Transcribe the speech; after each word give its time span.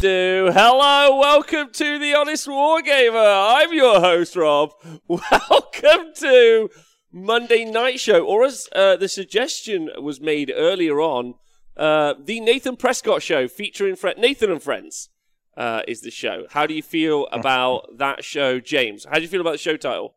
do. 0.00 0.50
Hello, 0.54 1.18
welcome 1.18 1.70
to 1.72 1.98
the 1.98 2.14
Honest 2.14 2.46
Wargamer. 2.46 3.60
I'm 3.60 3.74
your 3.74 4.00
host, 4.00 4.34
Rob. 4.34 4.72
Welcome 5.08 6.12
to 6.20 6.70
Monday 7.12 7.66
Night 7.66 8.00
Show, 8.00 8.24
or 8.24 8.44
as 8.44 8.66
uh, 8.74 8.96
the 8.96 9.08
suggestion 9.08 9.90
was 10.00 10.18
made 10.18 10.50
earlier 10.56 11.02
on, 11.02 11.34
uh, 11.76 12.14
the 12.18 12.40
Nathan 12.40 12.76
Prescott 12.76 13.22
Show 13.22 13.46
featuring 13.46 13.94
Fre- 13.94 14.16
Nathan 14.16 14.50
and 14.50 14.62
Friends 14.62 15.10
uh, 15.58 15.82
is 15.86 16.00
the 16.00 16.10
show. 16.10 16.46
How 16.50 16.66
do 16.66 16.72
you 16.72 16.82
feel 16.82 17.26
about 17.32 17.98
that 17.98 18.24
show, 18.24 18.58
James? 18.58 19.04
How 19.04 19.16
do 19.16 19.22
you 19.22 19.28
feel 19.28 19.42
about 19.42 19.52
the 19.52 19.58
show 19.58 19.76
title? 19.76 20.14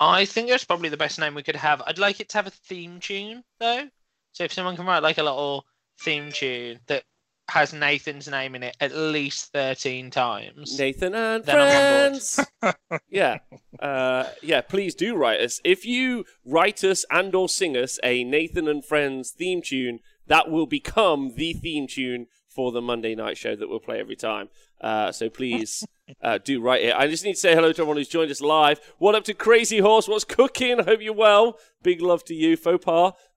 I 0.00 0.24
think 0.24 0.48
that's 0.48 0.64
probably 0.64 0.88
the 0.88 0.96
best 0.96 1.20
name 1.20 1.36
we 1.36 1.44
could 1.44 1.54
have. 1.54 1.82
I'd 1.86 1.98
like 1.98 2.18
it 2.18 2.30
to 2.30 2.38
have 2.38 2.48
a 2.48 2.50
theme 2.50 2.98
tune, 2.98 3.44
though. 3.60 3.88
So 4.32 4.42
if 4.42 4.52
someone 4.52 4.74
can 4.74 4.86
write 4.86 5.04
like 5.04 5.18
a 5.18 5.22
little 5.22 5.66
theme 6.00 6.32
tune 6.32 6.80
that 6.88 7.04
has 7.48 7.72
Nathan's 7.72 8.28
name 8.28 8.54
in 8.54 8.62
it 8.62 8.76
at 8.80 8.94
least 8.94 9.52
13 9.52 10.10
times. 10.10 10.78
Nathan 10.78 11.14
and 11.14 11.44
Friends. 11.44 12.40
yeah. 13.08 13.38
Uh, 13.80 14.24
yeah, 14.42 14.60
please 14.60 14.94
do 14.94 15.16
write 15.16 15.40
us. 15.40 15.60
If 15.64 15.86
you 15.86 16.24
write 16.44 16.84
us 16.84 17.04
and 17.10 17.34
or 17.34 17.48
sing 17.48 17.76
us 17.76 17.98
a 18.04 18.22
Nathan 18.22 18.68
and 18.68 18.84
Friends 18.84 19.30
theme 19.30 19.62
tune, 19.62 20.00
that 20.26 20.50
will 20.50 20.66
become 20.66 21.34
the 21.36 21.54
theme 21.54 21.86
tune 21.86 22.26
for 22.48 22.70
the 22.70 22.82
Monday 22.82 23.14
night 23.14 23.38
show 23.38 23.56
that 23.56 23.68
we'll 23.68 23.78
play 23.78 23.98
every 23.98 24.16
time. 24.16 24.48
Uh, 24.80 25.10
so 25.12 25.28
please 25.28 25.84
uh, 26.22 26.38
do 26.38 26.60
write 26.60 26.82
it. 26.82 26.94
I 26.94 27.08
just 27.08 27.24
need 27.24 27.34
to 27.34 27.40
say 27.40 27.54
hello 27.54 27.72
to 27.72 27.82
everyone 27.82 27.96
who's 27.96 28.08
joined 28.08 28.30
us 28.30 28.40
live. 28.40 28.80
What 28.98 29.14
up 29.14 29.24
to 29.24 29.34
Crazy 29.34 29.78
Horse? 29.78 30.08
What's 30.08 30.24
cooking? 30.24 30.80
I 30.80 30.84
hope 30.84 31.00
you're 31.02 31.12
well. 31.12 31.58
Big 31.82 32.00
love 32.00 32.24
to 32.24 32.34
you, 32.34 32.56
Faux 32.56 32.84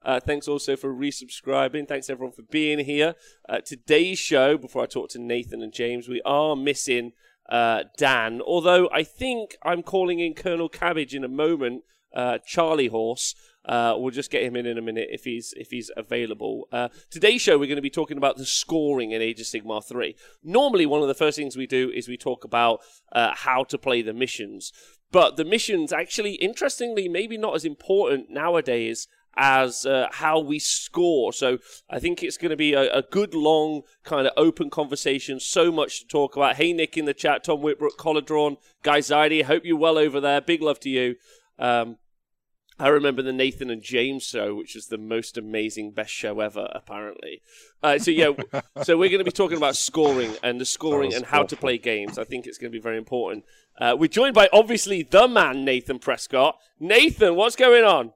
Uh, 0.03 0.19
thanks 0.19 0.47
also 0.47 0.75
for 0.75 0.93
resubscribing. 0.93 1.87
Thanks 1.87 2.09
everyone 2.09 2.33
for 2.33 2.43
being 2.43 2.79
here. 2.79 3.15
Uh, 3.49 3.59
today's 3.59 4.19
show, 4.19 4.57
before 4.57 4.83
I 4.83 4.85
talk 4.85 5.09
to 5.09 5.19
Nathan 5.19 5.61
and 5.61 5.73
James, 5.73 6.07
we 6.07 6.21
are 6.25 6.55
missing 6.55 7.13
uh, 7.49 7.83
Dan. 7.97 8.41
Although 8.41 8.89
I 8.93 9.03
think 9.03 9.57
I'm 9.63 9.83
calling 9.83 10.19
in 10.19 10.33
Colonel 10.33 10.69
Cabbage 10.69 11.15
in 11.15 11.23
a 11.23 11.29
moment, 11.29 11.83
uh, 12.15 12.37
Charlie 12.45 12.87
Horse. 12.87 13.35
Uh, 13.65 13.95
we'll 13.97 14.11
just 14.11 14.31
get 14.31 14.43
him 14.43 14.55
in 14.55 14.65
in 14.65 14.77
a 14.77 14.81
minute 14.81 15.09
if 15.11 15.23
he's 15.23 15.53
if 15.57 15.69
he's 15.69 15.91
available. 15.95 16.67
Uh, 16.71 16.89
today's 17.09 17.41
show, 17.41 17.57
we're 17.57 17.67
going 17.67 17.75
to 17.75 17.81
be 17.81 17.89
talking 17.89 18.17
about 18.17 18.37
the 18.37 18.45
scoring 18.45 19.11
in 19.11 19.21
Age 19.21 19.39
of 19.39 19.45
Sigmar 19.45 19.83
3. 19.83 20.15
Normally, 20.43 20.85
one 20.85 21.01
of 21.01 21.07
the 21.07 21.13
first 21.13 21.37
things 21.37 21.55
we 21.55 21.67
do 21.67 21.91
is 21.91 22.07
we 22.07 22.17
talk 22.17 22.43
about 22.43 22.79
uh, 23.11 23.33
how 23.35 23.63
to 23.65 23.77
play 23.77 24.01
the 24.01 24.13
missions. 24.13 24.71
But 25.11 25.35
the 25.35 25.45
missions, 25.45 25.91
actually, 25.91 26.35
interestingly, 26.35 27.09
maybe 27.09 27.37
not 27.37 27.55
as 27.55 27.65
important 27.65 28.29
nowadays 28.29 29.07
as 29.37 29.85
uh, 29.85 30.07
how 30.11 30.39
we 30.39 30.59
score. 30.59 31.31
So 31.33 31.59
I 31.89 31.99
think 31.99 32.23
it's 32.23 32.37
going 32.37 32.49
to 32.49 32.57
be 32.57 32.73
a, 32.73 32.91
a, 32.91 33.01
good, 33.01 33.33
long, 33.33 33.83
kind 34.03 34.27
of 34.27 34.33
open 34.35 34.69
conversation. 34.69 35.39
So 35.39 35.71
much 35.71 36.01
to 36.01 36.07
talk 36.07 36.35
about. 36.35 36.55
Hey, 36.55 36.73
Nick 36.73 36.97
in 36.97 37.05
the 37.05 37.13
chat, 37.13 37.43
Tom 37.43 37.59
Whitbrook, 37.59 37.97
Collar 37.97 38.21
Drawn, 38.21 38.57
Guy 38.83 38.99
Zaidi. 38.99 39.43
Hope 39.43 39.63
you're 39.65 39.77
well 39.77 39.97
over 39.97 40.19
there. 40.19 40.41
Big 40.41 40.61
love 40.61 40.79
to 40.81 40.89
you. 40.89 41.15
Um, 41.59 41.97
I 42.81 42.87
remember 42.87 43.21
the 43.21 43.31
Nathan 43.31 43.69
and 43.69 43.83
James 43.83 44.23
show, 44.23 44.55
which 44.55 44.75
is 44.75 44.87
the 44.87 44.97
most 44.97 45.37
amazing, 45.37 45.91
best 45.91 46.11
show 46.11 46.39
ever, 46.39 46.67
apparently. 46.73 47.43
Uh, 47.83 47.99
so 47.99 48.09
yeah, 48.09 48.31
so 48.81 48.97
we're 48.97 49.09
going 49.09 49.19
to 49.19 49.23
be 49.23 49.31
talking 49.31 49.57
about 49.57 49.75
scoring 49.75 50.35
and 50.41 50.59
the 50.59 50.65
scoring 50.65 51.13
and 51.13 51.23
how 51.23 51.41
awful. 51.41 51.49
to 51.49 51.57
play 51.57 51.77
games. 51.77 52.17
I 52.17 52.23
think 52.23 52.47
it's 52.47 52.57
going 52.57 52.71
to 52.71 52.75
be 52.75 52.81
very 52.81 52.97
important. 52.97 53.45
Uh, 53.79 53.95
we're 53.97 54.07
joined 54.07 54.33
by 54.33 54.49
obviously 54.51 55.03
the 55.03 55.27
man 55.27 55.63
Nathan 55.63 55.99
Prescott. 55.99 56.57
Nathan, 56.79 57.35
what's 57.35 57.55
going 57.55 57.83
on? 57.83 58.13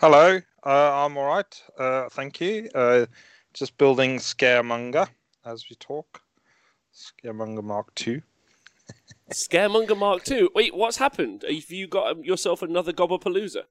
Hello, 0.00 0.38
uh, 0.66 1.04
I'm 1.04 1.16
all 1.16 1.26
right. 1.26 1.62
Uh, 1.78 2.10
thank 2.10 2.42
you. 2.42 2.68
Uh, 2.74 3.06
just 3.54 3.78
building 3.78 4.18
Scaremonger 4.18 5.08
as 5.46 5.64
we 5.70 5.76
talk. 5.76 6.20
Scaremonger 6.94 7.64
Mark 7.64 7.94
Two. 7.94 8.20
Scaremonger 9.32 9.96
Mark 9.96 10.24
Two. 10.24 10.50
Wait, 10.54 10.74
what's 10.74 10.98
happened? 10.98 11.44
Have 11.48 11.70
you 11.70 11.86
got 11.86 12.12
um, 12.12 12.24
yourself 12.24 12.62
another 12.62 12.92
Gobbapalooza? 12.92 13.62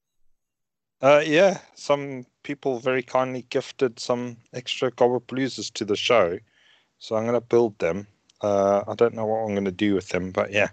Uh, 1.01 1.21
yeah, 1.25 1.59
some 1.75 2.25
people 2.43 2.79
very 2.79 3.03
kindly 3.03 3.45
gifted 3.49 3.99
some 3.99 4.37
extra 4.53 4.91
Gobbapaloozas 4.91 5.71
to 5.73 5.85
the 5.85 5.95
show, 5.95 6.39
so 6.99 7.15
I'm 7.15 7.23
going 7.23 7.33
to 7.35 7.41
build 7.41 7.77
them. 7.79 8.07
Uh, 8.41 8.83
I 8.87 8.95
don't 8.95 9.13
know 9.13 9.25
what 9.25 9.39
I'm 9.39 9.53
going 9.53 9.65
to 9.65 9.71
do 9.71 9.93
with 9.93 10.09
them, 10.09 10.31
but 10.31 10.51
yeah, 10.51 10.69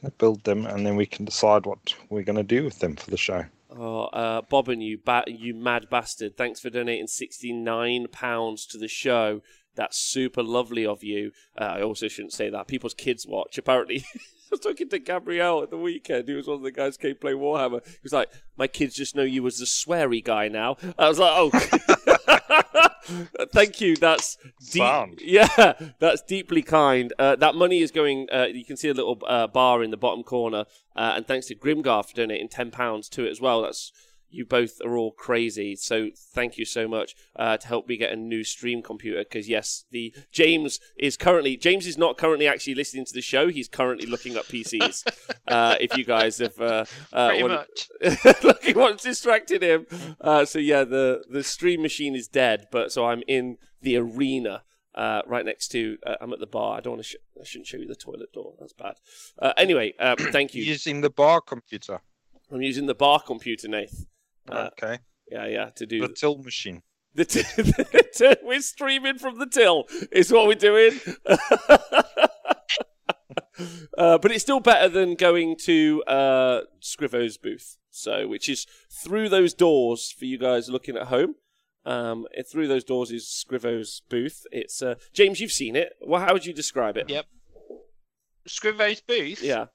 going 0.00 0.10
to 0.10 0.16
build 0.18 0.44
them, 0.44 0.66
and 0.66 0.86
then 0.86 0.96
we 0.96 1.06
can 1.06 1.24
decide 1.24 1.66
what 1.66 1.94
we're 2.10 2.22
going 2.22 2.36
to 2.36 2.42
do 2.42 2.64
with 2.64 2.78
them 2.78 2.96
for 2.96 3.10
the 3.10 3.16
show. 3.16 3.44
Oh, 3.70 4.04
uh, 4.04 4.42
Bob 4.42 4.68
and 4.68 4.82
you, 4.82 4.98
ba- 5.04 5.24
you 5.26 5.54
mad 5.54 5.88
bastard! 5.90 6.36
Thanks 6.36 6.60
for 6.60 6.70
donating 6.70 7.08
sixty 7.08 7.52
nine 7.52 8.06
pounds 8.10 8.66
to 8.66 8.78
the 8.78 8.88
show. 8.88 9.42
That's 9.76 9.96
super 9.98 10.42
lovely 10.42 10.84
of 10.86 11.04
you. 11.04 11.32
Uh, 11.58 11.64
I 11.64 11.82
also 11.82 12.08
shouldn't 12.08 12.32
say 12.32 12.50
that. 12.50 12.66
People's 12.66 12.94
kids 12.94 13.26
watch. 13.26 13.58
Apparently, 13.58 14.04
I 14.14 14.20
was 14.50 14.60
talking 14.60 14.88
to 14.88 14.98
Gabrielle 14.98 15.62
at 15.62 15.70
the 15.70 15.78
weekend. 15.78 16.28
He 16.28 16.34
was 16.34 16.46
one 16.48 16.56
of 16.56 16.62
the 16.62 16.72
guys 16.72 16.96
who 16.96 17.08
came 17.08 17.16
play 17.16 17.32
Warhammer. 17.32 17.86
He 17.86 17.98
was 18.02 18.12
like, 18.12 18.30
"My 18.56 18.66
kids 18.66 18.94
just 18.94 19.14
know 19.14 19.22
you 19.22 19.46
as 19.46 19.58
the 19.58 19.66
sweary 19.66 20.24
guy 20.24 20.48
now." 20.48 20.76
I 20.98 21.08
was 21.08 21.18
like, 21.18 21.32
"Oh." 21.34 21.50
Thank 23.52 23.80
you. 23.80 23.96
That's 23.96 24.36
deep. 24.70 24.82
Yeah, 25.20 25.74
that's 25.98 26.22
deeply 26.22 26.62
kind. 26.62 27.12
Uh, 27.18 27.36
that 27.36 27.54
money 27.54 27.80
is 27.80 27.90
going. 27.90 28.28
Uh, 28.32 28.46
you 28.52 28.64
can 28.64 28.76
see 28.76 28.88
a 28.88 28.94
little 28.94 29.20
uh, 29.26 29.46
bar 29.46 29.82
in 29.82 29.90
the 29.90 29.96
bottom 29.96 30.22
corner, 30.22 30.64
uh, 30.94 31.12
and 31.16 31.26
thanks 31.26 31.46
to 31.46 31.54
Grimgar 31.54 32.06
for 32.08 32.14
donating 32.14 32.48
ten 32.48 32.70
pounds 32.70 33.08
to 33.10 33.24
it 33.26 33.30
as 33.30 33.40
well. 33.40 33.62
That's 33.62 33.92
you 34.30 34.44
both 34.44 34.80
are 34.84 34.96
all 34.96 35.12
crazy. 35.12 35.76
So 35.76 36.10
thank 36.16 36.58
you 36.58 36.64
so 36.64 36.88
much 36.88 37.14
uh, 37.36 37.56
to 37.56 37.66
help 37.66 37.88
me 37.88 37.96
get 37.96 38.12
a 38.12 38.16
new 38.16 38.44
stream 38.44 38.82
computer. 38.82 39.20
Because 39.20 39.48
yes, 39.48 39.84
the 39.90 40.14
James 40.30 40.80
is 40.98 41.16
currently 41.16 41.56
James 41.56 41.86
is 41.86 41.96
not 41.96 42.16
currently 42.16 42.46
actually 42.46 42.74
listening 42.74 43.04
to 43.06 43.12
the 43.12 43.20
show. 43.20 43.48
He's 43.48 43.68
currently 43.68 44.06
looking 44.06 44.36
up 44.36 44.46
PCs. 44.46 45.06
uh, 45.48 45.76
if 45.80 45.96
you 45.96 46.04
guys 46.04 46.38
have 46.38 46.58
uh, 46.60 46.84
uh, 47.12 47.28
Pretty 47.28 47.48
much 47.48 47.88
looking 48.42 48.76
what's 48.76 49.02
distracted 49.02 49.62
him. 49.62 49.86
Uh, 50.20 50.44
so 50.44 50.58
yeah, 50.58 50.84
the 50.84 51.24
the 51.30 51.42
stream 51.42 51.82
machine 51.82 52.14
is 52.14 52.28
dead. 52.28 52.66
But 52.70 52.92
so 52.92 53.06
I'm 53.06 53.22
in 53.26 53.58
the 53.80 53.96
arena. 53.96 54.62
Uh, 54.94 55.20
right 55.26 55.44
next 55.44 55.68
to, 55.68 55.98
uh, 56.06 56.14
I'm 56.22 56.32
at 56.32 56.40
the 56.40 56.46
bar. 56.46 56.78
I 56.78 56.80
don't 56.80 56.94
want 56.94 57.02
to. 57.02 57.08
Sh- 57.10 57.16
I 57.38 57.44
shouldn't 57.44 57.66
show 57.66 57.76
you 57.76 57.86
the 57.86 57.94
toilet 57.94 58.32
door. 58.32 58.54
That's 58.58 58.72
bad. 58.72 58.94
Uh, 59.38 59.52
anyway, 59.58 59.92
um, 59.98 60.16
thank 60.32 60.54
you. 60.54 60.62
Using 60.62 61.02
the 61.02 61.10
bar 61.10 61.42
computer. 61.42 62.00
I'm 62.50 62.62
using 62.62 62.86
the 62.86 62.94
bar 62.94 63.20
computer, 63.20 63.68
Nath. 63.68 64.06
Uh, 64.50 64.70
okay. 64.72 64.98
Yeah, 65.30 65.46
yeah. 65.46 65.70
To 65.76 65.86
do 65.86 66.00
the 66.06 66.14
till 66.14 66.38
machine. 66.38 66.82
The 67.14 67.24
t- 67.24 68.36
we're 68.42 68.60
streaming 68.60 69.18
from 69.18 69.38
the 69.38 69.46
till. 69.46 69.84
Is 70.12 70.32
what 70.32 70.46
we're 70.46 70.54
doing. 70.54 71.00
uh, 73.96 74.18
but 74.18 74.30
it's 74.30 74.42
still 74.42 74.60
better 74.60 74.88
than 74.88 75.14
going 75.14 75.56
to 75.64 76.02
uh, 76.06 76.60
Scrivo's 76.80 77.38
booth. 77.38 77.78
So, 77.90 78.28
which 78.28 78.48
is 78.48 78.66
through 78.90 79.30
those 79.30 79.54
doors 79.54 80.12
for 80.16 80.26
you 80.26 80.36
guys 80.38 80.68
looking 80.68 80.96
at 80.96 81.06
home. 81.06 81.36
Um, 81.86 82.26
through 82.50 82.68
those 82.68 82.84
doors 82.84 83.10
is 83.10 83.24
Scrivo's 83.24 84.02
booth. 84.10 84.44
It's 84.52 84.82
uh, 84.82 84.96
James. 85.14 85.40
You've 85.40 85.52
seen 85.52 85.76
it. 85.76 85.94
Well, 86.00 86.20
how 86.20 86.32
would 86.34 86.44
you 86.44 86.52
describe 86.52 86.96
it? 86.96 87.08
Yep. 87.08 87.26
Scrivo's 88.48 89.00
booth. 89.00 89.42
Yeah. 89.42 89.66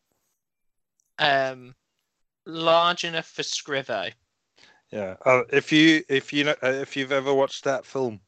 Um, 1.17 1.75
large 2.45 3.03
enough 3.03 3.27
for 3.27 3.41
Scrivo. 3.41 4.11
Yeah. 4.91 5.15
Uh, 5.25 5.43
if 5.51 5.71
you 5.71 6.03
if 6.09 6.33
you 6.33 6.43
know 6.43 6.55
uh, 6.63 6.67
if 6.67 6.97
you've 6.97 7.11
ever 7.11 7.33
watched 7.33 7.63
that 7.63 7.85
film, 7.85 8.19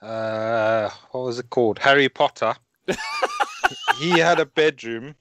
uh, 0.00 0.88
what 1.10 1.24
was 1.24 1.38
it 1.38 1.50
called? 1.50 1.78
Harry 1.78 2.08
Potter. 2.08 2.54
he 3.98 4.18
had 4.18 4.38
a 4.38 4.46
bedroom 4.46 5.14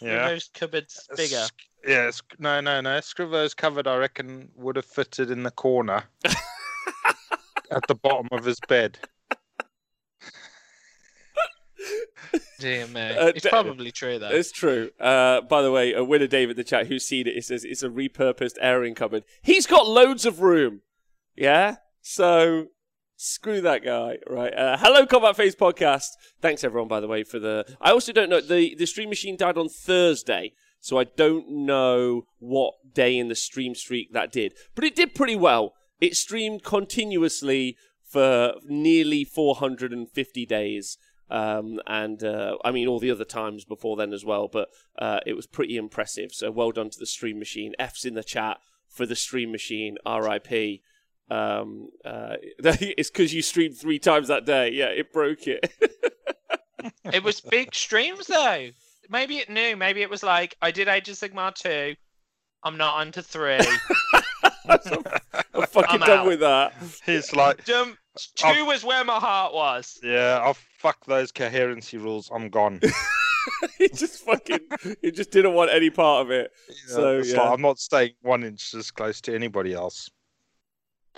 Yeah. 0.00 0.28
Scrivo's 0.28 0.50
cupboard's 0.54 1.08
bigger. 1.16 1.46
Yeah, 1.86 2.10
no, 2.38 2.60
no, 2.60 2.80
no. 2.80 2.98
Scrivo's 2.98 3.54
cupboard, 3.54 3.86
I 3.86 3.96
reckon, 3.96 4.50
would 4.54 4.76
have 4.76 4.84
fitted 4.84 5.30
in 5.30 5.42
the 5.42 5.50
corner 5.50 6.04
at 7.70 7.86
the 7.88 7.94
bottom 7.94 8.28
of 8.32 8.44
his 8.44 8.60
bed. 8.68 8.98
Dear 12.58 12.86
me. 12.86 13.00
Uh, 13.20 13.32
it's 13.34 13.46
probably 13.46 13.90
true 13.90 14.18
though. 14.18 14.28
It's 14.28 14.52
true. 14.52 14.90
Uh, 15.00 15.40
by 15.42 15.62
the 15.62 15.70
way, 15.70 15.92
a 15.92 16.04
winner 16.04 16.26
David, 16.26 16.56
the 16.56 16.64
chat 16.64 16.86
who's 16.86 17.04
seen 17.04 17.26
it, 17.26 17.36
it 17.36 17.44
says 17.44 17.64
it's 17.64 17.82
a 17.82 17.88
repurposed 17.88 18.56
airing 18.60 18.94
cupboard. 18.94 19.24
He's 19.42 19.66
got 19.66 19.86
loads 19.86 20.24
of 20.24 20.40
room. 20.40 20.82
Yeah? 21.36 21.76
So 22.02 22.66
screw 23.16 23.60
that 23.60 23.84
guy. 23.84 24.18
Right. 24.28 24.54
Uh, 24.54 24.76
hello, 24.78 25.06
Combat 25.06 25.36
Phase 25.36 25.54
Podcast. 25.54 26.08
Thanks 26.40 26.64
everyone, 26.64 26.88
by 26.88 27.00
the 27.00 27.08
way, 27.08 27.24
for 27.24 27.38
the. 27.38 27.76
I 27.80 27.90
also 27.90 28.12
don't 28.12 28.30
know. 28.30 28.40
The, 28.40 28.74
the 28.74 28.86
stream 28.86 29.08
machine 29.08 29.36
died 29.36 29.58
on 29.58 29.68
Thursday, 29.68 30.52
so 30.80 30.98
I 30.98 31.04
don't 31.04 31.50
know 31.50 32.26
what 32.38 32.74
day 32.94 33.18
in 33.18 33.28
the 33.28 33.34
stream 33.34 33.74
streak 33.74 34.12
that 34.12 34.32
did. 34.32 34.54
But 34.74 34.84
it 34.84 34.96
did 34.96 35.14
pretty 35.14 35.36
well. 35.36 35.74
It 36.00 36.16
streamed 36.16 36.64
continuously 36.64 37.76
for 38.10 38.54
nearly 38.64 39.24
450 39.24 40.46
days. 40.46 40.98
Um, 41.30 41.80
and 41.86 42.22
uh, 42.24 42.56
I 42.64 42.72
mean 42.72 42.88
all 42.88 42.98
the 42.98 43.10
other 43.10 43.24
times 43.24 43.64
before 43.64 43.96
then 43.96 44.12
as 44.12 44.24
well, 44.24 44.48
but 44.48 44.68
uh, 44.98 45.20
it 45.24 45.34
was 45.34 45.46
pretty 45.46 45.76
impressive. 45.76 46.32
So 46.32 46.50
well 46.50 46.72
done 46.72 46.90
to 46.90 46.98
the 46.98 47.06
Stream 47.06 47.38
Machine. 47.38 47.72
F's 47.78 48.04
in 48.04 48.14
the 48.14 48.24
chat 48.24 48.58
for 48.88 49.06
the 49.06 49.16
Stream 49.16 49.52
Machine. 49.52 49.96
R.I.P. 50.04 50.82
Um, 51.30 51.90
uh, 52.04 52.34
it's 52.58 53.10
because 53.10 53.32
you 53.32 53.42
streamed 53.42 53.76
three 53.78 53.98
times 53.98 54.28
that 54.28 54.44
day. 54.44 54.70
Yeah, 54.72 54.86
it 54.86 55.12
broke 55.12 55.46
it. 55.46 55.72
it 57.12 57.22
was 57.22 57.40
big 57.40 57.74
streams 57.74 58.26
though. 58.26 58.70
Maybe 59.08 59.38
it 59.38 59.48
knew. 59.48 59.76
Maybe 59.76 60.02
it 60.02 60.10
was 60.10 60.22
like 60.22 60.56
I 60.60 60.72
did 60.72 60.88
Age 60.88 61.08
of 61.08 61.16
Sigmar 61.16 61.54
two. 61.54 61.94
I'm 62.62 62.76
not 62.76 62.96
onto 62.96 63.22
three. 63.22 63.58
I'm 64.68 65.66
fucking 65.66 65.84
I'm 65.88 66.00
done 66.00 66.18
out. 66.20 66.26
with 66.26 66.40
that. 66.40 66.74
He's 67.06 67.32
like, 67.32 67.64
Jump 67.64 67.96
two 68.34 68.64
was 68.64 68.84
where 68.84 69.04
my 69.04 69.18
heart 69.18 69.54
was. 69.54 69.98
yeah, 70.02 70.40
I'll 70.42 70.56
fuck 70.78 71.04
those 71.06 71.32
coherency 71.32 71.98
rules. 71.98 72.30
I'm 72.32 72.48
gone. 72.48 72.80
he 73.78 73.88
just 73.88 74.24
fucking, 74.24 74.60
he 75.02 75.10
just 75.10 75.30
didn't 75.30 75.54
want 75.54 75.70
any 75.70 75.90
part 75.90 76.26
of 76.26 76.30
it. 76.30 76.50
So, 76.86 77.18
yeah. 77.18 77.42
like, 77.42 77.52
I'm 77.52 77.62
not 77.62 77.78
staying 77.78 78.12
one 78.22 78.44
inch 78.44 78.74
as 78.74 78.90
close 78.90 79.20
to 79.22 79.34
anybody 79.34 79.72
else. 79.72 80.10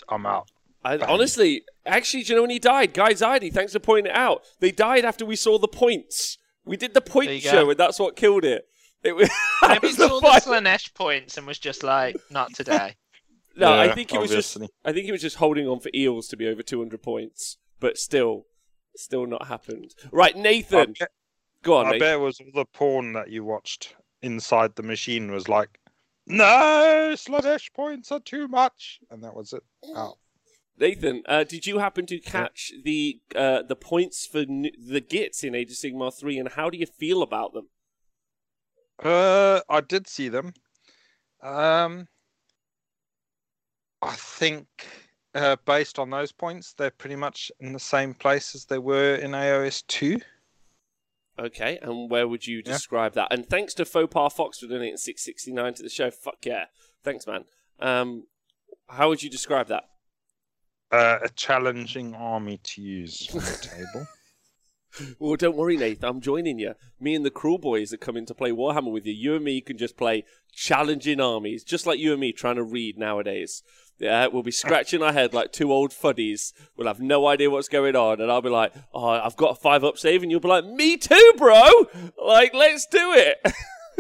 I'm 0.09 0.27
out. 0.27 0.51
I, 0.85 0.99
honestly, 0.99 1.63
actually, 1.87 2.25
do 2.25 2.33
you 2.33 2.37
know 2.37 2.43
when 2.43 2.51
he 2.51 2.59
died? 2.59 2.93
Guy 2.93 3.13
Zaidi, 3.13 3.53
thanks 3.53 3.73
for 3.73 3.79
pointing 3.79 4.11
it 4.11 4.17
out. 4.17 4.43
They 4.61 4.73
died 4.73 5.05
after 5.05 5.25
we 5.25 5.37
saw 5.37 5.59
the 5.59 5.69
points. 5.69 6.39
We 6.65 6.77
did 6.77 6.95
the 6.95 7.01
There 7.01 7.13
point 7.13 7.43
show, 7.43 7.65
go. 7.65 7.71
and 7.71 7.79
that's 7.79 8.01
what 8.01 8.17
killed 8.17 8.45
it. 8.45 8.67
It 9.03 9.15
was, 9.15 9.29
that 9.61 9.69
Maybe 9.69 9.87
was 9.87 9.91
it's 9.91 9.99
the 9.99 10.09
all 10.13 10.21
the. 10.21 10.29
Slaanesh 10.29 10.95
points 10.95 11.37
and 11.37 11.47
was 11.47 11.59
just 11.59 11.83
like, 11.83 12.17
not 12.31 12.55
today. 12.55 12.97
No, 13.57 13.73
I 13.73 13.93
think 13.95 14.11
he 14.11 14.19
was 14.19 14.31
just. 14.31 14.57
I 14.85 14.93
think 14.93 15.07
he 15.07 15.13
was 15.13 15.21
just 15.21 15.37
holding 15.37 15.67
on 15.69 15.81
for 15.81 15.91
Eels 15.95 16.29
to 16.29 16.37
be 16.37 16.47
over 16.47 16.63
200 16.63 17.03
points, 17.03 17.59
but 17.81 17.99
still, 17.99 18.47
still 18.97 19.27
not 19.27 19.49
happened. 19.49 19.95
Right, 20.11 20.37
Nathan, 20.37 20.95
bet, 20.99 21.11
go 21.63 21.77
on. 21.77 21.87
I 21.87 21.91
Nathan. 21.93 22.01
bet 22.01 22.15
it 22.15 22.21
was 22.21 22.41
all 22.41 22.47
the 22.55 22.65
porn 22.65 23.13
that 23.13 23.31
you 23.31 23.45
watched 23.45 23.95
inside 24.23 24.77
the 24.77 24.83
machine 24.83 25.31
was 25.31 25.49
like, 25.49 25.79
no, 26.27 27.13
Slaanesh 27.15 27.73
points 27.75 28.13
are 28.13 28.21
too 28.21 28.47
much. 28.49 29.01
And 29.11 29.23
that 29.25 29.35
was 29.35 29.53
it. 29.53 29.63
Out. 29.97 30.19
Nathan, 30.79 31.23
uh, 31.27 31.45
did 31.45 31.67
you 31.67 31.79
happen 31.79 32.07
to 32.07 32.19
catch 32.19 32.73
the 32.85 33.21
uh, 33.37 33.63
the 33.63 33.77
points 33.77 34.27
for 34.27 34.39
n- 34.39 34.71
the 34.79 35.01
Gitz 35.03 35.45
in 35.45 35.55
Age 35.55 35.71
of 35.71 35.77
Sigmar 35.77 36.13
3, 36.17 36.39
and 36.39 36.49
how 36.51 36.71
do 36.71 36.79
you 36.79 36.87
feel 36.87 37.23
about 37.23 37.53
them? 37.53 37.69
Uh, 39.03 39.61
I 39.69 39.81
did 39.81 40.07
see 40.09 40.29
them. 40.29 40.55
Um, 41.43 42.09
I 44.03 44.15
think 44.15 44.67
uh, 45.35 45.57
based 45.65 45.99
on 45.99 46.11
those 46.11 46.33
points, 46.33 46.73
they're 46.75 46.91
pretty 46.91 47.17
much 47.17 47.51
in 47.61 47.73
the 47.73 47.79
same 47.81 48.15
place 48.15 48.55
as 48.55 48.65
they 48.67 48.79
were 48.79 49.15
in 49.15 49.31
AOS 49.31 49.87
two. 49.87 50.21
Okay, 51.39 51.79
and 51.81 52.11
where 52.11 52.29
would 52.29 52.47
you 52.47 52.59
Yeah. 52.59 52.73
describe 52.73 53.15
that? 53.15 53.29
And 53.33 53.49
thanks 53.49 53.73
to 53.75 53.85
Faux 53.85 54.13
Fox 54.35 54.59
for 54.59 54.67
donating 54.67 54.97
669 54.99 55.75
to 55.75 55.83
the 55.83 55.89
show. 55.89 56.11
Fuck 56.11 56.45
yeah. 56.45 56.67
Thanks, 57.03 57.27
man. 57.27 57.45
Um, 57.81 58.27
how 58.89 59.09
would 59.09 59.23
you 59.23 59.31
describe 59.31 59.69
that? 59.69 59.85
Uh, 60.91 61.21
a 61.23 61.29
challenging 61.31 62.15
army 62.15 62.59
to 62.63 62.83
use 62.83 63.29
on 63.33 63.41
the 63.41 63.59
table. 63.63 64.07
Well, 65.19 65.37
don't 65.37 65.57
worry, 65.57 65.79
Nathan. 65.79 66.05
I'm 66.07 66.21
joining 66.21 66.59
you. 66.59 66.75
Me 67.01 67.15
and 67.15 67.25
the 67.25 67.31
Cruel 67.31 67.57
Boys 67.57 67.95
are 67.95 67.99
coming 67.99 68.27
to 68.27 68.35
play 68.35 68.51
Warhammer 68.51 68.93
with 68.93 69.07
you. 69.07 69.15
You 69.15 69.35
and 69.37 69.43
me 69.45 69.63
can 69.63 69.79
just 69.79 69.97
play 69.97 70.27
challenging 70.53 71.19
armies, 71.19 71.65
just 71.65 71.87
like 71.87 71.99
you 71.99 72.13
and 72.13 72.21
me 72.21 72.31
trying 72.33 72.57
to 72.57 72.63
read 72.63 72.99
nowadays. 72.99 73.63
Yeah, 73.99 74.27
we'll 74.27 74.43
be 74.43 74.51
scratching 74.51 75.03
our 75.03 75.13
head 75.13 75.33
like 75.33 75.53
two 75.53 75.73
old 75.73 75.93
fuddies. 75.93 76.53
We'll 76.77 76.89
have 76.89 77.01
no 77.01 77.27
idea 77.29 77.51
what's 77.51 77.69
going 77.69 77.95
on, 77.95 78.21
and 78.21 78.33
I'll 78.33 78.43
be 78.43 78.49
like, 78.49 78.73
"Oh, 78.93 79.07
I've 79.09 79.37
got 79.37 79.53
a 79.53 79.55
five 79.55 79.85
up 79.85 79.97
save," 79.99 80.23
and 80.23 80.31
you'll 80.31 80.41
be 80.41 80.49
like, 80.49 80.65
"Me 80.65 80.97
too, 80.97 81.35
bro! 81.37 81.63
Like, 82.21 82.53
let's 82.53 82.87
do 82.87 83.13
it." 83.15 83.41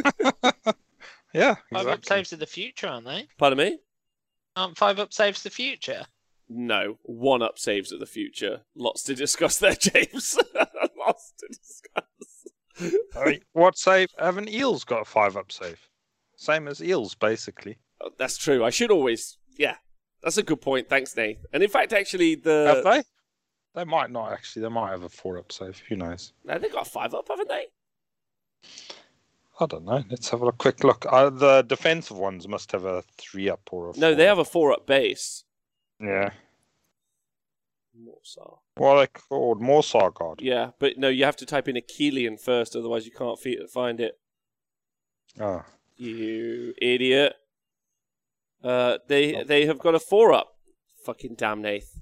yeah, 1.32 1.56
Five 1.72 1.86
up 1.86 2.04
saves 2.04 2.32
of 2.32 2.40
the 2.40 2.46
future, 2.46 2.88
aren't 2.88 3.06
they? 3.06 3.28
Pardon 3.38 3.58
me? 3.58 3.78
Aren't 4.56 4.76
five 4.76 4.98
up 4.98 5.12
saves 5.12 5.42
the 5.42 5.50
future? 5.50 6.04
No, 6.48 6.98
one 7.02 7.42
up 7.42 7.58
saves 7.58 7.92
of 7.92 8.00
the 8.00 8.06
future. 8.06 8.62
Lots 8.74 9.02
to 9.04 9.14
discuss 9.14 9.58
there, 9.58 9.74
James. 9.80 10.38
Lots 10.98 11.32
to 11.38 11.48
discuss. 11.48 13.02
I 13.16 13.24
mean, 13.24 13.40
what 13.52 13.78
save? 13.78 14.08
Haven't 14.18 14.50
eels 14.50 14.84
got 14.84 15.02
a 15.02 15.04
five 15.04 15.36
up 15.36 15.52
save? 15.52 15.88
Same 16.36 16.68
as 16.68 16.82
eels, 16.82 17.14
basically. 17.14 17.78
Oh, 18.00 18.10
That's 18.18 18.36
true. 18.36 18.64
I 18.64 18.70
should 18.70 18.90
always. 18.90 19.38
Yeah, 19.56 19.76
that's 20.22 20.36
a 20.36 20.42
good 20.42 20.60
point. 20.60 20.88
Thanks, 20.88 21.16
Nate. 21.16 21.38
And 21.52 21.62
in 21.62 21.68
fact, 21.70 21.92
actually, 21.92 22.36
the 22.36 22.82
Have 22.84 22.84
they? 22.84 23.02
They 23.74 23.84
might 23.84 24.10
not 24.10 24.32
actually. 24.32 24.62
They 24.62 24.68
might 24.68 24.90
have 24.90 25.02
a 25.02 25.08
four 25.08 25.38
up 25.38 25.50
save. 25.52 25.82
Who 25.88 25.96
knows? 25.96 26.32
no, 26.44 26.58
they 26.58 26.68
got 26.68 26.86
a 26.86 26.90
five 26.90 27.14
up, 27.14 27.28
haven't 27.28 27.48
they? 27.48 27.66
I 29.60 29.66
don't 29.66 29.84
know. 29.84 30.02
Let's 30.10 30.30
have 30.30 30.42
a 30.42 30.52
quick 30.52 30.82
look. 30.82 31.06
Uh, 31.08 31.30
the 31.30 31.62
defensive 31.62 32.18
ones 32.18 32.48
must 32.48 32.72
have 32.72 32.84
a 32.84 33.02
three 33.16 33.48
up 33.48 33.68
or 33.70 33.90
a. 33.90 33.98
No, 33.98 34.14
they 34.14 34.26
up. 34.26 34.38
have 34.38 34.38
a 34.38 34.44
four 34.44 34.72
up 34.72 34.86
base. 34.86 35.44
Yeah. 36.00 36.30
Morrsarr. 37.96 38.58
Are 38.80 39.00
they 39.00 39.06
called? 39.06 39.60
Morrsarr 39.60 40.14
Guard. 40.14 40.40
Yeah, 40.40 40.70
but 40.78 40.98
no, 40.98 41.08
you 41.08 41.24
have 41.24 41.36
to 41.36 41.46
type 41.46 41.68
in 41.68 41.76
Akhelian 41.76 42.40
first, 42.40 42.74
otherwise 42.74 43.04
you 43.06 43.12
can't 43.12 43.38
find 43.70 44.00
it. 44.00 44.18
Oh. 45.38 45.64
You 45.96 46.74
idiot. 46.80 47.36
Uh, 48.62 48.98
they 49.08 49.36
Oh. 49.36 49.44
they 49.44 49.66
have 49.66 49.78
got 49.78 49.94
a 49.94 49.98
four 50.00 50.32
up. 50.32 50.54
Fucking 51.04 51.34
damn, 51.36 51.62
Nath. 51.62 52.00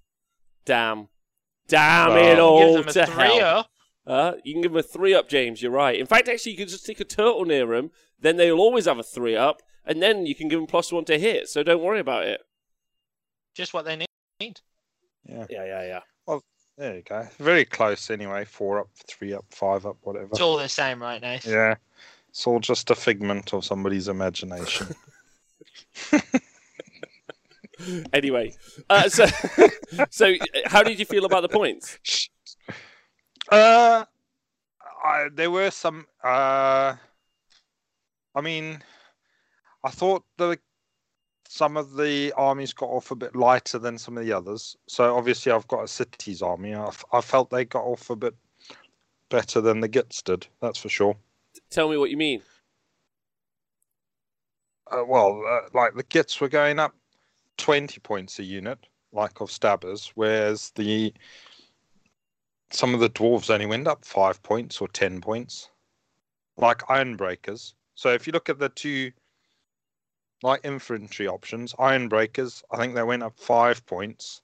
Damn. 0.64 1.08
Damn 1.68 2.10
Well, 2.10 2.32
it 2.32 2.38
all 2.38 2.76
Give 2.76 2.84
them 2.84 2.94
to 2.94 3.06
three 3.12 3.36
hell. 3.38 3.58
up. 3.60 3.70
Uh, 4.06 4.32
you 4.44 4.52
can 4.54 4.62
give 4.62 4.72
them 4.72 4.80
a 4.80 4.82
three 4.82 5.14
up, 5.14 5.28
James. 5.28 5.62
You're 5.62 5.70
right. 5.70 5.98
In 5.98 6.06
fact, 6.06 6.28
actually, 6.28 6.52
you 6.52 6.58
can 6.58 6.68
just 6.68 6.82
stick 6.84 7.00
a 7.00 7.04
turtle 7.04 7.44
near 7.44 7.66
them. 7.66 7.90
Then 8.18 8.36
they'll 8.36 8.58
always 8.58 8.86
have 8.86 8.98
a 8.98 9.02
three 9.02 9.36
up, 9.36 9.62
and 9.84 10.02
then 10.02 10.26
you 10.26 10.34
can 10.34 10.48
give 10.48 10.58
them 10.58 10.66
plus 10.66 10.92
one 10.92 11.04
to 11.06 11.18
hit. 11.18 11.48
So 11.48 11.62
don't 11.62 11.82
worry 11.82 12.00
about 12.00 12.26
it. 12.26 12.40
Just 13.54 13.72
what 13.72 13.84
they 13.84 13.96
need. 13.96 14.60
Yeah. 15.24 15.46
Yeah, 15.48 15.64
yeah, 15.64 15.82
yeah. 15.86 16.00
Well, 16.26 16.42
There 16.76 16.96
you 16.96 17.02
go. 17.02 17.26
Very 17.38 17.64
close 17.64 18.10
anyway. 18.10 18.44
Four 18.44 18.80
up, 18.80 18.88
three 19.06 19.32
up, 19.32 19.44
five 19.50 19.86
up, 19.86 19.96
whatever. 20.02 20.28
It's 20.32 20.40
all 20.40 20.56
the 20.58 20.68
same, 20.68 21.00
right, 21.00 21.20
Nate? 21.20 21.46
Yeah. 21.46 21.76
It's 22.30 22.46
all 22.46 22.58
just 22.60 22.90
a 22.90 22.94
figment 22.94 23.52
of 23.54 23.64
somebody's 23.64 24.08
imagination. 24.08 24.88
Anyway, 28.12 28.54
uh, 28.88 29.08
so 29.08 29.26
so 30.10 30.32
uh, 30.32 30.36
how 30.66 30.82
did 30.82 30.98
you 30.98 31.04
feel 31.04 31.24
about 31.24 31.42
the 31.42 31.48
points? 31.48 31.98
Uh, 33.50 34.04
I, 35.04 35.28
there 35.34 35.50
were 35.50 35.72
some. 35.72 36.06
Uh, 36.22 36.94
I 38.34 38.40
mean, 38.40 38.80
I 39.82 39.90
thought 39.90 40.22
the 40.36 40.56
some 41.48 41.76
of 41.76 41.96
the 41.96 42.32
armies 42.36 42.72
got 42.72 42.90
off 42.90 43.10
a 43.10 43.16
bit 43.16 43.34
lighter 43.34 43.80
than 43.80 43.98
some 43.98 44.16
of 44.16 44.24
the 44.24 44.32
others. 44.32 44.76
So 44.86 45.16
obviously, 45.16 45.50
I've 45.50 45.66
got 45.66 45.82
a 45.82 45.88
cities 45.88 46.42
army. 46.42 46.74
I, 46.74 46.86
f- 46.86 47.04
I 47.12 47.20
felt 47.20 47.50
they 47.50 47.64
got 47.64 47.82
off 47.82 48.08
a 48.10 48.14
bit 48.14 48.36
better 49.30 49.60
than 49.60 49.80
the 49.80 49.88
Gitz 49.88 50.22
did. 50.22 50.46
That's 50.60 50.78
for 50.78 50.88
sure. 50.88 51.16
Tell 51.70 51.88
me 51.88 51.96
what 51.96 52.10
you 52.10 52.16
mean. 52.16 52.42
Uh, 54.92 55.04
well, 55.04 55.42
uh, 55.48 55.68
like 55.74 55.94
the 55.94 56.04
Gits 56.04 56.40
were 56.40 56.48
going 56.48 56.78
up 56.78 56.94
twenty 57.60 58.00
points 58.00 58.38
a 58.38 58.42
unit, 58.42 58.78
like 59.12 59.40
of 59.40 59.50
stabbers, 59.50 60.10
whereas 60.14 60.72
the 60.74 61.12
some 62.72 62.94
of 62.94 63.00
the 63.00 63.10
dwarves 63.10 63.50
only 63.50 63.66
went 63.66 63.86
up 63.86 64.04
five 64.04 64.42
points 64.42 64.80
or 64.80 64.88
ten 64.88 65.20
points, 65.20 65.70
like 66.56 66.78
ironbreakers. 66.88 67.74
So 67.94 68.10
if 68.10 68.26
you 68.26 68.32
look 68.32 68.48
at 68.48 68.58
the 68.58 68.70
two, 68.70 69.12
like 70.42 70.60
infantry 70.64 71.28
options, 71.28 71.74
ironbreakers, 71.74 72.62
I 72.70 72.78
think 72.78 72.94
they 72.94 73.02
went 73.02 73.22
up 73.22 73.38
five 73.38 73.84
points, 73.86 74.40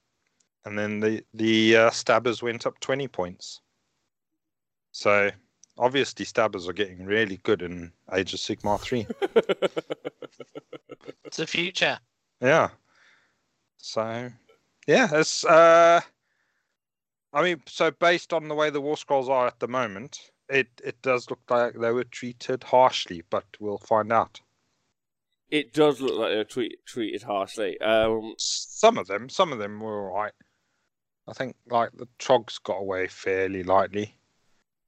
and 0.65 0.79
then 0.79 1.01
the 1.01 1.25
the 1.35 1.77
uh, 1.77 1.91
stabbers 1.91 2.43
went 2.43 2.67
up 2.67 2.79
twenty 2.81 3.09
points. 3.09 3.61
So 4.93 5.31
obviously 5.79 6.25
stabbers 6.25 6.69
are 6.69 6.73
getting 6.73 7.05
really 7.07 7.39
good 7.43 7.63
in 7.63 7.93
Age 8.13 8.35
of 8.35 8.41
Sigmar 8.41 8.81
3. 8.81 9.07
It's 11.25 11.37
the 11.39 11.47
future. 11.47 11.99
yeah. 12.41 12.71
So, 13.87 14.31
yeah, 14.89 15.09
it's. 15.13 15.45
Uh, 15.45 16.01
I 17.33 17.43
mean, 17.43 17.63
so 17.67 17.93
based 17.93 18.33
on 18.33 18.49
the 18.49 18.55
way 18.55 18.69
the 18.69 18.81
War 18.81 18.97
Scrolls 18.97 19.29
are 19.29 19.47
at 19.47 19.61
the 19.61 19.69
moment, 19.69 20.19
it, 20.49 20.69
it 20.83 21.01
does 21.03 21.31
look 21.31 21.41
like 21.49 21.75
they 21.75 21.93
were 21.93 22.05
treated 22.05 22.65
harshly, 22.65 23.23
but 23.31 23.45
we'll 23.61 23.79
find 23.79 24.13
out. 24.13 24.41
It 25.51 25.73
does 25.73 26.01
look 26.01 26.19
like 26.19 26.31
they're 26.31 26.45
treat, 26.45 26.85
treated 26.85 27.23
harshly. 27.23 27.81
Um, 27.81 28.35
Some 28.39 28.99
of 28.99 29.07
them, 29.07 29.29
some 29.29 29.53
of 29.53 29.61
them 29.61 29.79
were 29.79 30.11
alright. 30.11 30.33
I 31.29 31.33
think 31.33 31.55
like 31.69 31.93
the 31.93 32.09
Trogs 32.19 32.61
got 32.63 32.79
away 32.79 33.07
fairly 33.07 33.63
lightly. 33.63 34.17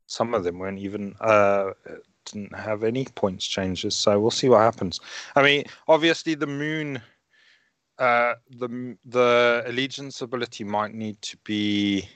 Some 0.06 0.34
of 0.34 0.42
them 0.42 0.58
weren't 0.58 0.78
even 0.78 1.14
uh 1.20 1.72
didn't 2.24 2.56
have 2.56 2.82
any 2.82 3.04
points 3.04 3.46
changes, 3.46 3.94
so 3.94 4.18
we'll 4.18 4.30
see 4.30 4.48
what 4.48 4.60
happens. 4.60 5.00
I 5.36 5.42
mean, 5.42 5.64
obviously 5.86 6.34
the 6.34 6.46
moon 6.46 7.00
uh 7.98 8.34
the 8.50 8.96
the 9.04 9.62
allegiance 9.66 10.22
ability 10.22 10.64
might 10.64 10.94
need 10.94 11.20
to 11.22 11.36
be 11.38 12.08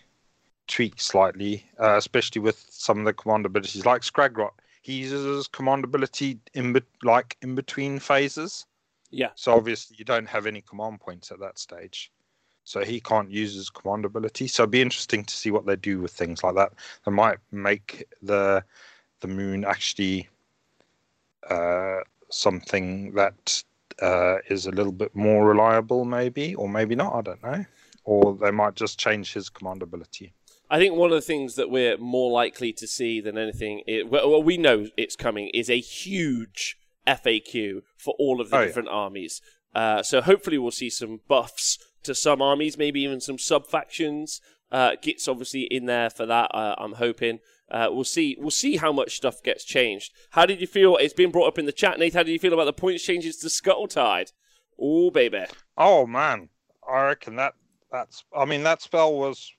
tweaked 0.68 1.00
slightly, 1.00 1.68
uh, 1.80 1.96
especially 1.96 2.40
with 2.40 2.64
some 2.70 3.00
of 3.00 3.04
the 3.04 3.12
command 3.12 3.46
abilities 3.46 3.84
like 3.84 4.02
Skragrott. 4.02 4.52
He 4.82 4.94
uses 4.94 5.46
command 5.48 5.84
ability 5.84 6.38
in 6.54 6.72
be- 6.72 6.82
like 7.02 7.36
in 7.42 7.54
between 7.54 7.98
phases. 7.98 8.66
yeah, 9.10 9.30
So 9.34 9.52
obviously 9.52 9.96
you 9.98 10.04
don't 10.04 10.28
have 10.28 10.46
any 10.46 10.60
command 10.62 11.00
points 11.00 11.30
at 11.30 11.40
that 11.40 11.58
stage. 11.58 12.10
So 12.64 12.84
he 12.84 13.00
can't 13.00 13.30
use 13.30 13.54
his 13.54 13.70
command 13.70 14.04
ability. 14.04 14.46
So 14.48 14.62
it'd 14.62 14.70
be 14.70 14.80
interesting 14.82 15.24
to 15.24 15.34
see 15.36 15.50
what 15.50 15.66
they 15.66 15.76
do 15.76 16.00
with 16.00 16.12
things 16.12 16.42
like 16.44 16.54
that. 16.54 16.72
They 17.04 17.12
might 17.12 17.38
make 17.50 18.04
the 18.22 18.64
the 19.20 19.28
moon 19.28 19.64
actually 19.64 20.28
uh, 21.48 22.00
something 22.30 23.12
that 23.12 23.62
uh, 24.00 24.36
is 24.48 24.66
a 24.66 24.70
little 24.70 24.92
bit 24.92 25.14
more 25.14 25.46
reliable, 25.46 26.04
maybe, 26.04 26.54
or 26.54 26.68
maybe 26.68 26.94
not. 26.94 27.14
I 27.14 27.20
don't 27.22 27.42
know. 27.42 27.64
Or 28.04 28.36
they 28.40 28.50
might 28.50 28.74
just 28.74 28.98
change 28.98 29.32
his 29.32 29.48
command 29.48 29.82
ability. 29.82 30.34
I 30.70 30.78
think 30.78 30.94
one 30.96 31.10
of 31.10 31.16
the 31.16 31.20
things 31.20 31.54
that 31.56 31.70
we're 31.70 31.98
more 31.98 32.30
likely 32.30 32.72
to 32.74 32.86
see 32.86 33.20
than 33.20 33.36
anything, 33.36 33.82
it, 33.86 34.08
well, 34.10 34.30
well, 34.30 34.42
we 34.42 34.56
know 34.56 34.86
it's 34.96 35.16
coming, 35.16 35.50
is 35.52 35.68
a 35.68 35.78
huge 35.78 36.78
FAQ 37.06 37.82
for 37.98 38.14
all 38.18 38.40
of 38.40 38.50
the 38.50 38.56
Oh, 38.56 38.60
yeah. 38.60 38.66
different 38.66 38.88
armies. 38.88 39.42
Uh, 39.74 40.02
so 40.02 40.20
hopefully 40.20 40.58
we'll 40.58 40.70
see 40.70 40.90
some 40.90 41.20
buffs 41.28 41.78
to 42.04 42.14
some 42.14 42.40
armies, 42.42 42.78
maybe 42.78 43.00
even 43.02 43.20
some 43.20 43.38
sub 43.38 43.66
factions. 43.66 44.40
Uh, 44.70 44.92
Git's 45.00 45.28
obviously 45.28 45.62
in 45.64 45.86
there 45.86 46.08
for 46.10 46.26
that. 46.26 46.50
Uh, 46.54 46.74
I'm 46.78 46.94
hoping. 46.94 47.40
Uh, 47.72 47.88
we'll 47.90 48.04
see. 48.04 48.36
We'll 48.38 48.50
see 48.50 48.76
how 48.76 48.92
much 48.92 49.16
stuff 49.16 49.42
gets 49.42 49.64
changed. 49.64 50.12
How 50.30 50.46
did 50.46 50.60
you 50.60 50.66
feel? 50.66 50.96
It's 50.98 51.14
been 51.14 51.32
brought 51.32 51.48
up 51.48 51.58
in 51.58 51.66
the 51.66 51.72
chat, 51.72 51.98
Nate. 51.98 52.14
How 52.14 52.22
did 52.22 52.32
you 52.32 52.38
feel 52.38 52.52
about 52.52 52.66
the 52.66 52.72
points 52.72 53.02
changes 53.02 53.38
to 53.38 53.48
Scuttletide? 53.48 54.30
Oh, 54.78 55.10
baby. 55.10 55.46
Oh 55.78 56.06
man, 56.06 56.48
I 56.88 57.06
reckon 57.06 57.36
that 57.36 57.54
that's. 57.90 58.24
I 58.36 58.44
mean, 58.44 58.62
that 58.62 58.82
spell 58.82 59.14
was 59.14 59.50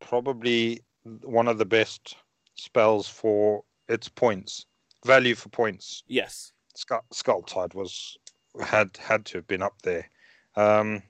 probably 0.00 0.80
one 1.22 1.48
of 1.48 1.58
the 1.58 1.64
best 1.64 2.16
spells 2.56 3.08
for 3.08 3.62
its 3.88 4.08
points 4.08 4.66
value 5.04 5.34
for 5.34 5.48
points. 5.48 6.02
Yes. 6.06 6.52
Skull, 6.74 7.04
Skull 7.12 7.42
Tide 7.42 7.74
was 7.74 8.16
had 8.60 8.96
had 8.96 9.24
to 9.26 9.38
have 9.38 9.46
been 9.46 9.62
up 9.62 9.80
there. 9.82 10.08
Um, 10.56 11.02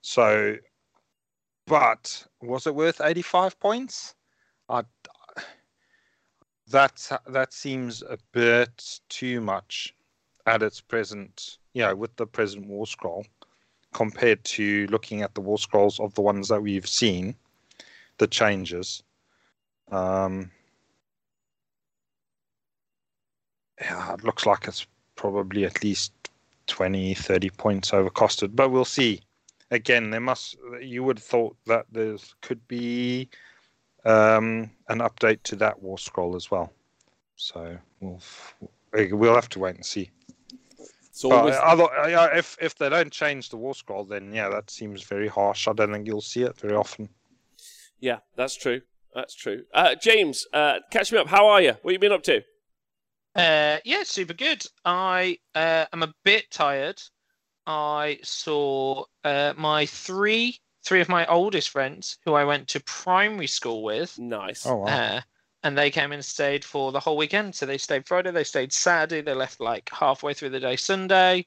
so, 0.00 0.56
but 1.66 2.26
was 2.42 2.66
it 2.66 2.74
worth 2.74 3.00
eighty 3.00 3.22
five 3.22 3.58
points? 3.58 4.14
I 4.68 4.82
that 6.68 7.10
that 7.26 7.52
seems 7.52 8.02
a 8.02 8.18
bit 8.32 9.00
too 9.08 9.40
much 9.40 9.94
at 10.46 10.62
its 10.62 10.80
present, 10.80 11.58
you 11.72 11.82
know, 11.82 11.94
with 11.94 12.14
the 12.16 12.26
present 12.26 12.66
war 12.66 12.86
scroll, 12.86 13.26
compared 13.92 14.42
to 14.44 14.86
looking 14.88 15.22
at 15.22 15.34
the 15.34 15.40
war 15.40 15.58
scrolls 15.58 16.00
of 16.00 16.14
the 16.14 16.20
ones 16.20 16.48
that 16.48 16.62
we've 16.62 16.88
seen, 16.88 17.34
the 18.18 18.26
changes. 18.26 19.02
Um, 19.90 20.50
yeah, 23.80 24.14
it 24.14 24.24
looks 24.24 24.46
like 24.46 24.66
it's 24.66 24.86
probably 25.16 25.64
at 25.64 25.82
least 25.82 26.12
20, 26.66 27.14
30 27.14 27.50
points 27.50 27.90
overcosted, 27.90 28.54
but 28.54 28.70
we'll 28.70 28.84
see. 28.84 29.20
Again, 29.70 30.10
there 30.10 30.20
must 30.20 30.56
you 30.80 31.02
would 31.02 31.18
have 31.18 31.24
thought 31.24 31.56
that 31.66 31.86
there 31.90 32.16
could 32.42 32.66
be 32.68 33.28
um, 34.04 34.70
an 34.88 34.98
update 34.98 35.42
to 35.44 35.56
that 35.56 35.82
war 35.82 35.98
scroll 35.98 36.36
as 36.36 36.50
well. 36.50 36.72
So 37.36 37.76
we'll 38.00 38.20
we'll 38.92 39.34
have 39.34 39.48
to 39.50 39.58
wait 39.58 39.76
and 39.76 39.84
see. 39.84 40.10
So 41.10 41.30
always, 41.32 41.54
other, 41.62 41.86
if 42.34 42.56
if 42.60 42.76
they 42.76 42.88
don't 42.88 43.12
change 43.12 43.48
the 43.48 43.56
war 43.56 43.74
scroll, 43.74 44.04
then 44.04 44.32
yeah, 44.32 44.48
that 44.48 44.70
seems 44.70 45.02
very 45.02 45.28
harsh. 45.28 45.68
I 45.68 45.72
don't 45.72 45.92
think 45.92 46.06
you'll 46.06 46.20
see 46.20 46.42
it 46.42 46.58
very 46.58 46.74
often. 46.74 47.08
yeah, 48.00 48.18
that's 48.36 48.56
true. 48.56 48.80
That's 49.14 49.34
true. 49.34 49.62
Uh, 49.72 49.94
James, 49.94 50.44
uh, 50.52 50.80
catch 50.90 51.12
me 51.12 51.18
up. 51.18 51.28
How 51.28 51.46
are 51.46 51.62
you? 51.62 51.74
What 51.82 51.92
have 51.92 51.92
you 51.92 51.98
been 52.00 52.12
up 52.12 52.24
to? 52.24 52.42
Uh, 53.36 53.78
yeah, 53.84 54.02
super 54.02 54.34
good. 54.34 54.66
I 54.84 55.38
uh, 55.54 55.86
am 55.92 56.02
a 56.02 56.12
bit 56.24 56.50
tired. 56.50 57.00
I 57.66 58.18
saw 58.22 59.04
uh, 59.22 59.54
my 59.56 59.86
three 59.86 60.58
three 60.84 61.00
of 61.00 61.08
my 61.08 61.26
oldest 61.26 61.70
friends 61.70 62.18
who 62.24 62.34
I 62.34 62.44
went 62.44 62.68
to 62.68 62.80
primary 62.80 63.46
school 63.46 63.82
with, 63.82 64.18
Nice. 64.18 64.66
Oh 64.66 64.76
wow! 64.76 64.86
uh, 64.88 65.20
and 65.62 65.78
they 65.78 65.90
came 65.90 66.12
and 66.12 66.24
stayed 66.24 66.64
for 66.64 66.92
the 66.92 67.00
whole 67.00 67.16
weekend. 67.16 67.54
So 67.54 67.64
they 67.64 67.78
stayed 67.78 68.06
Friday, 68.06 68.30
they 68.30 68.44
stayed 68.44 68.72
Saturday, 68.72 69.22
they 69.22 69.34
left 69.34 69.60
like 69.60 69.90
halfway 69.90 70.34
through 70.34 70.50
the 70.50 70.60
day 70.60 70.76
Sunday, 70.76 71.46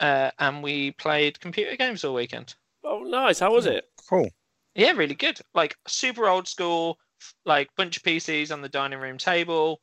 uh, 0.00 0.30
and 0.38 0.62
we 0.62 0.92
played 0.92 1.40
computer 1.40 1.76
games 1.76 2.04
all 2.04 2.14
weekend. 2.14 2.54
Oh, 2.84 3.02
nice. 3.04 3.38
How 3.38 3.52
was 3.52 3.66
it? 3.66 3.88
Cool. 4.08 4.30
Yeah, 4.74 4.92
really 4.92 5.14
good. 5.14 5.40
Like 5.54 5.76
super 5.86 6.28
old 6.28 6.46
school, 6.46 6.98
like 7.46 7.74
bunch 7.76 7.96
of 7.96 8.02
PCs 8.02 8.52
on 8.52 8.60
the 8.60 8.68
dining 8.68 8.98
room 8.98 9.16
table, 9.16 9.80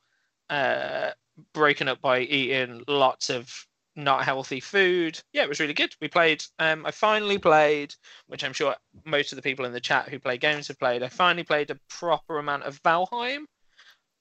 uh, 0.48 1.10
broken 1.54 1.88
up 1.88 2.00
by 2.00 2.20
eating 2.20 2.84
lots 2.86 3.30
of 3.30 3.66
not 3.96 4.24
healthy 4.24 4.60
food. 4.60 5.20
Yeah, 5.32 5.42
it 5.42 5.48
was 5.48 5.60
really 5.60 5.74
good. 5.74 5.94
We 6.00 6.08
played. 6.08 6.44
Um, 6.58 6.86
I 6.86 6.90
finally 6.90 7.38
played, 7.38 7.94
which 8.26 8.44
I'm 8.44 8.52
sure 8.52 8.74
most 9.04 9.32
of 9.32 9.36
the 9.36 9.42
people 9.42 9.64
in 9.64 9.72
the 9.72 9.80
chat 9.80 10.08
who 10.08 10.18
play 10.18 10.38
games 10.38 10.68
have 10.68 10.78
played. 10.78 11.02
I 11.02 11.08
finally 11.08 11.44
played 11.44 11.70
a 11.70 11.78
proper 11.88 12.38
amount 12.38 12.64
of 12.64 12.82
Valheim, 12.82 13.44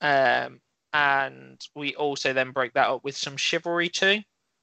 um, 0.02 0.60
and 0.94 1.60
we 1.76 1.96
also 1.96 2.34
then 2.34 2.52
break 2.52 2.74
that 2.74 2.90
up 2.90 3.04
with 3.04 3.16
some 3.16 3.38
Chivalry 3.38 3.90
too, 3.90 4.20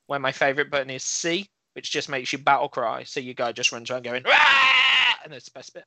where 0.07 0.19
my 0.19 0.33
favorite 0.33 0.71
button 0.71 0.91
is 0.91 1.05
C, 1.05 1.47
which 1.75 1.91
just 1.91 2.09
makes 2.09 2.33
you 2.33 2.39
battle 2.39 2.69
cry. 2.69 3.05
So 3.05 3.21
your 3.21 3.35
guy 3.35 3.53
just 3.53 3.73
runs 3.73 3.91
around 3.91 4.05
going, 4.05 4.23
"Rah!" 4.25 5.15
and 5.25 5.33
that's 5.33 5.47
the 5.47 5.53
best 5.53 5.75
bit. 5.75 5.85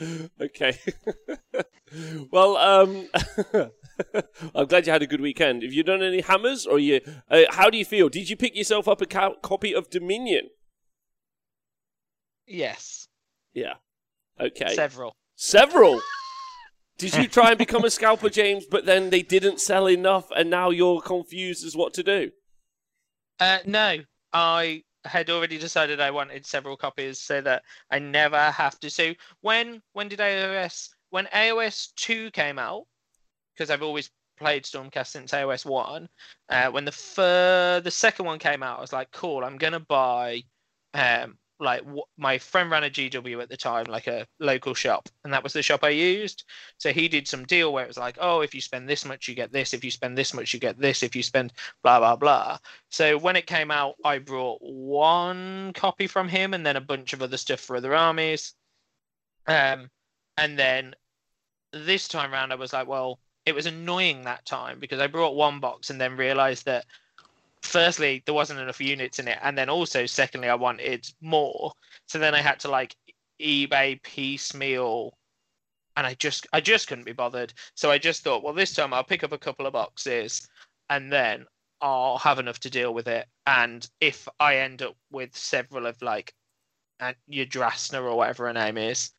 okay. 0.40 0.78
well, 2.30 2.56
um, 2.56 3.08
I'm 4.54 4.66
glad 4.66 4.86
you 4.86 4.92
had 4.92 5.02
a 5.02 5.06
good 5.06 5.20
weekend. 5.20 5.62
Have 5.62 5.72
you 5.72 5.82
done 5.82 6.02
any 6.02 6.20
hammers, 6.20 6.66
or 6.66 6.78
you? 6.78 7.00
Uh, 7.30 7.42
how 7.50 7.70
do 7.70 7.78
you 7.78 7.84
feel? 7.84 8.08
Did 8.08 8.28
you 8.28 8.36
pick 8.36 8.56
yourself 8.56 8.88
up 8.88 9.00
a 9.00 9.06
co- 9.06 9.36
copy 9.42 9.74
of 9.74 9.90
Dominion? 9.90 10.48
Yes, 12.46 13.08
Yeah. 13.54 13.74
Okay. 14.38 14.74
several. 14.74 15.16
Several. 15.34 16.00
Did 16.98 17.14
you 17.14 17.26
try 17.28 17.50
and 17.50 17.58
become 17.58 17.84
a 17.84 17.90
scalper, 17.90 18.30
James, 18.30 18.64
but 18.70 18.86
then 18.86 19.10
they 19.10 19.22
didn't 19.22 19.60
sell 19.60 19.88
enough, 19.88 20.30
and 20.34 20.48
now 20.48 20.70
you're 20.70 21.00
confused 21.00 21.64
as 21.66 21.76
what 21.76 21.92
to 21.94 22.02
do? 22.02 22.30
Uh, 23.40 23.58
no, 23.66 23.98
I 24.32 24.82
had 25.04 25.28
already 25.30 25.58
decided 25.58 26.00
I 26.00 26.10
wanted 26.10 26.46
several 26.46 26.76
copies 26.76 27.20
so 27.20 27.40
that 27.42 27.62
I 27.90 27.98
never 27.98 28.50
have 28.50 28.78
to. 28.80 28.90
So 28.90 29.12
when 29.40 29.82
when 29.92 30.08
did 30.08 30.20
AOS 30.20 30.88
when 31.16 31.26
AOS 31.28 31.94
two 31.96 32.30
came 32.32 32.58
out? 32.58 32.84
Because 33.54 33.70
I've 33.70 33.82
always 33.82 34.10
played 34.36 34.64
Stormcast 34.64 35.06
since 35.06 35.32
AOS 35.32 35.64
one. 35.64 36.10
Uh, 36.50 36.68
when 36.70 36.84
the 36.84 36.92
fir- 36.92 37.80
the 37.82 37.90
second 37.90 38.26
one 38.26 38.38
came 38.38 38.62
out, 38.62 38.76
I 38.76 38.80
was 38.82 38.92
like, 38.92 39.10
cool, 39.12 39.42
I'm 39.42 39.56
gonna 39.56 39.80
buy. 39.80 40.42
Um, 40.92 41.38
like 41.58 41.80
w- 41.84 42.02
my 42.18 42.36
friend 42.36 42.70
ran 42.70 42.84
a 42.84 42.90
GW 42.90 43.40
at 43.40 43.48
the 43.48 43.56
time, 43.56 43.86
like 43.86 44.08
a 44.08 44.26
local 44.40 44.74
shop, 44.74 45.08
and 45.24 45.32
that 45.32 45.42
was 45.42 45.54
the 45.54 45.62
shop 45.62 45.84
I 45.84 45.88
used. 45.88 46.44
So 46.76 46.92
he 46.92 47.08
did 47.08 47.26
some 47.26 47.46
deal 47.46 47.72
where 47.72 47.84
it 47.84 47.88
was 47.88 47.96
like, 47.96 48.18
oh, 48.20 48.42
if 48.42 48.54
you 48.54 48.60
spend 48.60 48.86
this 48.86 49.06
much, 49.06 49.26
you 49.26 49.34
get 49.34 49.50
this. 49.52 49.72
If 49.72 49.82
you 49.82 49.90
spend 49.90 50.18
this 50.18 50.34
much, 50.34 50.52
you 50.52 50.60
get 50.60 50.78
this. 50.78 51.02
If 51.02 51.16
you 51.16 51.22
spend 51.22 51.54
blah 51.82 51.98
blah 51.98 52.16
blah. 52.16 52.58
So 52.90 53.16
when 53.16 53.36
it 53.36 53.46
came 53.46 53.70
out, 53.70 53.94
I 54.04 54.18
brought 54.18 54.60
one 54.60 55.72
copy 55.72 56.08
from 56.08 56.28
him 56.28 56.52
and 56.52 56.66
then 56.66 56.76
a 56.76 56.80
bunch 56.92 57.14
of 57.14 57.22
other 57.22 57.38
stuff 57.38 57.60
for 57.60 57.76
other 57.76 57.94
armies. 57.94 58.52
Um, 59.46 59.88
and 60.36 60.58
then 60.58 60.94
this 61.72 62.08
time 62.08 62.32
round, 62.32 62.52
I 62.52 62.56
was 62.56 62.72
like, 62.72 62.86
well, 62.86 63.18
it 63.44 63.54
was 63.54 63.66
annoying 63.66 64.22
that 64.22 64.44
time 64.44 64.78
because 64.80 65.00
I 65.00 65.06
brought 65.06 65.36
one 65.36 65.60
box 65.60 65.90
and 65.90 66.00
then 66.00 66.16
realized 66.16 66.64
that 66.66 66.84
firstly 67.62 68.22
there 68.24 68.34
wasn't 68.34 68.60
enough 68.60 68.80
units 68.80 69.18
in 69.18 69.28
it, 69.28 69.38
and 69.42 69.56
then 69.56 69.68
also 69.68 70.06
secondly 70.06 70.48
I 70.48 70.54
wanted 70.54 71.06
more. 71.20 71.72
So 72.06 72.18
then 72.18 72.34
I 72.34 72.40
had 72.40 72.60
to 72.60 72.68
like 72.68 72.94
eBay 73.40 74.02
piecemeal 74.02 75.16
and 75.96 76.06
I 76.06 76.14
just 76.14 76.46
I 76.52 76.60
just 76.60 76.88
couldn't 76.88 77.04
be 77.04 77.12
bothered. 77.12 77.52
So 77.74 77.90
I 77.90 77.98
just 77.98 78.22
thought, 78.22 78.42
well, 78.42 78.52
this 78.52 78.74
time 78.74 78.92
I'll 78.92 79.04
pick 79.04 79.24
up 79.24 79.32
a 79.32 79.38
couple 79.38 79.66
of 79.66 79.72
boxes, 79.72 80.46
and 80.90 81.10
then 81.12 81.46
I'll 81.80 82.18
have 82.18 82.38
enough 82.38 82.60
to 82.60 82.70
deal 82.70 82.94
with 82.94 83.08
it. 83.08 83.26
And 83.46 83.88
if 84.00 84.28
I 84.40 84.58
end 84.58 84.82
up 84.82 84.96
with 85.10 85.36
several 85.36 85.86
of 85.86 86.00
like, 86.02 86.34
and 87.00 87.16
Yndrasta 87.30 88.02
or 88.02 88.14
whatever 88.16 88.46
her 88.46 88.52
name 88.52 88.78
is, 88.78 89.10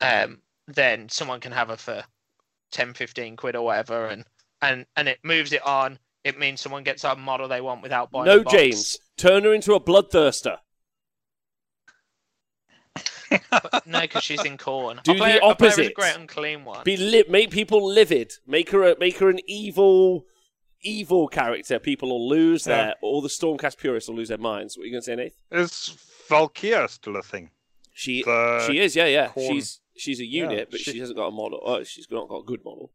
um, 0.00 0.38
then 0.68 1.08
someone 1.08 1.40
can 1.40 1.52
have 1.52 1.68
her 1.68 1.76
for 1.76 2.04
10, 2.72 2.94
15 2.94 3.36
quid 3.36 3.56
or 3.56 3.64
whatever, 3.64 4.06
and 4.06 4.24
and 4.60 4.86
and 4.96 5.08
it 5.08 5.18
moves 5.22 5.52
it 5.52 5.64
on. 5.66 5.98
It 6.24 6.38
means 6.38 6.60
someone 6.60 6.84
gets 6.84 7.02
a 7.04 7.16
model 7.16 7.48
they 7.48 7.60
want 7.60 7.82
without 7.82 8.10
buying. 8.12 8.26
No, 8.26 8.38
a 8.40 8.42
box. 8.44 8.56
James. 8.56 8.98
Turn 9.16 9.42
her 9.44 9.52
into 9.52 9.74
a 9.74 9.80
bloodthirster. 9.80 10.58
No, 13.86 14.00
because 14.02 14.22
she's 14.22 14.44
in 14.44 14.58
Khorne. 14.58 15.02
Do 15.02 15.12
I'll 15.12 15.18
play, 15.18 15.32
the 15.32 15.40
I'll 15.42 15.48
her 15.48 15.52
opposite. 15.52 15.94
great 15.94 16.14
unclean 16.16 16.64
one. 16.64 16.84
Be 16.84 16.96
li- 16.98 17.24
make 17.28 17.50
people 17.50 17.84
livid. 17.86 18.34
Make 18.46 18.70
her 18.70 18.82
a, 18.92 18.98
make 18.98 19.18
her 19.18 19.30
an 19.30 19.40
evil, 19.46 20.26
evil 20.82 21.28
character. 21.28 21.78
People 21.78 22.10
will 22.10 22.28
lose 22.28 22.66
Yeah. 22.66 22.76
their. 22.76 22.94
All 23.02 23.22
the 23.22 23.28
Stormcast 23.30 23.78
purists 23.78 24.08
will 24.08 24.16
lose 24.16 24.28
their 24.28 24.36
minds. 24.38 24.76
What 24.76 24.82
are 24.82 24.86
you 24.86 24.92
going 24.92 25.00
to 25.00 25.04
say, 25.06 25.16
Nate? 25.16 25.32
Is 25.50 25.96
Valkyria 26.28 26.88
still 26.88 27.16
a 27.16 27.22
thing? 27.22 27.50
She 27.94 28.22
The 28.22 28.64
she 28.66 28.78
is. 28.78 28.94
Yeah, 28.94 29.06
yeah. 29.06 29.28
Khorne- 29.28 29.48
She's 29.48 29.80
she's 29.96 30.20
a 30.20 30.24
Yeah, 30.26 30.44
unit, 30.44 30.68
but 30.70 30.80
she- 30.80 30.92
she 30.92 30.98
hasn't 30.98 31.16
got 31.18 31.28
a 31.28 31.30
model. 31.30 31.60
Oh, 31.64 31.82
she's 31.84 32.10
not 32.10 32.28
got 32.28 32.38
a 32.38 32.44
good 32.44 32.64
model. 32.64 32.92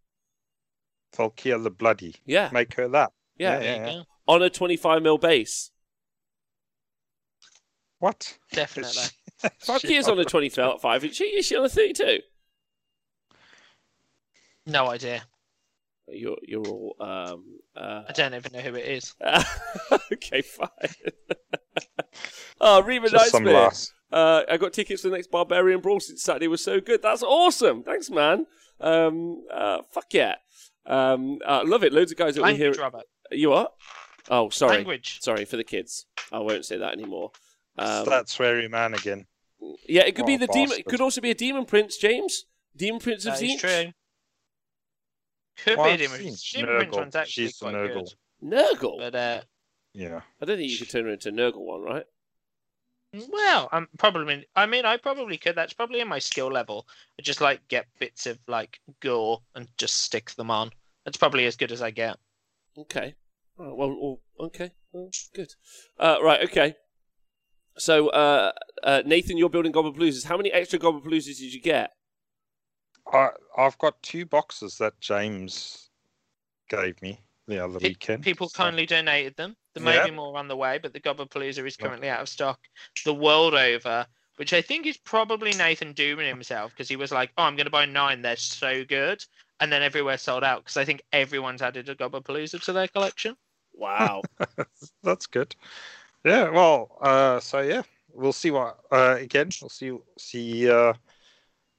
Valkyria 1.16 1.58
the 1.60 1.70
Bloody. 1.72 2.16
Yeah, 2.26 2.50
Make 2.52 2.74
her 2.76 2.88
that. 2.90 3.12
yeah. 3.38 3.60
yeah, 3.60 3.78
There 3.78 3.88
yeah. 3.98 4.04
On 4.28 4.42
a 4.44 4.50
25 4.50 5.02
mil 5.02 5.18
base. 5.18 5.72
What? 8.00 8.38
Definitely. 8.52 9.04
Valkyria's 9.66 10.08
on 10.08 10.20
a 10.20 10.26
25. 10.26 11.06
Is 11.06 11.16
she, 11.16 11.24
is 11.26 11.46
she 11.46 11.56
on 11.56 11.66
a 11.66 11.70
32? 11.70 12.20
No 14.66 14.88
idea. 14.88 15.24
You're 16.10 16.38
you're 16.42 16.66
all 16.66 16.96
um 17.02 17.60
uh 17.76 18.04
I 18.08 18.12
don't 18.14 18.34
even 18.34 18.52
know 18.54 18.60
who 18.60 18.76
it 18.76 18.86
is. 18.86 19.14
okay 20.14 20.42
fine. 20.42 20.70
oh, 22.62 22.82
Reba 22.82 23.10
Just 23.10 23.32
some 23.32 23.44
Nightsmith. 23.44 23.92
Lass. 24.12 24.46
Uh, 24.48 24.52
I 24.52 24.58
got 24.58 24.74
tickets 24.74 25.02
for 25.02 25.10
the 25.10 25.16
next 25.16 25.32
Barbarian 25.32 25.82
Brawl 25.82 26.00
since 26.00 26.24
Saturday 26.24 26.48
was 26.48 26.64
so 26.64 26.80
good. 26.80 27.02
That's 27.02 27.24
awesome. 27.24 27.84
Thanks, 27.84 28.10
man. 28.10 28.46
Um, 28.80 29.44
uh, 29.54 29.80
fuck 29.92 30.06
yeah. 30.14 30.36
Um, 30.86 31.40
uh, 31.46 31.64
love 31.66 31.84
it. 31.84 31.92
Loads 31.94 32.12
of 32.12 32.18
guys 32.18 32.36
that 32.36 32.44
we 32.44 32.56
hear. 32.56 32.68
Language, 32.72 32.80
Robert. 32.82 33.04
You 33.32 33.50
what? 33.50 33.74
Oh, 34.30 34.50
sorry. 34.50 34.78
Language. 34.78 35.20
Sorry 35.22 35.46
for 35.46 35.58
the 35.58 35.64
kids. 35.64 36.06
I 36.32 36.40
won't 36.40 36.66
say 36.66 36.78
that 36.78 36.94
anymore. 36.94 37.32
Um, 37.78 38.06
that 38.06 38.26
sweary 38.28 38.70
man 38.70 38.94
again. 38.94 39.26
yeah, 39.88 40.02
it 40.04 40.16
could 40.16 40.26
be 40.26 40.34
What 40.38 40.44
a 40.44 40.48
the 40.48 40.54
demon. 40.54 40.80
It 40.80 40.86
could 40.86 41.02
also 41.02 41.22
be 41.22 41.32
a 41.32 41.36
demon 41.36 41.66
prince, 41.66 41.98
James. 41.98 42.46
Demon 42.76 43.00
prince 43.00 43.26
of 43.26 43.34
That 43.34 43.44
is 43.44 43.52
Tzeentch. 43.52 43.60
true. 43.84 43.92
Could 45.64 45.78
Well, 45.78 45.86
be 45.86 45.90
a 45.90 45.94
I've 45.94 46.00
demon. 46.20 46.36
Demon 46.54 46.76
Prince 46.78 46.96
one's 46.96 47.16
actually 47.16 47.46
She's 47.48 47.58
the 47.60 47.66
quite 47.66 47.76
Nurgle. 47.76 47.94
good. 47.94 48.14
Nurgle. 48.44 48.98
But 49.00 49.16
uh, 49.16 49.42
Yeah. 49.94 50.22
I 50.42 50.46
don't 50.46 50.58
think 50.58 50.72
you 50.72 50.78
could 50.78 50.90
turn 50.90 51.06
her 51.06 51.12
into 51.12 51.30
a 51.30 51.32
Nurgle 51.32 51.62
one, 51.66 51.82
right? 51.82 52.06
Well, 53.30 53.70
I'm 53.72 53.88
probably. 53.98 54.48
I 54.56 54.66
mean, 54.66 54.86
I 54.86 54.98
probably 54.98 55.38
could. 55.38 55.56
That's 55.56 55.74
probably 55.74 56.00
in 56.00 56.08
my 56.08 56.20
skill 56.20 56.48
level. 56.48 56.88
I 57.20 57.22
just 57.22 57.42
like 57.42 57.68
get 57.68 57.88
bits 58.00 58.26
of 58.26 58.40
like 58.48 58.80
gore 59.02 59.42
and 59.56 59.68
just 59.78 60.02
stick 60.04 60.32
them 60.32 60.52
on. 60.52 60.72
That's 61.06 61.18
probably 61.18 61.46
as 61.46 61.56
good 61.56 61.72
as 61.72 61.82
I 61.82 61.92
get. 61.92 62.18
Okay. 62.78 63.16
Oh, 63.60 63.74
well, 63.74 63.96
well, 64.00 64.20
okay. 64.48 64.72
Well, 64.92 65.10
good. 65.34 65.54
Uh, 66.00 66.18
right. 66.22 66.44
Okay. 66.44 66.76
So, 67.78 68.10
uh, 68.10 68.52
uh, 68.84 69.04
Nathan, 69.06 69.38
you're 69.38 69.50
building 69.50 69.72
Goblin 69.72 69.94
Blues. 69.94 70.24
How 70.24 70.38
many 70.38 70.52
extra 70.52 70.80
Goblin 70.80 71.04
Blues 71.04 71.26
did 71.26 71.40
you 71.40 71.62
get? 71.62 71.92
I 73.12 73.30
I've 73.58 73.78
got 73.78 74.02
two 74.02 74.26
boxes 74.26 74.78
that 74.80 75.00
James 75.00 75.90
gave 76.70 77.02
me 77.02 77.22
the 77.48 77.64
other 77.64 77.80
Pe- 77.80 77.90
weekend. 77.90 78.24
People 78.24 78.50
so- 78.50 78.58
kindly 78.58 78.86
donated 78.86 79.36
them. 79.36 79.56
There 79.74 79.84
may 79.84 79.96
Yeah. 79.96 80.06
be 80.06 80.12
more 80.12 80.38
on 80.38 80.48
the 80.48 80.56
way, 80.58 80.78
but 80.80 80.94
the 80.94 81.00
Gobbapalooza 81.00 81.66
is 81.66 81.78
Yeah. 81.80 81.88
currently 81.88 82.10
out 82.10 82.22
of 82.22 82.30
stock 82.30 82.60
the 83.06 83.14
world 83.14 83.54
over, 83.54 84.06
which 84.38 84.54
I 84.54 84.62
think 84.62 84.86
is 84.86 84.98
probably 84.98 85.52
Nathan 85.54 85.94
dooming 85.94 86.28
himself 86.28 86.72
because 86.72 86.90
he 86.90 86.96
was 86.96 87.12
like, 87.12 87.32
"Oh, 87.38 87.44
I'm 87.44 87.56
going 87.56 87.66
to 87.66 87.72
buy 87.72 87.86
nine. 87.86 88.22
They're 88.22 88.36
so 88.36 88.84
good," 88.84 89.24
and 89.60 89.72
then 89.72 89.82
everywhere 89.82 90.18
sold 90.18 90.44
out 90.44 90.64
because 90.64 90.78
I 90.78 90.86
think 90.86 91.02
everyone's 91.12 91.62
added 91.62 91.90
a 91.90 91.96
Gobbapalooza 91.96 92.62
to 92.64 92.74
their 92.74 92.88
collection. 92.88 93.36
Wow. 93.74 94.24
That's 95.04 95.28
good. 95.28 95.56
Yeah. 96.26 96.50
Well. 96.50 96.98
Uh. 97.02 97.40
So 97.40 97.62
yeah, 97.62 97.84
we'll 98.12 98.34
see 98.34 98.52
what. 98.52 98.80
Uh. 98.92 99.18
Again, 99.20 99.50
we'll 99.62 99.70
see. 99.70 99.92
See. 100.18 100.70
Uh. 100.70 100.94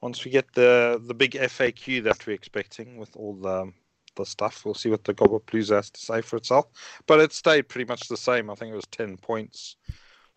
Once 0.01 0.23
we 0.23 0.31
get 0.31 0.53
the 0.53 1.01
the 1.05 1.13
big 1.13 1.31
FAQ 1.33 2.01
that 2.05 2.25
we're 2.25 2.31
expecting 2.33 2.95
with 2.97 3.13
all 3.17 3.35
the 3.35 3.73
the 4.19 4.25
stuff, 4.25 4.63
we'll 4.65 4.73
see 4.75 4.89
what 4.89 5.03
the 5.03 5.13
Gobble 5.13 5.43
Blues 5.49 5.69
has 5.69 5.89
to 5.89 5.99
say 5.99 6.21
for 6.21 6.37
itself. 6.37 6.67
But 7.07 7.19
it 7.19 7.33
stayed 7.33 7.69
pretty 7.69 7.87
much 7.87 8.07
the 8.07 8.17
same. 8.17 8.49
I 8.49 8.55
think 8.55 8.71
it 8.71 8.75
was 8.75 8.87
ten 8.91 9.17
points 9.17 9.75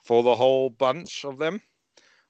for 0.05 0.23
the 0.23 0.35
whole 0.35 0.71
bunch 0.71 1.25
of 1.25 1.39
them, 1.39 1.61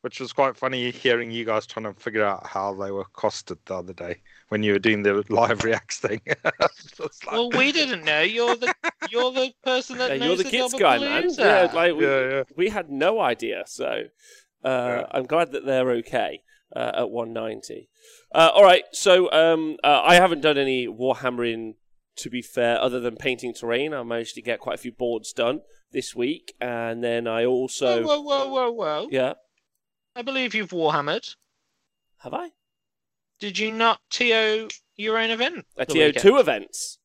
which 0.02 0.20
was 0.20 0.32
quite 0.32 0.56
funny 0.56 0.90
hearing 0.90 1.30
you 1.30 1.44
guys 1.44 1.66
trying 1.66 1.84
to 1.92 1.94
figure 2.00 2.24
out 2.24 2.46
how 2.46 2.74
they 2.74 2.90
were 2.90 3.06
costed 3.14 3.58
the 3.66 3.76
other 3.76 3.92
day 3.94 4.20
when 4.48 4.62
you 4.62 4.72
were 4.72 4.78
doing 4.78 5.02
the 5.02 5.24
live 5.30 5.64
reacts 5.68 5.98
thing. 6.00 6.20
Like- 6.98 7.10
Well, 7.32 7.50
we 7.50 7.72
didn't 7.72 8.04
know. 8.04 8.20
You're 8.22 8.56
the 8.56 8.74
you're 9.10 9.32
the 9.32 9.52
person 9.64 9.98
that 9.98 10.10
Yeah, 10.10 10.16
knows 10.18 10.26
you're 10.26 10.36
the 10.38 10.42
the 10.44 10.50
kids 10.50 10.74
guy, 10.74 10.98
man. 10.98 11.30
Yeah, 11.38 11.70
like 11.72 11.94
we, 11.94 12.04
yeah, 12.06 12.30
yeah. 12.30 12.42
we 12.56 12.68
had 12.68 12.90
no 12.90 13.20
idea. 13.20 13.64
So, 13.66 13.86
uh, 14.64 14.68
Yeah. 14.68 15.06
I'm 15.10 15.24
glad 15.24 15.52
that 15.52 15.64
they're 15.64 15.90
okay 16.02 16.42
uh, 16.74 16.92
at 16.94 17.10
190. 17.10 17.88
Uh, 18.34 18.50
all 18.54 18.62
right. 18.62 18.84
So, 18.92 19.30
um, 19.32 19.76
uh, 19.84 20.00
I 20.02 20.14
haven't 20.16 20.40
done 20.40 20.58
any 20.58 20.86
warhammering. 20.86 21.74
To 22.16 22.28
be 22.28 22.42
fair, 22.42 22.78
other 22.78 23.00
than 23.00 23.16
painting 23.16 23.54
terrain, 23.54 23.94
I 23.94 24.02
managed 24.02 24.34
to 24.34 24.42
get 24.42 24.60
quite 24.60 24.74
a 24.74 24.78
few 24.78 24.92
boards 24.92 25.32
done 25.32 25.62
this 25.92 26.14
week, 26.14 26.54
and 26.60 27.02
then 27.02 27.26
I 27.26 27.46
also, 27.46 28.02
whoa, 28.04 28.20
whoa, 28.20 28.46
whoa, 28.46 28.48
whoa, 28.48 28.70
whoa! 28.70 29.08
yeah, 29.10 29.32
I 30.14 30.20
believe 30.20 30.54
you've 30.54 30.70
warhammered. 30.70 31.36
have 32.18 32.34
I? 32.34 32.50
Did 33.40 33.58
you 33.58 33.72
not 33.72 34.00
TO 34.10 34.68
your 34.96 35.18
own 35.18 35.30
event? 35.30 35.64
A 35.76 35.86
the 35.86 35.94
TO2 35.94 36.40
events. 36.40 36.98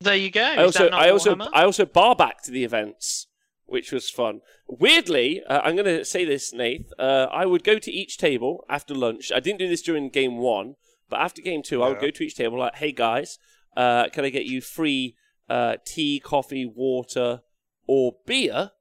There 0.00 0.14
you 0.14 0.30
go. 0.30 0.42
I 0.42 0.64
Is 0.64 0.76
also, 0.76 0.88
I 0.90 1.10
also, 1.10 1.36
I 1.52 1.64
also 1.64 1.84
bar 1.84 2.14
backed 2.14 2.46
the 2.46 2.64
events, 2.64 3.26
which 3.68 3.92
was 3.92 4.08
fun. 4.10 4.40
Weirdly, 4.66 5.42
uh, 5.44 5.60
I'm 5.62 5.76
going 5.76 5.84
to 5.98 6.04
say 6.04 6.24
this, 6.24 6.52
Nath. 6.52 6.90
Uh, 6.98 7.26
I 7.30 7.44
would 7.46 7.62
go 7.62 7.78
to 7.78 7.90
each 7.92 8.16
table 8.18 8.64
after 8.68 8.94
lunch. 8.94 9.30
I 9.30 9.40
didn't 9.40 9.58
do 9.58 9.68
this 9.68 9.82
during 9.82 10.08
game 10.08 10.38
one, 10.38 10.74
but 11.08 11.20
after 11.20 11.42
game 11.42 11.62
two, 11.62 11.82
I 11.82 11.88
would 11.88 12.00
go 12.00 12.10
to 12.10 12.22
each 12.24 12.34
table 12.36 12.58
like, 12.58 12.76
"Hey 12.76 12.92
guys, 12.92 13.38
uh, 13.76 14.08
can 14.08 14.24
I 14.24 14.30
get 14.30 14.46
you 14.46 14.60
free 14.60 15.14
uh, 15.48 15.76
tea, 15.86 16.18
coffee, 16.20 16.66
water, 16.66 17.42
or 17.86 18.16
beer?" 18.26 18.72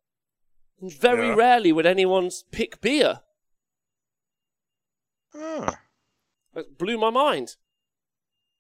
And 0.82 0.92
very 0.94 1.28
Yeah. 1.28 1.36
rarely 1.36 1.72
would 1.72 1.86
anyone 1.86 2.30
pick 2.52 2.82
beer. 2.82 3.22
Ah, 5.36 5.80
That 6.54 6.78
blew 6.78 6.98
my 6.98 7.10
mind. 7.10 7.56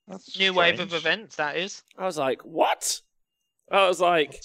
that's 0.08 0.38
New 0.38 0.54
wave 0.54 0.80
of 0.80 0.94
events, 0.94 1.36
that 1.38 1.58
is. 1.58 1.84
I 1.98 2.06
was 2.06 2.18
like, 2.18 2.42
"What?" 2.44 3.02
I 3.72 3.88
was 3.88 4.00
like, 4.00 4.42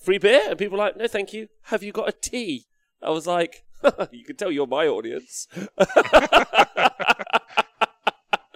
"Free 0.00 0.18
beer?" 0.18 0.42
And 0.48 0.58
people 0.58 0.76
were 0.78 0.84
like, 0.84 0.96
"No, 0.96 1.06
thank 1.06 1.32
you. 1.32 1.48
Have 1.64 1.82
you 1.82 1.92
got 1.92 2.08
a 2.08 2.12
tea?" 2.12 2.66
I 3.02 3.10
was 3.10 3.26
like, 3.26 3.64
"You 4.10 4.24
can 4.24 4.36
tell 4.36 4.50
you're 4.50 4.66
my 4.66 4.86
audience." 4.86 5.46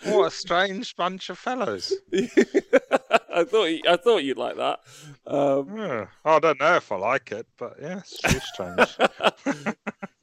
What 0.06 0.26
a 0.26 0.30
strange 0.30 0.96
bunch 0.96 1.30
of 1.30 1.38
fellows. 1.38 1.90
I 2.12 3.44
thought 3.44 3.64
you, 3.64 3.80
I 3.88 3.96
thought 3.96 4.22
you'd 4.22 4.36
like 4.36 4.56
that. 4.58 4.80
Um, 5.26 5.76
Yeah. 5.78 6.06
I 6.26 6.38
don't 6.40 6.60
know 6.60 6.76
if 6.76 6.92
I 6.92 6.96
like 6.96 7.32
it, 7.32 7.46
but 7.58 7.76
yeah, 7.80 8.02
it's 8.24 8.48
strange. 8.52 8.96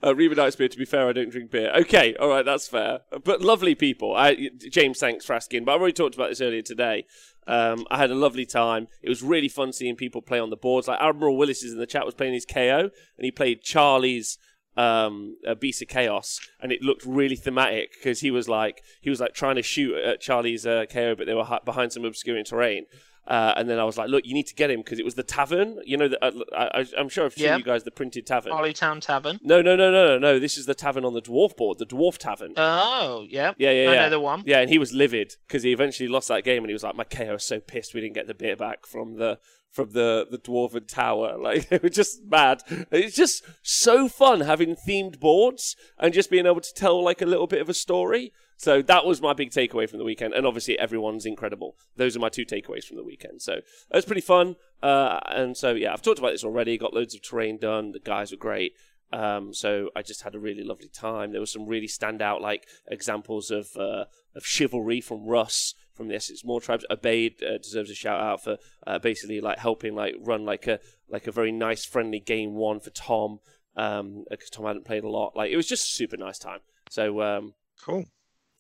uh, 0.04 0.14
Reba 0.16 0.36
Knight's 0.36 0.56
beer. 0.56 0.68
To 0.68 0.78
be 0.78 0.86
fair, 0.86 1.10
I 1.10 1.14
don't 1.14 1.32
drink 1.32 1.50
beer. 1.50 1.72
Okay, 1.76 2.16
all 2.18 2.30
right, 2.30 2.46
that's 2.46 2.68
fair. 2.68 3.00
But 3.24 3.42
lovely 3.42 3.74
people. 3.74 4.16
I, 4.16 4.50
James, 4.70 5.00
thanks 5.00 5.26
for 5.26 5.34
asking. 5.34 5.66
But 5.66 5.74
I've 5.74 5.82
already 5.82 5.94
talked 5.94 6.14
about 6.14 6.30
this 6.30 6.42
earlier 6.42 6.62
today. 6.62 7.06
Um, 7.47 7.86
I 7.89 7.97
had 7.97 8.12
a 8.12 8.15
lovely 8.15 8.45
time. 8.45 8.88
It 9.01 9.10
was 9.10 9.23
really 9.23 9.49
fun 9.49 9.73
seeing 9.73 9.95
people 9.95 10.21
play 10.21 10.39
on 10.39 10.49
the 10.49 10.56
boards. 10.56 10.88
Like 10.88 11.01
Admiral 11.01 11.38
Willis 11.38 11.63
is 11.63 11.73
in 11.73 11.80
the 11.80 11.88
chat 11.88 12.06
was 12.06 12.15
playing 12.15 12.34
his 12.34 12.45
KO, 12.45 12.89
and 13.17 13.25
he 13.25 13.32
played 13.32 13.62
Charlie's 13.62 14.38
um, 14.77 15.38
uh, 15.47 15.56
Beast 15.56 15.82
of 15.82 15.88
Chaos, 15.88 16.39
and 16.62 16.71
it 16.71 16.82
looked 16.82 17.06
really 17.06 17.36
thematic 17.36 17.93
because 17.93 18.21
he 18.21 18.32
was 18.32 18.47
like 18.47 18.84
he 19.01 19.10
was 19.10 19.19
like 19.19 19.34
trying 19.34 19.56
to 19.56 19.63
shoot 19.63 19.95
at 19.95 20.21
Charlie's 20.21 20.65
uh, 20.65 20.86
KO, 20.89 21.15
but 21.15 21.25
they 21.25 21.34
were 21.34 21.60
behind 21.65 21.91
some 21.91 22.06
obscuring 22.06 22.45
terrain. 22.45 22.86
Uh, 23.32 23.54
and 23.56 23.70
then 23.70 23.80
I 23.80 23.86
was 23.86 23.98
like, 23.98 24.10
"Look, 24.10 24.26
you 24.26 24.34
need 24.34 24.48
to 24.48 24.54
get 24.56 24.70
him 24.70 24.82
because 24.82 25.00
it 25.00 25.06
was 25.06 25.15
the 25.15 25.24
tavern. 25.24 25.80
You 25.86 25.96
know, 25.96 26.10
the, 26.10 26.20
uh, 26.24 26.32
I, 26.54 26.82
I, 26.82 26.86
I'm 26.98 27.08
sure 27.08 27.24
I've 27.26 27.34
shown 27.34 27.46
Yeah. 27.46 27.58
you 27.58 27.63
guys 27.63 27.84
the 27.84 27.91
printed 27.91 28.28
tavern. 28.28 28.52
Town 28.74 29.00
Tavern. 29.00 29.39
No, 29.41 29.62
no, 29.62 29.78
no, 29.78 29.89
no, 29.89 30.06
no, 30.06 30.17
no. 30.20 30.38
This 30.38 30.58
is 30.58 30.65
the 30.65 30.76
tavern 30.76 31.06
on 31.06 31.13
the 31.13 31.22
dwarf 31.22 31.56
board, 31.56 31.80
the 31.80 31.86
dwarf 31.86 32.17
tavern. 32.17 32.54
Oh, 32.58 33.26
yeah. 33.30 33.54
yeah, 33.58 33.72
yeah, 33.72 33.89
I 33.89 33.94
yeah. 33.94 34.02
know 34.02 34.10
the 34.10 34.20
one. 34.20 34.44
Yeah, 34.46 34.60
and 34.60 34.70
he 34.70 34.78
was 34.78 34.91
livid 34.91 35.36
because 35.48 35.63
he 35.63 35.72
eventually 35.72 36.10
lost 36.10 36.28
that 36.28 36.44
game, 36.44 36.62
and 36.63 36.70
he 36.70 36.74
was 36.74 36.84
like, 36.84 36.96
"My 36.96 37.06
KO 37.06 37.36
is 37.36 37.46
so 37.46 37.62
pissed 37.62 37.94
we 37.94 38.02
didn't 38.02 38.15
get 38.15 38.28
the 38.28 38.34
beer 38.34 38.58
back 38.58 38.86
from 38.86 39.15
the 39.15 39.39
from 39.72 39.91
the 39.91 40.28
the 40.30 40.38
dwarven 40.38 40.86
tower." 40.88 41.38
Like 41.41 41.70
they 41.70 41.78
were 41.82 41.88
just 41.89 42.26
mad. 42.26 42.63
It's 42.91 43.15
just 43.15 43.44
so 43.62 44.10
fun 44.10 44.41
having 44.41 44.76
themed 44.76 45.22
boards 45.22 45.78
and 45.98 46.13
just 46.13 46.30
being 46.30 46.46
able 46.46 46.60
to 46.62 46.74
tell 46.74 47.02
like 47.02 47.22
a 47.22 47.26
little 47.26 47.48
bit 47.48 47.62
of 47.62 47.70
a 47.70 47.74
story. 47.74 48.34
So 48.62 48.84
that 48.84 49.08
was 49.08 49.24
my 49.24 49.34
big 49.34 49.50
takeaway 49.50 49.89
from 49.89 49.97
the 49.97 50.06
weekend, 50.06 50.36
and 50.36 50.45
obviously 50.45 50.78
everyone's 50.78 51.26
incredible. 51.26 51.76
Those 51.95 52.15
are 52.15 52.19
my 52.19 52.30
two 52.30 52.45
takeaways 52.45 52.84
from 52.86 52.97
the 52.97 53.04
weekend. 53.04 53.41
So 53.41 53.54
it 53.54 53.65
was 53.91 54.06
pretty 54.06 54.21
fun, 54.21 54.56
uh, 54.84 55.19
and 55.30 55.58
so 55.58 55.71
yeah, 55.71 55.91
I've 55.91 56.04
talked 56.04 56.19
about 56.19 56.30
this 56.30 56.43
already. 56.43 56.78
Got 56.78 56.93
loads 56.93 57.15
of 57.15 57.24
terrain 57.24 57.58
done. 57.58 57.91
The 57.91 58.00
guys 58.00 58.30
were 58.30 58.38
great. 58.38 58.74
Um, 59.12 59.52
so 59.52 59.89
I 59.95 60.04
just 60.04 60.21
had 60.21 60.36
a 60.36 60.39
really 60.39 60.63
lovely 60.63 60.89
time. 60.89 61.32
There 61.32 61.41
were 61.41 61.47
some 61.47 61.65
really 61.65 61.88
standout 61.88 62.39
like 62.39 62.67
examples 62.88 63.50
of 63.50 63.76
uh, 63.76 64.06
of 64.36 64.45
chivalry 64.45 65.02
from 65.02 65.26
Russ 65.26 65.74
from 65.95 66.10
the 66.10 66.13
Essex 66.13 66.45
Moor 66.45 66.62
tribes. 66.62 66.86
Obeyed 66.91 67.41
uh, 67.41 67.58
deserves 67.58 67.89
a 67.89 67.95
shout 67.95 68.21
out 68.21 68.43
for 68.43 68.58
uh, 68.86 69.00
basically 69.00 69.41
like 69.41 69.58
helping 69.58 69.95
like 69.95 70.13
run 70.19 70.45
like 70.45 70.67
a 70.67 70.80
like 71.10 71.26
a 71.26 71.32
very 71.32 71.52
nice 71.52 71.84
friendly 71.84 72.19
game 72.19 72.54
one 72.54 72.80
for 72.80 72.91
Tom 72.91 73.39
um 73.76 74.26
because 74.30 74.52
Tom 74.52 74.67
hadn't 74.67 74.86
played 74.86 75.04
a 75.04 75.10
lot. 75.10 75.36
Like 75.36 75.50
it 75.50 75.58
was 75.58 75.67
just 75.67 75.88
a 75.88 75.95
super 75.95 76.15
nice 76.15 76.38
time. 76.38 76.60
So 76.91 77.24
um 77.24 77.56
Cool. 77.84 78.06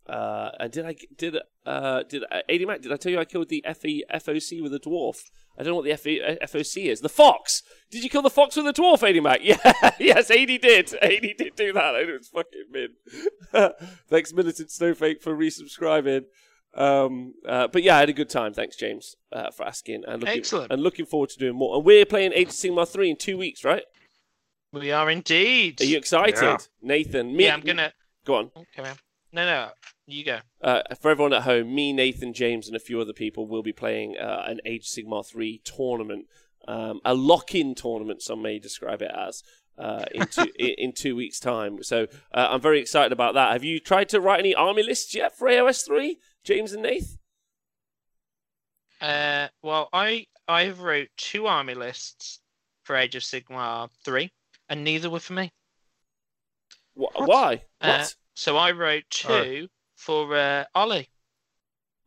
Uh 0.07 0.49
and 0.59 0.71
did 0.71 0.85
I 0.85 0.95
did 1.17 1.35
uh 1.65 2.03
did 2.03 2.23
uh, 2.23 2.41
AD 2.49 2.61
Mac 2.67 2.81
did 2.81 2.91
I 2.91 2.97
tell 2.97 3.11
you 3.11 3.19
I 3.19 3.25
killed 3.25 3.49
the 3.49 3.63
FE 3.79 4.03
FOC 4.13 4.61
with 4.61 4.73
a 4.73 4.79
dwarf? 4.79 5.21
I 5.57 5.63
don't 5.63 5.71
know 5.71 5.75
what 5.75 5.85
the 5.85 5.97
FE, 5.97 6.19
FOC 6.43 6.85
is. 6.85 7.01
The 7.01 7.09
fox. 7.09 7.61
Did 7.91 8.03
you 8.03 8.09
kill 8.09 8.21
the 8.21 8.29
fox 8.29 8.55
with 8.55 8.65
a 8.67 8.73
dwarf, 8.73 9.07
AD 9.07 9.21
Mac? 9.21 9.41
Yeah, 9.43 9.91
yes, 9.99 10.31
AD 10.31 10.47
did. 10.47 10.93
AD 11.01 11.21
did 11.37 11.55
do 11.55 11.73
that. 11.73 11.95
It 11.95 12.17
was 12.17 12.29
fucking 12.29 12.65
min. 12.71 13.71
Thanks, 14.09 14.33
Militant 14.33 14.71
Snowflake, 14.71 15.21
for 15.21 15.35
resubscribing. 15.35 16.23
Um, 16.73 17.33
uh, 17.47 17.67
but 17.67 17.83
yeah, 17.83 17.97
I 17.97 17.99
had 17.99 18.09
a 18.09 18.13
good 18.13 18.29
time. 18.29 18.53
Thanks, 18.53 18.77
James, 18.77 19.15
uh, 19.33 19.51
for 19.51 19.65
asking. 19.65 20.03
And 20.07 20.21
looking, 20.21 20.37
Excellent. 20.37 20.71
And 20.71 20.81
looking 20.81 21.05
forward 21.05 21.29
to 21.31 21.37
doing 21.37 21.55
more. 21.55 21.75
And 21.75 21.85
we're 21.85 22.05
playing 22.05 22.31
Age 22.33 22.47
of 22.47 22.53
Sigmar 22.53 22.87
3 22.87 23.09
in 23.11 23.17
two 23.17 23.37
weeks, 23.37 23.65
right? 23.65 23.83
We 24.71 24.91
are 24.91 25.09
indeed. 25.11 25.81
Are 25.81 25.85
you 25.85 25.97
excited? 25.97 26.41
Yeah. 26.41 26.57
Nathan, 26.81 27.35
me. 27.35 27.45
yeah, 27.45 27.53
I'm 27.53 27.61
gonna. 27.61 27.91
Go 28.25 28.35
on. 28.35 28.51
Come 28.75 28.85
on. 28.85 28.95
No, 29.33 29.45
no, 29.45 29.69
you 30.07 30.25
go. 30.25 30.39
Uh, 30.61 30.81
for 30.99 31.09
everyone 31.11 31.33
at 31.33 31.43
home, 31.43 31.73
me, 31.73 31.93
Nathan, 31.93 32.33
James, 32.33 32.67
and 32.67 32.75
a 32.75 32.79
few 32.79 32.99
other 32.99 33.13
people 33.13 33.47
will 33.47 33.63
be 33.63 33.71
playing 33.71 34.17
uh, 34.17 34.43
an 34.45 34.59
Age 34.65 34.81
of 34.85 35.05
Sigmar 35.05 35.25
3 35.25 35.61
tournament. 35.63 36.25
Um, 36.67 36.99
a 37.05 37.13
lock-in 37.13 37.73
tournament, 37.73 38.21
some 38.21 38.41
may 38.41 38.59
describe 38.59 39.01
it 39.01 39.11
as, 39.15 39.41
uh, 39.77 40.05
in, 40.13 40.27
two, 40.27 40.51
in, 40.59 40.75
in 40.77 40.93
two 40.93 41.15
weeks' 41.15 41.39
time. 41.39 41.81
So 41.81 42.07
uh, 42.33 42.47
I'm 42.51 42.61
very 42.61 42.79
excited 42.79 43.13
about 43.13 43.33
that. 43.35 43.53
Have 43.53 43.63
you 43.63 43.79
tried 43.79 44.09
to 44.09 44.19
write 44.19 44.39
any 44.39 44.53
army 44.53 44.83
lists 44.83 45.15
yet 45.15 45.37
for 45.37 45.47
AOS 45.47 45.85
3, 45.85 46.19
James 46.43 46.73
and 46.73 46.83
Nath? 46.83 47.17
Uh, 48.99 49.47
well, 49.63 49.89
I 49.91 50.27
I 50.47 50.69
wrote 50.69 51.07
two 51.17 51.47
army 51.47 51.73
lists 51.73 52.39
for 52.83 52.95
Age 52.95 53.15
of 53.15 53.23
Sigmar 53.23 53.89
three, 54.05 54.31
and 54.69 54.83
neither 54.83 55.09
were 55.09 55.19
for 55.19 55.33
me. 55.33 55.51
Wh-? 56.95 57.15
Why? 57.15 57.63
Uh, 57.79 57.97
What? 57.97 58.15
So 58.41 58.57
I 58.57 58.71
wrote 58.71 59.03
two 59.11 59.67
for 59.97 60.35
uh, 60.35 60.65
Ollie. 60.73 61.11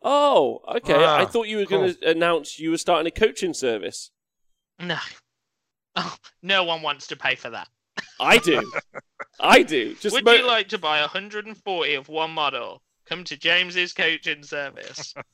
Oh, 0.03 0.63
okay. 0.79 0.93
I 0.93 1.23
Ah, 1.23 1.27
thought 1.27 1.47
you 1.47 1.59
were 1.59 1.65
going 1.65 1.95
to 1.95 2.11
announce 2.11 2.59
you 2.59 2.73
were 2.73 2.77
starting 2.77 3.07
a 3.07 3.13
coaching 3.13 3.55
service. 3.55 4.11
No, 4.81 4.99
oh, 5.95 6.17
no 6.43 6.65
one 6.65 6.83
wants 6.83 7.07
to 7.07 7.17
pay 7.17 7.37
for 7.37 7.51
that. 7.51 7.69
I 8.19 8.39
do. 8.39 8.69
I 9.41 9.63
do. 9.63 9.95
Just 10.01 10.13
Would 10.13 10.25
mo- 10.25 10.33
you 10.33 10.45
like 10.45 10.67
to 10.71 10.79
buy 10.79 11.03
140 11.03 11.95
of 11.95 12.09
one 12.09 12.33
model? 12.33 12.83
Come 13.07 13.25
to 13.25 13.37
James's 13.37 13.93
coaching 13.93 14.43
service. 14.43 15.15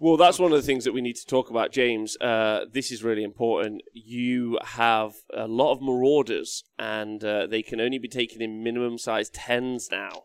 Well, 0.00 0.16
that's 0.16 0.40
one 0.40 0.50
of 0.50 0.58
the 0.60 0.66
things 0.66 0.84
that 0.84 0.92
we 0.92 1.00
need 1.00 1.14
to 1.16 1.24
talk 1.26 1.50
about, 1.50 1.70
James. 1.70 2.16
Uh, 2.16 2.64
this 2.70 2.90
is 2.90 3.04
really 3.04 3.22
important. 3.22 3.82
You 3.92 4.58
have 4.64 5.14
a 5.32 5.46
lot 5.46 5.72
of 5.72 5.80
marauders, 5.80 6.64
and 6.80 7.22
uh, 7.24 7.46
they 7.46 7.62
can 7.62 7.80
only 7.80 7.98
be 7.98 8.08
taken 8.08 8.42
in 8.42 8.64
minimum 8.64 8.98
size 8.98 9.30
tens 9.30 9.88
now. 9.92 10.24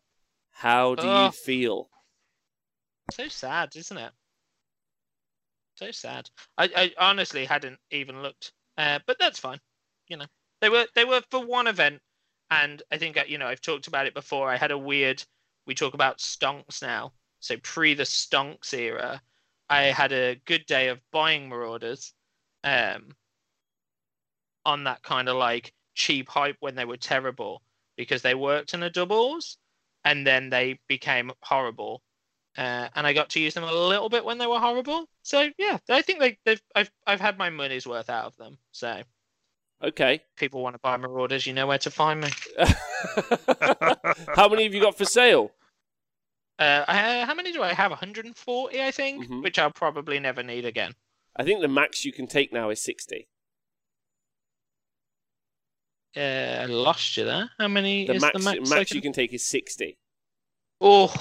How 0.52 0.96
do 0.96 1.08
you 1.08 1.32
feel? 1.32 1.90
so 3.12 3.28
sad, 3.28 3.76
isn't 3.76 3.98
it? 3.98 4.12
So 5.76 5.92
sad. 5.92 6.30
I, 6.58 6.70
I 6.76 6.92
honestly 6.98 7.46
hadn't 7.46 7.80
even 7.92 8.22
looked, 8.22 8.52
uh, 8.78 9.00
but 9.06 9.18
that's 9.20 9.40
fine. 9.40 9.60
You 10.08 10.18
know, 10.18 10.26
they 10.62 10.70
were 10.70 10.88
they 10.96 11.06
were 11.06 11.22
for 11.30 11.46
one 11.46 11.68
event, 11.68 12.02
and 12.50 12.82
I 12.92 12.98
think 12.98 13.18
uh, 13.18 13.24
you 13.28 13.38
know 13.38 13.48
I've 13.48 13.62
talked 13.62 13.88
about 13.88 14.08
it 14.08 14.14
before. 14.14 14.50
I 14.50 14.58
had 14.58 14.72
a 14.72 14.78
weird. 14.78 15.24
We 15.66 15.76
talk 15.76 15.94
about 15.94 16.20
stonks 16.20 16.82
now, 16.82 17.14
so 17.40 17.58
pre 17.58 17.94
the 17.94 18.04
stonks 18.04 18.74
era, 18.74 19.22
I 19.70 19.84
had 19.84 20.12
a 20.12 20.36
good 20.46 20.66
day 20.66 20.88
of 20.90 21.00
buying 21.12 21.50
Marauders, 21.50 22.14
um, 22.64 23.16
on 24.66 24.84
that 24.86 25.04
kind 25.04 25.30
of 25.30 25.38
like 25.38 25.74
cheap 25.96 26.30
hype 26.30 26.58
when 26.60 26.76
they 26.76 26.86
were 26.86 26.98
terrible 26.98 27.62
because 27.98 28.22
they 28.22 28.36
worked 28.36 28.74
in 28.74 28.80
the 28.80 28.90
doubles, 28.90 29.58
and 30.06 30.26
then 30.26 30.50
they 30.50 30.80
became 30.88 31.32
horrible 31.42 32.02
uh, 32.58 32.90
and 32.96 33.08
I 33.08 33.14
got 33.14 33.30
to 33.32 33.40
use 33.40 33.54
them 33.54 33.64
a 33.64 33.72
little 33.72 34.10
bit 34.10 34.26
when 34.26 34.38
they 34.38 34.48
were 34.48 34.60
horrible. 34.60 35.08
So 35.24 35.50
yeah, 35.58 35.78
I 35.90 36.02
think 36.02 36.20
they, 36.20 36.38
they've 36.46 36.62
I've 36.76 36.92
I've 37.08 37.22
had 37.22 37.38
my 37.38 37.50
money's 37.50 37.88
worth 37.88 38.10
out 38.10 38.26
of 38.26 38.36
them. 38.36 38.58
So 38.72 39.02
Okay. 39.84 40.22
people 40.38 40.62
want 40.62 40.76
to 40.76 40.80
buy 40.80 40.98
Marauders, 40.98 41.46
you 41.46 41.54
know 41.54 41.68
where 41.68 41.78
to 41.80 41.90
find 41.92 42.22
me. 42.22 42.30
How 44.36 44.48
many 44.50 44.64
have 44.64 44.74
you 44.74 44.82
got 44.82 44.98
for 44.98 45.06
sale? 45.06 45.52
Uh, 46.58 46.84
I, 46.88 47.24
how 47.26 47.34
many 47.34 47.54
do 47.54 47.64
I 47.64 47.74
have? 47.74 47.92
140, 47.92 48.82
I 48.84 48.92
think, 48.92 49.26
Mhm. 49.28 49.42
which 49.44 49.58
I'll 49.58 49.72
probably 49.72 50.20
never 50.20 50.44
need 50.44 50.66
again. 50.66 50.94
I 51.36 51.44
think 51.44 51.62
the 51.62 51.70
max 51.70 52.04
you 52.04 52.12
can 52.12 52.28
take 52.28 52.52
now 52.52 52.70
is 52.70 52.82
60. 52.82 53.30
Uh, 56.18 56.20
I 56.20 56.66
lost 56.66 57.16
you 57.18 57.24
there. 57.24 57.50
How 57.60 57.68
many 57.68 58.06
The 58.08 58.16
is 58.16 58.22
max, 58.22 58.34
the 58.38 58.44
max? 58.44 58.70
max 58.70 58.72
I 58.92 58.96
you 58.96 59.02
can- 59.02 59.02
can 59.02 59.14
take 59.14 59.32
is 59.34 59.48
60. 59.48 59.98
Oh, 60.82 61.14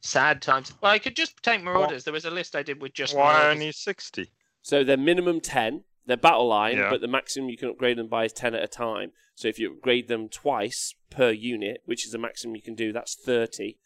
sad 0.00 0.42
times. 0.42 0.72
Well, 0.82 0.92
I 0.92 0.98
could 0.98 1.16
just 1.16 1.42
take 1.42 1.62
Marauders. 1.62 2.04
There 2.04 2.12
was 2.12 2.24
a 2.24 2.30
list 2.30 2.56
I 2.56 2.62
did 2.62 2.82
with 2.82 2.92
just 2.92 3.14
Why 3.14 3.32
Marauders. 3.34 3.52
only 3.54 3.72
60? 3.72 4.30
So 4.62 4.84
they're 4.84 4.96
minimum 4.96 5.40
10. 5.40 5.84
They're 6.06 6.16
battle 6.16 6.48
line, 6.48 6.76
Yeah. 6.78 6.90
but 6.90 7.00
the 7.00 7.08
maximum 7.08 7.48
you 7.48 7.56
can 7.56 7.68
upgrade 7.68 7.96
them 7.96 8.08
by 8.08 8.24
is 8.24 8.32
10 8.32 8.54
at 8.54 8.62
a 8.62 8.68
time. 8.68 9.12
So 9.34 9.48
if 9.48 9.58
you 9.58 9.70
upgrade 9.72 10.08
them 10.08 10.28
twice 10.28 10.94
per 11.10 11.30
unit, 11.30 11.82
which 11.84 12.04
is 12.04 12.12
the 12.12 12.18
maximum 12.18 12.56
you 12.56 12.62
can 12.62 12.74
do, 12.74 12.92
that's 12.92 13.14
30. 13.14 13.78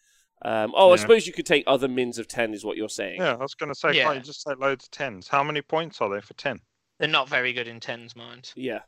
Um, 0.43 0.73
oh, 0.77 0.93
I 0.93 0.97
suppose 0.97 1.27
you 1.27 1.33
could 1.33 1.47
take 1.47 1.65
other 1.67 1.89
mins 1.89 2.19
of 2.19 2.29
10, 2.29 2.53
is 2.53 2.65
what 2.65 2.77
you're 2.77 2.89
saying. 2.89 3.21
Yeah, 3.21 3.33
I 3.35 3.37
was 3.43 3.55
going 3.55 3.71
to 3.71 3.75
say, 3.75 3.93
Yeah. 3.95 4.05
can't 4.05 4.17
you 4.17 4.23
just 4.23 4.45
take 4.47 4.59
loads 4.59 4.85
of 4.85 4.91
tens? 4.91 5.29
How 5.29 5.43
many 5.43 5.63
points 5.63 6.01
are 6.01 6.11
there 6.11 6.21
for 6.23 6.35
10? 6.35 6.61
They're 6.99 7.09
not 7.09 7.29
very 7.29 7.53
good 7.53 7.69
in 7.69 7.81
tens, 7.81 8.15
mind. 8.17 8.53
Yeah. 8.57 8.81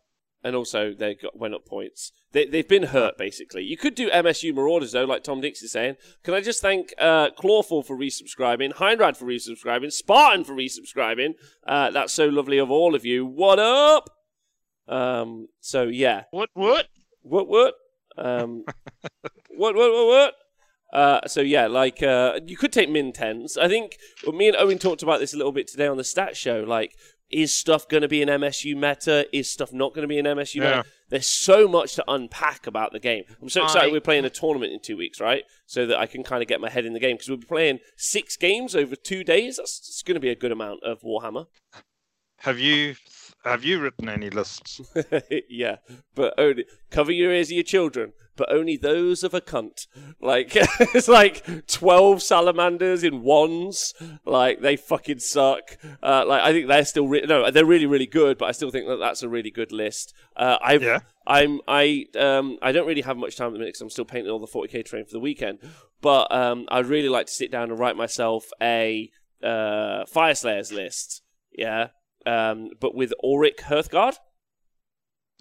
And 0.43 0.55
also, 0.55 0.95
they 0.95 1.15
got 1.15 1.37
went 1.37 1.55
up 1.55 1.67
points. 1.67 2.13
They, 2.31 2.47
they've 2.47 2.69
been 2.69 2.85
hurt, 2.85 3.19
basically. 3.19 3.65
You 3.65 3.77
could 3.77 3.97
do 3.97 4.09
MSU 4.11 4.55
Marauders, 4.55 4.93
though, 4.93 5.05
like 5.05 5.25
Tom 5.25 5.41
Dix 5.41 5.63
is 5.63 5.73
saying. 5.73 5.97
Can 6.23 6.35
I 6.35 6.41
just 6.41 6.63
thank 6.63 6.95
uh, 6.99 7.31
Clawful 7.31 7.83
for 7.83 7.99
resubscribing, 7.99 8.75
Heinrad 8.75 9.17
for 9.17 9.25
resubscribing, 9.25 9.93
Spartan 9.93 10.45
for 10.45 10.55
resubscribing. 10.55 11.35
Uh, 11.67 11.91
that's 11.91 12.13
so 12.13 12.27
lovely 12.27 12.59
of 12.59 12.71
all 12.71 12.95
of 12.95 13.05
you. 13.05 13.27
What 13.27 13.59
up? 13.59 14.11
Um, 14.87 15.49
so, 15.61 15.85
yeah. 15.85 16.25
What? 16.31 16.51
What? 16.55 16.87
What, 17.23 17.49
what? 17.49 17.75
Um, 18.17 18.65
what, 19.57 19.75
what, 19.75 19.93
what, 19.93 20.07
what? 20.07 20.35
Uh, 20.93 21.27
so 21.27 21.43
yeah, 21.43 21.67
like 21.67 22.03
uh, 22.03 22.41
you 22.47 22.57
could 22.57 22.73
take 22.73 22.89
min 22.89 23.13
tens. 23.13 23.59
I 23.59 23.69
think 23.69 23.99
well, 24.27 24.35
me 24.35 24.49
and 24.49 24.57
Owen 24.57 24.79
talked 24.79 25.03
about 25.03 25.21
this 25.21 25.35
a 25.35 25.37
little 25.37 25.53
bit 25.53 25.69
today 25.69 25.87
on 25.87 25.99
the 25.99 26.05
stat 26.05 26.37
show. 26.37 26.65
Like, 26.67 26.95
is 27.31 27.55
stuff 27.55 27.87
going 27.89 28.03
to 28.03 28.09
be 28.09 28.23
an 28.23 28.29
MSU 28.29 28.75
meta? 28.75 29.27
Is 29.37 29.51
stuff 29.51 29.73
not 29.73 29.95
going 29.95 30.03
to 30.03 30.09
be 30.09 30.19
an 30.19 30.27
MSU 30.27 30.57
Yeah. 30.63 30.77
meta? 30.79 30.85
There's 31.11 31.29
so 31.29 31.67
much 31.69 31.95
to 31.95 32.05
unpack 32.09 32.67
about 32.67 32.93
the 32.93 33.01
game. 33.01 33.25
I'm 33.41 33.49
so 33.49 33.65
excited 33.65 33.89
I- 33.89 33.93
we're 33.93 34.01
playing 34.01 34.25
a 34.27 34.31
tournament 34.31 34.73
in 34.73 34.81
two 34.81 34.97
weeks, 34.97 35.21
right? 35.21 35.45
So 35.67 35.87
that 35.87 35.99
I 35.99 36.07
can 36.07 36.23
kind 36.23 36.43
of 36.43 36.49
get 36.49 36.61
my 36.61 36.69
head 36.71 36.85
in 36.85 36.93
the 36.93 37.01
game 37.01 37.17
because 37.17 37.29
we'll 37.29 37.39
be 37.39 37.47
playing 37.47 37.81
six 37.97 38.37
games 38.37 38.75
over 38.77 38.95
two 38.97 39.25
days. 39.25 39.57
That's 39.57 39.79
it's 39.79 40.03
going 40.03 40.15
to 40.17 40.21
be 40.21 40.31
a 40.31 40.35
good 40.35 40.53
amount 40.53 40.83
of 40.83 41.01
Warhammer. 41.03 41.47
Have 42.41 42.59
you 42.59 42.95
have 43.45 43.65
you 43.65 43.81
written 43.81 44.09
any 44.09 44.31
lists? 44.31 44.81
yeah, 45.49 45.77
but 46.15 46.35
only 46.39 46.65
cover 46.91 47.13
your 47.13 47.33
ears, 47.33 47.51
your 47.53 47.63
children, 47.63 48.13
but 48.37 48.53
only 48.53 48.77
those 48.77 49.23
of 49.23 49.35
a 49.35 49.41
cunt. 49.41 49.87
Like 50.21 50.51
it's 50.55 51.09
like 51.09 51.67
twelve 51.67 52.23
salamanders 52.23 53.03
in 53.05 53.23
wands. 53.23 53.95
Like 54.25 54.61
they 54.61 54.77
fucking 54.77 55.21
suck. 55.21 55.77
Uh, 56.03 56.25
like 56.27 56.43
I 56.43 56.53
think 56.53 56.69
they're 56.69 56.85
still 56.85 57.09
re- 57.09 57.27
no, 57.27 57.51
they're 57.51 57.65
really 57.65 57.87
really 57.87 58.07
good, 58.07 58.39
but 58.39 58.47
I 58.47 58.53
still 58.53 58.71
think 58.71 58.87
that 58.87 58.97
that's 58.99 59.23
a 59.23 59.29
really 59.29 59.51
good 59.51 59.73
list. 59.73 60.15
Uh, 60.37 60.59
I've 60.63 60.83
Yeah. 60.83 61.01
I'm 61.27 61.61
I 61.69 62.07
um 62.19 62.59
I 62.63 62.73
don't 62.73 62.87
really 62.87 63.03
have 63.03 63.17
much 63.17 63.37
time 63.37 63.49
at 63.49 63.53
the 63.53 63.59
minute 63.59 63.71
because 63.75 63.83
I'm 63.83 63.91
still 63.91 64.05
painting 64.05 64.31
all 64.31 64.39
the 64.39 64.47
40k 64.47 64.85
terrain 64.85 65.05
for 65.05 65.13
the 65.13 65.21
weekend. 65.21 65.59
But 66.01 66.33
um, 66.33 66.67
I'd 66.71 66.87
really 66.87 67.09
like 67.09 67.27
to 67.27 67.33
sit 67.33 67.51
down 67.51 67.71
and 67.71 67.79
write 67.79 67.97
myself 67.97 68.47
a 68.63 69.11
uh, 69.43 70.05
Fyreslayers 70.15 70.73
list. 70.73 71.23
Yeah. 71.53 71.89
Um, 72.27 72.71
but 72.81 72.95
with 72.95 73.13
Auric 73.25 73.59
Hearthguard. 73.61 74.17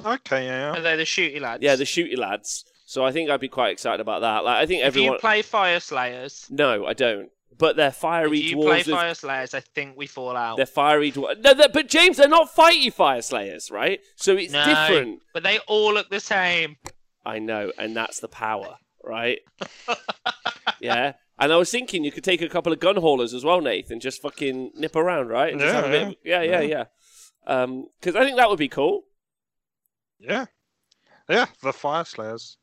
Okay, 0.05 0.45
yeah. 0.45 0.71
Are 0.77 0.81
they 0.81 0.95
the 0.95 1.03
shooty 1.03 1.41
lads? 1.41 1.63
Yeah, 1.63 1.75
the 1.75 1.83
shooty 1.83 2.17
lads. 2.17 2.63
So 2.85 3.03
I 3.03 3.11
think 3.11 3.29
I'd 3.29 3.39
be 3.39 3.47
quite 3.49 3.71
excited 3.71 3.99
about 3.99 4.21
that. 4.21 4.45
Like 4.45 4.57
I 4.57 4.65
think 4.65 4.81
If 4.81 4.87
everyone. 4.87 5.13
you 5.13 5.19
play 5.19 5.41
Fyreslayers, 5.41 6.49
No, 6.51 6.85
I 6.85 6.93
don't. 6.93 7.29
But 7.57 7.75
they're 7.75 7.91
fiery 7.91 8.39
if 8.39 8.51
you 8.51 8.57
play 8.57 8.81
dwarves. 8.81 8.85
with- 8.85 8.95
Fire 8.95 9.13
Slayers, 9.15 9.53
I 9.55 9.61
think 9.61 9.97
we 9.97 10.05
fall 10.05 10.37
out. 10.37 10.57
They're 10.57 10.67
fiery 10.67 11.11
dwarves. 11.11 11.41
No, 11.41 11.55
they're, 11.55 11.69
but 11.69 11.87
James, 11.89 12.17
they're 12.17 12.27
not 12.29 12.53
fighty 12.55 12.93
fire 12.93 13.23
slayers, 13.23 13.71
right? 13.71 13.99
So 14.15 14.37
it's 14.37 14.53
No. 14.53 14.63
different. 14.63 15.21
But 15.33 15.41
they 15.41 15.57
all 15.67 15.91
look 15.93 16.09
the 16.11 16.19
same. 16.19 16.77
I 17.25 17.39
know, 17.39 17.71
and 17.79 17.95
that's 17.97 18.19
the 18.19 18.27
power, 18.27 18.77
right? 19.03 19.39
yeah. 20.79 21.13
And 21.39 21.53
I 21.53 21.57
was 21.57 21.69
thinking 21.71 22.03
you 22.03 22.11
could 22.11 22.23
take 22.23 22.41
a 22.41 22.49
couple 22.49 22.73
of 22.73 22.79
gun 22.79 22.95
haulers 22.97 23.33
as 23.33 23.43
well, 23.43 23.61
Nate, 23.61 23.91
and 23.91 24.01
just 24.01 24.21
fucking 24.21 24.71
nip 24.75 24.95
around, 24.95 25.27
right? 25.27 25.51
And 25.51 25.61
just 25.61 25.73
Yeah, 25.73 25.81
have 25.81 25.85
a 25.85 25.89
bit 25.91 26.07
of- 26.07 26.15
yeah, 26.23 26.41
yeah, 26.41 26.61
yeah. 26.61 26.83
Because 27.99 28.15
I 28.15 28.23
think 28.25 28.37
that 28.37 28.49
would 28.49 28.59
be 28.59 28.67
cool. 28.67 29.03
Yeah, 30.19 30.45
yeah. 31.29 31.45
The 31.61 31.71
Fyreslayers 31.71 32.55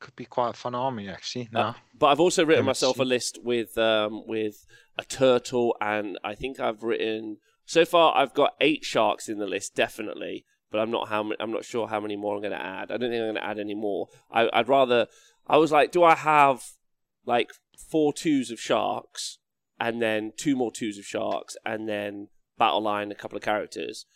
could 0.00 0.14
be 0.16 0.26
quite 0.26 0.50
a 0.50 0.52
fun 0.52 0.74
army, 0.74 1.08
actually. 1.08 1.48
No, 1.50 1.74
But 1.98 2.08
I've 2.08 2.20
also 2.20 2.44
written 2.44 2.64
myself 2.66 2.98
a 2.98 3.04
list 3.04 3.38
with 3.42 3.76
um, 3.78 4.24
with 4.26 4.66
a 4.98 5.04
turtle, 5.04 5.74
and 5.80 6.18
I 6.22 6.34
think 6.34 6.60
I've 6.60 6.82
written 6.82 7.38
so 7.64 7.84
far. 7.84 8.14
I've 8.16 8.34
got 8.34 8.54
eight 8.60 8.84
sharks 8.84 9.28
in 9.28 9.38
the 9.38 9.46
list, 9.46 9.74
definitely. 9.74 10.44
But 10.70 10.80
I'm 10.80 10.90
not 10.90 11.08
how 11.08 11.22
ma- 11.22 11.34
I'm 11.40 11.50
not 11.50 11.64
sure 11.64 11.88
how 11.88 11.98
many 11.98 12.14
more 12.16 12.34
I'm 12.34 12.42
going 12.42 12.52
to 12.52 12.62
add. 12.62 12.90
I 12.92 12.98
don't 12.98 13.10
think 13.10 13.14
I'm 13.14 13.32
going 13.32 13.34
to 13.36 13.44
add 13.46 13.58
any 13.58 13.74
more. 13.74 14.08
I, 14.30 14.48
I'd 14.52 14.68
rather. 14.68 15.06
I 15.46 15.56
was 15.56 15.72
like, 15.72 15.90
do 15.92 16.04
I 16.04 16.14
have 16.14 16.62
like 17.28 17.50
four 17.90 18.12
twos 18.12 18.50
of 18.50 18.58
sharks, 18.58 19.38
and 19.78 20.00
then 20.02 20.32
two 20.36 20.56
more 20.56 20.72
twos 20.72 20.98
of 20.98 21.04
sharks, 21.04 21.56
and 21.64 21.88
then 21.88 22.28
battle 22.56 22.82
line 22.82 23.12
a 23.12 23.14
couple 23.14 23.36
of 23.36 23.44
characters, 23.44 24.06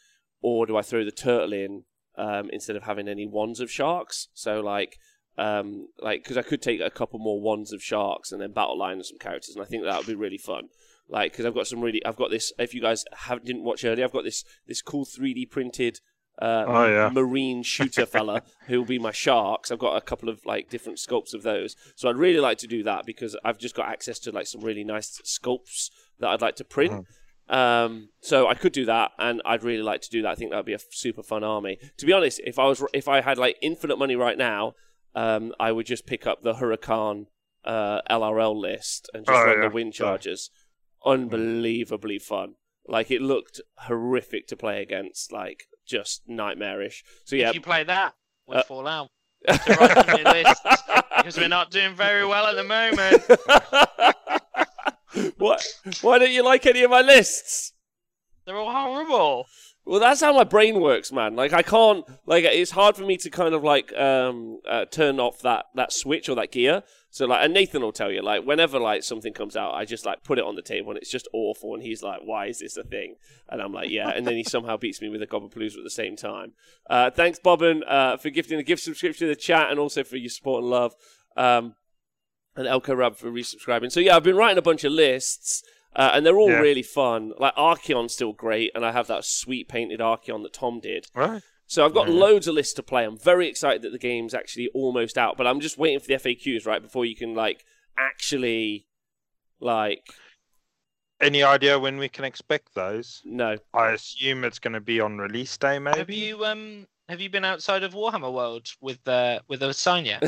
or 0.40 0.66
do 0.66 0.76
I 0.76 0.82
throw 0.82 1.04
the 1.04 1.12
turtle 1.12 1.52
in 1.52 1.84
um, 2.16 2.48
instead 2.50 2.74
of 2.74 2.84
having 2.84 3.06
any 3.06 3.26
ones 3.26 3.60
of 3.60 3.70
sharks? 3.70 4.28
So 4.32 4.60
like 4.60 4.96
um, 5.36 5.88
like 6.00 6.22
because 6.22 6.38
I 6.38 6.42
could 6.42 6.62
take 6.62 6.80
a 6.80 6.90
couple 6.90 7.18
more 7.18 7.40
ones 7.40 7.72
of 7.72 7.82
sharks 7.82 8.32
and 8.32 8.40
then 8.40 8.52
battle 8.52 8.78
line 8.78 9.02
some 9.04 9.18
characters, 9.18 9.54
and 9.54 9.62
I 9.62 9.68
think 9.68 9.84
that 9.84 9.98
would 9.98 10.06
be 10.06 10.14
really 10.14 10.38
fun. 10.38 10.68
Like 11.06 11.32
because 11.32 11.44
I've 11.44 11.54
got 11.54 11.66
some 11.66 11.82
really, 11.82 12.04
I've 12.06 12.16
got 12.16 12.30
this. 12.30 12.50
If 12.58 12.72
you 12.72 12.80
guys 12.80 13.04
have 13.12 13.44
didn't 13.44 13.64
watch 13.64 13.84
earlier, 13.84 14.04
I've 14.06 14.12
got 14.12 14.24
this 14.24 14.42
this 14.66 14.80
cool 14.80 15.04
3D 15.04 15.50
printed 15.50 16.00
uh, 16.40 16.64
Oh, 16.66 16.86
yeah. 16.86 17.08
marine 17.12 17.62
shooter 17.62 18.06
fella 18.06 18.42
who 18.66 18.78
will 18.78 18.86
be 18.86 18.98
my 18.98 19.12
sharks. 19.12 19.70
I've 19.70 19.78
got 19.78 19.96
a 19.96 20.00
couple 20.00 20.28
of 20.28 20.40
like 20.46 20.70
different 20.70 20.98
sculpts 20.98 21.34
of 21.34 21.42
those, 21.42 21.76
so 21.96 22.08
I'd 22.08 22.16
really 22.16 22.40
like 22.40 22.58
to 22.58 22.66
do 22.66 22.82
that 22.84 23.04
because 23.06 23.36
I've 23.44 23.58
just 23.58 23.74
got 23.74 23.88
access 23.88 24.18
to 24.20 24.32
like 24.32 24.46
some 24.46 24.62
really 24.62 24.84
nice 24.84 25.20
sculpts 25.24 25.90
that 26.20 26.28
I'd 26.30 26.40
like 26.40 26.56
to 26.56 26.64
print. 26.64 27.06
Um, 27.48 28.08
so 28.22 28.46
I 28.48 28.54
could 28.54 28.72
do 28.72 28.86
that, 28.86 29.10
and 29.18 29.42
I'd 29.44 29.62
really 29.64 29.82
like 29.82 30.00
to 30.02 30.10
do 30.10 30.22
that. 30.22 30.30
I 30.30 30.34
think 30.36 30.50
that 30.52 30.56
would 30.56 30.66
be 30.66 30.72
a 30.72 30.78
super 30.90 31.22
fun 31.22 31.44
army. 31.44 31.78
To 31.98 32.06
be 32.06 32.12
honest, 32.12 32.40
if 32.44 32.58
I 32.58 32.64
was 32.66 32.82
if 32.94 33.08
I 33.08 33.20
had 33.20 33.36
like 33.36 33.56
infinite 33.60 33.98
money 33.98 34.16
right 34.16 34.38
now, 34.38 34.72
um, 35.14 35.52
I 35.60 35.70
would 35.72 35.84
just 35.86 36.06
pick 36.06 36.26
up 36.26 36.42
the 36.42 36.54
Hurakan 36.54 37.26
uh, 37.64 38.00
LRL 38.08 38.56
list 38.58 39.10
and 39.12 39.26
just 39.26 39.36
Oh, 39.38 39.44
run 39.44 39.56
yeah. 39.62 39.68
the 39.68 39.74
wind 39.74 39.92
chargers. 39.92 40.50
Unbelievably 41.04 42.18
fun. 42.20 42.54
Like 42.86 43.10
it 43.10 43.20
looked 43.20 43.60
horrific 43.78 44.46
to 44.48 44.56
play 44.56 44.80
against, 44.82 45.32
like 45.32 45.64
just 45.92 46.22
nightmarish. 46.26 47.04
So 47.24 47.36
yeah, 47.36 47.50
If 47.50 47.54
you 47.56 47.60
play 47.60 47.84
that, 47.84 48.14
we'll 48.46 48.58
Uh, 48.58 48.62
fall 48.64 48.86
out. 48.88 49.08
So 49.48 49.74
write 49.74 49.96
on 50.08 50.18
your 50.18 50.32
list 50.42 50.62
because 51.16 51.36
we're 51.36 51.48
not 51.48 51.70
doing 51.70 51.94
very 51.94 52.24
well 52.24 52.46
at 52.46 52.56
the 52.56 52.64
moment. 52.64 53.22
what? 55.38 55.64
Why 56.00 56.18
don't 56.18 56.30
you 56.32 56.44
like 56.44 56.66
any 56.66 56.82
of 56.82 56.90
my 56.90 57.00
lists? 57.02 57.72
They're 58.46 58.56
all 58.56 58.72
horrible. 58.72 59.46
Well, 59.84 60.00
that's 60.00 60.20
how 60.20 60.32
my 60.32 60.44
brain 60.44 60.80
works, 60.80 61.10
man. 61.12 61.34
Like 61.36 61.52
I 61.52 61.62
can't, 61.62 62.04
like 62.26 62.44
it's 62.44 62.70
hard 62.70 62.96
for 62.96 63.02
me 63.04 63.16
to 63.18 63.30
kind 63.30 63.54
of 63.54 63.62
like 63.64 63.92
um 63.98 64.60
uh, 64.68 64.84
turn 64.86 65.18
off 65.20 65.40
that 65.42 65.66
that 65.74 65.92
switch 65.92 66.28
or 66.28 66.36
that 66.36 66.52
gear. 66.52 66.82
So 67.14 67.26
like, 67.26 67.44
and 67.44 67.52
Nathan 67.52 67.82
will 67.82 67.92
tell 67.92 68.10
you, 68.10 68.22
like 68.22 68.44
whenever 68.46 68.78
like 68.80 69.02
something 69.02 69.34
comes 69.34 69.54
out, 69.54 69.74
I 69.74 69.84
just 69.84 70.06
like 70.06 70.24
put 70.24 70.38
it 70.38 70.44
on 70.46 70.54
the 70.56 70.62
table 70.62 70.90
and 70.92 70.96
it's 70.98 71.10
just 71.10 71.28
awful, 71.34 71.74
and 71.74 71.82
he's 71.82 72.02
like, 72.02 72.20
"Why 72.24 72.46
is 72.46 72.60
this 72.60 72.78
a 72.78 72.82
thing?" 72.84 73.16
And 73.50 73.60
I'm 73.60 73.70
like, 73.74 73.90
"Yeah," 73.90 74.08
and 74.08 74.26
then 74.26 74.34
he 74.34 74.44
somehow 74.44 74.78
beats 74.78 75.02
me 75.02 75.10
with 75.10 75.20
a 75.20 75.26
Gobbapalooza 75.26 75.76
at 75.76 75.84
the 75.84 75.90
same 75.90 76.16
time. 76.16 76.54
Uh, 76.88 77.10
thanks, 77.10 77.38
Bobbin, 77.38 77.84
uh, 77.86 78.16
for 78.16 78.30
gifting 78.30 78.58
a 78.58 78.62
gift 78.62 78.82
subscription 78.82 79.26
to 79.26 79.34
the 79.34 79.36
chat 79.36 79.70
and 79.70 79.78
also 79.78 80.02
for 80.02 80.16
your 80.16 80.30
support 80.30 80.62
and 80.62 80.70
love. 80.70 80.94
Um, 81.36 81.74
and 82.56 82.66
Elko 82.66 82.94
Rab 82.94 83.16
for 83.16 83.30
resubscribing. 83.30 83.92
So 83.92 84.00
yeah, 84.00 84.16
I've 84.16 84.22
been 84.24 84.36
writing 84.36 84.58
a 84.58 84.62
bunch 84.62 84.82
of 84.84 84.92
lists, 84.92 85.62
uh, 85.94 86.12
and 86.14 86.24
they're 86.24 86.38
all 86.38 86.48
Yeah. 86.50 86.60
really 86.60 86.82
fun. 86.82 87.32
Like 87.38 87.54
Archaon's 87.56 88.14
still 88.14 88.32
great, 88.32 88.72
and 88.74 88.86
I 88.86 88.92
have 88.92 89.06
that 89.08 89.26
sweet 89.26 89.68
painted 89.68 90.00
Archaon 90.00 90.42
that 90.44 90.54
Tom 90.54 90.80
did. 90.80 91.08
right. 91.14 91.42
So 91.72 91.86
I've 91.86 91.94
got 91.94 92.06
Yeah. 92.08 92.12
loads 92.16 92.46
of 92.46 92.54
lists 92.54 92.74
to 92.74 92.82
play. 92.82 93.02
I'm 93.02 93.16
very 93.16 93.48
excited 93.48 93.80
that 93.80 93.92
the 93.92 93.98
game's 93.98 94.34
actually 94.34 94.68
almost 94.74 95.16
out, 95.16 95.38
but 95.38 95.46
I'm 95.46 95.58
just 95.58 95.78
waiting 95.78 96.00
for 96.00 96.06
the 96.06 96.12
FAQs 96.12 96.66
right 96.66 96.82
before 96.82 97.06
you 97.06 97.16
can 97.16 97.34
like 97.34 97.64
actually 97.96 98.86
like 99.58 100.04
Any 101.18 101.42
idea 101.42 101.78
when 101.78 101.96
we 101.96 102.10
can 102.10 102.26
expect 102.26 102.74
those? 102.74 103.22
no. 103.24 103.56
I 103.72 103.92
assume 103.92 104.44
it's 104.44 104.58
going 104.58 104.74
to 104.74 104.82
be 104.82 105.00
on 105.00 105.16
release 105.16 105.56
day, 105.56 105.78
maybe. 105.78 105.98
Have 105.98 106.10
you 106.10 106.44
um 106.44 106.86
have 107.08 107.22
you 107.22 107.30
been 107.30 107.46
outside 107.46 107.82
of 107.84 107.94
Warhammer 107.94 108.30
World 108.30 108.68
with 108.82 109.08
uh, 109.08 109.40
with 109.48 109.62
a 109.62 109.72
sign 109.72 110.04
yet? 110.04 110.22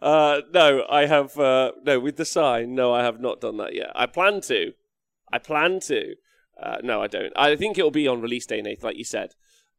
uh, 0.00 0.40
no, 0.54 0.86
I 0.90 1.04
have 1.06 1.38
uh, 1.38 1.72
no 1.84 2.00
with 2.00 2.16
the 2.16 2.24
sign. 2.24 2.74
No, 2.74 2.94
I 2.94 3.02
have 3.02 3.20
not 3.20 3.42
done 3.42 3.58
that 3.58 3.74
yet. 3.74 3.90
I 3.94 4.06
plan 4.06 4.40
to. 4.42 4.72
I 5.30 5.36
plan 5.38 5.80
to. 5.80 6.14
Uh, 6.58 6.78
no, 6.82 7.00
I 7.02 7.06
don't. 7.06 7.32
I 7.36 7.54
think 7.56 7.78
it'll 7.78 7.90
be 7.90 8.08
on 8.08 8.20
release 8.20 8.46
day, 8.46 8.60
Nathan, 8.60 8.86
like 8.86 8.96
you 8.96 9.04
said. 9.04 9.34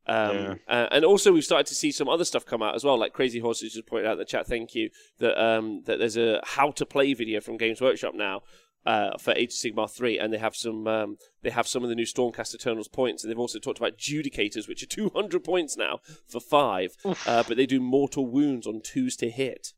Um, 0.07 0.35
Yeah. 0.35 0.55
uh, 0.67 0.87
and 0.91 1.05
also, 1.05 1.31
we've 1.31 1.43
started 1.43 1.67
to 1.67 1.75
see 1.75 1.91
some 1.91 2.07
other 2.09 2.25
stuff 2.25 2.45
come 2.45 2.63
out 2.63 2.73
as 2.75 2.83
well. 2.83 2.97
Like 2.97 3.13
Crazy 3.13 3.39
Horses 3.39 3.73
just 3.73 3.85
pointed 3.85 4.07
out 4.07 4.13
in 4.13 4.19
the 4.19 4.25
chat. 4.25 4.47
Thank 4.47 4.73
you. 4.75 4.89
That 5.19 5.39
um, 5.43 5.83
that 5.85 5.99
there's 5.99 6.17
a 6.17 6.41
how 6.43 6.71
to 6.71 6.85
play 6.85 7.13
video 7.13 7.41
from 7.41 7.57
Games 7.57 7.81
Workshop 7.81 8.15
now 8.15 8.41
uh, 8.85 9.17
for 9.19 9.33
Age 9.33 9.49
of 9.49 9.55
Sigmar 9.55 9.89
three, 9.93 10.17
and 10.17 10.33
they 10.33 10.37
have 10.37 10.55
some 10.55 10.87
um, 10.87 11.17
they 11.43 11.49
have 11.51 11.67
some 11.67 11.83
of 11.83 11.89
the 11.89 11.95
new 11.95 12.05
Stormcast 12.05 12.55
Eternals 12.55 12.87
points, 12.87 13.23
and 13.23 13.29
they've 13.29 13.37
also 13.37 13.59
talked 13.59 13.77
about 13.77 13.97
Judicators, 13.97 14.67
which 14.67 14.81
are 14.81 14.87
200 14.87 15.43
points 15.43 15.77
now 15.77 15.99
for 16.27 16.39
five, 16.39 16.95
uh, 17.27 17.43
but 17.47 17.57
they 17.57 17.65
do 17.65 17.79
mortal 17.79 18.25
wounds 18.25 18.65
on 18.65 18.81
twos 18.81 19.15
to 19.17 19.29
hit. 19.29 19.73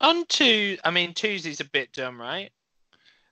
On 0.00 0.26
two, 0.26 0.76
I 0.84 0.90
mean 0.90 1.14
twos 1.14 1.46
is 1.46 1.60
a 1.60 1.64
bit 1.64 1.92
dumb, 1.92 2.20
right? 2.20 2.50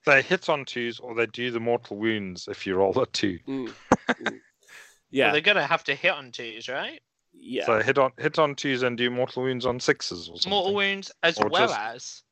They 0.06 0.20
hit 0.22 0.48
on 0.48 0.64
twos 0.64 1.00
or 1.00 1.14
they 1.14 1.26
do 1.26 1.50
the 1.50 1.60
mortal 1.60 1.96
wounds 1.96 2.46
if 2.48 2.66
you 2.66 2.76
roll 2.76 2.98
a 3.00 3.06
two. 3.06 3.38
Mm. 3.48 3.72
Mm. 4.08 4.24
Well, 4.24 4.38
Yeah, 5.10 5.32
they're 5.32 5.40
gonna 5.40 5.66
have 5.66 5.84
to 5.84 5.94
hit 5.94 6.10
on 6.12 6.30
twos, 6.32 6.68
right? 6.68 7.00
yeah. 7.32 7.64
So 7.66 7.80
hit 7.82 7.98
on 7.98 8.10
hit 8.18 8.38
on 8.38 8.54
twos 8.54 8.82
and 8.82 8.98
do 8.98 9.08
mortal 9.10 9.44
wounds 9.44 9.64
on 9.64 9.78
sixes 9.80 10.28
or 10.28 10.36
something. 10.36 10.50
Mortal 10.50 10.74
wounds 10.74 11.10
as 11.22 11.38
Or 11.38 11.48
well 11.48 11.68
just- 11.68 11.78
as. 11.80 12.22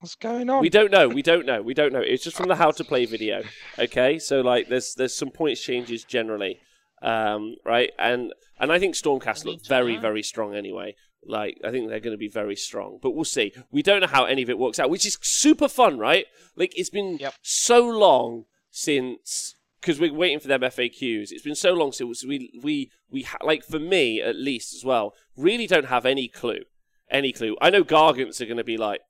What's 0.00 0.14
going 0.14 0.48
on? 0.48 0.60
We 0.60 0.68
don't 0.68 0.92
know. 0.92 1.08
We 1.08 1.22
don't 1.22 1.44
know. 1.46 1.60
We 1.60 1.74
don't 1.74 1.92
know. 1.92 2.00
It's 2.00 2.22
just 2.22 2.36
from 2.36 2.46
the 2.48 2.54
how 2.56 2.70
to 2.70 2.84
play 2.84 3.04
video. 3.04 3.42
Okay, 3.78 4.18
so 4.20 4.40
like 4.42 4.68
there's 4.68 4.94
there's 4.94 5.14
some 5.14 5.30
points 5.30 5.60
changes 5.60 6.04
generally, 6.04 6.60
um, 7.02 7.56
right? 7.64 7.90
And 7.98 8.32
and 8.60 8.70
I 8.70 8.78
think 8.78 8.94
Stormcast 8.94 9.44
I 9.44 9.50
look 9.50 9.56
need 9.58 9.64
to 9.64 9.68
very 9.68 9.96
very 9.96 10.22
strong 10.22 10.54
anyway. 10.54 10.94
Like 11.24 11.58
I 11.64 11.70
think 11.70 11.88
they're 11.88 12.00
going 12.00 12.12
to 12.14 12.18
be 12.18 12.28
very 12.28 12.56
strong, 12.56 12.98
but 13.02 13.10
we'll 13.10 13.24
see. 13.24 13.52
We 13.70 13.82
don't 13.82 14.00
know 14.00 14.06
how 14.06 14.24
any 14.24 14.42
of 14.42 14.50
it 14.50 14.58
works 14.58 14.78
out, 14.78 14.88
which 14.90 15.04
is 15.06 15.18
super 15.20 15.68
fun, 15.68 15.98
right? 15.98 16.26
Like 16.56 16.72
it's 16.78 16.90
been 16.90 17.18
Yep. 17.18 17.34
so 17.42 17.86
long 17.88 18.44
since 18.70 19.54
because 19.80 20.00
we're 20.00 20.12
waiting 20.14 20.40
for 20.40 20.48
them 20.48 20.60
FAQs. 20.62 21.30
It's 21.30 21.42
been 21.42 21.54
so 21.54 21.72
long 21.74 21.92
since 21.92 22.24
we 22.24 22.58
we 22.62 22.90
we 23.10 23.22
ha- 23.22 23.38
like 23.44 23.64
for 23.64 23.78
me 23.78 24.20
at 24.22 24.36
least 24.36 24.74
as 24.74 24.84
well. 24.84 25.14
Really 25.36 25.66
don't 25.66 25.86
have 25.86 26.06
any 26.06 26.28
clue, 26.28 26.62
any 27.10 27.32
clue. 27.32 27.56
I 27.60 27.70
know 27.70 27.84
Gargants 27.84 28.40
are 28.40 28.46
going 28.46 28.56
to 28.56 28.64
be 28.64 28.76
like 28.76 29.00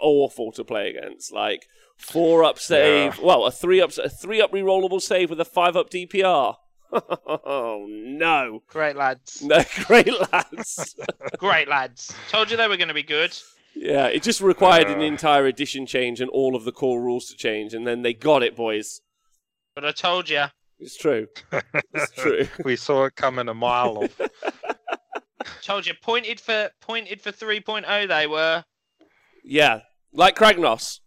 awful 0.00 0.52
to 0.52 0.64
play 0.64 0.90
against. 0.90 1.32
Like 1.32 1.66
four 1.96 2.44
up 2.44 2.58
save, 2.58 3.18
well, 3.20 3.46
a 3.46 3.50
three 3.50 3.80
up, 3.80 3.92
a 3.98 4.08
three 4.08 4.40
up 4.40 4.52
rerollable 4.52 5.00
save 5.00 5.30
with 5.30 5.40
a 5.40 5.44
five 5.44 5.76
up 5.76 5.90
DPR. 5.90 6.56
Oh 6.92 7.86
no, 7.88 8.62
Great 8.68 8.96
lads. 8.96 9.42
no, 9.42 9.62
great 9.86 10.12
lads. 10.32 10.94
Great 11.38 11.68
lads. 11.68 12.14
Told 12.28 12.50
you 12.50 12.56
they 12.56 12.68
were 12.68 12.76
gonna 12.76 12.94
be 12.94 13.02
good. 13.02 13.36
yeah, 13.74 14.06
it 14.06 14.22
just 14.22 14.40
required 14.40 14.88
an 14.88 15.00
Uh. 15.00 15.04
entire 15.04 15.46
edition 15.46 15.86
change 15.86 16.20
and 16.20 16.30
all 16.30 16.54
of 16.54 16.64
the 16.64 16.72
core 16.72 17.00
rules 17.02 17.26
to 17.28 17.36
change, 17.36 17.72
and 17.74 17.86
then 17.86 18.02
they 18.02 18.12
got 18.14 18.42
it, 18.42 18.54
boys. 18.56 19.00
But 19.74 19.84
I 19.84 19.92
told 19.92 20.28
you. 20.28 20.44
It's 20.78 20.96
true. 20.96 21.28
It's 21.94 22.12
true. 22.16 22.48
we 22.64 22.76
saw 22.76 23.04
it 23.04 23.14
coming 23.16 23.48
a 23.48 23.54
mile 23.54 23.98
off. 23.98 24.20
Told 25.62 25.86
you. 25.86 25.94
Pointed 26.02 26.40
for 26.40 26.70
pointed 26.80 27.20
for 27.20 27.30
3.0 27.32 28.08
they 28.08 28.26
were. 28.26 28.64
yeah, 29.44 29.80
like 30.12 30.36
Kragnos. 30.36 31.00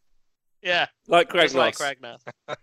Yeah. 0.66 0.88
Like 1.08 1.32
Just 1.32 1.56
Kragnos. 1.56 1.58
like 1.58 1.80
Ragnar. 1.80 2.18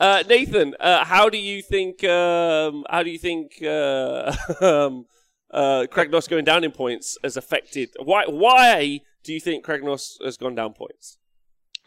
Uh, 0.00 0.22
Nathan, 0.28 0.74
uh, 0.78 1.04
how 1.04 1.28
do 1.28 1.38
you 1.38 1.60
think? 1.60 2.04
Um, 2.04 2.84
how 2.88 3.02
do 3.02 3.10
you 3.10 3.18
think 3.18 3.60
uh, 3.62 4.32
um, 4.60 5.06
uh, 5.50 5.86
Kragnos 5.90 6.28
going 6.28 6.44
down 6.44 6.62
in 6.62 6.70
points 6.70 7.18
has 7.24 7.36
affected? 7.36 7.90
Why? 8.00 8.24
Why 8.26 9.00
do 9.24 9.32
you 9.32 9.40
think 9.40 9.64
Kragnos 9.64 10.22
has 10.24 10.36
gone 10.36 10.54
down 10.54 10.74
points? 10.74 11.18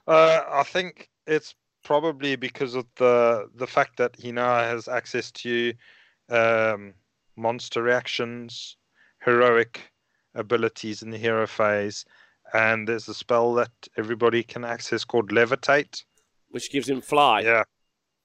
Uh, 0.07 0.41
I 0.51 0.63
think 0.63 1.09
it's 1.25 1.55
probably 1.85 2.35
because 2.35 2.75
of 2.75 2.85
the 2.97 3.47
the 3.55 3.67
fact 3.67 3.95
that 3.97 4.15
he 4.17 4.33
now 4.33 4.55
has 4.55 4.89
access 4.89 5.31
to 5.31 5.73
um, 6.29 6.93
monster 7.37 7.81
reactions, 7.81 8.75
heroic 9.23 9.89
abilities 10.35 11.01
in 11.01 11.11
the 11.11 11.17
hero 11.17 11.47
phase, 11.47 12.03
and 12.53 12.87
there's 12.87 13.07
a 13.07 13.13
spell 13.13 13.53
that 13.55 13.71
everybody 13.97 14.43
can 14.43 14.63
access 14.63 15.03
called 15.03 15.31
Levitate. 15.31 16.03
Which 16.49 16.71
gives 16.71 16.89
him 16.89 17.01
fly. 17.01 17.41
Yeah, 17.41 17.63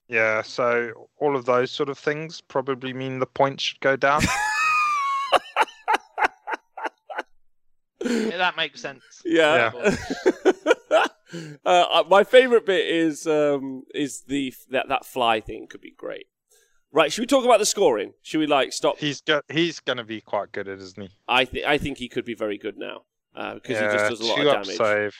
yeah. 0.09 0.43
So 0.43 1.09
all 1.19 1.37
of 1.37 1.45
those 1.45 1.71
sort 1.71 1.89
of 1.89 1.99
things 1.99 2.41
probably 2.41 2.93
mean 2.93 3.19
the 3.19 3.27
points 3.27 3.62
should 3.65 3.81
go 3.81 3.97
down. 3.97 4.23
Yeah, 8.09 8.37
that 8.37 8.57
makes 8.57 8.81
sense. 8.81 9.03
Yeah. 9.25 9.73
uh, 11.65 12.05
my 12.09 12.25
favorite 12.25 12.67
bit 12.67 12.87
is 12.87 13.27
um, 13.27 13.83
is 13.95 14.23
the 14.29 14.55
that 14.71 14.89
that 14.89 15.05
fly 15.05 15.41
thing 15.41 15.67
could 15.69 15.81
be 15.81 15.93
great. 15.93 16.27
Right, 16.93 17.12
should 17.12 17.23
we 17.23 17.27
talk 17.27 17.45
about 17.45 17.59
the 17.59 17.67
scoring? 17.67 18.12
Should 18.23 18.39
we 18.39 18.47
like 18.47 18.73
stop? 18.73 18.99
He's 18.99 19.21
go- 19.21 19.43
he's 19.49 19.81
going 19.81 19.99
to 19.99 20.05
be 20.05 20.21
quite 20.21 20.53
good 20.53 20.68
at, 20.68 20.79
isn't 20.79 21.03
he? 21.03 21.11
I 21.27 21.45
think 21.45 21.66
I 21.66 21.79
think 21.79 21.99
he 21.99 22.09
could 22.09 22.24
be 22.24 22.35
very 22.35 22.59
good 22.59 22.79
now 22.79 23.03
uh, 23.37 23.55
because 23.55 23.78
he 23.78 23.84
just 23.84 24.11
does 24.11 24.20
a 24.20 24.24
lot 24.24 24.37
two 24.37 24.43
of 24.43 24.49
up 24.49 24.62
damage. 24.64 24.76
save. 24.78 25.16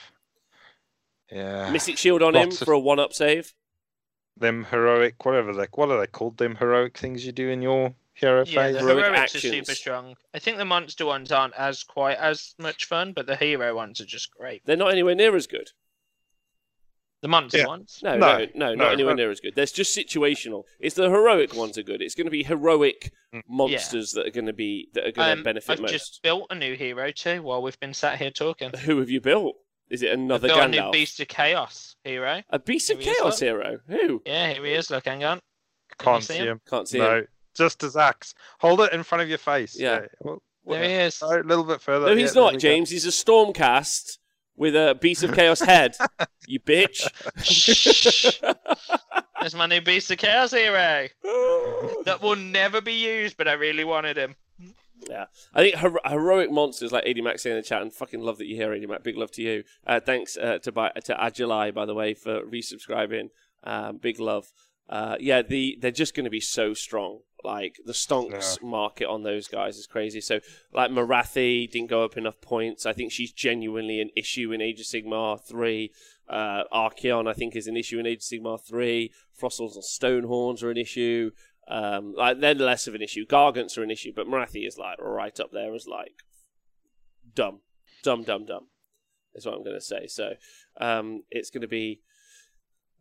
Yeah. 1.31 1.69
Mystic 1.71 1.97
shield 1.97 2.23
on 2.23 2.35
him 2.35 2.43
Lots 2.49 2.61
of- 2.61 2.65
for 2.65 2.71
a 2.73 2.79
one 2.79 2.99
up 2.99 3.13
save. 3.13 3.53
them 4.37 4.65
heroic, 4.65 5.25
whatever 5.25 5.53
they, 5.53 5.67
what 5.73 5.89
are 5.89 5.99
they 5.99 6.07
called? 6.07 6.37
Them 6.37 6.55
heroic 6.55 6.97
things 6.97 7.25
you 7.25 7.31
do 7.31 7.49
in 7.49 7.61
your 7.61 7.95
hero 8.13 8.43
Yeah, 8.45 8.55
phase. 8.63 8.73
the 8.75 8.79
Heroic 8.81 9.05
heroics 9.05 9.35
are 9.35 9.39
super 9.39 9.73
strong. 9.75 10.15
I 10.33 10.39
think 10.39 10.57
the 10.57 10.65
monster 10.65 11.05
ones 11.05 11.31
aren't 11.31 11.55
as 11.55 11.83
quite 11.83 12.17
as 12.17 12.53
much 12.59 12.85
fun, 12.85 13.13
but 13.13 13.25
the 13.25 13.35
hero 13.35 13.75
ones 13.75 13.99
are 13.99 14.05
just 14.05 14.31
great. 14.31 14.61
They're 14.65 14.77
not 14.77 14.91
anywhere 14.91 15.15
near 15.15 15.35
as 15.35 15.47
good. 15.47 15.71
The 17.27 17.31
monster 17.31 17.57
Yeah. 17.57 17.67
ones. 17.67 17.99
No, 18.01 18.17
no, 18.17 18.37
No, 18.37 18.37
no, 18.37 18.49
no, 18.55 18.75
not 18.75 18.93
anywhere 18.93 19.13
near 19.15 19.29
as 19.29 19.41
good. 19.41 19.53
There's 19.53 19.73
just 19.73 19.93
situational. 19.95 20.63
It's 20.79 20.95
the 20.95 21.09
heroic 21.09 21.53
ones 21.53 21.77
are 21.77 21.83
good. 21.83 22.01
It's 22.01 22.15
going 22.15 22.25
to 22.27 22.31
be 22.31 22.43
heroic 22.43 23.11
Mm. 23.35 23.41
monsters 23.49 24.11
that 24.13 24.25
are 24.25 24.29
going 24.29 24.45
to 24.45 24.53
be 24.53 24.87
that 24.93 25.01
are 25.05 25.11
going 25.11 25.27
to 25.27 25.33
Um, 25.33 25.43
benefit 25.43 25.69
I've 25.73 25.81
most. 25.81 25.91
just 25.91 26.21
built 26.23 26.47
a 26.49 26.55
new 26.55 26.75
hero 26.75 27.11
too 27.11 27.41
while 27.43 27.61
we've 27.61 27.77
been 27.81 27.93
sat 27.93 28.17
here 28.19 28.31
talking. 28.31 28.71
Who 28.85 28.99
have 28.99 29.09
you 29.09 29.19
built? 29.19 29.57
Is 29.89 30.01
it 30.01 30.11
another 30.13 30.47
I've 30.49 30.55
another 30.55 30.71
built 30.71 30.83
a 30.85 30.85
new 30.87 30.91
Beast 30.93 31.19
of 31.19 31.27
Chaos 31.27 31.97
hero. 32.05 32.43
A 32.49 32.59
beast 32.59 32.89
of 32.89 32.99
Here 32.99 33.05
he 33.07 33.11
is, 33.11 33.17
chaos 33.17 33.39
hero. 33.41 33.79
Who? 33.89 34.21
Yeah, 34.25 34.53
here 34.53 34.63
he 34.65 34.71
is. 34.71 34.89
Look, 34.89 35.03
hang 35.05 35.25
on. 35.25 35.41
Can't 35.99 36.23
see 36.23 36.33
see 36.35 36.39
him? 36.39 36.47
him. 36.47 36.61
Can't 36.69 36.87
see 36.87 36.99
no, 36.99 37.17
him. 37.17 37.27
just 37.57 37.83
as 37.83 37.97
axe. 37.97 38.33
Hold 38.59 38.79
it 38.79 38.93
in 38.93 39.03
front 39.03 39.21
of 39.23 39.27
your 39.29 39.37
face. 39.37 39.77
Yeah. 39.77 40.05
Well, 40.21 40.41
There 40.65 40.83
he 40.83 40.93
is. 40.93 41.21
A 41.21 41.27
little 41.43 41.65
bit 41.65 41.81
further. 41.81 42.05
No, 42.07 42.15
he's 42.15 42.33
there 42.33 42.43
not, 42.43 42.53
we 42.53 42.57
go. 42.57 42.59
James. 42.59 42.89
He's 42.89 43.05
a 43.05 43.09
Stormcast 43.09 44.17
with 44.57 44.75
a 44.75 44.97
beast 44.99 45.23
of 45.23 45.33
chaos 45.33 45.61
head. 45.61 45.95
you 46.47 46.59
bitch. 46.59 47.07
Shh. 47.43 48.41
There's 49.39 49.55
my 49.55 49.67
new 49.67 49.81
Beast 49.81 50.09
of 50.11 50.17
Chaos 50.17 50.51
hero. 50.51 51.07
That 52.05 52.19
will 52.21 52.35
never 52.35 52.81
be 52.81 52.93
used, 52.93 53.37
but 53.37 53.47
I 53.47 53.53
really 53.53 53.83
wanted 53.83 54.17
him. 54.17 54.35
Yeah, 55.07 55.25
I 55.53 55.61
think 55.61 55.75
hero- 55.75 55.99
heroic 56.05 56.51
monsters 56.51 56.91
like 56.91 57.05
AD 57.05 57.23
Max 57.23 57.45
in 57.45 57.55
the 57.55 57.61
chat, 57.61 57.81
and 57.81 57.93
fucking 57.93 58.19
love 58.19 58.39
that 58.39 58.47
you're 58.47 58.57
here, 58.57 58.73
AD 58.73 58.89
Max. 58.89 59.03
Big 59.03 59.15
love 59.15 59.31
to 59.31 59.43
you. 59.43 59.63
Uh, 59.85 59.99
thanks 59.99 60.37
uh, 60.37 60.57
to 60.63 60.71
by, 60.71 60.89
to 61.05 61.13
Agilai, 61.13 61.73
by 61.73 61.85
the 61.85 61.93
way, 61.93 62.13
for 62.13 62.41
resubscribing. 62.41 63.29
Um, 63.63 63.97
big 63.97 64.19
love. 64.19 64.51
Uh, 64.89 65.17
yeah, 65.19 65.41
the 65.41 65.77
they're 65.81 65.91
just 65.91 66.15
going 66.15 66.23
to 66.23 66.29
be 66.29 66.39
so 66.39 66.73
strong. 66.73 67.19
Like 67.43 67.77
the 67.85 67.93
stonks 67.93 68.61
market 68.63 69.05
on 69.05 69.23
those 69.23 69.47
guys 69.47 69.77
is 69.77 69.85
crazy. 69.87 70.21
So 70.21 70.39
like 70.73 70.91
Morathi 70.91 71.69
didn't 71.69 71.89
go 71.89 72.03
up 72.03 72.17
enough 72.17 72.41
points. 72.41 72.85
I 72.85 72.93
think 72.93 73.11
she's 73.11 73.31
genuinely 73.31 74.01
an 74.01 74.09
issue 74.17 74.51
in 74.51 74.61
Age 74.61 74.79
of 74.79 74.85
Sigmar 74.85 75.39
three. 75.47 75.91
Uh, 76.27 76.63
Archaon 76.73 77.29
I 77.29 77.33
think 77.33 77.55
is 77.55 77.67
an 77.67 77.77
issue 77.77 77.99
in 77.99 78.07
Age 78.07 78.19
of 78.19 78.23
Sigmar 78.23 78.59
three. 78.65 79.11
Frostlords 79.39 79.75
and 79.75 79.83
Stonehorns 79.83 80.63
are 80.63 80.71
an 80.71 80.77
issue. 80.77 81.31
Um, 81.67 82.13
like 82.17 82.39
they're 82.39 82.55
less 82.55 82.87
of 82.87 82.95
an 82.95 83.01
issue. 83.01 83.25
Gargants 83.25 83.77
are 83.77 83.83
an 83.83 83.91
issue, 83.91 84.13
but 84.15 84.27
Morathi 84.27 84.67
is 84.67 84.77
like 84.77 84.97
right 84.99 85.37
up 85.39 85.51
there 85.51 85.75
as 85.75 85.85
like 85.85 86.23
dumb, 87.35 87.59
dumb, 88.03 88.23
dumb, 88.23 88.45
dumb. 88.45 88.67
Is 89.35 89.45
what 89.45 89.55
I'm 89.55 89.63
going 89.63 89.75
to 89.75 89.81
say. 89.81 90.07
So 90.07 90.33
um, 90.79 91.23
it's 91.29 91.49
going 91.49 91.61
to 91.61 91.67
be. 91.67 92.01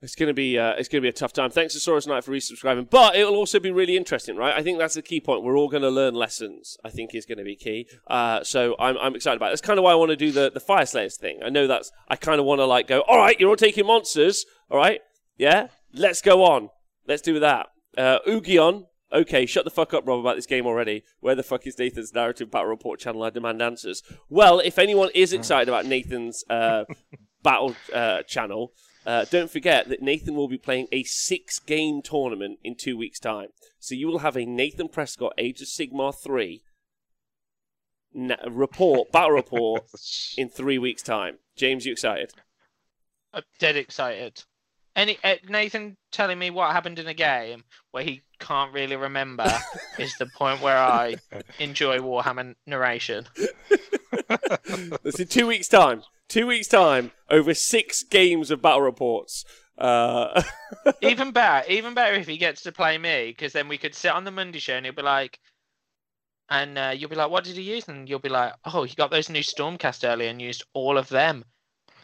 It's 0.06 0.14
going 0.14 0.28
to 0.28 0.34
be 0.34 0.56
uh, 0.56 0.74
it's 0.78 0.88
going 0.88 1.00
to 1.00 1.04
be 1.04 1.08
a 1.08 1.12
tough 1.12 1.32
time. 1.32 1.50
Thanks 1.50 1.74
to 1.74 1.80
Saurus 1.80 2.06
Knight 2.06 2.22
for 2.22 2.30
resubscribing, 2.30 2.88
but 2.88 3.16
it'll 3.16 3.34
also 3.34 3.58
be 3.58 3.72
really 3.72 3.96
interesting, 3.96 4.36
right? 4.36 4.54
I 4.54 4.62
think 4.62 4.78
that's 4.78 4.94
the 4.94 5.02
key 5.02 5.20
point. 5.20 5.42
We're 5.42 5.58
all 5.58 5.68
going 5.68 5.82
to 5.82 5.90
learn 5.90 6.14
lessons. 6.14 6.76
I 6.84 6.90
think 6.90 7.12
is 7.12 7.26
going 7.26 7.38
to 7.38 7.44
be 7.44 7.56
key. 7.56 7.88
Uh, 8.06 8.44
so 8.44 8.76
I'm, 8.78 8.96
I'm 8.98 9.16
excited 9.16 9.38
about 9.38 9.46
it. 9.46 9.50
That's 9.50 9.62
kind 9.62 9.80
of 9.80 9.82
why 9.82 9.90
I 9.90 9.96
want 9.96 10.10
to 10.10 10.16
do 10.16 10.30
the 10.30 10.48
the 10.48 10.60
Fyreslayers 10.60 11.16
thing. 11.16 11.40
I 11.44 11.48
know 11.48 11.66
that's 11.66 11.90
I 12.06 12.14
kind 12.14 12.38
of 12.38 12.46
want 12.46 12.60
to 12.60 12.66
like 12.66 12.86
go. 12.86 13.00
All 13.00 13.18
right, 13.18 13.38
you're 13.40 13.50
all 13.50 13.56
taking 13.56 13.84
monsters. 13.84 14.46
All 14.70 14.78
right, 14.78 15.00
yeah, 15.38 15.70
let's 15.92 16.22
go 16.22 16.44
on. 16.44 16.70
Let's 17.08 17.22
do 17.22 17.40
that. 17.40 17.66
Uh, 17.98 18.20
Ugion, 18.28 18.84
okay, 19.12 19.44
shut 19.44 19.64
the 19.64 19.72
fuck 19.72 19.92
up, 19.92 20.06
Rob, 20.06 20.20
about 20.20 20.36
this 20.36 20.46
game 20.46 20.66
already. 20.66 21.02
Where 21.18 21.34
the 21.34 21.42
fuck 21.42 21.66
is 21.66 21.80
Nathan's 21.80 22.14
narrative 22.14 22.48
battle 22.48 22.68
report 22.68 23.00
channel? 23.00 23.24
I 23.24 23.30
demand 23.30 23.60
answers. 23.60 24.04
Well, 24.28 24.60
if 24.60 24.78
anyone 24.78 25.08
is 25.16 25.32
excited 25.32 25.68
about 25.68 25.84
Nathan's 25.84 26.44
uh, 26.48 26.84
battle 27.42 27.74
uh, 27.92 28.22
channel, 28.22 28.72
uh, 29.06 29.24
don't 29.30 29.50
forget 29.50 29.88
that 29.88 30.02
Nathan 30.02 30.34
will 30.34 30.48
be 30.48 30.58
playing 30.58 30.88
a 30.90 31.04
six 31.04 31.60
game 31.60 32.02
tournament 32.02 32.58
in 32.64 32.74
two 32.74 32.96
weeks' 32.96 33.20
time. 33.20 33.48
So 33.78 33.94
you 33.94 34.08
will 34.08 34.18
have 34.18 34.36
a 34.36 34.44
Nathan 34.44 34.88
Prescott 34.88 35.32
Age 35.38 35.62
of 35.62 35.68
Sigmar 35.68 36.12
3 36.12 36.62
na- 38.12 38.34
report, 38.50 39.12
battle 39.12 39.30
report 39.30 39.84
in 40.36 40.48
three 40.48 40.78
weeks' 40.78 41.02
time. 41.02 41.38
James, 41.56 41.86
you 41.86 41.92
excited? 41.92 42.32
I'm 43.32 43.44
dead 43.60 43.76
excited. 43.76 44.42
Any 44.96 45.18
uh, 45.22 45.36
Nathan 45.46 45.96
telling 46.10 46.38
me 46.38 46.50
what 46.50 46.72
happened 46.72 46.98
in 46.98 47.06
a 47.06 47.14
game 47.14 47.64
where 47.92 48.02
he 48.02 48.22
can't 48.40 48.72
really 48.72 48.96
remember 48.96 49.46
is 49.98 50.16
the 50.18 50.26
point 50.26 50.62
where 50.62 50.78
I 50.78 51.16
enjoy 51.60 51.98
Warhammer 51.98 52.54
narration. 52.66 53.26
That's 54.28 55.20
in 55.20 55.28
two 55.28 55.46
weeks' 55.46 55.68
time. 55.68 56.02
Two 56.28 56.46
weeks' 56.46 56.68
time, 56.68 57.12
over 57.30 57.54
six 57.54 58.02
games 58.02 58.50
of 58.50 58.60
battle 58.60 58.82
reports. 58.82 59.44
Uh, 59.78 60.42
even 61.02 61.30
better, 61.30 61.70
even 61.70 61.94
better 61.94 62.14
if 62.14 62.26
he 62.26 62.36
gets 62.36 62.62
to 62.62 62.72
play 62.72 62.98
me, 62.98 63.28
because 63.28 63.52
then 63.52 63.68
we 63.68 63.78
could 63.78 63.94
sit 63.94 64.12
on 64.12 64.24
the 64.24 64.30
Monday 64.30 64.58
show 64.58 64.74
and 64.74 64.86
he'll 64.86 64.94
be 64.94 65.02
like, 65.02 65.38
and 66.48 66.78
uh, 66.78 66.92
you'll 66.96 67.10
be 67.10 67.16
like, 67.16 67.30
"What 67.30 67.44
did 67.44 67.56
he 67.56 67.62
use?" 67.62 67.88
And 67.88 68.08
you'll 68.08 68.18
be 68.18 68.28
like, 68.28 68.54
"Oh, 68.64 68.84
he 68.84 68.94
got 68.94 69.10
those 69.10 69.28
new 69.28 69.40
Stormcast 69.40 70.08
earlier 70.08 70.30
and 70.30 70.40
used 70.40 70.64
all 70.74 70.96
of 70.96 71.08
them." 71.08 71.44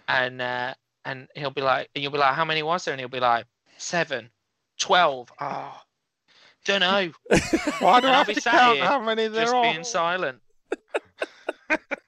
And 0.08 0.42
uh, 0.42 0.74
and 1.04 1.28
he'll 1.34 1.50
be 1.50 1.62
like, 1.62 1.88
and 1.94 2.02
you'll 2.02 2.12
be 2.12 2.18
like, 2.18 2.34
"How 2.34 2.44
many 2.44 2.62
was 2.62 2.84
there?" 2.84 2.92
And 2.92 3.00
he'll 3.00 3.08
be 3.08 3.20
like, 3.20 3.46
seven, 3.78 4.30
twelve. 4.78 5.32
Oh, 5.40 5.80
don't 6.64 6.80
know. 6.80 7.10
Why 7.78 8.00
do 8.00 8.08
I 8.08 8.12
have 8.12 8.26
be 8.26 8.34
to 8.34 8.40
sat 8.40 8.52
count 8.52 8.76
here 8.78 8.86
how 8.86 9.00
many 9.00 9.28
there 9.28 9.42
are? 9.42 9.44
Just 9.44 9.54
are? 9.54 9.62
being 9.62 9.84
silent. 9.84 10.40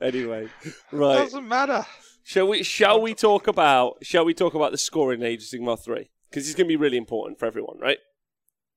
anyway, 0.00 0.48
right. 0.92 1.16
Doesn't 1.16 1.46
matter. 1.48 1.86
Shall 2.22 2.48
we? 2.48 2.62
Shall 2.62 3.00
we 3.00 3.14
talk 3.14 3.46
about? 3.46 3.98
Shall 4.02 4.24
we 4.24 4.34
talk 4.34 4.54
about 4.54 4.72
the 4.72 4.78
scoring 4.78 5.20
in 5.20 5.26
Age 5.26 5.42
of 5.42 5.48
Sigmar 5.48 5.78
three? 5.82 6.10
Because 6.28 6.46
it's 6.46 6.56
going 6.56 6.66
to 6.66 6.72
be 6.72 6.76
really 6.76 6.96
important 6.96 7.38
for 7.38 7.46
everyone, 7.46 7.78
right? 7.80 7.98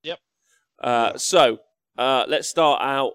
Yep. 0.02 0.18
Uh, 0.82 1.16
so 1.16 1.58
uh, 1.96 2.24
let's 2.26 2.48
start 2.48 2.82
out 2.82 3.12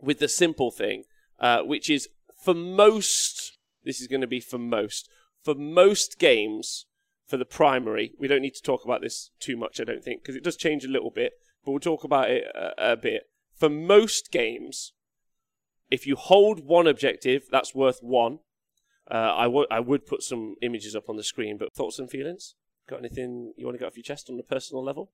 with 0.00 0.18
the 0.18 0.28
simple 0.28 0.70
thing, 0.70 1.04
uh, 1.38 1.60
which 1.60 1.90
is 1.90 2.08
for 2.42 2.54
most. 2.54 3.58
This 3.84 4.00
is 4.00 4.06
going 4.06 4.22
to 4.22 4.26
be 4.26 4.40
for 4.40 4.58
most. 4.58 5.10
For 5.42 5.54
most 5.54 6.18
games, 6.18 6.86
for 7.26 7.36
the 7.36 7.44
primary, 7.44 8.12
we 8.18 8.28
don't 8.28 8.40
need 8.40 8.54
to 8.54 8.62
talk 8.62 8.82
about 8.82 9.02
this 9.02 9.30
too 9.38 9.58
much, 9.58 9.78
I 9.78 9.84
don't 9.84 10.02
think, 10.02 10.22
because 10.22 10.36
it 10.36 10.44
does 10.44 10.56
change 10.56 10.84
a 10.84 10.90
little 10.90 11.10
bit. 11.10 11.32
But 11.64 11.72
we'll 11.72 11.80
talk 11.80 12.04
about 12.04 12.30
it 12.30 12.44
a, 12.54 12.92
a 12.92 12.96
bit. 12.96 13.24
For 13.54 13.68
most 13.68 14.30
games, 14.30 14.92
if 15.90 16.06
you 16.06 16.16
hold 16.16 16.64
one 16.64 16.86
objective, 16.86 17.44
that's 17.50 17.74
worth 17.74 17.98
one. 18.02 18.38
Uh, 19.10 19.14
I 19.70 19.80
would 19.80 20.06
put 20.06 20.22
some 20.22 20.54
images 20.62 20.96
up 20.96 21.08
on 21.08 21.16
the 21.16 21.22
screen, 21.24 21.58
but 21.58 21.74
thoughts 21.74 21.98
and 21.98 22.10
feelings? 22.10 22.54
Got 22.88 23.00
anything 23.00 23.52
you 23.56 23.66
want 23.66 23.74
to 23.76 23.78
get 23.78 23.86
off 23.86 23.96
your 23.96 24.02
chest 24.02 24.28
on 24.30 24.38
a 24.38 24.42
personal 24.42 24.82
level? 24.82 25.10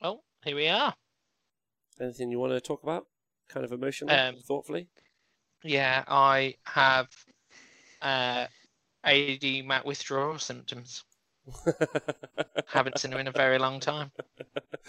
Well, 0.00 0.22
here 0.44 0.56
we 0.56 0.68
are. 0.68 0.94
Anything 2.00 2.30
you 2.30 2.38
want 2.38 2.52
to 2.52 2.60
talk 2.60 2.82
about? 2.82 3.06
Kind 3.48 3.64
of 3.64 3.72
emotionally, 3.72 4.14
Um, 4.14 4.36
thoughtfully? 4.46 4.88
Yeah, 5.62 6.04
I 6.08 6.54
have 6.64 7.08
uh, 8.00 8.46
AD 9.04 9.44
Mac 9.64 9.84
withdrawal 9.84 10.38
symptoms. 10.38 11.04
Haven't 12.68 12.98
seen 12.98 13.12
him 13.12 13.18
in 13.20 13.28
a 13.28 13.32
very 13.32 13.58
long 13.58 13.80
time. 13.80 14.10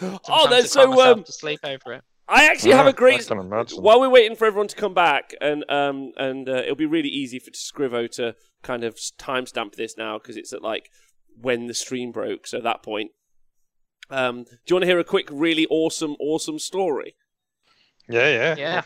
oh, 0.02 0.20
Sometimes 0.24 0.76
I 0.78 0.86
cry 0.86 0.96
so. 0.96 1.12
Um, 1.12 1.24
to 1.24 1.32
sleep 1.32 1.60
over 1.64 1.94
it. 1.94 2.04
I 2.32 2.46
actually 2.46 2.72
have 2.72 2.88
a 2.88 2.94
great. 2.94 3.20
I 3.20 3.24
can 3.24 3.40
imagine. 3.40 3.84
While 3.84 4.00
we're 4.00 4.10
waiting 4.10 4.38
for 4.38 4.46
everyone 4.46 4.70
to 4.70 4.76
come 4.76 4.94
back, 4.94 5.36
and 5.42 5.70
um, 5.70 6.14
and 6.16 6.48
uh, 6.48 6.54
it'll 6.64 6.76
be 6.76 6.86
really 6.86 7.10
easy 7.10 7.40
for 7.40 7.52
Scrivo 7.52 8.10
to 8.12 8.36
kind 8.64 8.84
of 8.84 8.96
timestamp 8.96 9.76
this 9.76 9.98
now 9.98 10.18
because 10.18 10.38
it's 10.38 10.54
at 10.54 10.62
like 10.62 10.90
when 11.40 11.68
the 11.68 11.74
stream 11.74 12.12
broke. 12.12 12.48
So 12.48 12.58
at 12.60 12.64
that 12.64 12.84
point, 12.84 13.12
um, 14.10 14.44
do 14.44 14.50
you 14.68 14.76
want 14.76 14.84
to 14.84 14.88
hear 14.88 15.00
a 15.00 15.04
quick, 15.04 15.28
really 15.30 15.68
awesome, 15.70 16.16
awesome 16.20 16.58
story? 16.58 17.16
Yeah, 18.08 18.30
yeah. 18.30 18.56
Yeah. 18.58 18.82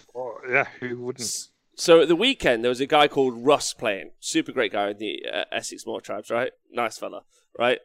Yeah, 0.49 0.65
who 0.79 0.99
wouldn't? 1.01 1.49
So 1.75 2.01
at 2.01 2.07
the 2.07 2.15
weekend, 2.15 2.63
there 2.63 2.69
was 2.69 2.79
a 2.79 2.85
guy 2.85 3.07
called 3.07 3.45
Russ 3.45 3.73
playing. 3.73 4.11
Super 4.19 4.51
great 4.51 4.71
guy 4.71 4.89
in 4.89 4.97
the 4.97 5.23
uh, 5.31 5.43
Essex 5.51 5.85
Moor 5.85 6.01
tribes, 6.01 6.29
right? 6.29 6.51
Nice 6.71 6.97
fella, 6.97 7.21
right? 7.59 7.79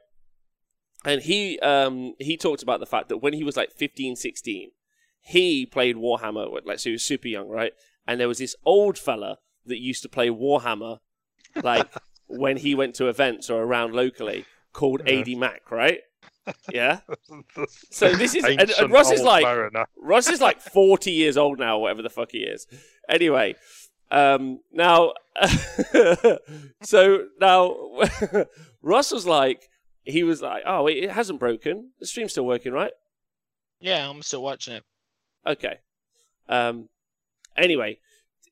And 1.04 1.22
he 1.22 1.58
um, 1.60 2.14
he 2.18 2.36
talked 2.36 2.62
about 2.62 2.80
the 2.80 2.86
fact 2.86 3.08
that 3.08 3.18
when 3.18 3.32
he 3.32 3.42
was 3.42 3.56
like 3.56 3.72
15, 3.72 4.16
16, 4.16 4.70
he 5.20 5.66
played 5.66 5.96
Warhammer, 5.96 6.48
like 6.64 6.78
so 6.78 6.90
he 6.90 6.92
was 6.92 7.04
super 7.04 7.28
young, 7.28 7.48
right? 7.48 7.72
And 8.06 8.18
there 8.20 8.28
was 8.28 8.38
this 8.38 8.56
old 8.64 8.98
fella 8.98 9.38
that 9.66 9.78
used 9.78 10.02
to 10.02 10.08
play 10.08 10.28
Warhammer, 10.28 10.98
like 11.62 11.88
when 12.26 12.56
he 12.56 12.74
went 12.74 12.94
to 12.96 13.08
events 13.08 13.50
or 13.50 13.62
around 13.62 13.92
locally, 13.94 14.44
called 14.72 15.02
Yeah. 15.06 15.20
AD 15.20 15.28
Mac, 15.36 15.70
right? 15.70 16.00
Yeah. 16.72 17.00
So 17.90 18.12
this 18.12 18.34
is 18.34 18.44
and, 18.44 18.60
and 18.60 18.70
Ancient 18.70 18.90
Russ 18.90 19.10
is 19.10 19.22
like 19.22 19.42
mariner. 19.42 19.86
Russ 19.96 20.28
is 20.34 20.40
like 20.40 20.60
40 20.60 21.10
years 21.10 21.36
old 21.36 21.58
now, 21.58 21.78
whatever 21.78 22.02
the 22.02 22.08
fuck 22.10 22.30
he 22.32 22.38
is. 22.38 22.66
Anyway, 23.08 23.54
um, 24.10 24.60
now, 24.72 25.12
so 26.82 27.26
now, 27.40 27.76
Russ 28.82 29.12
was 29.12 29.26
like, 29.26 29.68
he 30.04 30.22
was 30.22 30.40
like, 30.42 30.62
oh, 30.66 30.86
it 30.86 30.94
it 31.04 31.10
hasn't 31.10 31.38
broken. 31.38 31.90
The 32.00 32.06
stream's 32.06 32.32
still 32.32 32.46
working, 32.46 32.72
right? 32.72 32.92
Yeah, 33.80 34.08
I'm 34.08 34.22
still 34.22 34.42
watching 34.42 34.74
it. 34.74 34.84
Okay. 35.46 35.78
Um, 36.48 36.88
anyway, 37.56 37.98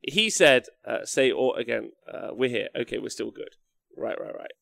he 0.02 0.30
said, 0.30 0.64
uh, 0.86 1.04
say 1.04 1.30
or 1.30 1.58
again, 1.58 1.90
uh, 2.12 2.28
we're 2.32 2.48
here. 2.48 2.68
Okay, 2.76 2.98
we're 2.98 3.08
still 3.08 3.30
good. 3.30 3.56
Right, 3.96 4.18
right, 4.20 4.34
right. 4.34 4.52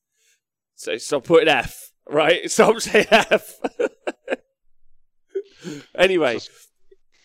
So 0.74 0.96
stop 0.98 1.24
putting 1.24 1.48
F, 1.48 1.92
right? 2.08 2.50
Stop 2.50 2.80
saying 2.80 3.06
F. 3.10 3.54
anyway, 5.94 6.38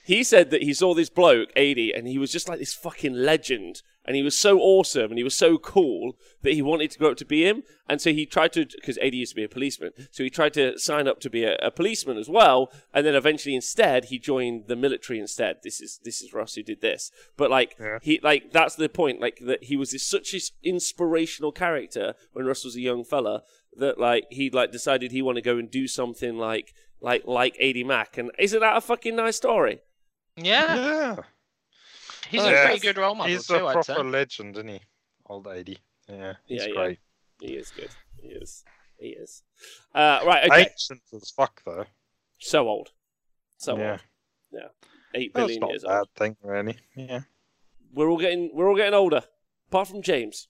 he 0.06 0.24
said 0.24 0.52
that 0.52 0.64
he 0.64 0.74
saw 0.74 0.94
this 0.94 1.10
bloke, 1.10 1.50
80, 1.56 1.94
and 1.94 2.08
he 2.08 2.18
was 2.18 2.32
just 2.32 2.48
like 2.48 2.60
this 2.60 2.74
fucking 2.74 3.14
legend. 3.14 3.82
And 4.04 4.16
he 4.16 4.24
was 4.24 4.38
so 4.38 4.60
awesome 4.60 5.12
and 5.12 5.18
he 5.20 5.24
was 5.24 5.38
so 5.38 5.60
cool 5.60 6.18
that 6.42 6.54
he 6.54 6.62
wanted 6.64 6.90
to 6.92 6.98
grow 6.98 7.12
up 7.12 7.18
to 7.18 7.26
be 7.26 7.48
him. 7.48 7.62
And 7.88 8.02
so 8.02 8.12
he 8.12 8.26
tried 8.26 8.52
to, 8.54 8.66
because 8.66 8.98
80 9.00 9.18
used 9.18 9.32
to 9.34 9.36
be 9.36 9.44
a 9.44 9.50
policeman, 9.50 9.92
so 10.10 10.24
he 10.24 10.30
tried 10.32 10.54
to 10.56 10.78
sign 10.80 11.08
up 11.08 11.20
to 11.20 11.30
be 11.30 11.44
a, 11.44 11.56
a 11.58 11.70
policeman 11.70 12.18
as 12.18 12.28
well. 12.28 12.72
And 12.94 13.06
then 13.06 13.14
eventually, 13.14 13.54
instead, 13.54 14.06
he 14.06 14.18
joined 14.18 14.66
the 14.68 14.76
military 14.76 15.20
instead. 15.20 15.58
This 15.64 15.80
is 15.82 16.00
this 16.04 16.22
is 16.22 16.34
Ross 16.34 16.56
who 16.56 16.64
did 16.64 16.82
this. 16.82 17.12
But 17.38 17.52
like 17.52 17.76
Yeah. 17.80 18.00
he 18.02 18.20
like 18.24 18.52
that's 18.52 18.76
the 18.76 18.90
point. 18.90 19.22
Like 19.22 19.40
that 19.46 19.66
he 19.66 19.76
was 19.78 19.92
this, 19.92 20.06
such 20.06 20.34
an 20.34 20.40
inspirational 20.64 21.52
character 21.52 22.16
when 22.34 22.46
Russ 22.46 22.66
was 22.66 22.76
a 22.76 22.82
young 22.82 23.04
fella 23.04 23.44
that 23.78 24.00
like 24.00 24.26
he 24.32 24.50
like 24.50 24.72
decided 24.72 25.12
he 25.12 25.22
wanted 25.22 25.44
to 25.44 25.50
go 25.54 25.58
and 25.58 25.70
do 25.70 25.88
something 25.88 26.38
like 26.38 26.74
like 27.02 27.24
like 27.28 27.56
80 27.60 27.84
Mac. 27.84 28.18
And 28.18 28.32
isn't 28.40 28.60
that 28.60 28.78
a 28.78 28.82
fucking 28.82 29.16
nice 29.16 29.36
story? 29.38 29.82
Yeah, 30.38 30.76
Yeah. 30.76 31.16
He's 32.32 32.44
a 32.44 32.64
pretty 32.66 32.80
good 32.80 32.98
role 32.98 33.16
model 33.16 33.32
He's 33.32 33.46
too. 33.48 33.56
a 33.56 33.66
I'd 33.68 33.84
say. 33.86 33.94
proper 33.94 34.10
legend, 34.10 34.56
isn't 34.58 34.68
he? 34.68 34.82
Old 35.28 35.48
80. 35.48 35.78
Yeah, 36.10 36.34
he's 36.46 36.62
Yeah, 36.62 36.68
yeah. 36.68 36.74
great. 36.74 37.00
He 37.40 37.54
is 37.54 37.72
good. 37.72 37.90
He 38.22 38.28
is. 38.30 38.64
He 38.98 39.08
is. 39.10 39.44
Uh, 39.96 40.20
right. 40.26 40.50
Okay. 40.50 40.62
Ancient 40.70 41.02
as 41.14 41.30
fuck, 41.32 41.62
though. 41.66 41.86
So 42.40 42.68
old. 42.68 42.92
So 43.58 43.78
yeah. 43.78 43.92
old. 43.92 44.00
Yeah. 44.52 44.68
Eight 45.16 45.34
That's 45.34 45.44
billion 45.46 45.60
not 45.62 45.70
years 45.72 45.84
a 45.84 45.88
bad 45.88 45.98
old. 46.00 46.10
thing, 46.16 46.36
really. 46.44 46.78
Yeah. 46.96 47.22
We're 47.94 48.10
all 48.10 48.18
getting. 48.20 48.52
We're 48.54 48.70
all 48.70 48.76
getting 48.76 48.94
older. 48.94 49.24
Apart 49.70 49.88
from 49.88 50.02
James, 50.02 50.48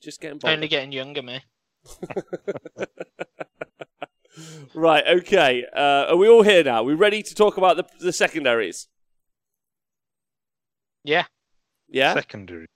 just 0.00 0.20
getting 0.20 0.38
bolder. 0.38 0.54
Only 0.54 0.68
getting 0.68 0.92
younger, 0.92 1.22
me. 1.22 1.40
right. 4.74 5.04
Okay. 5.06 5.64
Uh, 5.74 6.06
are 6.10 6.16
we 6.16 6.28
all 6.28 6.42
here 6.42 6.62
now? 6.64 6.82
we 6.82 6.94
ready 6.94 7.22
to 7.22 7.34
talk 7.34 7.56
about 7.56 7.76
the 7.76 7.84
the 8.04 8.12
secondaries? 8.12 8.86
Yeah. 11.04 11.24
Yeah. 11.88 12.14
Secondaries. 12.14 12.68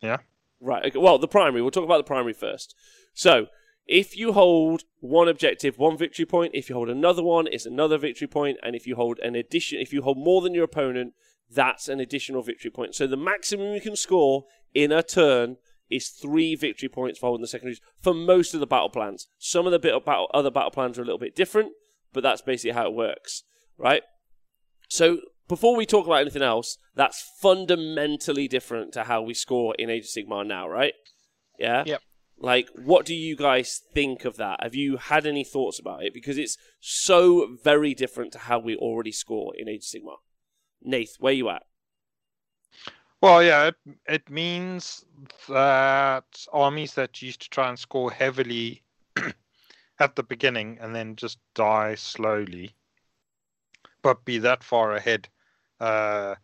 Yeah. 0.00 0.18
Right. 0.60 0.84
Okay. 0.86 0.98
Well, 0.98 1.18
the 1.18 1.28
primary. 1.28 1.62
We'll 1.62 1.70
talk 1.70 1.84
about 1.84 1.98
the 1.98 2.04
primary 2.04 2.32
first. 2.32 2.74
So, 3.12 3.46
if 3.86 4.16
you 4.16 4.32
hold 4.32 4.84
one 5.00 5.28
objective, 5.28 5.78
one 5.78 5.98
victory 5.98 6.24
point. 6.24 6.52
If 6.54 6.68
you 6.68 6.74
hold 6.74 6.88
another 6.88 7.22
one, 7.22 7.46
it's 7.46 7.66
another 7.66 7.98
victory 7.98 8.26
point. 8.26 8.58
And 8.62 8.74
if 8.74 8.86
you 8.86 8.96
hold 8.96 9.18
an 9.18 9.34
addition, 9.34 9.80
if 9.80 9.92
you 9.92 10.02
hold 10.02 10.18
more 10.18 10.40
than 10.40 10.54
your 10.54 10.64
opponent, 10.64 11.12
that's 11.50 11.88
an 11.88 12.00
additional 12.00 12.42
victory 12.42 12.70
point. 12.70 12.94
So 12.94 13.06
the 13.06 13.16
maximum 13.16 13.74
you 13.74 13.80
can 13.80 13.96
score 13.96 14.44
in 14.72 14.90
a 14.90 15.02
turn 15.02 15.56
is 15.90 16.08
three 16.08 16.54
victory 16.54 16.88
points 16.88 17.18
for 17.18 17.26
holding 17.26 17.42
the 17.42 17.48
secondaries 17.48 17.80
for 18.00 18.14
most 18.14 18.54
of 18.54 18.60
the 18.60 18.66
battle 18.66 18.88
plans. 18.88 19.28
Some 19.38 19.66
of 19.66 19.72
the 19.72 19.78
bit 19.78 19.94
of 19.94 20.04
battle, 20.04 20.30
other 20.32 20.50
battle 20.50 20.70
plans 20.70 20.98
are 20.98 21.02
a 21.02 21.04
little 21.04 21.18
bit 21.18 21.36
different, 21.36 21.72
but 22.12 22.22
that's 22.22 22.42
basically 22.42 22.72
how 22.72 22.86
it 22.86 22.94
works, 22.94 23.44
right? 23.76 24.02
So 24.88 25.20
before 25.48 25.76
we 25.76 25.86
talk 25.86 26.06
about 26.06 26.20
anything 26.20 26.42
else, 26.42 26.78
that's 26.94 27.22
fundamentally 27.40 28.48
different 28.48 28.92
to 28.94 29.04
how 29.04 29.22
we 29.22 29.34
score 29.34 29.74
in 29.78 29.90
Age 29.90 30.04
of 30.04 30.10
Sigmar 30.10 30.46
now, 30.46 30.68
right? 30.68 30.94
Yeah. 31.58 31.84
Yep. 31.86 32.00
Like, 32.38 32.68
what 32.74 33.06
do 33.06 33.14
you 33.14 33.36
guys 33.36 33.80
think 33.92 34.24
of 34.24 34.36
that? 34.36 34.62
Have 34.62 34.74
you 34.74 34.96
had 34.96 35.26
any 35.26 35.44
thoughts 35.44 35.78
about 35.78 36.02
it? 36.02 36.12
Because 36.12 36.36
it's 36.36 36.58
so 36.80 37.56
very 37.62 37.94
different 37.94 38.32
to 38.32 38.38
how 38.40 38.58
we 38.58 38.76
already 38.76 39.12
score 39.12 39.54
in 39.56 39.68
Age 39.68 39.84
of 39.94 40.02
Sigmar. 40.02 40.16
Nath, 40.82 41.16
where 41.18 41.32
you 41.32 41.48
at? 41.48 41.62
Well, 43.20 43.42
yeah, 43.42 43.68
it, 43.68 43.76
it 44.06 44.30
means 44.30 45.04
that 45.48 46.24
armies 46.52 46.94
that 46.94 47.22
used 47.22 47.40
to 47.42 47.48
try 47.48 47.68
and 47.68 47.78
score 47.78 48.10
heavily 48.10 48.82
at 49.98 50.16
the 50.16 50.22
beginning 50.22 50.78
and 50.80 50.94
then 50.94 51.16
just 51.16 51.38
die 51.54 51.94
slowly, 51.94 52.74
but 54.04 54.24
be 54.26 54.38
that 54.38 54.62
far 54.62 54.94
ahead, 54.94 55.26
uh, 55.80 56.34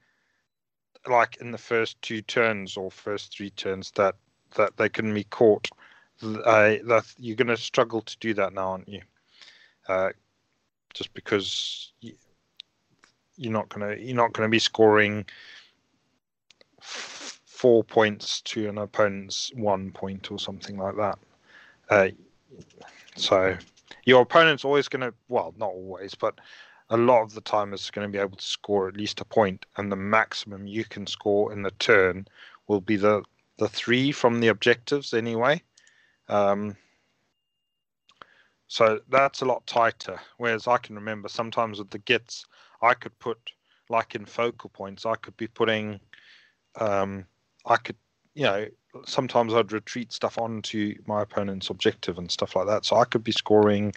like 1.06 1.36
in 1.36 1.52
the 1.52 1.58
first 1.58 2.00
two 2.00 2.22
turns 2.22 2.76
or 2.76 2.90
first 2.90 3.36
three 3.36 3.50
turns, 3.50 3.92
that 3.92 4.16
that 4.56 4.76
they 4.78 4.88
couldn't 4.88 5.14
be 5.14 5.24
caught. 5.24 5.68
Uh, 6.22 6.76
that 6.84 7.04
you're 7.18 7.36
going 7.36 7.48
to 7.48 7.56
struggle 7.56 8.00
to 8.00 8.18
do 8.18 8.34
that 8.34 8.52
now, 8.52 8.70
aren't 8.70 8.88
you? 8.88 9.00
Uh, 9.88 10.10
just 10.92 11.12
because 11.14 11.92
you, 12.00 12.14
you're 13.36 13.52
not 13.52 13.68
going 13.68 13.86
to 13.86 14.02
you're 14.02 14.16
not 14.16 14.32
going 14.32 14.46
to 14.46 14.50
be 14.50 14.58
scoring 14.58 15.24
f- 16.80 17.40
four 17.44 17.84
points 17.84 18.40
to 18.40 18.68
an 18.70 18.78
opponent's 18.78 19.52
one 19.54 19.90
point 19.90 20.32
or 20.32 20.38
something 20.38 20.78
like 20.78 20.96
that. 20.96 21.18
Uh, 21.90 22.08
so 23.16 23.56
your 24.06 24.22
opponent's 24.22 24.64
always 24.64 24.88
going 24.88 25.02
to, 25.02 25.12
well, 25.28 25.52
not 25.58 25.70
always, 25.70 26.14
but 26.14 26.40
a 26.90 26.96
lot 26.96 27.22
of 27.22 27.34
the 27.34 27.40
time 27.40 27.72
is 27.72 27.90
going 27.90 28.06
to 28.06 28.12
be 28.12 28.18
able 28.18 28.36
to 28.36 28.44
score 28.44 28.88
at 28.88 28.96
least 28.96 29.20
a 29.20 29.24
point, 29.24 29.64
and 29.76 29.90
the 29.90 29.96
maximum 29.96 30.66
you 30.66 30.84
can 30.84 31.06
score 31.06 31.52
in 31.52 31.62
the 31.62 31.70
turn 31.72 32.26
will 32.66 32.80
be 32.80 32.96
the 32.96 33.22
the 33.58 33.68
three 33.68 34.10
from 34.10 34.40
the 34.40 34.48
objectives 34.48 35.12
anyway. 35.12 35.62
Um, 36.28 36.76
so 38.68 39.00
that's 39.08 39.42
a 39.42 39.44
lot 39.44 39.66
tighter. 39.66 40.18
Whereas 40.38 40.66
I 40.66 40.78
can 40.78 40.94
remember 40.94 41.28
sometimes 41.28 41.78
with 41.78 41.90
the 41.90 41.98
gits, 41.98 42.46
I 42.82 42.94
could 42.94 43.16
put 43.18 43.38
like 43.88 44.14
in 44.14 44.24
focal 44.24 44.70
points, 44.70 45.04
I 45.04 45.16
could 45.16 45.36
be 45.36 45.48
putting 45.48 46.00
um, 46.76 47.26
I 47.66 47.76
could, 47.76 47.96
you 48.34 48.44
know, 48.44 48.66
sometimes 49.04 49.54
I'd 49.54 49.72
retreat 49.72 50.12
stuff 50.12 50.38
onto 50.38 50.94
my 51.06 51.22
opponent's 51.22 51.70
objective 51.70 52.18
and 52.18 52.30
stuff 52.30 52.56
like 52.56 52.66
that. 52.66 52.84
So 52.84 52.96
I 52.96 53.04
could 53.04 53.24
be 53.24 53.32
scoring 53.32 53.92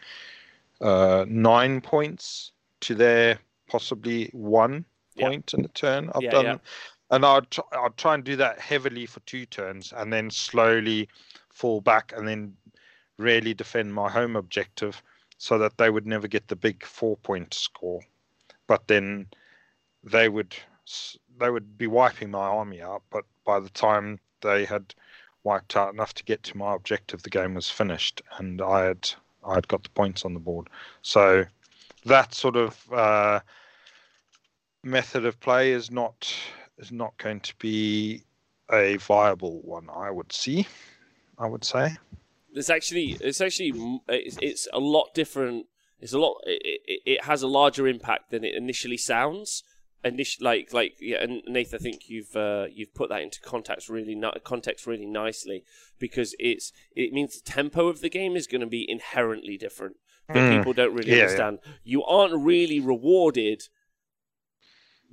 uh, 0.82 1.26
nine 1.28 1.82
points 1.82 2.53
to 2.84 2.96
their 2.96 3.40
possibly 3.68 4.30
one 4.34 4.86
Yeah. 5.16 5.30
point 5.30 5.54
in 5.54 5.66
a 5.66 5.70
turn. 5.70 6.10
I've 6.14 6.24
Yeah, 6.24 6.32
done, 6.32 6.46
yeah. 6.46 6.58
and 7.12 7.26
I'd 7.26 7.50
tr- 7.52 7.62
I'd 7.72 7.98
try 7.98 8.14
and 8.16 8.24
do 8.24 8.36
that 8.38 8.60
heavily 8.60 9.06
for 9.06 9.20
two 9.22 9.46
turns, 9.46 9.94
and 9.94 10.12
then 10.12 10.30
slowly 10.30 11.10
fall 11.50 11.82
back, 11.82 12.14
and 12.16 12.28
then 12.28 12.58
really 13.18 13.54
defend 13.54 13.94
my 13.94 14.10
home 14.10 14.36
objective, 14.36 15.02
so 15.38 15.58
that 15.60 15.78
they 15.78 15.90
would 15.90 16.08
never 16.08 16.28
get 16.28 16.48
the 16.48 16.56
big 16.56 16.86
four 16.86 17.18
point 17.18 17.54
score. 17.54 18.02
But 18.68 18.88
then 18.88 19.28
they 20.04 20.30
would 20.30 20.56
they 21.38 21.50
would 21.50 21.78
be 21.78 21.88
wiping 21.88 22.32
my 22.32 22.46
army 22.46 22.82
out. 22.82 23.04
But 23.10 23.26
by 23.46 23.60
the 23.60 23.70
time 23.70 24.20
they 24.42 24.66
had 24.66 24.94
wiped 25.44 25.76
out 25.76 25.94
enough 25.94 26.14
to 26.16 26.24
get 26.24 26.44
to 26.44 26.58
my 26.58 26.74
objective, 26.74 27.24
the 27.24 27.30
game 27.30 27.54
was 27.54 27.70
finished, 27.70 28.22
and 28.38 28.62
I 28.62 28.86
had 28.86 29.10
I 29.46 29.56
had 29.56 29.68
got 29.68 29.84
the 29.84 29.90
points 29.90 30.26
on 30.26 30.34
the 30.34 30.40
board. 30.40 30.70
So 31.02 31.46
that 32.06 32.34
sort 32.34 32.56
of 32.56 32.78
uh, 32.92 33.40
method 34.84 35.26
of 35.26 35.40
play 35.40 35.72
is 35.72 35.92
not 35.92 36.34
is 36.78 36.92
not 36.92 37.18
going 37.18 37.40
to 37.40 37.54
be 37.60 38.24
a 38.72 38.98
viable 38.98 39.62
one. 39.62 39.88
I 39.94 40.10
would 40.12 40.32
see. 40.32 40.68
I 41.38 41.48
would 41.48 41.64
say. 41.64 41.98
It's 42.54 42.70
actually 42.70 43.18
it's 43.20 43.42
actually 43.42 44.02
it's, 44.08 44.38
it's 44.42 44.68
a 44.74 44.80
lot 44.80 45.14
different. 45.14 45.68
It's 46.00 46.14
a 46.14 46.20
lot. 46.20 46.38
It, 46.46 46.82
it, 46.86 47.02
it 47.06 47.24
has 47.26 47.42
a 47.42 47.48
larger 47.48 47.88
impact 47.88 48.32
than 48.32 48.44
it 48.44 48.56
initially 48.56 48.98
sounds. 48.98 49.64
Initial, 50.06 50.44
like 50.44 50.74
like 50.74 50.98
yeah, 51.00 51.24
and 51.24 51.42
Nathan, 51.48 51.80
I 51.80 51.82
think 51.82 52.10
you've 52.10 52.36
uh, 52.36 52.66
you've 52.72 52.94
put 52.94 53.10
that 53.10 53.22
into 53.22 53.40
context 53.40 53.88
really 53.88 54.16
ni- 54.16 54.34
context 54.44 54.86
really 54.86 55.06
nicely 55.06 55.64
because 55.98 56.36
it's 56.40 56.74
it 56.94 57.14
means 57.14 57.40
the 57.40 57.50
tempo 57.50 57.88
of 57.88 58.02
the 58.02 58.10
game 58.10 58.36
is 58.36 58.46
going 58.46 58.62
to 58.62 58.68
be 58.68 58.86
inherently 58.88 59.58
different. 59.58 59.96
That 60.34 60.40
Mm. 60.52 60.58
people 60.58 60.74
don't 60.74 60.94
really 60.94 61.12
Yeah, 61.12 61.18
yeah. 61.18 61.24
understand. 61.24 61.60
You 61.84 62.04
aren't 62.04 62.36
really 62.44 62.80
rewarded. 62.80 63.64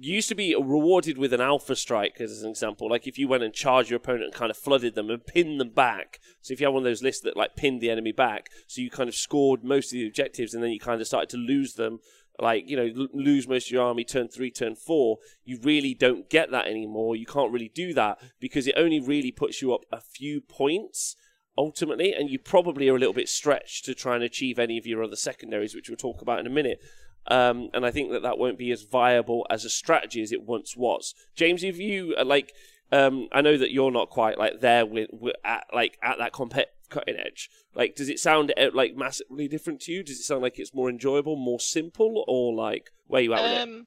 You 0.02 0.14
used 0.14 0.30
to 0.30 0.34
be 0.34 0.54
rewarded 0.54 1.18
with 1.18 1.34
an 1.34 1.42
alpha 1.42 1.76
strike, 1.76 2.20
as 2.22 2.42
an 2.42 2.48
example. 2.48 2.88
Like 2.88 3.06
if 3.06 3.18
you 3.18 3.28
went 3.28 3.42
and 3.42 3.52
charged 3.52 3.90
your 3.90 3.98
opponent 3.98 4.24
and 4.24 4.32
kind 4.34 4.50
of 4.50 4.56
flooded 4.56 4.94
them 4.94 5.10
and 5.10 5.24
pinned 5.26 5.60
them 5.60 5.70
back. 5.70 6.20
So 6.40 6.52
if 6.54 6.60
you 6.60 6.66
have 6.66 6.72
one 6.72 6.82
of 6.82 6.84
those 6.84 7.02
lists 7.02 7.22
that 7.24 7.36
like 7.36 7.54
pinned 7.54 7.82
the 7.82 7.90
enemy 7.90 8.12
back, 8.12 8.48
so 8.66 8.80
you 8.80 8.88
kind 8.90 9.08
of 9.10 9.14
scored 9.14 9.62
most 9.62 9.86
of 9.92 9.98
the 9.98 10.06
objectives 10.06 10.54
and 10.54 10.62
then 10.62 10.70
you 10.70 10.80
kind 10.80 11.02
of 11.02 11.06
started 11.06 11.28
to 11.30 11.36
lose 11.36 11.74
them, 11.74 11.98
like 12.38 12.66
you 12.70 12.76
know 12.76 13.08
lose 13.12 13.46
most 13.46 13.66
of 13.66 13.72
your 13.72 13.82
army 13.84 14.04
turn 14.04 14.28
three, 14.28 14.50
turn 14.50 14.74
four. 14.74 15.18
You 15.44 15.58
really 15.62 15.92
don't 15.92 16.30
get 16.30 16.50
that 16.50 16.66
anymore. 16.66 17.14
You 17.14 17.26
can't 17.26 17.52
really 17.52 17.68
do 17.74 17.92
that 17.92 18.18
because 18.40 18.66
it 18.66 18.74
only 18.78 19.00
really 19.00 19.32
puts 19.32 19.60
you 19.60 19.74
up 19.74 19.82
a 19.92 20.00
few 20.00 20.40
points. 20.40 21.14
Ultimately, 21.57 22.12
and 22.12 22.30
you 22.30 22.38
probably 22.38 22.88
are 22.88 22.96
a 22.96 22.98
little 22.98 23.14
bit 23.14 23.28
stretched 23.28 23.84
to 23.84 23.94
try 23.94 24.14
and 24.14 24.24
achieve 24.24 24.59
any 24.59 24.78
of 24.78 24.86
your 24.86 25.03
other 25.03 25.16
secondaries, 25.16 25.74
which 25.74 25.88
we'll 25.88 25.96
talk 25.96 26.22
about 26.22 26.40
in 26.40 26.46
a 26.46 26.51
minute. 26.51 26.80
Um, 27.26 27.68
and 27.74 27.84
I 27.84 27.90
think 27.90 28.11
that 28.12 28.22
that 28.22 28.38
won't 28.38 28.59
be 28.59 28.70
as 28.70 28.82
viable 28.82 29.46
as 29.51 29.64
a 29.64 29.70
strategy 29.70 30.22
as 30.22 30.32
it 30.32 30.42
once 30.42 30.76
was. 30.76 31.14
James, 31.34 31.62
if 31.62 31.78
you 31.78 32.14
uh, 32.18 32.24
like, 32.24 32.53
um, 32.92 33.28
I 33.32 33.40
know 33.40 33.57
that 33.57 33.72
you're 33.72 33.90
not 33.90 34.11
quite 34.11 34.38
like 34.38 34.61
there 34.61 34.86
with, 34.86 35.11
with 35.12 35.36
at 35.44 35.66
like 35.72 35.98
at 36.03 36.18
that 36.18 36.32
compet 36.32 36.66
cutting 36.88 37.16
edge. 37.16 37.51
Like, 37.74 37.94
does 37.94 38.09
it 38.09 38.18
sound 38.18 38.53
uh, 38.57 38.70
like 38.74 38.96
massively 38.96 39.48
different 39.48 39.80
to 39.82 39.92
you? 39.92 40.03
Does 40.03 40.18
it 40.18 40.24
sound 40.24 40.42
like 40.42 40.59
it's 40.59 40.74
more 40.74 40.90
enjoyable, 40.90 41.36
more 41.36 41.61
simple, 41.61 42.24
or 42.26 42.55
like 42.55 42.90
where 43.07 43.22
you 43.22 43.34
at? 43.34 43.62
Um, 43.62 43.86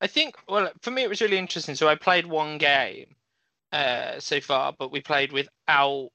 I 0.00 0.06
think, 0.06 0.36
well, 0.48 0.70
for 0.82 0.90
me, 0.90 1.02
it 1.02 1.08
was 1.08 1.22
really 1.22 1.38
interesting. 1.38 1.74
So 1.74 1.88
I 1.88 1.94
played 1.94 2.26
one 2.26 2.58
game 2.58 3.16
uh, 3.72 4.20
so 4.20 4.40
far, 4.40 4.74
but 4.78 4.92
we 4.92 5.00
played 5.00 5.32
without. 5.32 6.10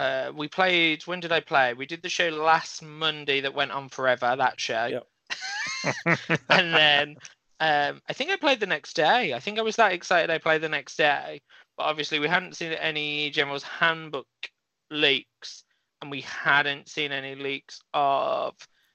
Uh, 0.00 0.32
we 0.34 0.48
played. 0.48 1.06
When 1.06 1.20
did 1.20 1.30
I 1.30 1.40
play? 1.40 1.74
We 1.74 1.84
did 1.84 2.00
the 2.00 2.08
show 2.08 2.30
last 2.30 2.82
Monday 2.82 3.42
that 3.42 3.52
went 3.52 3.70
on 3.70 3.90
forever. 3.90 4.34
That 4.34 4.58
show. 4.58 4.86
Yep. 4.86 6.18
and 6.48 6.74
then 6.74 7.16
um, 7.60 8.00
I 8.08 8.14
think 8.14 8.30
I 8.30 8.36
played 8.36 8.60
the 8.60 8.66
next 8.66 8.96
day. 8.96 9.34
I 9.34 9.40
think 9.40 9.58
I 9.58 9.62
was 9.62 9.76
that 9.76 9.92
excited 9.92 10.30
I 10.30 10.38
played 10.38 10.62
the 10.62 10.70
next 10.70 10.96
day. 10.96 11.42
But 11.76 11.82
obviously, 11.82 12.18
we 12.18 12.28
hadn't 12.28 12.56
seen 12.56 12.72
any 12.72 13.28
General's 13.28 13.62
Handbook 13.62 14.26
leaks, 14.90 15.64
and 16.00 16.10
we 16.10 16.22
hadn't 16.22 16.88
seen 16.88 17.12
any 17.12 17.34
leaks 17.34 17.82
of 17.92 18.54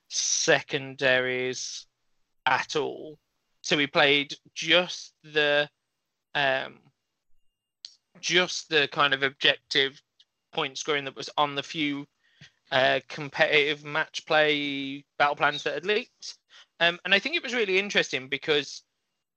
secondaries 0.10 1.86
at 2.47 2.76
all. 2.76 3.20
So 3.62 3.78
we 3.78 3.86
played 3.86 4.34
just 4.56 5.14
the 5.24 5.70
um, 6.34 6.80
just 8.20 8.70
the 8.70 8.89
kind 8.91 9.14
of 9.14 9.22
objective 9.22 10.01
point 10.56 10.78
scoring 10.78 11.06
that 11.06 11.16
was 11.16 11.30
on 11.38 11.53
the 11.53 11.64
few 11.64 12.06
uh, 12.72 12.99
competitive 13.08 13.84
match 13.86 14.26
play 14.26 15.06
battle 15.20 15.36
plans 15.36 15.64
that 15.64 15.76
had 15.76 15.86
leaked. 15.86 16.38
Um, 16.80 16.99
and 17.06 17.14
I 17.14 17.20
think 17.20 17.36
it 17.36 17.43
was 17.43 17.53
really 17.53 17.78
interesting 17.78 18.28
because 18.28 18.82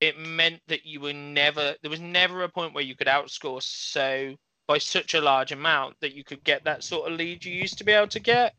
it 0.00 0.18
meant 0.18 0.60
that 0.68 0.86
you 0.86 1.00
were 1.00 1.12
never 1.12 1.74
there 1.82 1.90
was 1.90 2.00
never 2.00 2.42
a 2.42 2.48
point 2.48 2.72
where 2.72 2.84
you 2.84 2.94
could 2.94 3.08
outscore 3.08 3.62
so 3.62 4.34
by 4.68 4.78
such 4.78 5.14
a 5.14 5.20
large 5.20 5.50
amount 5.50 5.96
that 6.00 6.14
you 6.14 6.22
could 6.22 6.44
get 6.44 6.64
that 6.64 6.84
sort 6.84 7.10
of 7.10 7.18
lead 7.18 7.44
you 7.44 7.52
used 7.52 7.78
to 7.78 7.84
be 7.84 7.92
able 7.92 8.06
to 8.06 8.20
get. 8.20 8.54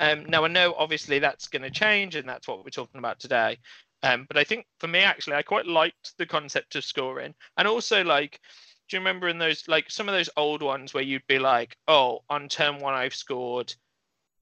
Um, 0.00 0.24
now 0.26 0.44
I 0.44 0.48
know 0.48 0.74
obviously 0.76 1.18
that's 1.18 1.48
going 1.48 1.62
to 1.62 1.70
change, 1.70 2.16
and 2.16 2.28
that's 2.28 2.46
what 2.46 2.64
we're 2.64 2.70
talking 2.70 2.98
about 2.98 3.18
today. 3.18 3.58
Um, 4.02 4.26
but 4.28 4.36
I 4.36 4.44
think 4.44 4.66
for 4.78 4.86
me, 4.86 5.00
actually, 5.00 5.36
I 5.36 5.42
quite 5.42 5.66
liked 5.66 6.12
the 6.18 6.26
concept 6.26 6.76
of 6.76 6.84
scoring, 6.84 7.34
and 7.56 7.66
also 7.66 8.04
like, 8.04 8.40
do 8.88 8.96
you 8.96 9.00
remember 9.00 9.28
in 9.28 9.38
those 9.38 9.66
like 9.68 9.90
some 9.90 10.08
of 10.08 10.14
those 10.14 10.30
old 10.36 10.62
ones 10.62 10.92
where 10.92 11.02
you'd 11.02 11.26
be 11.26 11.38
like, 11.38 11.76
oh, 11.88 12.20
on 12.28 12.48
turn 12.48 12.78
one 12.78 12.94
I've 12.94 13.14
scored 13.14 13.74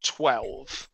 twelve, 0.02 0.88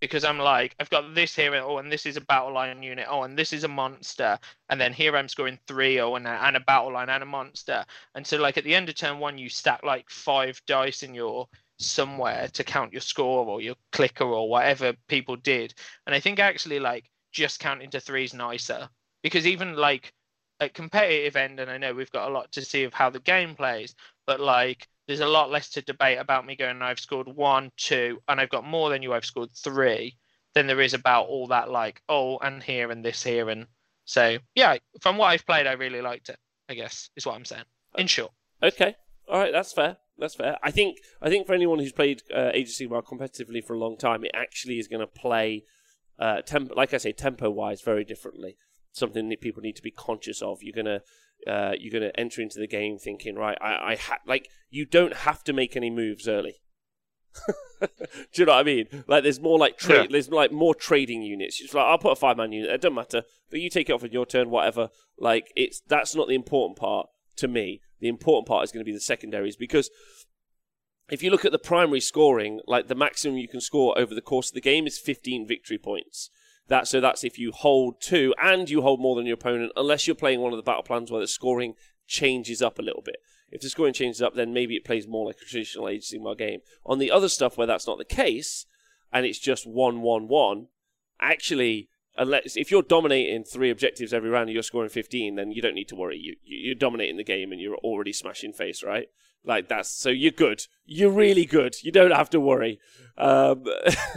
because 0.00 0.24
I'm 0.24 0.38
like, 0.38 0.74
I've 0.80 0.90
got 0.90 1.14
this 1.14 1.34
here, 1.34 1.54
oh, 1.56 1.78
and 1.78 1.90
this 1.92 2.06
is 2.06 2.16
a 2.16 2.22
battle 2.22 2.52
line 2.52 2.82
unit, 2.82 3.06
oh, 3.08 3.22
and 3.22 3.38
this 3.38 3.52
is 3.52 3.64
a 3.64 3.68
monster, 3.68 4.38
and 4.70 4.80
then 4.80 4.92
here 4.92 5.16
I'm 5.16 5.28
scoring 5.28 5.58
three, 5.66 6.00
oh, 6.00 6.14
and 6.14 6.26
a, 6.26 6.30
and 6.30 6.56
a 6.56 6.60
battle 6.60 6.92
line 6.92 7.08
and 7.08 7.22
a 7.22 7.26
monster, 7.26 7.84
and 8.14 8.26
so 8.26 8.38
like 8.38 8.56
at 8.56 8.64
the 8.64 8.74
end 8.74 8.88
of 8.88 8.94
turn 8.94 9.18
one, 9.18 9.38
you 9.38 9.48
stack 9.48 9.82
like 9.82 10.08
five 10.08 10.60
dice 10.66 11.02
in 11.02 11.14
your 11.14 11.48
somewhere 11.78 12.48
to 12.54 12.64
count 12.64 12.92
your 12.92 13.02
score 13.02 13.44
or 13.46 13.60
your 13.60 13.74
clicker 13.92 14.24
or 14.24 14.48
whatever 14.48 14.94
people 15.08 15.36
did, 15.36 15.74
and 16.06 16.14
I 16.14 16.20
think 16.20 16.38
actually 16.38 16.80
like 16.80 17.10
just 17.32 17.60
counting 17.60 17.90
to 17.90 18.00
three 18.00 18.24
is 18.24 18.32
nicer 18.32 18.88
because 19.22 19.46
even 19.46 19.76
like 19.76 20.12
at 20.60 20.74
competitive 20.74 21.36
end, 21.36 21.60
and 21.60 21.70
I 21.70 21.78
know 21.78 21.94
we've 21.94 22.12
got 22.12 22.28
a 22.28 22.32
lot 22.32 22.52
to 22.52 22.64
see 22.64 22.84
of 22.84 22.94
how 22.94 23.10
the 23.10 23.20
game 23.20 23.54
plays, 23.54 23.94
but 24.26 24.40
like 24.40 24.88
there's 25.06 25.20
a 25.20 25.26
lot 25.26 25.50
less 25.50 25.70
to 25.70 25.82
debate 25.82 26.18
about 26.18 26.46
me 26.46 26.56
going 26.56 26.82
I've 26.82 26.98
scored 26.98 27.28
one, 27.28 27.70
two, 27.76 28.20
and 28.28 28.40
I've 28.40 28.50
got 28.50 28.66
more 28.66 28.90
than 28.90 29.02
you. 29.02 29.12
I've 29.12 29.24
scored 29.24 29.50
three. 29.52 30.16
Than 30.54 30.66
there 30.66 30.80
is 30.80 30.94
about 30.94 31.26
all 31.26 31.48
that 31.48 31.70
like 31.70 32.00
oh 32.08 32.38
and 32.38 32.62
here 32.62 32.90
and 32.90 33.04
this 33.04 33.22
here 33.22 33.50
and 33.50 33.66
so 34.06 34.38
yeah. 34.54 34.78
From 35.02 35.18
what 35.18 35.26
I've 35.26 35.44
played, 35.44 35.66
I 35.66 35.72
really 35.72 36.00
liked 36.00 36.30
it. 36.30 36.38
I 36.68 36.74
guess 36.74 37.10
is 37.14 37.26
what 37.26 37.34
I'm 37.34 37.44
saying. 37.44 37.64
In 37.98 38.06
short. 38.06 38.32
Okay, 38.62 38.96
all 39.28 39.38
right, 39.38 39.52
that's 39.52 39.72
fair. 39.72 39.98
That's 40.18 40.34
fair. 40.34 40.56
I 40.62 40.70
think 40.70 40.98
I 41.20 41.28
think 41.28 41.46
for 41.46 41.52
anyone 41.52 41.78
who's 41.78 41.92
played 41.92 42.22
uh, 42.34 42.50
Age 42.54 42.68
of 42.68 42.74
Sigmar 42.74 43.04
competitively 43.04 43.62
for 43.62 43.74
a 43.74 43.78
long 43.78 43.98
time, 43.98 44.24
it 44.24 44.30
actually 44.34 44.78
is 44.78 44.88
going 44.88 45.00
to 45.00 45.06
play, 45.06 45.64
uh, 46.18 46.40
temp- 46.40 46.74
like 46.74 46.94
I 46.94 46.96
say, 46.96 47.12
tempo 47.12 47.50
wise, 47.50 47.82
very 47.82 48.04
differently. 48.04 48.56
Something 48.96 49.28
that 49.28 49.42
people 49.42 49.62
need 49.62 49.76
to 49.76 49.82
be 49.82 49.90
conscious 49.90 50.40
of. 50.40 50.62
You're 50.62 50.74
gonna 50.74 51.00
uh, 51.46 51.74
you're 51.78 51.92
gonna 51.92 52.12
enter 52.16 52.40
into 52.40 52.58
the 52.58 52.66
game 52.66 52.98
thinking, 52.98 53.36
right, 53.36 53.58
I, 53.60 53.92
I 53.92 53.96
ha-, 53.96 54.18
like 54.26 54.48
you 54.70 54.86
don't 54.86 55.14
have 55.14 55.44
to 55.44 55.52
make 55.52 55.76
any 55.76 55.90
moves 55.90 56.26
early. 56.26 56.62
Do 57.80 57.88
you 58.32 58.46
know 58.46 58.52
what 58.52 58.60
I 58.60 58.62
mean? 58.62 58.86
Like, 59.06 59.22
there's 59.22 59.38
more 59.40 59.58
like 59.58 59.76
trade. 59.76 60.04
Yeah. 60.04 60.06
There's 60.12 60.30
like 60.30 60.50
more 60.50 60.74
trading 60.74 61.20
units. 61.22 61.60
It's 61.60 61.74
like 61.74 61.84
I'll 61.84 61.98
put 61.98 62.12
a 62.12 62.16
five 62.16 62.38
man 62.38 62.52
unit. 62.52 62.70
It 62.70 62.80
doesn't 62.80 62.94
matter, 62.94 63.24
but 63.50 63.60
you 63.60 63.68
take 63.68 63.90
it 63.90 63.92
off 63.92 64.02
on 64.02 64.12
your 64.12 64.24
turn, 64.24 64.48
whatever. 64.48 64.88
Like, 65.18 65.52
it's 65.54 65.82
that's 65.86 66.14
not 66.14 66.28
the 66.28 66.34
important 66.34 66.78
part 66.78 67.08
to 67.36 67.48
me. 67.48 67.82
The 68.00 68.08
important 68.08 68.48
part 68.48 68.64
is 68.64 68.72
going 68.72 68.80
to 68.80 68.90
be 68.90 68.94
the 68.94 69.00
secondaries 69.00 69.56
because 69.56 69.90
if 71.10 71.22
you 71.22 71.30
look 71.30 71.44
at 71.44 71.52
the 71.52 71.58
primary 71.58 72.00
scoring, 72.00 72.60
like 72.66 72.88
the 72.88 72.94
maximum 72.94 73.36
you 73.36 73.48
can 73.48 73.60
score 73.60 73.96
over 73.98 74.14
the 74.14 74.20
course 74.20 74.50
of 74.50 74.54
the 74.54 74.60
game 74.60 74.86
is 74.86 74.98
15 74.98 75.46
victory 75.46 75.78
points. 75.78 76.30
That 76.68 76.88
so 76.88 77.00
that's 77.00 77.22
if 77.22 77.38
you 77.38 77.52
hold 77.52 78.00
two 78.00 78.34
and 78.42 78.68
you 78.68 78.82
hold 78.82 79.00
more 79.00 79.14
than 79.14 79.26
your 79.26 79.34
opponent, 79.34 79.72
unless 79.76 80.06
you're 80.06 80.16
playing 80.16 80.40
one 80.40 80.52
of 80.52 80.56
the 80.56 80.64
battle 80.64 80.82
plans 80.82 81.10
where 81.10 81.20
the 81.20 81.28
scoring 81.28 81.74
changes 82.06 82.60
up 82.60 82.78
a 82.78 82.82
little 82.82 83.02
bit. 83.02 83.16
If 83.50 83.60
the 83.60 83.68
scoring 83.68 83.94
changes 83.94 84.20
up, 84.20 84.34
then 84.34 84.52
maybe 84.52 84.74
it 84.74 84.84
plays 84.84 85.06
more 85.06 85.26
like 85.26 85.36
a 85.36 85.44
traditional 85.44 85.88
Age 85.88 86.12
of 86.12 86.20
Sigmar 86.20 86.36
game. 86.36 86.60
On 86.84 86.98
the 86.98 87.10
other 87.10 87.28
stuff 87.28 87.56
where 87.56 87.66
that's 87.66 87.86
not 87.86 87.98
the 87.98 88.04
case, 88.04 88.66
and 89.12 89.24
it's 89.24 89.38
just 89.38 89.66
one 89.66 90.00
one 90.02 90.26
one, 90.26 90.66
actually, 91.20 91.88
unless 92.18 92.56
if 92.56 92.70
you're 92.70 92.82
dominating 92.82 93.44
three 93.44 93.70
objectives 93.70 94.12
every 94.14 94.30
round 94.30 94.48
and 94.48 94.54
you're 94.54 94.62
scoring 94.62 94.88
15, 94.90 95.34
then 95.36 95.50
you 95.52 95.60
don't 95.62 95.74
need 95.74 95.88
to 95.88 95.96
worry. 95.96 96.18
You 96.18 96.36
you- 96.44 96.58
you're 96.66 96.74
dominating 96.74 97.16
the 97.16 97.24
game 97.24 97.52
and 97.52 97.60
you're 97.60 97.76
already 97.76 98.12
smashing 98.12 98.52
face, 98.52 98.82
right? 98.82 99.08
Like 99.44 99.68
that's 99.68 99.90
so 99.90 100.10
you're 100.10 100.32
good. 100.32 100.62
You're 100.84 101.10
really 101.10 101.44
good. 101.44 101.76
You 101.82 101.92
don't 101.92 102.10
have 102.10 102.30
to 102.30 102.40
worry. 102.40 102.80
Um, 103.16 103.62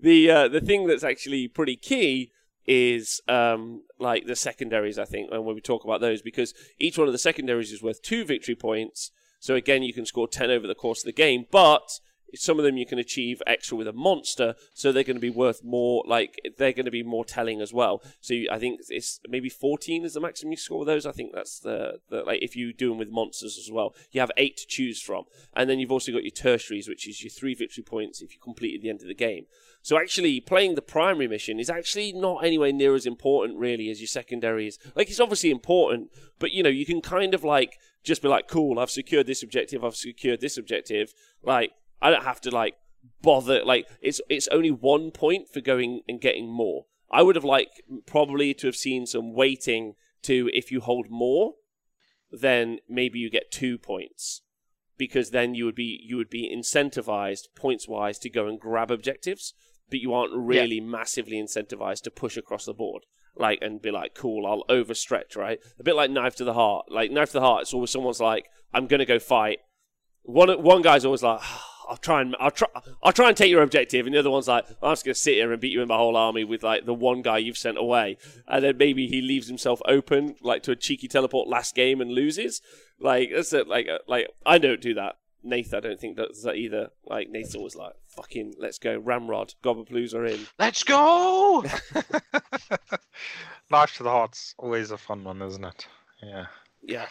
the 0.00 0.30
uh, 0.30 0.48
the 0.48 0.60
thing 0.60 0.86
that's 0.86 1.04
actually 1.04 1.48
pretty 1.48 1.76
key 1.76 2.32
is 2.66 3.20
um, 3.28 3.82
like 3.98 4.26
the 4.26 4.34
secondaries. 4.36 4.98
I 4.98 5.04
think, 5.04 5.30
and 5.30 5.44
when 5.44 5.54
we 5.54 5.60
talk 5.60 5.84
about 5.84 6.00
those, 6.00 6.20
because 6.22 6.52
each 6.78 6.98
one 6.98 7.06
of 7.06 7.12
the 7.12 7.18
secondaries 7.18 7.70
is 7.72 7.82
worth 7.82 8.02
two 8.02 8.24
victory 8.24 8.56
points. 8.56 9.10
So 9.38 9.54
again, 9.54 9.82
you 9.82 9.92
can 9.92 10.06
score 10.06 10.26
ten 10.28 10.50
over 10.50 10.66
the 10.66 10.74
course 10.74 11.00
of 11.02 11.06
the 11.06 11.12
game, 11.12 11.44
but 11.50 12.00
some 12.34 12.58
of 12.58 12.64
them 12.64 12.76
you 12.76 12.86
can 12.86 12.98
achieve 12.98 13.42
extra 13.46 13.76
with 13.76 13.88
a 13.88 13.92
monster, 13.92 14.54
so 14.74 14.92
they're 14.92 15.04
going 15.04 15.16
to 15.16 15.20
be 15.20 15.30
worth 15.30 15.62
more. 15.64 16.02
Like 16.06 16.40
they're 16.58 16.72
going 16.72 16.84
to 16.86 16.90
be 16.90 17.02
more 17.02 17.24
telling 17.24 17.60
as 17.60 17.72
well. 17.72 18.02
So 18.20 18.34
you, 18.34 18.48
I 18.50 18.58
think 18.58 18.80
it's 18.88 19.20
maybe 19.28 19.48
fourteen 19.48 20.04
is 20.04 20.14
the 20.14 20.20
maximum 20.20 20.52
you 20.52 20.56
score 20.56 20.80
with 20.80 20.88
those. 20.88 21.06
I 21.06 21.12
think 21.12 21.32
that's 21.34 21.58
the, 21.58 22.00
the 22.10 22.22
like 22.22 22.42
if 22.42 22.56
you 22.56 22.72
do 22.72 22.90
them 22.90 22.98
with 22.98 23.10
monsters 23.10 23.58
as 23.58 23.70
well, 23.70 23.94
you 24.10 24.20
have 24.20 24.32
eight 24.36 24.56
to 24.58 24.66
choose 24.66 25.00
from, 25.00 25.24
and 25.54 25.68
then 25.70 25.78
you've 25.78 25.92
also 25.92 26.12
got 26.12 26.24
your 26.24 26.30
tertiaries, 26.30 26.88
which 26.88 27.08
is 27.08 27.22
your 27.22 27.30
three 27.30 27.54
victory 27.54 27.84
points 27.84 28.20
if 28.20 28.32
you 28.32 28.40
complete 28.42 28.74
at 28.74 28.82
the 28.82 28.90
end 28.90 29.02
of 29.02 29.08
the 29.08 29.14
game. 29.14 29.46
So 29.82 29.96
actually, 29.96 30.40
playing 30.40 30.74
the 30.74 30.82
primary 30.82 31.28
mission 31.28 31.60
is 31.60 31.70
actually 31.70 32.12
not 32.12 32.44
anywhere 32.44 32.72
near 32.72 32.96
as 32.96 33.06
important, 33.06 33.58
really, 33.58 33.88
as 33.88 34.00
your 34.00 34.08
secondaries. 34.08 34.78
Like 34.96 35.08
it's 35.08 35.20
obviously 35.20 35.50
important, 35.50 36.10
but 36.38 36.50
you 36.50 36.62
know 36.62 36.70
you 36.70 36.84
can 36.84 37.00
kind 37.00 37.34
of 37.34 37.44
like 37.44 37.78
just 38.02 38.22
be 38.22 38.28
like, 38.28 38.48
cool, 38.48 38.78
I've 38.78 38.90
secured 38.90 39.26
this 39.26 39.42
objective, 39.42 39.84
I've 39.84 39.96
secured 39.96 40.40
this 40.40 40.56
objective. 40.56 41.12
Like 41.42 41.72
I 42.00 42.10
don't 42.10 42.24
have 42.24 42.40
to 42.42 42.50
like 42.50 42.74
bother. 43.22 43.64
Like 43.64 43.86
it's 44.00 44.20
it's 44.28 44.48
only 44.48 44.70
one 44.70 45.10
point 45.10 45.48
for 45.48 45.60
going 45.60 46.02
and 46.08 46.20
getting 46.20 46.48
more. 46.48 46.86
I 47.10 47.22
would 47.22 47.36
have 47.36 47.44
liked 47.44 47.80
probably 48.06 48.52
to 48.54 48.66
have 48.66 48.76
seen 48.76 49.06
some 49.06 49.32
waiting 49.32 49.94
to 50.22 50.50
if 50.52 50.72
you 50.72 50.80
hold 50.80 51.06
more, 51.08 51.54
then 52.30 52.78
maybe 52.88 53.18
you 53.18 53.30
get 53.30 53.50
two 53.50 53.78
points 53.78 54.42
because 54.98 55.30
then 55.30 55.54
you 55.54 55.64
would 55.64 55.74
be 55.74 56.00
you 56.04 56.16
would 56.16 56.30
be 56.30 56.52
incentivized 56.54 57.48
points 57.54 57.86
wise 57.88 58.18
to 58.20 58.30
go 58.30 58.46
and 58.46 58.60
grab 58.60 58.90
objectives, 58.90 59.54
but 59.90 60.00
you 60.00 60.12
aren't 60.12 60.34
really 60.34 60.80
massively 60.80 61.36
incentivized 61.36 62.02
to 62.02 62.10
push 62.10 62.36
across 62.36 62.64
the 62.64 62.74
board. 62.74 63.04
Like 63.38 63.58
and 63.60 63.82
be 63.82 63.90
like, 63.90 64.14
cool, 64.14 64.46
I'll 64.46 64.64
overstretch, 64.74 65.36
right? 65.36 65.58
A 65.78 65.82
bit 65.82 65.94
like 65.94 66.10
knife 66.10 66.36
to 66.36 66.44
the 66.44 66.54
heart. 66.54 66.86
Like 66.90 67.10
knife 67.10 67.28
to 67.28 67.34
the 67.34 67.40
heart, 67.42 67.62
it's 67.62 67.74
always 67.74 67.90
someone's 67.90 68.20
like, 68.20 68.46
I'm 68.72 68.86
gonna 68.86 69.04
go 69.04 69.18
fight. 69.18 69.58
One 70.22 70.62
one 70.62 70.82
guy's 70.82 71.04
always 71.04 71.22
like, 71.22 71.40
ah, 71.42 71.75
I'll 71.88 71.96
try 71.96 72.20
and 72.20 72.36
I'll 72.38 72.50
try 72.50 72.68
I'll 73.02 73.12
try 73.12 73.28
and 73.28 73.36
take 73.36 73.50
your 73.50 73.62
objective, 73.62 74.06
and 74.06 74.14
the 74.14 74.18
other 74.18 74.30
one's 74.30 74.48
like, 74.48 74.66
I'm 74.82 74.92
just 74.92 75.04
gonna 75.04 75.14
sit 75.14 75.34
here 75.34 75.52
and 75.52 75.60
beat 75.60 75.72
you 75.72 75.82
in 75.82 75.88
my 75.88 75.96
whole 75.96 76.16
army 76.16 76.44
with 76.44 76.62
like 76.62 76.86
the 76.86 76.94
one 76.94 77.22
guy 77.22 77.38
you've 77.38 77.58
sent 77.58 77.78
away, 77.78 78.18
and 78.48 78.64
then 78.64 78.76
maybe 78.76 79.06
he 79.06 79.20
leaves 79.20 79.48
himself 79.48 79.80
open 79.86 80.36
like 80.40 80.62
to 80.64 80.72
a 80.72 80.76
cheeky 80.76 81.08
teleport 81.08 81.48
last 81.48 81.74
game 81.74 82.00
and 82.00 82.12
loses. 82.12 82.60
Like 82.98 83.30
that's 83.34 83.52
it. 83.52 83.68
Like 83.68 83.88
uh, 83.88 83.98
like 84.06 84.28
I 84.44 84.58
don't 84.58 84.80
do 84.80 84.94
that. 84.94 85.16
Nath, 85.42 85.74
I 85.74 85.80
don't 85.80 86.00
think 86.00 86.16
does 86.16 86.42
that 86.42 86.56
either. 86.56 86.90
Like 87.04 87.30
Nath's 87.30 87.56
was 87.56 87.76
like, 87.76 87.92
fucking, 88.08 88.54
let's 88.58 88.78
go, 88.78 88.98
Ramrod, 88.98 89.54
Gobbleploos 89.62 90.12
are 90.12 90.26
in. 90.26 90.40
Let's 90.58 90.82
go. 90.82 91.62
Knife 93.70 93.96
to 93.96 94.02
the 94.02 94.10
heart's 94.10 94.54
always 94.58 94.90
a 94.90 94.98
fun 94.98 95.22
one, 95.22 95.40
isn't 95.42 95.64
it? 95.64 95.86
Yeah. 96.22 96.46
Yeah. 96.82 97.06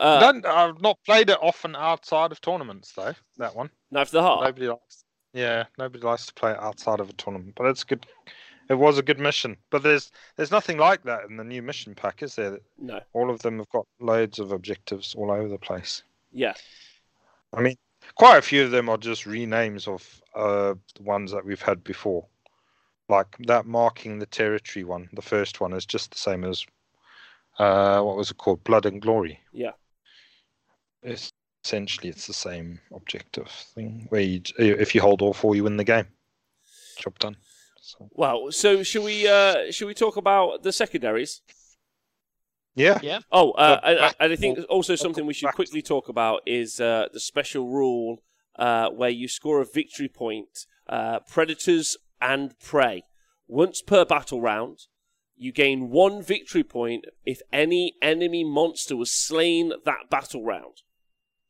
Uh, 0.00 0.20
Don't- 0.20 0.46
I've 0.46 0.80
not 0.80 0.98
played 1.04 1.30
it 1.30 1.38
often 1.40 1.76
outside 1.76 2.32
of 2.32 2.40
tournaments 2.40 2.92
though. 2.92 3.14
That 3.38 3.54
one. 3.54 3.70
knife 3.90 4.08
to 4.08 4.14
the 4.14 4.22
heart. 4.22 4.44
Nobody 4.44 4.68
likes. 4.68 5.04
Yeah, 5.32 5.64
nobody 5.78 6.04
likes 6.04 6.26
to 6.26 6.34
play 6.34 6.52
it 6.52 6.58
outside 6.60 7.00
of 7.00 7.10
a 7.10 7.12
tournament, 7.14 7.54
but 7.56 7.66
it's 7.66 7.84
good. 7.84 8.06
It 8.70 8.74
was 8.74 8.98
a 8.98 9.02
good 9.02 9.18
mission, 9.18 9.56
but 9.70 9.82
there's 9.82 10.10
there's 10.36 10.50
nothing 10.50 10.78
like 10.78 11.02
that 11.04 11.24
in 11.28 11.36
the 11.36 11.44
new 11.44 11.60
mission 11.60 11.94
pack, 11.94 12.22
is 12.22 12.34
there? 12.36 12.58
No. 12.78 13.00
All 13.12 13.30
of 13.30 13.40
them 13.42 13.58
have 13.58 13.68
got 13.68 13.86
loads 14.00 14.38
of 14.38 14.52
objectives 14.52 15.14
all 15.14 15.30
over 15.30 15.48
the 15.48 15.58
place. 15.58 16.02
Yeah. 16.32 16.54
I 17.52 17.60
mean, 17.60 17.76
quite 18.14 18.38
a 18.38 18.42
few 18.42 18.64
of 18.64 18.70
them 18.70 18.88
are 18.88 18.96
just 18.96 19.24
renames 19.24 19.86
of 19.86 20.22
uh, 20.34 20.74
the 20.96 21.02
ones 21.02 21.30
that 21.32 21.44
we've 21.44 21.60
had 21.62 21.84
before. 21.84 22.26
Like 23.08 23.36
that 23.46 23.66
marking 23.66 24.18
the 24.18 24.26
territory 24.26 24.84
one, 24.84 25.08
the 25.12 25.20
first 25.22 25.60
one 25.60 25.72
is 25.74 25.84
just 25.84 26.10
the 26.12 26.18
same 26.18 26.42
as 26.44 26.64
uh, 27.58 28.00
what 28.00 28.16
was 28.16 28.30
it 28.30 28.38
called? 28.38 28.64
Blood 28.64 28.86
and 28.86 29.00
Glory. 29.02 29.38
Yeah. 29.52 29.72
It's, 31.04 31.30
essentially, 31.64 32.08
it's 32.08 32.26
the 32.26 32.32
same 32.32 32.80
objective 32.92 33.48
thing 33.74 34.06
where 34.08 34.20
you, 34.22 34.40
if 34.58 34.94
you 34.94 35.00
hold 35.00 35.22
all 35.22 35.32
four, 35.34 35.54
you 35.54 35.64
win 35.64 35.76
the 35.76 35.84
game. 35.84 36.06
Job 36.98 37.18
done. 37.18 37.36
So, 37.80 38.08
Well, 38.12 38.50
so 38.50 38.82
should 38.82 39.04
we 39.04 39.28
uh 39.28 39.70
should 39.70 39.86
we 39.86 39.94
talk 39.94 40.16
about 40.16 40.62
the 40.62 40.72
secondaries? 40.72 41.42
yeah. 42.74 42.98
Yeah. 43.02 43.20
Oh, 43.30 43.50
uh, 43.52 43.80
The 43.80 43.86
and, 43.88 43.98
back- 43.98 44.16
and 44.20 44.32
I 44.32 44.36
think 44.36 44.58
also 44.68 44.96
something 44.96 45.26
we 45.26 45.34
should 45.34 45.46
back- 45.46 45.54
quickly 45.54 45.82
talk 45.82 46.08
about 46.08 46.40
is 46.46 46.80
uh, 46.80 47.08
the 47.12 47.20
special 47.20 47.68
rule 47.68 48.22
uh, 48.56 48.88
where 48.90 49.10
you 49.10 49.28
score 49.28 49.60
a 49.60 49.66
victory 49.66 50.08
point, 50.08 50.66
uh, 50.88 51.20
predators 51.20 51.96
and 52.20 52.58
prey. 52.58 53.02
Once 53.46 53.82
per 53.82 54.04
battle 54.04 54.40
round, 54.40 54.78
you 55.36 55.52
gain 55.52 55.90
one 55.90 56.22
victory 56.22 56.64
point 56.64 57.04
if 57.26 57.42
any 57.52 57.94
enemy 58.00 58.44
monster 58.44 58.96
was 58.96 59.10
slain 59.12 59.72
that 59.84 60.08
battle 60.10 60.42
round. 60.44 60.82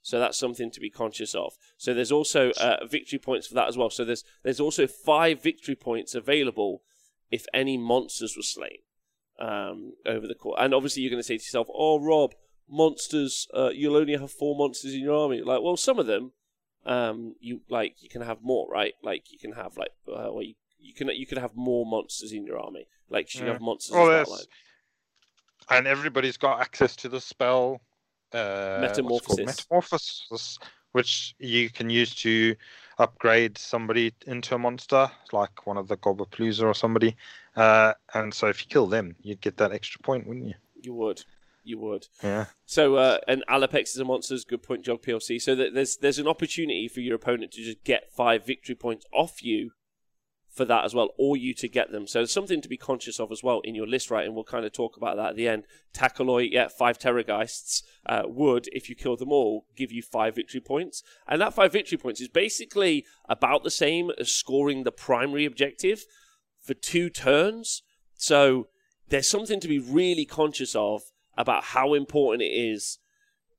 So 0.07 0.19
that's 0.19 0.39
something 0.39 0.71
to 0.71 0.81
be 0.81 0.91
conscious 0.91 1.35
of. 1.35 1.55
So 1.79 1.95
there's 1.95 2.13
also 2.13 2.51
uh, 2.61 2.85
victory 2.87 3.19
points 3.19 3.47
for 3.47 3.55
that 3.55 3.69
as 3.69 3.79
well. 3.79 3.89
So 3.89 4.05
there's 4.05 4.23
there's 4.43 4.61
also 4.61 4.87
five 4.87 5.43
victory 5.43 5.75
points 5.75 6.15
available 6.15 6.83
if 7.31 7.47
any 7.55 7.79
monsters 7.79 8.37
were 8.37 8.43
slain 8.43 8.81
um, 9.39 9.95
over 10.05 10.27
the 10.29 10.35
course. 10.35 10.59
And 10.61 10.75
obviously, 10.75 11.03
you're 11.03 11.11
going 11.11 11.23
to 11.23 11.27
say 11.27 11.39
to 11.39 11.43
yourself, 11.43 11.69
"Oh, 11.75 11.99
Rob, 11.99 12.35
monsters. 12.69 13.49
Uh, 13.55 13.71
you'll 13.71 13.97
only 13.97 14.15
have 14.15 14.31
four 14.31 14.55
monsters 14.55 14.93
in 14.93 15.01
your 15.01 15.17
army." 15.17 15.41
Like, 15.41 15.63
well, 15.63 15.79
some 15.79 15.99
of 15.99 16.05
them, 16.05 16.33
um, 16.85 17.37
you 17.41 17.63
like 17.71 17.97
you 18.03 18.11
can 18.11 18.21
have 18.21 18.43
more, 18.43 18.69
right? 18.71 18.93
Like 19.03 19.33
you 19.33 19.39
can 19.39 19.53
have 19.53 19.79
like, 19.79 19.93
uh, 20.07 20.29
well, 20.33 20.43
you, 20.43 20.55
you 20.79 20.93
can 20.93 21.09
you 21.09 21.27
can 21.27 21.39
have 21.39 21.53
more 21.57 21.87
monsters 21.87 22.31
in 22.33 22.45
your 22.45 22.59
army. 22.59 22.89
Like 23.09 23.35
you 23.35 23.41
Yeah. 23.47 23.53
have 23.53 23.63
monsters. 23.63 23.97
There's- 23.97 24.29
outlined. 24.29 24.49
And 25.71 25.87
everybody's 25.87 26.37
got 26.37 26.61
access 26.61 26.95
to 26.97 27.09
the 27.09 27.23
spell 27.23 27.81
uh, 28.35 28.78
what's 28.80 28.99
it 28.99 29.03
called? 29.03 29.20
Metamorphosis. 29.20 29.47
Metamorphosis, 29.47 30.59
which 30.93 31.35
you 31.39 31.70
can 31.70 31.89
use 31.89 32.14
to 32.16 32.55
upgrade 32.99 33.59
somebody 33.59 34.12
into 34.26 34.55
a 34.55 34.59
monster, 34.59 35.11
like 35.32 35.66
one 35.66 35.76
of 35.76 35.89
the 35.89 35.97
Gobbapalooza 35.97 36.62
or 36.62 36.74
somebody. 36.74 37.16
Uh, 37.57 37.95
and 38.14 38.32
so 38.32 38.49
if 38.49 38.61
you 38.61 38.66
kill 38.68 38.87
them, 38.87 39.16
you'd 39.22 39.41
get 39.41 39.57
that 39.59 39.72
extra 39.72 40.01
point, 40.01 40.26
wouldn't 40.26 40.47
you? 40.47 40.55
You 40.82 40.95
would, 40.95 41.24
you 41.62 41.78
would. 41.78 42.09
Yeah. 42.22 42.47
So, 42.66 42.97
uh, 42.97 43.18
and 43.26 43.45
Alapex 43.49 43.95
is 43.95 43.99
a 43.99 44.05
monsters. 44.05 44.45
Good 44.45 44.62
point, 44.62 44.85
Jog 44.85 45.03
PLC. 45.03 45.41
So 45.41 45.55
that 45.55 45.74
there's 45.74 45.97
there's 45.97 46.18
an 46.18 46.28
opportunity 46.28 46.89
for 46.89 47.01
your 47.01 47.14
opponent 47.14 47.53
to 47.53 47.62
just 47.62 47.82
get 47.85 48.12
five 48.12 48.45
victory 48.45 48.74
points 48.74 49.07
off 49.12 49.43
you 49.43 49.72
for 50.55 50.65
that 50.65 50.85
as 50.85 50.95
well, 50.95 51.11
or 51.19 51.37
you 51.37 51.53
to 51.53 51.69
get 51.69 51.91
them. 51.91 52.07
So 52.07 52.21
there's 52.21 52.33
something 52.33 52.61
to 52.61 52.69
be 52.69 52.77
conscious 52.77 53.19
of 53.19 53.33
as 53.33 53.43
well 53.43 53.61
in 53.65 53.75
your 53.75 53.89
list 53.89 54.11
writing. 54.11 54.35
We'll 54.35 54.45
kind 54.45 54.65
of 54.65 54.73
talk 54.73 54.97
about 54.97 55.17
that 55.17 55.31
at 55.31 55.37
the 55.37 55.49
end. 55.49 55.65
Takaloi, 55.93 56.49
yeah, 56.51 56.69
five 56.69 56.97
Terrorgeists 56.97 57.83
uh, 58.07 58.23
would, 58.27 58.69
if 58.71 58.89
you 58.89 58.95
kill 58.95 59.17
them 59.17 59.33
all, 59.33 59.67
give 59.77 59.91
you 59.91 60.01
five 60.01 60.37
victory 60.37 60.61
points. 60.61 61.03
And 61.27 61.41
that 61.41 61.55
five 61.55 61.73
victory 61.73 61.99
points 61.99 62.21
is 62.21 62.29
basically 62.29 63.05
about 63.29 63.65
the 63.65 63.71
same 63.71 64.13
as 64.17 64.33
scoring 64.33 64.85
the 64.85 64.93
primary 64.93 65.45
objective 65.45 66.05
for 66.61 66.75
two 66.75 67.11
turns. 67.11 67.83
So 68.15 68.69
there's 69.09 69.29
something 69.29 69.59
to 69.59 69.69
be 69.69 69.81
really 69.81 70.25
conscious 70.25 70.77
of 70.77 71.03
about 71.37 71.65
how 71.65 71.95
important 71.95 72.43
it 72.43 72.53
is 72.53 72.99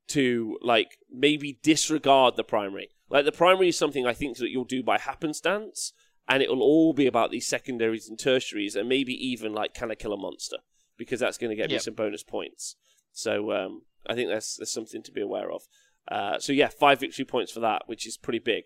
to 0.08 0.58
like 0.62 0.98
maybe 1.12 1.60
disregard 1.62 2.38
the 2.38 2.44
primary. 2.44 2.90
Like 3.10 3.26
the 3.26 3.32
primary 3.32 3.70
is 3.70 3.78
something 3.78 4.06
I 4.06 4.14
think 4.14 4.38
that 4.38 4.50
you'll 4.50 4.64
do 4.64 4.82
by 4.82 4.98
happenstance, 4.98 5.94
and 6.28 6.42
it'll 6.42 6.62
all 6.62 6.94
be 6.94 7.08
about 7.08 7.32
these 7.32 7.48
secondaries 7.48 8.10
and 8.10 8.18
tertiaries, 8.18 8.76
and 8.76 8.90
maybe 8.90 9.14
even 9.14 9.54
like 9.54 9.74
can 9.74 9.92
I 9.92 9.96
kill 9.96 10.14
a 10.14 10.18
monster 10.18 10.58
because 10.98 11.20
that's 11.20 11.38
going 11.38 11.50
to 11.50 11.56
get 11.56 11.70
me 11.70 11.78
some 11.78 11.94
bonus 11.94 12.24
points. 12.24 12.76
So 13.12 13.52
um, 13.52 13.84
I 14.08 14.16
think 14.16 14.30
that's, 14.30 14.56
that's 14.56 14.74
something 14.74 15.04
to 15.04 15.12
be 15.12 15.22
aware 15.22 15.52
of. 15.52 15.64
Uh, 16.10 16.40
so 16.40 16.54
yeah, 16.54 16.68
five 16.68 17.00
victory 17.00 17.26
points 17.26 17.52
for 17.52 17.60
that, 17.62 17.84
which 17.88 18.08
is 18.08 18.18
pretty 18.18 18.40
big. 18.40 18.66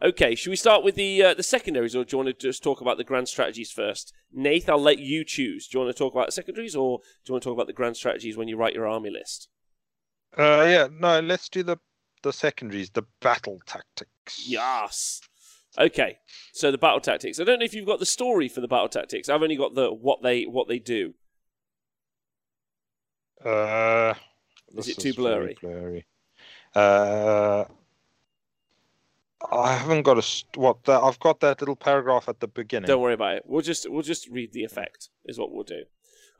Okay, 0.00 0.34
should 0.34 0.50
we 0.50 0.56
start 0.56 0.82
with 0.82 0.96
the 0.96 1.22
uh, 1.22 1.34
the 1.34 1.44
secondaries, 1.44 1.94
or 1.94 2.04
do 2.04 2.14
you 2.14 2.24
want 2.24 2.36
to 2.36 2.46
just 2.46 2.62
talk 2.62 2.80
about 2.80 2.96
the 2.96 3.04
grand 3.04 3.28
strategies 3.28 3.70
first? 3.70 4.12
Nath, 4.32 4.68
I'll 4.68 4.80
let 4.80 4.98
you 4.98 5.24
choose. 5.24 5.68
Do 5.68 5.78
you 5.78 5.84
want 5.84 5.94
to 5.94 5.98
talk 5.98 6.12
about 6.12 6.26
the 6.26 6.32
secondaries, 6.32 6.74
or 6.74 6.98
do 6.98 7.30
you 7.30 7.34
want 7.34 7.42
to 7.42 7.48
talk 7.48 7.56
about 7.56 7.68
the 7.68 7.72
grand 7.72 7.96
strategies 7.96 8.36
when 8.36 8.48
you 8.48 8.56
write 8.56 8.74
your 8.74 8.88
army 8.88 9.10
list? 9.10 9.48
Uh, 10.36 10.64
yeah, 10.66 10.88
no, 10.90 11.20
let's 11.20 11.48
do 11.48 11.62
the 11.62 11.76
the 12.22 12.32
secondaries, 12.32 12.90
the 12.90 13.04
battle 13.20 13.60
tactics. 13.64 14.44
Yes. 14.44 15.20
Okay, 15.78 16.18
so 16.52 16.70
the 16.70 16.78
battle 16.78 17.00
tactics. 17.00 17.40
I 17.40 17.44
don't 17.44 17.58
know 17.58 17.64
if 17.64 17.72
you've 17.72 17.86
got 17.86 17.98
the 17.98 18.06
story 18.06 18.48
for 18.48 18.60
the 18.60 18.68
battle 18.68 18.88
tactics. 18.88 19.28
I've 19.28 19.42
only 19.42 19.56
got 19.56 19.74
the 19.74 19.90
what 19.92 20.22
they 20.22 20.44
what 20.44 20.68
they 20.68 20.78
do. 20.78 21.14
Uh, 23.44 24.14
Is 24.76 24.88
it 24.88 24.98
too 24.98 25.14
blurry? 25.14 25.56
blurry. 25.60 26.06
Uh, 26.74 27.64
I 29.50 29.74
haven't 29.74 30.02
got 30.02 30.18
a 30.18 30.22
st- 30.22 30.56
what 30.56 30.84
that 30.84 31.02
I've 31.02 31.18
got 31.18 31.40
that 31.40 31.60
little 31.60 31.76
paragraph 31.76 32.28
at 32.28 32.40
the 32.40 32.48
beginning. 32.48 32.86
Don't 32.86 33.00
worry 33.00 33.14
about 33.14 33.36
it. 33.36 33.44
We'll 33.46 33.62
just 33.62 33.90
we'll 33.90 34.02
just 34.02 34.28
read 34.28 34.52
the 34.52 34.64
effect 34.64 35.08
is 35.24 35.38
what 35.38 35.52
we'll 35.52 35.64
do. 35.64 35.84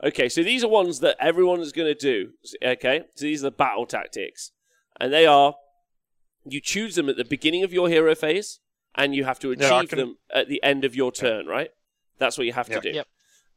Okay, 0.03 0.29
so 0.29 0.43
these 0.43 0.63
are 0.63 0.69
ones 0.69 0.99
that 0.99 1.17
everyone 1.19 1.59
is 1.59 1.71
going 1.71 1.87
to 1.87 1.95
do. 1.95 2.31
Okay, 2.63 3.03
so 3.15 3.25
these 3.25 3.41
are 3.43 3.49
the 3.49 3.55
battle 3.55 3.85
tactics, 3.85 4.51
and 4.99 5.11
they 5.11 5.25
are 5.25 5.55
you 6.45 6.59
choose 6.59 6.95
them 6.95 7.09
at 7.09 7.17
the 7.17 7.25
beginning 7.25 7.63
of 7.63 7.73
your 7.73 7.89
hero 7.89 8.13
phase, 8.15 8.59
and 8.95 9.15
you 9.15 9.23
have 9.25 9.39
to 9.39 9.51
achieve 9.51 9.69
Yeah, 9.69 9.83
can- 9.85 9.97
them 9.97 10.17
at 10.33 10.47
the 10.47 10.61
end 10.63 10.83
of 10.85 10.95
your 10.95 11.11
turn. 11.11 11.47
Right? 11.47 11.71
That's 12.19 12.37
what 12.37 12.45
you 12.47 12.53
have 12.53 12.67
to 12.67 12.73
Yeah. 12.75 12.79
do. 12.81 12.89
Yep. 12.91 13.07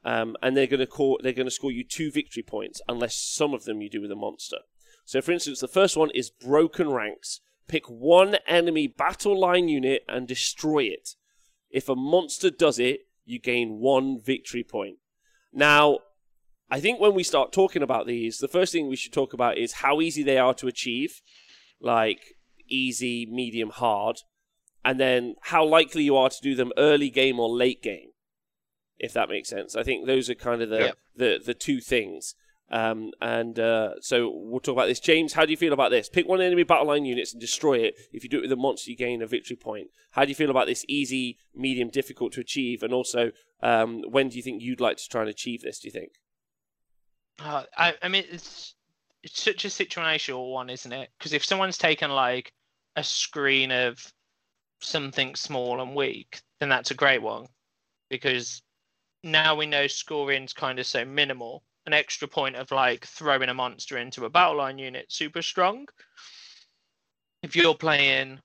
Um, 0.05 0.37
and 0.43 0.57
they're 0.57 0.66
going 0.68 0.80
to 0.80 0.87
call 0.87 1.18
they're 1.22 1.32
going 1.32 1.47
to 1.47 1.51
score 1.51 1.72
you 1.72 1.82
two 1.84 2.11
victory 2.11 2.43
points 2.43 2.80
unless 2.89 3.16
some 3.16 3.53
of 3.53 3.64
them 3.64 3.80
you 3.82 3.91
do 3.91 4.01
with 4.01 4.11
a 4.12 4.16
monster. 4.16 4.59
So, 5.05 5.20
for 5.20 5.32
instance, 5.32 5.61
the 5.61 5.68
first 5.68 5.97
one 5.97 6.11
is 6.14 6.30
broken 6.30 6.91
ranks. 6.91 7.41
Pick 7.68 7.87
one 7.89 8.37
enemy 8.47 8.87
battle 8.87 9.39
line 9.39 9.68
unit 9.68 10.05
and 10.09 10.26
destroy 10.28 10.84
it. 10.84 11.11
If 11.70 11.89
a 11.89 11.97
monster 11.97 12.51
does 12.51 12.78
it, 12.78 13.01
you 13.24 13.39
gain 13.41 13.78
one 13.80 14.20
victory 14.20 14.62
point. 14.62 14.99
Now, 15.53 15.99
I 16.70 16.80
think 16.80 17.01
when 17.01 17.14
we 17.14 17.22
start 17.24 17.53
talking 17.53 17.82
about 17.82 18.07
these, 18.07 18.39
the 18.39 18.49
first 18.49 18.72
thing 18.72 18.89
we 18.89 18.97
should 18.97 19.12
talk 19.12 19.32
about 19.32 19.59
is 19.59 19.74
how 19.74 20.01
easy 20.01 20.22
they 20.22 20.39
are 20.39 20.55
to 20.55 20.68
achieve, 20.68 21.20
like 21.80 22.20
easy, 22.68 23.26
medium, 23.26 23.70
hard, 23.70 24.18
and 24.87 25.01
then 25.01 25.34
how 25.43 25.64
likely 25.64 26.05
you 26.05 26.16
are 26.16 26.30
to 26.30 26.41
do 26.41 26.55
them 26.55 26.72
early 26.78 27.11
game 27.11 27.41
or 27.41 27.49
late 27.49 27.82
game, 27.82 28.11
if 28.99 29.12
that 29.12 29.28
makes 29.28 29.49
sense. 29.49 29.74
I 29.74 29.82
think 29.82 30.07
those 30.07 30.30
are 30.30 30.34
kind 30.37 30.62
of 30.62 30.70
the 30.70 30.95
the, 31.14 31.41
the 31.45 31.55
two 31.55 31.80
things. 31.80 32.37
Um, 32.70 33.12
and 33.20 33.59
uh, 33.59 33.95
so 34.01 34.30
we'll 34.32 34.61
talk 34.61 34.72
about 34.72 34.87
this. 34.87 35.01
James, 35.01 35.34
how 35.34 35.45
do 35.45 35.51
you 35.51 35.57
feel 35.57 35.72
about 35.72 35.91
this? 35.91 36.09
Pick 36.09 36.26
one 36.26 36.41
enemy 36.41 36.62
battle 36.62 36.87
line 36.87 37.05
units 37.05 37.32
and 37.32 37.41
destroy 37.41 37.78
it. 37.78 37.95
If 38.12 38.24
you 38.24 38.30
do 38.30 38.39
it 38.39 38.43
with 38.43 38.53
a 38.53 38.57
monster, 38.57 38.91
you 38.91 38.97
gain 38.97 39.22
a 39.22 39.26
victory 39.26 39.57
point. 39.57 39.89
How 40.12 40.24
do 40.24 40.28
you 40.30 40.34
feel 40.34 40.51
about 40.51 40.66
this? 40.66 40.84
Easy, 40.89 41.39
medium, 41.55 41.91
difficult 41.91 42.32
to 42.34 42.41
achieve, 42.41 42.82
and 42.82 42.93
also 42.93 43.32
um, 43.62 44.03
when 44.09 44.28
do 44.28 44.37
you 44.37 44.43
think 44.43 44.62
you'd 44.62 44.80
like 44.80 44.99
to 44.99 45.09
try 45.09 45.22
and 45.22 45.30
achieve 45.30 45.62
this? 45.62 45.80
Do 45.80 45.89
you 45.89 45.93
think? 45.93 46.12
Uh, 47.41 47.64
I, 47.76 47.95
I 48.03 48.09
mean, 48.09 48.24
it's 48.30 48.74
it's 49.24 49.43
such 49.43 49.64
a 49.64 49.68
situational 49.68 50.53
one, 50.53 50.70
isn't 50.70 50.93
it? 50.93 51.11
Because 51.18 51.32
if 51.32 51.45
someone's 51.45 51.78
taken 51.78 52.11
like 52.11 52.53
a 52.95 53.03
screen 53.05 53.70
of 53.72 54.12
something 54.81 55.35
small 55.35 55.81
and 55.81 55.95
weak, 55.95 56.41
then 56.61 56.68
that's 56.68 56.91
a 56.91 56.95
great 56.95 57.22
one. 57.22 57.47
Because 58.09 58.62
now 59.22 59.55
we 59.55 59.66
know 59.66 59.87
scoring's 59.87 60.53
kind 60.53 60.79
of 60.79 60.87
so 60.87 61.05
minimal. 61.05 61.62
An 61.87 61.93
extra 61.93 62.27
point 62.27 62.57
of 62.57 62.70
like 62.70 63.07
throwing 63.07 63.49
a 63.49 63.55
monster 63.55 63.99
into 63.99 64.24
a 64.24 64.31
battle 64.31 64.57
line 64.57 64.79
unit 64.79 65.07
super 65.09 65.43
strong. 65.43 65.87
If 67.43 67.55
you're 67.55 67.74
playing, 67.74 68.41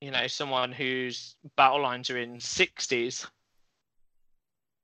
you 0.00 0.10
know, 0.10 0.26
someone 0.26 0.72
whose 0.72 1.36
battle 1.56 1.82
lines 1.82 2.10
are 2.10 2.18
in 2.18 2.38
60s, 2.38 3.26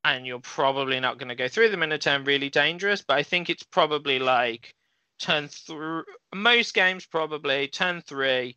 and 0.04 0.26
you're 0.26 0.40
probably 0.40 1.00
not 1.00 1.18
going 1.18 1.28
to 1.28 1.34
go 1.34 1.48
through 1.48 1.70
them 1.70 1.82
in 1.82 1.92
a 1.92 1.98
turn 1.98 2.24
really 2.24 2.50
dangerous. 2.50 3.02
But 3.02 3.18
I 3.18 3.22
think 3.22 3.50
it's 3.50 3.64
probably 3.64 4.18
like 4.18 4.74
turn 5.18 5.48
through 5.48 6.04
most 6.34 6.74
games 6.74 7.04
probably 7.04 7.68
turn 7.68 8.00
three, 8.00 8.56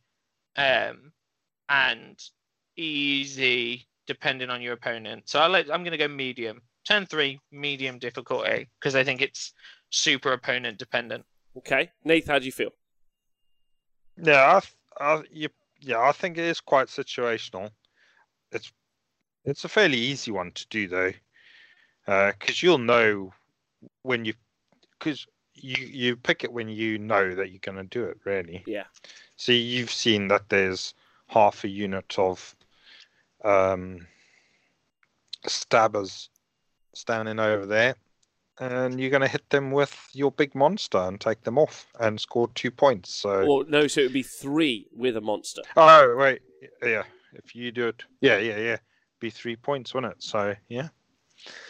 um, 0.55 1.11
and 1.72 2.22
easy 2.76 3.88
depending 4.05 4.49
on 4.49 4.61
your 4.61 4.74
opponent. 4.74 5.24
So 5.26 5.39
I 5.39 5.47
let 5.47 5.72
I'm 5.72 5.84
going 5.84 5.91
to 5.91 5.97
go 5.97 6.07
medium. 6.07 6.61
Turn 6.88 7.05
three, 7.05 7.39
medium 7.51 7.97
difficulty 7.97 8.67
because 8.80 8.95
eh? 8.95 8.99
I 8.99 9.03
think 9.03 9.22
it's 9.22 9.53
super 9.89 10.34
opponent 10.34 10.78
dependent. 10.78 11.24
Okay, 11.57 11.89
Nath, 12.03 12.28
how 12.28 12.39
do 12.39 12.45
you 12.45 12.51
feel? 12.51 12.72
Yeah, 14.22 14.59
I, 14.99 15.03
I, 15.03 15.24
you, 15.32 15.49
yeah, 15.80 15.99
I 15.99 16.11
think 16.11 16.38
it 16.38 16.43
is 16.43 16.59
quite 16.59 16.88
situational. 16.88 17.72
It's 18.51 18.72
it's 19.45 19.63
a 19.63 19.69
fairly 19.69 19.97
easy 19.97 20.32
one 20.32 20.51
to 20.51 20.67
do 20.69 20.88
though, 20.88 21.13
uh, 22.07 22.32
because 22.38 22.61
you'll 22.61 22.78
know 22.78 23.34
when 24.03 24.26
you 24.26 24.34
because 24.99 25.26
you 25.53 25.76
you 25.86 26.15
pick 26.15 26.43
it 26.43 26.51
when 26.51 26.67
you 26.67 26.97
know 26.97 27.34
that 27.36 27.51
you're 27.51 27.59
going 27.59 27.78
to 27.78 27.84
do 27.84 28.03
it. 28.05 28.17
Really. 28.26 28.63
Yeah. 28.65 28.86
So 29.38 29.51
you've 29.51 29.91
seen 29.91 30.28
that 30.28 30.49
there's 30.49 30.93
half 31.32 31.63
a 31.63 31.69
unit 31.69 32.19
of 32.19 32.55
um, 33.43 34.05
stabbers 35.47 36.29
standing 36.93 37.39
over 37.39 37.65
there, 37.65 37.95
and 38.59 38.99
you're 38.99 39.09
going 39.09 39.21
to 39.21 39.27
hit 39.27 39.49
them 39.49 39.71
with 39.71 40.09
your 40.11 40.32
big 40.32 40.53
monster 40.53 40.97
and 40.97 41.19
take 41.21 41.41
them 41.43 41.57
off 41.57 41.88
and 41.99 42.19
score 42.19 42.49
two 42.49 42.69
points. 42.69 43.13
So. 43.13 43.45
Well, 43.45 43.63
no, 43.67 43.88
so 43.88 44.01
it 44.01 44.05
would 44.05 44.13
be 44.13 44.23
three 44.23 44.88
with 44.93 45.15
a 45.15 45.21
monster. 45.21 45.61
Oh 45.77 46.15
wait, 46.17 46.41
yeah. 46.84 47.03
If 47.34 47.55
you 47.55 47.71
do 47.71 47.88
it, 47.88 48.03
yeah, 48.19 48.38
yeah, 48.38 48.57
yeah, 48.57 48.77
be 49.21 49.29
three 49.29 49.55
points, 49.55 49.93
wouldn't 49.93 50.13
it? 50.13 50.21
So 50.21 50.53
yeah, 50.67 50.89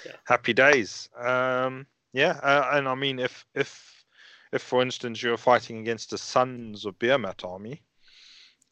Yeah. 0.04 0.14
happy 0.26 0.54
days. 0.54 1.08
Um, 1.16 1.86
yeah, 2.14 2.40
uh, 2.42 2.72
and 2.74 2.88
I 2.88 2.96
mean, 2.96 3.20
if 3.20 3.46
if 3.54 4.04
if 4.52 4.64
for 4.64 4.82
instance 4.82 5.22
you're 5.22 5.38
fighting 5.38 5.78
against 5.80 6.10
the 6.10 6.18
Sons 6.18 6.84
of 6.86 6.98
Behemat 6.98 7.46
army, 7.46 7.84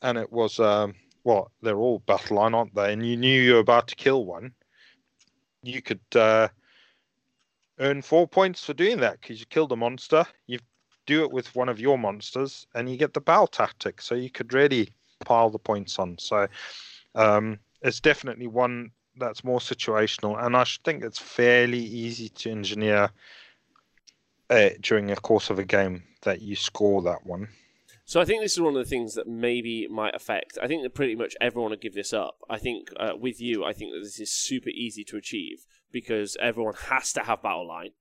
and 0.01 0.17
it 0.17 0.31
was 0.31 0.59
um, 0.59 0.95
what 1.23 1.47
they're 1.61 1.77
all 1.77 1.99
battle 1.99 2.37
line, 2.37 2.53
aren't 2.53 2.75
they? 2.75 2.93
And 2.93 3.05
you 3.05 3.17
knew 3.17 3.41
you 3.41 3.53
were 3.53 3.59
about 3.59 3.87
to 3.89 3.95
kill 3.95 4.25
one, 4.25 4.53
you 5.63 5.81
could 5.81 5.99
uh, 6.15 6.47
earn 7.79 8.01
four 8.01 8.27
points 8.27 8.63
for 8.63 8.73
doing 8.73 8.99
that 8.99 9.19
because 9.21 9.39
you 9.39 9.45
killed 9.45 9.71
a 9.71 9.75
monster. 9.75 10.25
You 10.47 10.59
do 11.05 11.23
it 11.23 11.31
with 11.31 11.55
one 11.55 11.69
of 11.69 11.79
your 11.79 11.97
monsters, 11.97 12.67
and 12.75 12.89
you 12.89 12.97
get 12.97 13.13
the 13.13 13.21
battle 13.21 13.47
tactic. 13.47 14.01
So 14.01 14.15
you 14.15 14.29
could 14.29 14.53
really 14.53 14.89
pile 15.25 15.49
the 15.49 15.59
points 15.59 15.99
on. 15.99 16.17
So 16.17 16.47
um, 17.15 17.59
it's 17.81 17.99
definitely 17.99 18.47
one 18.47 18.91
that's 19.17 19.43
more 19.43 19.59
situational, 19.59 20.41
and 20.43 20.55
I 20.55 20.65
think 20.85 21.03
it's 21.03 21.19
fairly 21.19 21.79
easy 21.79 22.29
to 22.29 22.51
engineer 22.51 23.09
uh, 24.49 24.69
during 24.81 25.07
the 25.07 25.15
course 25.15 25.49
of 25.49 25.59
a 25.59 25.65
game 25.65 26.03
that 26.21 26.41
you 26.41 26.55
score 26.55 27.01
that 27.01 27.25
one. 27.25 27.49
So 28.09 28.19
I 28.19 28.25
think 28.25 28.41
this 28.41 28.53
is 28.53 28.59
one 28.59 28.75
of 28.75 28.83
the 28.83 28.89
things 28.89 29.13
that 29.13 29.27
maybe 29.27 29.87
might 29.87 30.15
affect. 30.15 30.57
I 30.59 30.65
think 30.65 30.81
that 30.81 30.95
pretty 30.95 31.13
much 31.13 31.35
everyone 31.39 31.69
will 31.69 31.77
give 31.77 31.93
this 31.93 32.11
up. 32.11 32.37
I 32.49 32.57
think 32.57 32.89
uh, 32.99 33.11
with 33.15 33.39
you, 33.39 33.63
I 33.63 33.71
think 33.71 33.93
that 33.93 33.99
this 34.03 34.19
is 34.19 34.31
super 34.31 34.69
easy 34.69 35.03
to 35.03 35.17
achieve 35.17 35.67
because 35.91 36.35
everyone 36.41 36.73
has 36.87 37.13
to 37.13 37.19
have 37.21 37.43
battle 37.43 37.67
line. 37.67 37.91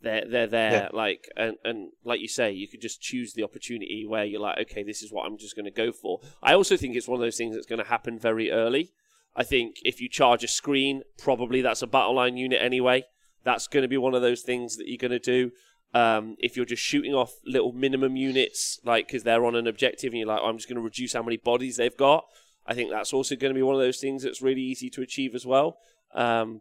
They're 0.00 0.24
they're 0.26 0.46
there 0.46 0.72
Yeah. 0.72 0.88
like 0.94 1.28
and 1.36 1.56
and 1.62 1.90
like 2.04 2.20
you 2.20 2.26
say, 2.28 2.50
you 2.52 2.68
could 2.68 2.80
just 2.80 3.02
choose 3.02 3.34
the 3.34 3.42
opportunity 3.42 4.06
where 4.08 4.24
you're 4.24 4.40
like, 4.40 4.56
okay, 4.62 4.82
this 4.82 5.02
is 5.02 5.12
what 5.12 5.26
I'm 5.26 5.36
just 5.36 5.54
going 5.54 5.66
to 5.66 5.70
go 5.70 5.92
for. 5.92 6.20
I 6.42 6.54
also 6.54 6.78
think 6.78 6.96
it's 6.96 7.06
one 7.06 7.20
of 7.20 7.26
those 7.26 7.36
things 7.36 7.54
that's 7.54 7.66
going 7.66 7.82
to 7.82 7.90
happen 7.90 8.18
very 8.18 8.50
early. 8.50 8.92
I 9.36 9.44
think 9.44 9.76
if 9.84 10.00
you 10.00 10.08
charge 10.08 10.42
a 10.42 10.48
screen, 10.48 11.02
probably 11.18 11.60
that's 11.60 11.82
a 11.82 11.86
battle 11.86 12.14
line 12.14 12.38
unit 12.38 12.62
anyway. 12.62 13.04
That's 13.44 13.66
going 13.66 13.82
to 13.82 13.88
be 13.88 13.98
one 13.98 14.14
of 14.14 14.22
those 14.22 14.40
things 14.40 14.78
that 14.78 14.88
you're 14.88 14.96
going 14.96 15.10
to 15.10 15.18
do. 15.18 15.50
Um, 15.92 16.36
if 16.38 16.56
you're 16.56 16.66
just 16.66 16.82
shooting 16.82 17.14
off 17.14 17.34
little 17.44 17.72
minimum 17.72 18.16
units, 18.16 18.78
like 18.84 19.06
because 19.08 19.24
they're 19.24 19.44
on 19.44 19.56
an 19.56 19.66
objective, 19.66 20.12
and 20.12 20.18
you're 20.18 20.28
like, 20.28 20.40
oh, 20.42 20.46
I'm 20.46 20.56
just 20.56 20.68
going 20.68 20.76
to 20.76 20.82
reduce 20.82 21.12
how 21.12 21.22
many 21.22 21.36
bodies 21.36 21.76
they've 21.76 21.96
got. 21.96 22.24
I 22.66 22.74
think 22.74 22.90
that's 22.90 23.12
also 23.12 23.34
going 23.34 23.52
to 23.52 23.58
be 23.58 23.62
one 23.62 23.74
of 23.74 23.80
those 23.80 23.98
things 23.98 24.22
that's 24.22 24.42
really 24.42 24.62
easy 24.62 24.90
to 24.90 25.02
achieve 25.02 25.34
as 25.34 25.44
well. 25.44 25.78
Um, 26.14 26.60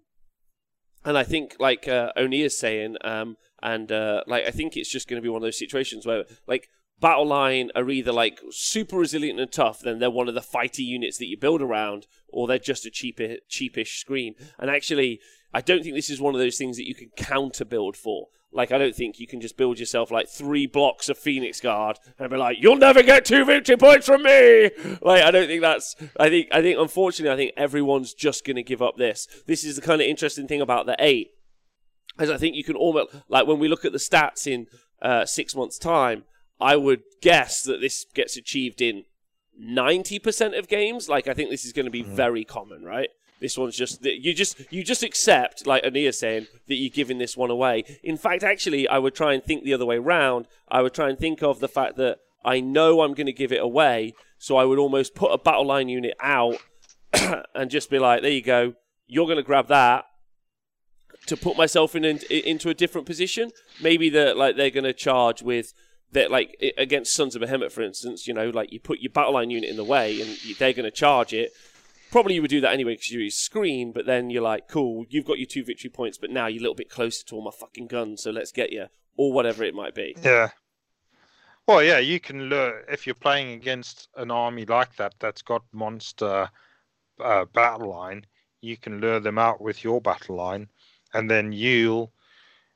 and 1.05 1.17
I 1.17 1.23
think, 1.23 1.55
like 1.59 1.87
uh, 1.87 2.11
Oni 2.15 2.41
is 2.41 2.57
saying, 2.57 2.97
um, 3.01 3.37
and 3.61 3.91
uh, 3.91 4.23
like 4.27 4.45
I 4.45 4.51
think 4.51 4.75
it's 4.75 4.89
just 4.89 5.07
going 5.07 5.21
to 5.21 5.23
be 5.23 5.29
one 5.29 5.41
of 5.41 5.45
those 5.45 5.59
situations 5.59 6.05
where, 6.05 6.25
like, 6.47 6.69
battle 6.99 7.25
line 7.25 7.71
are 7.75 7.89
either 7.89 8.11
like 8.11 8.39
super 8.51 8.97
resilient 8.97 9.39
and 9.39 9.51
tough, 9.51 9.79
then 9.81 9.99
they're 9.99 10.09
one 10.09 10.27
of 10.27 10.35
the 10.35 10.41
fighter 10.41 10.81
units 10.81 11.17
that 11.17 11.27
you 11.27 11.37
build 11.37 11.61
around, 11.61 12.07
or 12.27 12.47
they're 12.47 12.59
just 12.59 12.85
a 12.85 12.91
cheaper, 12.91 13.37
cheapish 13.49 13.99
screen. 13.99 14.35
And 14.57 14.69
actually, 14.69 15.19
I 15.53 15.61
don't 15.61 15.83
think 15.83 15.95
this 15.95 16.09
is 16.09 16.21
one 16.21 16.35
of 16.35 16.39
those 16.39 16.57
things 16.57 16.77
that 16.77 16.87
you 16.87 16.95
can 16.95 17.09
counter 17.15 17.65
build 17.65 17.97
for. 17.97 18.27
Like, 18.51 18.71
I 18.71 18.79
don't 18.79 18.95
think 18.95 19.19
you 19.19 19.27
can 19.27 19.41
just 19.41 19.57
build 19.57 19.77
yourself 19.77 20.09
like 20.09 20.27
three 20.27 20.65
blocks 20.65 21.07
of 21.07 21.19
Phoenix 21.19 21.61
Guard 21.61 21.99
and 22.17 22.31
be 22.31 22.37
like, 22.37 22.57
"You'll 22.59 22.77
never 22.77 23.03
get 23.03 23.23
two 23.23 23.45
victory 23.45 23.77
points 23.77 24.07
from 24.07 24.23
me." 24.23 24.71
Like, 25.03 25.23
I 25.23 25.29
don't 25.29 25.45
think 25.47 25.61
that's. 25.61 25.95
I 26.19 26.29
think. 26.29 26.47
I 26.51 26.61
think. 26.63 26.79
Unfortunately, 26.79 27.31
I 27.31 27.37
think 27.37 27.53
everyone's 27.55 28.13
just 28.13 28.45
going 28.45 28.55
to 28.55 28.63
give 28.63 28.81
up 28.81 28.97
this. 28.97 29.27
This 29.45 29.63
is 29.63 29.75
the 29.75 29.83
kind 29.83 30.01
of 30.01 30.07
interesting 30.07 30.47
thing 30.47 30.61
about 30.61 30.87
the 30.87 30.95
eight, 30.97 31.29
is 32.19 32.31
I 32.31 32.37
think 32.37 32.55
you 32.55 32.63
can 32.63 32.75
almost 32.75 33.13
like 33.27 33.45
when 33.45 33.59
we 33.59 33.67
look 33.67 33.85
at 33.85 33.91
the 33.91 33.99
stats 33.99 34.47
in 34.47 34.65
uh, 34.99 35.25
six 35.25 35.55
months' 35.55 35.77
time. 35.77 36.23
I 36.59 36.75
would 36.75 37.03
guess 37.21 37.61
that 37.63 37.81
this 37.81 38.05
gets 38.13 38.35
achieved 38.37 38.81
in 38.81 39.05
ninety 39.57 40.19
percent 40.19 40.55
of 40.55 40.67
games. 40.67 41.09
Like, 41.09 41.27
I 41.27 41.33
think 41.33 41.49
this 41.49 41.65
is 41.65 41.73
going 41.73 41.85
to 41.85 41.91
be 41.91 42.03
mm-hmm. 42.03 42.15
very 42.15 42.43
common, 42.43 42.83
right? 42.83 43.09
This 43.39 43.57
one's 43.57 43.75
just 43.75 44.03
you 44.03 44.33
just 44.33 44.59
you 44.71 44.83
just 44.83 45.03
accept, 45.03 45.65
like 45.65 45.83
Ania 45.83 46.13
saying, 46.13 46.47
that 46.67 46.75
you're 46.75 46.89
giving 46.89 47.17
this 47.17 47.37
one 47.37 47.49
away. 47.49 47.83
In 48.03 48.17
fact, 48.17 48.43
actually, 48.43 48.87
I 48.87 48.99
would 48.99 49.15
try 49.15 49.33
and 49.33 49.43
think 49.43 49.63
the 49.63 49.73
other 49.73 49.85
way 49.85 49.97
round. 49.97 50.47
I 50.67 50.81
would 50.81 50.93
try 50.93 51.09
and 51.09 51.17
think 51.17 51.41
of 51.41 51.59
the 51.59 51.69
fact 51.69 51.95
that 51.97 52.17
I 52.43 52.59
know 52.59 53.01
I'm 53.01 53.13
going 53.13 53.27
to 53.27 53.33
give 53.33 53.51
it 53.51 53.61
away, 53.61 54.13
so 54.37 54.57
I 54.57 54.65
would 54.65 54.79
almost 54.79 55.15
put 55.15 55.31
a 55.31 55.37
battle 55.37 55.65
line 55.65 55.87
unit 55.87 56.15
out 56.21 56.57
and 57.55 57.71
just 57.71 57.89
be 57.89 57.99
like, 57.99 58.21
"There 58.21 58.31
you 58.31 58.43
go, 58.43 58.73
you're 59.07 59.25
going 59.25 59.37
to 59.37 59.43
grab 59.43 59.67
that." 59.67 60.05
To 61.27 61.37
put 61.37 61.57
myself 61.57 61.95
in, 61.95 62.03
in 62.05 62.19
into 62.29 62.69
a 62.69 62.73
different 62.73 63.07
position, 63.07 63.51
maybe 63.81 64.09
that 64.09 64.35
like 64.35 64.57
they're 64.57 64.69
going 64.69 64.83
to 64.83 64.93
charge 64.93 65.41
with 65.41 65.73
that 66.11 66.31
like 66.31 66.55
against 66.77 67.13
Sons 67.13 67.35
of 67.35 67.41
Behemat, 67.41 67.71
for 67.71 67.81
instance. 67.81 68.27
You 68.27 68.33
know, 68.33 68.49
like 68.49 68.71
you 68.71 68.79
put 68.79 68.99
your 68.99 69.11
battle 69.11 69.33
line 69.33 69.49
unit 69.49 69.69
in 69.69 69.75
the 69.77 69.83
way, 69.83 70.21
and 70.21 70.37
they're 70.57 70.73
going 70.73 70.85
to 70.85 70.91
charge 70.91 71.33
it 71.33 71.51
probably 72.11 72.35
you 72.35 72.41
would 72.41 72.49
do 72.49 72.61
that 72.61 72.73
anyway 72.73 72.93
because 72.93 73.09
you 73.09 73.19
use 73.21 73.37
screen, 73.37 73.91
but 73.91 74.05
then 74.05 74.29
you're 74.29 74.41
like, 74.41 74.67
cool, 74.67 75.05
you've 75.09 75.25
got 75.25 75.37
your 75.37 75.45
two 75.45 75.63
victory 75.63 75.89
points, 75.89 76.17
but 76.17 76.29
now 76.29 76.47
you're 76.47 76.59
a 76.59 76.63
little 76.63 76.75
bit 76.75 76.89
closer 76.89 77.25
to 77.25 77.35
all 77.35 77.43
my 77.43 77.51
fucking 77.51 77.87
guns, 77.87 78.23
so 78.23 78.31
let's 78.31 78.51
get 78.51 78.71
you, 78.71 78.87
or 79.15 79.31
whatever 79.31 79.63
it 79.63 79.73
might 79.73 79.95
be. 79.95 80.15
Yeah. 80.21 80.49
Well, 81.67 81.83
yeah, 81.83 81.99
you 81.99 82.19
can 82.19 82.49
lure 82.49 82.83
if 82.89 83.05
you're 83.05 83.13
playing 83.13 83.51
against 83.51 84.09
an 84.15 84.31
army 84.31 84.65
like 84.65 84.95
that 84.95 85.13
that's 85.19 85.43
got 85.43 85.61
monster 85.71 86.49
uh, 87.23 87.45
battle 87.45 87.91
line. 87.91 88.25
You 88.61 88.75
can 88.75 88.99
lure 88.99 89.19
them 89.19 89.37
out 89.37 89.61
with 89.61 89.83
your 89.83 90.01
battle 90.01 90.37
line, 90.37 90.69
and 91.13 91.29
then 91.29 91.51
you'll 91.51 92.11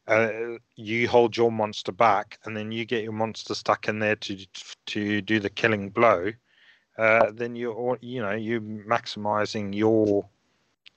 uh, 0.08 0.58
you 0.76 1.08
hold 1.08 1.38
your 1.38 1.51
monster 1.51 1.91
back, 1.91 2.39
and 2.45 2.56
then 2.56 2.72
you 2.72 2.86
get 2.86 3.04
your 3.04 3.14
monster 3.14 3.56
stuck 3.56 3.88
in 3.88 3.99
there 3.99 4.16
to 4.18 4.45
to 4.88 5.22
do 5.22 5.39
the 5.39 5.49
killing 5.49 5.89
blow. 5.89 6.32
Uh, 6.97 7.32
then 7.32 7.56
you're 7.56 7.97
you 8.01 8.22
know 8.22 8.32
you're 8.32 8.62
maximizing 8.62 9.76
your 9.76 10.26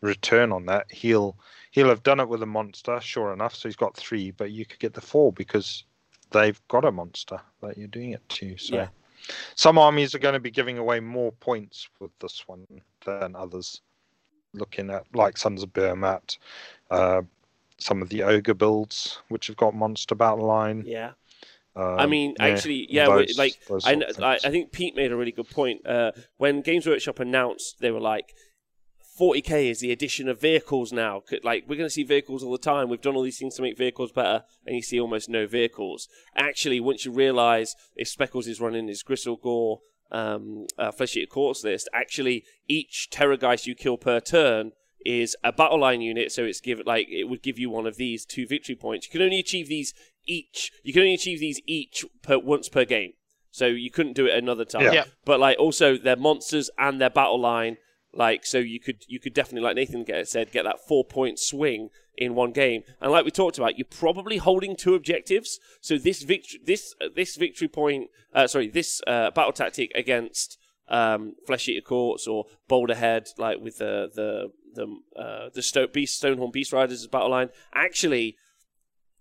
return 0.00 0.52
on 0.52 0.66
that. 0.66 0.90
He'll 0.90 1.36
he'll 1.70 1.88
have 1.88 2.02
done 2.02 2.20
it 2.20 2.28
with 2.28 2.42
a 2.42 2.46
monster, 2.46 3.00
sure 3.00 3.32
enough. 3.32 3.54
So 3.54 3.68
he's 3.68 3.76
got 3.76 3.96
three, 3.96 4.30
but 4.30 4.50
you 4.50 4.66
could 4.66 4.80
get 4.80 4.94
the 4.94 5.00
four 5.00 5.32
because 5.32 5.84
they've 6.30 6.60
got 6.68 6.84
a 6.84 6.92
monster 6.92 7.40
that 7.62 7.78
you're 7.78 7.88
doing 7.88 8.12
it 8.12 8.28
to. 8.30 8.56
So 8.56 8.76
Yeah. 8.76 8.88
some 9.54 9.78
armies 9.78 10.14
are 10.14 10.18
going 10.20 10.34
to 10.34 10.40
be 10.40 10.50
giving 10.50 10.78
away 10.78 11.00
more 11.00 11.32
points 11.32 11.88
with 12.00 12.10
this 12.20 12.46
one 12.46 12.66
than 13.04 13.36
others. 13.36 13.82
Looking 14.54 14.90
at 14.90 15.04
like 15.14 15.36
Sons 15.36 15.62
of 15.62 15.72
Beermat, 15.72 16.38
uh, 16.90 17.22
some 17.78 18.00
of 18.02 18.08
the 18.08 18.22
ogre 18.22 18.54
builds 18.54 19.18
which 19.28 19.46
have 19.48 19.56
got 19.56 19.74
monster 19.74 20.14
battle 20.14 20.46
line. 20.46 20.84
Yeah. 20.86 21.12
Um, 21.74 21.98
I 21.98 22.06
mean, 22.06 22.34
yeah, 22.38 22.44
actually, 22.46 22.86
yeah, 22.90 23.08
we- 23.14 23.26
those- 23.26 23.38
like, 23.38 23.58
those 23.68 23.84
I, 23.84 23.92
sort 23.98 24.22
I. 24.22 24.34
I 24.44 24.50
think 24.50 24.72
Pete 24.72 24.96
made 24.96 25.12
a 25.12 25.16
really 25.16 25.32
good 25.32 25.50
point. 25.50 25.86
Uh, 25.86 26.12
when 26.38 26.62
Games 26.62 26.86
Workshop 26.86 27.20
announced, 27.20 27.76
they 27.80 27.90
were 27.90 28.00
like, 28.00 28.32
40k 29.18 29.70
is 29.70 29.80
the 29.80 29.92
addition 29.92 30.28
of 30.28 30.40
vehicles 30.40 30.92
now. 30.92 31.22
C- 31.28 31.40
Like, 31.42 31.64
we're 31.66 31.76
going 31.76 31.86
to 31.88 31.92
see 31.92 32.02
vehicles 32.02 32.42
all 32.42 32.52
the 32.52 32.58
time. 32.58 32.88
We've 32.88 33.00
done 33.00 33.14
all 33.16 33.22
these 33.22 33.38
things 33.38 33.56
to 33.56 33.62
make 33.62 33.76
vehicles 33.78 34.12
better, 34.12 34.44
and 34.66 34.76
you 34.76 34.82
see 34.82 35.00
almost 35.00 35.28
no 35.28 35.46
vehicles. 35.46 36.08
Actually, 36.34 36.80
once 36.80 37.04
you 37.06 37.12
realize 37.12 37.74
if 37.94 38.08
Speckles 38.08 38.46
is 38.46 38.60
running 38.60 38.88
his 38.88 39.02
Gristlegore 39.02 39.78
um, 40.12 40.66
uh, 40.78 40.90
Flesh 40.92 41.16
Eater 41.16 41.26
Courts 41.30 41.64
list, 41.64 41.88
actually, 41.94 42.44
each 42.68 43.08
Terrorgeist 43.10 43.66
you 43.66 43.74
kill 43.74 43.96
per 43.96 44.20
turn 44.20 44.72
is 45.06 45.36
a 45.44 45.52
battle 45.52 45.80
line 45.80 46.00
unit, 46.00 46.32
so 46.32 46.44
it's 46.44 46.60
give 46.60 46.80
like 46.84 47.08
it 47.08 47.24
would 47.24 47.42
give 47.42 47.58
you 47.58 47.70
one 47.70 47.86
of 47.86 47.96
these 47.96 48.24
two 48.24 48.46
victory 48.46 48.74
points. 48.74 49.06
You 49.06 49.12
can 49.12 49.22
only 49.22 49.38
achieve 49.38 49.68
these 49.68 49.94
each. 50.26 50.72
You 50.82 50.92
can 50.92 51.02
only 51.02 51.14
achieve 51.14 51.38
these 51.38 51.60
each 51.66 52.04
per 52.22 52.38
once 52.38 52.68
per 52.68 52.84
game, 52.84 53.12
so 53.50 53.66
you 53.66 53.90
couldn't 53.90 54.14
do 54.14 54.26
it 54.26 54.36
another 54.36 54.64
time. 54.64 54.82
Yeah. 54.82 54.92
Yeah. 54.92 55.04
But 55.24 55.40
like 55.40 55.58
also 55.58 55.96
their 55.96 56.16
monsters 56.16 56.70
and 56.76 57.00
their 57.00 57.10
battle 57.10 57.40
line, 57.40 57.76
like 58.12 58.44
so 58.44 58.58
you 58.58 58.80
could 58.80 59.04
you 59.06 59.20
could 59.20 59.32
definitely 59.32 59.66
like 59.66 59.76
Nathan 59.76 60.04
get, 60.04 60.28
said 60.28 60.50
get 60.50 60.64
that 60.64 60.80
four 60.86 61.04
point 61.04 61.38
swing 61.38 61.90
in 62.16 62.34
one 62.34 62.52
game. 62.52 62.82
And 63.00 63.12
like 63.12 63.24
we 63.24 63.30
talked 63.30 63.58
about, 63.58 63.78
you're 63.78 63.84
probably 63.84 64.38
holding 64.38 64.74
two 64.76 64.94
objectives. 64.94 65.60
So 65.80 65.98
this 65.98 66.22
victory 66.22 66.60
this 66.64 66.94
uh, 67.00 67.08
this 67.14 67.36
victory 67.36 67.68
point, 67.68 68.08
uh, 68.34 68.46
sorry, 68.46 68.68
this 68.68 69.00
uh, 69.06 69.30
battle 69.30 69.52
tactic 69.52 69.92
against 69.94 70.58
um, 70.88 71.34
Flesh 71.46 71.68
Eater 71.68 71.80
Courts 71.80 72.26
or 72.26 72.44
Boulderhead, 72.68 73.28
like 73.38 73.58
with 73.60 73.78
the 73.78 74.08
the 74.14 74.50
the 74.74 75.20
uh, 75.20 75.48
the 75.52 75.62
Sto- 75.62 75.86
Beast 75.86 76.22
Stonehorn 76.22 76.52
Beast 76.52 76.72
Riders 76.72 77.00
as 77.02 77.06
battle 77.08 77.30
line, 77.30 77.48
actually 77.74 78.36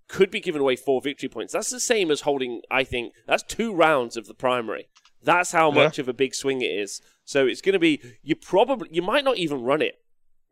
could 0.07 0.29
be 0.29 0.39
given 0.39 0.61
away 0.61 0.75
four 0.75 1.01
victory 1.01 1.29
points. 1.29 1.53
That's 1.53 1.69
the 1.71 1.79
same 1.79 2.11
as 2.11 2.21
holding. 2.21 2.61
I 2.69 2.83
think 2.83 3.13
that's 3.25 3.41
two 3.43 3.73
rounds 3.73 4.15
of 4.17 4.27
the 4.27 4.33
primary. 4.35 4.87
That's 5.23 5.51
how 5.51 5.69
Yeah. 5.69 5.83
much 5.85 5.97
of 5.97 6.07
a 6.07 6.13
big 6.13 6.35
swing 6.35 6.61
it 6.61 6.67
is. 6.71 7.01
So 7.23 7.47
it's 7.47 7.61
going 7.61 7.73
to 7.73 7.79
be 7.79 7.99
you 8.21 8.35
probably 8.35 8.89
you 8.91 9.01
might 9.01 9.23
not 9.23 9.37
even 9.37 9.61
run 9.63 9.81
it, 9.81 9.95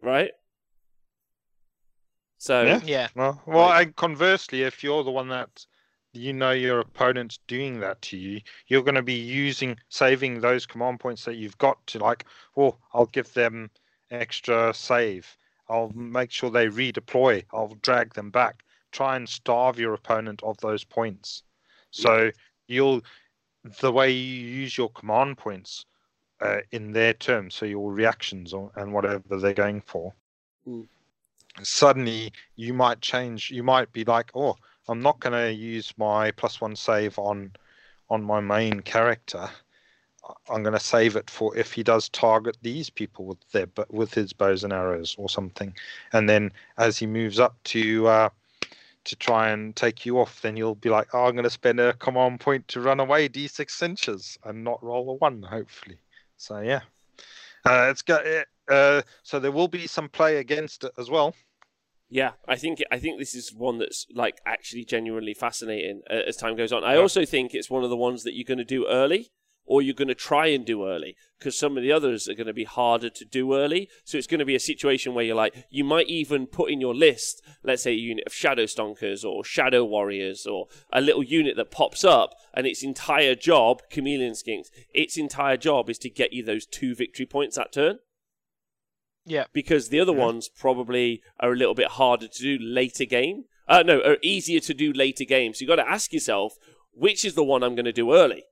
right? 0.01 0.31
So 2.37 2.63
Yeah. 2.63 2.81
Yeah. 2.83 3.07
Well, 3.15 3.41
well, 3.45 3.71
and 3.71 3.95
conversely, 3.95 4.63
if 4.63 4.83
you're 4.83 5.03
the 5.03 5.11
one 5.11 5.29
that 5.29 5.65
you 6.13 6.31
know 6.31 6.51
your 6.51 6.79
opponent's 6.79 7.39
doing 7.47 7.79
that 7.79 8.01
to 8.03 8.17
you, 8.17 8.39
you're 8.67 8.83
going 8.83 8.95
to 8.95 9.01
be 9.01 9.13
using 9.13 9.77
saving 9.89 10.39
those 10.39 10.65
command 10.65 10.99
points 10.99 11.25
that 11.25 11.35
you've 11.35 11.57
got 11.57 11.85
to 11.87 11.99
like, 11.99 12.25
oh, 12.55 12.77
I'll 12.93 13.07
give 13.07 13.33
them 13.33 13.69
extra 14.11 14.73
save. 14.73 15.37
I'll 15.69 15.89
make 15.89 16.31
sure 16.31 16.51
they 16.51 16.67
redeploy. 16.67 17.43
I'll 17.51 17.75
drag 17.81 18.13
them 18.13 18.29
back. 18.29 18.63
Try 18.91 19.15
and 19.15 19.27
starve 19.27 19.79
your 19.79 19.93
opponent 19.93 20.41
of 20.43 20.57
those 20.57 20.83
points. 20.83 21.43
So 21.89 22.31
you'll 22.67 23.01
the 23.79 23.91
way 23.91 24.11
you 24.11 24.47
use 24.47 24.77
your 24.77 24.89
command 24.89 25.37
points 25.37 25.85
uh, 26.41 26.57
in 26.71 26.91
their 26.91 27.13
terms, 27.13 27.55
so 27.55 27.65
your 27.65 27.91
reactions 27.91 28.53
or, 28.53 28.71
and 28.75 28.93
whatever 28.93 29.37
they're 29.37 29.53
going 29.53 29.81
for. 29.81 30.13
Mm. 30.67 30.87
Suddenly, 31.61 32.33
you 32.55 32.73
might 32.73 32.99
change. 32.99 33.51
You 33.51 33.63
might 33.63 33.91
be 33.93 34.03
like, 34.03 34.31
"Oh, 34.33 34.55
I'm 34.87 35.01
not 35.01 35.19
going 35.19 35.33
to 35.33 35.53
use 35.53 35.93
my 35.97 36.31
plus 36.31 36.59
one 36.59 36.75
save 36.75 37.17
on 37.17 37.51
on 38.09 38.23
my 38.23 38.39
main 38.39 38.81
character. 38.81 39.49
I'm 40.49 40.63
going 40.63 40.73
to 40.73 40.79
save 40.79 41.15
it 41.15 41.29
for 41.29 41.55
if 41.57 41.73
he 41.73 41.83
does 41.83 42.09
target 42.09 42.57
these 42.61 42.89
people 42.89 43.25
with 43.25 43.51
their 43.51 43.67
with 43.89 44.13
his 44.13 44.33
bows 44.33 44.63
and 44.63 44.73
arrows 44.73 45.15
or 45.17 45.29
something. 45.29 45.73
And 46.11 46.29
then 46.29 46.51
as 46.77 46.97
he 46.97 47.07
moves 47.07 47.39
up 47.39 47.55
to 47.65 48.07
uh, 48.07 48.29
to 49.05 49.15
try 49.17 49.49
and 49.49 49.75
take 49.75 50.05
you 50.05 50.19
off, 50.19 50.41
then 50.41 50.55
you'll 50.55 50.75
be 50.75 50.89
like, 50.89 51.13
"Oh, 51.13 51.25
I'm 51.25 51.33
going 51.33 51.43
to 51.43 51.49
spend 51.49 51.79
a 51.79 51.93
command 51.93 52.39
point 52.39 52.67
to 52.69 52.81
run 52.81 52.99
away 52.99 53.27
d6 53.27 53.83
inches 53.83 54.37
and 54.43 54.63
not 54.63 54.83
roll 54.83 55.09
a 55.09 55.13
one, 55.15 55.43
hopefully." 55.43 55.97
So 56.37 56.59
yeah, 56.59 56.81
uh, 57.65 57.87
it's 57.89 58.01
got. 58.01 58.23
Uh, 58.69 59.01
so 59.23 59.39
there 59.39 59.51
will 59.51 59.67
be 59.67 59.87
some 59.87 60.07
play 60.07 60.37
against 60.37 60.85
it 60.85 60.93
as 60.97 61.09
well. 61.09 61.35
Yeah, 62.13 62.33
I 62.47 62.57
think 62.57 62.77
I 62.91 62.99
think 62.99 63.17
this 63.17 63.33
is 63.33 63.51
one 63.55 63.79
that's 63.79 64.05
like 64.13 64.37
actually 64.45 64.85
genuinely 64.85 65.33
fascinating 65.33 66.03
uh, 66.07 66.27
as 66.27 66.37
time 66.37 66.55
goes 66.55 66.71
on. 66.71 66.83
I 66.83 66.93
Yeah. 66.93 66.99
also 67.01 67.25
think 67.25 67.55
it's 67.55 67.71
one 67.71 67.83
of 67.83 67.89
the 67.89 67.97
ones 67.97 68.21
that 68.23 68.35
you're 68.35 68.45
going 68.45 68.59
to 68.59 68.63
do 68.63 68.85
early, 68.87 69.31
or 69.65 69.81
you're 69.81 69.95
going 69.95 70.09
to 70.09 70.13
try 70.29 70.45
and 70.45 70.63
do 70.63 70.87
early, 70.87 71.15
because 71.39 71.57
some 71.57 71.75
of 71.75 71.81
the 71.81 71.91
others 71.91 72.29
are 72.29 72.35
going 72.35 72.45
to 72.45 72.53
be 72.53 72.65
harder 72.65 73.09
to 73.09 73.25
do 73.25 73.55
early. 73.55 73.89
So 74.03 74.19
it's 74.19 74.27
going 74.27 74.37
to 74.41 74.45
be 74.45 74.53
a 74.53 74.59
situation 74.59 75.15
where 75.15 75.25
you're 75.25 75.35
like, 75.35 75.65
you 75.71 75.83
might 75.83 76.07
even 76.07 76.45
put 76.45 76.69
in 76.69 76.79
your 76.79 76.93
list, 76.93 77.41
let's 77.63 77.81
say 77.81 77.93
a 77.93 77.95
unit 77.95 78.25
of 78.27 78.33
Shadow 78.33 78.65
Stonkers 78.65 79.25
or 79.25 79.43
Shadow 79.43 79.83
Warriors 79.83 80.45
or 80.45 80.67
a 80.91 81.01
little 81.01 81.23
unit 81.23 81.55
that 81.55 81.71
pops 81.71 82.03
up, 82.03 82.35
and 82.53 82.67
its 82.67 82.83
entire 82.83 83.33
job, 83.33 83.81
Chameleon 83.89 84.33
Skinks, 84.33 84.67
its 84.93 85.17
entire 85.17 85.57
job 85.57 85.89
is 85.89 85.97
to 85.97 86.11
get 86.11 86.31
you 86.31 86.43
those 86.43 86.67
two 86.67 86.93
victory 86.93 87.25
points 87.25 87.55
that 87.55 87.71
turn 87.73 87.97
Yeah. 89.25 89.45
because 89.53 89.89
the 89.89 89.99
other 89.99 90.13
Yeah. 90.13 90.25
ones 90.25 90.49
probably 90.49 91.21
are 91.39 91.53
a 91.53 91.55
little 91.55 91.73
bit 91.75 91.87
harder 91.87 92.27
to 92.27 92.41
do 92.41 92.57
later 92.61 93.05
game. 93.05 93.45
Uh, 93.67 93.81
no, 93.83 93.99
are 94.01 94.17
easier 94.21 94.59
to 94.59 94.73
do 94.73 94.91
later 94.91 95.23
game. 95.23 95.53
So 95.53 95.61
you 95.61 95.67
got 95.67 95.77
to 95.77 95.89
ask 95.89 96.11
yourself, 96.11 96.55
which 96.91 97.23
is 97.23 97.33
the 97.35 97.43
one 97.43 97.63
I'm 97.63 97.75
going 97.75 97.85
to 97.85 97.93
do 97.93 98.13
early? 98.13 98.43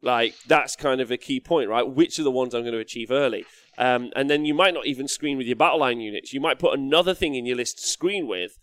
Like 0.00 0.34
that's 0.48 0.74
kind 0.74 1.00
of 1.00 1.10
a 1.10 1.16
key 1.16 1.38
point, 1.38 1.68
right? 1.70 1.88
Which 1.88 2.18
are 2.18 2.24
the 2.24 2.30
ones 2.30 2.54
I'm 2.54 2.62
going 2.62 2.72
to 2.74 2.80
achieve 2.80 3.10
early? 3.10 3.44
Um, 3.78 4.10
and 4.16 4.28
then 4.28 4.44
you 4.44 4.52
might 4.54 4.74
not 4.74 4.86
even 4.86 5.06
screen 5.06 5.38
with 5.38 5.46
your 5.46 5.56
battle 5.56 5.78
line 5.78 6.00
units. 6.00 6.32
You 6.32 6.40
might 6.40 6.58
put 6.58 6.76
another 6.78 7.14
thing 7.14 7.34
in 7.36 7.46
your 7.46 7.56
list 7.56 7.78
to 7.78 7.86
screen 7.86 8.26
with 8.26 8.58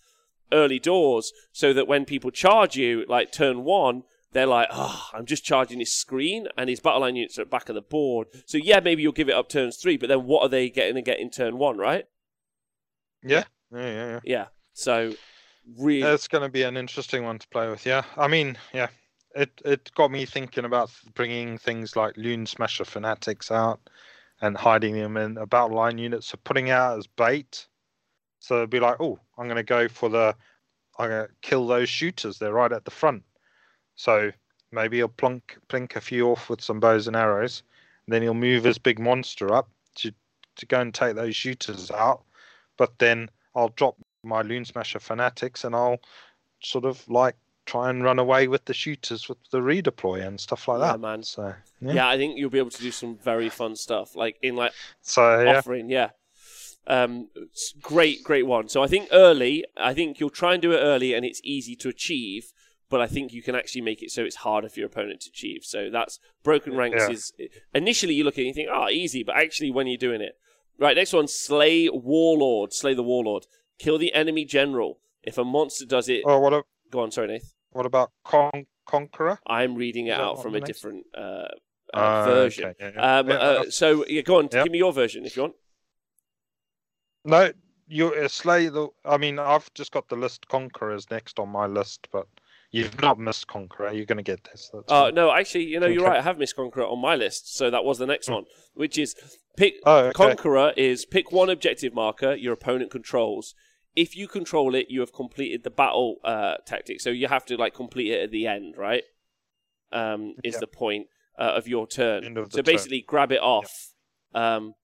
early 0.52 0.80
doors, 0.80 1.32
so 1.52 1.72
that 1.74 1.88
when 1.88 2.06
people 2.06 2.32
charge 2.32 2.76
you, 2.76 3.06
like 3.08 3.32
turn 3.32 3.64
one, 3.64 4.04
they're 4.32 4.46
like, 4.46 4.68
oh, 4.72 5.10
I'm 5.14 5.26
just 5.26 5.44
charging 5.44 5.80
his 5.80 5.94
screen 5.94 6.48
and 6.58 6.70
his 6.70 6.80
battle 6.80 7.02
line 7.02 7.16
units 7.16 7.38
are 7.38 7.42
at 7.42 7.48
the 7.48 7.52
back 7.52 7.70
of 7.70 7.76
the 7.76 7.82
board. 7.82 8.28
So 8.46 8.58
yeah, 8.58 8.80
maybe 8.80 9.02
you'll 9.02 9.12
give 9.12 9.30
it 9.30 9.36
up 9.36 9.50
turns 9.50 9.78
three, 9.78 9.98
but 9.98 10.10
then 10.10 10.26
what 10.26 10.44
are 10.44 10.50
they 10.50 10.70
getting 10.70 10.96
to 10.96 11.02
get 11.02 11.20
in 11.20 11.30
turn 11.30 11.58
one, 11.58 11.78
right? 11.78 12.06
Yeah, 13.24 13.44
yeah, 13.74 13.80
yeah. 13.80 14.08
yeah. 14.08 14.20
Yeah. 14.24 14.46
So 14.74 15.14
really, 15.78 16.02
It's 16.02 16.28
going 16.28 16.44
to 16.44 16.50
be 16.50 16.64
an 16.64 16.78
interesting 16.78 17.24
one 17.24 17.40
to 17.40 17.48
play 17.50 17.70
with. 17.70 17.86
Yeah, 17.86 18.04
I 18.18 18.28
mean, 18.28 18.58
yeah, 18.74 18.88
it 19.36 19.50
it 19.66 19.92
got 19.96 20.12
me 20.12 20.26
thinking 20.26 20.66
about 20.66 20.92
bringing 21.16 21.58
things 21.58 21.96
like 21.96 22.16
Loonsmasha 22.16 22.86
Fanatics 22.86 23.52
out 23.52 23.80
and 24.42 24.56
hiding 24.56 24.94
them 24.94 25.18
in 25.18 25.38
a 25.38 25.46
battle 25.46 25.76
line 25.76 25.98
unit, 25.98 26.24
so 26.24 26.38
putting 26.44 26.70
out 26.70 26.98
as 26.98 27.08
bait. 27.08 27.68
So 28.40 28.58
it'd 28.58 28.70
be 28.70 28.80
like, 28.80 29.02
oh, 29.02 29.20
I'm 29.38 29.48
going 29.48 29.58
to 29.58 29.64
go 29.64 29.90
for 29.90 30.08
the, 30.08 30.34
I'm 30.98 31.10
going 31.10 31.28
to 31.28 31.34
kill 31.42 31.68
those 31.68 31.90
shooters. 31.90 32.40
They're 32.40 32.54
right 32.54 32.72
at 32.72 32.86
the 32.86 32.92
front. 32.92 33.24
So 34.00 34.32
maybe 34.72 34.96
he'll 34.98 35.10
plunk 35.10 35.58
plink 35.68 35.98
a 35.98 36.02
few 36.02 36.30
off 36.32 36.50
with 36.50 36.62
some 36.62 36.80
bows 36.80 37.08
and 37.08 37.18
arrows. 37.18 37.64
And 38.06 38.14
then 38.14 38.22
he'll 38.22 38.34
move 38.34 38.64
his 38.64 38.78
big 38.78 38.98
monster 38.98 39.54
up 39.54 39.70
to 39.96 40.14
to 40.56 40.66
go 40.66 40.80
and 40.80 40.94
take 40.94 41.16
those 41.16 41.36
shooters 41.36 41.92
out. 41.92 42.24
But 42.78 42.98
then 42.98 43.30
I'll 43.56 43.74
drop 43.76 43.98
my 44.24 44.42
Loonsmasha 44.42 45.02
Fanatics 45.02 45.66
and 45.66 45.76
I'll 45.76 46.00
sort 46.64 46.86
of 46.86 47.06
like 47.10 47.36
try 47.66 47.90
and 47.90 48.02
run 48.02 48.20
away 48.20 48.48
with 48.48 48.64
the 48.64 48.74
shooters 48.74 49.28
with 49.28 49.38
the 49.52 49.60
redeploy 49.60 50.26
and 50.26 50.40
stuff 50.40 50.70
like 50.70 50.80
Yeah, 50.80 50.94
that. 50.94 51.00
man. 51.02 51.22
So 51.24 51.54
yeah. 51.82 51.94
yeah. 51.94 52.08
I 52.08 52.16
think 52.16 52.38
you'll 52.38 52.50
be 52.50 52.58
able 52.58 52.70
to 52.72 52.82
do 52.82 52.92
some 52.92 53.18
very 53.18 53.50
fun 53.50 53.76
stuff, 53.76 54.16
like 54.16 54.38
in 54.42 54.56
like 54.56 54.72
So 55.02 55.42
yeah. 55.42 55.58
offering, 55.58 55.90
yeah. 55.90 56.12
Um, 56.88 57.28
great, 57.82 58.24
great 58.24 58.48
one. 58.48 58.70
So 58.70 58.82
I 58.82 58.88
think 58.88 59.10
early, 59.12 59.66
I 59.78 59.94
think 59.94 60.20
you'll 60.20 60.30
try 60.32 60.54
and 60.54 60.62
do 60.62 60.72
it 60.72 60.80
early, 60.80 61.14
and 61.14 61.26
it's 61.26 61.42
easy 61.44 61.76
to 61.76 61.90
achieve. 61.90 62.54
But 62.90 63.02
I 63.02 63.08
think 63.08 63.32
you 63.34 63.44
can 63.44 63.54
actually 63.56 63.82
make 63.82 64.02
it 64.02 64.10
so 64.10 64.24
it's 64.24 64.38
harder 64.38 64.68
for 64.68 64.80
your 64.80 64.88
opponent 64.88 65.22
to 65.22 65.30
achieve. 65.30 65.62
So 65.64 65.90
that's 65.92 66.20
broken 66.44 66.76
ranks. 66.76 66.98
Yeah. 67.00 67.10
Is 67.12 67.32
initially 67.74 68.16
you 68.16 68.24
look 68.24 68.34
at 68.36 68.40
it 68.40 68.48
and 68.48 68.48
you 68.48 68.54
think, 68.54 68.70
oh, 68.74 68.90
easy, 68.90 69.24
but 69.24 69.36
actually 69.36 69.70
when 69.72 69.86
you're 69.88 69.98
doing 69.98 70.22
it, 70.22 70.34
right. 70.80 70.96
Next 70.96 71.14
one, 71.14 71.28
slay 71.28 71.88
warlord, 71.90 72.74
slay 72.74 72.96
the 72.96 73.04
warlord, 73.04 73.46
kill 73.78 73.98
the 74.00 74.14
enemy 74.14 74.44
general. 74.44 75.00
If 75.22 75.38
a 75.38 75.44
monster 75.44 75.86
does 75.86 76.10
it, 76.10 76.24
Oh, 76.26 76.40
what 76.40 76.54
a, 76.54 76.64
go 76.90 77.02
on. 77.02 77.12
Sorry, 77.12 77.28
Nath. 77.28 77.54
what 77.72 77.86
about 77.86 78.12
Con- 78.24 78.66
Conqueror? 78.88 79.40
I'm 79.46 79.76
reading 79.76 80.08
it 80.08 80.14
out 80.20 80.42
from 80.42 80.56
a 80.56 80.60
next- 80.60 80.68
different 80.68 81.06
uh, 81.16 81.20
uh, 81.22 81.48
Ah, 81.94 82.26
version. 82.26 82.66
okay, 82.66 82.76
yeah, 82.80 82.92
yeah. 82.96 83.20
Um, 83.20 83.30
Yeah, 83.30 83.36
uh, 83.36 83.64
so 83.70 84.06
yeah, 84.08 84.22
go 84.22 84.40
on. 84.40 84.48
Give 84.48 84.72
me 84.72 84.78
your 84.80 84.94
version 84.94 85.26
if 85.26 85.36
you 85.36 85.44
want. 85.44 85.56
No, 87.26 87.52
you 87.88 88.14
uh, 88.14 88.28
slay 88.28 88.70
the. 88.70 88.88
I 89.06 89.18
mean, 89.18 89.38
I've 89.40 89.72
just 89.74 89.92
got 89.92 90.08
the 90.10 90.16
list 90.16 90.48
Conquerors 90.48 91.10
next 91.12 91.38
on 91.40 91.50
my 91.50 91.66
list, 91.68 92.08
but 92.12 92.28
you've 92.72 93.02
not 93.02 93.18
missed 93.20 93.48
Conqueror. 93.48 93.92
You're 93.94 94.06
going 94.06 94.18
to 94.18 94.24
get 94.24 94.44
this. 94.46 94.70
That's 94.74 94.92
Uh, 94.92 95.06
fine. 95.06 95.16
no, 95.16 95.32
actually, 95.32 95.66
you 95.66 95.80
know, 95.80 95.88
you're 95.88 96.04
Okay. 96.04 96.10
right. 96.12 96.20
I 96.20 96.24
have 96.24 96.38
missed 96.38 96.56
Conqueror 96.56 96.86
on 96.86 97.00
my 97.00 97.16
list, 97.16 97.56
so 97.56 97.70
that 97.70 97.84
was 97.84 97.98
the 97.98 98.06
next 98.06 98.28
Hmm. 98.28 98.34
one, 98.34 98.46
which 98.74 98.98
is 98.98 99.16
pick 99.58 99.76
Oh, 99.86 99.98
okay. 100.06 100.14
Conqueror 100.14 100.74
is 100.78 101.06
pick 101.06 101.32
one 101.32 101.50
objective 101.50 101.94
marker 101.94 102.34
your 102.36 102.54
opponent 102.54 102.92
controls. 102.92 103.56
If 103.96 104.16
you 104.16 104.28
control 104.28 104.76
it, 104.76 104.88
you 104.90 105.00
have 105.02 105.12
completed 105.12 105.64
the 105.64 105.72
battle 105.72 106.18
uh, 106.24 106.58
tactic. 106.66 107.02
So 107.02 107.10
you 107.10 107.28
have 107.28 107.46
to 107.48 107.58
like 107.58 107.74
complete 107.74 108.12
it 108.12 108.24
at 108.24 108.32
the 108.32 108.46
end, 108.48 108.76
right? 108.78 109.04
Um, 109.92 110.36
is 110.44 110.54
Yeah. 110.54 110.60
the 110.60 110.68
point 110.68 111.08
uh, 111.38 111.54
of 111.56 111.68
your 111.68 111.88
turn. 111.88 112.38
Of 112.38 112.52
so 112.52 112.58
turn. 112.58 112.66
basically, 112.66 113.02
grab 113.02 113.32
it 113.32 113.42
off. 113.42 113.94
Um, 114.36 114.76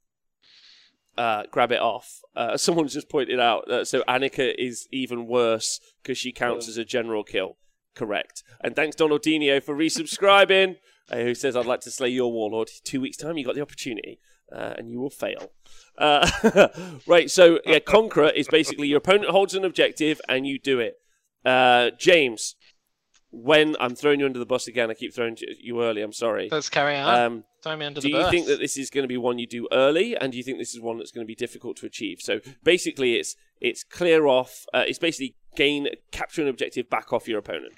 uh, 1.17 1.43
grab 1.51 1.71
it 1.71 1.79
off. 1.79 2.21
Uh, 2.36 2.57
someone's 2.65 2.93
just 2.93 3.09
pointed 3.09 3.39
out 3.39 3.65
that 3.67 3.88
so 3.88 4.03
Annika 4.07 4.53
is 4.57 4.88
even 4.91 5.27
worse 5.27 5.79
because 6.01 6.17
she 6.17 6.31
counts 6.31 6.65
Yeah. 6.67 6.71
as 6.71 6.77
a 6.77 6.86
general 6.86 7.23
kill. 7.23 7.57
Correct. 7.95 8.43
And 8.61 8.75
thanks 8.75 8.95
Donaldinho 8.95 9.63
for 9.63 9.75
resubscribing. 9.75 10.77
uh, 11.11 11.17
who 11.17 11.35
says 11.35 11.55
I'd 11.55 11.65
like 11.65 11.81
to 11.81 11.91
slay 11.91 12.09
your 12.09 12.31
warlord? 12.31 12.69
Two 12.83 13.01
weeks 13.01 13.17
time, 13.17 13.37
you 13.37 13.45
got 13.45 13.55
the 13.55 13.61
opportunity, 13.61 14.19
uh, 14.51 14.73
and 14.77 14.89
you 14.89 14.99
will 14.99 15.09
fail. 15.09 15.51
Uh, 15.97 16.67
right. 17.07 17.29
So 17.31 17.59
yeah, 17.65 17.79
Conqueror 17.79 18.29
is 18.29 18.47
basically 18.47 18.87
your 18.87 18.97
opponent 18.97 19.29
holds 19.29 19.53
an 19.55 19.63
objective 19.63 20.19
and 20.27 20.45
you 20.45 20.59
do 20.59 20.79
it. 20.79 20.95
Uh, 21.45 21.91
James, 21.97 22.55
when 23.31 23.75
I'm 23.79 23.95
throwing 23.95 24.19
you 24.19 24.25
under 24.25 24.39
the 24.39 24.45
bus 24.45 24.67
again, 24.67 24.89
I 24.89 24.93
keep 24.93 25.13
throwing 25.13 25.37
you 25.59 25.83
early. 25.83 26.01
I'm 26.01 26.13
sorry. 26.13 26.49
Let's 26.51 26.69
carry 26.69 26.97
on. 26.97 27.19
Um, 27.19 27.43
Throw 27.61 27.75
me 27.75 27.85
under 27.85 27.99
do 28.01 28.07
the 28.07 28.17
you 28.17 28.21
bus. 28.21 28.31
think 28.31 28.47
that 28.47 28.59
this 28.59 28.77
is 28.77 28.89
going 28.89 29.03
to 29.03 29.07
be 29.07 29.17
one 29.17 29.39
you 29.39 29.47
do 29.47 29.67
early, 29.71 30.15
and 30.15 30.31
do 30.31 30.37
you 30.37 30.43
think 30.43 30.57
this 30.57 30.73
is 30.73 30.81
one 30.81 30.97
that's 30.97 31.11
going 31.11 31.25
to 31.25 31.27
be 31.27 31.35
difficult 31.35 31.77
to 31.77 31.85
achieve? 31.85 32.19
So 32.21 32.39
basically, 32.63 33.15
it's 33.15 33.35
it's 33.59 33.83
clear 33.83 34.27
off. 34.27 34.65
Uh, 34.73 34.83
it's 34.87 34.99
basically 34.99 35.35
gain 35.55 35.87
capture 36.11 36.41
an 36.41 36.47
objective 36.47 36.89
back 36.89 37.11
off 37.11 37.27
your 37.27 37.39
opponent. 37.39 37.73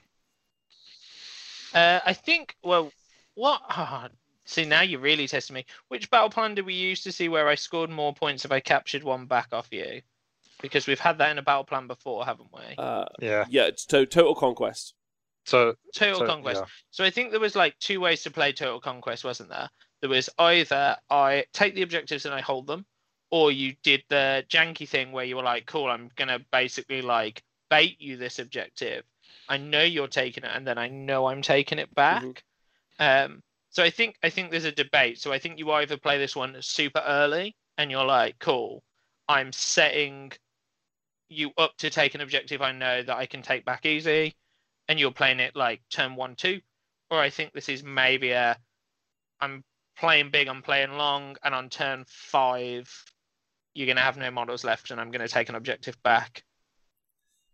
Uh, 1.74 2.00
I 2.06 2.14
think. 2.14 2.56
Well, 2.64 2.92
what? 3.36 3.62
Oh, 3.78 4.08
see, 4.46 4.66
now 4.66 4.82
you're 4.82 5.00
really 5.02 5.28
testing 5.28 5.54
me. 5.56 5.66
Which 5.90 6.10
battle 6.10 6.30
plan 6.30 6.56
did 6.56 6.66
we 6.66 6.74
use 6.74 7.04
to 7.04 7.12
see 7.12 7.28
where 7.30 7.48
I 7.50 7.56
scored 7.56 7.90
more 7.90 8.14
points 8.14 8.46
if 8.46 8.52
I 8.52 8.60
captured 8.62 9.04
one 9.04 9.26
back 9.26 9.50
off 9.52 9.68
you? 9.72 10.02
Because 10.62 10.88
we've 10.88 11.00
had 11.00 11.18
that 11.20 11.32
in 11.32 11.38
a 11.38 11.42
battle 11.44 11.66
plan 11.66 11.86
before, 11.88 12.26
haven't 12.26 12.50
we? 12.54 12.76
Uh, 12.78 13.06
Yeah. 13.20 13.46
yeah, 13.50 13.66
it's 13.66 13.86
to- 13.88 14.06
total 14.06 14.34
conquest. 14.36 14.94
So 15.46 15.76
Total 15.96 16.20
so, 16.20 16.26
conquest. 16.26 16.62
yeah. 16.62 16.68
So 16.92 17.04
I 17.04 17.10
think 17.10 17.32
there 17.32 17.40
was 17.40 17.56
like 17.56 17.78
two 17.80 18.00
ways 18.00 18.24
to 18.24 18.32
play 18.32 18.52
Total 18.52 18.80
Conquest, 18.82 19.24
wasn't 19.24 19.50
there? 19.50 19.70
There 20.02 20.10
was 20.10 20.30
either 20.38 20.98
I 21.10 21.46
take 21.54 21.74
the 21.76 21.84
objectives 21.84 22.26
and 22.26 22.34
I 22.34 22.42
hold 22.42 22.68
them, 22.68 22.86
or 23.32 23.52
you 23.52 23.76
did 23.84 24.04
the 24.10 24.46
janky 24.50 24.88
thing 24.88 25.12
where 25.12 25.24
you 25.26 25.36
were 25.38 25.44
like, 25.44 25.66
"Cool, 25.66 25.88
I'm 25.90 26.10
gonna 26.18 26.40
basically 26.52 27.02
like 27.02 27.44
bait 27.70 28.00
you 28.02 28.18
this 28.18 28.40
objective. 28.40 29.06
I 29.48 29.58
know 29.58 29.84
you're 29.84 30.08
taking 30.08 30.44
it, 30.44 30.52
and 30.54 30.68
then 30.68 30.78
I 30.78 30.88
know 30.90 31.28
I'm 31.28 31.42
taking 31.42 31.80
it 31.80 31.94
back." 31.96 32.24
Mhm. 32.24 32.38
Um, 33.00 33.44
so 33.70 33.84
I 33.84 33.90
think 33.90 34.18
I 34.24 34.30
think 34.30 34.52
there's 34.52 34.66
a 34.66 34.72
debate. 34.72 35.20
So 35.20 35.32
I 35.34 35.40
think 35.40 35.60
you 35.60 35.72
either 35.72 35.98
play 35.98 36.18
this 36.18 36.36
one 36.36 36.62
super 36.62 37.04
early 37.06 37.56
and 37.78 37.92
you're 37.92 38.06
like, 38.06 38.40
cool, 38.40 38.84
I'm 39.28 39.52
setting 39.54 40.32
you 41.30 41.52
up 41.58 41.76
to 41.78 41.90
take 41.90 42.16
an 42.16 42.22
objective 42.22 42.62
I 42.62 42.72
know 42.72 43.04
that 43.04 43.18
I 43.18 43.26
can 43.26 43.42
take 43.42 43.66
back 43.66 43.86
easy, 43.86 44.36
and 44.88 45.00
you're 45.00 45.12
playing 45.12 45.40
it 45.40 45.56
like 45.56 45.82
turn 45.90 46.16
one, 46.16 46.36
two. 46.36 46.62
Or 47.10 47.20
I 47.20 47.30
think 47.30 47.54
this 47.54 47.70
is 47.70 47.84
maybe 47.84 48.32
a 48.32 48.58
I'm 49.40 49.64
playing 49.98 50.32
big, 50.32 50.48
I'm 50.48 50.62
playing 50.62 50.94
long, 50.94 51.38
and 51.44 51.54
on 51.54 51.70
turn 51.70 52.06
five, 52.08 52.90
you're 53.74 53.88
gonna 53.88 54.02
have 54.02 54.18
no 54.18 54.32
models 54.32 54.64
left, 54.64 54.92
and 54.92 55.00
I'm 55.00 55.12
gonna 55.12 55.28
take 55.28 55.50
an 55.50 55.56
objective 55.56 56.02
back. 56.04 56.44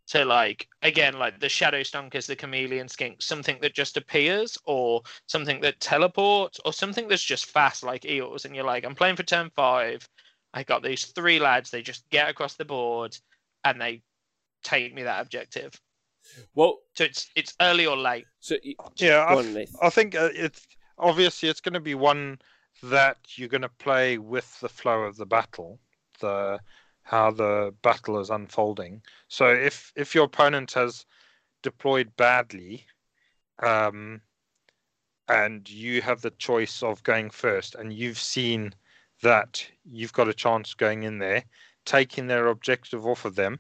So 0.06 0.24
like 0.26 0.68
again, 0.82 1.18
like 1.18 1.40
the 1.40 1.50
shadow 1.50 1.82
stonkers, 1.82 2.28
the 2.28 2.36
chameleon 2.36 2.88
skink, 2.88 3.22
something 3.22 3.58
that 3.62 3.74
just 3.74 3.98
appears, 3.98 4.58
or 4.66 5.02
something 5.28 5.62
that 5.62 5.80
teleports, 5.80 6.60
or 6.66 6.74
something 6.74 7.08
that's 7.08 7.24
just 7.24 7.46
fast 7.48 7.84
like 7.84 8.06
eels, 8.06 8.46
and 8.46 8.56
you're 8.56 8.66
like, 8.66 8.86
I'm 8.86 8.96
playing 8.96 9.16
for 9.16 9.24
turn 9.24 9.50
five. 9.56 10.08
I 10.54 10.64
got 10.64 10.84
these 10.84 11.06
three 11.06 11.40
lads, 11.40 11.72
they 11.72 11.82
just 11.82 12.08
get 12.10 12.30
across 12.30 12.56
the 12.56 12.66
board 12.66 13.18
and 13.64 13.82
they 13.82 14.04
take 14.64 14.94
me 14.94 15.04
that 15.04 15.22
objective. 15.22 15.80
Well, 16.56 16.80
So 16.96 17.06
it's 17.06 17.30
it's 17.36 17.56
early 17.62 17.86
or 17.86 17.98
late. 17.98 18.26
so 18.40 18.56
y- 18.64 18.76
Yeah, 18.98 19.26
go 19.28 19.36
I, 19.36 19.40
on, 19.40 19.66
I 19.82 19.90
think 19.90 20.16
uh, 20.16 20.30
it's 20.34 20.68
obviously 20.98 21.50
it's 21.50 21.62
going 21.62 21.74
to 21.74 21.80
be 21.80 21.96
one 21.96 22.40
that 22.84 23.18
you're 23.36 23.50
going 23.50 23.62
to 23.62 23.70
play 23.70 24.18
with 24.18 24.60
the 24.60 24.70
flow 24.70 25.04
of 25.04 25.16
the 25.18 25.26
battle, 25.26 25.80
the 26.20 26.60
how 27.04 27.32
the 27.32 27.74
battle 27.82 28.20
is 28.20 28.30
unfolding. 28.30 29.02
So 29.28 29.48
if 29.48 29.92
if 29.96 30.16
your 30.16 30.26
opponent 30.26 30.72
has 30.74 31.06
deployed 31.62 32.16
badly, 32.18 32.86
um, 33.62 34.22
and 35.28 35.70
you 35.70 36.02
have 36.02 36.22
the 36.22 36.32
choice 36.32 36.82
of 36.84 37.04
going 37.04 37.30
first, 37.30 37.76
and 37.76 37.94
you've 37.94 38.20
seen 38.20 38.74
that 39.22 39.66
you've 39.86 40.14
got 40.14 40.28
a 40.28 40.34
chance 40.34 40.74
going 40.74 41.04
in 41.04 41.20
there, 41.20 41.44
taking 41.86 42.28
their 42.28 42.48
objective 42.48 43.06
off 43.06 43.26
of 43.26 43.36
them. 43.36 43.60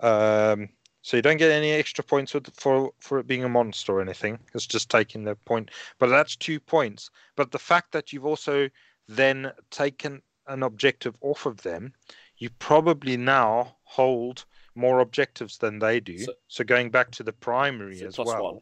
Um, 0.00 0.68
so 1.02 1.16
you 1.16 1.22
don't 1.22 1.36
get 1.36 1.52
any 1.52 1.70
extra 1.70 2.02
points 2.02 2.34
with, 2.34 2.52
for 2.54 2.92
for 2.98 3.18
it 3.18 3.26
being 3.26 3.44
a 3.44 3.48
monster 3.48 3.92
or 3.92 4.00
anything. 4.00 4.38
It's 4.54 4.66
just 4.66 4.90
taking 4.90 5.24
the 5.24 5.36
point, 5.36 5.70
but 5.98 6.08
that's 6.08 6.36
two 6.36 6.58
points. 6.60 7.10
But 7.36 7.52
the 7.52 7.58
fact 7.58 7.92
that 7.92 8.12
you've 8.12 8.26
also 8.26 8.68
then 9.08 9.52
taken 9.70 10.22
an 10.48 10.62
objective 10.62 11.16
off 11.20 11.46
of 11.46 11.62
them, 11.62 11.92
you 12.38 12.50
probably 12.58 13.16
now 13.16 13.76
hold 13.84 14.44
more 14.74 15.00
objectives 15.00 15.58
than 15.58 15.78
they 15.78 16.00
do. 16.00 16.18
So- 16.18 16.34
So, 16.48 16.64
going 16.64 16.90
back 16.90 17.10
to 17.12 17.22
the 17.22 17.32
primary 17.32 18.00
as 18.02 18.18
well. 18.18 18.42
one. 18.54 18.60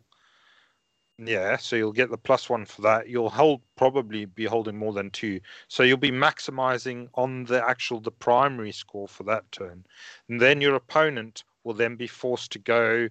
Yeah, 1.17 1.57
so 1.59 1.77
you'll 1.77 1.93
get 1.93 2.11
the 2.11 2.19
plus 2.19 2.49
one 2.51 2.65
for 2.65 2.83
that. 2.83 3.09
You'll 3.09 3.31
hold 3.31 3.63
probably 3.77 4.25
be 4.25 4.47
holding 4.47 4.77
more 4.77 4.93
than 4.93 5.11
two. 5.13 5.41
So 5.69 5.85
you'll 5.85 5.97
be 5.97 6.11
maximizing 6.11 7.09
on 7.15 7.45
the 7.45 7.65
actual 7.65 8.01
the 8.01 8.11
primary 8.11 8.73
score 8.73 9.07
for 9.07 9.23
that 9.25 9.51
turn. 9.53 9.87
And 10.29 10.41
then 10.41 10.61
your 10.61 10.75
opponent 10.75 11.45
will 11.63 11.75
then 11.75 11.95
be 11.95 12.09
forced 12.09 12.51
to 12.53 12.59
go 12.59 13.09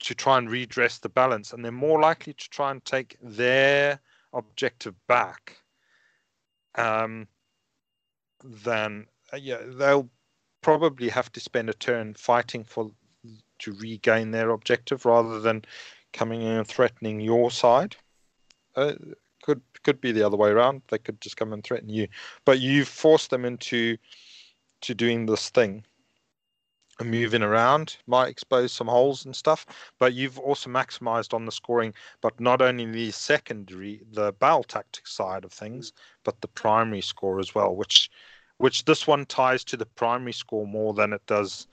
to 0.00 0.14
try 0.14 0.38
and 0.38 0.48
redress 0.50 0.98
the 0.98 1.08
balance. 1.08 1.52
And 1.52 1.64
they're 1.64 1.72
more 1.72 2.00
likely 2.00 2.32
to 2.34 2.48
try 2.50 2.70
and 2.70 2.84
take 2.84 3.16
their 3.20 4.00
objective 4.32 4.94
back 5.08 5.56
um, 6.76 7.26
than 8.44 9.08
yeah, 9.36 9.58
they'll 9.66 10.10
probably 10.62 11.08
have 11.08 11.30
to 11.32 11.40
spend 11.40 11.68
a 11.68 11.74
turn 11.74 12.14
fighting 12.14 12.64
for 12.64 12.90
to 13.58 13.72
regain 13.74 14.32
their 14.32 14.50
objective 14.50 15.04
rather 15.04 15.40
than 15.40 15.64
coming 16.12 16.42
in 16.42 16.58
and 16.58 16.66
threatening 16.66 17.20
your 17.20 17.50
side. 17.50 17.96
Uh, 18.74 18.94
could 19.42 19.60
could 19.82 20.00
be 20.00 20.12
the 20.12 20.22
other 20.22 20.36
way 20.36 20.50
around. 20.50 20.82
They 20.88 20.98
could 20.98 21.20
just 21.20 21.36
come 21.36 21.52
and 21.52 21.62
threaten 21.64 21.88
you, 21.88 22.08
but 22.44 22.60
you've 22.60 22.88
forced 22.88 23.30
them 23.30 23.44
into 23.44 23.96
to 24.82 24.94
doing 24.94 25.26
this 25.26 25.50
thing. 25.50 25.84
And 27.00 27.10
moving 27.10 27.42
around 27.42 27.96
might 28.06 28.28
expose 28.28 28.70
some 28.70 28.86
holes 28.86 29.24
and 29.24 29.34
stuff, 29.34 29.64
but 29.98 30.12
you've 30.12 30.38
also 30.38 30.68
maximized 30.68 31.32
on 31.32 31.46
the 31.46 31.52
scoring. 31.52 31.94
But 32.20 32.38
not 32.38 32.60
only 32.60 32.84
the 32.84 33.10
secondary, 33.12 34.02
the 34.12 34.32
battle 34.32 34.62
tactics 34.62 35.12
side 35.12 35.44
of 35.44 35.52
things, 35.52 35.92
but 36.22 36.40
the 36.42 36.48
primary 36.48 37.00
score 37.00 37.40
as 37.40 37.54
well, 37.54 37.74
which 37.74 38.10
which 38.62 38.84
this 38.84 39.08
one 39.08 39.26
ties 39.26 39.64
to 39.64 39.76
the 39.76 39.86
primary 39.86 40.32
score 40.32 40.68
more 40.68 40.94
than 40.94 41.12
it 41.12 41.26
does 41.26 41.66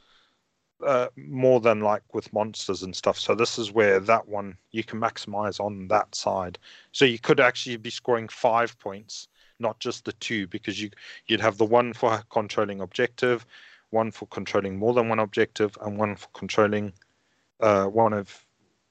uh, 0.83 1.07
more 1.17 1.59
than 1.59 1.81
like 1.81 2.01
with 2.15 2.33
monsters 2.33 2.81
and 2.81 2.95
stuff. 2.95 3.19
So 3.19 3.35
this 3.35 3.59
is 3.59 3.71
where 3.71 3.99
that 3.99 4.27
one 4.27 4.57
you 4.71 4.83
can 4.83 4.99
maximize 4.99 5.59
on 5.59 5.87
that 5.89 6.15
side. 6.15 6.57
So 6.91 7.05
you 7.05 7.19
could 7.19 7.39
actually 7.39 7.77
be 7.77 7.91
scoring 7.91 8.27
five 8.27 8.75
points, 8.79 9.27
not 9.59 9.77
just 9.79 10.03
the 10.03 10.13
two, 10.13 10.47
because 10.47 10.81
you 10.81 10.89
you'd 11.27 11.41
have 11.41 11.59
the 11.59 11.65
one 11.65 11.93
for 11.93 12.23
controlling 12.31 12.81
objective, 12.81 13.45
one 13.91 14.09
for 14.09 14.25
controlling 14.25 14.75
more 14.79 14.95
than 14.95 15.09
one 15.09 15.19
objective, 15.19 15.77
and 15.81 15.95
one 15.95 16.15
for 16.15 16.29
controlling 16.29 16.91
uh, 17.59 17.85
one 17.85 18.13
of 18.13 18.47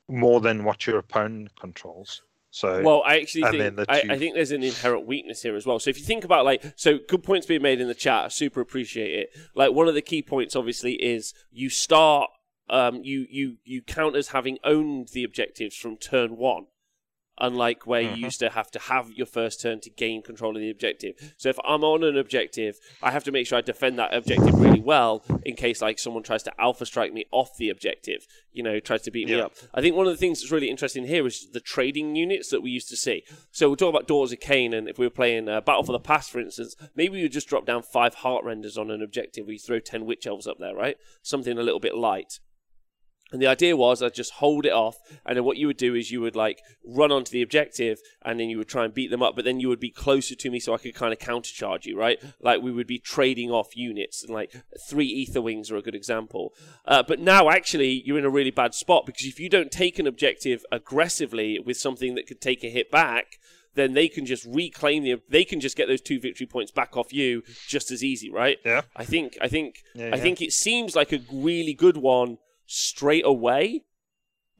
more 0.06 0.40
than 0.40 0.62
what 0.62 0.86
your 0.86 0.98
opponent 0.98 1.50
controls. 1.58 2.22
So 2.50 2.82
Well, 2.82 3.02
I 3.04 3.20
actually 3.20 3.44
think 3.50 3.76
the 3.76 3.86
I, 3.88 4.14
I 4.14 4.18
think 4.18 4.34
there's 4.34 4.52
an 4.52 4.62
inherent 4.62 5.06
weakness 5.06 5.42
here 5.42 5.54
as 5.54 5.66
well. 5.66 5.78
So 5.78 5.90
if 5.90 5.98
you 5.98 6.04
think 6.04 6.24
about 6.24 6.44
like, 6.44 6.64
so 6.76 6.98
good 7.06 7.22
points 7.22 7.46
being 7.46 7.62
made 7.62 7.80
in 7.80 7.88
the 7.88 7.94
chat. 7.94 8.24
I 8.24 8.28
super 8.28 8.60
appreciate 8.60 9.12
it. 9.18 9.30
Like 9.54 9.72
one 9.72 9.88
of 9.88 9.94
the 9.94 10.02
key 10.02 10.22
points, 10.22 10.56
obviously, 10.56 10.94
is 10.94 11.34
you 11.50 11.68
start, 11.68 12.30
um, 12.70 13.02
you 13.02 13.26
you 13.30 13.56
you 13.64 13.82
count 13.82 14.16
as 14.16 14.28
having 14.28 14.58
owned 14.64 15.08
the 15.08 15.24
objectives 15.24 15.76
from 15.76 15.96
turn 15.96 16.36
one. 16.36 16.66
Unlike 17.40 17.86
where 17.86 18.02
Mhm. 18.02 18.16
you 18.16 18.24
used 18.24 18.40
to 18.40 18.50
have 18.50 18.70
to 18.72 18.78
have 18.78 19.10
your 19.12 19.26
first 19.26 19.60
turn 19.60 19.80
to 19.80 19.90
gain 19.90 20.22
control 20.22 20.56
of 20.56 20.60
the 20.60 20.70
objective. 20.70 21.14
So 21.36 21.48
if 21.48 21.58
I'm 21.64 21.84
on 21.84 22.02
an 22.04 22.16
objective, 22.16 22.78
I 23.02 23.10
have 23.10 23.24
to 23.24 23.32
make 23.32 23.46
sure 23.46 23.58
I 23.58 23.60
defend 23.60 23.98
that 23.98 24.14
objective 24.14 24.58
really 24.60 24.80
well 24.80 25.24
in 25.44 25.54
case 25.54 25.80
like 25.80 25.98
someone 25.98 26.22
tries 26.22 26.42
to 26.44 26.52
alpha 26.60 26.84
strike 26.86 27.12
me 27.12 27.26
off 27.30 27.56
the 27.56 27.68
objective, 27.70 28.26
you 28.52 28.62
know, 28.62 28.80
tries 28.80 29.02
to 29.02 29.10
beat 29.10 29.28
me 29.28 29.34
up. 29.44 29.54
I 29.74 29.80
think 29.80 29.94
one 29.96 30.06
of 30.06 30.12
the 30.12 30.16
things 30.18 30.40
that's 30.40 30.50
really 30.52 30.68
interesting 30.70 31.04
here 31.06 31.26
is 31.26 31.48
the 31.52 31.60
trading 31.60 32.16
units 32.16 32.50
that 32.50 32.60
we 32.60 32.70
used 32.70 32.88
to 32.88 32.96
see. 32.96 33.22
So 33.52 33.68
we're 33.70 33.76
talking 33.76 33.94
about 33.94 34.08
Daughters 34.08 34.32
of 34.32 34.40
Khaine, 34.40 34.74
and 34.74 34.88
if 34.88 34.98
we 34.98 35.06
were 35.06 35.10
playing 35.10 35.48
uh, 35.48 35.60
Battle 35.60 35.84
for 35.84 35.92
the 35.92 36.00
Pass, 36.00 36.28
for 36.28 36.40
instance, 36.40 36.74
maybe 36.94 37.16
we 37.18 37.22
would 37.22 37.32
just 37.32 37.48
drop 37.48 37.66
down 37.66 37.82
five 37.82 38.16
Heartrenders 38.16 38.76
on 38.76 38.90
an 38.90 39.02
objective. 39.02 39.46
We 39.46 39.58
throw 39.58 39.78
ten 39.78 40.06
witch 40.06 40.26
elves 40.26 40.46
up 40.46 40.58
there, 40.58 40.74
right? 40.74 40.96
Something 41.22 41.58
a 41.58 41.62
little 41.62 41.80
bit 41.80 41.94
light. 41.96 42.40
And 43.30 43.42
the 43.42 43.46
idea 43.46 43.76
was 43.76 44.02
I'd 44.02 44.14
just 44.14 44.32
hold 44.34 44.64
it 44.64 44.72
off, 44.72 44.96
and 45.26 45.36
then 45.36 45.44
what 45.44 45.58
you 45.58 45.66
would 45.66 45.76
do 45.76 45.94
is 45.94 46.10
you 46.10 46.20
would 46.22 46.36
like 46.36 46.60
run 46.84 47.12
onto 47.12 47.30
the 47.30 47.42
objective, 47.42 47.98
and 48.24 48.40
then 48.40 48.48
you 48.48 48.56
would 48.58 48.68
try 48.68 48.84
and 48.84 48.94
beat 48.94 49.10
them 49.10 49.22
up, 49.22 49.36
but 49.36 49.44
then 49.44 49.60
you 49.60 49.68
would 49.68 49.80
be 49.80 49.90
closer 49.90 50.34
to 50.34 50.50
me 50.50 50.58
so 50.58 50.72
I 50.74 50.78
could 50.78 50.94
kind 50.94 51.12
of 51.12 51.18
countercharge 51.18 51.84
you, 51.84 51.98
right? 51.98 52.18
Like 52.40 52.62
we 52.62 52.72
would 52.72 52.86
be 52.86 52.98
trading 52.98 53.50
off 53.50 53.76
units, 53.76 54.24
and 54.24 54.32
like 54.32 54.54
three 54.88 55.26
Aetherwings 55.26 55.70
are 55.70 55.76
a 55.76 55.82
good 55.82 55.94
example. 55.94 56.54
Uh, 56.86 57.02
but 57.02 57.20
now 57.20 57.50
actually 57.50 58.02
you're 58.04 58.18
in 58.18 58.24
a 58.24 58.30
really 58.30 58.50
bad 58.50 58.74
spot 58.74 59.04
because 59.04 59.26
if 59.26 59.38
you 59.38 59.48
don't 59.48 59.70
take 59.70 59.98
an 59.98 60.06
objective 60.06 60.64
aggressively 60.72 61.58
with 61.58 61.76
something 61.76 62.14
that 62.14 62.26
could 62.26 62.40
take 62.40 62.64
a 62.64 62.70
hit 62.70 62.90
back, 62.90 63.38
then 63.74 63.92
they 63.92 64.08
can 64.08 64.26
just 64.26 64.44
reclaim 64.46 65.04
the 65.04 65.20
they 65.28 65.44
can 65.44 65.60
just 65.60 65.76
get 65.76 65.86
those 65.86 66.00
two 66.00 66.18
victory 66.18 66.46
points 66.46 66.72
back 66.72 66.96
off 66.96 67.12
you 67.12 67.42
just 67.68 67.90
as 67.90 68.02
easy, 68.02 68.30
right? 68.30 68.58
Yeah. 68.64 68.82
I 68.96 69.04
think 69.04 69.36
I 69.40 69.48
think 69.48 69.76
Yeah, 69.94 70.06
I 70.06 70.08
yeah. 70.08 70.16
think 70.16 70.40
it 70.40 70.52
seems 70.52 70.96
like 70.96 71.12
a 71.12 71.20
really 71.30 71.74
good 71.74 71.96
one 71.98 72.38
straight 72.68 73.26
away. 73.26 73.82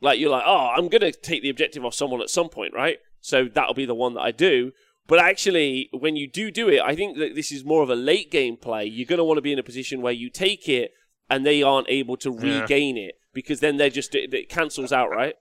Like 0.00 0.18
you're 0.18 0.30
like, 0.30 0.44
oh, 0.46 0.72
I'm 0.76 0.88
gonna 0.88 1.12
take 1.12 1.42
the 1.42 1.50
objective 1.50 1.84
off 1.84 1.94
someone 1.94 2.20
at 2.20 2.30
some 2.30 2.48
point, 2.48 2.74
right? 2.74 2.98
So 3.20 3.44
that'll 3.44 3.74
be 3.74 3.86
the 3.86 3.94
one 3.94 4.14
that 4.14 4.22
I 4.22 4.32
do. 4.32 4.72
But 5.06 5.20
actually, 5.20 5.88
when 5.92 6.16
you 6.16 6.26
do 6.28 6.50
do 6.50 6.68
it, 6.68 6.80
I 6.80 6.94
think 6.94 7.18
that 7.18 7.34
this 7.34 7.52
is 7.52 7.64
more 7.64 7.82
of 7.82 7.90
a 7.90 7.94
late 7.94 8.30
game 8.30 8.56
play. 8.56 8.84
You're 8.86 9.06
gonna 9.06 9.24
want 9.24 9.38
to 9.38 9.42
be 9.42 9.52
in 9.52 9.58
a 9.58 9.62
position 9.64 10.00
where 10.02 10.12
you 10.12 10.30
take 10.30 10.68
it 10.68 10.92
and 11.30 11.44
they 11.46 11.62
aren't 11.62 11.88
able 11.90 12.16
to 12.18 12.30
Yeah. 12.38 12.68
regain 12.70 12.96
it 12.96 13.16
because 13.32 13.60
then 13.60 13.76
they're 13.76 13.90
just 13.90 14.14
it, 14.14 14.32
it 14.32 14.48
cancels 14.48 14.92
out, 14.92 15.10
right? 15.10 15.34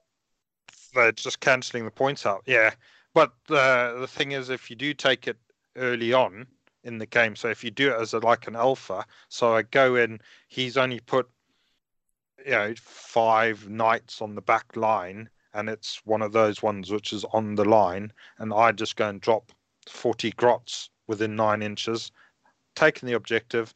they're 0.94 1.12
just 1.12 1.40
cancelling 1.40 1.86
the 1.86 1.92
points 1.92 2.26
out. 2.26 2.44
Yeah, 2.46 2.72
but 3.14 3.34
uh, 3.50 3.94
the 4.00 4.08
thing 4.08 4.32
is, 4.32 4.50
if 4.50 4.70
you 4.70 4.76
do 4.76 4.94
take 4.94 5.28
it 5.28 5.38
early 5.76 6.14
on 6.14 6.48
in 6.84 6.98
the 6.98 7.06
game, 7.06 7.36
so 7.36 7.50
if 7.50 7.64
you 7.64 7.72
do 7.72 7.92
it 7.92 8.00
as 8.02 8.14
a, 8.14 8.20
like 8.20 8.48
an 8.48 8.56
alpha, 8.56 9.06
so 9.30 9.54
I 9.56 9.62
go 9.64 9.96
in, 9.96 10.20
he's 10.48 10.78
only 10.78 11.00
put 11.00 11.30
you 12.46 12.52
know 12.52 12.74
five 12.78 13.70
knights 13.70 14.22
on 14.22 14.36
the 14.36 14.42
back 14.42 14.76
line, 14.76 15.30
and 15.54 15.70
it's 15.70 16.02
one 16.06 16.22
of 16.22 16.32
those 16.32 16.62
ones 16.62 16.92
which 16.92 17.14
is 17.14 17.26
on 17.34 17.56
the 17.56 17.66
line, 17.66 18.12
and 18.38 18.54
I 18.54 18.72
just 18.72 18.96
go 18.96 19.10
and 19.10 19.22
drop 19.22 19.52
forty 19.88 20.32
grots 20.32 20.90
within 21.08 21.36
nine 21.36 21.62
inches, 21.62 22.12
taking 22.76 23.08
the 23.08 23.16
objective. 23.16 23.74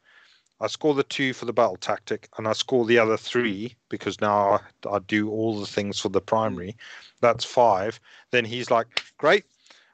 I 0.60 0.68
score 0.68 0.94
the 0.94 1.02
two 1.02 1.32
for 1.32 1.44
the 1.44 1.52
battle 1.52 1.76
tactic, 1.76 2.28
and 2.38 2.46
I 2.46 2.52
score 2.52 2.86
the 2.86 2.98
other 2.98 3.16
three 3.16 3.74
because 3.88 4.20
now 4.20 4.60
I, 4.86 4.88
I 4.88 4.98
do 5.00 5.28
all 5.28 5.58
the 5.58 5.66
things 5.66 5.98
for 5.98 6.08
the 6.08 6.20
primary. 6.20 6.76
That's 7.20 7.44
five. 7.44 7.98
Then 8.30 8.44
he's 8.44 8.70
like, 8.70 9.02
"Great, 9.18 9.44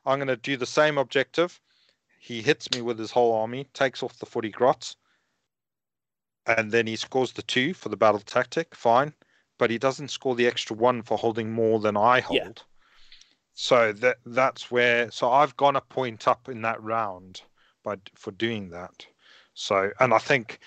I'm 0.04 0.18
going 0.18 0.28
to 0.28 0.36
do 0.36 0.56
the 0.56 0.66
same 0.66 0.98
objective." 0.98 1.58
He 2.18 2.42
hits 2.42 2.70
me 2.72 2.82
with 2.82 2.98
his 2.98 3.12
whole 3.12 3.32
army, 3.32 3.66
takes 3.72 4.02
off 4.02 4.18
the 4.18 4.26
40 4.26 4.50
grots, 4.50 4.96
and 6.48 6.72
then 6.72 6.86
he 6.86 6.96
scores 6.96 7.32
the 7.32 7.42
two 7.42 7.74
for 7.74 7.88
the 7.88 7.96
battle 7.96 8.20
tactic. 8.20 8.74
Fine, 8.74 9.12
but 9.58 9.70
he 9.70 9.78
doesn't 9.78 10.08
score 10.08 10.34
the 10.34 10.46
extra 10.46 10.74
one 10.74 11.02
for 11.02 11.18
holding 11.18 11.52
more 11.52 11.78
than 11.78 11.96
I 11.96 12.20
hold. 12.20 12.38
Yeah. 12.38 12.62
So 13.54 13.92
that 13.92 14.18
that's 14.24 14.70
where. 14.70 15.10
So 15.10 15.30
I've 15.30 15.56
gone 15.56 15.76
a 15.76 15.80
point 15.80 16.26
up 16.28 16.48
in 16.48 16.62
that 16.62 16.82
round 16.82 17.42
by 17.84 17.96
for 18.14 18.30
doing 18.30 18.70
that. 18.70 19.06
So 19.54 19.90
and 20.00 20.14
I 20.14 20.18
think 20.18 20.60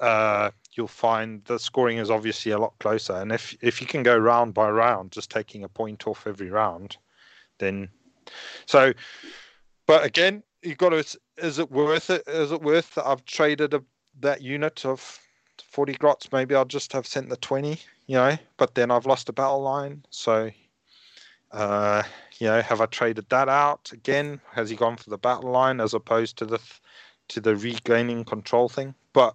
uh, 0.00 0.50
you'll 0.72 0.88
find 0.88 1.44
the 1.44 1.58
scoring 1.58 1.98
is 1.98 2.10
obviously 2.10 2.52
a 2.52 2.58
lot 2.58 2.74
closer. 2.80 3.14
And 3.14 3.32
if 3.32 3.56
if 3.60 3.80
you 3.80 3.86
can 3.86 4.02
go 4.02 4.16
round 4.16 4.54
by 4.54 4.70
round, 4.70 5.12
just 5.12 5.30
taking 5.30 5.64
a 5.64 5.68
point 5.68 6.06
off 6.06 6.26
every 6.26 6.50
round, 6.50 6.96
then 7.58 7.88
so. 8.66 8.92
But 9.86 10.04
again, 10.04 10.42
you've 10.62 10.78
got 10.78 10.90
to. 10.90 11.18
Is 11.38 11.58
it 11.58 11.70
worth 11.70 12.10
it? 12.10 12.22
Is 12.26 12.52
it 12.52 12.62
worth 12.62 12.94
that 12.94 13.06
I've 13.06 13.24
traded 13.24 13.74
a, 13.74 13.82
that 14.20 14.42
unit 14.42 14.84
of 14.84 15.18
forty 15.64 15.94
grots? 15.94 16.32
Maybe 16.32 16.54
I'll 16.54 16.64
just 16.64 16.92
have 16.92 17.06
sent 17.06 17.28
the 17.28 17.36
twenty. 17.36 17.78
You 18.06 18.16
know, 18.16 18.36
but 18.56 18.74
then 18.74 18.90
I've 18.90 19.06
lost 19.06 19.28
a 19.28 19.32
battle 19.32 19.62
line. 19.62 20.04
So, 20.10 20.50
uh, 21.52 22.02
you 22.38 22.48
know, 22.48 22.60
have 22.60 22.80
I 22.80 22.86
traded 22.86 23.28
that 23.30 23.48
out 23.48 23.90
again? 23.92 24.40
Has 24.52 24.68
he 24.68 24.76
gone 24.76 24.96
for 24.96 25.08
the 25.08 25.18
battle 25.18 25.50
line 25.50 25.80
as 25.80 25.94
opposed 25.94 26.36
to 26.38 26.44
the 26.44 26.58
to 27.28 27.40
the 27.40 27.56
regaining 27.56 28.24
control 28.24 28.68
thing? 28.68 28.94
But 29.12 29.34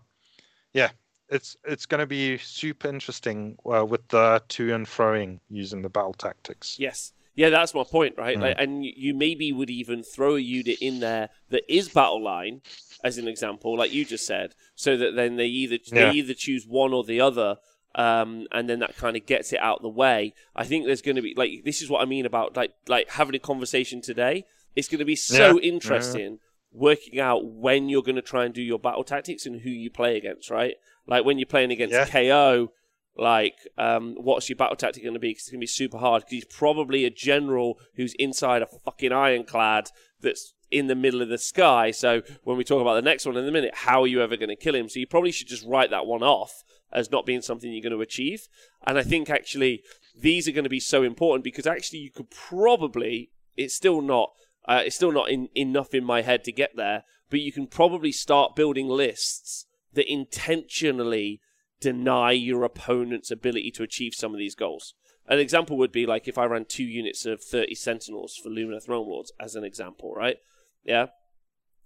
yeah, 0.74 0.90
it's 1.30 1.58
it's 1.64 1.86
going 1.86 2.00
to 2.00 2.08
be 2.08 2.38
super 2.38 2.88
interesting 2.88 3.58
uh, 3.66 3.86
with 3.86 4.08
the 4.10 4.44
to 4.50 4.74
and 4.74 4.86
froing 4.86 5.40
using 5.50 5.82
the 5.82 5.90
battle 5.90 6.14
tactics. 6.14 6.78
Yes. 6.78 7.14
Yeah, 7.38 7.52
that's 7.52 7.76
my 7.76 7.84
point, 7.84 8.16
right? 8.18 8.36
Mm. 8.36 8.42
Like, 8.42 8.56
and 8.58 8.84
you 8.84 9.14
maybe 9.14 9.54
would 9.54 9.70
even 9.70 10.02
throw 10.02 10.36
a 10.36 10.40
unit 10.40 10.80
in 10.82 11.00
there 11.00 11.30
that 11.52 11.72
is 11.72 11.88
battle 11.88 12.22
line, 12.22 12.62
as 13.04 13.20
an 13.20 13.28
example, 13.28 13.78
like 13.78 13.94
you 13.94 14.04
just 14.06 14.26
said, 14.26 14.56
so 14.74 14.98
that 14.98 15.16
then 15.16 15.36
they 15.36 15.46
either 15.46 15.78
yeah. 15.86 16.10
they 16.10 16.18
either 16.18 16.34
choose 16.34 16.66
one 16.66 16.94
or 16.94 17.04
the 17.04 17.22
other, 17.22 17.58
um, 17.94 18.48
and 18.52 18.68
then 18.68 18.80
that 18.80 18.98
kind 18.98 19.16
of 19.16 19.28
gets 19.28 19.54
it 19.54 19.60
out 19.60 19.78
of 19.78 19.82
the 19.84 19.90
way. 19.90 20.34
I 20.56 20.66
think 20.66 20.88
there's 20.88 21.04
going 21.04 21.16
to 21.16 21.22
be 21.22 21.36
like 21.38 21.64
this 21.64 21.84
is 21.84 21.92
what 21.92 22.02
I 22.02 22.06
mean 22.06 22.26
about 22.26 22.58
like 22.58 22.74
like 22.88 23.08
having 23.12 23.36
a 23.36 23.40
conversation 23.40 24.02
today. 24.02 24.46
It's 24.76 24.88
going 24.88 25.00
to 25.00 25.06
be 25.06 25.16
so 25.16 25.60
yeah. 25.60 25.70
interesting. 25.70 26.32
Yeah 26.32 26.38
working 26.74 27.20
out 27.20 27.46
when 27.46 27.90
you're 27.90 28.04
going 28.04 28.18
to 28.18 28.22
try 28.22 28.46
and 28.46 28.54
do 28.54 28.62
your 28.62 28.78
battle 28.78 29.04
tactics 29.04 29.46
and 29.46 29.62
who 29.62 29.70
you 29.70 29.90
play 29.90 30.18
against, 30.18 30.52
right? 30.52 30.76
Like 31.08 31.26
when 31.26 31.40
you're 31.40 31.48
playing 31.48 31.72
against. 31.72 32.12
KO, 32.12 32.72
like 33.18 33.56
um, 33.78 34.16
what's 34.16 34.48
your 34.48 34.56
battle 34.56 34.76
tactic 34.76 35.04
going 35.04 35.14
to 35.14 35.20
be? 35.20 35.30
Because 35.30 35.44
it's 35.44 35.52
going 35.52 35.60
to 35.60 35.64
be 35.64 35.68
super 35.68 35.98
hard. 35.98 36.22
Because 36.22 36.32
he's 36.32 36.46
probably 36.46 37.06
a 37.06 37.10
general 37.10 37.80
who's 37.96 38.14
inside 38.20 38.62
a 38.62 38.68
fucking 38.68 39.12
ironclad 39.12 39.90
that's 40.22 40.54
in 40.70 40.88
the 40.88 40.96
middle 40.96 41.22
of 41.22 41.30
the 41.30 41.38
sky. 41.38 41.92
So 41.92 42.22
when 42.44 42.58
we 42.58 42.64
talk 42.64 42.82
about 42.82 42.96
the 42.96 43.02
next 43.02 43.26
one 43.26 43.38
in 43.38 43.48
a 43.48 43.52
minute, 43.52 43.74
how 43.74 44.04
are 44.04 44.08
you 44.08 44.22
ever 44.22 44.38
going 44.38 44.50
to 44.50 44.56
kill 44.56 44.76
him? 44.76 44.90
So 44.90 45.00
you 45.00 45.08
probably 45.08 45.32
should 45.32 45.48
just 45.48 45.66
write 45.66 45.90
that 45.90 46.06
one 46.06 46.24
off 46.24 46.64
as 46.92 47.12
not 47.12 47.26
being 47.26 47.42
something 47.42 47.72
you're 47.72 47.82
going 47.82 47.92
to 47.92 48.02
achieve. 48.02 48.48
And 48.86 48.98
I 48.98 49.04
think 49.04 49.30
actually 49.30 49.84
these 50.20 50.48
are 50.48 50.52
going 50.52 50.64
to 50.64 50.70
be 50.70 50.80
so 50.80 51.04
important 51.04 51.44
because 51.44 51.68
actually 51.68 52.00
you 52.00 52.12
could 52.12 52.30
probably 52.30 53.32
it's 53.56 53.76
still 53.76 54.02
not 54.02 54.32
uh, 54.68 54.84
it's 54.86 54.96
still 54.96 55.12
not 55.12 55.30
in, 55.30 55.50
enough 55.56 55.94
in 55.94 56.04
my 56.04 56.22
head 56.22 56.44
to 56.44 56.52
get 56.52 56.76
there, 56.76 57.04
but 57.30 57.40
you 57.40 57.52
can 57.52 57.68
probably 57.68 58.12
start 58.12 58.56
building 58.56 58.88
lists 58.88 59.66
that 59.94 60.12
intentionally 60.12 61.40
deny 61.80 62.32
your 62.32 62.64
opponent's 62.64 63.32
ability 63.32 63.72
to 63.72 63.84
achieve 63.84 64.14
some 64.14 64.34
of 64.34 64.40
these 64.40 64.56
goals. 64.56 64.94
An 65.28 65.40
example 65.40 65.78
would 65.78 65.92
be 65.92 66.06
like 66.06 66.28
if 66.28 66.38
I 66.38 66.46
ran 66.46 66.66
two 66.66 66.84
units 66.84 67.26
of 67.26 67.44
30 67.44 67.76
Sentinels 67.76 68.40
for 68.42 68.50
Lumineth 68.50 68.88
Realm 68.88 69.08
Lords, 69.08 69.32
as 69.40 69.56
an 69.56 69.64
example, 69.64 70.14
right? 70.16 70.38
Yeah. 70.84 71.08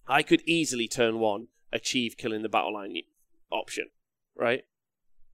I 0.07 0.23
could 0.23 0.41
easily 0.45 0.88
turn 0.88 1.19
one 1.19 1.47
achieve 1.73 2.18
killing 2.18 2.41
the 2.41 2.49
battle 2.49 2.73
line 2.73 2.97
option, 3.51 3.89
right? 4.35 4.63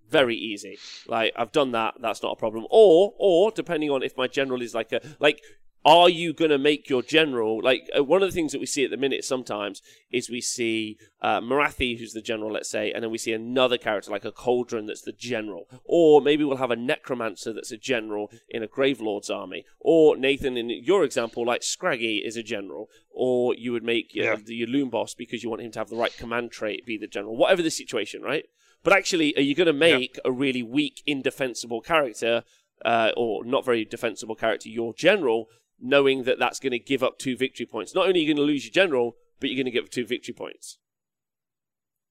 Very 0.09 0.37
easy. 0.37 0.77
Like 1.07 1.33
I've 1.35 1.51
done 1.51 1.71
that. 1.71 1.95
That's 1.99 2.23
not 2.23 2.33
a 2.33 2.35
problem. 2.37 2.65
Or, 2.69 3.13
or 3.17 3.51
depending 3.51 3.89
on 3.89 4.03
if 4.03 4.15
my 4.15 4.27
general 4.27 4.61
is 4.61 4.73
like 4.73 4.93
a 4.93 5.01
like 5.19 5.41
are 5.85 6.09
you 6.09 6.33
going 6.33 6.51
to 6.51 6.57
make 6.57 6.89
your 6.89 7.01
general 7.01 7.61
like 7.63 7.89
uh, 7.97 8.03
one 8.03 8.21
of 8.21 8.27
the 8.27 8.33
things 8.33 8.51
that 8.51 8.59
we 8.59 8.65
see 8.65 8.83
at 8.83 8.91
the 8.91 8.97
minute 8.97 9.23
sometimes 9.23 9.81
is 10.11 10.29
we 10.29 10.41
see 10.41 10.97
uh, 11.21 11.39
Morathi 11.39 11.97
who's 11.97 12.13
the 12.13 12.21
general 12.21 12.51
let's 12.51 12.69
say 12.69 12.91
and 12.91 13.03
then 13.03 13.11
we 13.11 13.17
see 13.17 13.33
another 13.33 13.77
character 13.77 14.11
like 14.11 14.25
a 14.25 14.31
Cauldron 14.31 14.85
that's 14.85 15.01
the 15.01 15.11
general. 15.11 15.67
Or 15.83 16.21
maybe 16.21 16.43
we'll 16.43 16.57
have 16.57 16.71
a 16.71 16.75
necromancer 16.75 17.53
that's 17.53 17.71
a 17.71 17.77
general 17.77 18.31
in 18.49 18.63
a 18.63 18.67
Gravelord's 18.67 19.29
army. 19.29 19.65
Or 19.79 20.15
Nathan 20.17 20.57
in 20.57 20.69
your 20.69 21.03
example 21.03 21.45
like 21.45 21.61
Scraggy 21.61 22.21
is 22.25 22.37
a 22.37 22.43
general. 22.43 22.89
Or 23.09 23.55
you 23.55 23.71
would 23.71 23.83
make 23.83 24.13
yeah. 24.13 24.35
the 24.35 24.65
Loonboss 24.67 25.15
because 25.17 25.43
you 25.43 25.49
want 25.49 25.61
him 25.61 25.71
to 25.71 25.79
have 25.79 25.89
the 25.89 25.95
right 25.95 26.15
command 26.15 26.51
trait 26.51 26.85
be 26.85 26.97
the 26.97 27.07
general. 27.07 27.35
Whatever 27.35 27.61
the 27.61 27.71
situation 27.71 28.21
right? 28.21 28.45
But 28.83 28.93
actually 28.93 29.35
are 29.35 29.41
you 29.41 29.55
going 29.55 29.67
to 29.67 29.73
make 29.73 30.15
yeah. 30.15 30.21
a 30.25 30.31
really 30.31 30.63
weak 30.63 31.01
indefensible 31.05 31.81
character 31.81 32.43
uh, 32.85 33.11
or 33.17 33.43
not 33.43 33.65
very 33.65 33.85
defensible 33.85 34.35
character 34.35 34.69
your 34.69 34.93
general 34.93 35.47
knowing 35.79 36.23
that 36.23 36.39
that's 36.39 36.59
going 36.59 36.71
to 36.71 36.79
give 36.79 37.03
up 37.03 37.17
two 37.19 37.37
victory 37.37 37.65
points. 37.65 37.93
Not 37.93 38.07
only 38.07 38.19
are 38.19 38.23
you 38.23 38.27
going 38.33 38.37
to 38.37 38.51
lose 38.51 38.65
your 38.65 38.73
general, 38.73 39.15
but 39.39 39.49
you're 39.49 39.57
going 39.57 39.65
to 39.65 39.71
give 39.71 39.85
up 39.85 39.91
two 39.91 40.05
victory 40.05 40.33
points. 40.33 40.77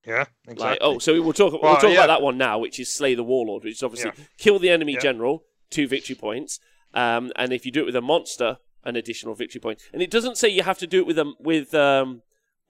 Yeah, 0.06 0.26
exactly. 0.46 0.64
Like, 0.64 0.78
oh, 0.82 0.98
so 0.98 1.20
we'll 1.20 1.32
talk. 1.32 1.52
Well, 1.52 1.72
we'll 1.72 1.80
talk 1.80 1.90
yeah. 1.90 2.04
about 2.04 2.06
that 2.06 2.22
one 2.22 2.38
now, 2.38 2.58
which 2.58 2.78
is 2.78 2.92
slay 2.92 3.14
the 3.14 3.24
warlord, 3.24 3.64
which 3.64 3.74
is 3.74 3.82
obviously 3.82 4.12
yeah. 4.16 4.24
kill 4.38 4.58
the 4.60 4.70
enemy 4.70 4.92
yeah. 4.92 5.00
general, 5.00 5.44
two 5.68 5.88
victory 5.88 6.14
points, 6.14 6.60
um, 6.94 7.32
and 7.34 7.52
if 7.52 7.66
you 7.66 7.72
do 7.72 7.80
it 7.80 7.86
with 7.86 7.96
a 7.96 8.00
monster, 8.00 8.58
an 8.84 8.94
additional 8.94 9.34
victory 9.34 9.60
point. 9.60 9.82
And 9.92 10.00
it 10.00 10.10
doesn't 10.10 10.38
say 10.38 10.48
you 10.48 10.62
have 10.62 10.78
to 10.78 10.86
do 10.86 11.00
it 11.00 11.06
with 11.06 11.18
um 11.18 11.34
with 11.40 11.74
um 11.74 12.22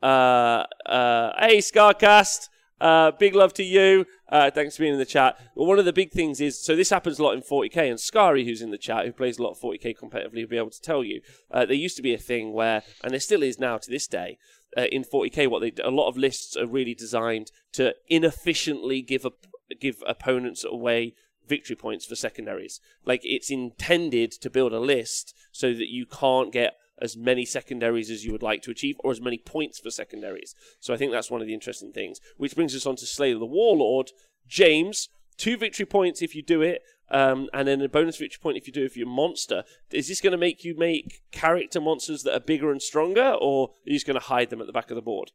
uh 0.02 0.64
uh 0.86 1.32
hey 1.38 1.58
Scarcast. 1.58 2.48
Uh, 2.80 3.10
big 3.12 3.34
love 3.34 3.54
to 3.54 3.62
you. 3.62 4.06
Uh, 4.28 4.50
thanks 4.50 4.76
for 4.76 4.82
being 4.82 4.94
in 4.94 4.98
the 4.98 5.04
chat. 5.04 5.38
Well, 5.54 5.66
one 5.66 5.78
of 5.78 5.84
the 5.84 5.92
big 5.92 6.12
things 6.12 6.40
is 6.40 6.62
so 6.62 6.76
this 6.76 6.90
happens 6.90 7.18
a 7.18 7.22
lot 7.22 7.34
in 7.34 7.42
40k, 7.42 7.88
and 7.88 8.00
Scary, 8.00 8.44
who's 8.44 8.60
in 8.60 8.70
the 8.70 8.78
chat, 8.78 9.06
who 9.06 9.12
plays 9.12 9.38
a 9.38 9.42
lot 9.42 9.52
of 9.52 9.60
40k 9.60 9.96
competitively, 9.96 10.42
will 10.42 10.48
be 10.48 10.58
able 10.58 10.70
to 10.70 10.82
tell 10.82 11.02
you. 11.02 11.20
Uh, 11.50 11.64
there 11.64 11.74
used 11.74 11.96
to 11.96 12.02
be 12.02 12.14
a 12.14 12.18
thing 12.18 12.52
where, 12.52 12.82
and 13.02 13.12
there 13.12 13.20
still 13.20 13.42
is 13.42 13.58
now 13.58 13.78
to 13.78 13.90
this 13.90 14.06
day, 14.06 14.38
uh, 14.76 14.82
in 14.92 15.04
40k, 15.04 15.48
what 15.48 15.60
they 15.60 15.72
a 15.82 15.90
lot 15.90 16.08
of 16.08 16.16
lists 16.16 16.56
are 16.56 16.66
really 16.66 16.94
designed 16.94 17.50
to 17.72 17.94
inefficiently 18.08 19.00
give 19.00 19.24
a, 19.24 19.30
give 19.80 20.02
opponents 20.06 20.64
away 20.64 21.14
victory 21.48 21.76
points 21.76 22.04
for 22.04 22.14
secondaries. 22.14 22.80
Like 23.04 23.20
it's 23.24 23.50
intended 23.50 24.32
to 24.32 24.50
build 24.50 24.72
a 24.72 24.80
list 24.80 25.34
so 25.52 25.72
that 25.72 25.88
you 25.88 26.04
can't 26.04 26.52
get 26.52 26.74
as 27.00 27.16
many 27.16 27.44
secondaries 27.44 28.10
as 28.10 28.24
you 28.24 28.32
would 28.32 28.42
like 28.42 28.62
to 28.62 28.70
achieve, 28.70 28.96
or 29.00 29.10
as 29.10 29.20
many 29.20 29.38
points 29.38 29.78
for 29.78 29.90
secondaries. 29.90 30.54
So 30.80 30.94
I 30.94 30.96
think 30.96 31.12
that's 31.12 31.30
one 31.30 31.40
of 31.40 31.46
the 31.46 31.54
interesting 31.54 31.92
things. 31.92 32.20
Which 32.36 32.54
brings 32.54 32.74
us 32.74 32.86
on 32.86 32.96
to 32.96 33.06
Slay 33.06 33.32
the 33.32 33.44
Warlord. 33.44 34.12
James, 34.48 35.08
two 35.36 35.56
victory 35.56 35.86
points 35.86 36.22
if 36.22 36.34
you 36.34 36.42
do 36.42 36.62
it, 36.62 36.82
um, 37.10 37.48
and 37.52 37.68
then 37.68 37.80
a 37.80 37.88
bonus 37.88 38.16
victory 38.16 38.38
point 38.40 38.56
if 38.56 38.66
you 38.66 38.72
do 38.72 38.84
it 38.84 38.92
for 38.92 38.98
your 38.98 39.08
monster. 39.08 39.64
Is 39.90 40.08
this 40.08 40.20
going 40.20 40.32
to 40.32 40.38
make 40.38 40.64
you 40.64 40.76
make 40.76 41.22
character 41.32 41.80
monsters 41.80 42.22
that 42.22 42.34
are 42.34 42.40
bigger 42.40 42.70
and 42.70 42.80
stronger, 42.80 43.36
or 43.40 43.68
are 43.68 43.72
you 43.84 43.94
just 43.94 44.06
going 44.06 44.18
to 44.18 44.26
hide 44.26 44.50
them 44.50 44.60
at 44.60 44.66
the 44.66 44.72
back 44.72 44.90
of 44.90 44.96
the 44.96 45.02
board? 45.02 45.32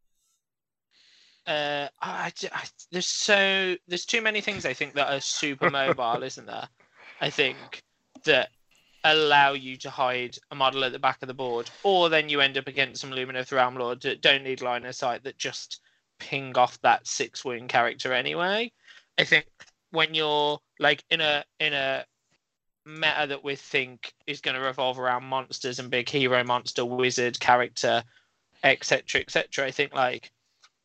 Uh, 1.47 1.87
I, 2.01 2.31
I, 2.51 2.63
there's 2.91 3.07
so 3.07 3.75
there's 3.87 4.05
too 4.05 4.21
many 4.21 4.41
things 4.41 4.65
I 4.65 4.73
think 4.73 4.93
that 4.93 5.11
are 5.11 5.19
super 5.19 5.69
mobile, 5.69 6.23
isn't 6.23 6.45
there? 6.45 6.69
I 7.19 7.29
think 7.29 7.83
that 8.25 8.49
allow 9.03 9.53
you 9.53 9.77
to 9.77 9.89
hide 9.89 10.37
a 10.51 10.55
model 10.55 10.83
at 10.83 10.91
the 10.91 10.99
back 10.99 11.19
of 11.21 11.27
the 11.27 11.33
board, 11.33 11.69
or 11.83 12.09
then 12.09 12.29
you 12.29 12.41
end 12.41 12.57
up 12.57 12.67
against 12.67 13.01
some 13.01 13.11
Lumineth 13.11 13.51
Realm 13.51 13.75
Lord 13.75 14.01
that 14.01 14.21
don't 14.21 14.43
need 14.43 14.61
line 14.61 14.85
of 14.85 14.95
sight 14.95 15.23
that 15.23 15.37
just 15.37 15.81
ping 16.19 16.55
off 16.57 16.79
that 16.81 17.07
six 17.07 17.43
wound 17.43 17.69
character 17.69 18.13
anyway. 18.13 18.71
I 19.17 19.23
think 19.23 19.45
when 19.91 20.13
you're 20.13 20.59
like 20.79 21.03
in 21.09 21.21
a 21.21 21.43
in 21.59 21.73
a 21.73 22.05
meta 22.85 23.27
that 23.27 23.43
we 23.43 23.55
think 23.55 24.13
is 24.25 24.41
going 24.41 24.55
to 24.55 24.61
revolve 24.61 24.97
around 24.97 25.23
monsters 25.23 25.79
and 25.79 25.91
big 25.91 26.09
hero 26.09 26.43
monster 26.43 26.83
wizard 26.83 27.39
character 27.39 28.03
etc 28.63 29.21
etc 29.21 29.67
i 29.67 29.71
think 29.71 29.93
like 29.93 30.31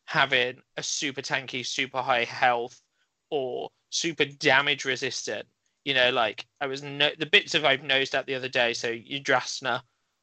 having 0.05 0.57
a 0.77 0.83
super 0.83 1.23
tanky 1.23 1.65
super 1.65 2.03
high 2.03 2.25
health 2.25 2.83
or 3.31 3.71
super 3.89 4.27
damage 4.27 4.85
resistant 4.85 5.47
you 5.87 5.95
know, 5.95 6.11
like 6.11 6.45
I 6.61 6.67
was 6.67 6.83
no 6.83 7.11
the 7.17 7.27
bits 7.27 7.55
of 7.55 7.65
I've 7.65 7.85
nosed 7.85 8.17
at 8.17 8.27
the 8.27 8.35
other 8.35 8.49
day. 8.49 8.73
So 8.73 8.89
Yndrasta, 8.89 9.81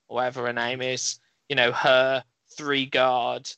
or 0.09 0.15
whatever 0.15 0.45
her 0.45 0.53
name 0.53 0.81
is, 0.81 1.21
you 1.47 1.55
know, 1.55 1.71
her 1.71 2.21
three 2.57 2.85
guard, 2.85 3.49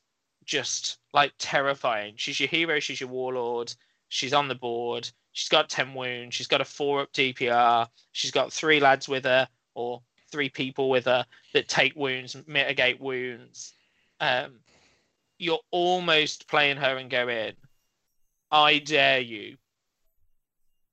just 0.46 1.00
like 1.16 1.34
terrifying. 1.40 2.14
She's 2.16 2.40
your 2.40 2.48
hero. 2.48 2.80
She's 2.80 3.02
your 3.02 3.10
warlord. 3.10 3.74
She's 4.10 4.34
on 4.34 4.48
the 4.48 4.54
board. 4.54 5.10
She's 5.32 5.50
got 5.50 5.68
ten 5.68 5.96
wounds. 5.96 6.36
She's 6.36 6.46
got 6.46 6.62
a 6.62 6.66
four 6.66 7.02
up 7.02 7.12
DPR. 7.12 7.88
She's 8.12 8.32
got 8.32 8.54
three 8.54 8.80
lads 8.80 9.10
with 9.10 9.24
her, 9.24 9.48
or 9.74 10.00
three 10.32 10.50
people 10.50 10.92
with 10.92 11.06
her 11.06 11.26
that 11.56 11.68
take 11.68 11.96
wounds, 11.96 12.36
and 12.36 12.48
mitigate 12.48 13.02
wounds. 13.02 13.74
Um, 14.20 14.60
you're 15.40 15.60
almost 15.72 16.48
playing 16.48 16.78
her 16.78 16.98
and 16.98 17.10
go 17.10 17.30
in. 17.30 17.54
I 18.52 18.78
dare 18.78 19.22
you 19.22 19.58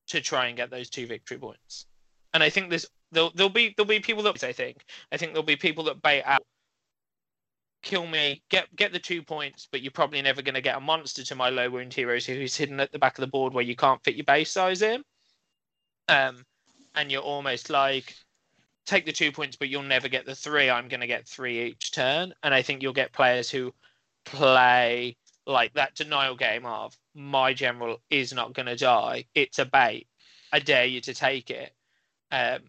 to 0.09 0.21
try 0.21 0.47
and 0.47 0.57
get 0.57 0.71
those 0.71 0.91
two 0.91 1.07
victory 1.07 1.39
points. 1.39 1.87
And 2.35 2.43
I 2.43 2.51
think 2.51 2.71
there's 2.71 2.87
there'll, 3.11 3.33
there'll 3.35 3.51
be 3.51 3.75
there'll 3.77 3.89
be 3.89 4.01
people 4.01 4.23
that 4.25 4.43
I 4.43 4.53
think 4.53 4.85
I 5.11 5.17
think 5.17 5.33
there'll 5.33 5.45
be 5.45 5.57
people 5.57 5.85
that 5.85 6.03
bait 6.03 6.23
out 6.25 6.43
kill 7.83 8.07
me, 8.07 8.43
get 8.49 8.75
get 8.77 8.93
the 8.93 8.99
two 8.99 9.23
points, 9.23 9.69
but 9.71 9.83
you're 9.83 9.91
probably 9.91 10.23
never 10.23 10.41
going 10.41 10.55
to 10.55 10.61
get 10.61 10.77
a 10.77 10.81
monster 10.81 11.25
to 11.25 11.35
my 11.35 11.51
low 11.51 11.69
wound 11.69 11.93
heroes 11.93 12.25
who's 12.25 12.57
hidden 12.57 12.81
at 12.81 12.93
the 12.93 12.99
back 12.99 13.19
of 13.19 13.23
the 13.23 13.27
board 13.27 13.53
where 13.53 13.65
you 13.65 13.77
can't 13.77 14.03
fit 14.05 14.15
your 14.15 14.25
base 14.25 14.51
size 14.51 14.83
in. 14.83 15.03
Um, 16.09 16.45
and 16.95 17.11
you're 17.11 17.23
almost 17.23 17.71
like, 17.71 18.15
take 18.87 19.05
the 19.05 19.13
two 19.13 19.33
points, 19.33 19.57
but 19.57 19.69
you'll 19.69 19.83
never 19.83 20.09
get 20.09 20.27
the 20.27 20.35
three. 20.35 20.71
I'm 20.71 20.89
going 20.89 21.01
to 21.01 21.07
get 21.07 21.27
three 21.27 21.63
each 21.65 21.93
turn, 21.93 22.33
and 22.43 22.55
I 22.55 22.63
think 22.63 22.83
you'll 22.83 22.93
get 22.93 23.13
players 23.13 23.51
who 23.51 23.73
play 24.25 25.17
like 25.47 25.73
that 25.75 25.95
denial 25.95 26.37
game 26.37 26.65
of 26.65 26.97
my 27.15 27.53
general 27.53 28.01
is 28.11 28.33
not 28.33 28.55
going 28.55 28.67
to 28.67 28.77
die. 28.77 29.27
It's 29.35 29.59
a 29.59 29.65
bait. 29.65 30.07
I 30.53 30.59
dare 30.59 30.85
you 30.87 31.01
to 31.03 31.15
take 31.15 31.51
it. 31.51 31.73
Um, 32.31 32.61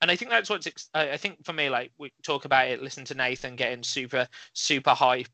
and 0.00 0.10
I 0.10 0.16
think 0.16 0.30
that's 0.30 0.48
what's. 0.48 0.66
Ex- 0.66 0.88
I 0.94 1.16
think 1.18 1.44
for 1.44 1.52
me, 1.52 1.68
like 1.68 1.92
we 1.98 2.10
talk 2.22 2.46
about 2.46 2.68
it, 2.68 2.82
listen 2.82 3.04
to 3.06 3.14
Nathan 3.14 3.56
getting 3.56 3.82
super 3.82 4.26
super 4.54 4.92
hype, 4.92 5.28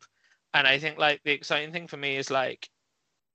and 0.54 0.66
I 0.66 0.78
think 0.78 0.98
like 0.98 1.20
the 1.24 1.32
exciting 1.32 1.72
thing 1.72 1.86
for 1.86 1.96
me 1.96 2.16
is 2.16 2.30
like 2.30 2.68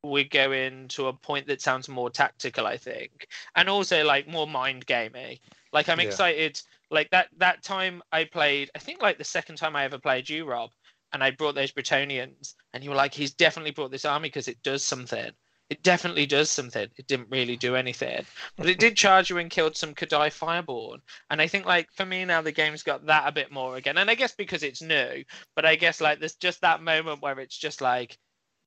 we're 0.03 0.23
going 0.25 0.87
to 0.89 1.07
a 1.07 1.13
point 1.13 1.47
that 1.47 1.61
sounds 1.61 1.87
more 1.87 2.09
tactical. 2.09 2.67
I 2.67 2.75
think, 2.75 3.27
and 3.55 3.69
also 3.69 4.03
like 4.03 4.27
more 4.27 4.47
mind 4.47 4.85
gamey. 4.85 5.39
Like 5.71 5.87
I'm 5.87 5.99
Yeah. 5.99 6.07
excited. 6.07 6.61
Like 6.89 7.09
that 7.11 7.29
that 7.37 7.63
time 7.63 8.01
I 8.11 8.25
played. 8.25 8.69
I 8.75 8.79
think 8.79 9.01
like 9.01 9.17
the 9.17 9.23
second 9.23 9.55
time 9.55 9.75
I 9.77 9.85
ever 9.85 9.99
played 9.99 10.27
you, 10.27 10.45
Rob, 10.45 10.71
and 11.13 11.23
I 11.23 11.31
brought 11.31 11.55
those 11.55 11.71
Bretonnians, 11.71 12.55
and 12.73 12.83
you 12.83 12.89
were 12.89 12.95
like, 12.95 13.13
he's 13.13 13.33
definitely 13.33 13.71
brought 13.71 13.91
this 13.91 14.05
army 14.05 14.29
because 14.29 14.47
it 14.47 14.61
does 14.63 14.83
something. 14.83 15.31
It 15.69 15.83
definitely 15.83 16.25
does 16.25 16.49
something. 16.49 16.89
It 16.97 17.07
didn't 17.07 17.29
really 17.29 17.55
do 17.55 17.75
anything, 17.77 18.25
but 18.57 18.67
it 18.67 18.77
did 18.77 18.97
charge 18.97 19.29
you 19.29 19.37
and 19.37 19.49
killed 19.49 19.77
some 19.77 19.95
Kadai 19.95 20.27
Fireborn. 20.27 20.97
And 21.29 21.41
I 21.41 21.47
think 21.47 21.65
like 21.65 21.87
for 21.93 22.05
me 22.05 22.25
now 22.25 22.41
the 22.41 22.51
game's 22.51 22.83
got 22.83 23.05
that 23.05 23.27
a 23.27 23.31
bit 23.31 23.53
more 23.53 23.77
again. 23.77 23.97
And 23.97 24.09
I 24.09 24.15
guess 24.15 24.35
because 24.35 24.63
it's 24.63 24.81
new, 24.81 25.23
but 25.55 25.65
I 25.65 25.77
guess 25.77 26.01
like 26.01 26.19
there's 26.19 26.35
just 26.35 26.59
that 26.61 26.83
moment 26.83 27.21
where 27.21 27.39
it's 27.39 27.57
just 27.57 27.79
like 27.79 28.17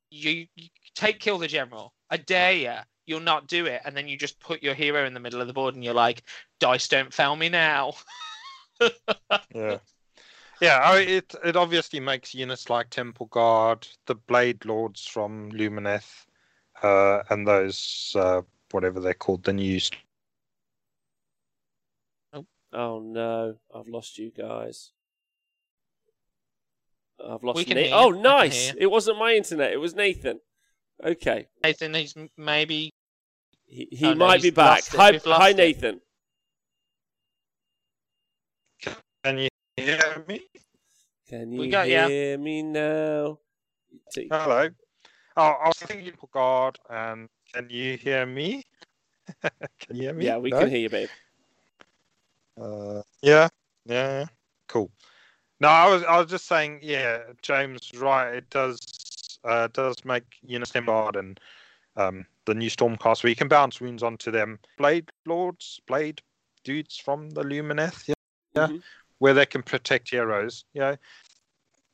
you, 0.09 0.47
you 0.55 0.69
take 0.95 1.19
kill 1.19 1.37
the 1.37 1.47
general. 1.47 1.93
I 2.09 2.17
dare 2.17 2.53
you. 2.53 2.75
You'll 3.05 3.19
not 3.19 3.47
do 3.47 3.67
it, 3.67 3.81
and 3.85 3.95
then 3.95 4.07
you 4.07 4.17
just 4.17 4.39
put 4.39 4.63
your 4.63 4.73
hero 4.73 5.05
in 5.05 5.13
the 5.13 5.19
middle 5.19 5.41
of 5.41 5.45
the 5.47 5.53
board, 5.53 5.75
and 5.75 5.83
you're 5.83 5.93
like, 5.93 6.23
"Dice 6.59 6.87
don't 6.87 7.13
fail 7.13 7.35
me 7.35 7.49
now." 7.49 7.93
Yeah. 9.53 9.79
Yeah, 10.61 10.79
I, 10.79 10.99
it 10.99 11.35
it 11.43 11.55
obviously 11.55 11.99
makes 11.99 12.33
units 12.33 12.69
like 12.69 12.89
Temple 12.89 13.25
Guard, 13.27 13.87
the 14.05 14.15
Bladelords 14.15 15.07
from 15.09 15.51
Lumineth, 15.51 16.25
uh, 16.81 17.23
and 17.29 17.47
those 17.47 18.15
uh, 18.17 18.41
whatever 18.71 18.99
they're 18.99 19.13
called, 19.13 19.43
the 19.43 19.53
new 19.53 19.79
Oh 22.73 22.99
no, 22.99 23.55
I've 23.73 23.87
lost 23.87 24.17
you 24.17 24.31
guys. 24.31 24.91
I've 27.25 27.41
lost 27.43 27.55
We 27.55 27.63
can 27.63 27.75
Nathan. 27.75 27.91
hear. 27.91 28.01
Oh, 28.01 28.11
nice! 28.11 28.73
It 28.77 28.87
wasn't 28.87 29.17
my 29.17 29.33
internet. 29.33 29.71
It 29.71 29.79
was 29.79 29.95
Nathan. 29.95 30.39
Okay, 31.03 31.47
Nathan, 31.63 31.93
he's 31.93 32.15
maybe 32.37 32.91
he, 33.65 33.87
he 33.91 34.07
Oh, 34.07 34.13
no, 34.13 34.25
might 34.25 34.35
he's 34.35 34.43
be 34.43 34.49
back. 34.51 34.67
lost. 34.69 34.95
Hi, 34.95 35.11
We've 35.11 35.23
hi, 35.23 35.49
it. 35.49 35.57
Nathan. 35.57 36.01
Can 39.23 39.37
you 39.37 39.49
hear 39.77 40.23
me? 40.27 40.41
Can 41.27 41.51
you 41.51 41.59
We 41.59 41.69
got 41.69 41.87
hear 41.87 42.37
me 42.37 42.63
now? 42.63 43.39
Take- 44.11 44.27
Hello. 44.31 44.69
Oh, 45.37 45.41
I 45.41 45.67
was 45.67 45.77
thinking 45.77 46.05
Temple 46.05 46.29
Guard, 46.31 46.79
and 46.89 47.27
can 47.53 47.69
you 47.69 47.97
hear 47.97 48.25
me? 48.25 48.63
can 49.41 49.95
you 49.95 50.03
hear 50.03 50.13
me? 50.13 50.25
yeah, 50.25 50.37
we 50.37 50.49
No? 50.51 50.59
can 50.59 50.69
hear 50.69 50.79
you, 50.79 50.89
babe. 50.89 51.09
Uh, 52.59 53.01
yeah, 53.21 53.49
yeah, 53.85 54.19
yeah. 54.19 54.25
cool. 54.67 54.89
No, 55.59 55.67
I 55.67 55.89
was 55.89 56.03
I 56.03 56.17
was 56.19 56.29
just 56.29 56.45
saying, 56.47 56.79
yeah, 56.81 57.19
James, 57.41 57.91
right. 57.97 58.35
It 58.35 58.49
does 58.49 58.79
uh, 59.43 59.67
does 59.73 59.95
make 60.05 60.23
units 60.41 60.71
guard 60.71 61.15
and 61.17 61.39
um, 61.97 62.25
the 62.45 62.53
new 62.53 62.69
Stormcast 62.69 63.23
where 63.23 63.29
you 63.29 63.35
can 63.35 63.47
bounce 63.47 63.81
wounds 63.81 64.03
onto 64.03 64.31
them. 64.31 64.59
Blade 64.77 65.11
Lords, 65.25 65.81
Blade 65.87 66.21
dudes 66.63 66.97
from 66.97 67.29
the 67.31 67.43
Lumineth, 67.43 68.07
yeah, 68.07 68.13
Yeah. 68.55 68.67
Mhm. 68.67 68.81
Where 69.19 69.33
they 69.33 69.45
can 69.45 69.63
protect 69.63 70.09
heroes. 70.09 70.65
You 70.73 70.81
know, 70.81 70.95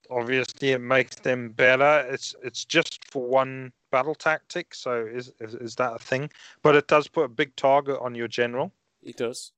obviously 0.10 0.72
it 0.72 0.81
makes 0.81 1.15
them 1.18 1.49
better. 1.52 2.06
It's 2.10 2.35
it's 2.43 2.65
just 2.65 2.99
for 3.10 3.23
one 3.27 3.72
battle 3.91 4.15
tactic, 4.15 4.73
so 4.73 5.06
is 5.06 5.31
is, 5.39 5.56
is 5.56 5.76
that 5.76 5.93
a 5.95 5.99
thing? 5.99 6.30
But 6.64 6.76
it 6.76 6.88
does 6.88 7.07
put 7.07 7.23
a 7.26 7.30
big 7.30 7.56
target 7.56 7.98
on 8.02 8.15
your 8.15 8.27
general. 8.27 8.72
It 9.03 9.18
does. 9.18 9.52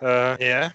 Uh, 0.00 0.36
yeah. 0.40 0.70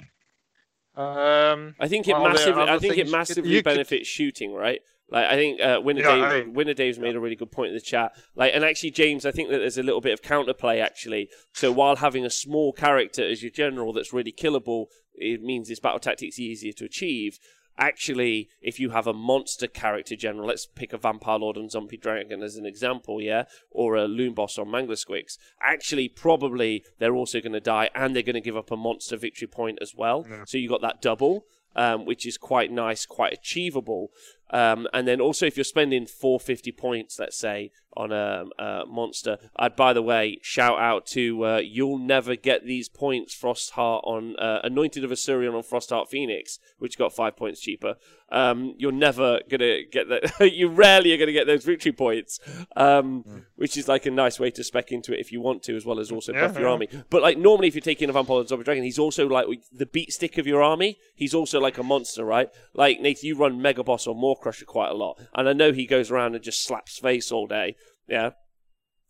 Um, 0.95 1.75
I 1.79 1.87
think 1.87 2.07
it 2.07 2.13
Well, 2.13 2.29
massively. 2.29 2.63
I 2.63 2.77
think 2.79 2.97
it 2.97 3.03
could- 3.05 3.11
massively 3.11 3.55
could- 3.55 3.63
benefits 3.65 4.07
shooting, 4.07 4.53
right? 4.53 4.81
Like 5.11 5.25
I 5.25 5.35
think 5.35 5.59
uh, 5.61 5.81
Winner 5.83 6.01
Yeah, 6.01 6.29
Dave, 6.31 6.47
I- 6.47 6.49
Winner 6.49 6.73
Dave's 6.73 6.99
made 6.99 7.15
a 7.15 7.19
really 7.19 7.35
good 7.35 7.51
point 7.51 7.69
in 7.69 7.73
the 7.75 7.81
chat. 7.81 8.11
Like, 8.35 8.53
and 8.53 8.63
actually, 8.63 8.91
James, 8.91 9.25
I 9.25 9.31
think 9.31 9.49
that 9.49 9.57
there's 9.57 9.77
a 9.77 9.83
little 9.83 10.01
bit 10.01 10.13
of 10.13 10.21
counterplay 10.21 10.81
actually. 10.81 11.29
So 11.53 11.71
while 11.71 11.95
having 11.95 12.25
a 12.25 12.29
small 12.29 12.73
character 12.73 13.23
as 13.25 13.41
your 13.41 13.49
general 13.51 13.91
that's 13.93 14.13
really 14.13 14.31
killable, 14.31 14.87
it 15.19 15.41
means 15.41 15.67
this 15.67 15.79
battle 15.79 15.99
tactic's 15.99 16.39
are 16.39 16.43
easier 16.43 16.73
to 16.73 16.85
achieve. 16.85 17.39
Actually, 17.77 18.49
if 18.61 18.77
you 18.77 18.89
have 18.89 19.07
a 19.07 19.13
monster 19.13 19.65
character 19.65 20.15
general, 20.15 20.47
let's 20.47 20.65
pick 20.65 20.91
a 20.91 20.97
Vampire 20.97 21.39
Lord 21.39 21.55
and 21.55 21.71
Zombie 21.71 21.95
Dragon 21.95 22.43
as 22.43 22.57
an 22.57 22.65
example, 22.65 23.21
yeah, 23.21 23.45
or 23.71 23.95
a 23.95 24.05
Loonboss 24.05 24.57
or 24.57 24.65
Mangler 24.65 24.97
Squigs. 24.97 25.37
Actually, 25.61 26.09
probably 26.09 26.83
they're 26.97 27.15
also 27.15 27.39
going 27.39 27.53
to 27.53 27.61
die, 27.61 27.89
and 27.95 28.13
they're 28.13 28.23
going 28.23 28.33
to 28.33 28.41
give 28.41 28.57
up 28.57 28.69
a 28.71 28.75
monster 28.75 29.15
victory 29.15 29.47
point 29.47 29.79
as 29.81 29.95
well. 29.95 30.25
Yeah. 30.29 30.43
So 30.45 30.57
you've 30.57 30.71
got 30.71 30.81
that 30.81 31.01
double 31.01 31.45
um, 31.75 32.05
which 32.05 32.25
is 32.25 32.37
quite 32.37 32.71
nice, 32.71 33.05
quite 33.05 33.33
achievable. 33.33 34.11
Um, 34.51 34.87
and 34.93 35.07
then 35.07 35.21
also, 35.21 35.45
if 35.45 35.57
you're 35.57 35.63
spending 35.63 36.05
450 36.05 36.71
points, 36.71 37.19
let's 37.19 37.37
say, 37.37 37.71
on 37.97 38.11
a, 38.11 38.45
a 38.57 38.85
monster, 38.87 39.37
I'd, 39.55 39.75
by 39.75 39.93
the 39.93 40.01
way, 40.01 40.39
shout 40.41 40.79
out 40.79 41.05
to 41.07 41.45
uh, 41.45 41.57
You'll 41.57 41.97
Never 41.97 42.35
Get 42.35 42.65
These 42.65 42.87
Points, 42.89 43.35
Frostheart 43.35 44.01
on 44.03 44.35
uh, 44.37 44.59
Anointed 44.63 45.03
of 45.03 45.11
Asuryan 45.11 45.55
on 45.55 45.63
Frostheart 45.63 46.07
Phoenix, 46.07 46.59
which 46.77 46.97
got 46.97 47.13
five 47.13 47.35
points 47.35 47.59
cheaper. 47.61 47.95
Um, 48.31 48.75
you're 48.77 48.91
never 48.91 49.39
going 49.49 49.59
to 49.59 49.83
get 49.91 50.07
that. 50.09 50.51
you 50.53 50.69
rarely 50.69 51.13
are 51.13 51.17
going 51.17 51.27
to 51.27 51.33
get 51.33 51.47
those 51.47 51.65
victory 51.65 51.91
points, 51.91 52.39
um, 52.75 53.45
which 53.55 53.75
is 53.75 53.87
like 53.87 54.05
a 54.05 54.11
nice 54.11 54.39
way 54.39 54.51
to 54.51 54.63
spec 54.63 54.91
into 54.91 55.13
it 55.13 55.19
if 55.19 55.31
you 55.31 55.41
want 55.41 55.63
to, 55.63 55.75
as 55.75 55.83
well 55.85 55.99
as 55.99 56.11
also 56.11 56.31
Yeah, 56.33 56.47
buff 56.47 56.55
your 56.55 56.67
yeah. 56.67 56.71
army. 56.71 56.89
But 57.09 57.23
like 57.23 57.37
normally, 57.39 57.67
if 57.67 57.75
you're 57.75 57.81
taking 57.81 58.07
a 58.09 58.13
vampire 58.13 58.45
zombie 58.45 58.63
dragon, 58.65 58.83
he's 58.83 58.99
also 58.99 59.27
like 59.27 59.47
the 59.73 59.87
beat 59.87 60.13
stick 60.13 60.37
of 60.37 60.45
your 60.45 60.61
army. 60.61 60.99
He's 61.15 61.33
also 61.33 61.59
like 61.59 61.79
a 61.79 61.83
monster, 61.83 62.23
right? 62.23 62.49
Like 62.75 63.01
Nate, 63.01 63.23
you 63.23 63.35
run 63.35 63.61
Mega 63.61 63.83
Boss 63.83 64.05
or 64.05 64.13
More 64.13 64.37
Crusher 64.39 64.65
quite 64.65 64.89
a 64.89 64.95
lot, 64.95 65.19
and 65.33 65.47
I 65.47 65.53
know 65.53 65.71
he 65.71 65.85
goes 65.85 66.11
around 66.11 66.35
and 66.35 66.43
just 66.43 66.63
slaps 66.63 66.97
face 66.99 67.31
all 67.31 67.47
day. 67.47 67.75
Yeah, 68.07 68.31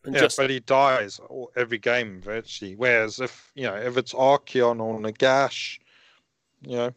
and 0.06 0.16
yeah, 0.16 0.22
just 0.22 0.38
but 0.38 0.50
he 0.50 0.60
dies 0.60 1.20
every 1.56 1.78
game 1.78 2.22
virtually. 2.22 2.76
Whereas 2.76 3.20
if 3.20 3.52
you 3.56 3.64
know 3.64 3.76
if 3.76 3.98
it's 3.98 4.14
Archaon 4.14 4.82
or 4.82 5.00
Nagash, 5.00 5.80
you 6.62 6.76
know, 6.76 6.94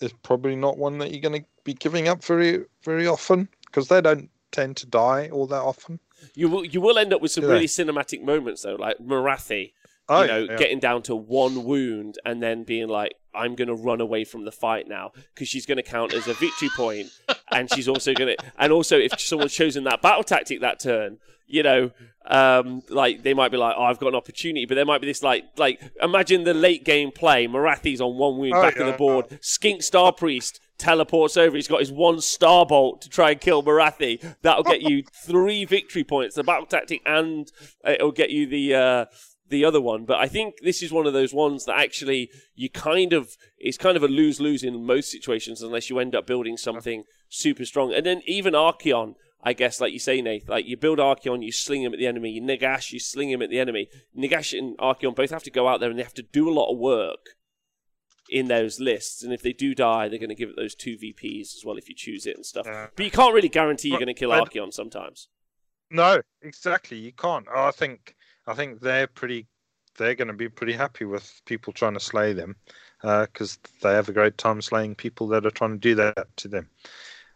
it's 0.00 0.14
probably 0.22 0.56
not 0.56 0.78
one 0.78 0.98
that 0.98 1.10
you're 1.10 1.20
going 1.20 1.42
to 1.42 1.48
be 1.64 1.74
giving 1.74 2.08
up 2.08 2.24
very 2.24 2.64
very 2.84 3.06
often 3.06 3.48
because 3.66 3.88
they 3.88 4.00
don't 4.00 4.30
tend 4.52 4.76
to 4.78 4.86
die 4.86 5.28
all 5.30 5.46
that 5.46 5.62
often. 5.62 6.00
you 6.34 6.48
will 6.48 6.64
you 6.64 6.80
will 6.80 6.98
end 6.98 7.12
up 7.12 7.20
with 7.20 7.30
some 7.30 7.44
really 7.44 7.66
cinematic 7.66 8.22
moments 8.22 8.62
though, 8.62 8.76
like 8.76 8.98
Morathi. 8.98 9.72
Oh, 10.10 10.22
you 10.22 10.26
know, 10.26 10.38
yeah. 10.50 10.56
getting 10.56 10.80
down 10.80 11.02
to 11.02 11.14
one 11.14 11.64
wound 11.64 12.18
and 12.24 12.42
then 12.42 12.64
being 12.64 12.88
like, 12.88 13.14
I'm 13.32 13.54
going 13.54 13.68
to 13.68 13.74
run 13.74 14.00
away 14.00 14.24
from 14.24 14.44
the 14.44 14.50
fight 14.50 14.88
now 14.88 15.12
because 15.34 15.48
she's 15.48 15.66
going 15.66 15.76
to 15.76 15.84
count 15.84 16.12
as 16.12 16.26
a 16.26 16.34
victory 16.34 16.68
point. 16.76 17.08
and 17.52 17.72
she's 17.72 17.86
also 17.86 18.12
going 18.12 18.36
to, 18.36 18.44
and 18.58 18.72
also 18.72 18.98
if 18.98 19.18
someone's 19.20 19.54
chosen 19.54 19.84
that 19.84 20.02
battle 20.02 20.24
tactic 20.24 20.60
that 20.62 20.80
turn, 20.80 21.18
you 21.46 21.62
know, 21.62 21.90
um, 22.26 22.82
like 22.88 23.22
they 23.22 23.34
might 23.34 23.50
be 23.50 23.56
like, 23.56 23.74
oh, 23.78 23.84
I've 23.84 23.98
got 23.98 24.08
an 24.08 24.14
opportunity, 24.16 24.66
but 24.66 24.74
there 24.74 24.84
might 24.84 25.00
be 25.00 25.06
this 25.06 25.22
like, 25.22 25.44
like 25.56 25.80
imagine 26.02 26.44
the 26.44 26.54
late 26.54 26.84
game 26.84 27.12
play, 27.12 27.46
Morathi's 27.46 28.00
on 28.00 28.16
one 28.16 28.36
wound 28.36 28.54
Oh, 28.54 28.62
back 28.62 28.76
of 28.76 28.86
the 28.86 28.92
yeah. 28.92 28.96
board, 28.96 29.38
Skink 29.40 29.80
Starpriest 29.80 30.58
teleports 30.78 31.36
over. 31.36 31.54
He's 31.54 31.68
got 31.68 31.80
his 31.80 31.92
one 31.92 32.20
star 32.20 32.66
bolt 32.66 33.02
to 33.02 33.08
try 33.08 33.32
and 33.32 33.40
kill 33.40 33.62
Morathi. 33.62 34.34
That'll 34.42 34.64
get 34.64 34.82
you 34.82 35.04
three 35.24 35.64
victory 35.64 36.02
points. 36.04 36.34
The 36.34 36.42
battle 36.42 36.66
tactic, 36.66 37.02
and 37.06 37.50
it'll 37.84 38.12
get 38.12 38.30
you 38.30 38.46
the 38.46 38.74
uh, 38.74 39.04
the 39.50 39.64
other 39.64 39.80
one. 39.80 40.04
But 40.04 40.18
I 40.18 40.28
think 40.28 40.56
this 40.62 40.82
is 40.82 40.92
one 40.92 41.06
of 41.06 41.12
those 41.12 41.34
ones 41.34 41.66
that 41.66 41.78
actually 41.78 42.30
you 42.54 42.70
kind 42.70 43.12
of 43.12 43.36
it's 43.58 43.76
kind 43.76 43.96
of 43.96 44.02
a 44.02 44.08
lose 44.08 44.40
lose 44.40 44.62
in 44.62 44.86
most 44.86 45.10
situations 45.10 45.62
unless 45.62 45.90
you 45.90 45.98
end 45.98 46.14
up 46.14 46.26
building 46.26 46.56
something 46.56 47.04
super 47.28 47.64
strong. 47.64 47.92
And 47.92 48.06
then 48.06 48.22
even 48.26 48.54
Archaon. 48.54 49.14
I 49.42 49.54
guess, 49.54 49.80
like 49.80 49.94
you 49.94 49.98
say, 49.98 50.20
Nath, 50.20 50.50
like 50.50 50.66
you 50.66 50.76
build 50.76 50.98
Archaon, 50.98 51.42
you 51.42 51.50
sling 51.50 51.82
him 51.82 51.94
at 51.94 51.98
the 51.98 52.06
enemy. 52.06 52.28
You 52.30 52.42
Nagash, 52.42 52.92
you 52.92 53.00
sling 53.00 53.30
him 53.30 53.40
at 53.40 53.48
the 53.48 53.58
enemy. 53.58 53.88
Nagash 54.14 54.52
and 54.52 54.76
Archaon 54.76 55.16
both 55.16 55.30
have 55.30 55.44
to 55.44 55.50
go 55.50 55.66
out 55.66 55.80
there 55.80 55.88
and 55.88 55.98
they 55.98 56.02
have 56.02 56.12
to 56.12 56.22
do 56.22 56.46
a 56.46 56.52
lot 56.52 56.70
of 56.70 56.76
work 56.76 57.20
in 58.28 58.48
those 58.48 58.80
lists. 58.80 59.22
And 59.22 59.32
if 59.32 59.40
they 59.40 59.54
do 59.54 59.74
die, 59.74 60.08
they're 60.08 60.18
going 60.18 60.28
to 60.28 60.34
give 60.34 60.50
it 60.50 60.56
those 60.56 60.74
two 60.74 60.98
VPs 60.98 61.56
as 61.56 61.62
well 61.64 61.78
if 61.78 61.88
you 61.88 61.94
choose 61.94 62.26
it 62.26 62.36
and 62.36 62.44
stuff. 62.44 62.66
But 62.94 63.02
you 63.02 63.10
can't 63.10 63.34
really 63.34 63.48
guarantee 63.48 63.88
you're 63.88 63.98
going 63.98 64.08
to 64.08 64.14
kill 64.14 64.28
Archaon 64.28 64.74
sometimes. 64.74 65.28
No, 65.90 66.20
exactly. 66.42 66.98
You 66.98 67.12
can't. 67.12 67.46
I 67.48 67.70
think 67.70 68.14
I 68.46 68.54
think 68.54 68.80
they're 68.80 69.06
pretty. 69.06 69.46
They're 69.98 70.14
going 70.14 70.28
to 70.28 70.34
be 70.34 70.48
pretty 70.48 70.72
happy 70.72 71.04
with 71.04 71.42
people 71.44 71.72
trying 71.72 71.94
to 71.94 72.00
slay 72.00 72.32
them 72.32 72.56
because 73.02 73.58
they 73.82 73.92
have 73.92 74.08
a 74.08 74.12
great 74.12 74.38
time 74.38 74.62
slaying 74.62 74.94
people 74.94 75.26
that 75.28 75.44
are 75.44 75.50
trying 75.50 75.72
to 75.72 75.78
do 75.78 75.94
that 75.96 76.28
to 76.36 76.48
them. 76.48 76.68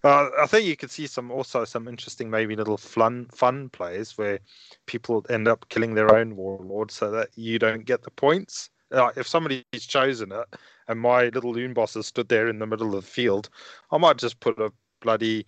Uh, 0.02 0.28
I 0.40 0.47
think 0.47 0.66
you 0.66 0.76
could 0.76 0.90
see 0.90 1.06
some 1.06 1.31
also 1.31 1.64
some 1.64 1.89
interesting 1.89 2.31
maybe 2.31 2.56
little 2.56 2.76
fun 2.76 3.26
fun 3.32 3.70
plays 3.70 4.16
where 4.16 4.39
people 4.86 5.24
end 5.31 5.48
up 5.48 5.68
killing 5.68 5.94
their 5.94 6.14
own 6.14 6.36
warlord 6.36 6.90
so 6.90 7.10
that 7.10 7.31
you 7.35 7.59
don't 7.59 7.86
get 7.86 8.02
the 8.02 8.10
points 8.10 8.70
uh, 8.94 9.10
if 9.16 9.26
somebody's 9.26 9.64
chosen 9.72 10.32
it 10.32 10.47
and 10.89 11.01
my 11.01 11.24
little 11.28 11.52
loon 11.52 11.74
boss 11.74 11.94
has 11.94 12.06
stood 12.06 12.28
there 12.28 12.48
in 12.48 12.59
the 12.59 12.66
middle 12.66 12.94
of 12.94 13.05
the 13.05 13.10
field, 13.10 13.48
I 13.90 13.98
might 13.98 14.18
just 14.18 14.40
put 14.40 14.59
a 14.59 14.72
bloody 15.01 15.47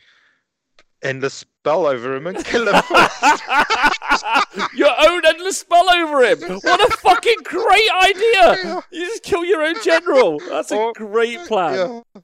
endless 1.03 1.45
spell 1.67 1.87
over 1.89 2.15
him 2.15 2.29
and 2.29 2.45
kill 2.45 2.69
him. 2.69 2.75
your 4.77 4.93
own 5.09 5.27
endless 5.27 5.59
spell 5.59 5.91
over 5.91 6.23
him. 6.23 6.39
What 6.61 6.93
a 6.93 6.97
fucking 6.99 7.39
great 7.43 7.91
idea! 8.05 8.85
You 8.93 9.07
just 9.07 9.25
kill 9.25 9.45
your 9.45 9.63
own 9.63 9.75
general. 9.83 10.41
That's 10.49 10.71
a 10.71 10.93
great 10.95 11.41
plan. 11.47 12.05
Yeah. 12.15 12.21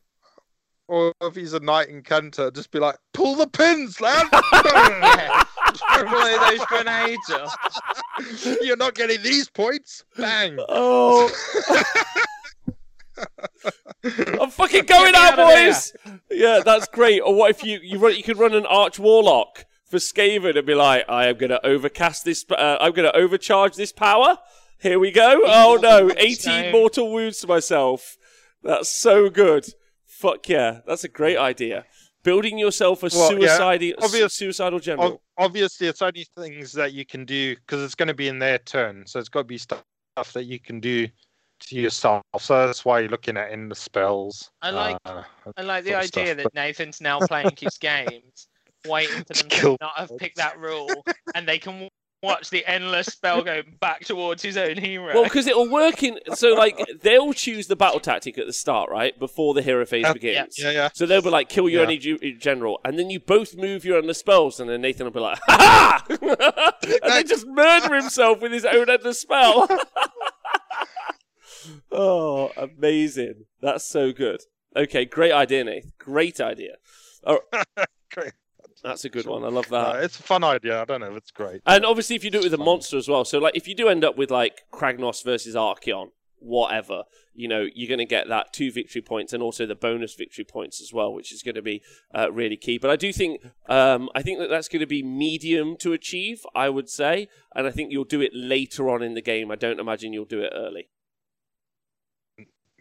Or 0.86 1.12
if 1.22 1.34
he's 1.34 1.54
a 1.54 1.60
knight 1.60 1.88
encounter, 1.88 2.52
just 2.52 2.70
be 2.70 2.78
like, 2.78 2.96
pull 3.14 3.34
the 3.34 3.48
pins, 3.48 4.00
lad. 4.00 4.28
Yeah. 4.30 5.42
Blow 6.02 6.50
those 6.50 6.64
grenades. 6.66 7.32
You're 8.62 8.76
not 8.76 8.94
getting 8.94 9.22
these 9.22 9.48
points. 9.48 10.04
Bang. 10.16 10.56
Oh, 10.68 11.30
I'm 14.40 14.50
fucking 14.50 14.86
going 14.86 15.14
out, 15.14 15.38
out 15.38 15.38
of 15.38 15.48
here. 15.50 15.66
boys. 15.68 15.92
Yeah, 16.30 16.60
that's 16.64 16.86
great. 16.88 17.20
Or 17.20 17.34
what 17.34 17.50
if 17.50 17.64
you 17.64 17.78
you 17.82 17.98
run? 17.98 18.16
You 18.16 18.22
could 18.22 18.38
run 18.38 18.54
an 18.54 18.66
arch 18.66 18.98
warlock 18.98 19.64
for 19.84 19.98
Skaven 19.98 20.56
and 20.56 20.66
be 20.66 20.74
like, 20.74 21.04
I 21.08 21.28
am 21.28 21.36
going 21.38 21.50
to 21.50 21.64
overcast 21.64 22.24
this. 22.24 22.44
Uh, 22.50 22.78
I'm 22.80 22.92
going 22.92 23.10
to 23.10 23.16
overcharge 23.16 23.76
this 23.76 23.92
power. 23.92 24.38
Here 24.80 24.98
we 24.98 25.10
go. 25.12 25.42
Oh 25.44 25.78
no, 25.80 26.10
18 26.16 26.62
No. 26.66 26.72
mortal 26.72 27.12
wounds 27.12 27.40
to 27.40 27.46
myself. 27.46 28.16
That's 28.62 28.90
so 28.90 29.28
good. 29.30 29.66
Fuck 30.06 30.48
yeah, 30.48 30.80
that's 30.86 31.04
a 31.04 31.08
great 31.08 31.36
idea. 31.38 31.84
Building 32.24 32.56
yourself 32.58 33.02
a 33.02 33.10
Well, 33.12 33.32
yeah, 33.32 33.48
suicidal, 33.48 33.92
obvious- 34.04 34.34
suicidal 34.34 34.78
general. 34.78 35.22
Obviously, 35.38 35.88
it's 35.88 36.02
only 36.02 36.26
things 36.36 36.72
that 36.74 36.92
you 36.92 37.04
can 37.04 37.24
do 37.24 37.56
because 37.56 37.82
it's 37.82 37.96
going 37.96 38.06
to 38.08 38.14
be 38.14 38.28
in 38.28 38.38
their 38.38 38.58
turn. 38.58 39.04
So 39.06 39.18
it's 39.18 39.28
got 39.28 39.40
to 39.40 39.44
be 39.44 39.58
stuff 39.58 39.82
that 40.34 40.44
you 40.44 40.60
can 40.60 40.78
do 40.78 41.08
to 41.66 41.76
yourself. 41.76 42.22
So 42.38 42.66
that's 42.66 42.84
why 42.84 43.00
you're 43.00 43.08
looking 43.08 43.36
at 43.36 43.50
in 43.50 43.68
the 43.68 43.74
spells. 43.74 44.50
I 44.62 44.70
like- 44.70 44.96
uh, 45.04 45.22
I 45.56 45.62
like 45.62 45.84
the 45.84 45.94
idea 45.94 46.06
stuff, 46.06 46.36
that 46.36 46.42
but- 46.44 46.54
Nathan's 46.54 47.00
now 47.00 47.18
playing 47.20 47.50
his 47.58 47.78
games, 47.80 48.48
waiting 48.86 49.16
for 49.18 49.24
them 49.24 49.48
to 49.48 49.56
Kill 49.56 49.76
not 49.80 49.92
have 49.96 50.10
picked 50.18 50.36
that 50.36 50.58
rule, 50.58 50.88
and 51.34 51.46
they 51.48 51.58
can 51.58 51.88
watch 52.24 52.50
the 52.50 52.64
endless 52.66 53.06
spell 53.06 53.42
go 53.42 53.62
back 53.80 54.04
towards 54.04 54.40
his 54.44 54.56
own 54.56 54.76
hero. 54.76 55.12
Well, 55.12 55.24
because 55.24 55.48
it'll 55.48 55.68
work 55.68 56.04
in. 56.04 56.20
So, 56.34 56.50
like, 56.54 56.78
they'll 57.00 57.32
choose 57.32 57.66
the 57.66 57.74
battle 57.74 57.98
tactic 57.98 58.38
at 58.38 58.46
the 58.46 58.52
start, 58.52 58.90
right? 58.90 59.18
Before 59.18 59.54
the 59.54 59.62
hero 59.62 59.84
phase 59.84 60.04
Yeah, 60.04 60.12
begins. 60.12 60.56
Yeah, 60.56 60.70
yeah. 60.70 60.88
So 60.94 61.04
they'll 61.04 61.20
be 61.20 61.30
like, 61.30 61.48
kill 61.48 61.68
your 61.68 61.80
Yeah. 61.80 61.86
only 61.86 61.98
ju- 61.98 62.36
general. 62.38 62.80
And 62.84 62.96
then 62.96 63.10
you 63.10 63.18
both 63.18 63.56
move 63.56 63.84
your 63.84 63.98
endless 63.98 64.18
spells, 64.18 64.60
and 64.60 64.70
then 64.70 64.80
Nathan 64.82 65.04
will 65.06 65.10
be 65.12 65.18
like, 65.18 65.38
ha 65.48 66.04
ha! 66.08 66.76
and 67.02 67.12
then 67.12 67.26
just 67.26 67.44
murder 67.48 67.92
himself 67.96 68.40
with 68.40 68.52
his 68.52 68.64
own 68.64 68.88
endless 68.88 69.18
spell. 69.20 69.66
oh, 71.90 72.50
amazing. 72.56 73.46
That's 73.60 73.84
so 73.84 74.12
good. 74.12 74.42
Okay, 74.74 75.04
great 75.04 75.32
idea, 75.32 75.64
Nate. 75.64 75.98
Great 75.98 76.40
idea. 76.40 76.76
Oh, 77.24 77.40
Great. 78.12 78.32
That's 78.82 79.04
a 79.04 79.08
good 79.08 79.26
one. 79.26 79.44
I 79.44 79.48
love 79.48 79.68
that. 79.68 80.02
It's 80.02 80.18
a 80.18 80.22
fun 80.22 80.42
idea. 80.42 80.80
I 80.80 80.84
don't 80.84 81.00
know 81.00 81.10
if 81.12 81.16
it's 81.16 81.30
great. 81.30 81.62
And 81.66 81.86
obviously, 81.86 82.16
if 82.16 82.24
you 82.24 82.30
do 82.30 82.40
it 82.40 82.44
with 82.44 82.54
a 82.54 82.58
monster 82.58 82.96
as 82.96 83.08
well, 83.08 83.24
so 83.24 83.38
like 83.38 83.56
if 83.56 83.68
you 83.68 83.74
do 83.74 83.88
end 83.88 84.04
up 84.04 84.16
with 84.16 84.30
like 84.30 84.62
Kragnos 84.72 85.24
versus 85.24 85.54
Archaon, 85.54 86.08
whatever, 86.40 87.04
you 87.32 87.46
know, 87.46 87.66
you're 87.74 87.88
going 87.88 87.98
to 87.98 88.04
get 88.04 88.28
that 88.28 88.52
two 88.52 88.72
victory 88.72 89.00
points 89.00 89.32
and 89.32 89.40
also 89.40 89.66
the 89.66 89.76
bonus 89.76 90.14
victory 90.14 90.44
points 90.44 90.80
as 90.80 90.92
well, 90.92 91.12
which 91.12 91.32
is 91.32 91.42
going 91.44 91.54
to 91.54 91.62
be 91.62 91.80
uh, 92.12 92.30
really 92.32 92.56
key. 92.56 92.76
But 92.76 92.90
I 92.90 92.96
do 92.96 93.12
think, 93.12 93.40
um, 93.68 94.10
I 94.16 94.22
think 94.22 94.40
that 94.40 94.50
that's 94.50 94.68
going 94.68 94.80
to 94.80 94.86
be 94.86 95.02
medium 95.02 95.76
to 95.78 95.92
achieve, 95.92 96.44
I 96.54 96.68
would 96.68 96.90
say, 96.90 97.28
and 97.54 97.68
I 97.68 97.70
think 97.70 97.92
you'll 97.92 98.04
do 98.04 98.20
it 98.20 98.32
later 98.34 98.90
on 98.90 99.02
in 99.02 99.14
the 99.14 99.22
game. 99.22 99.52
I 99.52 99.56
don't 99.56 99.80
imagine 99.80 100.12
you'll 100.12 100.24
do 100.24 100.40
it 100.40 100.52
early. 100.54 100.88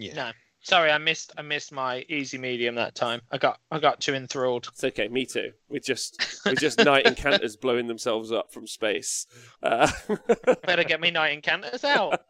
Yeah. 0.01 0.13
No. 0.15 0.31
Sorry, 0.63 0.91
I 0.91 0.99
missed 0.99 1.31
I 1.37 1.41
missed 1.41 1.71
my 1.71 2.05
easy 2.07 2.37
medium 2.37 2.75
that 2.75 2.93
time. 2.93 3.21
I 3.31 3.39
got 3.39 3.59
I 3.71 3.79
got 3.79 3.99
too 3.99 4.13
enthralled. 4.13 4.67
It's 4.71 4.83
okay, 4.83 5.07
me 5.07 5.25
too. 5.25 5.53
We're 5.69 5.79
just 5.79 6.39
we're 6.45 6.53
just 6.53 6.77
night 6.85 7.07
encounters 7.07 7.55
blowing 7.55 7.87
themselves 7.87 8.31
up 8.31 8.53
from 8.53 8.67
space. 8.67 9.25
Uh, 9.63 9.91
Better 10.65 10.83
get 10.83 11.01
me 11.01 11.09
night 11.09 11.33
encounters 11.33 11.83
out. 11.83 12.21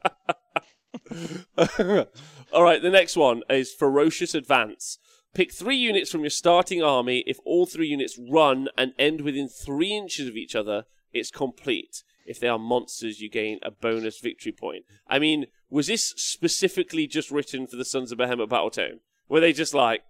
All 2.53 2.63
right, 2.63 2.81
the 2.81 2.89
next 2.89 3.17
one 3.17 3.41
is 3.49 3.73
Ferocious 3.73 4.33
Advance. 4.33 4.97
Pick 5.33 5.51
three 5.53 5.77
units 5.77 6.09
from 6.11 6.21
your 6.21 6.29
starting 6.29 6.81
army. 6.81 7.23
If 7.25 7.39
all 7.45 7.65
three 7.65 7.87
units 7.87 8.19
run 8.29 8.67
and 8.77 8.93
end 8.99 9.21
within 9.21 9.47
three 9.47 9.95
inches 9.95 10.27
of 10.27 10.35
each 10.35 10.55
other, 10.55 10.83
it's 11.13 11.31
complete. 11.31 12.03
If 12.25 12.39
they 12.39 12.47
are 12.47 12.59
monsters, 12.59 13.21
you 13.21 13.29
gain 13.29 13.59
a 13.63 13.71
bonus 13.71 14.19
victory 14.19 14.51
point. 14.51 14.85
I 15.07 15.19
mean, 15.19 15.45
was 15.71 15.87
this 15.87 16.13
specifically 16.17 17.07
just 17.07 17.31
written 17.31 17.65
for 17.65 17.77
the 17.77 17.85
Sons 17.85 18.11
of 18.11 18.17
Behemat 18.19 18.49
Battletome? 18.49 18.99
Were 19.29 19.39
they 19.39 19.53
just 19.53 19.73
like, 19.73 20.03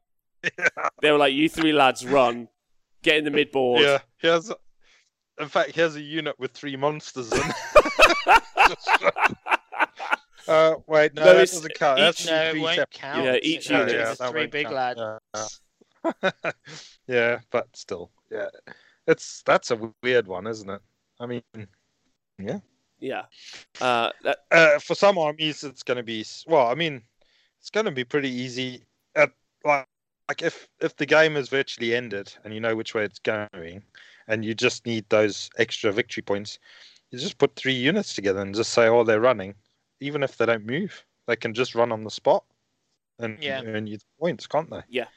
they 1.01 1.11
were 1.11 1.17
like, 1.19 1.33
you 1.33 1.47
three 1.47 1.71
lads 1.71 2.05
run, 2.05 2.47
get 3.03 3.17
in 3.17 3.23
the 3.25 3.31
mid 3.31 3.51
board. 3.51 3.81
Yeah, 3.83 3.99
here's. 4.17 4.51
In 5.39 5.47
fact, 5.47 5.71
here's 5.71 5.95
a 5.95 6.01
unit 6.01 6.37
with 6.39 6.51
three 6.51 6.75
monsters 6.75 7.31
in. 7.31 7.39
uh, 10.47 10.75
wait, 10.87 11.13
no, 11.13 11.23
No, 11.23 11.33
that 11.33 11.41
it's 11.41 11.53
doesn't 11.53 11.73
count. 11.75 11.99
each- 11.99 12.03
That's 12.05 12.25
no, 12.27 12.41
it 12.49 12.59
won't 12.59 12.75
separate 12.75 12.91
count. 12.91 13.23
Yeah, 13.25 13.37
each 13.41 13.69
No, 13.69 13.79
unit. 13.79 13.95
it's 13.95 14.19
Yeah, 14.19 14.25
the 14.27 14.31
three 14.31 14.47
big 14.47 14.67
count. 14.67 14.97
lads. 15.33 15.61
Yeah. 16.03 16.31
yeah, 17.07 17.39
but 17.51 17.67
still, 17.75 18.11
yeah, 18.31 18.47
it's 19.07 19.43
that's 19.45 19.69
a 19.71 19.93
weird 20.01 20.27
one, 20.27 20.47
isn't 20.47 20.69
it? 20.69 20.81
I 21.19 21.25
mean, 21.27 21.43
Yeah. 22.39 22.59
Uh, 23.79 24.11
that, 24.23 24.39
uh, 24.51 24.79
for 24.79 24.95
some 24.95 25.17
armies, 25.17 25.63
it's 25.63 25.83
going 25.83 25.97
to 25.97 26.03
be 26.03 26.25
well. 26.47 26.67
I 26.67 26.75
mean, 26.75 27.01
it's 27.59 27.69
going 27.69 27.85
to 27.85 27.91
be 27.91 28.03
pretty 28.03 28.29
easy. 28.29 28.83
At 29.15 29.31
like, 29.65 29.87
like 30.29 30.41
if 30.41 30.67
if 30.79 30.95
the 30.95 31.05
game 31.05 31.35
is 31.35 31.49
virtually 31.49 31.95
ended 31.95 32.33
and 32.43 32.53
you 32.53 32.59
know 32.59 32.75
which 32.75 32.93
way 32.93 33.03
it's 33.03 33.19
going, 33.19 33.83
and 34.27 34.45
you 34.45 34.53
just 34.53 34.85
need 34.85 35.05
those 35.09 35.49
extra 35.57 35.91
victory 35.91 36.23
points, 36.23 36.59
you 37.11 37.19
just 37.19 37.37
put 37.37 37.55
three 37.55 37.73
units 37.73 38.13
together 38.13 38.41
and 38.41 38.55
just 38.55 38.71
say, 38.71 38.87
"Oh, 38.87 39.03
they're 39.03 39.19
running," 39.19 39.55
even 39.99 40.23
if 40.23 40.37
they 40.37 40.45
don't 40.45 40.65
move, 40.65 41.05
they 41.27 41.35
can 41.35 41.53
just 41.53 41.75
run 41.75 41.91
on 41.91 42.03
the 42.03 42.11
spot 42.11 42.45
and 43.19 43.37
Yeah. 43.41 43.61
earn 43.65 43.87
you 43.87 43.99
points, 44.19 44.47
can't 44.47 44.69
they? 44.69 44.81
Yeah. 44.89 45.07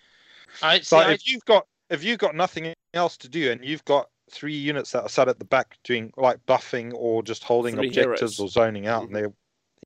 I 0.62 0.78
see. 0.78 0.84
So 0.84 0.98
I, 0.98 1.12
if 1.12 1.26
you've 1.26 1.44
got 1.44 1.66
if 1.90 2.02
you've 2.02 2.18
got 2.18 2.34
nothing 2.34 2.72
else 2.94 3.16
to 3.18 3.28
do 3.28 3.52
and 3.52 3.64
you've 3.64 3.84
got 3.84 4.08
three 4.30 4.56
units 4.56 4.92
that 4.92 5.02
are 5.02 5.08
sat 5.08 5.28
at 5.28 5.38
the 5.38 5.44
back 5.44 5.78
doing 5.84 6.12
like 6.16 6.44
buffing 6.46 6.92
or 6.94 7.22
just 7.22 7.44
holding 7.44 7.76
Three 7.76 7.88
objectives 7.88 8.36
heroes. 8.36 8.40
or 8.40 8.48
zoning 8.48 8.86
out, 8.86 9.04
and 9.04 9.14
they, 9.14 9.22
you 9.22 9.32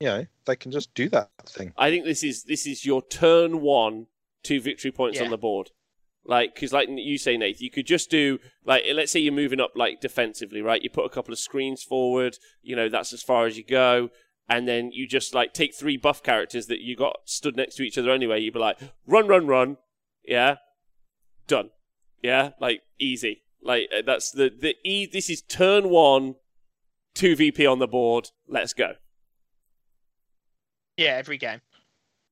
know, 0.06 0.26
they 0.46 0.56
can 0.56 0.70
just 0.70 0.94
do 0.94 1.08
that 1.10 1.30
thing. 1.46 1.72
I 1.76 1.90
think 1.90 2.04
this 2.04 2.22
is 2.22 2.44
this 2.44 2.66
is 2.66 2.84
your 2.84 3.02
turn 3.02 3.60
one, 3.60 4.06
two 4.42 4.60
victory 4.60 4.92
points 4.92 5.20
on 5.20 5.30
the 5.30 5.38
board. 5.38 5.70
Like, 6.24 6.54
because 6.54 6.74
like 6.74 6.88
you 6.90 7.16
say, 7.16 7.38
Nate, 7.38 7.60
you 7.60 7.70
could 7.70 7.86
just 7.86 8.10
do 8.10 8.38
like, 8.64 8.84
let's 8.92 9.10
say 9.10 9.18
you're 9.20 9.32
moving 9.32 9.60
up 9.60 9.72
like 9.74 10.00
defensively, 10.00 10.60
right? 10.60 10.82
You 10.82 10.90
put 10.90 11.06
a 11.06 11.08
couple 11.08 11.32
of 11.32 11.38
screens 11.38 11.82
forward. 11.82 12.36
You 12.62 12.76
know, 12.76 12.88
that's 12.90 13.14
as 13.14 13.22
far 13.22 13.46
as 13.46 13.56
you 13.56 13.64
go, 13.64 14.10
and 14.48 14.68
then 14.68 14.92
you 14.92 15.06
just 15.06 15.34
like 15.34 15.54
take 15.54 15.74
three 15.74 15.96
buff 15.96 16.22
characters 16.22 16.66
that 16.66 16.80
you 16.80 16.96
got 16.96 17.20
stood 17.24 17.56
next 17.56 17.76
to 17.76 17.82
each 17.82 17.96
other 17.96 18.10
anyway. 18.10 18.40
You'd 18.40 18.54
be 18.54 18.60
like, 18.60 18.78
run, 19.06 19.26
run, 19.26 19.46
run, 19.46 19.78
yeah, 20.22 20.56
done, 21.46 21.70
yeah, 22.22 22.50
like 22.60 22.82
easy. 22.98 23.42
Like 23.62 23.88
uh, 23.96 24.02
that's 24.06 24.30
the 24.30 24.50
the 24.50 24.76
e. 24.84 25.06
This 25.06 25.28
is 25.30 25.42
turn 25.42 25.88
one, 25.90 26.36
two 27.14 27.34
VP 27.36 27.66
on 27.66 27.78
the 27.78 27.88
board. 27.88 28.30
Let's 28.46 28.72
go. 28.72 28.92
yeah, 30.96 31.10
every 31.16 31.38
game. 31.38 31.60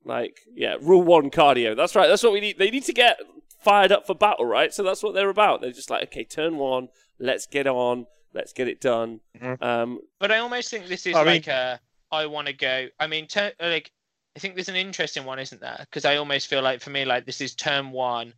Like, 0.04 0.38
yeah, 0.54 0.76
rule 0.80 1.02
one 1.02 1.30
cardio. 1.30 1.76
That's 1.76 1.96
right. 1.96 2.06
That's 2.08 2.22
what 2.22 2.32
we 2.32 2.40
need. 2.40 2.58
They 2.58 2.70
need 2.70 2.84
to 2.84 2.92
get 2.92 3.18
fired 3.60 3.90
up 3.92 4.06
for 4.06 4.14
battle, 4.14 4.46
right? 4.46 4.72
So 4.72 4.82
that's 4.82 5.02
what 5.02 5.14
they're 5.14 5.30
about. 5.30 5.60
They're 5.60 5.72
just 5.72 5.90
like, 5.90 6.04
okay, 6.04 6.24
turn 6.24 6.56
one, 6.56 6.88
let's 7.18 7.46
get 7.46 7.66
on, 7.66 8.06
let's 8.32 8.52
get 8.52 8.68
it 8.68 8.80
done. 8.80 9.20
Mhm. 9.36 9.60
Um, 9.62 10.00
But 10.20 10.30
I 10.30 10.38
almost 10.38 10.70
think 10.70 10.86
this 10.86 11.06
is 11.06 11.16
I 11.16 11.18
mean- 11.24 11.26
like 11.26 11.48
a 11.48 11.80
I 12.12 12.26
want 12.26 12.46
to 12.46 12.52
go. 12.52 12.86
I 13.00 13.08
mean, 13.08 13.26
tur 13.26 13.52
like 13.60 13.90
I 14.36 14.38
think 14.38 14.54
there's 14.54 14.68
an 14.68 14.76
interesting 14.76 15.24
one, 15.24 15.38
isn't 15.40 15.60
there? 15.60 15.78
Because 15.80 16.04
I 16.04 16.16
almost 16.16 16.46
feel 16.46 16.62
like 16.62 16.80
for 16.80 16.90
me, 16.90 17.04
like 17.04 17.26
this 17.26 17.40
is 17.40 17.54
turn 17.54 17.90
one, 17.90 18.32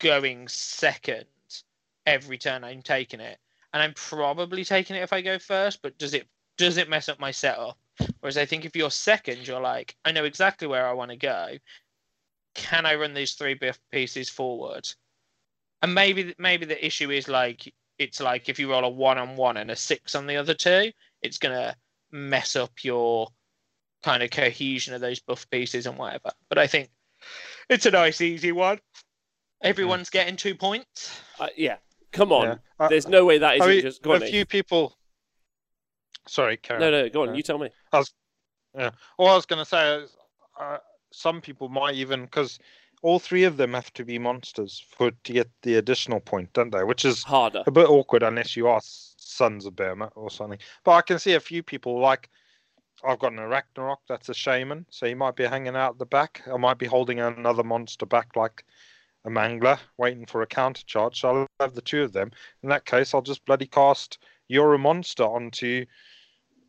going 0.00 0.48
second 0.48 1.24
every 2.06 2.38
turn 2.38 2.64
I'm 2.64 2.82
taking 2.82 3.20
it, 3.20 3.38
and 3.72 3.82
I'm 3.82 3.94
probably 3.94 4.64
taking 4.64 4.96
it 4.96 5.02
if 5.02 5.12
I 5.12 5.20
go 5.20 5.38
first. 5.38 5.82
But 5.82 5.98
does 5.98 6.14
it 6.14 6.28
does 6.56 6.76
it 6.76 6.88
mess 6.88 7.08
up 7.08 7.18
my 7.18 7.30
setup? 7.30 7.78
Whereas 8.20 8.38
I 8.38 8.44
think 8.44 8.64
if 8.64 8.74
you're 8.74 8.90
second, 8.90 9.46
you're 9.46 9.60
like, 9.60 9.96
I 10.04 10.12
know 10.12 10.24
exactly 10.24 10.66
where 10.66 10.86
I 10.86 10.92
want 10.92 11.10
to 11.10 11.16
go. 11.16 11.56
Can 12.54 12.86
I 12.86 12.94
run 12.94 13.14
these 13.14 13.34
three 13.34 13.58
pieces 13.92 14.28
forward? 14.28 14.88
And 15.82 15.94
maybe 15.94 16.34
maybe 16.38 16.66
the 16.66 16.84
issue 16.84 17.10
is 17.10 17.28
like 17.28 17.72
it's 17.98 18.20
like 18.20 18.48
if 18.48 18.58
you 18.58 18.70
roll 18.70 18.84
a 18.84 18.88
one 18.88 19.18
on 19.18 19.36
one 19.36 19.56
and 19.56 19.70
a 19.70 19.76
six 19.76 20.14
on 20.14 20.26
the 20.26 20.36
other 20.36 20.54
two, 20.54 20.90
it's 21.22 21.38
gonna 21.38 21.76
mess 22.10 22.56
up 22.56 22.72
your 22.82 23.28
kind 24.02 24.22
of 24.22 24.30
cohesion 24.30 24.94
of 24.94 25.00
those 25.00 25.20
buff 25.20 25.48
pieces 25.50 25.86
and 25.86 25.98
whatever. 25.98 26.30
But 26.48 26.58
I 26.58 26.66
think 26.66 26.90
it's 27.68 27.86
a 27.86 27.90
nice 27.90 28.20
easy 28.20 28.52
one. 28.52 28.78
Everyone's 29.62 30.10
getting 30.10 30.36
two 30.36 30.54
points. 30.54 31.20
uh, 31.40 31.48
yeah, 31.56 31.76
come 32.14 32.32
on. 32.32 32.46
Yeah. 32.46 32.56
I- 32.78 32.88
There's 32.88 33.08
no 33.08 33.24
way 33.24 33.38
that 33.38 33.50
I 33.50 33.54
isn't 33.56 33.68
mean, 33.68 33.80
just. 33.82 34.02
Go 34.02 34.14
on, 34.14 34.22
a 34.22 34.26
few 34.26 34.46
people. 34.46 34.96
Sorry, 36.26 36.56
Karen. 36.56 36.80
No, 36.80 36.90
no, 36.90 37.08
go 37.10 37.22
on. 37.22 37.28
Yeah. 37.30 37.34
You 37.34 37.42
tell 37.42 37.58
me. 37.58 37.68
I 37.92 37.98
was, 37.98 38.14
yeah. 38.74 38.90
All 39.18 39.28
I 39.28 39.34
was 39.34 39.46
going 39.46 39.58
to 39.62 39.68
say 39.68 39.96
is, 39.96 40.16
uh, 40.58 40.78
some 41.12 41.40
people 41.40 41.68
might 41.68 41.94
even 41.94 42.22
because 42.22 42.58
all 43.02 43.18
three 43.18 43.44
of 43.44 43.58
them 43.58 43.74
have 43.74 43.92
to 43.92 44.04
be 44.04 44.18
monsters 44.18 44.82
for 44.96 45.10
to 45.24 45.32
get 45.32 45.50
the 45.62 45.74
additional 45.76 46.20
point, 46.20 46.52
don't 46.54 46.72
they? 46.72 46.82
Which 46.82 47.04
is 47.04 47.22
Harder. 47.22 47.62
a 47.66 47.70
bit 47.70 47.88
awkward 47.88 48.22
unless 48.22 48.56
you 48.56 48.66
are 48.66 48.80
Sons 48.82 49.66
of 49.66 49.74
Behemat 49.74 50.12
or 50.14 50.30
something. 50.30 50.58
But 50.84 50.92
I 50.92 51.02
can 51.02 51.18
see 51.18 51.34
a 51.34 51.40
few 51.40 51.62
people 51.62 52.00
like 52.00 52.30
I've 53.04 53.18
got 53.18 53.32
an 53.32 53.38
Arachnarok 53.38 53.98
that's 54.08 54.30
a 54.30 54.34
shaman, 54.34 54.86
so 54.88 55.06
he 55.06 55.14
might 55.14 55.36
be 55.36 55.44
hanging 55.44 55.76
out 55.76 55.98
the 55.98 56.06
back. 56.06 56.42
I 56.50 56.56
might 56.56 56.78
be 56.78 56.86
holding 56.86 57.20
another 57.20 57.62
monster 57.62 58.06
back 58.06 58.34
like 58.34 58.64
a 59.24 59.30
Mangler, 59.30 59.78
waiting 59.98 60.26
for 60.26 60.42
a 60.42 60.46
counter 60.46 60.82
charge. 60.86 61.20
So 61.20 61.28
I'll 61.28 61.46
have 61.60 61.74
the 61.74 61.80
two 61.80 62.02
of 62.02 62.12
them. 62.12 62.30
In 62.62 62.68
that 62.68 62.84
case, 62.84 63.14
I'll 63.14 63.22
just 63.22 63.44
bloody 63.46 63.66
cast 63.66 64.18
You're 64.48 64.74
a 64.74 64.78
Monster 64.78 65.24
onto 65.24 65.86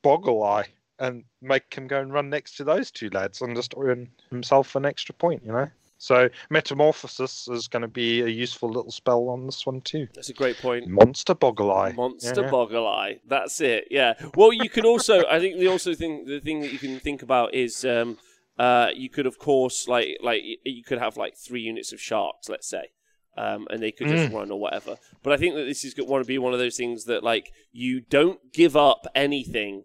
Boggleye 0.03 0.65
and 0.99 1.23
make 1.41 1.73
him 1.73 1.87
go 1.87 1.99
and 1.99 2.13
run 2.13 2.29
next 2.29 2.55
to 2.57 2.63
those 2.63 2.91
two 2.91 3.09
lads 3.09 3.41
and 3.41 3.55
just 3.55 3.73
earn 3.77 4.09
himself 4.29 4.75
an 4.75 4.85
extra 4.85 5.13
point, 5.13 5.43
you 5.45 5.51
know? 5.51 5.69
So 5.97 6.29
Metamorphosis 6.49 7.47
is 7.47 7.67
going 7.67 7.81
to 7.81 7.87
be 7.87 8.21
a 8.21 8.27
useful 8.27 8.69
little 8.69 8.91
spell 8.91 9.29
on 9.29 9.45
this 9.45 9.65
one 9.65 9.81
too. 9.81 10.07
That's 10.13 10.29
a 10.29 10.33
great 10.33 10.57
point. 10.57 10.87
Monster 10.87 11.33
Boggleye. 11.33 11.95
Monster 11.95 12.41
Yeah. 12.43 12.49
Boggleye. 12.49 13.19
That's 13.27 13.59
it. 13.61 13.87
Yeah. 13.89 14.13
Well, 14.35 14.51
you 14.51 14.69
can 14.69 14.85
also. 14.85 15.25
I 15.25 15.39
think 15.39 15.57
the 15.57 15.67
also 15.67 15.95
thing 15.95 16.25
the 16.25 16.39
thing 16.41 16.59
that 16.61 16.71
you 16.73 16.79
can 16.79 16.99
think 16.99 17.23
about 17.23 17.53
is 17.53 17.85
um, 17.85 18.17
uh, 18.57 18.89
you 18.95 19.09
could 19.09 19.25
of 19.25 19.37
course 19.37 19.87
like 19.87 20.17
like 20.21 20.41
you 20.63 20.83
could 20.83 20.99
have 20.99 21.17
like 21.17 21.35
three 21.37 21.61
units 21.61 21.91
of 21.91 22.01
sharks, 22.01 22.49
let's 22.49 22.67
say. 22.67 22.89
Um, 23.37 23.67
and 23.69 23.83
they 23.83 23.91
could 23.91 24.07
just 24.07 24.31
run 24.33 24.49
or 24.49 24.57
whatever. 24.57 24.95
But 25.21 25.33
I 25.33 25.37
think 25.37 25.55
that 25.55 25.65
this 25.65 25.83
is 25.83 25.93
going 25.93 26.23
to 26.23 26.25
be 26.25 26.37
one 26.37 26.53
of 26.53 26.59
those 26.59 26.77
things 26.77 27.03
that 27.03 27.21
like 27.21 27.51
you 27.73 27.99
don't 27.99 28.39
give 28.53 28.77
up 28.77 29.07
anything 29.13 29.83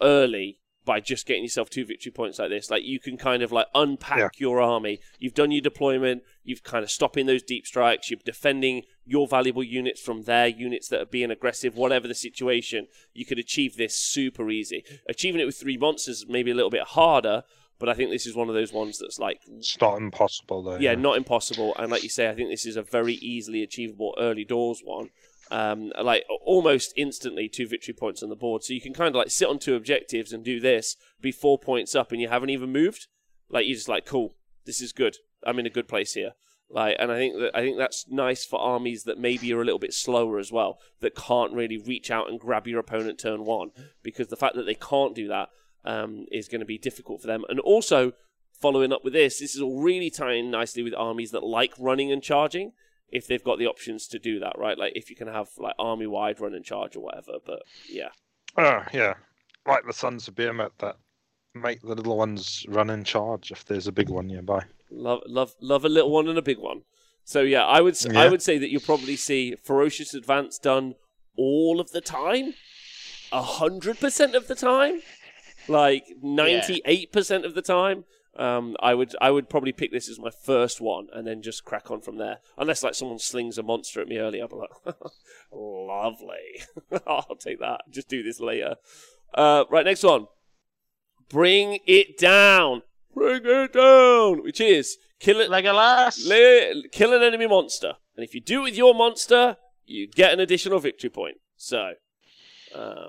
early 0.00 0.60
by 0.88 1.00
just 1.00 1.26
getting 1.26 1.42
yourself 1.42 1.68
two 1.68 1.84
victory 1.84 2.10
points 2.10 2.38
like 2.38 2.48
this. 2.48 2.70
Like 2.70 2.82
you 2.82 2.98
can 2.98 3.18
kind 3.18 3.42
of 3.42 3.52
like 3.52 3.66
unpack 3.74 4.18
Yeah. 4.18 4.28
your 4.38 4.60
army. 4.60 5.00
You've 5.18 5.34
done 5.34 5.50
your 5.50 5.60
deployment. 5.60 6.22
You've 6.44 6.62
kind 6.62 6.82
of 6.82 6.90
stopping 6.90 7.26
those 7.26 7.42
deep 7.42 7.66
strikes. 7.66 8.10
You're 8.10 8.20
defending 8.24 8.84
your 9.04 9.28
valuable 9.28 9.62
units 9.62 10.00
from 10.00 10.22
their 10.22 10.48
units 10.48 10.88
that 10.88 11.00
are 11.02 11.06
being 11.06 11.30
aggressive. 11.30 11.76
Whatever 11.76 12.08
the 12.08 12.14
situation, 12.14 12.86
you 13.12 13.26
could 13.26 13.38
achieve 13.38 13.76
this 13.76 13.94
super 13.96 14.50
easy. 14.50 14.82
Achieving 15.08 15.40
it 15.42 15.44
with 15.44 15.56
three 15.60 15.76
monsters 15.76 16.24
may 16.26 16.42
be 16.42 16.52
a 16.52 16.54
little 16.54 16.70
bit 16.70 16.82
harder, 16.84 17.42
but 17.78 17.90
I 17.90 17.94
think 17.94 18.10
this 18.10 18.26
is 18.26 18.34
one 18.34 18.48
of 18.48 18.54
those 18.54 18.72
ones 18.72 18.98
that's 18.98 19.18
like 19.18 19.40
It's 19.46 19.78
not 19.80 19.98
impossible 19.98 20.62
though. 20.62 20.78
yeah, 20.78 20.94
not 20.94 21.18
impossible. 21.18 21.74
And 21.78 21.90
like 21.92 22.02
you 22.02 22.08
say, 22.08 22.28
I 22.30 22.34
think 22.34 22.48
this 22.50 22.64
is 22.66 22.76
a 22.76 22.82
very 22.82 23.14
easily 23.14 23.62
achievable 23.62 24.14
early 24.18 24.44
doors 24.44 24.80
one. 24.82 25.10
Um, 25.50 25.92
like 26.02 26.24
almost 26.44 26.92
instantly 26.96 27.48
two 27.48 27.66
victory 27.66 27.94
points 27.94 28.22
on 28.22 28.28
the 28.28 28.36
board. 28.36 28.62
So 28.62 28.74
you 28.74 28.82
can 28.82 28.92
kind 28.92 29.08
of 29.08 29.14
like 29.14 29.30
sit 29.30 29.48
on 29.48 29.58
two 29.58 29.74
objectives 29.74 30.32
and 30.32 30.44
do 30.44 30.60
this, 30.60 30.96
be 31.20 31.32
four 31.32 31.58
points 31.58 31.94
up, 31.94 32.12
and 32.12 32.20
you 32.20 32.28
haven't 32.28 32.50
even 32.50 32.70
moved. 32.70 33.06
Like 33.48 33.66
you're 33.66 33.76
just 33.76 33.88
like, 33.88 34.04
cool, 34.04 34.34
this 34.66 34.82
is 34.82 34.92
good. 34.92 35.16
I'm 35.46 35.58
in 35.58 35.66
a 35.66 35.70
good 35.70 35.88
place 35.88 36.12
here. 36.12 36.32
Like, 36.70 36.96
and 36.98 37.10
I 37.10 37.16
think 37.16 37.38
that 37.38 37.56
I 37.56 37.62
think 37.62 37.78
that's 37.78 38.06
nice 38.10 38.44
for 38.44 38.60
armies 38.60 39.04
that 39.04 39.18
maybe 39.18 39.52
are 39.54 39.62
a 39.62 39.64
little 39.64 39.78
bit 39.78 39.94
slower 39.94 40.38
as 40.38 40.52
well, 40.52 40.78
that 41.00 41.16
can't 41.16 41.54
really 41.54 41.78
reach 41.78 42.10
out 42.10 42.28
and 42.28 42.38
grab 42.38 42.66
your 42.66 42.80
opponent 42.80 43.18
turn 43.18 43.46
one, 43.46 43.70
because 44.02 44.28
the 44.28 44.36
fact 44.36 44.54
that 44.56 44.66
they 44.66 44.74
can't 44.74 45.14
do 45.14 45.28
that 45.28 45.48
um, 45.86 46.26
is 46.30 46.48
going 46.48 46.60
to 46.60 46.66
be 46.66 46.76
difficult 46.76 47.22
for 47.22 47.26
them. 47.26 47.44
And 47.48 47.58
also, 47.60 48.12
following 48.52 48.92
up 48.92 49.02
with 49.02 49.14
this, 49.14 49.38
this 49.38 49.54
is 49.54 49.62
all 49.62 49.80
really 49.80 50.10
tying 50.10 50.50
nicely 50.50 50.82
with 50.82 50.94
armies 50.94 51.30
that 51.30 51.42
like 51.42 51.72
running 51.78 52.12
and 52.12 52.22
charging. 52.22 52.72
If 53.10 53.26
they've 53.26 53.42
got 53.42 53.58
the 53.58 53.66
options 53.66 54.06
to 54.08 54.18
do 54.18 54.38
that, 54.40 54.58
right? 54.58 54.76
Like 54.78 54.92
if 54.94 55.08
you 55.10 55.16
can 55.16 55.28
have 55.28 55.48
like 55.58 55.74
army 55.78 56.06
wide 56.06 56.40
run 56.40 56.54
and 56.54 56.64
charge 56.64 56.94
or 56.96 57.00
whatever. 57.00 57.38
But 57.44 57.62
yeah, 57.88 58.10
Oh, 58.56 58.82
yeah. 58.92 59.14
Like 59.66 59.86
the 59.86 59.92
Sons 59.92 60.28
of 60.28 60.34
Behemat 60.34 60.70
that 60.78 60.96
make 61.54 61.80
the 61.80 61.94
little 61.94 62.16
ones 62.16 62.64
run 62.68 62.90
in 62.90 63.04
charge 63.04 63.50
if 63.50 63.64
there's 63.64 63.86
a 63.86 63.92
big 63.92 64.08
one 64.10 64.26
nearby. 64.26 64.64
love 64.90 65.20
love 65.26 65.54
love 65.60 65.84
a 65.84 65.88
little 65.88 66.10
one 66.10 66.28
and 66.28 66.38
a 66.38 66.42
big 66.42 66.58
one. 66.58 66.82
So 67.24 67.42
yeah, 67.42 67.64
I 67.64 67.80
would 67.80 67.94
s 67.94 68.06
I 68.14 68.24
Yeah. 68.24 68.30
would 68.30 68.42
say 68.42 68.58
that 68.58 68.70
you'll 68.70 68.80
probably 68.80 69.16
see 69.16 69.54
ferocious 69.62 70.14
advance 70.14 70.58
done 70.58 70.94
all 71.36 71.80
of 71.80 71.90
the 71.90 72.00
time, 72.00 72.54
a 73.32 73.42
hundred 73.42 74.00
percent 74.00 74.34
of 74.34 74.48
the 74.48 74.54
time, 74.54 75.02
like 75.66 76.04
ninety 76.22 76.80
eight 76.84 77.12
percent 77.12 77.44
of 77.44 77.54
the 77.54 77.62
time. 77.62 78.04
Um, 78.38 78.76
I 78.78 78.94
would 78.94 79.16
I 79.20 79.32
would 79.32 79.50
probably 79.50 79.72
pick 79.72 79.90
this 79.90 80.08
as 80.08 80.20
my 80.20 80.30
first 80.30 80.80
one 80.80 81.08
and 81.12 81.26
then 81.26 81.42
just 81.42 81.64
crack 81.64 81.90
on 81.90 82.00
from 82.00 82.18
there. 82.18 82.38
Unless 82.56 82.84
like 82.84 82.94
someone 82.94 83.18
slings 83.18 83.58
a 83.58 83.64
monster 83.64 84.00
at 84.00 84.06
me 84.06 84.18
early, 84.18 84.40
I'll 84.40 84.48
be 84.48 84.54
like, 84.54 84.94
lovely, 85.52 86.62
I'll 87.06 87.36
take 87.36 87.58
that. 87.58 87.80
Just 87.90 88.08
do 88.08 88.22
this 88.22 88.38
later. 88.38 88.76
Uh, 89.34 89.64
right, 89.70 89.84
next 89.84 90.04
one. 90.04 90.26
Bring 91.28 91.80
it 91.84 92.16
down. 92.16 92.82
Bring 93.12 93.42
it 93.44 93.72
down. 93.72 94.44
Which 94.44 94.60
is 94.60 94.98
kill 95.18 95.40
it. 95.40 95.50
Legolas. 95.50 96.24
La- 96.24 96.82
kill 96.92 97.12
an 97.12 97.22
enemy 97.22 97.48
monster, 97.48 97.94
and 98.16 98.24
if 98.24 98.34
you 98.34 98.40
do 98.40 98.60
it 98.60 98.64
with 98.64 98.76
your 98.76 98.94
monster, 98.94 99.56
you 99.84 100.06
get 100.06 100.32
an 100.32 100.38
additional 100.38 100.78
victory 100.78 101.10
point. 101.10 101.38
So, 101.56 101.94
um, 102.72 103.08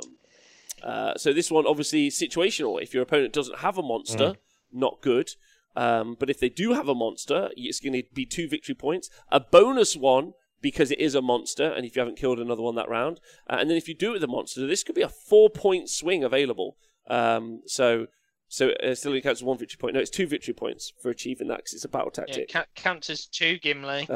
uh, 0.81 1.13
so 1.17 1.33
this 1.33 1.51
one 1.51 1.67
obviously 1.67 2.09
situational. 2.09 2.81
If 2.81 2.95
your 2.95 3.03
opponent 3.03 3.31
doesn't 3.31 3.59
have 3.59 3.77
a 3.77 3.83
monster, 3.83 4.33
not 4.71 5.01
good. 5.01 5.31
Um, 5.75 6.17
but 6.19 6.29
if 6.29 6.39
they 6.39 6.49
do 6.49 6.73
have 6.73 6.89
a 6.89 6.95
monster, 6.95 7.49
it's 7.55 7.79
going 7.79 7.93
to 7.93 8.03
be 8.13 8.25
two 8.25 8.49
victory 8.49 8.75
points, 8.75 9.09
a 9.31 9.39
bonus 9.39 9.95
one 9.95 10.33
because 10.61 10.91
it 10.91 10.99
is 10.99 11.15
a 11.15 11.21
monster, 11.21 11.71
and 11.71 11.85
if 11.85 11.95
you 11.95 12.01
haven't 12.01 12.17
killed 12.17 12.39
another 12.39 12.61
one 12.61 12.75
that 12.75 12.89
round, 12.89 13.19
uh, 13.49 13.57
and 13.59 13.69
then 13.69 13.77
if 13.77 13.87
you 13.87 13.95
do 13.95 14.09
it 14.09 14.13
with 14.13 14.23
a 14.23 14.27
monster, 14.27 14.67
this 14.67 14.83
could 14.83 14.95
be 14.95 15.01
a 15.01 15.09
four-point 15.09 15.89
swing 15.89 16.23
available. 16.23 16.77
Um, 17.09 17.61
so. 17.65 18.07
So 18.51 18.71
uh, 18.71 18.95
still 18.95 19.11
only 19.11 19.21
counts 19.21 19.41
as 19.41 19.43
one 19.43 19.59
victory 19.59 19.77
point. 19.77 19.93
No, 19.93 19.99
it's 19.99 20.09
two 20.09 20.25
victory 20.25 20.55
points 20.55 20.91
for 20.99 21.11
achieving 21.11 21.49
that 21.49 21.57
because 21.57 21.73
it's 21.73 21.85
a 21.85 21.87
battle 21.87 22.09
yeah, 22.17 22.25
tactic. 22.25 22.51
ca- 22.51 22.65
counts 22.73 23.11
as 23.11 23.27
two 23.27 23.59
Gimli. 23.59 24.07
Uh, 24.09 24.13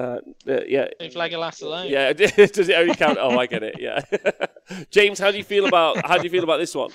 uh, 0.47 0.61
yeah. 0.67 0.87
Leave 0.99 1.13
Legolas 1.13 1.61
alone. 1.61 1.87
Yeah, 1.87 2.13
does 2.13 2.67
it 2.67 2.73
only 2.73 2.95
count? 2.95 3.19
Oh, 3.21 3.37
I 3.37 3.45
get 3.45 3.61
it. 3.61 3.75
Yeah, 3.79 4.01
James, 4.89 5.19
how 5.19 5.29
do 5.29 5.37
you 5.37 5.43
feel 5.43 5.67
about 5.67 6.03
how 6.03 6.17
do 6.17 6.23
you 6.23 6.31
feel 6.31 6.43
about 6.43 6.57
this 6.57 6.73
one? 6.73 6.89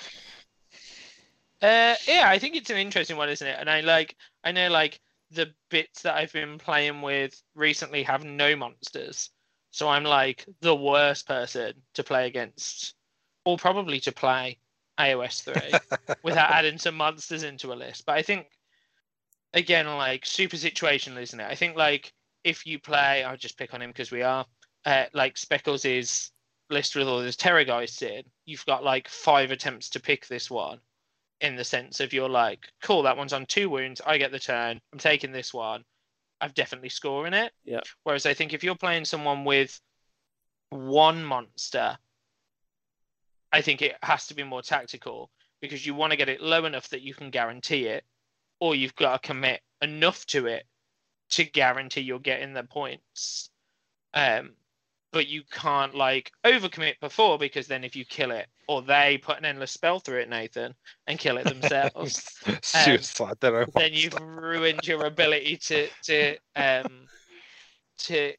Uh, 1.61 1.95
yeah, 2.07 2.23
I 2.25 2.39
think 2.39 2.55
it's 2.55 2.69
an 2.69 2.77
interesting 2.77 3.17
one, 3.17 3.29
isn't 3.29 3.45
it? 3.47 3.57
And 3.59 3.69
I 3.69 3.81
like, 3.81 4.15
I 4.43 4.51
know 4.51 4.69
like 4.69 4.99
the 5.31 5.51
bits 5.69 6.03
that 6.03 6.15
I've 6.15 6.31
been 6.31 6.57
playing 6.57 7.01
with 7.01 7.41
recently 7.53 8.03
have 8.03 8.23
no 8.23 8.55
monsters, 8.55 9.29
so 9.71 9.89
I'm 9.89 10.05
like 10.05 10.45
the 10.61 10.75
worst 10.75 11.27
person 11.27 11.73
to 11.95 12.03
play 12.03 12.27
against, 12.27 12.95
or 13.43 13.57
probably 13.57 13.99
to 14.01 14.11
play 14.13 14.57
AOS 14.99 15.43
three 15.43 15.97
without 16.23 16.49
adding 16.49 16.77
some 16.77 16.95
monsters 16.95 17.43
into 17.43 17.73
a 17.73 17.75
list. 17.75 18.05
But 18.05 18.17
I 18.17 18.21
think, 18.21 18.47
again, 19.53 19.85
like 19.87 20.25
super 20.25 20.55
situational, 20.55 21.21
isn't 21.21 21.39
it? 21.39 21.47
I 21.47 21.55
think 21.55 21.75
like 21.75 22.13
if 22.45 22.65
you 22.65 22.79
play, 22.79 23.23
I'll 23.25 23.37
just 23.37 23.57
pick 23.57 23.73
on 23.73 23.81
him 23.81 23.89
because 23.89 24.11
we 24.11 24.21
are, 24.21 24.45
uh, 24.85 25.05
like 25.13 25.35
Speckles 25.37 25.83
is 25.83 26.31
list 26.69 26.95
with 26.95 27.07
all 27.07 27.19
those 27.19 27.35
Terrorgeists 27.35 28.01
in, 28.01 28.23
you've 28.45 28.65
got 28.65 28.83
like 28.83 29.09
five 29.09 29.51
attempts 29.51 29.89
to 29.89 29.99
pick 29.99 30.25
this 30.27 30.49
one 30.49 30.79
in 31.41 31.55
the 31.55 31.63
sense 31.63 31.99
of 31.99 32.13
you're 32.13 32.29
like, 32.29 32.67
cool, 32.81 33.03
that 33.03 33.17
one's 33.17 33.33
on 33.33 33.45
two 33.45 33.69
wounds. 33.69 34.01
I 34.05 34.17
get 34.17 34.31
the 34.31 34.39
turn. 34.39 34.79
I'm 34.91 34.99
taking 34.99 35.31
this 35.31 35.53
one. 35.53 35.83
I've 36.41 36.53
definitely 36.53 36.89
scoring 36.89 37.33
it. 37.33 37.51
Yeah. 37.65 37.81
Whereas 38.03 38.25
I 38.25 38.33
think 38.33 38.53
if 38.53 38.63
you're 38.63 38.75
playing 38.75 39.05
someone 39.05 39.45
with 39.45 39.79
one 40.69 41.23
monster, 41.23 41.97
I 43.51 43.61
think 43.61 43.81
it 43.81 43.95
has 44.03 44.27
to 44.27 44.35
be 44.35 44.43
more 44.43 44.61
tactical 44.61 45.31
because 45.61 45.85
you 45.85 45.93
want 45.93 46.11
to 46.11 46.17
get 46.17 46.29
it 46.29 46.41
low 46.41 46.65
enough 46.65 46.89
that 46.89 47.01
you 47.01 47.13
can 47.13 47.29
guarantee 47.29 47.87
it, 47.87 48.03
or 48.59 48.75
you've 48.75 48.95
got 48.95 49.21
to 49.21 49.27
commit 49.27 49.61
enough 49.81 50.25
to 50.27 50.45
it 50.45 50.65
to 51.31 51.43
guarantee 51.43 52.01
you're 52.01 52.19
getting 52.19 52.53
the 52.53 52.63
points. 52.63 53.49
Um, 54.13 54.51
but 55.11 55.27
you 55.27 55.41
can't 55.51 55.95
like 55.95 56.31
overcommit 56.45 56.99
before 56.99 57.37
because 57.37 57.67
then 57.67 57.83
if 57.83 57.95
you 57.95 58.05
kill 58.05 58.31
it, 58.31 58.47
or 58.67 58.81
they 58.81 59.17
put 59.17 59.37
an 59.37 59.45
endless 59.45 59.71
spell 59.71 59.99
through 59.99 60.19
it, 60.19 60.29
Nathan, 60.29 60.75
and 61.07 61.17
kill 61.17 61.37
it 61.37 61.45
themselves, 61.45 62.21
Suicide. 62.61 63.37
I. 63.41 63.47
Um, 63.47 63.65
then 63.75 63.91
you've 63.93 64.19
ruined 64.19 64.87
your 64.87 65.05
ability 65.05 65.57
to 65.57 65.87
to 66.03 66.35
um 66.55 67.07
to 67.99 68.33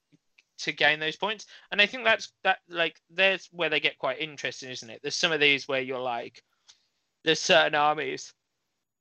to 0.58 0.72
gain 0.72 1.00
those 1.00 1.16
points. 1.16 1.46
And 1.72 1.80
I 1.80 1.86
think 1.86 2.04
that's 2.04 2.32
that 2.44 2.58
like 2.68 3.00
there's 3.10 3.48
where 3.52 3.70
they 3.70 3.80
get 3.80 3.98
quite 3.98 4.20
interesting, 4.20 4.70
isn't 4.70 4.90
it? 4.90 5.00
There's 5.02 5.16
some 5.16 5.32
of 5.32 5.40
these 5.40 5.66
where 5.66 5.80
you're 5.80 5.98
like, 5.98 6.42
there's 7.24 7.40
certain 7.40 7.74
armies 7.74 8.32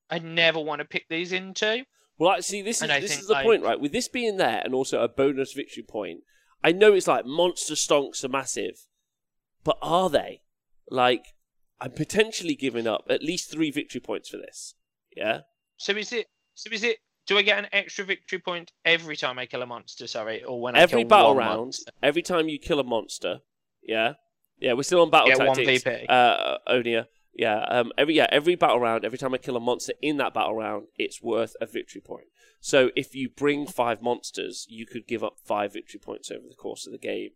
I 0.10 0.20
never 0.20 0.60
want 0.60 0.80
to 0.80 0.86
pick 0.88 1.06
these 1.10 1.34
into. 1.34 1.84
Well, 2.18 2.32
actually, 2.32 2.64
this 2.64 2.78
is 2.78 2.90
And 2.90 3.04
this 3.04 3.12
think, 3.12 3.22
is 3.22 3.28
the 3.28 3.34
like- 3.34 3.46
point, 3.46 3.64
right? 3.64 3.80
With 3.80 3.92
this 3.92 4.08
being 4.08 4.38
there 4.38 4.62
and 4.64 4.74
also 4.74 5.02
a 5.02 5.08
bonus 5.08 5.54
victory 5.54 5.84
point, 5.84 6.22
I 6.64 6.72
know 6.72 6.94
it's 6.94 7.08
like 7.08 7.26
monster 7.26 7.74
stonks 7.74 8.24
are 8.24 8.30
massive, 8.30 8.86
but 9.64 9.78
are 9.82 10.10
they? 10.10 10.42
Like, 10.90 11.26
I'm 11.80 11.92
potentially 11.92 12.56
giving 12.56 12.88
up 12.88 13.06
at 13.10 13.24
least 13.24 13.52
three 13.52 13.72
victory 13.72 14.02
points 14.02 14.30
for 14.30 14.38
this. 14.38 14.76
Yeah. 15.16 15.42
So 15.78 15.94
is 15.94 16.12
it? 16.12 16.28
So 16.56 16.70
is 16.72 16.84
it? 16.84 16.98
Do 17.28 17.38
I 17.38 17.42
get 17.44 17.60
an 17.60 17.68
extra 17.72 18.04
victory 18.06 18.40
point 18.40 18.72
every 18.86 19.16
time 19.16 19.38
I 19.38 19.46
kill 19.46 19.62
a 19.62 19.66
monster? 19.66 20.08
Sorry, 20.08 20.44
or 20.44 20.60
when 20.62 20.76
I 20.76 20.80
every 20.80 21.02
kill 21.04 21.10
battle 21.10 21.36
one 21.36 21.38
round, 21.38 21.58
monster? 21.58 21.92
every 22.02 22.22
time 22.22 22.50
you 22.50 22.58
kill 22.60 22.80
a 22.80 22.84
monster, 22.84 23.40
yeah, 23.84 24.14
yeah, 24.60 24.74
we're 24.74 24.84
still 24.84 25.02
on 25.02 25.10
battle 25.10 25.30
one 25.38 25.56
tactics. 25.56 25.84
VP. 25.84 26.08
Uh, 26.08 26.58
Onia. 26.68 27.06
Yeah, 27.34 27.60
um, 27.70 27.92
every 27.98 28.16
yeah 28.16 28.28
every 28.32 28.56
battle 28.56 28.80
round, 28.80 29.06
every 29.06 29.18
time 29.18 29.34
I 29.34 29.38
kill 29.38 29.56
a 29.56 29.60
monster 29.62 29.94
in 30.02 30.18
that 30.18 30.34
battle 30.34 30.56
round, 30.56 30.88
it's 30.98 31.22
worth 31.22 31.56
a 31.62 31.66
victory 31.66 32.02
point. 32.02 32.28
So 32.60 32.92
if 32.96 33.16
you 33.16 33.30
bring 33.30 33.66
five 33.66 34.02
monsters, 34.02 34.66
you 34.70 34.86
could 34.86 35.08
give 35.08 35.24
up 35.24 35.38
five 35.46 35.72
victory 35.72 36.00
points 36.00 36.30
over 36.32 36.48
the 36.50 36.56
course 36.56 36.86
of 36.86 36.92
the 36.92 36.98
game. 36.98 37.30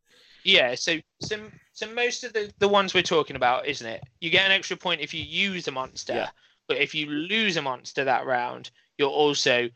Yeah, 0.44 0.76
so 0.76 0.98
some 1.22 1.53
so 1.72 1.88
most 1.94 2.24
of 2.24 2.34
the 2.34 2.52
the 2.60 2.68
ones 2.68 2.94
we're 2.94 3.03
talking 3.03 3.36
about, 3.36 3.65
isn't 3.68 3.88
it? 3.88 4.03
You 4.20 4.30
get 4.30 4.45
an 4.45 4.52
extra 4.52 4.76
point 4.76 5.02
if 5.02 5.14
you 5.14 5.24
use 5.24 5.68
a 5.68 5.72
monster, 5.72 6.14
Yeah. 6.14 6.30
but 6.68 6.78
if 6.78 6.94
you 6.94 7.06
lose 7.06 7.56
a 7.56 7.61
monster 7.61 8.03
that 8.03 8.26
round, 8.26 8.72
you're 8.98 9.10
also 9.10 9.70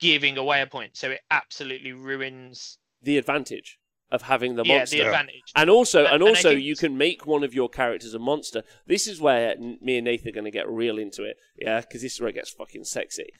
giving 0.00 0.38
away 0.38 0.62
a 0.62 0.66
point. 0.66 0.96
So 0.96 1.10
it 1.10 1.20
absolutely 1.30 1.92
ruins 1.92 2.78
The 3.02 3.18
advantage 3.18 3.78
of 4.10 4.22
having 4.22 4.54
the 4.56 4.62
yeah 4.64 4.78
monster. 4.78 4.98
the 4.98 5.04
advantage. 5.06 5.42
And 5.54 5.68
also, 5.68 6.00
And- 6.00 6.06
and 6.06 6.14
and 6.14 6.22
also, 6.22 6.50
think- 6.50 6.64
you 6.64 6.76
can 6.76 6.96
make 6.96 7.26
one 7.26 7.42
of 7.44 7.54
your 7.54 7.68
characters 7.68 8.14
a 8.14 8.18
monster. 8.18 8.62
This 8.86 9.06
is 9.06 9.20
where 9.20 9.56
me 9.58 9.96
and 9.98 10.04
Nathan 10.04 10.28
are 10.28 10.32
going 10.32 10.44
to 10.44 10.50
get 10.50 10.68
real 10.68 10.98
into 10.98 11.24
it, 11.24 11.36
yeah, 11.58 11.80
because 11.80 12.02
this 12.02 12.14
is 12.14 12.20
where 12.20 12.30
it 12.30 12.34
gets 12.34 12.50
fucking 12.50 12.84
sexy. 12.84 13.30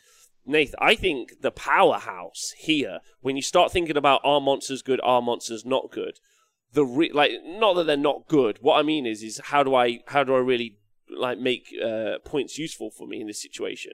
Nathan, 0.44 0.76
I 0.80 0.94
think 0.94 1.40
the 1.40 1.50
powerhouse 1.50 2.52
here, 2.56 3.00
when 3.20 3.36
you 3.36 3.42
start 3.42 3.72
thinking 3.72 3.96
about 3.96 4.20
are 4.24 4.40
monsters 4.40 4.82
good, 4.82 5.00
are 5.02 5.20
monsters 5.22 5.64
not 5.64 5.90
good, 5.90 6.18
the 6.72 6.84
re- 6.84 7.12
like 7.12 7.32
not 7.44 7.74
that 7.74 7.84
they're 7.84 7.96
not 7.96 8.28
good. 8.28 8.58
What 8.60 8.76
I 8.78 8.82
mean 8.82 9.06
is, 9.06 9.22
is 9.22 9.40
how 9.46 9.62
do 9.62 9.74
I 9.74 10.00
how 10.06 10.24
do 10.24 10.34
I 10.34 10.38
really 10.38 10.78
like 11.08 11.38
make 11.38 11.72
uh, 11.82 12.18
points 12.24 12.58
useful 12.58 12.90
for 12.90 13.06
me 13.06 13.20
in 13.20 13.26
this 13.28 13.40
situation? 13.42 13.92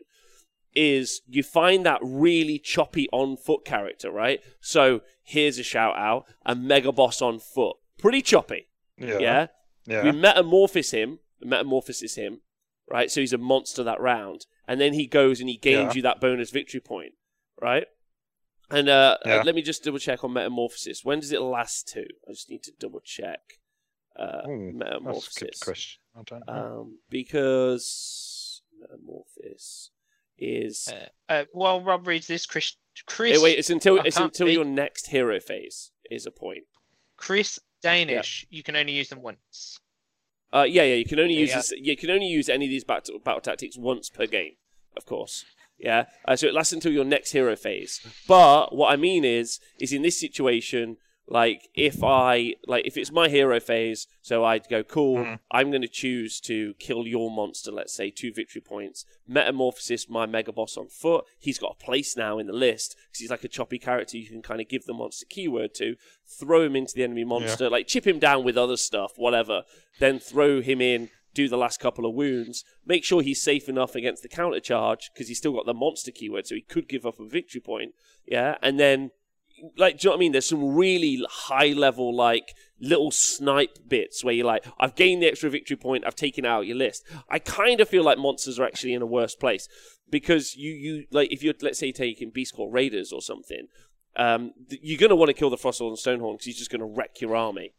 Is 0.74 1.20
you 1.28 1.42
find 1.42 1.84
that 1.84 2.00
really 2.02 2.58
choppy 2.58 3.08
on 3.12 3.36
foot 3.36 3.64
character, 3.64 4.10
right? 4.10 4.40
So 4.60 5.02
here's 5.22 5.58
a 5.58 5.62
shout 5.62 5.96
out: 5.96 6.24
a 6.46 6.54
mega 6.54 6.92
boss 6.92 7.20
on 7.20 7.38
foot, 7.38 7.76
pretty 7.98 8.22
choppy. 8.22 8.68
Yeah. 8.96 9.18
Yeah. 9.18 9.46
Yeah. 9.86 10.04
We 10.04 10.12
metamorphose 10.12 10.92
him. 10.92 11.18
Metamorphosis 11.44 12.14
him, 12.14 12.40
right? 12.88 13.10
So 13.10 13.20
he's 13.20 13.32
a 13.32 13.38
monster 13.38 13.82
that 13.82 14.00
round, 14.00 14.46
and 14.68 14.80
then 14.80 14.92
he 14.94 15.06
goes 15.06 15.40
and 15.40 15.48
he 15.48 15.56
gains 15.56 15.90
Yeah. 15.90 15.96
you 15.96 16.02
that 16.02 16.20
bonus 16.20 16.50
victory 16.50 16.80
point, 16.80 17.14
right? 17.60 17.86
And 18.70 18.88
uh, 18.88 19.18
uh, 19.26 19.28
Yeah. 19.28 19.42
let 19.44 19.54
me 19.56 19.60
just 19.62 19.82
double 19.84 19.98
check 19.98 20.22
on 20.24 20.32
metamorphosis. 20.32 21.04
When 21.04 21.18
does 21.20 21.32
it 21.32 21.40
last 21.42 21.88
to? 21.88 22.02
I 22.28 22.30
just 22.32 22.48
need 22.48 22.62
to 22.62 22.72
double 22.78 23.00
check. 23.00 23.58
Uh, 24.16 24.42
Ooh, 24.48 24.48
That's 24.48 24.48
a 24.48 24.54
good 24.70 24.74
metamorphosis, 24.76 25.60
question. 25.60 26.00
I 26.16 26.22
don't 26.24 26.46
know. 26.46 26.80
um, 26.82 26.98
because 27.10 28.62
metamorphosis 28.80 29.90
is. 30.43 30.89
Uh, 30.93 31.32
uh, 31.32 31.44
while 31.52 31.81
Rob 31.82 32.06
reads 32.06 32.27
this, 32.27 32.47
Chris 32.47 32.77
Chris 33.06 33.39
Eh, 33.39 33.43
wait, 33.43 33.59
it's 33.59 33.70
until 33.70 34.01
I 34.01 34.05
it's 34.05 34.19
until 34.19 34.47
read. 34.47 34.55
your 34.55 34.64
next 34.64 35.06
hero 35.09 35.40
phase 35.40 35.90
is 36.10 36.27
a 36.27 36.31
point. 36.31 36.64
Chris 37.16 37.59
Danish, 37.82 38.47
you 38.51 38.62
can 38.62 38.77
only 38.77 38.93
use 38.93 39.09
them 39.09 39.23
once. 39.23 39.78
Uh, 40.52 40.64
yeah, 40.69 40.82
yeah. 40.82 40.94
You 40.97 41.05
can 41.05 41.19
only 41.19 41.35
Yeah, 41.35 41.40
use 41.40 41.51
yeah. 41.51 41.56
this, 41.56 41.73
you 41.77 41.97
can 41.97 42.10
only 42.10 42.27
use 42.27 42.48
any 42.48 42.66
of 42.66 42.70
these 42.70 42.85
battle, 42.85 43.19
battle 43.19 43.40
tactics 43.40 43.78
once 43.78 44.10
per 44.10 44.27
game, 44.27 44.52
of 44.97 45.06
course. 45.06 45.44
Yeah. 45.78 46.05
Uh, 46.28 46.36
so 46.36 46.47
it 46.47 46.55
lasts 46.55 46.73
until 46.73 46.93
your 46.93 47.05
next 47.05 47.32
hero 47.32 47.56
phase. 47.56 48.01
But 48.28 48.74
what 48.74 48.93
I 48.93 48.97
mean 48.97 49.24
is, 49.24 49.59
is 49.81 49.93
in 49.93 50.02
this 50.02 50.20
situation, 50.20 50.98
like 51.32 51.70
if 51.74 52.04
I 52.04 52.54
like 52.66 52.86
if 52.86 52.98
it's 52.98 53.10
my 53.10 53.28
hero 53.30 53.59
phase, 53.59 54.06
so 54.20 54.44
I'd 54.44 54.68
go 54.68 54.82
cool. 54.84 55.16
Mhm. 55.16 55.38
I'm 55.50 55.70
going 55.70 55.80
to 55.80 55.88
choose 55.88 56.38
to 56.42 56.74
kill 56.74 57.06
your 57.06 57.30
monster. 57.30 57.72
Let's 57.72 57.94
say 57.94 58.10
two 58.10 58.32
victory 58.34 58.60
points. 58.60 59.06
Metamorphosis, 59.26 60.10
my 60.10 60.26
mega 60.26 60.52
boss 60.52 60.76
on 60.76 60.88
foot. 60.88 61.24
He's 61.38 61.59
got 61.59 61.76
a 61.80 61.84
place 61.84 62.18
now 62.18 62.38
in 62.38 62.46
the 62.46 62.52
list 62.52 62.96
because 63.09 63.20
he's 63.20 63.30
like 63.30 63.44
a 63.44 63.48
choppy 63.48 63.78
character. 63.78 64.18
You 64.18 64.28
can 64.28 64.42
kind 64.42 64.60
of 64.60 64.68
give 64.68 64.84
the 64.84 64.92
monster 64.92 65.24
keyword 65.28 65.74
to, 65.76 65.96
throw 66.26 66.62
him 66.62 66.76
into 66.76 66.94
the 66.94 67.02
enemy 67.02 67.24
monster, 67.24 67.70
like 67.70 67.86
chip 67.86 68.06
him 68.06 68.18
down 68.18 68.44
with 68.44 68.59
other 68.59 68.76
stuff, 68.76 69.12
whatever. 69.16 69.62
Then 70.00 70.18
throw 70.18 70.60
him 70.60 70.82
in, 70.82 71.09
do 71.32 71.48
the 71.48 71.56
last 71.56 71.80
couple 71.80 72.04
of 72.04 72.14
wounds, 72.14 72.62
make 72.84 73.04
sure 73.04 73.22
he's 73.22 73.40
safe 73.40 73.70
enough 73.70 73.94
against 73.94 74.22
the 74.22 74.28
counter 74.28 74.60
charge 74.60 75.10
because 75.14 75.28
he's 75.28 75.38
still 75.38 75.54
got 75.54 75.64
the 75.64 75.72
monster 75.72 76.10
keyword, 76.10 76.46
so 76.46 76.54
he 76.54 76.60
could 76.60 76.88
give 76.90 77.06
up 77.06 77.18
a 77.18 77.24
victory 77.26 77.60
point. 77.62 77.94
Yeah, 78.26 78.56
and 78.62 78.78
then 78.78 79.12
like, 79.76 79.98
do 79.98 80.05
you 80.05 80.09
know 80.09 80.12
what 80.12 80.18
I 80.18 80.20
mean? 80.20 80.32
There's 80.32 80.48
some 80.48 80.74
really 80.74 81.24
high 81.28 81.72
level, 81.72 82.14
like 82.14 82.55
little 82.80 83.10
snipe 83.10 83.78
bits 83.86 84.24
where 84.24 84.34
you're 84.34 84.47
like, 84.47 84.66
I've 84.78 84.94
gained 84.94 85.22
the 85.22 85.28
extra 85.28 85.51
victory 85.51 85.76
point, 85.76 86.05
I've 86.06 86.16
taken 86.16 86.44
out 86.44 86.66
your 86.66 86.76
list. 86.76 87.05
I 87.28 87.39
kind 87.39 87.80
of 87.80 87.89
feel 87.89 88.02
like 88.02 88.18
monsters 88.18 88.59
are 88.59 88.64
actually 88.64 88.94
in 88.94 89.02
a 89.02 89.06
worse 89.06 89.34
place 89.34 89.68
because 90.10 90.56
you, 90.56 90.72
you 90.72 91.05
like, 91.10 91.32
if 91.32 91.43
you're, 91.43 91.55
let's 91.62 91.78
say, 91.78 91.93
taking 91.93 92.32
Beastclaw 92.32 92.72
Raiders 92.72 93.12
or 93.12 93.22
something, 93.22 93.68
um, 94.16 94.52
you're 94.68 94.98
going 94.98 95.10
to 95.10 95.16
want 95.16 95.28
to 95.28 95.34
kill 95.34 95.51
the 95.51 95.56
Frostlord 95.56 95.89
and 95.89 95.98
Stonehorn 95.98 96.34
because 96.34 96.47
he's 96.47 96.59
just 96.59 96.70
going 96.70 96.80
to 96.80 96.86
wreck 96.86 97.20
your 97.20 97.34
army, 97.36 97.72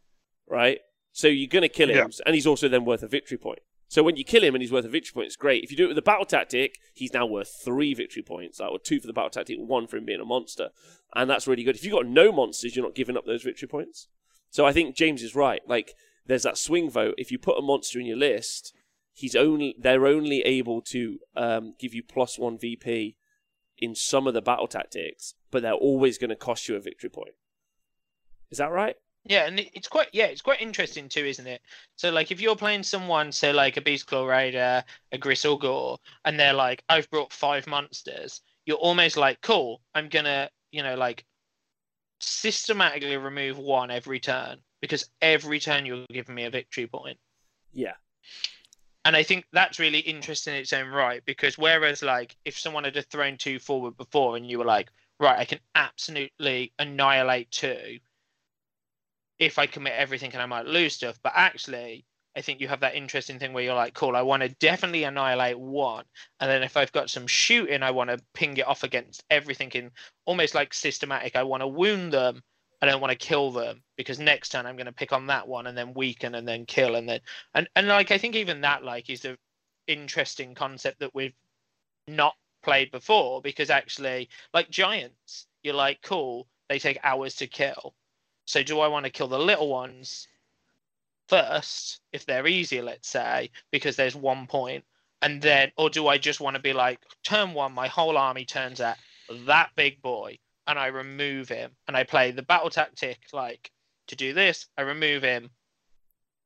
right? 0.49 0.79
So 1.11 1.27
you're 1.27 1.47
going 1.47 1.61
to 1.61 1.69
kill 1.69 1.89
him, 1.89 2.11
and 2.25 2.33
he's 2.33 2.47
also 2.47 2.67
then 2.67 2.85
worth 2.85 3.03
a 3.03 3.07
victory 3.07 3.37
point. 3.37 3.59
So 3.93 4.01
when 4.01 4.15
you 4.15 4.23
kill 4.23 4.43
him 4.43 4.55
and 4.55 4.61
he's 4.63 4.71
worth 4.71 4.85
a 4.85 4.89
victory 4.89 5.13
point, 5.13 5.27
it's 5.27 5.35
great. 5.35 5.63
If 5.63 5.69
you 5.69 5.77
do 5.77 5.85
it 5.85 5.89
with 5.89 5.99
a 5.99 6.01
battle 6.01 6.25
tactic, 6.25 6.79
he's 6.95 7.13
now 7.13 7.27
worth 7.27 7.61
three 7.63 7.93
victory 7.93 8.23
points. 8.23 8.59
Or 8.59 8.79
two 8.79 8.99
for 8.99 9.05
the 9.05 9.13
battle 9.13 9.29
tactic, 9.29 9.59
one 9.59 9.85
for 9.85 9.97
him 9.97 10.05
being 10.05 10.19
a 10.19 10.25
monster. 10.25 10.69
And 11.13 11.29
that's 11.29 11.45
really 11.45 11.63
good. 11.63 11.75
If 11.75 11.83
you've 11.83 11.93
got 11.93 12.07
no 12.07 12.31
monsters, 12.31 12.75
you're 12.75 12.83
not 12.83 12.95
giving 12.95 13.15
up 13.15 13.27
those 13.27 13.43
victory 13.43 13.67
points. 13.67 14.07
So 14.49 14.65
I 14.65 14.73
think 14.73 14.95
James 14.95 15.21
is 15.21 15.35
right. 15.35 15.61
Like, 15.67 15.93
there's 16.25 16.41
that 16.41 16.57
swing 16.57 16.89
vote. 16.89 17.13
If 17.19 17.31
you 17.31 17.37
put 17.37 17.59
a 17.59 17.61
monster 17.61 17.99
in 17.99 18.07
your 18.07 18.17
list, 18.17 18.73
he's 19.11 19.35
only 19.35 19.75
they're 19.77 20.07
only 20.07 20.41
able 20.41 20.81
to 20.81 21.19
um, 21.35 21.75
give 21.79 21.93
you 21.93 22.01
plus 22.01 22.39
one 22.39 22.57
VP 22.57 23.15
in 23.77 23.93
some 23.93 24.25
of 24.25 24.33
the 24.33 24.41
battle 24.41 24.67
tactics, 24.67 25.35
but 25.51 25.61
they're 25.61 25.73
always 25.73 26.17
going 26.17 26.31
to 26.31 26.35
cost 26.35 26.67
you 26.67 26.75
a 26.75 26.79
victory 26.79 27.11
point. 27.11 27.35
Is 28.49 28.57
that 28.57 28.71
right? 28.71 28.95
Yeah, 29.25 29.45
and 29.45 29.59
it's 29.59 29.87
quite 29.87 30.09
yeah, 30.11 30.25
it's 30.25 30.41
quite 30.41 30.61
interesting 30.61 31.07
too, 31.07 31.23
isn't 31.25 31.47
it? 31.47 31.61
So 31.95 32.11
like 32.11 32.31
if 32.31 32.41
you're 32.41 32.57
playing 32.57 32.83
someone, 32.83 33.31
say 33.31 33.53
like 33.53 33.77
a 33.77 33.81
Beastclaw 33.81 34.27
Raider, 34.27 34.83
a 35.13 35.17
Gristlegore, 35.17 35.97
and 36.25 36.37
they're 36.37 36.53
like, 36.53 36.83
I've 36.89 37.09
brought 37.09 37.31
five 37.31 37.65
monsters, 37.65 38.41
you're 38.65 38.77
almost 38.77 39.15
like, 39.15 39.39
cool, 39.41 39.81
I'm 39.95 40.09
gonna, 40.09 40.49
you 40.71 40.83
know, 40.83 40.95
like 40.95 41.23
systematically 42.19 43.15
remove 43.15 43.57
one 43.57 43.91
every 43.91 44.19
turn 44.19 44.57
because 44.81 45.09
every 45.21 45.59
turn 45.59 45.85
you're 45.85 46.05
giving 46.11 46.35
me 46.35 46.43
a 46.43 46.49
victory 46.49 46.87
point. 46.87 47.17
Yeah. 47.71 47.93
And 49.05 49.15
I 49.15 49.23
think 49.23 49.45
that's 49.51 49.79
really 49.79 49.99
interesting 49.99 50.53
in 50.53 50.61
its 50.61 50.73
own 50.73 50.89
right 50.89 51.23
because 51.25 51.57
whereas 51.57 52.01
like 52.01 52.35
if 52.43 52.57
someone 52.57 52.83
had 52.83 53.09
thrown 53.09 53.37
two 53.37 53.59
forward 53.59 53.95
before 53.95 54.35
and 54.35 54.49
you 54.49 54.59
were 54.59 54.65
like, 54.65 54.89
right, 55.19 55.39
I 55.39 55.45
can 55.45 55.59
absolutely 55.75 56.73
annihilate 56.79 57.51
two 57.51 57.99
if 59.39 59.59
I 59.59 59.65
commit 59.65 59.93
everything 59.93 60.31
and 60.33 60.41
I 60.41 60.45
might 60.45 60.65
lose 60.65 60.93
stuff. 60.93 61.19
But 61.23 61.33
actually, 61.35 62.05
I 62.35 62.41
think 62.41 62.59
you 62.59 62.67
have 62.67 62.79
that 62.79 62.95
interesting 62.95 63.37
thing 63.37 63.53
where 63.53 63.63
you're 63.63 63.75
like, 63.75 63.93
cool, 63.93 64.15
I 64.15 64.21
want 64.21 64.41
to 64.41 64.49
definitely 64.49 65.03
annihilate 65.03 65.59
one. 65.59 66.05
And 66.39 66.49
then 66.49 66.63
if 66.63 66.75
I've 66.75 66.91
got 66.91 67.09
some 67.09 67.27
shooting, 67.27 67.83
I 67.83 67.91
want 67.91 68.09
to 68.09 68.19
ping 68.33 68.57
it 68.57 68.67
off 68.67 68.83
against 68.83 69.23
everything 69.29 69.69
in 69.71 69.91
almost 70.25 70.55
like 70.55 70.73
systematic. 70.73 71.35
I 71.35 71.43
want 71.43 71.61
to 71.61 71.67
wound 71.67 72.13
them. 72.13 72.41
I 72.81 72.85
don't 72.85 73.01
want 73.01 73.11
to 73.11 73.27
kill 73.27 73.51
them 73.51 73.81
because 73.95 74.19
next 74.19 74.49
turn 74.49 74.65
I'm 74.65 74.75
going 74.75 74.87
to 74.87 74.91
pick 74.91 75.13
on 75.13 75.27
that 75.27 75.47
one 75.47 75.67
and 75.67 75.77
then 75.77 75.93
weaken 75.93 76.35
and 76.35 76.45
then 76.45 76.65
kill 76.65 76.95
and 76.95 77.07
then 77.07 77.21
and 77.53 77.69
and 77.77 77.87
like 77.87 78.11
I 78.11 78.17
think 78.17 78.35
even 78.35 78.59
that 78.61 78.83
like 78.83 79.09
is 79.09 79.23
a 79.23 79.37
interesting 79.87 80.53
concept 80.53 80.99
that 80.99 81.15
we've 81.15 81.35
not 82.09 82.35
played 82.61 82.91
before 82.91 83.41
because 83.41 83.69
actually 83.69 84.27
like 84.53 84.69
giants 84.69 85.47
you're 85.63 85.73
like 85.73 86.01
cool 86.01 86.45
they 86.67 86.77
take 86.77 86.99
hours 87.03 87.35
to 87.35 87.47
kill 87.47 87.93
so 88.45 88.63
do 88.63 88.79
I 88.79 88.87
want 88.87 89.05
to 89.05 89.11
kill 89.11 89.27
the 89.27 89.39
little 89.39 89.69
ones 89.69 90.27
first 91.29 92.01
if 92.11 92.25
they're 92.25 92.47
easier 92.47 92.83
let's 92.83 93.07
say 93.07 93.49
because 93.71 93.95
there's 93.95 94.15
one 94.15 94.45
point 94.45 94.83
and 95.21 95.41
then 95.41 95.71
or 95.77 95.89
do 95.89 96.07
I 96.07 96.17
just 96.17 96.41
want 96.41 96.55
to 96.55 96.61
be 96.61 96.73
like 96.73 96.99
turn 97.23 97.53
one 97.53 97.71
my 97.73 97.87
whole 97.87 98.17
army 98.17 98.45
turns 98.45 98.81
at 98.81 98.99
that 99.47 99.69
big 99.75 100.01
boy 100.01 100.37
and 100.67 100.77
I 100.77 100.87
remove 100.87 101.47
him 101.49 101.71
and 101.87 101.95
I 101.95 102.03
play 102.03 102.31
the 102.31 102.43
battle 102.43 102.69
tactic 102.69 103.19
like 103.31 103.71
to 104.07 104.15
do 104.15 104.33
this 104.33 104.67
I 104.77 104.81
remove 104.81 105.23
him 105.23 105.49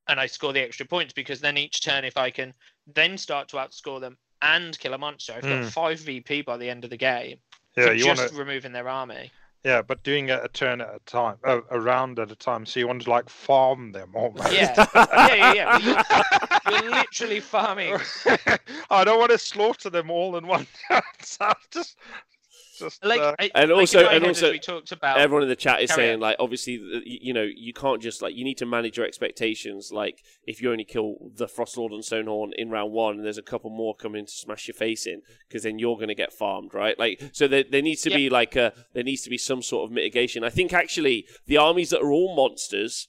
and 0.08 0.20
I 0.20 0.28
score 0.28 0.54
the 0.54 0.62
extra 0.62 0.86
points 0.86 1.14
because 1.14 1.42
then 1.42 1.58
each 1.58 1.82
turn 1.84 2.06
if 2.06 2.16
I 2.18 2.30
can 2.30 2.54
then 2.94 3.18
start 3.18 3.50
to 3.50 3.58
outscore 3.58 4.00
them 4.00 4.18
and 4.44 4.78
kill 4.78 4.94
a 4.94 4.98
monster 4.98 5.34
I've 5.34 5.42
got 5.42 5.64
Mm. 5.64 5.74
5 5.74 6.00
VP 6.00 6.44
by 6.44 6.58
the 6.58 6.70
end 6.70 6.84
of 6.84 6.92
the 6.92 6.98
game 6.98 7.40
Yeah, 7.76 7.86
for 7.88 7.94
you 7.94 8.04
just 8.04 8.30
to. 8.30 8.38
removing 8.38 8.72
their 8.72 8.88
army 8.88 9.32
Yeah, 9.64 9.82
but 9.82 10.04
doing 10.04 10.30
it 10.30 10.40
a 10.44 10.48
turn 10.48 10.82
at 10.82 10.96
a 10.96 11.00
time, 11.06 11.38
uh, 11.44 11.62
a 11.70 11.80
round 11.80 12.20
at 12.20 12.32
a 12.32 12.36
time. 12.36 12.66
So 12.66 12.80
you 12.80 12.88
want 12.88 13.02
to 13.04 13.10
like 13.10 13.30
farm 13.30 13.92
them 13.92 14.12
almost. 14.14 14.52
Yeah. 14.54 14.74
yeah 14.96 15.54
yeah 15.54 15.78
yeah 15.80 16.14
You're, 16.70 16.84
you're 16.84 16.92
literally 16.92 17.40
farming 17.40 17.98
I 18.90 19.04
don't 19.04 19.20
want 19.20 19.32
to 19.32 19.38
slaughter 19.38 19.90
them 19.90 20.10
all 20.10 20.38
in 20.38 20.48
one. 20.48 20.68
So 21.22 21.52
just, 21.72 21.98
just 22.78 23.04
like 23.06 23.20
uh, 23.20 23.36
I, 23.40 23.52
And 23.56 23.72
also- 23.72 24.04
my 24.04 24.14
and 24.14 24.26
also 24.26 24.52
we 24.52 24.60
talked 24.60 24.92
about 24.92 25.20
Everyone 25.20 25.44
in 25.44 25.50
the 25.50 25.56
chat 25.56 25.82
is 25.82 25.90
Carry 25.92 26.02
saying 26.04 26.14
on. 26.16 26.20
like, 26.20 26.36
obviously, 26.40 26.80
you 27.06 27.34
know, 27.34 27.48
you 27.56 27.74
can't 27.74 28.02
just 28.02 28.22
like 28.22 28.36
you 28.36 28.44
need 28.44 28.58
to 28.58 28.66
manage 28.66 28.98
your 28.98 29.06
expectations. 29.06 29.92
Like, 29.92 30.24
if 30.46 30.62
you 30.62 30.72
only 30.72 30.84
kill 30.84 31.16
the 31.36 31.48
Frostlord 31.48 31.92
and 31.92 32.04
Stonehorn 32.04 32.52
in 32.58 32.70
round 32.70 32.92
one, 32.92 33.16
and 33.16 33.26
there's 33.26 33.38
a 33.38 33.42
couple 33.44 33.70
more 33.70 33.96
coming 33.96 34.26
to 34.26 34.32
smash 34.32 34.68
your 34.68 34.76
face 34.76 35.06
in, 35.06 35.22
because 35.48 35.64
then 35.64 35.80
you're 35.80 35.96
going 35.96 36.08
to 36.08 36.16
get 36.16 36.34
farmed, 36.34 36.74
right? 36.74 36.98
Like, 36.98 37.22
so 37.34 37.48
there, 37.48 37.64
there 37.70 37.82
needs 37.82 38.02
to 38.04 38.10
be 38.10 38.30
like 38.30 38.56
a 38.56 38.74
there 38.94 39.04
needs 39.04 39.22
to 39.24 39.30
be 39.30 39.38
some 39.38 39.62
sort 39.62 39.90
of 39.90 39.94
mitigation. 39.94 40.44
I 40.44 40.50
think 40.50 40.74
actually 40.74 41.26
the 41.46 41.58
armies 41.58 41.90
that 41.92 42.02
are 42.02 42.12
all 42.12 42.36
monsters, 42.36 43.08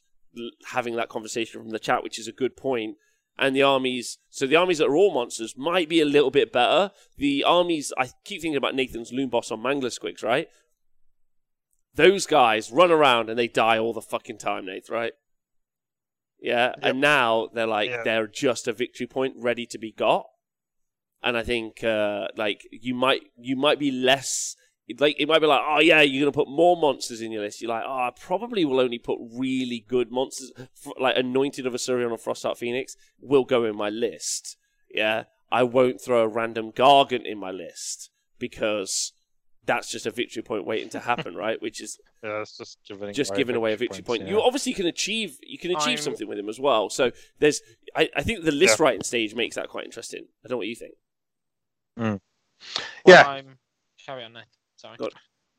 having 0.67 0.97
that 0.97 1.09
conversation 1.09 1.61
from 1.61 1.71
the 1.71 1.79
chat, 1.79 2.03
which 2.03 2.19
is 2.19 2.29
a 2.29 2.33
good 2.33 2.57
point. 2.57 2.97
And 3.39 3.55
the 3.55 3.63
armies. 3.63 4.19
So 4.31 4.47
the 4.47 4.57
armies 4.57 4.79
that 4.79 4.89
are 4.89 4.97
all 4.97 5.15
monsters 5.15 5.57
might 5.57 5.89
be 5.89 6.01
a 6.01 6.05
little 6.05 6.31
bit 6.31 6.53
better. 6.53 6.91
The 7.17 7.45
armies, 7.45 7.93
I 7.97 8.11
keep 8.25 8.43
thinking 8.43 8.57
about 8.57 8.75
Nathan's 8.75 9.13
Loonboss 9.13 9.53
on 9.53 9.61
Mangler 9.63 9.97
Squigs, 9.97 10.25
right? 10.25 10.49
Those 11.95 12.27
guys 12.27 12.71
run 12.71 12.91
around 12.91 13.31
and 13.31 13.39
they 13.39 13.49
die 13.49 13.79
all 13.79 13.93
the 13.93 14.01
fucking 14.03 14.39
time, 14.39 14.67
Nath, 14.67 14.91
right? 14.91 15.13
Yeah, 16.41 16.73
and 16.83 17.01
now 17.01 17.49
they're 17.53 17.67
like 17.67 17.91
Yeah. 17.91 18.03
they're 18.05 18.27
just 18.29 18.69
a 18.69 18.73
victory 18.73 19.07
point 19.07 19.35
ready 19.37 19.67
to 19.67 19.79
be 19.79 19.91
got. 19.93 20.27
And 21.23 21.37
I 21.37 21.43
think 21.43 21.83
uh, 21.83 22.29
like 22.37 22.63
you 22.71 22.95
might 22.95 23.23
you 23.37 23.57
might 23.57 23.81
be 23.81 23.91
less 23.91 24.55
like 24.99 25.17
it 25.19 25.29
might 25.29 25.41
be 25.41 25.47
like 25.47 25.61
oh 25.67 25.81
yeah 25.81 26.01
you're 26.01 26.23
gonna 26.23 26.33
put 26.33 26.49
more 26.49 26.77
monsters 26.77 27.21
in 27.21 27.31
your 27.33 27.43
list. 27.43 27.61
You're 27.61 27.71
like 27.71 27.85
oh 27.87 27.93
I 27.93 28.11
probably 28.19 28.65
will 28.65 28.81
only 28.81 28.99
put 28.99 29.19
really 29.21 29.85
good 29.87 30.11
monsters 30.11 30.51
like 30.99 31.17
Anointed 31.17 31.67
of 31.67 31.75
Asuryan 31.75 32.11
or 32.11 32.17
Frostheart 32.17 32.57
Phoenix 32.57 32.97
will 33.21 33.45
go 33.45 33.65
in 33.65 33.77
my 33.77 33.91
list. 33.91 34.57
Yeah, 34.91 35.25
I 35.53 35.63
won't 35.65 36.01
throw 36.01 36.23
a 36.23 36.29
random 36.29 36.73
Gargant 36.73 37.27
in 37.27 37.39
my 37.39 37.51
list 37.51 38.11
because 38.39 39.13
that's 39.67 39.91
just 39.91 40.07
a 40.07 40.11
victory 40.11 40.43
point 40.43 40.65
waiting 40.65 40.89
to 40.89 41.01
happen, 41.01 41.35
right? 41.45 41.61
Which 41.61 41.83
is 41.83 41.99
Yeah, 42.25 42.41
it's 42.41 42.57
just 42.57 42.79
giving 42.89 43.13
just 43.13 43.35
giving 43.35 43.55
away 43.57 43.75
a 43.75 43.77
victory 43.77 44.03
point. 44.03 44.21
points, 44.23 44.31
You 44.31 44.41
obviously 44.41 44.73
can 44.73 44.87
achieve 44.87 45.37
you 45.43 45.59
can 45.59 45.73
achieve 45.73 45.87
I'm- 45.89 45.99
something 45.99 46.27
with 46.27 46.39
him 46.39 46.49
as 46.49 46.59
well. 46.59 46.89
So 46.89 47.11
there's 47.39 47.61
I, 47.95 48.09
I 48.17 48.23
think 48.23 48.45
the 48.45 48.53
list 48.53 48.79
Yeah. 48.79 48.85
writing 48.85 49.03
stage 49.03 49.35
makes 49.35 49.57
that 49.57 49.69
quite 49.69 49.85
interesting. 49.85 50.25
I 50.45 50.49
don't 50.49 50.53
know 50.53 50.59
what 50.59 50.67
you 50.69 50.77
think. 50.77 50.95
Mm. 51.99 52.21
Well, 53.05 53.17
Yeah. 53.17 53.29
I'm... 53.29 53.59
Carry 54.07 54.25
on, 54.25 54.33
Nathan. 54.33 54.47
Sorry. 54.79 54.97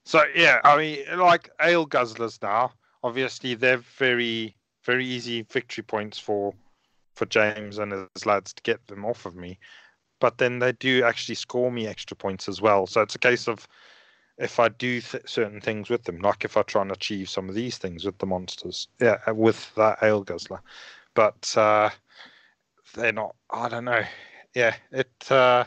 So 0.06 0.24
yeah, 0.36 0.60
I 0.64 0.78
mean, 0.78 1.00
like 1.18 1.50
Aleguzzlers 1.60 2.42
now. 2.42 2.72
Obviously, 3.04 3.54
they're 3.54 3.78
very, 3.78 4.56
very 4.84 5.06
easy 5.06 5.44
victory 5.44 5.84
points 5.84 6.18
for 6.18 6.54
for 7.16 7.26
James 7.26 7.78
and 7.78 7.92
his 7.92 8.26
lads 8.26 8.54
to 8.54 8.64
get 8.64 8.86
them 8.88 9.06
off 9.06 9.26
of 9.26 9.36
me. 9.36 9.60
But 10.20 10.38
then 10.38 10.60
they 10.60 10.72
do 10.74 11.04
actually 11.04 11.36
score 11.36 11.72
me 11.72 11.88
extra 11.88 12.16
points 12.16 12.50
as 12.50 12.62
well. 12.62 12.88
So 12.88 13.02
it's 13.02 13.16
a 13.16 13.20
case 13.20 13.48
of 13.48 13.68
if 14.38 14.60
I 14.60 14.70
do 14.70 15.02
th- 15.02 15.30
certain 15.30 15.60
things 15.60 15.90
with 15.90 16.04
them, 16.04 16.20
like 16.20 16.46
if 16.46 16.56
I 16.56 16.62
try 16.64 16.82
and 16.82 16.92
achieve 16.92 17.30
some 17.30 17.50
of 17.50 17.56
these 17.56 17.78
things 17.78 18.06
with 18.06 18.18
the 18.18 18.26
monsters, 18.26 18.88
yeah, 19.00 19.18
uh, 19.28 19.34
with 19.34 19.74
that 19.76 20.00
Aleguzzler. 20.00 20.60
But 21.14 21.58
uh, 21.58 21.90
they're 22.96 23.12
not. 23.12 23.36
I 23.50 23.70
don't 23.70 23.86
know. 23.86 24.04
Yeah, 24.56 24.76
it. 24.92 25.12
Uh, 25.30 25.66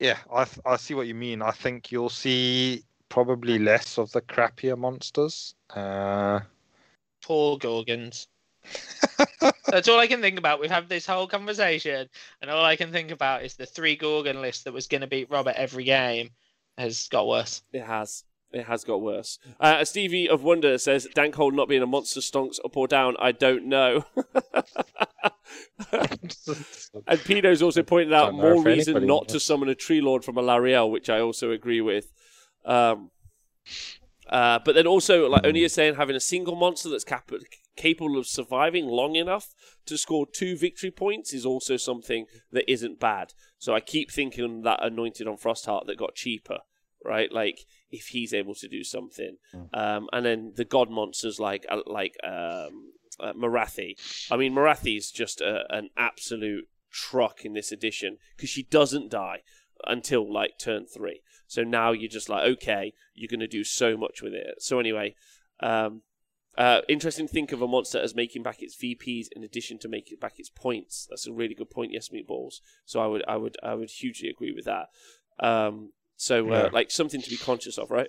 yeah, 0.00 0.18
I 0.32 0.44
th- 0.44 0.60
I 0.64 0.76
see 0.76 0.94
what 0.94 1.06
you 1.06 1.14
mean. 1.14 1.42
I 1.42 1.50
think 1.50 1.92
you'll 1.92 2.08
see 2.08 2.82
probably 3.10 3.58
less 3.58 3.98
of 3.98 4.10
the 4.12 4.22
crappier 4.22 4.76
monsters. 4.76 5.54
Uh, 5.74 6.40
Poor 7.22 7.58
Gorgons. 7.58 8.26
That's 9.66 9.88
all 9.88 9.98
I 9.98 10.06
can 10.06 10.20
think 10.20 10.38
about. 10.38 10.60
We've 10.60 10.70
had 10.70 10.88
this 10.88 11.06
whole 11.06 11.26
conversation, 11.26 12.08
and 12.40 12.50
all 12.50 12.64
I 12.64 12.76
can 12.76 12.92
think 12.92 13.10
about 13.10 13.44
is 13.44 13.54
the 13.54 13.66
three 13.66 13.96
Gorgon 13.96 14.40
list 14.40 14.64
that 14.64 14.72
was 14.72 14.86
going 14.86 15.02
to 15.02 15.06
beat 15.06 15.30
Robert 15.30 15.54
every 15.56 15.84
game 15.84 16.30
has 16.78 17.08
got 17.08 17.28
worse. 17.28 17.62
It 17.72 17.82
has. 17.82 18.24
It 18.52 18.66
has 18.66 18.82
got 18.82 19.00
worse. 19.00 19.38
Uh, 19.60 19.84
Stevie 19.84 20.28
of 20.28 20.42
Wonder 20.42 20.76
says, 20.78 21.06
Dankhold 21.14 21.54
not 21.54 21.68
being 21.68 21.82
a 21.82 21.86
monster 21.86 22.20
stonks 22.20 22.58
up 22.64 22.76
or 22.76 22.88
down, 22.88 23.16
I 23.20 23.30
don't 23.30 23.66
know. 23.66 24.04
and 25.92 27.20
Pino's 27.24 27.62
also 27.62 27.82
pointed 27.82 28.12
out 28.12 28.34
more 28.34 28.60
reason 28.62 28.96
anybody 28.96 29.06
not 29.06 29.28
to 29.28 29.38
summon 29.38 29.68
a 29.68 29.74
Tree 29.74 30.00
Lord 30.00 30.24
from 30.24 30.34
Alarielle, 30.34 30.90
which 30.90 31.08
I 31.08 31.20
also 31.20 31.52
agree 31.52 31.80
with. 31.80 32.12
Um, 32.64 33.10
uh, 34.28 34.58
but 34.64 34.74
then 34.74 34.86
also, 34.86 35.28
like 35.28 35.44
Oni 35.44 35.64
is 35.64 35.72
saying, 35.72 35.96
having 35.96 36.16
a 36.16 36.20
single 36.20 36.54
monster 36.54 36.88
that's 36.88 37.04
cap- 37.04 37.30
capable 37.76 38.18
of 38.18 38.26
surviving 38.26 38.86
long 38.86 39.16
enough 39.16 39.54
to 39.86 39.98
score 39.98 40.26
two 40.26 40.56
victory 40.56 40.90
points 40.90 41.32
is 41.32 41.46
also 41.46 41.76
something 41.76 42.26
that 42.52 42.70
isn't 42.70 43.00
bad. 43.00 43.32
So 43.58 43.74
I 43.74 43.80
keep 43.80 44.10
thinking 44.10 44.62
that 44.62 44.84
Anointed 44.84 45.26
on 45.26 45.36
Frostheart 45.36 45.86
that 45.86 45.98
got 45.98 46.14
cheaper, 46.14 46.58
right? 47.04 47.32
Like 47.32 47.60
if 47.90 48.08
he's 48.08 48.34
able 48.34 48.54
to 48.56 48.68
do 48.68 48.84
something, 48.84 49.36
um, 49.74 50.08
and 50.12 50.24
then 50.24 50.52
the 50.56 50.64
god 50.64 50.90
monsters 50.90 51.38
like 51.38 51.66
uh, 51.68 51.80
like 51.86 52.16
um, 52.24 52.92
uh, 53.18 53.32
Morathi. 53.34 53.96
I 54.30 54.36
mean, 54.36 54.54
Morathi's 54.54 55.10
just 55.10 55.40
a, 55.40 55.64
an 55.70 55.90
absolute 55.96 56.68
truck 56.90 57.44
in 57.44 57.52
this 57.52 57.72
edition 57.72 58.18
because 58.36 58.50
she 58.50 58.64
doesn't 58.64 59.10
die 59.10 59.42
until 59.86 60.30
like 60.30 60.58
turn 60.58 60.86
three. 60.86 61.22
So 61.46 61.62
now 61.62 61.92
you're 61.92 62.10
just 62.10 62.28
like, 62.28 62.44
okay, 62.44 62.92
you're 63.14 63.28
going 63.28 63.40
to 63.40 63.48
do 63.48 63.64
so 63.64 63.96
much 63.96 64.22
with 64.22 64.34
it. 64.34 64.56
So 64.58 64.78
anyway, 64.78 65.14
um, 65.60 66.02
uh, 66.58 66.80
interesting 66.88 67.26
to 67.26 67.32
think 67.32 67.52
of 67.52 67.62
a 67.62 67.68
monster 67.68 67.98
as 67.98 68.14
making 68.14 68.42
back 68.42 68.60
its 68.60 68.76
VPs 68.76 69.26
in 69.34 69.42
addition 69.42 69.78
to 69.80 69.88
making 69.88 70.18
back 70.20 70.34
its 70.38 70.50
points. 70.50 71.06
That's 71.08 71.26
a 71.26 71.32
really 71.32 71.54
good 71.54 71.70
point. 71.70 71.92
Yes, 71.92 72.10
meatballs. 72.10 72.60
So 72.84 73.00
I 73.00 73.06
would, 73.06 73.24
I 73.26 73.36
would, 73.36 73.56
I 73.62 73.74
would 73.74 73.90
hugely 73.90 74.28
agree 74.28 74.52
with 74.52 74.64
that. 74.66 74.88
Um, 75.44 75.92
so 76.20 76.50
uh, 76.52 76.56
Yeah. 76.64 76.68
like 76.72 76.90
something 76.90 77.22
to 77.22 77.30
be 77.30 77.36
conscious 77.38 77.78
of, 77.78 77.90
right? 77.90 78.08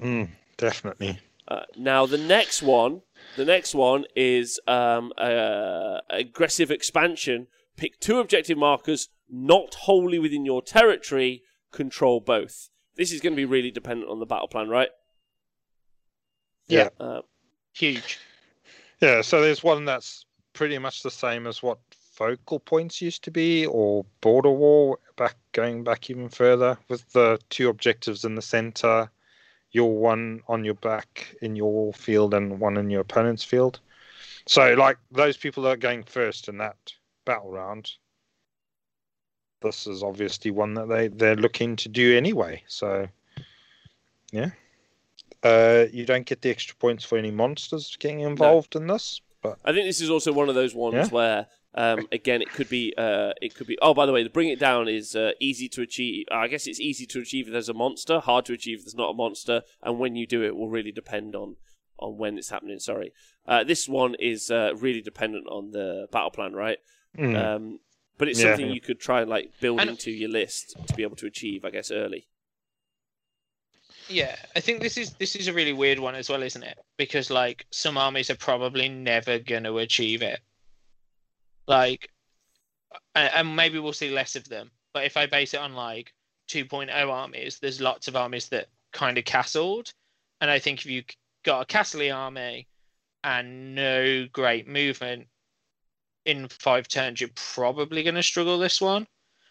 mm, 0.00 0.28
definitely. 0.56 1.18
Uh, 1.46 1.62
now 1.76 2.04
the 2.04 2.18
next 2.18 2.62
one, 2.62 3.02
the 3.36 3.44
next 3.44 3.74
one 3.74 4.04
is 4.16 4.60
um, 4.66 5.12
uh, 5.16 5.98
aggressive 6.10 6.70
expansion. 6.70 7.46
Pick 7.76 7.98
two 8.00 8.18
objective 8.18 8.58
markers 8.58 9.08
not 9.30 9.74
wholly 9.74 10.18
within 10.18 10.44
your 10.44 10.60
territory. 10.62 11.42
Control 11.72 12.20
both. 12.20 12.70
This 12.96 13.12
is 13.12 13.20
going 13.20 13.32
to 13.34 13.36
be 13.36 13.44
really 13.44 13.70
dependent 13.70 14.10
on 14.10 14.18
the 14.18 14.26
battle 14.26 14.48
plan, 14.48 14.68
right? 14.68 14.90
Yeah. 16.66 16.88
Uh, 16.98 17.20
Huge. 17.74 18.18
Yeah, 19.00 19.20
so 19.22 19.40
there's 19.40 19.62
one 19.62 19.84
that's 19.84 20.24
pretty 20.52 20.78
much 20.78 21.02
the 21.02 21.10
same 21.10 21.46
as 21.46 21.62
what 21.62 21.78
focal 22.18 22.58
points 22.58 23.00
used 23.00 23.22
to 23.22 23.30
be, 23.30 23.64
or 23.66 24.04
border 24.20 24.50
war, 24.50 24.98
back 25.16 25.36
going 25.52 25.84
back 25.84 26.10
even 26.10 26.28
further, 26.28 26.76
with 26.88 27.10
the 27.12 27.38
two 27.48 27.68
objectives 27.68 28.24
in 28.24 28.34
the 28.34 28.42
center, 28.42 29.08
your 29.70 29.96
one 29.96 30.40
on 30.48 30.64
your 30.64 30.74
back 30.74 31.36
in 31.42 31.54
your 31.54 31.92
field 31.92 32.34
and 32.34 32.58
one 32.58 32.76
in 32.76 32.90
your 32.90 33.02
opponent's 33.02 33.44
field. 33.44 33.78
So, 34.46 34.74
like 34.74 34.98
those 35.12 35.36
people 35.36 35.62
that 35.62 35.70
are 35.70 35.76
going 35.76 36.02
first 36.02 36.48
in 36.48 36.58
that 36.58 36.76
battle 37.24 37.50
round, 37.50 37.92
this 39.62 39.86
is 39.86 40.02
obviously 40.02 40.50
one 40.50 40.74
that 40.74 40.88
they 40.88 41.08
they're 41.08 41.36
looking 41.36 41.76
to 41.76 41.88
do 41.88 42.16
anyway. 42.16 42.62
So, 42.66 43.06
yeah. 44.32 44.50
Uh, 45.44 45.84
you 45.92 46.04
don't 46.04 46.26
get 46.26 46.42
the 46.42 46.50
extra 46.50 46.74
points 46.76 47.04
for 47.04 47.16
any 47.16 47.30
monsters 47.30 47.96
getting 48.00 48.20
involved 48.20 48.74
in 48.74 48.88
this, 48.88 49.20
but 49.40 49.56
I 49.64 49.72
think 49.72 49.86
this 49.86 50.00
is 50.00 50.10
also 50.10 50.32
one 50.32 50.48
of 50.48 50.56
those 50.56 50.74
ones 50.74 50.94
Yeah. 50.94 51.06
where, 51.08 51.46
um, 51.74 52.08
again, 52.12 52.42
it 52.42 52.50
could 52.50 52.68
be, 52.68 52.94
uh, 52.96 53.32
it 53.42 53.54
could 53.54 53.66
be. 53.66 53.78
Oh, 53.80 53.94
by 53.94 54.06
the 54.06 54.12
way, 54.12 54.22
the 54.22 54.30
bring 54.30 54.48
it 54.48 54.58
down 54.58 54.88
is 54.88 55.14
uh, 55.14 55.32
easy 55.40 55.68
to 55.70 55.82
achieve. 55.82 56.26
I 56.32 56.48
guess 56.48 56.66
it's 56.66 56.80
easy 56.80 57.06
to 57.06 57.20
achieve 57.20 57.46
if 57.46 57.52
there's 57.52 57.68
a 57.68 57.74
monster, 57.74 58.20
hard 58.20 58.44
to 58.46 58.52
achieve 58.54 58.78
if 58.78 58.84
there's 58.84 58.94
not 58.94 59.10
a 59.10 59.14
monster, 59.14 59.62
and 59.82 59.98
when 59.98 60.16
you 60.16 60.26
do 60.26 60.42
it 60.44 60.56
will 60.56 60.68
really 60.70 60.92
depend 60.92 61.34
on 61.36 61.56
on 61.98 62.16
when 62.16 62.38
it's 62.38 62.50
happening. 62.50 62.78
Sorry, 62.78 63.12
uh, 63.46 63.64
this 63.64 63.88
one 63.88 64.14
is 64.20 64.50
uh, 64.50 64.72
really 64.76 65.02
dependent 65.02 65.46
on 65.48 65.72
the 65.72 66.06
battle 66.12 66.30
plan, 66.30 66.52
right? 66.54 66.78
mm, 67.16 67.36
Um, 67.36 67.80
but 68.16 68.28
it's 68.28 68.38
Yeah. 68.40 68.46
something 68.56 68.70
you 68.70 68.80
could 68.80 69.00
try 69.00 69.20
and 69.20 69.30
like 69.30 69.50
build 69.60 69.80
And- 69.80 69.90
into 69.90 70.10
your 70.10 70.30
list 70.30 70.76
to 70.86 70.94
be 70.94 71.02
able 71.02 71.16
to 71.16 71.26
achieve, 71.26 71.64
I 71.64 71.70
guess, 71.70 71.90
early. 71.90 72.28
Yeah, 74.08 74.36
I 74.56 74.60
think 74.60 74.80
this 74.80 74.96
is 74.96 75.12
this 75.14 75.36
is 75.36 75.48
a 75.48 75.52
really 75.52 75.72
weird 75.74 75.98
one 75.98 76.14
as 76.14 76.28
well, 76.30 76.42
isn't 76.42 76.62
it? 76.62 76.78
Because 76.96 77.30
like 77.30 77.66
some 77.70 77.98
armies 77.98 78.30
are 78.30 78.36
probably 78.36 78.88
never 78.88 79.38
going 79.38 79.64
to 79.64 79.78
achieve 79.78 80.22
it. 80.22 80.40
Like, 81.68 82.10
and, 83.14 83.54
maybe 83.54 83.78
we'll 83.78 83.92
see 83.92 84.10
less 84.10 84.34
of 84.34 84.48
them. 84.48 84.70
But 84.94 85.04
if 85.04 85.16
I 85.16 85.26
base 85.26 85.54
it 85.54 85.60
on 85.60 85.74
like 85.74 86.12
2.0 86.50 86.90
armies, 87.10 87.58
there's 87.60 87.80
lots 87.80 88.08
of 88.08 88.16
armies 88.16 88.48
that 88.48 88.68
kind 88.92 89.18
of 89.18 89.24
castled, 89.24 89.92
and 90.40 90.50
I 90.50 90.58
think 90.58 90.80
if 90.80 90.86
you 90.86 91.04
got 91.44 91.62
a 91.62 91.66
castly 91.66 92.10
army 92.10 92.66
and 93.22 93.74
no 93.74 94.26
great 94.32 94.66
movement 94.66 95.26
in 96.24 96.48
five 96.48 96.88
turns, 96.88 97.20
you're 97.20 97.30
probably 97.34 98.02
going 98.02 98.14
to 98.14 98.22
struggle 98.22 98.58
this 98.58 98.80
one. 98.80 99.06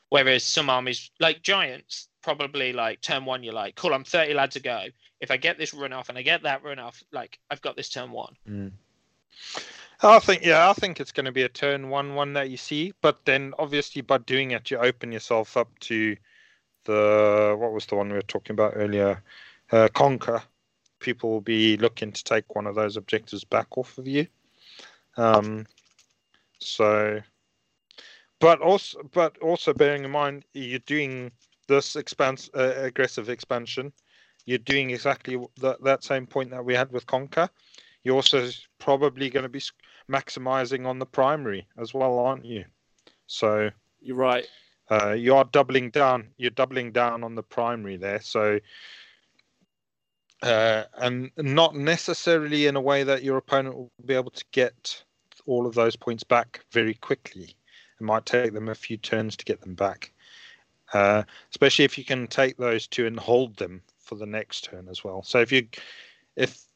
Whereas 0.10 0.44
some 0.44 0.69
armies, 0.69 1.11
like 1.19 1.44
giants, 1.44 2.07
probably 2.23 2.73
like 2.73 3.02
turn 3.02 3.26
one, 3.26 3.44
you're 3.44 3.53
like, 3.53 3.76
cool, 3.76 3.94
I'm 3.94 4.06
30 4.06 4.34
lads 4.34 4.53
to 4.53 4.61
go. 4.61 4.85
If 5.19 5.31
I 5.31 5.38
get 5.38 5.57
this 5.57 5.73
run 5.73 5.94
off 5.94 6.10
and 6.10 6.18
I 6.18 6.22
get 6.22 6.44
that 6.44 6.64
run 6.64 6.80
off, 6.80 7.03
like 7.11 7.38
I've 7.52 7.61
got 7.61 7.76
this 7.76 7.89
turn 7.89 8.11
one. 8.11 8.35
mm. 8.49 8.72
I 10.02 10.19
think 10.19 10.45
yeah, 10.45 10.69
I 10.69 10.74
think 10.74 10.99
it's 10.99 11.11
going 11.11 11.26
to 11.26 11.32
be 11.32 11.41
a 11.41 11.49
turn 11.49 11.90
one 11.90 12.14
one 12.14 12.34
that 12.34 12.52
you 12.52 12.57
see, 12.57 12.94
but 13.02 13.26
then 13.26 13.53
obviously 13.57 14.02
by 14.02 14.19
doing 14.19 14.52
it, 14.52 14.69
you 14.69 14.78
open 14.78 15.11
yourself 15.11 15.57
up 15.57 15.69
to 15.80 16.15
the 16.86 17.56
what 17.57 17.74
was 17.74 17.88
the 17.88 17.95
one 17.95 18.10
we 18.10 18.15
were 18.15 18.22
talking 18.22 18.53
about 18.53 18.74
earlier, 18.76 19.22
uh, 19.72 19.88
conquer. 19.94 20.41
People 20.99 21.32
will 21.32 21.41
be 21.41 21.78
looking 21.78 22.11
to 22.11 22.24
take 22.24 22.56
one 22.56 22.68
of 22.68 22.76
those 22.76 22.95
objectives 22.95 23.44
back 23.44 23.76
off 23.78 23.98
of 23.98 24.07
you. 24.07 24.28
Um, 25.15 25.65
so, 26.60 27.19
but 28.40 28.61
also, 28.61 29.02
but 29.14 29.38
also 29.40 29.74
bearing 29.74 30.03
in 30.03 30.11
mind 30.11 30.45
you're 30.53 30.80
doing 30.80 31.32
this 31.68 31.95
expans 31.95 32.49
uh, 32.56 32.84
aggressive 32.84 33.30
expansion, 33.30 33.91
you're 34.45 34.60
doing 34.60 34.91
exactly 34.91 35.40
that 35.60 35.84
that 35.84 36.03
same 36.03 36.28
point 36.28 36.52
that 36.52 36.64
we 36.64 36.76
had 36.76 36.91
with 36.91 37.07
conquer 37.07 37.49
you're 38.07 38.15
also 38.15 38.48
probably 38.80 39.30
going 39.30 39.44
to 39.44 39.49
be 39.49 39.61
maximizing 40.11 40.85
on 40.85 40.99
the 40.99 41.05
primary 41.05 41.67
as 41.77 41.93
well, 41.93 42.19
aren't 42.19 42.45
you? 42.45 42.65
So 43.27 43.69
you're 44.01 44.15
right. 44.15 44.47
Uh, 44.89 45.11
you 45.11 45.35
are 45.35 45.43
doubling 45.45 45.89
down. 45.89 46.29
You're 46.38 46.51
doubling 46.51 46.91
down 46.91 47.23
on 47.23 47.35
the 47.35 47.43
primary 47.43 47.97
there. 47.97 48.21
So, 48.21 48.59
uh, 50.43 50.84
and 50.97 51.31
not 51.38 51.75
necessarily 51.75 52.67
in 52.67 52.75
a 52.75 52.81
way 52.81 53.03
that 53.03 53.23
your 53.23 53.38
opponent 53.38 53.75
will 53.75 53.91
be 54.05 54.13
able 54.13 54.31
to 54.31 54.45
get 54.51 55.03
all 55.45 55.65
of 55.65 55.75
those 55.75 55.95
points 55.95 56.23
back 56.23 56.61
very 56.71 56.93
quickly. 56.93 57.55
It 57.99 58.03
might 58.03 58.25
take 58.25 58.53
them 58.53 58.69
a 58.69 58.75
few 58.75 58.97
turns 58.97 59.35
to 59.38 59.45
get 59.45 59.61
them 59.61 59.73
back, 59.73 60.13
uh, 60.93 61.23
especially 61.49 61.85
if 61.85 61.97
you 61.97 62.05
can 62.05 62.27
take 62.27 62.57
those 62.57 62.88
two 62.88 63.07
and 63.07 63.19
hold 63.19 63.57
them 63.57 63.81
for 63.99 64.15
the 64.15 64.25
next 64.25 64.65
turn 64.65 64.88
as 64.89 65.03
well. 65.03 65.23
So 65.23 65.39
if 65.39 65.51
you, 65.51 65.67
if 66.35 66.66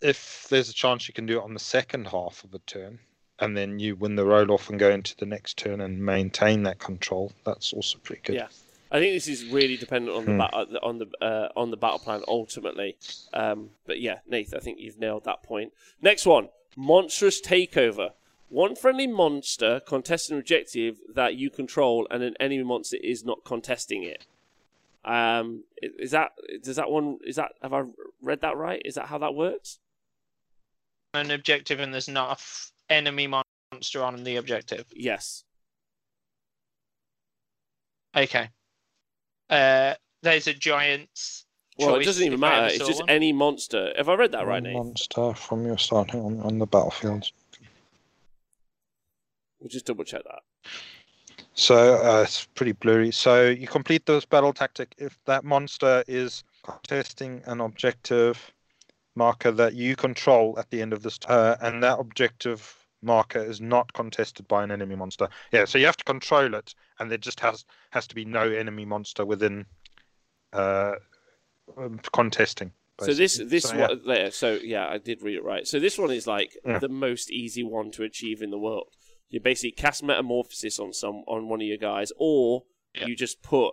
if 0.00 0.46
there's 0.48 0.70
a 0.70 0.74
chance 0.74 1.08
you 1.08 1.14
can 1.14 1.26
do 1.26 1.38
it 1.38 1.44
on 1.44 1.54
the 1.54 1.60
second 1.60 2.06
half 2.06 2.44
of 2.44 2.54
a 2.54 2.58
turn, 2.60 2.98
and 3.38 3.56
then 3.56 3.78
you 3.78 3.96
win 3.96 4.16
the 4.16 4.24
roll 4.24 4.52
off 4.52 4.68
and 4.68 4.78
go 4.78 4.90
into 4.90 5.16
the 5.16 5.26
next 5.26 5.56
turn 5.56 5.80
and 5.80 6.04
maintain 6.04 6.62
that 6.64 6.78
control. 6.78 7.32
That's 7.44 7.72
also 7.72 7.98
pretty 7.98 8.22
good. 8.22 8.36
Yeah. 8.36 8.48
I 8.92 8.98
think 8.98 9.14
this 9.14 9.28
is 9.28 9.44
really 9.46 9.76
dependent 9.76 10.16
on 10.16 10.24
the 10.24 10.32
hmm. 10.32 10.38
ba- 10.38 10.82
on 10.82 10.98
the 10.98 11.06
uh, 11.24 11.48
on 11.56 11.70
the 11.70 11.76
battle 11.76 12.00
plan 12.00 12.22
ultimately, 12.26 12.96
um, 13.32 13.70
but 13.86 14.00
yeah, 14.00 14.18
Nath, 14.26 14.52
I 14.54 14.58
think 14.58 14.80
you've 14.80 14.98
nailed 14.98 15.24
that 15.24 15.42
point. 15.44 15.72
Next 16.02 16.26
one, 16.26 16.48
monstrous 16.76 17.40
takeover. 17.40 18.10
One 18.48 18.74
friendly 18.74 19.06
monster 19.06 19.80
contests 19.86 20.28
an 20.28 20.38
objective 20.38 20.98
that 21.14 21.36
you 21.36 21.50
control, 21.50 22.08
and 22.10 22.24
an 22.24 22.34
enemy 22.40 22.64
monster 22.64 22.96
is 23.00 23.24
not 23.24 23.44
contesting 23.44 24.02
it. 24.02 24.26
Um, 25.04 25.64
is 25.80 26.10
that 26.10 26.32
does 26.62 26.76
that 26.76 26.90
one 26.90 27.18
is 27.24 27.36
that 27.36 27.52
have 27.62 27.72
I 27.72 27.84
read 28.20 28.40
that 28.40 28.56
right? 28.56 28.82
Is 28.84 28.96
that 28.96 29.06
how 29.06 29.18
that 29.18 29.34
works? 29.34 29.78
An 31.14 31.30
objective, 31.30 31.80
and 31.80 31.92
there's 31.92 32.08
not 32.08 32.40
enemy 32.88 33.26
monster 33.26 34.02
on 34.02 34.22
the 34.22 34.36
objective. 34.36 34.86
Yes. 34.94 35.44
Okay. 38.16 38.48
Uh, 39.48 39.94
there's 40.22 40.46
a 40.46 40.54
giant's. 40.54 41.46
Well, 41.78 41.96
it 41.96 42.04
doesn't 42.04 42.24
even 42.24 42.38
matter. 42.38 42.66
It's 42.66 42.86
just 42.86 43.00
one. 43.00 43.10
any 43.10 43.32
monster. 43.32 43.92
Have 43.96 44.08
I 44.08 44.14
read 44.14 44.32
that 44.32 44.46
right, 44.46 44.62
Nate? 44.62 44.74
Monster 44.74 45.32
from 45.34 45.64
your 45.64 45.78
starting 45.78 46.20
on, 46.20 46.40
on 46.40 46.58
the 46.58 46.66
battlefield. 46.66 47.30
We'll 49.60 49.68
just 49.70 49.86
double 49.86 50.04
check 50.04 50.22
that. 50.24 50.42
So 51.54 51.96
uh, 51.96 52.22
it's 52.22 52.46
pretty 52.54 52.72
blurry. 52.72 53.10
So 53.10 53.48
you 53.48 53.66
complete 53.66 54.06
this 54.06 54.24
battle 54.24 54.52
tactic 54.52 54.94
if 54.98 55.18
that 55.24 55.44
monster 55.44 56.04
is 56.06 56.44
contesting 56.62 57.42
an 57.46 57.60
objective 57.60 58.52
marker 59.20 59.52
that 59.52 59.74
you 59.74 59.96
control 59.96 60.58
at 60.58 60.70
the 60.70 60.80
end 60.80 60.92
of 60.94 61.02
this, 61.02 61.18
uh, 61.28 61.56
and 61.60 61.82
that 61.82 61.98
objective 61.98 62.60
marker 63.02 63.42
is 63.52 63.60
not 63.60 63.92
contested 63.92 64.48
by 64.48 64.64
an 64.64 64.70
enemy 64.70 64.96
monster. 64.96 65.28
Yeah, 65.52 65.66
so 65.66 65.76
you 65.78 65.86
have 65.86 65.96
to 65.98 66.04
control 66.04 66.54
it, 66.54 66.74
and 66.98 67.10
there 67.10 67.18
just 67.18 67.40
has 67.40 67.64
has 67.90 68.06
to 68.08 68.14
be 68.14 68.24
no 68.24 68.44
enemy 68.50 68.86
monster 68.86 69.24
within 69.26 69.66
uh, 70.52 70.94
um, 71.76 72.00
contesting. 72.12 72.72
Basically. 72.98 73.14
So 73.14 73.18
this 73.18 73.50
this 73.50 73.64
so, 73.64 73.78
one 73.78 73.90
yeah. 73.90 74.14
there. 74.14 74.30
So 74.30 74.58
yeah, 74.62 74.88
I 74.88 74.98
did 74.98 75.22
read 75.22 75.36
it 75.36 75.44
right. 75.44 75.66
So 75.66 75.78
this 75.78 75.98
one 75.98 76.10
is 76.10 76.26
like 76.26 76.56
yeah. 76.64 76.78
the 76.78 76.88
most 76.88 77.30
easy 77.30 77.62
one 77.62 77.90
to 77.92 78.04
achieve 78.04 78.42
in 78.42 78.50
the 78.50 78.58
world. 78.58 78.88
You 79.28 79.40
basically 79.40 79.72
cast 79.72 80.02
metamorphosis 80.02 80.78
on 80.78 80.92
some 80.92 81.24
on 81.26 81.48
one 81.48 81.60
of 81.60 81.66
your 81.66 81.78
guys, 81.78 82.10
or 82.16 82.64
yeah. 82.94 83.06
you 83.06 83.16
just 83.16 83.42
put 83.42 83.72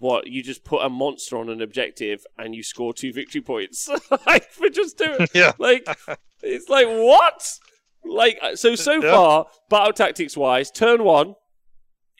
what 0.00 0.26
you 0.26 0.42
just 0.42 0.64
put 0.64 0.84
a 0.84 0.88
monster 0.88 1.36
on 1.36 1.48
an 1.48 1.62
objective 1.62 2.26
and 2.38 2.54
you 2.54 2.62
score 2.62 2.92
two 2.92 3.12
victory 3.12 3.40
points 3.40 3.88
like 4.26 4.50
for 4.50 4.68
just 4.68 4.98
doing 4.98 5.26
yeah 5.34 5.52
like 5.58 5.86
it's 6.42 6.68
like 6.68 6.86
what 6.86 7.58
like 8.04 8.38
uh, 8.42 8.56
so, 8.56 8.74
so 8.74 9.02
yeah. 9.02 9.12
far, 9.12 9.46
battle 9.68 9.92
tactics 9.92 10.36
wise, 10.36 10.70
turn 10.70 11.04
one, 11.04 11.34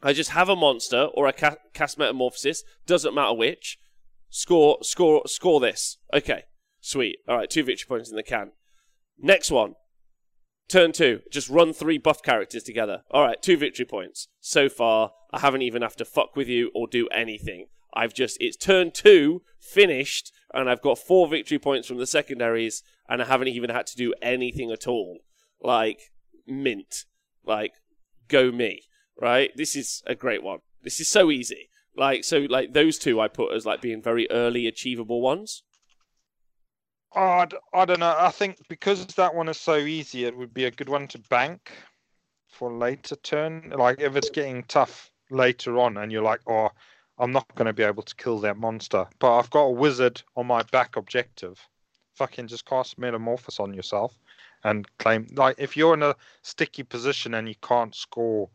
I 0.02 0.12
just 0.12 0.31
have 0.31 0.48
a 0.48 0.57
monster 0.57 1.09
or 1.15 1.27
a 1.27 1.32
ca- 1.32 1.57
cast 1.74 1.98
metamorphosis. 1.98 2.62
Doesn't 2.86 3.15
matter 3.15 3.35
which. 3.35 3.78
Score, 4.31 4.78
score, 4.82 5.23
score 5.27 5.61
this. 5.61 5.98
Okay, 6.15 6.44
sweet. 6.81 7.19
All 7.28 7.36
right, 7.36 7.51
two 7.51 7.65
victory 7.65 7.86
points 7.89 8.11
in 8.11 8.16
the 8.16 8.23
can. 8.23 8.52
Next 9.19 9.51
one, 9.51 9.74
turn 10.70 10.92
two. 10.92 11.20
Just 11.30 11.48
run 11.48 11.72
three 11.72 11.98
buff 11.98 12.22
characters 12.22 12.62
together. 12.62 13.02
All 13.10 13.24
right, 13.24 13.40
two 13.40 13.56
victory 13.56 13.84
points. 13.84 14.28
So 14.40 14.68
far, 14.68 15.12
I 15.32 15.40
haven't 15.40 15.62
even 15.62 15.82
have 15.82 15.97
to 15.97 16.05
fuck 16.05 16.36
with 16.36 16.48
you 16.48 16.70
or 16.74 16.86
do 16.86 17.09
anything. 17.09 17.66
I've 17.92 18.14
just 18.14 18.36
it's 18.40 18.56
turn 18.56 18.92
two 18.92 19.42
finished, 19.59 20.32
and 20.55 20.70
I've 20.70 20.82
got 20.82 20.98
four 20.98 21.28
victory 21.28 21.59
points 21.59 21.88
from 21.88 21.98
the 21.98 22.06
secondaries, 22.06 22.82
and 23.09 23.20
I 23.20 23.26
haven't 23.26 23.48
even 23.48 23.70
had 23.70 23.86
to 23.88 23.97
do 23.97 24.14
anything 24.22 24.70
at 24.70 24.86
all 24.86 25.18
like 25.60 26.12
mint, 26.47 27.05
like 27.44 27.72
go 28.28 28.51
me, 28.51 28.82
right? 29.20 29.51
This 29.56 29.76
is 29.76 30.02
a 30.06 30.14
great 30.14 30.42
one. 30.42 30.60
This 30.82 31.01
is 31.01 31.09
so 31.09 31.30
easy. 31.30 31.68
Like 31.97 32.24
so, 32.24 32.47
like 32.48 32.72
those 32.72 32.98
two 32.98 33.20
I 33.20 33.28
put 33.28 33.52
as 33.52 33.66
like 33.66 33.80
being 33.80 34.02
very 34.02 34.30
early 34.30 34.66
achievable 34.66 35.20
ones. 35.20 35.62
Oh, 37.15 37.47
I 37.74 37.85
don't 37.85 38.01
know. 38.01 38.15
I 38.16 38.31
think 38.31 38.59
because 38.69 39.05
that 39.07 39.35
one 39.35 39.49
is 39.49 39.59
so 39.59 39.77
easy, 39.77 40.24
it 40.24 40.37
would 40.37 40.55
be 40.55 40.66
a 40.66 40.70
good 40.70 40.89
one 40.89 41.09
to 41.09 41.19
bank 41.19 41.73
for 42.49 42.73
later 42.73 43.16
turn. 43.16 43.73
Like 43.77 44.01
if 44.01 44.15
it's 44.16 44.31
getting 44.31 44.62
tough 44.65 45.11
later 45.31 45.78
on, 45.78 45.97
and 45.97 46.12
you're 46.12 46.23
like, 46.23 46.41
oh, 46.47 46.70
I'm 47.19 47.32
not 47.32 47.53
going 47.55 47.66
to 47.66 47.73
be 47.73 47.82
able 47.82 48.03
to 48.03 48.15
kill 48.15 48.39
that 48.41 48.57
monster, 48.57 49.07
but 49.19 49.39
I've 49.39 49.51
got 49.51 49.65
a 49.65 49.70
wizard 49.70 50.23
on 50.37 50.47
my 50.47 50.62
back 50.70 50.97
objective. 50.97 51.59
Fucking 52.15 52.47
just 52.47 52.65
cast 52.65 52.99
Metamorphosis 52.99 53.61
on 53.61 53.74
yourself 53.74 54.19
and 54.65 54.87
claim 54.99 55.27
like 55.35 55.57
if 55.59 55.77
you're 55.77 55.95
in 55.95 56.03
a 56.03 56.15
sticky 56.43 56.82
position 56.82 57.35
and 57.35 57.49
you 57.49 57.55
can't 57.62 57.95
score 57.95 58.49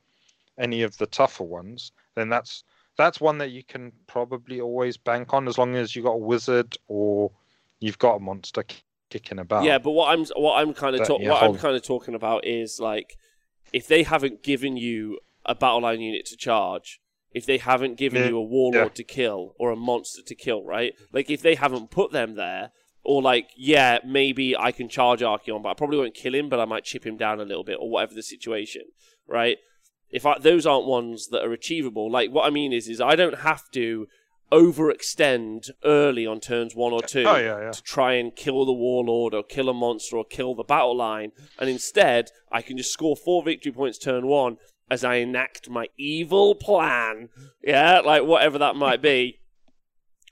any 0.57 0.84
of 0.84 0.98
the 0.98 1.07
tougher 1.07 1.44
ones, 1.44 1.91
then 2.15 2.30
that's 2.30 2.64
that's 2.98 3.19
one 3.19 3.38
that 3.40 3.52
you 3.52 3.64
can 3.64 3.91
probably 4.07 4.61
always 4.61 4.98
bank 4.98 5.34
on 5.34 5.48
as 5.48 5.57
long 5.57 5.76
as 5.76 5.95
you 5.95 6.03
got 6.03 6.11
a 6.11 6.18
wizard 6.18 6.77
or 6.88 7.32
you've 7.80 7.99
got 7.99 8.15
a 8.15 8.19
monster 8.19 8.64
kicking 9.10 9.39
about. 9.39 9.64
Yeah, 9.64 9.77
but 9.77 9.91
what 9.91 10.11
I'm 10.11 10.26
what 10.35 10.60
I'm 10.60 10.73
kind 10.73 10.95
of 10.95 11.07
ta- 11.07 11.18
yeah, 11.19 11.30
what 11.30 11.43
I'm 11.43 11.57
kind 11.57 11.76
of 11.76 11.84
talking 11.84 12.15
about 12.15 12.45
is 12.45 12.80
like 12.80 13.18
if 13.73 13.88
they 13.88 14.03
haven't 14.03 14.43
given 14.43 14.77
you 14.77 15.19
a 15.45 15.56
battle 15.56 15.81
line 15.81 16.02
unit 16.02 16.26
to 16.27 16.38
charge, 16.38 16.99
if 17.31 17.45
they 17.45 17.57
haven't 17.57 17.97
given 17.97 18.22
yeah. 18.22 18.30
you 18.30 18.38
a 18.38 18.43
warlord 18.43 18.88
yeah. 18.88 18.95
to 18.95 19.03
kill 19.03 19.53
or 19.60 19.72
a 19.72 19.76
monster 19.76 20.22
to 20.22 20.35
kill, 20.35 20.64
right? 20.64 20.93
Like 21.11 21.30
if 21.30 21.41
they 21.41 21.56
haven't 21.56 21.91
put 21.91 22.11
them 22.11 22.35
there, 22.35 22.72
or 23.03 23.22
like, 23.22 23.49
yeah, 23.56 23.99
maybe 24.06 24.57
I 24.57 24.72
can 24.72 24.89
charge 24.89 25.22
Archaon, 25.22 25.61
but 25.61 25.69
I 25.69 25.73
probably 25.76 25.97
won't 25.97 26.15
kill 26.15 26.34
him, 26.34 26.49
but 26.49 26.60
I 26.60 26.65
might 26.65 26.84
chip 26.84 27.06
him 27.06 27.18
down 27.18 27.39
a 27.39 27.45
little 27.45 27.64
bit, 27.64 27.77
or 27.80 27.89
whatever 27.89 28.15
the 28.15 28.23
situation, 28.23 28.81
right? 29.27 29.57
If 30.10 30.26
I, 30.26 30.39
those 30.39 30.65
aren't 30.65 30.88
ones 30.88 31.27
that 31.27 31.43
are 31.43 31.53
achievable, 31.53 32.11
like 32.11 32.31
what 32.31 32.45
I 32.45 32.49
mean 32.49 32.73
is, 32.73 32.88
is 32.88 32.99
I 32.99 33.15
don't 33.15 33.39
have 33.39 33.69
to 33.73 34.07
overextend 34.51 35.69
early 35.84 36.26
on 36.26 36.39
turns 36.39 36.76
one 36.76 36.93
or 36.93 37.01
two 37.01 37.23
oh, 37.26 37.35
yeah, 37.35 37.59
yeah. 37.59 37.72
to 37.72 37.81
try 37.81 38.13
and 38.13 38.35
kill 38.35 38.65
the 38.65 38.73
warlord 38.73 39.34
or 39.34 39.43
kill 39.43 39.69
a 39.69 39.73
monster 39.73 40.17
or 40.17 40.26
kill 40.26 40.55
the 40.55 40.63
battle 40.63 40.95
line, 40.95 41.31
and 41.59 41.69
instead 41.69 42.31
I 42.51 42.61
can 42.61 42.77
just 42.77 42.91
score 42.91 43.15
four 43.15 43.43
victory 43.43 43.72
points 43.72 43.97
turn 43.97 44.27
one 44.27 44.57
as 44.89 45.03
I 45.03 45.15
enact 45.15 45.69
my 45.69 45.88
evil 45.97 46.55
plan. 46.55 47.30
Yeah, 47.63 48.01
like 48.01 48.23
whatever 48.23 48.57
that 48.59 48.76
might 48.76 49.01
be 49.01 49.39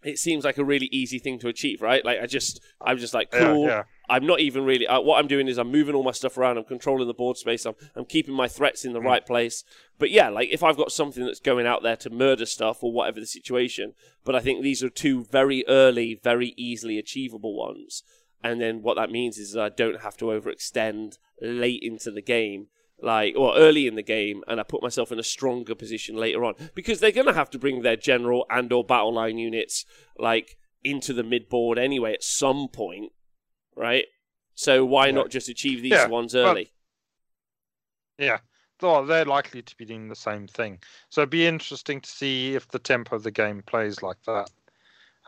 it 0.04 0.20
seems 0.20 0.44
like 0.44 0.58
a 0.58 0.64
really 0.64 0.88
easy 0.92 1.20
thing 1.20 1.40
to 1.40 1.48
achieve, 1.48 1.82
right? 1.82 2.04
Like 2.04 2.20
I 2.22 2.26
just, 2.26 2.62
I'm 2.82 2.98
just 2.98 3.14
like 3.14 3.32
cool. 3.32 3.64
Yeah, 3.64 3.68
yeah. 3.68 3.84
I'm 4.10 4.26
not 4.26 4.40
even 4.40 4.66
really. 4.66 4.86
Uh, 4.86 5.00
what 5.00 5.20
I'm 5.20 5.28
doing 5.28 5.48
is 5.48 5.58
I'm 5.58 5.72
moving 5.72 5.96
all 5.96 6.04
my 6.04 6.12
stuff 6.12 6.38
around. 6.38 6.58
I'm 6.58 6.66
controlling 6.66 7.08
the 7.08 7.14
board 7.14 7.38
space. 7.38 7.66
I'm, 7.66 7.76
I'm 7.96 8.06
keeping 8.06 8.34
my 8.34 8.48
threats 8.48 8.86
in 8.86 8.94
the 8.94 9.00
mm. 9.00 9.06
right 9.06 9.26
place. 9.26 9.64
But 9.98 10.12
yeah, 10.12 10.30
like 10.30 10.50
if 10.52 10.64
I've 10.64 10.78
got 10.78 10.92
something 10.92 11.26
that's 11.26 11.40
going 11.40 11.66
out 11.66 11.84
there 11.84 11.96
to 11.98 12.10
murder 12.10 12.46
stuff 12.46 12.84
or 12.84 12.92
whatever 12.92 13.20
the 13.20 13.26
situation. 13.26 13.94
But 14.26 14.36
I 14.36 14.40
think 14.40 14.62
these 14.62 14.84
are 14.84 14.90
two 14.90 15.24
very 15.26 15.64
early, 15.68 16.20
very 16.22 16.54
easily 16.58 16.98
achievable 16.98 17.56
ones. 17.56 18.04
And 18.44 18.60
then 18.60 18.82
what 18.82 18.98
that 18.98 19.10
means 19.10 19.38
is 19.38 19.56
I 19.56 19.70
don't 19.70 20.02
have 20.02 20.18
to 20.18 20.26
overextend 20.26 21.18
late 21.42 21.82
into 21.82 22.12
the 22.12 22.22
game 22.22 22.68
like 23.02 23.36
or 23.36 23.56
early 23.58 23.88
in 23.88 23.96
the 23.96 24.04
game 24.04 24.44
and 24.48 24.60
I 24.60 24.64
put 24.64 24.82
myself 24.82 25.12
in 25.12 25.20
a 25.20 25.24
stronger 25.24 25.76
position 25.76 26.16
later 26.16 26.46
on. 26.46 26.56
Because 26.76 27.00
they're 27.00 27.12
going 27.12 27.28
to 27.28 27.34
have 27.34 27.50
to 27.52 27.60
bring 27.60 27.82
their 27.82 27.98
general 27.98 28.46
and 28.50 28.72
or 28.72 28.84
battle 28.84 29.14
line 29.14 29.38
units 29.38 29.86
like 30.18 30.58
into 30.84 31.14
the 31.14 31.24
mid 31.24 31.50
board 31.50 31.78
anyway 31.78 32.14
at 32.14 32.24
some 32.24 32.68
point 32.68 33.12
right? 33.76 34.06
So 34.56 34.86
why 34.86 35.08
yeah. 35.08 35.14
not 35.14 35.30
just 35.30 35.50
achieve 35.50 35.82
these 35.82 35.92
yeah, 35.92 36.08
ones 36.08 36.36
early? 36.36 36.72
well, 38.20 38.28
yeah. 38.28 38.38
Well, 38.82 39.06
they're 39.06 39.26
likely 39.26 39.62
to 39.62 39.78
be 39.78 39.86
doing 39.86 40.10
the 40.10 40.16
same 40.16 40.48
thing. 40.48 40.80
So 41.10 41.22
it'd 41.22 41.30
be 41.30 41.48
interesting 41.48 42.02
to 42.02 42.10
see 42.10 42.54
if 42.54 42.68
the 42.68 42.80
tempo 42.80 43.16
of 43.16 43.24
the 43.24 43.32
game 43.32 43.64
plays 43.66 44.02
like 44.04 44.22
that. 44.26 44.50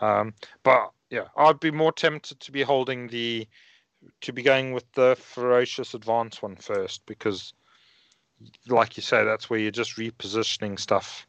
Um, 0.01 0.33
but 0.63 0.91
yeah 1.09 1.27
I'd 1.37 1.61
be 1.61 1.71
more 1.71 1.93
tempted 1.93 2.41
to 2.41 2.51
be 2.51 2.63
holding 2.63 3.07
the 3.07 3.47
to 4.21 4.33
be 4.33 4.41
going 4.41 4.71
with 4.71 4.89
the 4.93 5.15
ferocious 5.19 5.93
advance 5.93 6.41
one 6.41 6.55
first 6.55 7.05
because 7.05 7.53
like 8.67 8.97
you 8.97 9.03
say, 9.03 9.23
that's 9.23 9.49
where 9.49 9.59
you're 9.59 9.71
just 9.71 9.97
repositioning 9.97 10.79
stuff 10.79 11.27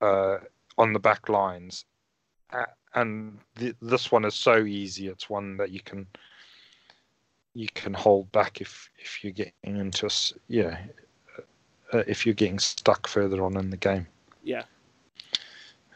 uh, 0.00 0.38
on 0.78 0.92
the 0.92 0.98
back 0.98 1.28
lines. 1.28 1.84
And 2.94 3.38
th- 3.56 3.76
this 3.82 4.12
one 4.12 4.24
is 4.24 4.34
so 4.34 4.64
easy. 4.64 5.08
It's 5.08 5.28
one 5.28 5.56
that 5.56 5.70
you 5.70 5.80
can 5.80 6.06
you 7.54 7.68
can 7.74 7.94
hold 7.94 8.30
back 8.32 8.60
if 8.60 8.90
if 8.98 9.22
you're 9.22 9.32
getting 9.32 9.76
into 9.76 10.06
s- 10.06 10.32
yeah 10.48 10.78
uh, 11.92 12.02
if 12.06 12.24
you're 12.26 12.34
getting 12.34 12.58
stuck 12.58 13.06
further 13.06 13.42
on 13.44 13.56
in 13.56 13.70
the 13.70 13.76
game. 13.76 14.06
Yeah. 14.42 14.62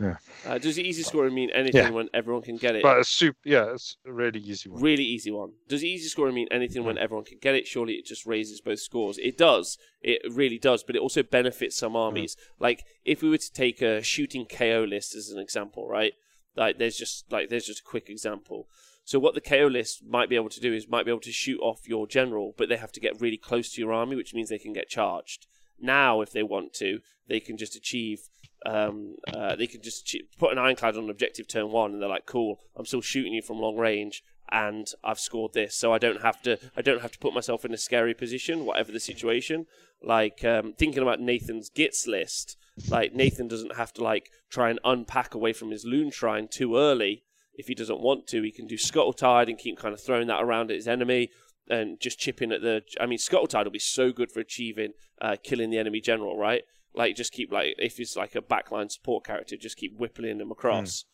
Yeah. 0.00 0.16
Uh, 0.46 0.58
does 0.58 0.78
easy 0.78 1.02
scoring 1.02 1.34
mean 1.34 1.50
anything 1.50 1.82
Yeah. 1.84 1.90
when 1.90 2.08
everyone 2.14 2.42
can 2.42 2.56
get 2.56 2.76
it? 2.76 2.82
But 2.82 2.98
it's 2.98 3.08
super 3.08 3.38
yeah, 3.44 3.72
it's 3.72 3.96
a 4.06 4.12
really 4.12 4.40
easy 4.40 4.68
one. 4.68 4.80
Really 4.82 5.04
easy 5.04 5.30
one. 5.30 5.52
Does 5.68 5.82
easy 5.84 6.08
scoring 6.08 6.34
mean 6.34 6.48
anything 6.50 6.84
when 6.84 6.98
everyone 6.98 7.24
can 7.24 7.38
get 7.40 7.54
it? 7.54 7.66
Surely 7.66 7.94
it 7.94 8.06
just 8.06 8.26
raises 8.26 8.60
both 8.60 8.80
scores. 8.80 9.18
It 9.18 9.36
does. 9.36 9.76
It 10.00 10.22
really 10.30 10.58
does. 10.58 10.82
But 10.84 10.96
it 10.96 11.02
also 11.02 11.22
benefits 11.22 11.76
some 11.76 11.96
armies. 11.96 12.36
Like 12.58 12.84
if 13.04 13.22
we 13.22 13.28
were 13.30 13.38
to 13.38 13.52
take 13.52 13.82
a 13.82 14.02
shooting 14.02 14.46
KO 14.46 14.86
list 14.88 15.14
as 15.14 15.30
an 15.30 15.40
example, 15.40 15.88
right? 15.88 16.12
Like 16.56 16.78
there's 16.78 16.96
just 16.96 17.30
like 17.32 17.48
there's 17.48 17.66
just 17.66 17.80
a 17.80 17.84
quick 17.84 18.08
example. 18.08 18.68
So 19.04 19.18
what 19.18 19.34
the 19.34 19.40
KO 19.40 19.66
list 19.68 20.04
might 20.06 20.28
be 20.28 20.36
able 20.36 20.50
to 20.50 20.60
do 20.60 20.74
is 20.74 20.86
might 20.86 21.06
be 21.06 21.10
able 21.10 21.20
to 21.22 21.32
shoot 21.32 21.58
off 21.60 21.88
your 21.88 22.06
general, 22.06 22.54
but 22.58 22.68
they 22.68 22.76
have 22.76 22.92
to 22.92 23.00
get 23.00 23.20
really 23.20 23.38
close 23.38 23.72
to 23.72 23.80
your 23.80 23.92
army, 23.92 24.16
which 24.16 24.34
means 24.34 24.48
they 24.50 24.58
can 24.58 24.74
get 24.74 24.88
charged. 24.88 25.46
Now, 25.80 26.20
if 26.20 26.30
they 26.32 26.42
want 26.42 26.72
to, 26.74 26.98
they 27.26 27.40
can 27.40 27.56
just 27.56 27.74
achieve. 27.76 28.28
Um, 28.66 29.16
uh, 29.32 29.56
they 29.56 29.66
can 29.66 29.82
just 29.82 30.16
put 30.38 30.52
an 30.52 30.58
ironclad 30.58 30.96
on 30.96 31.10
objective 31.10 31.46
turn 31.48 31.70
one, 31.70 31.92
and 31.92 32.02
they're 32.02 32.08
like, 32.08 32.26
"Cool, 32.26 32.60
I'm 32.76 32.86
still 32.86 33.00
shooting 33.00 33.32
you 33.32 33.42
from 33.42 33.58
long 33.58 33.76
range, 33.76 34.24
and 34.50 34.86
I've 35.04 35.20
scored 35.20 35.52
this, 35.52 35.76
so 35.76 35.92
I 35.92 35.98
don't 35.98 36.22
have 36.22 36.42
to. 36.42 36.58
I 36.76 36.82
don't 36.82 37.02
have 37.02 37.12
to 37.12 37.18
put 37.18 37.34
myself 37.34 37.64
in 37.64 37.72
a 37.72 37.78
scary 37.78 38.14
position, 38.14 38.64
whatever 38.64 38.92
the 38.92 39.00
situation." 39.00 39.66
Like 40.02 40.44
um, 40.44 40.74
thinking 40.74 41.02
about 41.02 41.20
Nathan's 41.20 41.70
Gitz 41.70 42.06
list, 42.06 42.56
like 42.88 43.14
Nathan 43.14 43.48
doesn't 43.48 43.76
have 43.76 43.92
to 43.94 44.04
like 44.04 44.30
try 44.50 44.70
and 44.70 44.80
unpack 44.84 45.34
away 45.34 45.52
from 45.52 45.70
his 45.70 45.84
Loonshrine 45.84 46.50
too 46.50 46.76
early. 46.76 47.24
If 47.54 47.66
he 47.66 47.74
doesn't 47.74 48.00
want 48.00 48.28
to, 48.28 48.42
he 48.42 48.52
can 48.52 48.68
do 48.68 48.78
Scuttletide 48.78 49.48
and 49.48 49.58
keep 49.58 49.78
kind 49.78 49.92
of 49.92 50.00
throwing 50.00 50.28
that 50.28 50.42
around 50.42 50.70
at 50.70 50.76
his 50.76 50.86
enemy 50.86 51.30
and 51.68 52.00
just 52.00 52.18
chipping 52.18 52.52
at 52.52 52.62
the. 52.62 52.82
I 53.00 53.06
mean, 53.06 53.18
Scuttletide 53.18 53.66
will 53.66 53.72
be 53.72 53.78
so 53.78 54.12
good 54.12 54.30
for 54.30 54.40
achieving 54.40 54.92
uh, 55.20 55.36
killing 55.42 55.70
the 55.70 55.78
enemy 55.78 56.00
general, 56.00 56.38
right? 56.38 56.62
Like 56.94 57.16
just 57.16 57.32
keep 57.32 57.52
like 57.52 57.74
if 57.78 58.00
it's 58.00 58.16
like 58.16 58.34
a 58.34 58.42
backline 58.42 58.90
support 58.90 59.24
character, 59.24 59.56
just 59.56 59.76
keep 59.76 59.96
whippling 59.96 60.38
them 60.38 60.50
across. 60.50 61.04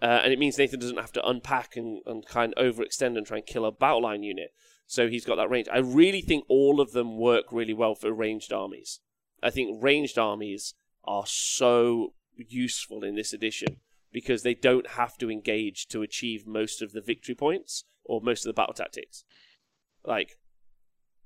Uh, 0.00 0.20
and 0.24 0.32
it 0.32 0.38
means 0.38 0.58
Nathan 0.58 0.80
doesn't 0.80 0.98
have 0.98 1.12
to 1.12 1.24
unpack 1.26 1.76
and, 1.76 2.00
and 2.06 2.26
kind 2.26 2.52
of 2.54 2.74
overextend 2.74 3.16
and 3.16 3.24
try 3.24 3.36
and 3.36 3.46
kill 3.46 3.64
a 3.64 3.70
battle 3.70 4.02
line 4.02 4.24
unit. 4.24 4.52
So 4.86 5.08
he's 5.08 5.24
got 5.24 5.36
that 5.36 5.48
range. 5.48 5.68
I 5.72 5.78
really 5.78 6.20
think 6.20 6.44
all 6.48 6.80
of 6.80 6.90
them 6.90 7.16
work 7.16 7.46
really 7.52 7.72
well 7.72 7.94
for 7.94 8.12
ranged 8.12 8.52
armies. 8.52 8.98
I 9.42 9.50
think 9.50 9.82
ranged 9.82 10.18
armies 10.18 10.74
are 11.04 11.24
so 11.26 12.14
useful 12.36 13.04
in 13.04 13.14
this 13.14 13.32
edition 13.32 13.76
because 14.12 14.42
they 14.42 14.54
don't 14.54 14.90
have 14.90 15.16
to 15.18 15.30
engage 15.30 15.86
to 15.88 16.02
achieve 16.02 16.46
most 16.46 16.82
of 16.82 16.92
the 16.92 17.00
victory 17.00 17.34
points 17.34 17.84
or 18.04 18.20
most 18.20 18.44
of 18.44 18.50
the 18.50 18.60
battle 18.60 18.74
tactics. 18.74 19.24
Like, 20.04 20.36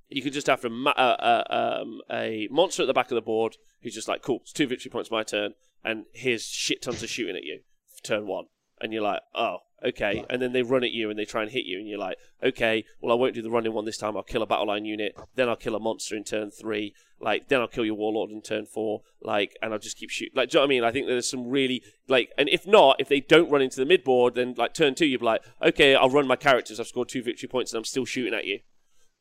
you 0.09 0.23
could 0.23 0.33
just 0.33 0.47
have 0.47 0.65
a, 0.65 0.70
ma- 0.70 0.91
uh, 0.91 1.43
uh, 1.51 1.81
um, 1.83 2.01
a 2.11 2.49
monster 2.51 2.83
at 2.83 2.87
the 2.87 2.93
back 2.93 3.11
of 3.11 3.16
the 3.16 3.23
board 3.23 3.57
who's 3.83 3.95
just 3.95 4.09
like, 4.09 4.23
cool, 4.23 4.41
it's 4.43 4.53
two 4.53 4.66
victory 4.66 4.91
points 4.91 5.11
my 5.11 5.23
turn, 5.23 5.55
and 5.85 6.05
here's 6.12 6.47
shit 6.47 6.83
tons 6.83 7.03
of 7.03 7.09
shooting 7.09 7.37
at 7.37 7.45
you, 7.45 7.61
for 7.95 8.03
turn 8.03 8.27
one. 8.27 8.47
And 8.81 8.93
you're 8.93 9.03
like, 9.03 9.20
oh, 9.35 9.59
okay. 9.85 10.24
And 10.28 10.43
then 10.43 10.53
they 10.53 10.62
run 10.62 10.85
at 10.85 10.91
you 10.91 11.09
and 11.09 11.19
they 11.19 11.24
try 11.24 11.43
and 11.43 11.51
hit 11.51 11.65
you, 11.65 11.78
and 11.78 11.89
you're 11.89 11.99
like, 11.99 12.19
okay, 12.43 12.85
well, 13.01 13.11
I 13.11 13.19
won't 13.19 13.35
do 13.35 13.43
the 13.43 13.51
running 13.51 13.73
one 13.73 13.85
this 13.85 13.97
time. 13.97 14.16
I'll 14.16 14.23
kill 14.23 14.43
a 14.43 14.47
battle 14.47 14.66
line 14.66 14.85
unit, 14.85 15.16
then 15.35 15.49
I'll 15.49 15.57
kill 15.57 15.74
a 15.74 15.81
monster 15.81 16.15
in 16.15 16.24
turn 16.24 16.51
three, 16.51 16.95
like, 17.20 17.49
then 17.49 17.61
I'll 17.61 17.69
kill 17.69 17.85
your 17.85 17.95
warlord 17.95 18.31
in 18.31 18.43
turn 18.43 18.66
four, 18.66 19.01
like, 19.23 19.57
and 19.62 19.73
I'll 19.73 19.78
just 19.78 19.97
keep 19.97 20.11
shooting. 20.11 20.35
Like, 20.37 20.51
do 20.51 20.59
you 20.59 20.61
know 20.61 20.65
what 20.65 20.66
I 20.66 20.74
mean? 20.77 20.85
I 20.85 20.93
think 20.93 21.07
there's 21.07 21.31
some 21.31 21.49
really, 21.49 21.83
like, 22.09 22.31
and 22.37 22.49
if 22.51 22.66
not, 22.66 23.01
if 23.01 23.09
they 23.09 23.20
don't 23.20 23.51
run 23.51 23.62
into 23.62 23.77
the 23.77 23.87
mid 23.87 24.05
board, 24.05 24.35
then, 24.35 24.55
like, 24.57 24.74
turn 24.74 24.95
two, 24.95 25.07
you'll 25.07 25.20
be 25.20 25.27
like, 25.27 25.43
okay, 25.62 25.95
I'll 25.95 26.11
run 26.11 26.27
my 26.27 26.37
characters. 26.37 26.78
I've 26.78 26.87
scored 26.87 27.09
two 27.09 27.23
victory 27.23 27.49
points 27.49 27.73
and 27.73 27.78
I'm 27.78 27.85
still 27.85 28.05
shooting 28.05 28.35
at 28.35 28.45
you. 28.45 28.61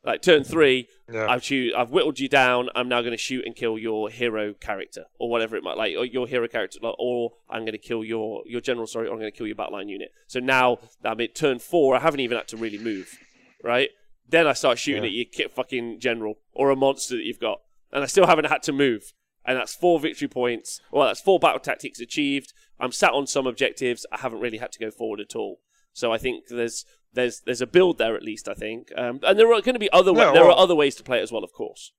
Like, 0.05 0.21
turn 0.21 0.43
three, 0.43 0.87
Yeah. 1.11 1.25
I've 1.27 1.43
shoot, 1.43 1.73
I've 1.75 1.89
whittled 1.89 2.19
you 2.19 2.29
down. 2.29 2.69
I'm 2.75 2.87
now 2.87 3.01
going 3.01 3.11
to 3.11 3.17
shoot 3.17 3.43
and 3.45 3.55
kill 3.55 3.77
your 3.79 4.09
hero 4.09 4.53
character, 4.53 5.05
or 5.19 5.29
whatever 5.29 5.55
it 5.57 5.63
might 5.63 5.77
like, 5.77 5.95
or 5.97 6.05
your 6.05 6.27
hero 6.27 6.47
character, 6.47 6.79
like, 6.81 6.95
or 6.99 7.31
I'm 7.49 7.61
going 7.61 7.71
to 7.73 7.77
kill 7.79 8.03
your 8.03 8.43
your 8.45 8.61
general. 8.61 8.85
Sorry, 8.87 9.07
or 9.07 9.13
I'm 9.13 9.19
going 9.19 9.31
to 9.31 9.37
kill 9.37 9.47
your 9.47 9.55
battleline 9.55 9.89
unit. 9.89 10.11
So 10.27 10.39
now 10.39 10.77
I'm 11.03 11.19
at 11.21 11.33
turn 11.35 11.57
four. 11.59 11.95
I 11.95 11.99
haven't 11.99 12.19
even 12.19 12.37
had 12.37 12.47
to 12.49 12.57
really 12.57 12.77
move, 12.77 13.17
right? 13.63 13.89
Then 14.29 14.47
I 14.47 14.53
start 14.53 14.77
shooting 14.79 15.03
Yeah. 15.03 15.21
at 15.21 15.37
your 15.39 15.49
fucking 15.49 15.99
general 15.99 16.35
or 16.53 16.69
a 16.69 16.75
monster 16.75 17.15
that 17.15 17.23
you've 17.23 17.39
got, 17.39 17.61
and 17.91 18.03
I 18.03 18.07
still 18.07 18.27
haven't 18.27 18.45
had 18.45 18.63
to 18.63 18.71
move. 18.71 19.13
And 19.47 19.57
that's 19.57 19.75
four 19.75 19.99
victory 19.99 20.27
points. 20.27 20.81
Well, 20.91 21.05
that's 21.07 21.21
four 21.21 21.37
battle 21.39 21.59
tactics 21.59 21.99
achieved. 21.99 22.51
I'm 22.79 22.91
sat 22.91 23.11
on 23.13 23.27
some 23.27 23.45
objectives. 23.45 24.03
I 24.11 24.17
haven't 24.17 24.39
really 24.39 24.57
had 24.57 24.71
to 24.71 24.79
go 24.79 24.89
forward 24.89 25.19
at 25.19 25.35
all. 25.35 25.61
So 25.95 26.11
I 26.11 26.17
think 26.17 26.47
there's 26.49 26.85
there's 27.13 27.39
there's 27.39 27.61
a 27.61 27.67
build 27.67 27.97
there 27.97 28.15
at 28.15 28.21
least. 28.21 28.47
I 28.49 28.53
think, 28.53 28.91
um, 28.97 29.19
and 29.23 29.39
there 29.39 29.47
are 29.47 29.61
going 29.61 29.73
to 29.75 29.79
be 29.79 29.91
other 29.91 30.13
wa- 30.13 30.25
Yeah, 30.25 30.31
there 30.33 30.43
well- 30.43 30.51
are 30.57 30.59
other 30.63 30.75
ways 30.75 30.95
to 30.97 31.03
play 31.03 31.19
it 31.19 31.23
as 31.23 31.31
well, 31.31 31.43
of 31.43 31.53
course. 31.53 31.91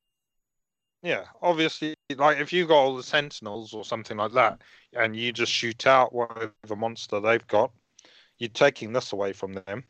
Yeah, 1.03 1.25
obviously, 1.41 1.95
like 2.17 2.39
if 2.39 2.53
you've 2.53 2.69
got 2.69 2.77
all 2.79 2.97
the 2.97 3.03
sentinels 3.03 3.73
or 3.73 3.85
something 3.85 4.19
like 4.19 4.33
that, 4.33 4.61
and 4.93 5.17
you 5.17 5.33
just 5.33 5.51
shoot 5.53 5.87
out 5.87 6.13
whatever 6.13 6.77
monster 6.77 7.21
they've 7.21 7.47
got, 7.47 7.71
you're 8.39 8.49
taking 8.51 8.93
this 8.93 9.13
away 9.13 9.33
from 9.33 9.55
them. 9.55 9.85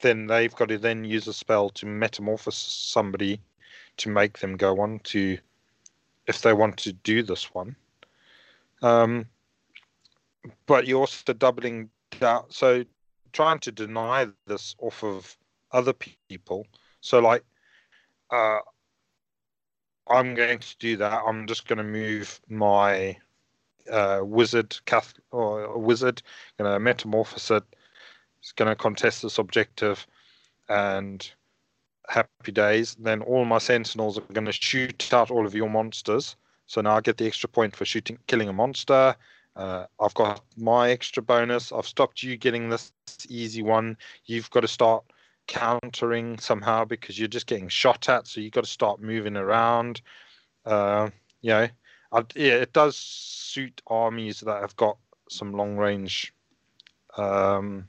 Then 0.00 0.26
they've 0.26 0.54
got 0.54 0.68
to 0.68 0.78
then 0.78 1.04
use 1.04 1.26
a 1.28 1.32
spell 1.32 1.70
to 1.70 1.86
metamorphose 1.86 2.56
somebody 2.56 3.40
to 3.98 4.08
make 4.08 4.38
them 4.38 4.56
go 4.56 4.80
on 4.80 4.98
to, 5.04 5.38
if 6.26 6.42
they 6.42 6.52
want 6.52 6.76
to 6.78 6.92
do 6.92 7.22
this 7.22 7.54
one. 7.54 7.76
Um, 8.82 9.26
but 10.66 10.86
you're 10.86 11.00
also 11.00 11.32
doubling 11.32 11.90
down. 12.20 12.44
So 12.50 12.84
trying 13.36 13.58
to 13.58 13.70
deny 13.70 14.26
this 14.46 14.74
off 14.80 15.04
of 15.04 15.36
other 15.70 15.92
people. 15.92 16.66
So 17.02 17.18
like, 17.18 17.44
uh, 18.30 18.60
I'm 20.08 20.34
going 20.34 20.58
to 20.58 20.76
do 20.78 20.96
that. 20.96 21.22
I'm 21.26 21.46
just 21.46 21.68
going 21.68 21.76
to 21.76 21.84
move 21.84 22.40
my 22.48 23.14
uh, 23.92 24.20
wizard, 24.22 24.74
cath- 24.86 25.20
or 25.32 25.76
wizard, 25.76 26.22
going 26.58 26.72
to 26.72 26.80
metamorphose 26.80 27.50
it. 27.50 27.64
It's 28.40 28.52
going 28.52 28.70
to 28.70 28.74
contest 28.74 29.20
this 29.20 29.36
objective, 29.36 30.06
and 30.70 31.30
happy 32.08 32.52
days. 32.52 32.96
Then 32.98 33.20
all 33.20 33.44
my 33.44 33.58
sentinels 33.58 34.16
are 34.16 34.32
going 34.32 34.46
to 34.46 34.52
shoot 34.52 35.12
out 35.12 35.30
all 35.30 35.44
of 35.44 35.54
your 35.54 35.68
monsters. 35.68 36.36
So 36.66 36.80
now 36.80 36.96
I 36.96 37.02
get 37.02 37.18
the 37.18 37.26
extra 37.26 37.50
point 37.50 37.76
for 37.76 37.84
shooting, 37.84 38.18
killing 38.28 38.48
a 38.48 38.52
monster. 38.52 39.14
Uh, 39.56 39.86
I've 40.00 40.14
got 40.14 40.42
my 40.56 40.90
extra 40.90 41.22
bonus. 41.22 41.72
I've 41.72 41.86
stopped 41.86 42.22
you 42.22 42.36
getting 42.36 42.68
this 42.68 42.92
easy 43.28 43.62
one. 43.62 43.96
You've 44.26 44.50
got 44.50 44.60
to 44.60 44.68
start 44.68 45.04
countering 45.46 46.38
somehow 46.38 46.84
because 46.84 47.18
you're 47.18 47.28
just 47.28 47.46
getting 47.46 47.68
shot 47.68 48.08
at. 48.08 48.26
So 48.26 48.40
you've 48.40 48.52
got 48.52 48.64
to 48.64 48.70
start 48.70 49.00
moving 49.00 49.36
around. 49.36 50.02
Uh, 50.66 51.10
you 51.40 51.50
know, 51.50 51.68
I, 52.12 52.24
yeah, 52.34 52.54
it 52.54 52.72
does 52.72 52.96
suit 52.96 53.80
armies 53.86 54.40
that 54.40 54.60
have 54.60 54.76
got 54.76 54.98
some 55.30 55.52
long 55.52 55.76
range 55.76 56.34
um, 57.16 57.88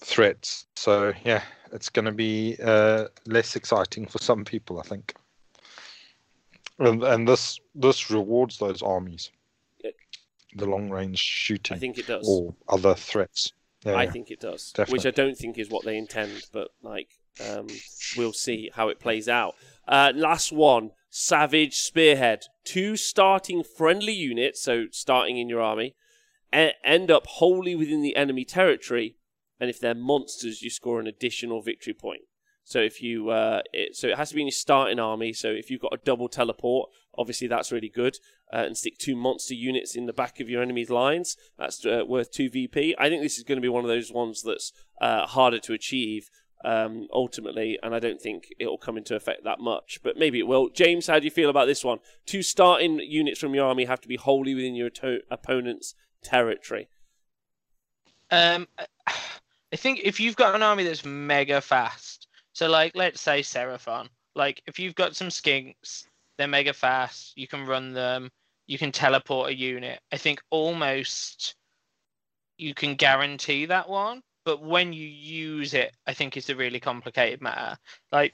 threats. 0.00 0.66
So 0.76 1.12
yeah, 1.24 1.42
it's 1.72 1.88
going 1.88 2.04
to 2.04 2.12
be 2.12 2.56
uh, 2.62 3.06
less 3.26 3.56
exciting 3.56 4.06
for 4.06 4.18
some 4.18 4.44
people, 4.44 4.78
I 4.78 4.82
think. 4.82 5.14
And, 6.78 7.02
and 7.02 7.26
this 7.26 7.58
this 7.74 8.10
rewards 8.10 8.58
those 8.58 8.82
armies. 8.82 9.30
The 10.56 10.66
long 10.66 10.90
range 10.90 11.18
shooting 11.18 11.76
I 11.76 11.78
think 11.80 11.98
it 11.98 12.06
does. 12.06 12.26
or 12.28 12.54
other 12.68 12.94
threats. 12.94 13.52
Yeah, 13.84 13.94
I 13.96 14.06
think 14.06 14.30
it 14.30 14.40
does, 14.40 14.72
Definitely. 14.72 14.92
which 14.98 15.06
I 15.06 15.10
don't 15.10 15.36
think 15.36 15.58
is 15.58 15.70
what 15.70 15.84
they 15.84 15.96
intend, 15.96 16.44
but 16.52 16.68
like 16.82 17.08
um, 17.48 17.68
we'll 18.16 18.32
see 18.32 18.70
how 18.74 18.88
it 18.88 18.98
plays 18.98 19.28
out. 19.28 19.54
Uh, 19.86 20.12
last 20.14 20.50
one, 20.50 20.90
Savage 21.10 21.74
Spearhead. 21.76 22.44
Two 22.64 22.96
starting 22.96 23.62
friendly 23.62 24.12
units, 24.12 24.60
so 24.62 24.86
starting 24.90 25.36
in 25.36 25.48
your 25.48 25.60
army, 25.60 25.94
e- 26.54 26.70
end 26.82 27.10
up 27.10 27.26
wholly 27.26 27.76
within 27.76 28.02
the 28.02 28.16
enemy 28.16 28.44
territory, 28.44 29.16
and 29.60 29.70
if 29.70 29.78
they're 29.78 29.94
monsters, 29.94 30.62
you 30.62 30.70
score 30.70 30.98
an 30.98 31.06
additional 31.06 31.62
victory 31.62 31.94
point. 31.94 32.22
So 32.64 32.80
if 32.80 33.00
you, 33.00 33.30
uh, 33.30 33.62
it, 33.72 33.94
so 33.94 34.08
it 34.08 34.16
has 34.16 34.30
to 34.30 34.34
be 34.34 34.40
in 34.40 34.48
your 34.48 34.52
starting 34.52 34.98
army. 34.98 35.32
So 35.32 35.50
if 35.50 35.70
you've 35.70 35.80
got 35.80 35.94
a 35.94 36.04
double 36.04 36.28
teleport, 36.28 36.90
obviously 37.18 37.48
that's 37.48 37.72
really 37.72 37.88
good. 37.88 38.18
Uh, 38.52 38.64
and 38.66 38.76
stick 38.76 38.96
two 38.98 39.16
monster 39.16 39.54
units 39.54 39.96
in 39.96 40.06
the 40.06 40.12
back 40.12 40.38
of 40.40 40.48
your 40.48 40.62
enemy's 40.62 40.90
lines. 40.90 41.36
That's 41.58 41.84
uh, 41.84 42.02
worth 42.06 42.30
two 42.30 42.48
VP. 42.48 42.94
I 42.98 43.08
think 43.08 43.22
this 43.22 43.38
is 43.38 43.44
going 43.44 43.56
to 43.56 43.62
be 43.62 43.68
one 43.68 43.84
of 43.84 43.88
those 43.88 44.12
ones 44.12 44.42
that's 44.42 44.72
uh, 45.00 45.26
harder 45.26 45.58
to 45.58 45.72
achieve 45.72 46.30
um, 46.64 47.08
ultimately, 47.12 47.78
and 47.82 47.94
I 47.94 47.98
don't 47.98 48.20
think 48.20 48.48
it'll 48.58 48.78
come 48.78 48.96
into 48.96 49.14
effect 49.14 49.44
that 49.44 49.60
much. 49.60 50.00
But 50.02 50.16
maybe 50.16 50.38
it 50.38 50.46
will. 50.46 50.68
James, 50.68 51.06
how 51.06 51.18
do 51.18 51.24
you 51.24 51.30
feel 51.30 51.50
about 51.50 51.66
this 51.66 51.84
one? 51.84 51.98
Two 52.24 52.42
starting 52.42 52.98
units 53.00 53.40
from 53.40 53.54
your 53.54 53.66
army 53.66 53.84
have 53.84 54.00
to 54.00 54.08
be 54.08 54.16
wholly 54.16 54.54
within 54.54 54.74
your 54.74 54.90
to- 54.90 55.20
opponent's 55.30 55.94
territory. 56.22 56.88
Um, 58.30 58.68
I 59.72 59.76
think 59.76 60.00
if 60.04 60.20
you've 60.20 60.36
got 60.36 60.54
an 60.54 60.62
army 60.62 60.84
that's 60.84 61.04
mega 61.04 61.60
fast, 61.60 62.28
so 62.52 62.68
like 62.68 62.92
let's 62.94 63.20
say 63.20 63.42
Seraphon, 63.42 64.08
like 64.34 64.62
if 64.66 64.78
you've 64.78 64.94
got 64.94 65.16
some 65.16 65.28
skinks, 65.28 66.04
they're 66.38 66.48
mega 66.48 66.72
fast, 66.72 67.32
you 67.36 67.48
can 67.48 67.66
run 67.66 67.92
them, 67.92 68.30
you 68.66 68.78
can 68.78 68.92
teleport 68.92 69.50
a 69.50 69.54
unit. 69.54 70.00
I 70.12 70.16
think 70.16 70.40
almost 70.50 71.54
you 72.58 72.74
can 72.74 72.94
guarantee 72.94 73.66
that 73.66 73.88
one 73.88 74.22
but 74.46 74.62
when 74.62 74.92
you 74.92 75.06
use 75.06 75.74
it, 75.74 75.92
I 76.06 76.14
think 76.14 76.36
is 76.36 76.48
a 76.48 76.54
really 76.54 76.78
complicated 76.78 77.42
matter. 77.42 77.76
Like, 78.12 78.32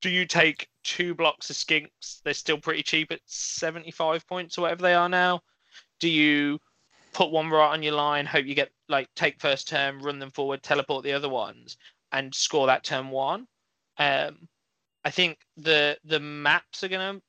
do 0.00 0.08
you 0.08 0.24
take 0.24 0.68
two 0.84 1.16
blocks 1.16 1.50
of 1.50 1.56
skinks? 1.56 2.22
They're 2.22 2.32
still 2.32 2.58
pretty 2.58 2.84
cheap 2.84 3.10
at 3.10 3.20
75 3.26 4.24
points 4.28 4.56
or 4.56 4.62
whatever 4.62 4.82
they 4.82 4.94
are 4.94 5.08
now. 5.08 5.40
Do 5.98 6.08
you 6.08 6.60
put 7.12 7.32
one 7.32 7.50
right 7.50 7.72
on 7.72 7.82
your 7.82 7.94
line, 7.94 8.24
hope 8.24 8.46
you 8.46 8.54
get 8.54 8.70
like 8.88 9.08
take 9.16 9.40
first 9.40 9.66
turn, 9.66 9.98
run 9.98 10.20
them 10.20 10.30
forward, 10.30 10.62
teleport 10.62 11.02
the 11.02 11.12
other 11.12 11.28
ones, 11.28 11.76
and 12.12 12.32
score 12.32 12.68
that 12.68 12.84
turn 12.84 13.08
one? 13.08 13.48
Um, 13.98 14.48
I 15.04 15.10
think 15.10 15.38
the 15.56 15.98
the 16.04 16.20
maps 16.20 16.84
are 16.84 16.88
gonna, 16.88 17.20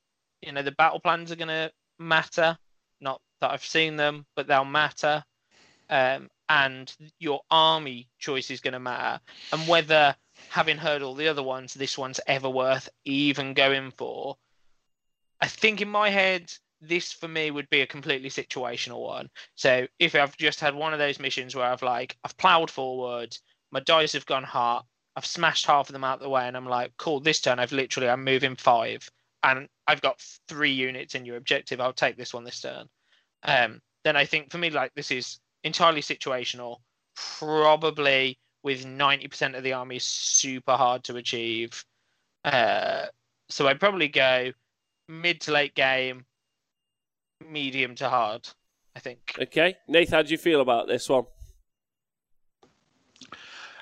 you 0.41 0.51
know, 0.51 0.61
the 0.61 0.71
battle 0.71 0.99
plans 0.99 1.31
are 1.31 1.35
gonna 1.35 1.71
matter. 1.99 2.57
Not 3.01 3.21
that 3.41 3.51
I've 3.51 3.65
seen 3.65 3.95
them, 3.95 4.25
but 4.35 4.47
they'll 4.47 4.65
matter. 4.65 5.23
Um, 5.89 6.29
and 6.49 6.95
your 7.19 7.41
army 7.49 8.09
choice 8.19 8.51
is 8.51 8.61
to 8.61 8.79
matter. 8.79 9.19
And 9.51 9.67
whether, 9.67 10.15
having 10.49 10.77
heard 10.77 11.01
all 11.01 11.15
the 11.15 11.27
other 11.27 11.43
ones, 11.43 11.73
this 11.73 11.97
one's 11.97 12.19
ever 12.27 12.49
worth 12.49 12.89
even 13.05 13.53
going 13.53 13.91
for. 13.91 14.37
I 15.41 15.47
think 15.47 15.81
in 15.81 15.89
my 15.89 16.09
head, 16.09 16.53
this 16.81 17.11
for 17.11 17.27
me 17.27 17.51
would 17.51 17.69
be 17.69 17.81
a 17.81 17.87
completely 17.87 18.29
situational 18.29 19.01
one. 19.01 19.29
So 19.55 19.87
if 19.99 20.15
I've 20.15 20.37
just 20.37 20.59
had 20.59 20.75
one 20.75 20.93
of 20.93 20.99
those 20.99 21.19
missions 21.19 21.55
where 21.55 21.65
I've 21.65 21.81
like, 21.81 22.17
I've 22.23 22.37
ploughed 22.37 22.69
forward, 22.69 23.37
my 23.71 23.79
dice 23.81 24.13
have 24.13 24.25
gone 24.25 24.43
hot, 24.43 24.85
I've 25.15 25.25
smashed 25.25 25.65
half 25.65 25.89
of 25.89 25.93
them 25.93 26.03
out 26.03 26.15
of 26.15 26.23
the 26.23 26.29
way, 26.29 26.47
and 26.47 26.57
I'm 26.57 26.67
like, 26.67 26.91
cool, 26.97 27.19
this 27.19 27.41
turn 27.41 27.59
I've 27.59 27.71
literally, 27.71 28.09
I'm 28.09 28.23
moving 28.23 28.55
five, 28.55 29.07
and 29.43 29.67
I've 29.87 30.01
got 30.01 30.21
three 30.47 30.71
units 30.71 31.15
in 31.15 31.25
your 31.25 31.37
objective, 31.37 31.79
I'll 31.79 31.93
take 31.93 32.17
this 32.17 32.33
one 32.33 32.43
this 32.43 32.61
turn. 32.61 32.87
Um, 33.43 33.81
then 34.03 34.15
I 34.15 34.25
think 34.25 34.51
for 34.51 34.57
me, 34.57 34.69
like, 34.69 34.93
this 34.95 35.11
is 35.11 35.39
entirely 35.63 36.01
situational. 36.01 36.77
Probably 37.15 38.39
with 38.63 38.85
90% 38.85 39.55
of 39.55 39.63
the 39.63 39.73
army 39.73 39.99
super 39.99 40.73
hard 40.73 41.03
to 41.03 41.17
achieve. 41.17 41.83
Uh, 42.43 43.05
so 43.49 43.67
I'd 43.67 43.79
probably 43.79 44.07
go 44.07 44.51
mid 45.07 45.41
to 45.41 45.51
late 45.51 45.75
game, 45.75 46.25
medium 47.45 47.95
to 47.95 48.09
hard, 48.09 48.47
I 48.95 48.99
think. 48.99 49.35
Okay. 49.39 49.75
Nathan, 49.87 50.13
how 50.13 50.21
do 50.21 50.31
you 50.31 50.37
feel 50.37 50.61
about 50.61 50.87
this 50.87 51.09
one? 51.09 51.25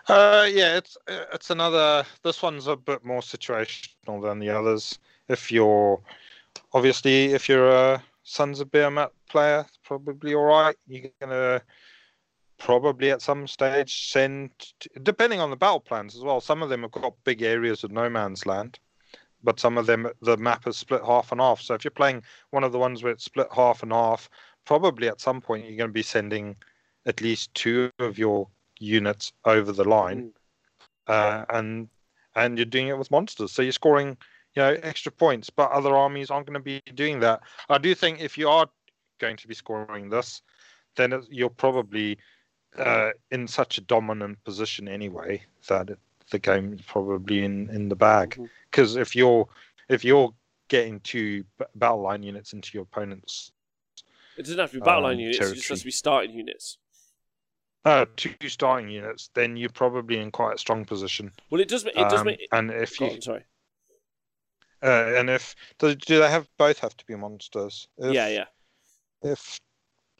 Uh, 0.08 0.48
yeah, 0.52 0.78
it's 0.78 0.98
it's 1.08 1.50
another. 1.50 2.06
This 2.24 2.42
one's 2.42 2.68
a 2.68 2.76
bit 2.76 3.06
more 3.06 3.22
situational 3.22 4.22
than 4.22 4.40
the 4.40 4.50
others. 4.50 4.98
If 5.30 5.52
you're 5.52 6.02
obviously 6.74 7.34
if 7.34 7.48
you're 7.48 7.70
a 7.70 8.04
Sons 8.24 8.60
of 8.60 8.72
Behemat 8.72 9.12
player, 9.30 9.66
probably 9.84 10.34
all 10.34 10.46
right. 10.46 10.76
You're 10.88 11.12
gonna 11.20 11.62
probably 12.58 13.10
at 13.10 13.22
some 13.22 13.48
stage 13.48 14.12
send, 14.12 14.52
depending 15.02 15.40
on 15.40 15.50
the 15.50 15.56
battle 15.56 15.80
plans 15.80 16.16
as 16.16 16.22
well. 16.22 16.40
Some 16.40 16.62
of 16.62 16.70
them 16.70 16.84
have 16.84 16.92
got 16.92 17.24
big 17.24 17.42
areas 17.42 17.84
of 17.84 17.92
no 17.92 18.08
man's 18.08 18.46
land, 18.46 18.78
but 19.44 19.60
some 19.60 19.78
of 19.78 19.88
them 19.88 20.08
the 20.22 20.38
map 20.38 20.68
is 20.68 20.78
split 20.78 21.04
half 21.04 21.32
and 21.32 21.42
half. 21.42 21.62
So 21.62 21.74
if 21.74 21.84
you're 21.84 21.92
playing 21.92 22.24
one 22.52 22.64
of 22.64 22.72
the 22.72 22.80
ones 22.80 23.04
where 23.04 23.12
it's 23.12 23.26
split 23.26 23.48
half 23.52 23.82
and 23.84 23.92
half, 23.92 24.30
probably 24.66 25.08
at 25.08 25.22
some 25.22 25.42
point 25.42 25.66
you're 25.66 25.78
going 25.78 25.90
to 25.90 25.94
be 25.94 26.04
sending 26.04 26.56
at 27.06 27.22
least 27.22 27.54
two 27.56 27.92
of 28.00 28.20
your 28.20 28.48
units 28.82 29.32
over 29.46 29.72
the 29.72 29.84
line, 29.84 30.32
mm. 31.08 31.14
uh, 31.14 31.46
and 31.50 31.88
and 32.36 32.58
you're 32.58 32.66
doing 32.66 32.88
it 32.88 32.98
with 32.98 33.12
monsters. 33.12 33.52
So 33.52 33.62
you're 33.62 33.72
scoring 33.72 34.18
you 34.56 34.62
know 34.62 34.78
extra 34.84 35.12
points, 35.12 35.50
but 35.50 35.72
other 35.72 35.96
armies 35.96 36.30
aren't 36.30 36.48
going 36.48 36.60
to 36.60 36.60
be 36.60 36.82
doing 36.96 37.20
that. 37.22 37.42
I 37.70 37.78
do 37.78 37.96
think 37.96 38.22
if 38.22 38.38
you 38.38 38.50
are 38.50 38.68
going 39.20 39.38
to 39.38 39.48
be 39.48 39.54
scoring 39.54 40.10
this, 40.10 40.42
then 40.96 41.22
you're 41.30 41.50
probably 41.50 42.18
uh, 42.78 43.12
in 43.32 43.48
such 43.48 43.78
a 43.78 43.82
dominant 43.82 44.44
position 44.44 44.88
anyway 44.88 45.44
that 45.68 45.90
it, 45.90 46.00
the 46.32 46.40
game 46.40 46.74
is 46.74 46.82
probably 46.82 47.44
in, 47.44 47.70
in 47.70 47.90
the 47.90 47.96
bag. 47.96 48.40
Because 48.70 48.94
mm-hmm. 48.94 49.02
if 49.02 49.16
you're 49.16 49.48
if 49.90 50.04
you're 50.04 50.34
getting 50.68 51.00
two 51.02 51.44
battle 51.76 52.02
line 52.02 52.24
units 52.24 52.54
into 52.54 52.72
your 52.74 52.84
opponent's, 52.84 53.52
it 54.38 54.44
doesn't 54.44 54.60
have 54.60 54.72
to 54.72 54.78
be 54.78 54.82
battle 54.82 55.04
line 55.04 55.16
um, 55.16 55.20
units. 55.20 55.38
Territory. 55.38 55.58
It 55.58 55.60
just 55.60 55.70
has 55.70 55.80
to 55.80 55.86
be 55.86 55.92
starting 55.92 56.32
units. 56.32 56.78
Uh, 57.84 58.06
two 58.16 58.36
starting 58.48 58.90
units, 58.90 59.32
then 59.34 59.58
you're 59.58 59.70
probably 59.70 60.20
in 60.20 60.30
quite 60.30 60.54
a 60.54 60.58
strong 60.58 60.86
position. 60.86 61.32
Well, 61.50 61.60
it 61.60 61.68
does. 61.68 61.84
It 61.84 61.96
does 61.96 62.20
um, 62.20 62.28
make. 62.28 62.48
And 62.52 62.70
if 62.70 63.00
you, 63.00 63.08
on, 63.08 63.22
sorry. 63.22 63.44
Uh, 64.84 65.14
and 65.18 65.30
if 65.30 65.56
do, 65.80 65.96
do 65.96 66.20
they 66.20 66.30
have 66.30 66.48
both 66.58 66.80
have 66.80 66.96
to 66.98 67.06
be 67.06 67.16
monsters? 67.16 67.88
If, 67.98 68.14
yeah, 68.14 68.28
yeah. 68.28 68.46
If 69.24 69.60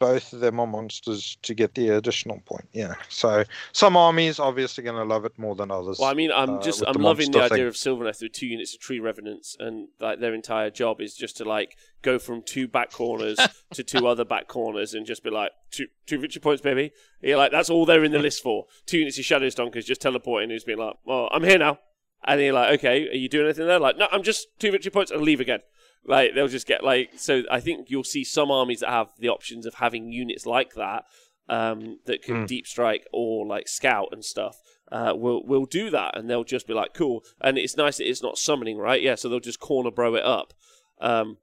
both 0.02 0.34
of 0.34 0.40
them 0.40 0.60
are 0.60 0.66
monsters 0.66 1.38
to 1.44 1.54
get 1.54 1.76
the 1.76 1.90
additional 1.90 2.42
point. 2.48 2.68
Yeah. 2.74 2.96
So 3.08 3.44
some 3.72 3.96
armies 3.96 4.40
obviously 4.40 4.84
going 4.84 4.96
to 4.96 5.04
love 5.04 5.26
it 5.26 5.38
more 5.38 5.54
than 5.54 5.70
others. 5.70 6.00
Well, 6.00 6.10
I 6.10 6.16
mean, 6.16 6.32
I'm 6.32 6.56
uh, 6.56 6.62
just 6.62 6.84
I'm 6.88 6.94
the 6.94 7.00
loving 7.00 7.30
the 7.30 7.44
idea 7.44 7.68
of 7.68 7.76
Sylvaneth 7.76 8.20
with 8.24 8.32
two 8.32 8.48
units 8.48 8.74
of 8.74 8.80
tree 8.82 9.00
revenants, 9.00 9.56
and 9.60 9.90
like 10.00 10.20
their 10.20 10.34
entire 10.34 10.72
job 10.72 11.02
is 11.02 11.14
just 11.14 11.38
to 11.38 11.46
like 11.46 11.78
go 12.02 12.18
from 12.18 12.42
two 12.42 12.68
back 12.68 12.92
corners 12.92 13.38
to 13.76 13.84
two 13.84 14.08
other 14.08 14.26
back 14.26 14.48
corners, 14.48 14.96
and 14.96 15.06
just 15.06 15.24
be 15.24 15.30
like 15.30 15.52
two 15.70 15.86
two 16.08 16.18
victory 16.18 16.42
points, 16.42 16.64
baby. 16.64 16.94
Yeah, 17.22 17.36
like 17.36 17.52
that's 17.52 17.70
all 17.70 17.86
they're 17.86 18.04
in 18.04 18.12
the 18.12 18.20
list 18.28 18.42
for. 18.42 18.66
Two 18.88 18.98
units 18.98 19.20
of 19.20 19.26
Shadowstalkers 19.26 19.86
just 19.86 20.02
teleporting, 20.02 20.50
who's 20.50 20.64
been 20.64 20.80
like, 20.80 20.96
well, 21.06 21.30
I'm 21.32 21.44
here 21.44 21.60
now. 21.60 21.78
And 22.24 22.42
you're 22.42 22.54
like, 22.54 22.80
okay, 22.80 23.08
are 23.08 23.16
you 23.16 23.30
doing 23.30 23.46
anything 23.46 23.68
there? 23.68 23.80
Like, 23.80 23.98
no, 23.98 24.08
I'm 24.12 24.24
just 24.24 24.48
two 24.60 24.72
victory 24.72 24.92
points 24.92 25.12
and 25.12 25.22
leave 25.22 25.40
again. 25.40 25.60
Like 26.06 26.34
they'll 26.34 26.48
just 26.48 26.68
get 26.68 26.84
like 26.84 27.12
so. 27.18 27.44
I 27.50 27.60
think 27.60 27.90
you'll 27.90 28.04
see 28.04 28.24
some 28.24 28.50
armies 28.50 28.80
that 28.80 28.90
have 28.90 29.10
the 29.20 29.30
options 29.30 29.66
of 29.66 29.76
having 29.76 30.12
units 30.12 30.46
like 30.46 30.74
that 30.74 31.06
um, 31.48 32.00
that 32.06 32.24
can 32.24 32.44
mm. 32.44 32.48
deep 32.48 32.66
strike 32.66 33.08
or 33.14 33.46
like 33.46 33.68
scout 33.68 34.10
and 34.12 34.26
stuff. 34.26 34.58
Uh, 34.92 35.14
will 35.16 35.46
will 35.46 35.66
do 35.66 35.90
that, 35.90 36.18
and 36.18 36.30
they'll 36.30 36.44
just 36.44 36.68
be 36.68 36.74
like, 36.74 36.94
cool. 36.94 37.24
And 37.40 37.58
it's 37.58 37.78
nice 37.78 37.98
that 37.98 38.10
it's 38.10 38.24
not 38.24 38.38
summoning, 38.38 38.78
right? 38.78 39.02
Yeah, 39.02 39.16
so 39.16 39.30
they'll 39.30 39.40
just 39.40 39.60
corner 39.60 39.92
bro 39.92 40.16
it 40.16 40.26
up. 40.26 40.54
Um, 41.00 41.38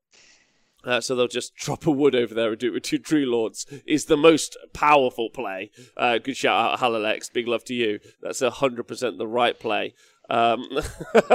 uh, 0.85 1.01
so 1.01 1.15
they'll 1.15 1.29
just 1.29 1.55
drop 1.57 1.87
a 1.87 1.91
wood 1.91 2.15
over 2.15 2.35
there 2.35 2.51
and 2.51 2.59
do 2.59 2.69
it 2.69 2.75
with 2.75 2.83
two 2.83 2.99
tree 2.99 3.27
lords. 3.27 3.67
Is 3.87 4.07
the 4.07 4.17
most 4.17 4.57
powerful 4.73 5.31
play. 5.31 5.71
Uh, 5.97 6.19
good 6.19 6.37
shout 6.37 6.73
out, 6.73 6.79
Halalex. 6.81 7.33
Big 7.33 7.49
love 7.49 7.65
to 7.65 7.75
you. 7.75 8.01
That's 8.21 8.41
hundred 8.41 8.85
percent 8.85 9.19
the 9.19 9.27
right 9.27 9.59
play. 9.59 9.95
Um, 10.29 10.67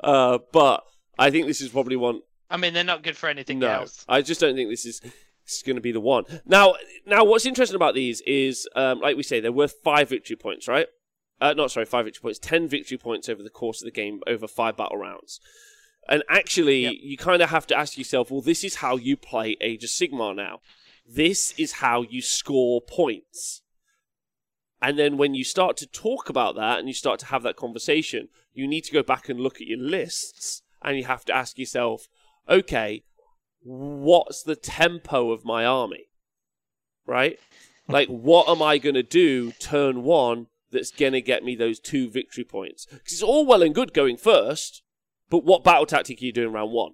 uh, 0.00 0.38
but 0.52 0.84
I 1.18 1.30
think 1.30 1.46
this 1.46 1.60
is 1.60 1.68
probably 1.68 1.96
one 1.96 2.20
I 2.50 2.56
mean, 2.56 2.74
they're 2.74 2.84
not 2.84 3.02
good 3.02 3.16
for 3.16 3.28
anything 3.28 3.58
no, 3.58 3.68
else. 3.68 4.04
I 4.08 4.22
just 4.22 4.40
don't 4.40 4.54
think 4.54 4.70
this 4.70 4.86
is 4.86 5.00
going 5.64 5.76
to 5.76 5.82
be 5.82 5.92
the 5.92 6.00
one. 6.00 6.24
Now, 6.46 6.74
now, 7.06 7.24
what's 7.24 7.46
interesting 7.46 7.76
about 7.76 7.94
these 7.94 8.20
is, 8.22 8.68
um, 8.74 9.00
like 9.00 9.16
we 9.16 9.22
say, 9.22 9.40
they're 9.40 9.52
worth 9.52 9.76
five 9.84 10.08
victory 10.08 10.36
points, 10.36 10.68
right? 10.68 10.86
Uh, 11.40 11.54
not 11.54 11.70
sorry, 11.70 11.86
five 11.86 12.06
victory 12.06 12.22
points, 12.22 12.38
ten 12.38 12.68
victory 12.68 12.98
points 12.98 13.28
over 13.28 13.42
the 13.42 13.50
course 13.50 13.80
of 13.80 13.84
the 13.84 13.90
game, 13.92 14.20
over 14.26 14.48
five 14.48 14.76
battle 14.76 14.96
rounds. 14.96 15.40
And 16.08 16.22
actually, 16.28 16.84
yep. 16.84 16.94
you 17.00 17.16
kind 17.16 17.42
of 17.42 17.50
have 17.50 17.66
to 17.68 17.76
ask 17.76 17.98
yourself, 17.98 18.30
well, 18.30 18.40
this 18.40 18.64
is 18.64 18.76
how 18.76 18.96
you 18.96 19.16
play 19.16 19.56
Age 19.60 19.84
of 19.84 19.90
Sigmar 19.90 20.34
now. 20.34 20.60
This 21.06 21.54
is 21.58 21.72
how 21.72 22.02
you 22.02 22.22
score 22.22 22.80
points. 22.80 23.62
And 24.80 24.98
then 24.98 25.16
when 25.16 25.34
you 25.34 25.44
start 25.44 25.76
to 25.78 25.86
talk 25.86 26.28
about 26.28 26.54
that 26.56 26.78
and 26.78 26.88
you 26.88 26.94
start 26.94 27.18
to 27.20 27.26
have 27.26 27.42
that 27.42 27.56
conversation, 27.56 28.28
you 28.54 28.66
need 28.66 28.84
to 28.84 28.92
go 28.92 29.02
back 29.02 29.28
and 29.28 29.40
look 29.40 29.56
at 29.56 29.66
your 29.66 29.78
lists 29.78 30.62
and 30.82 30.96
you 30.96 31.04
have 31.04 31.24
to 31.26 31.34
ask 31.34 31.58
yourself, 31.58 32.08
okay, 32.48 33.04
what's 33.62 34.42
the 34.42 34.56
tempo 34.56 35.30
of 35.30 35.44
my 35.44 35.64
army? 35.64 36.06
Right? 37.06 37.38
like, 37.88 38.08
what 38.08 38.48
am 38.48 38.62
I 38.62 38.78
going 38.78 38.94
to 38.94 39.02
do 39.02 39.52
turn 39.52 40.02
one 40.02 40.46
that's 40.70 40.90
going 40.90 41.14
to 41.14 41.22
get 41.22 41.42
me 41.42 41.56
those 41.56 41.80
two 41.80 42.10
victory 42.10 42.44
points? 42.44 42.86
Because 42.86 43.14
it's 43.14 43.22
all 43.22 43.46
well 43.46 43.62
and 43.62 43.74
good 43.74 43.94
going 43.94 44.18
first, 44.18 44.82
but 45.30 45.44
what 45.44 45.64
battle 45.64 45.86
tactic 45.86 46.20
are 46.20 46.24
you 46.26 46.32
doing 46.32 46.52
round 46.52 46.72
one? 46.72 46.92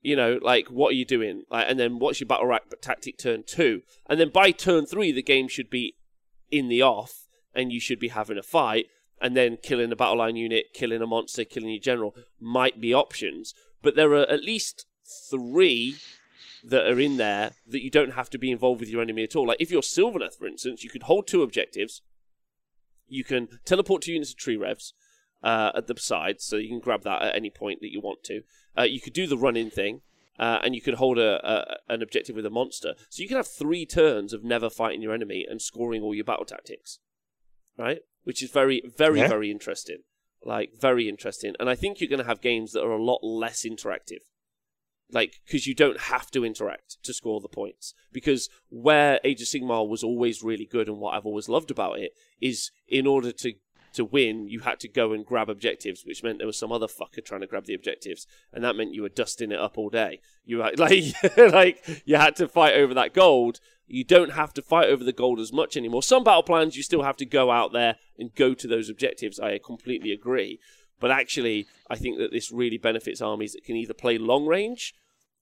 You 0.00 0.16
know, 0.16 0.38
like, 0.42 0.68
what 0.68 0.90
are 0.90 0.96
you 0.96 1.04
doing? 1.04 1.44
Like, 1.50 1.66
and 1.68 1.78
then 1.78 1.98
what's 1.98 2.20
your 2.20 2.26
battle 2.26 2.56
tactic 2.80 3.18
turn 3.18 3.44
two? 3.46 3.82
And 4.08 4.18
then 4.18 4.30
by 4.30 4.50
turn 4.50 4.86
three, 4.86 5.12
the 5.12 5.22
game 5.22 5.48
should 5.48 5.70
be 5.70 5.96
in 6.50 6.68
the 6.68 6.82
off, 6.82 7.26
and 7.54 7.72
you 7.72 7.80
should 7.80 8.00
be 8.00 8.08
having 8.08 8.38
a 8.38 8.42
fight 8.42 8.86
and 9.20 9.36
then 9.36 9.58
killing 9.60 9.90
a 9.90 9.96
battle 9.96 10.18
line 10.18 10.36
unit, 10.36 10.66
killing 10.72 11.02
a 11.02 11.06
monster, 11.06 11.44
killing 11.44 11.70
your 11.70 11.80
general 11.80 12.14
might 12.40 12.80
be 12.80 12.94
options 12.94 13.52
but 13.82 13.94
there 13.96 14.12
are 14.12 14.28
at 14.28 14.42
least 14.42 14.86
three 15.30 15.96
that 16.64 16.86
are 16.86 17.00
in 17.00 17.16
there 17.16 17.52
that 17.66 17.82
you 17.82 17.90
don't 17.90 18.12
have 18.12 18.30
to 18.30 18.38
be 18.38 18.50
involved 18.50 18.80
with 18.80 18.88
your 18.88 19.02
enemy 19.02 19.22
at 19.22 19.36
all. 19.36 19.46
Like 19.46 19.60
if 19.60 19.70
you're 19.70 19.82
Sylvaneth, 19.82 20.36
for 20.36 20.46
instance, 20.46 20.82
you 20.82 20.90
could 20.90 21.04
hold 21.04 21.26
two 21.26 21.42
objectives. 21.42 22.02
You 23.06 23.24
can 23.24 23.48
teleport 23.64 24.02
two 24.02 24.12
units 24.12 24.32
of 24.32 24.36
tree 24.36 24.56
revs 24.56 24.92
uh, 25.42 25.72
at 25.74 25.86
the 25.86 25.98
side, 25.98 26.40
so 26.40 26.56
you 26.56 26.68
can 26.68 26.80
grab 26.80 27.04
that 27.04 27.22
at 27.22 27.36
any 27.36 27.50
point 27.50 27.80
that 27.80 27.92
you 27.92 28.00
want 28.00 28.22
to. 28.24 28.42
Uh, 28.76 28.82
you 28.82 29.00
could 29.00 29.12
do 29.12 29.26
the 29.26 29.36
run-in 29.36 29.70
thing, 29.70 30.02
uh, 30.38 30.58
and 30.62 30.74
you 30.74 30.82
could 30.82 30.94
hold 30.94 31.18
a, 31.18 31.40
a, 31.48 31.76
an 31.92 32.02
objective 32.02 32.36
with 32.36 32.46
a 32.46 32.50
monster. 32.50 32.94
So 33.08 33.22
you 33.22 33.28
can 33.28 33.36
have 33.36 33.46
three 33.46 33.86
turns 33.86 34.32
of 34.32 34.44
never 34.44 34.68
fighting 34.68 35.02
your 35.02 35.14
enemy 35.14 35.46
and 35.48 35.62
scoring 35.62 36.02
all 36.02 36.14
your 36.14 36.24
battle 36.24 36.44
tactics, 36.44 36.98
right? 37.78 38.00
Which 38.24 38.42
is 38.42 38.50
very, 38.50 38.82
very, 38.96 39.20
yeah. 39.20 39.28
very 39.28 39.50
interesting. 39.50 39.98
Like, 40.44 40.72
very 40.80 41.08
interesting. 41.08 41.54
And 41.58 41.68
I 41.68 41.74
think 41.74 42.00
you're 42.00 42.08
going 42.08 42.22
to 42.22 42.26
have 42.26 42.40
games 42.40 42.72
that 42.72 42.84
are 42.84 42.92
a 42.92 43.02
lot 43.02 43.20
less 43.22 43.62
interactive. 43.62 44.20
like 45.10 45.40
because 45.46 45.66
you 45.66 45.74
don't 45.74 46.00
have 46.00 46.30
to 46.30 46.44
interact 46.44 47.02
to 47.02 47.14
score 47.14 47.40
the 47.40 47.48
points 47.48 47.94
because 48.12 48.48
where 48.68 49.20
age 49.24 49.40
of 49.40 49.48
sigmar 49.48 49.88
was 49.88 50.02
always 50.04 50.42
really 50.42 50.66
good 50.66 50.88
and 50.88 50.98
what 50.98 51.14
i've 51.14 51.26
always 51.26 51.48
loved 51.48 51.70
about 51.70 51.98
it 51.98 52.12
is 52.40 52.70
in 52.86 53.06
order 53.06 53.32
to 53.32 53.54
to 53.94 54.04
win 54.04 54.46
you 54.48 54.60
had 54.60 54.78
to 54.78 54.88
go 54.88 55.12
and 55.12 55.24
grab 55.24 55.48
objectives 55.48 56.04
which 56.04 56.22
meant 56.22 56.38
there 56.38 56.46
was 56.46 56.58
some 56.58 56.70
other 56.72 56.86
fucker 56.86 57.24
trying 57.24 57.40
to 57.40 57.46
grab 57.46 57.64
the 57.64 57.74
objectives 57.74 58.26
and 58.52 58.62
that 58.62 58.76
meant 58.76 58.94
you 58.94 59.02
were 59.02 59.08
dusting 59.08 59.50
it 59.50 59.58
up 59.58 59.78
all 59.78 59.88
day 59.88 60.20
you 60.44 60.58
like 60.76 61.14
like 61.38 62.02
you 62.04 62.16
had 62.16 62.36
to 62.36 62.46
fight 62.46 62.74
over 62.74 62.92
that 62.92 63.14
gold 63.14 63.60
you 63.88 64.04
don't 64.04 64.32
have 64.32 64.52
to 64.54 64.62
fight 64.62 64.88
over 64.88 65.02
the 65.02 65.12
gold 65.12 65.40
as 65.40 65.52
much 65.52 65.76
anymore 65.76 66.02
some 66.02 66.22
battle 66.22 66.42
plans 66.42 66.76
you 66.76 66.82
still 66.82 67.02
have 67.02 67.16
to 67.16 67.26
go 67.26 67.50
out 67.50 67.72
there 67.72 67.96
and 68.18 68.34
go 68.34 68.54
to 68.54 68.68
those 68.68 68.88
objectives 68.88 69.40
i 69.40 69.58
completely 69.58 70.12
agree 70.12 70.60
but 71.00 71.10
actually, 71.10 71.66
I 71.88 71.96
think 71.96 72.18
that 72.18 72.32
this 72.32 72.50
really 72.50 72.78
benefits 72.78 73.20
armies 73.20 73.52
that 73.52 73.64
can 73.64 73.76
either 73.76 73.94
play 73.94 74.18
long 74.18 74.46
range, 74.46 74.94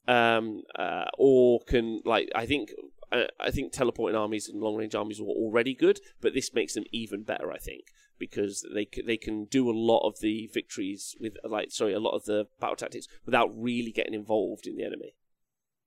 um, 0.06 0.62
uh, 0.78 1.06
or 1.18 1.60
can 1.66 2.02
like 2.04 2.30
I 2.34 2.46
think 2.46 2.72
uh, 3.10 3.24
I 3.40 3.50
think 3.50 3.72
teleporting 3.72 4.16
armies 4.16 4.48
and 4.48 4.60
long 4.60 4.76
range 4.76 4.94
armies 4.94 5.20
were 5.20 5.28
already 5.28 5.74
good, 5.74 6.00
but 6.20 6.34
this 6.34 6.52
makes 6.52 6.74
them 6.74 6.84
even 6.92 7.22
better. 7.22 7.50
I 7.50 7.58
think 7.58 7.84
because 8.18 8.66
they 8.72 8.88
they 9.04 9.16
can 9.16 9.46
do 9.46 9.70
a 9.70 9.72
lot 9.72 10.06
of 10.06 10.20
the 10.20 10.48
victories 10.52 11.16
with 11.20 11.36
like 11.44 11.70
sorry 11.70 11.94
a 11.94 12.00
lot 12.00 12.14
of 12.14 12.24
the 12.24 12.46
battle 12.60 12.76
tactics 12.76 13.08
without 13.24 13.50
really 13.54 13.92
getting 13.92 14.14
involved 14.14 14.66
in 14.66 14.76
the 14.76 14.84
enemy. 14.84 15.14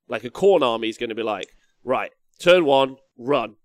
Like 0.08 0.24
a 0.24 0.32
Khorne 0.32 0.64
army 0.64 0.90
is 0.90 0.98
going 0.98 1.10
to 1.10 1.16
be 1.16 1.24
like 1.24 1.56
right 1.84 2.12
turn 2.40 2.66
one 2.66 2.98
run, 3.18 3.56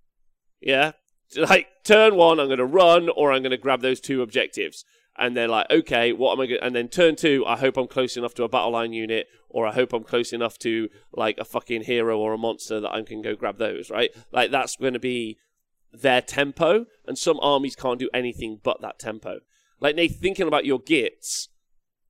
yeah. 0.60 0.92
Like 1.36 1.68
turn 1.84 2.16
one, 2.16 2.38
I'm 2.38 2.46
going 2.46 2.59
to 2.59 2.64
run, 2.64 3.09
or 3.09 3.32
I'm 3.32 3.42
going 3.42 3.51
to 3.51 3.56
grab 3.56 3.80
those 3.80 4.01
two 4.01 4.22
objectives 4.22 4.84
and 5.16 5.36
they're 5.36 5.48
like, 5.48 5.66
okay, 5.70 6.12
what 6.12 6.32
am 6.32 6.40
I 6.40 6.46
going? 6.46 6.60
to. 6.60 6.66
And 6.66 6.74
then 6.74 6.88
turn 6.88 7.16
two, 7.16 7.44
I 7.46 7.56
hope 7.56 7.76
I'm 7.76 7.86
close 7.86 8.16
enough 8.16 8.34
to 8.34 8.44
a 8.44 8.48
battle 8.48 8.72
line 8.72 8.92
unit, 8.92 9.28
or 9.48 9.66
I 9.66 9.72
hope 9.72 9.92
I'm 9.92 10.02
close 10.02 10.32
enough 10.32 10.59
to 10.60 10.88
like 11.12 11.38
a 11.38 11.44
fucking 11.44 11.82
hero 11.82 12.18
or 12.18 12.32
a 12.32 12.38
monster 12.38 12.80
that 12.80 12.92
I 12.92 13.02
can 13.02 13.22
go 13.22 13.34
grab 13.34 13.59
those. 13.59 13.90
Right? 13.90 14.10
Like 14.32 14.51
that's 14.51 14.76
going 14.76 14.94
to 14.94 14.98
be 14.98 15.38
their 15.92 16.20
tempo, 16.20 16.86
and 17.06 17.16
some 17.16 17.38
armies 17.40 17.76
can't 17.76 17.98
do 17.98 18.10
anything 18.12 18.60
but 18.62 18.80
that 18.80 18.98
tempo. 18.98 19.40
Like 19.80 19.96
Nate, 19.96 20.16
thinking 20.16 20.48
about 20.48 20.64
your 20.64 20.80
Gitz, 20.80 21.48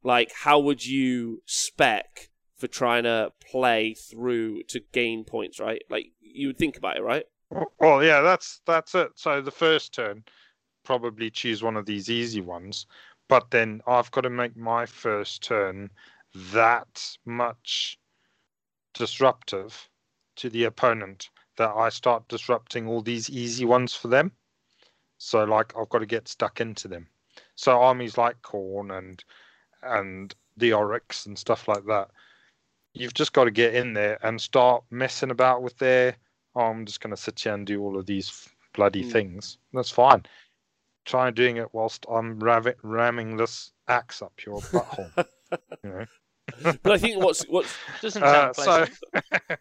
like 0.03 0.33
how 0.43 0.59
would 0.59 0.87
you 0.87 1.43
spec 1.45 2.31
for 2.57 2.67
trying 2.67 3.05
to 3.05 3.33
play 3.51 3.95
through 3.95 4.63
to 4.65 4.81
gain 4.93 5.25
points? 5.25 5.61
Right? 5.61 5.83
Like 5.91 6.07
you 6.21 6.49
would 6.49 6.59
think 6.59 6.77
about 6.77 6.97
it, 6.97 7.03
right? 7.03 7.25
Well, 7.79 8.03
yeah, 8.03 8.21
that's 8.21 8.61
that's 8.67 8.95
it. 8.95 9.13
So 9.15 9.41
the 9.41 9.51
first 9.51 9.95
turn, 9.95 10.25
probably 10.85 11.31
choose 11.31 11.63
one 11.63 11.77
of 11.77 11.87
these 11.87 12.11
easy 12.11 12.41
ones, 12.41 12.87
but 13.29 13.51
then 13.51 13.81
I've 13.87 14.11
got 14.11 14.23
to 14.23 14.31
make 14.31 14.57
my 14.57 14.87
first 14.87 15.43
turn 15.43 15.91
that 16.53 17.17
much 17.25 17.99
disruptive 18.93 19.89
to 20.37 20.51
the 20.51 20.65
opponent 20.65 21.31
that 21.57 21.71
I 21.71 21.89
start 21.89 22.27
disrupting 22.29 22.89
all 22.89 23.03
these 23.03 23.31
easy 23.31 23.65
ones 23.65 23.95
for 23.95 24.09
them. 24.09 24.33
So 25.19 25.45
like 25.45 25.77
I've 25.77 25.89
got 25.89 26.01
to 26.01 26.07
get 26.07 26.29
stuck 26.29 26.61
into 26.61 26.89
them. 26.89 27.09
So 27.57 27.81
armies 27.81 28.19
like 28.19 28.43
Khorne 28.43 28.97
and 28.97 29.25
and 29.83 30.35
the 30.57 30.71
Orruks 30.71 31.27
and 31.27 31.39
stuff 31.39 31.69
like 31.69 31.85
that, 31.87 32.11
you've 32.95 33.15
just 33.15 33.33
got 33.33 33.45
to 33.45 33.51
get 33.51 33.75
in 33.75 33.93
there 33.93 34.19
and 34.25 34.41
start 34.41 34.85
messing 34.91 35.31
about 35.31 35.63
with 35.63 35.77
their. 35.79 36.17
Oh, 36.55 36.63
I'm 36.63 36.87
just 36.87 37.01
going 37.01 37.15
to 37.15 37.21
sit 37.21 37.41
here 37.41 37.53
and 37.55 37.67
do 37.67 37.83
all 37.83 37.99
of 37.99 38.07
these 38.07 38.49
bloody 38.75 39.03
Mm. 39.03 39.13
things. 39.13 39.59
That's 39.73 39.91
fine. 39.91 40.25
Try 41.05 41.31
doing 41.31 41.59
it 41.59 41.69
whilst 41.73 42.07
I'm 42.11 42.39
rav- 42.39 42.75
ramming 42.83 43.37
this 43.37 43.73
axe 43.89 44.23
up 44.23 44.33
your 44.47 44.61
butthole. 44.73 45.11
you 45.83 45.91
know. 45.91 46.07
But 46.83 46.93
I 46.93 46.99
think 46.99 47.23
what's 47.23 47.45
what's 47.49 47.77
Doesn't 48.01 48.23
Uh, 48.23 48.53
so, 48.53 48.87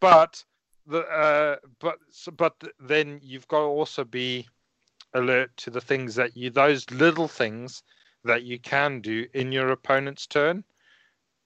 but 0.00 0.42
the 0.86 1.00
uh, 1.00 1.56
but 1.80 1.98
but 2.36 2.54
then 2.78 3.20
you've 3.22 3.48
got 3.48 3.58
to 3.60 3.64
also 3.64 4.04
be 4.04 4.46
alert 5.14 5.56
to 5.56 5.70
the 5.70 5.80
things 5.80 6.14
that 6.14 6.36
you 6.36 6.50
those 6.50 6.88
little 6.90 7.26
things 7.26 7.82
that 8.24 8.44
you 8.44 8.58
can 8.58 9.00
do 9.00 9.26
in 9.34 9.50
your 9.50 9.70
opponent's 9.70 10.26
turn 10.26 10.62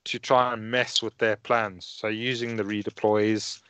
to 0.05 0.19
try 0.19 0.53
and 0.53 0.71
mess 0.71 1.03
with 1.03 1.17
their 1.19 1.37
plans. 1.37 1.85
So 1.87 2.09
using 2.09 2.57
the 2.57 2.63
redeploys, 2.63 3.61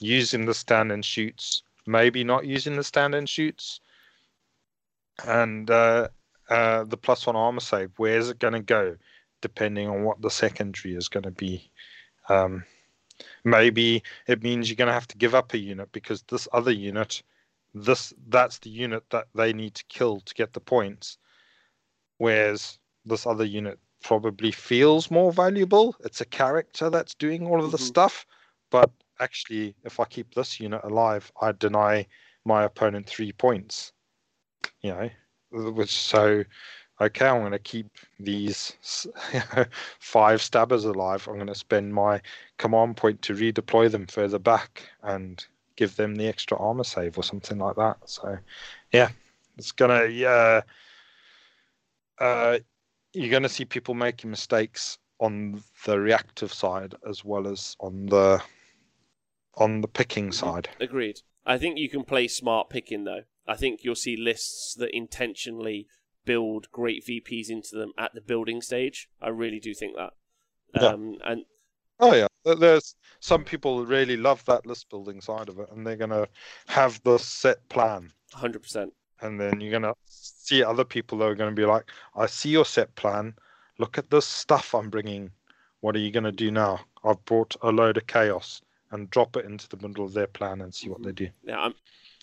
using 0.00 0.46
the 0.46 0.54
stand 0.54 0.92
and 0.92 1.04
shoots, 1.04 1.62
maybe 1.86 2.24
not 2.24 2.46
using 2.46 2.76
the 2.76 2.84
stand 2.84 3.14
and 3.14 3.28
shoots, 3.28 3.80
and 5.24 5.70
uh, 5.70 6.08
uh, 6.48 6.84
the 6.84 6.96
plus 6.96 7.26
one 7.26 7.36
armor 7.36 7.60
save. 7.60 7.90
Where's 7.96 8.30
it 8.30 8.38
going 8.38 8.54
to 8.54 8.60
go? 8.60 8.96
Depending 9.40 9.88
on 9.88 10.04
what 10.04 10.22
the 10.22 10.30
secondary 10.30 10.94
is 10.94 11.08
going 11.08 11.24
to 11.24 11.30
be. 11.30 11.70
Um, 12.28 12.64
maybe 13.44 14.02
it 14.26 14.42
means 14.42 14.68
you're 14.68 14.76
going 14.76 14.88
to 14.88 14.94
have 14.94 15.08
to 15.08 15.18
give 15.18 15.34
up 15.34 15.52
a 15.52 15.58
unit 15.58 15.92
because 15.92 16.22
this 16.22 16.48
other 16.52 16.72
unit, 16.72 17.22
this 17.74 18.12
that's 18.28 18.58
the 18.58 18.70
unit 18.70 19.04
that 19.10 19.26
they 19.34 19.52
need 19.52 19.74
to 19.74 19.84
kill 19.88 20.20
to 20.20 20.34
get 20.34 20.52
the 20.54 20.60
points, 20.60 21.18
whereas 22.18 22.78
this 23.04 23.26
other 23.26 23.44
unit 23.44 23.78
probably 24.04 24.52
feels 24.52 25.10
more 25.10 25.32
valuable. 25.32 25.96
It's 26.04 26.20
a 26.20 26.26
character 26.26 26.90
that's 26.90 27.14
doing 27.14 27.46
all 27.46 27.64
of 27.64 27.72
the 27.72 27.78
Mhm. 27.78 27.86
stuff, 27.86 28.26
but 28.70 28.90
actually, 29.20 29.76
if 29.84 30.00
I 30.00 30.04
keep 30.04 30.34
this 30.34 30.60
unit 30.60 30.82
alive, 30.84 31.32
I 31.40 31.52
deny 31.52 32.06
my 32.44 32.64
opponent 32.64 33.08
three 33.08 33.32
points. 33.32 33.92
You 34.82 34.92
know, 34.92 35.10
which 35.72 35.92
so 35.98 36.44
okay, 37.00 37.26
I'm 37.26 37.40
going 37.40 37.52
to 37.52 37.58
keep 37.58 37.88
these 38.20 38.76
five 40.00 40.42
stabbers 40.42 40.84
alive. 40.84 41.26
I'm 41.28 41.34
going 41.36 41.46
to 41.48 41.54
spend 41.54 41.94
my 41.94 42.20
command 42.58 42.96
point 42.96 43.22
to 43.22 43.34
redeploy 43.34 43.90
them 43.90 44.06
further 44.06 44.38
back 44.38 44.90
and 45.02 45.44
give 45.76 45.96
them 45.96 46.16
the 46.16 46.28
extra 46.28 46.58
armor 46.58 46.84
save 46.84 47.18
or 47.18 47.24
something 47.24 47.58
like 47.58 47.76
that. 47.76 47.98
So, 48.04 48.38
yeah, 48.92 49.10
it's 49.56 49.72
gonna 49.72 50.06
yeah. 50.06 50.62
Uh, 52.18 52.58
you're 53.14 53.30
going 53.30 53.42
to 53.42 53.48
see 53.48 53.64
people 53.64 53.94
making 53.94 54.30
mistakes 54.30 54.98
on 55.20 55.62
the 55.86 55.98
reactive 55.98 56.52
side 56.52 56.94
as 57.08 57.24
well 57.24 57.46
as 57.46 57.76
on 57.80 58.06
the 58.06 58.42
on 59.56 59.80
the 59.80 59.88
picking 59.88 60.32
side. 60.32 60.68
Agreed. 60.80 61.20
I 61.46 61.58
think 61.58 61.78
you 61.78 61.88
can 61.88 62.04
play 62.04 62.26
smart 62.28 62.68
picking 62.68 63.04
though. 63.04 63.22
I 63.46 63.54
think 63.54 63.80
you'll 63.82 63.94
see 63.94 64.16
lists 64.16 64.74
that 64.78 64.94
intentionally 64.96 65.86
build 66.24 66.70
great 66.72 67.06
VPs 67.06 67.50
into 67.50 67.76
them 67.76 67.92
at 67.98 68.14
the 68.14 68.20
building 68.20 68.60
stage. 68.60 69.08
I 69.22 69.28
really 69.28 69.60
do 69.60 69.74
think 69.74 69.96
that. 69.96 70.14
Yeah. 70.74 70.88
Um, 70.88 71.18
and 71.24 71.44
Oh 72.00 72.12
yeah, 72.14 72.26
there's 72.56 72.96
some 73.20 73.44
people 73.44 73.86
really 73.86 74.16
love 74.16 74.44
that 74.46 74.66
list 74.66 74.90
building 74.90 75.20
side 75.20 75.48
of 75.48 75.58
it, 75.60 75.68
and 75.70 75.86
they're 75.86 75.96
gonna 75.96 76.26
have 76.66 77.00
the 77.04 77.18
set 77.18 77.68
plan, 77.68 78.12
100%. 78.34 78.90
And 79.20 79.40
then 79.40 79.60
you're 79.60 79.72
gonna 79.72 79.94
see 80.06 80.62
other 80.62 80.84
people 80.84 81.18
that 81.18 81.26
are 81.26 81.34
gonna 81.34 81.52
be 81.52 81.66
like, 81.66 81.90
"I 82.14 82.26
see 82.26 82.50
your 82.50 82.64
set 82.64 82.94
plan. 82.94 83.34
Look 83.78 83.98
at 83.98 84.10
this 84.10 84.26
stuff 84.26 84.74
I'm 84.74 84.90
bringing. 84.90 85.30
What 85.80 85.96
are 85.96 86.00
you 86.00 86.10
gonna 86.10 86.32
do 86.32 86.50
now? 86.50 86.80
I've 87.04 87.24
brought 87.24 87.56
a 87.62 87.70
load 87.70 87.96
of 87.96 88.06
chaos." 88.06 88.60
And 88.90 89.10
drop 89.10 89.36
it 89.36 89.44
into 89.44 89.68
the 89.68 89.76
middle 89.76 90.04
of 90.04 90.12
their 90.12 90.28
plan 90.28 90.60
and 90.60 90.72
see 90.72 90.88
what 90.88 91.02
they 91.02 91.10
mm-hmm. 91.10 91.24
do. 91.24 91.30
Yeah, 91.42 91.58
I'm 91.58 91.74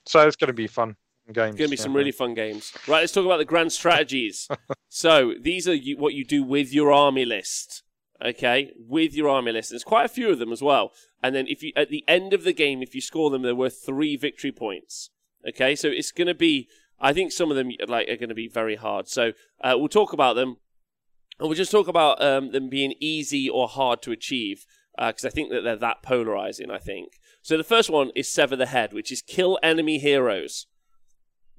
So 0.05 0.25
it's 0.25 0.37
going 0.37 0.47
to 0.47 0.53
be 0.53 0.67
fun 0.67 0.95
games. 1.33 1.55
going 1.55 1.67
to 1.67 1.67
be 1.67 1.75
some 1.75 1.91
yeah. 1.91 1.97
really 1.97 2.11
fun 2.11 2.33
games. 2.33 2.73
Right, 2.87 3.01
let's 3.01 3.11
talk 3.11 3.25
about 3.25 3.37
the 3.37 3.45
grand 3.45 3.71
strategies. 3.71 4.47
so 4.89 5.33
these 5.39 5.67
are 5.67 5.73
you, 5.73 5.97
what 5.97 6.13
you 6.13 6.23
do 6.25 6.43
with 6.43 6.73
your 6.73 6.91
army 6.91 7.25
list. 7.25 7.83
Okay, 8.23 8.71
with 8.77 9.15
your 9.15 9.27
army 9.29 9.51
list. 9.51 9.71
There's 9.71 9.83
quite 9.83 10.05
a 10.05 10.09
few 10.09 10.29
of 10.29 10.39
them 10.39 10.51
as 10.51 10.61
well. 10.61 10.91
And 11.23 11.35
then 11.35 11.47
if 11.47 11.63
you 11.63 11.71
at 11.75 11.89
the 11.89 12.03
end 12.07 12.33
of 12.33 12.43
the 12.43 12.53
game, 12.53 12.83
if 12.83 12.93
you 12.93 13.01
score 13.01 13.31
them, 13.31 13.41
they're 13.41 13.55
worth 13.55 13.83
three 13.83 14.15
victory 14.15 14.51
points. 14.51 15.09
Okay, 15.47 15.75
so 15.75 15.87
it's 15.87 16.11
going 16.11 16.27
to 16.27 16.35
be. 16.35 16.67
I 17.01 17.13
think 17.13 17.31
some 17.31 17.49
of 17.49 17.57
them 17.57 17.71
like 17.87 18.07
are 18.07 18.15
going 18.15 18.29
to 18.29 18.35
be 18.35 18.47
very 18.47 18.75
hard. 18.75 19.07
So 19.07 19.31
uh, 19.61 19.73
we'll 19.75 19.89
talk 19.89 20.13
about 20.13 20.35
them, 20.35 20.57
and 21.39 21.49
we'll 21.49 21.57
just 21.57 21.71
talk 21.71 21.87
about 21.87 22.21
um, 22.23 22.51
them 22.51 22.69
being 22.69 22.93
easy 22.99 23.49
or 23.49 23.67
hard 23.67 24.01
to 24.03 24.11
achieve 24.11 24.65
because 24.97 25.25
I 25.25 25.29
think 25.29 25.49
that 25.51 25.61
they're 25.61 25.75
that 25.77 26.03
polarizing. 26.03 26.69
I 26.69 26.77
think. 26.77 27.13
So 27.41 27.57
the 27.57 27.63
first 27.63 27.89
one 27.89 28.11
is 28.15 28.29
sever 28.29 28.55
the 28.55 28.67
head, 28.67 28.93
which 28.93 29.11
is 29.11 29.21
kill 29.21 29.57
enemy 29.63 29.97
heroes. 29.97 30.67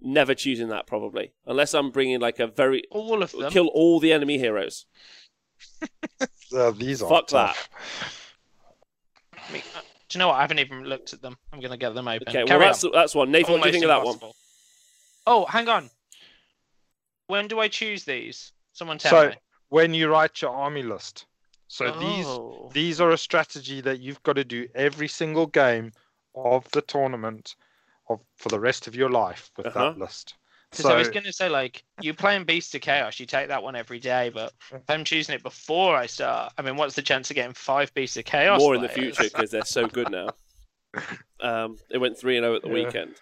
Never 0.01 0.35
choosing 0.35 0.69
that 0.69 0.87
probably, 0.87 1.33
unless 1.47 1.75
I'm 1.75 1.91
bringing 1.91 2.21
like 2.21 2.41
a 2.41 2.47
very 2.49 2.83
All 2.91 3.23
of 3.23 3.33
them. 3.33 3.53
kill 3.53 3.69
all 3.69 4.01
the 4.01 4.13
enemy 4.13 4.39
heroes. 4.39 4.87
Uh, 6.55 6.71
these 6.71 7.01
are 7.01 7.09
Fuck 7.09 7.29
tough. 7.29 7.71
I 9.33 9.53
mean, 9.55 9.63
uh, 9.75 9.81
do 10.09 10.19
you 10.19 10.19
know 10.19 10.29
what? 10.29 10.35
I 10.35 10.43
haven't 10.43 10.59
even 10.59 10.85
looked 10.85 11.15
at 11.15 11.23
them. 11.23 11.39
I'm 11.51 11.61
going 11.61 11.71
to 11.71 11.79
get 11.79 11.95
them 11.95 12.07
open. 12.07 12.29
Okay, 12.29 12.45
well 12.45 12.59
that's 12.59 12.85
on. 12.85 12.91
that's 12.93 13.15
one. 13.15 13.31
Nathan, 13.31 13.55
what 13.55 13.63
do 13.63 13.69
you 13.69 13.73
think 13.73 13.85
of 13.85 13.89
that 13.89 14.05
one? 14.05 14.19
Impossible. 15.27 15.47
Oh, 15.49 15.51
hang 15.51 15.69
on. 15.69 15.91
When 17.27 17.49
do 17.49 17.61
I 17.61 17.69
choose 17.69 18.05
these? 18.05 18.53
Someone 18.73 18.99
tell 18.99 19.13
So 19.13 19.29
me. 19.31 19.37
when 19.69 19.95
you 19.95 20.11
write 20.11 20.43
your 20.43 20.51
army 20.51 20.83
list, 20.83 21.27
so 21.69 21.91
these 21.91 22.27
Oh. 22.27 22.71
these 22.73 23.01
are 23.01 23.11
a 23.11 23.19
strategy 23.19 23.81
that 23.83 24.01
you've 24.01 24.23
got 24.23 24.35
to 24.37 24.45
do 24.45 24.69
every 24.75 25.09
single 25.09 25.47
game 25.47 25.93
of 26.35 26.71
the 26.71 26.83
tournament 26.83 27.57
of 28.09 28.21
for 28.37 28.49
the 28.49 28.61
rest 28.61 28.87
of 28.87 28.95
your 28.95 29.11
life 29.11 29.51
with 29.57 29.67
Uh-huh. 29.67 29.93
that 29.93 29.99
list. 29.99 30.35
Because 30.71 30.87
I 30.87 30.97
was 30.97 31.09
going 31.11 31.25
to 31.25 31.33
say, 31.35 31.51
like, 31.51 31.85
you're 32.01 32.15
playing 32.15 32.45
Beast 32.45 32.75
of 32.75 32.81
Chaos, 32.81 33.21
you 33.21 33.27
take 33.27 33.49
that 33.49 33.63
one 33.63 33.77
every 33.77 34.01
day, 34.01 34.31
but 34.31 34.55
if 34.73 34.89
I'm 34.89 35.05
choosing 35.05 35.35
it 35.35 35.43
before 35.43 35.95
I 35.95 36.07
start, 36.07 36.55
I 36.57 36.63
mean, 36.63 36.77
what's 36.77 36.95
the 36.95 37.03
chance 37.03 37.31
of 37.31 37.35
getting 37.37 37.53
five 37.53 37.93
Beasts 37.93 38.17
of 38.17 38.25
Chaos? 38.25 38.59
More 38.59 38.75
in 38.75 38.81
the 38.81 38.89
future 38.89 39.25
because 39.25 39.51
they're 39.51 39.65
so 39.65 39.87
good 39.87 40.11
now. 40.11 40.35
Um, 41.41 41.77
they 41.91 41.99
went 41.99 42.17
three 42.17 42.37
and 42.37 42.45
zero 42.45 42.55
at 42.55 42.63
the 42.63 42.69
Yeah. 42.69 42.75
weekend. 42.87 43.15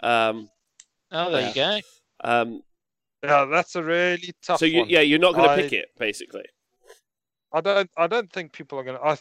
Um, 0.00 0.48
Oh, 1.12 1.30
there 1.30 1.48
you 1.48 1.54
go. 1.54 1.80
um, 2.22 2.62
Yeah, 3.22 3.44
that's 3.46 3.76
a 3.76 3.82
really 3.82 4.32
tough 4.42 4.60
so 4.60 4.66
you, 4.66 4.80
one. 4.80 4.88
yeah, 4.88 5.00
you're 5.00 5.18
not 5.18 5.34
going 5.34 5.48
to 5.48 5.62
pick 5.62 5.72
it 5.72 5.88
basically. 5.98 6.44
I 7.52 7.60
don't. 7.60 7.90
I 7.96 8.06
don't 8.06 8.30
think 8.30 8.52
people 8.52 8.78
are 8.78 8.84
gonna. 8.84 9.00
I, 9.02 9.16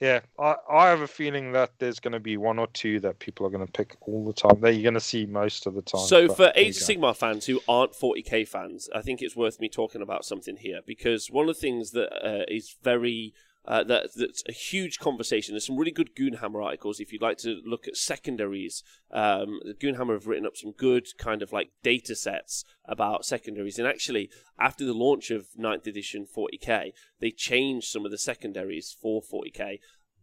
yeah, 0.00 0.20
I, 0.38 0.56
I 0.70 0.88
have 0.88 1.00
a 1.00 1.06
feeling 1.06 1.52
that 1.52 1.70
there's 1.78 2.00
gonna 2.00 2.20
be 2.20 2.36
one 2.36 2.58
or 2.58 2.66
two 2.68 3.00
that 3.00 3.18
people 3.18 3.46
are 3.46 3.50
gonna 3.50 3.66
pick 3.66 3.96
all 4.02 4.24
the 4.24 4.32
time. 4.32 4.60
That 4.60 4.74
you're 4.74 4.84
gonna 4.84 5.00
see 5.00 5.26
most 5.26 5.66
of 5.66 5.74
the 5.74 5.82
time. 5.82 6.00
So 6.00 6.28
for 6.28 6.36
there 6.36 6.52
you 6.58 6.66
Age 6.66 6.76
of 6.76 6.86
go. 6.86 6.94
Sigmar 6.94 7.16
fans 7.16 7.46
who 7.46 7.60
aren't 7.68 7.92
40k 7.92 8.46
fans, 8.46 8.88
I 8.94 9.00
think 9.00 9.22
it's 9.22 9.36
worth 9.36 9.58
me 9.58 9.68
talking 9.68 10.02
about 10.02 10.24
something 10.24 10.56
here 10.56 10.80
because 10.86 11.30
one 11.30 11.48
of 11.48 11.54
the 11.54 11.60
things 11.60 11.92
that 11.92 12.12
uh, 12.24 12.44
is 12.48 12.76
very 12.82 13.32
uh, 13.68 13.84
that 13.84 14.08
that's 14.16 14.42
a 14.48 14.52
huge 14.52 14.98
conversation. 14.98 15.52
There's 15.52 15.66
some 15.66 15.76
really 15.76 15.92
good 15.92 16.16
Goonhammer 16.16 16.64
articles 16.64 16.98
if 16.98 17.12
you'd 17.12 17.22
like 17.22 17.36
to 17.38 17.60
look 17.64 17.86
at 17.86 17.96
secondaries. 17.96 18.82
Um, 19.12 19.60
Goonhammer 19.78 20.14
have 20.14 20.26
written 20.26 20.46
up 20.46 20.56
some 20.56 20.72
good 20.72 21.06
kind 21.18 21.42
of 21.42 21.52
like 21.52 21.70
data 21.82 22.16
sets 22.16 22.64
about 22.86 23.26
secondaries, 23.26 23.78
and 23.78 23.86
actually 23.86 24.30
after 24.58 24.84
the 24.84 24.94
launch 24.94 25.30
of 25.30 25.48
9th 25.58 25.86
edition 25.86 26.26
40k, 26.26 26.92
they 27.20 27.30
changed 27.30 27.88
some 27.88 28.04
of 28.04 28.10
the 28.10 28.18
secondaries 28.18 28.96
for 29.00 29.22
40k. 29.22 29.78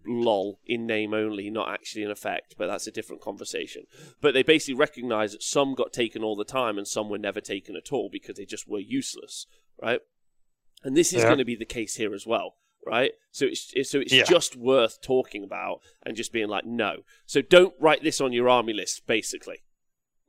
Lol 0.08 0.60
in 0.68 0.86
name 0.86 1.16
only, 1.16 1.50
not 1.50 1.72
actually 1.72 2.04
in 2.04 2.12
effect, 2.12 2.54
but 2.60 2.68
that's 2.68 2.86
a 2.86 2.92
different 2.92 3.24
conversation 3.24 3.86
but 4.22 4.34
they 4.34 4.44
basically 4.44 4.76
recognized 4.76 5.34
that 5.34 5.44
some 5.44 5.74
got 5.74 5.94
taken 5.94 6.24
all 6.24 6.36
the 6.36 6.44
time 6.44 6.78
and 6.78 6.88
some 6.88 7.10
were 7.10 7.18
never 7.18 7.42
taken 7.42 7.76
at 7.76 7.92
all 7.92 8.10
because 8.12 8.36
they 8.38 8.46
just 8.46 8.68
were 8.68 8.80
useless, 8.80 9.48
right? 9.82 10.02
And 10.84 10.96
this 10.96 11.12
is 11.12 11.22
Yeah. 11.22 11.30
going 11.30 11.40
to 11.40 11.46
be 11.46 11.56
the 11.56 11.66
case 11.66 11.96
here 11.96 12.14
as 12.14 12.28
well, 12.28 12.56
right? 12.86 13.12
So 13.32 13.45
it's 13.45 13.72
it's- 13.74 13.90
so 13.90 13.99
it's 13.99 14.14
Yeah. 14.14 14.24
just 14.24 14.56
worth 14.56 15.02
talking 15.02 15.44
about 15.44 15.80
and 16.06 16.16
just 16.16 16.32
being 16.32 16.48
like, 16.48 16.66
no. 16.66 17.03
So 17.26 17.41
don't 17.41 17.74
write 17.80 18.03
this 18.03 18.22
on 18.22 18.34
your 18.34 18.48
army 18.49 18.74
list, 18.74 19.06
basically. 19.07 19.64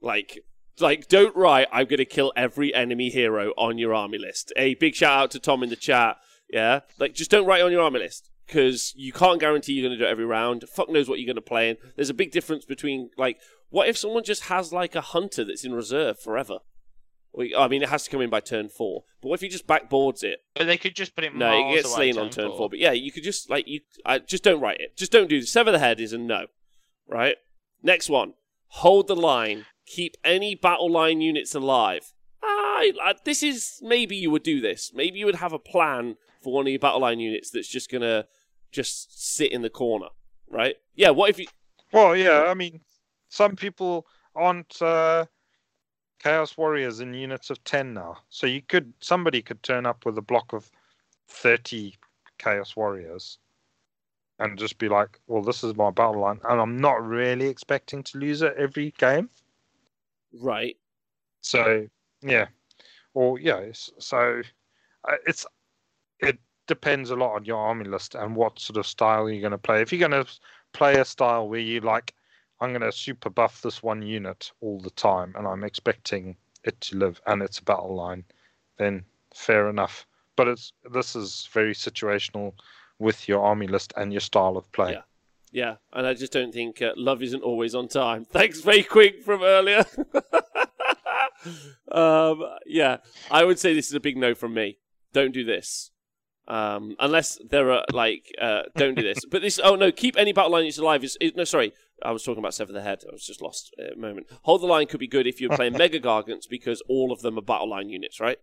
Like, 0.01 0.41
like 0.81 1.09
don't 1.09 1.35
write 1.37 1.69
I'm 1.73 1.87
going 1.87 1.99
to 1.99 2.05
kill 2.05 2.33
every 2.37 2.75
enemy 2.75 3.09
hero 3.11 3.53
on 3.57 3.79
your 3.79 3.95
army 3.95 4.19
list. 4.19 4.53
A 4.57 4.75
big 4.75 4.95
shout 4.95 5.19
out 5.25 5.31
to 5.33 5.41
Tom 5.41 5.63
in 5.63 5.71
the 5.71 5.77
chat. 5.77 6.17
Yeah, 6.51 6.81
like 6.99 7.15
just 7.15 7.31
don't 7.31 7.47
write 7.47 7.63
on 7.63 7.73
your 7.73 7.83
army 7.83 7.99
list 8.01 8.31
because 8.47 8.93
you 8.97 9.13
can't 9.13 9.41
guarantee 9.41 9.73
you're 9.73 9.89
going 9.89 9.99
to 9.99 10.05
do 10.05 10.07
it 10.09 10.11
every 10.13 10.25
round. 10.27 10.65
Fuck 10.69 10.89
knows 10.89 11.09
what 11.09 11.19
you're 11.19 11.27
going 11.27 11.35
to 11.37 11.43
play 11.43 11.71
in. 11.71 11.77
There's 11.97 12.11
a 12.11 12.15
big 12.15 12.31
difference 12.31 12.65
between 12.65 13.11
like 13.17 13.39
what 13.71 13.89
if 13.89 13.99
someone 13.99 14.23
just 14.23 14.45
has 14.45 14.73
like 14.73 14.95
a 14.95 15.01
hunter 15.01 15.45
that's 15.45 15.65
in 15.65 15.75
reserve 15.75 16.21
forever? 16.21 16.59
Well, 17.37 17.47
I 17.59 17.69
mean, 17.69 17.83
it 17.83 17.91
has 17.91 18.05
to 18.05 18.11
come 18.11 18.23
in 18.23 18.31
by 18.31 18.41
turn 18.41 18.71
four. 18.71 19.05
But 19.21 19.29
what 19.29 19.35
if 19.35 19.41
he 19.43 19.49
just 19.49 19.67
backboards 19.67 20.25
it? 20.25 20.39
But 20.55 20.67
they 20.67 20.79
could 20.79 20.97
just 20.97 21.15
put 21.15 21.23
it 21.23 21.35
No, 21.35 21.51
miles 21.51 21.73
it 21.73 21.77
gets 21.77 21.95
away 21.95 22.13
slain 22.13 22.25
on 22.25 22.31
turn 22.31 22.51
four. 22.57 22.71
But 22.71 22.79
yeah, 22.79 22.93
you 22.93 23.13
could 23.13 23.23
just 23.23 23.51
like 23.51 23.69
you. 23.69 23.81
I 24.07 24.19
just 24.21 24.43
don't 24.43 24.61
write 24.61 24.81
it. 24.81 24.97
Just 24.97 25.13
don't 25.13 25.29
do. 25.29 25.41
This. 25.41 25.53
Sever 25.53 25.71
the 25.71 25.79
head 25.79 26.01
is 26.01 26.15
a 26.15 26.19
no. 26.19 26.47
Right. 27.07 27.37
Next 27.83 28.09
one. 28.09 28.33
Hold 28.69 29.07
the 29.07 29.15
line. 29.15 29.67
Keep 29.85 30.17
any 30.25 30.55
battle 30.55 30.91
line 30.91 31.21
units 31.21 31.55
alive. 31.55 32.13
I, 32.43 32.93
I, 33.03 33.15
this 33.25 33.43
is 33.43 33.81
maybe 33.83 34.17
you 34.17 34.31
would 34.31 34.43
do 34.43 34.61
this. 34.61 34.93
Maybe 34.95 35.19
you 35.19 35.27
would 35.27 35.37
have 35.37 35.53
a 35.53 35.59
plan 35.59 36.17
for 36.43 36.53
one 36.53 36.67
of 36.67 36.71
your 36.71 36.79
battle 36.79 37.01
line 37.01 37.21
units 37.21 37.51
that's 37.51 37.69
just 37.69 37.91
gonna 37.91 38.27
just 38.73 39.35
sit 39.35 39.53
in 39.53 39.63
the 39.63 39.71
corner. 39.71 40.09
Right. 40.49 40.77
Yeah. 40.95 41.11
What 41.11 41.31
if 41.31 41.39
you? 41.39 41.47
Well, 41.93 42.17
yeah. 42.17 42.45
I 42.49 42.55
mean, 42.55 42.81
some 43.29 43.57
people 43.57 44.07
aren't 44.35 44.81
uh, 44.81 45.27
Chaos 46.19 46.57
Warriors 46.57 47.01
in 47.01 47.15
units 47.15 47.51
of 47.51 47.63
ten 47.65 47.95
now. 47.95 48.19
So 48.29 48.47
you 48.47 48.63
could 48.63 48.93
somebody 49.01 49.43
could 49.43 49.63
turn 49.63 49.87
up 49.87 50.05
with 50.05 50.19
a 50.19 50.23
block 50.23 50.53
of 50.53 50.71
thirty 51.29 51.97
Chaos 52.39 52.77
Warriors 52.77 53.39
and 54.39 54.59
just 54.59 54.79
be 54.79 54.89
like, 54.89 55.21
"Well, 55.27 55.43
this 55.43 55.65
is 55.65 55.77
my 55.77 55.91
battle 55.91 56.21
line," 56.21 56.41
and 56.49 56.61
I'm 56.61 56.79
not 56.79 57.07
really 57.07 57.49
expecting 57.49 58.03
to 58.05 58.19
lose 58.19 58.43
it 58.43 58.55
every 58.57 58.93
game. 58.99 59.31
Right. 60.33 60.77
So 61.41 61.89
yeah, 62.23 62.47
or 63.15 63.39
yeah, 63.39 63.71
so 63.73 64.43
uh, 65.09 65.17
it's 65.27 65.47
it 66.21 66.39
depends 66.67 67.11
a 67.11 67.17
lot 67.17 67.35
on 67.35 67.45
your 67.45 67.59
army 67.59 67.85
list 67.85 68.15
and 68.15 68.35
what 68.35 68.59
sort 68.59 68.77
of 68.77 68.87
style 68.87 69.31
you're 69.31 69.41
going 69.41 69.53
to 69.53 69.59
play. 69.59 69.81
If 69.81 69.93
you're 69.93 70.09
going 70.09 70.25
to 70.25 70.31
play 70.73 70.99
a 70.99 71.05
style 71.05 71.49
where 71.49 71.61
you 71.61 71.81
like, 71.81 72.13
I'm 72.61 72.71
going 72.71 72.83
to 72.83 72.93
super 72.93 73.31
buff 73.31 73.63
this 73.63 73.83
one 73.83 74.03
unit 74.03 74.51
all 74.61 74.81
the 74.81 74.91
time, 74.91 75.35
and 75.37 75.47
I'm 75.47 75.65
expecting 75.65 76.37
it 76.65 76.81
to 76.83 76.97
live, 76.97 77.21
and 77.27 77.43
it's 77.43 77.59
a 77.59 77.65
battle 77.65 77.95
line, 77.95 78.25
then 78.79 79.05
fair 79.35 79.69
enough. 79.69 80.07
But 80.37 80.49
it's 80.49 80.73
this 80.93 81.17
is 81.17 81.49
very 81.53 81.75
situational 81.75 82.53
with 82.99 83.29
your 83.29 83.43
army 83.43 83.67
list 83.67 83.93
and 83.97 84.13
your 84.13 84.21
style 84.21 84.57
of 84.57 84.71
play. 84.73 84.93
Yeah. 84.93 85.03
Yeah, 85.53 85.77
and 85.93 86.07
I 86.07 86.13
just 86.13 86.33
don't 86.33 86.53
think 86.53 86.83
uh, 86.83 86.93
love 86.97 87.23
isn't 87.23 87.43
always 87.43 87.75
on 87.75 87.89
time. 87.89 88.25
Thanks, 88.31 88.61
very 88.61 88.83
quick 88.83 89.23
from 89.23 89.43
earlier. 89.43 89.87
um, 91.91 92.43
yeah, 92.67 92.99
I 93.31 93.45
would 93.45 93.59
say 93.59 93.73
this 93.73 93.87
is 93.87 93.95
a 93.95 94.01
big 94.01 94.19
no 94.19 94.35
from 94.35 94.53
me. 94.53 94.79
Don't 95.15 95.33
do 95.33 95.45
this. 95.45 95.93
Um, 96.49 96.95
unless 97.01 97.39
there 97.51 97.73
are 97.73 97.85
like, 97.93 98.33
uh, 98.41 98.63
don't 98.77 98.95
do 98.95 99.03
this. 99.03 99.25
But 99.25 99.43
this, 99.43 99.59
oh 99.63 99.75
no, 99.75 99.91
keep 99.91 100.17
any 100.17 100.33
battle 100.33 100.53
line 100.53 100.63
units 100.63 100.79
alive. 100.79 101.03
Is, 101.03 101.17
is 101.21 101.35
no, 101.35 101.43
sorry, 101.45 101.73
I 102.05 102.13
was 102.13 102.23
talking 102.23 102.39
about 102.39 102.55
sever 102.55 102.73
the 102.73 102.83
head. 102.83 103.03
I 103.09 103.13
was 103.13 103.27
just 103.27 103.43
lost 103.43 103.75
uh, 103.81 103.95
a 103.95 103.97
moment. 103.97 104.29
Hold 104.43 104.61
the 104.63 104.67
line 104.67 104.87
could 104.87 105.01
be 105.01 105.09
good 105.09 105.27
if 105.27 105.41
you're 105.41 105.57
playing 105.57 105.73
mega 105.79 105.99
gargants 105.99 106.49
because 106.49 106.83
all 106.89 107.11
of 107.13 107.21
them 107.23 107.37
are 107.37 107.43
battle 107.43 107.69
line 107.71 107.89
units, 107.89 108.21
right? 108.21 108.39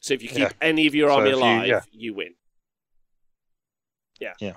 So 0.00 0.14
if 0.14 0.22
you 0.22 0.28
keep 0.28 0.38
Yeah. 0.38 0.50
any 0.60 0.86
of 0.86 0.94
your 0.94 1.08
So 1.10 1.14
army 1.16 1.30
if 1.30 1.36
you- 1.36 1.42
alive, 1.42 1.66
yeah. 1.68 1.80
you 1.92 2.14
win. 2.14 2.34
Yeah. 4.20 4.34
Yeah. 4.40 4.54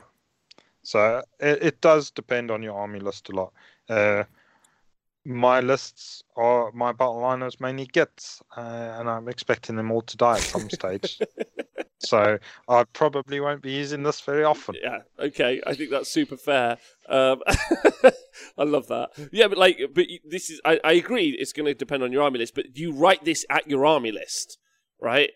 So 0.84 1.22
it, 1.40 1.64
it 1.64 1.82
does 1.82 2.12
depend 2.12 2.50
on 2.52 2.64
your 2.64 2.76
army 2.80 3.00
list 3.00 3.28
a 3.30 3.34
lot. 3.34 3.54
Uh, 3.90 4.24
my 5.28 5.60
lists 5.60 6.24
are 6.38 6.72
my 6.72 6.94
battle 6.94 7.20
liners 7.20 7.60
mainly 7.60 7.86
gets, 7.86 8.42
uh, 8.56 8.96
and 8.98 9.10
I'm 9.10 9.28
expecting 9.28 9.76
them 9.76 9.92
all 9.92 10.02
to 10.04 10.18
die 10.18 10.38
at 10.38 10.42
some 10.42 10.70
stage. 10.70 11.20
so 12.00 12.38
I 12.70 12.84
probably 12.94 13.40
won't 13.42 13.62
be 13.62 13.72
using 13.74 14.04
this 14.04 14.22
very 14.22 14.46
often. 14.46 14.76
Yeah, 14.82 15.00
okay. 15.20 15.62
I 15.68 15.74
think 15.74 15.92
that's 15.92 16.10
super 16.10 16.38
fair. 16.38 16.78
Um, 17.10 17.42
I 18.58 18.64
love 18.64 18.88
that. 18.88 19.10
Yeah, 19.32 19.48
but 19.50 19.58
like, 19.58 19.80
but 19.94 20.06
this 20.24 20.50
is. 20.50 20.62
I, 20.64 20.80
I 20.84 20.94
agree. 20.94 21.30
It's 21.38 21.52
going 21.54 21.66
to 21.66 21.74
depend 21.74 22.04
on 22.04 22.12
your 22.14 22.24
army 22.24 22.40
list, 22.40 22.56
but 22.56 22.78
you 22.78 22.94
write 22.94 23.26
this 23.26 23.46
at 23.50 23.70
your 23.70 23.86
army 23.86 24.12
list, 24.14 24.58
right? 25.02 25.32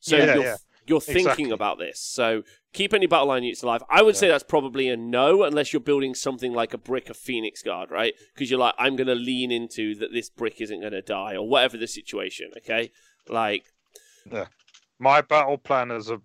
So 0.00 0.16
Yeah, 0.16 0.34
you're 0.34 0.44
yeah. 0.44 0.56
you're 0.86 1.00
thinking 1.02 1.26
Exactly. 1.26 1.50
about 1.50 1.78
this. 1.78 2.00
So 2.00 2.44
keep 2.72 2.92
any 2.92 3.06
battle 3.06 3.28
line 3.28 3.42
units 3.42 3.62
alive. 3.62 3.82
I 3.88 4.02
would 4.02 4.16
say 4.16 4.28
that's 4.28 4.44
probably 4.44 4.88
a 4.88 4.96
no, 4.96 5.42
unless 5.42 5.72
you're 5.72 5.80
building 5.80 6.14
something 6.14 6.52
like 6.52 6.74
a 6.74 6.78
brick 6.78 7.08
of 7.10 7.16
Phoenix 7.16 7.62
Guard, 7.62 7.90
right? 7.90 8.14
Because 8.34 8.50
you're 8.50 8.60
like, 8.60 8.74
I'm 8.78 8.96
going 8.96 9.06
to 9.08 9.14
lean 9.14 9.50
into 9.50 9.94
that. 9.96 10.12
This 10.12 10.28
brick 10.30 10.60
isn't 10.60 10.80
going 10.80 10.92
to 10.92 11.02
die, 11.02 11.34
or 11.34 11.48
whatever 11.48 11.76
the 11.76 11.86
situation. 11.86 12.50
Okay, 12.58 12.90
like 13.28 13.64
yeah, 14.30 14.46
My 14.98 15.20
battle 15.22 15.58
plan 15.58 15.90
is 15.90 16.10
a 16.10 16.20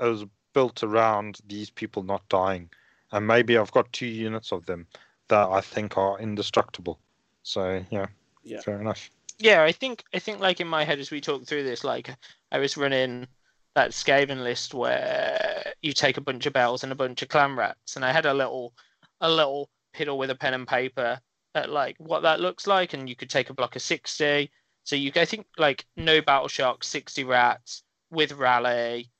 is 0.00 0.24
built 0.54 0.82
around 0.82 1.38
these 1.46 1.70
people 1.70 2.02
not 2.02 2.28
dying, 2.28 2.70
and 3.10 3.26
maybe 3.26 3.56
I've 3.56 3.72
got 3.72 3.92
two 3.92 4.06
units 4.06 4.52
of 4.52 4.66
them 4.66 4.86
that 5.28 5.48
I 5.48 5.60
think 5.60 5.96
are 5.96 6.18
indestructible. 6.20 6.98
So 7.42 7.84
yeah, 7.90 8.06
Yeah. 8.44 8.60
fair 8.60 8.80
enough. 8.80 9.10
Yeah, 9.38 9.62
I 9.64 9.72
think 9.72 10.04
I 10.14 10.18
think 10.18 10.40
like 10.40 10.60
in 10.60 10.68
my 10.68 10.84
head 10.84 10.98
as 10.98 11.10
we 11.10 11.20
talk 11.20 11.46
through 11.46 11.64
this, 11.64 11.84
like 11.84 12.10
I 12.50 12.58
was 12.58 12.76
running 12.76 13.26
that 13.74 13.90
Skaven 13.90 14.42
list 14.42 14.74
where 14.74 15.72
you 15.80 15.92
take 15.92 16.16
a 16.16 16.22
bunch 16.22 16.46
of 16.46 16.52
bells 16.52 16.82
and 16.82 16.92
a 16.92 16.96
bunch 16.96 17.22
of 17.22 17.28
clan 17.28 17.56
rats, 17.56 17.96
and 17.96 18.04
I 18.04 18.12
had 18.12 18.26
a 18.26 18.34
little 18.34 18.74
a 19.20 19.30
little 19.30 19.70
piddle 19.94 20.18
with 20.18 20.30
a 20.30 20.34
pen 20.34 20.54
and 20.54 20.66
paper 20.66 21.20
at 21.54 21.70
like 21.70 21.96
what 21.98 22.22
that 22.22 22.40
looks 22.40 22.66
like, 22.66 22.92
and 22.92 23.08
you 23.08 23.16
could 23.16 23.30
take 23.30 23.50
a 23.50 23.54
block 23.54 23.76
of 23.76 23.82
sixty. 23.82 24.50
So 24.84 24.96
you 24.96 25.12
I 25.16 25.24
think 25.24 25.46
like 25.58 25.86
no 25.96 26.20
battle 26.20 26.48
shock, 26.48 26.84
sixty 26.84 27.24
rats 27.24 27.82
with 28.10 28.32
rally. 28.32 29.10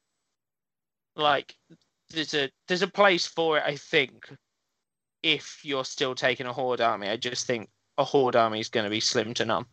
Like 1.16 1.54
there's 2.10 2.34
a 2.34 2.50
there's 2.68 2.82
a 2.82 2.88
place 2.88 3.26
for 3.26 3.58
it, 3.58 3.64
I 3.66 3.76
think. 3.76 4.28
If 5.22 5.60
you're 5.62 5.84
still 5.84 6.16
taking 6.16 6.46
a 6.46 6.52
horde 6.52 6.80
army, 6.80 7.08
I 7.08 7.16
just 7.16 7.46
think 7.46 7.68
a 7.96 8.02
horde 8.02 8.34
army 8.34 8.58
is 8.58 8.68
going 8.68 8.82
to 8.84 8.90
be 8.90 8.98
slim 8.98 9.34
to 9.34 9.44
none. 9.44 9.66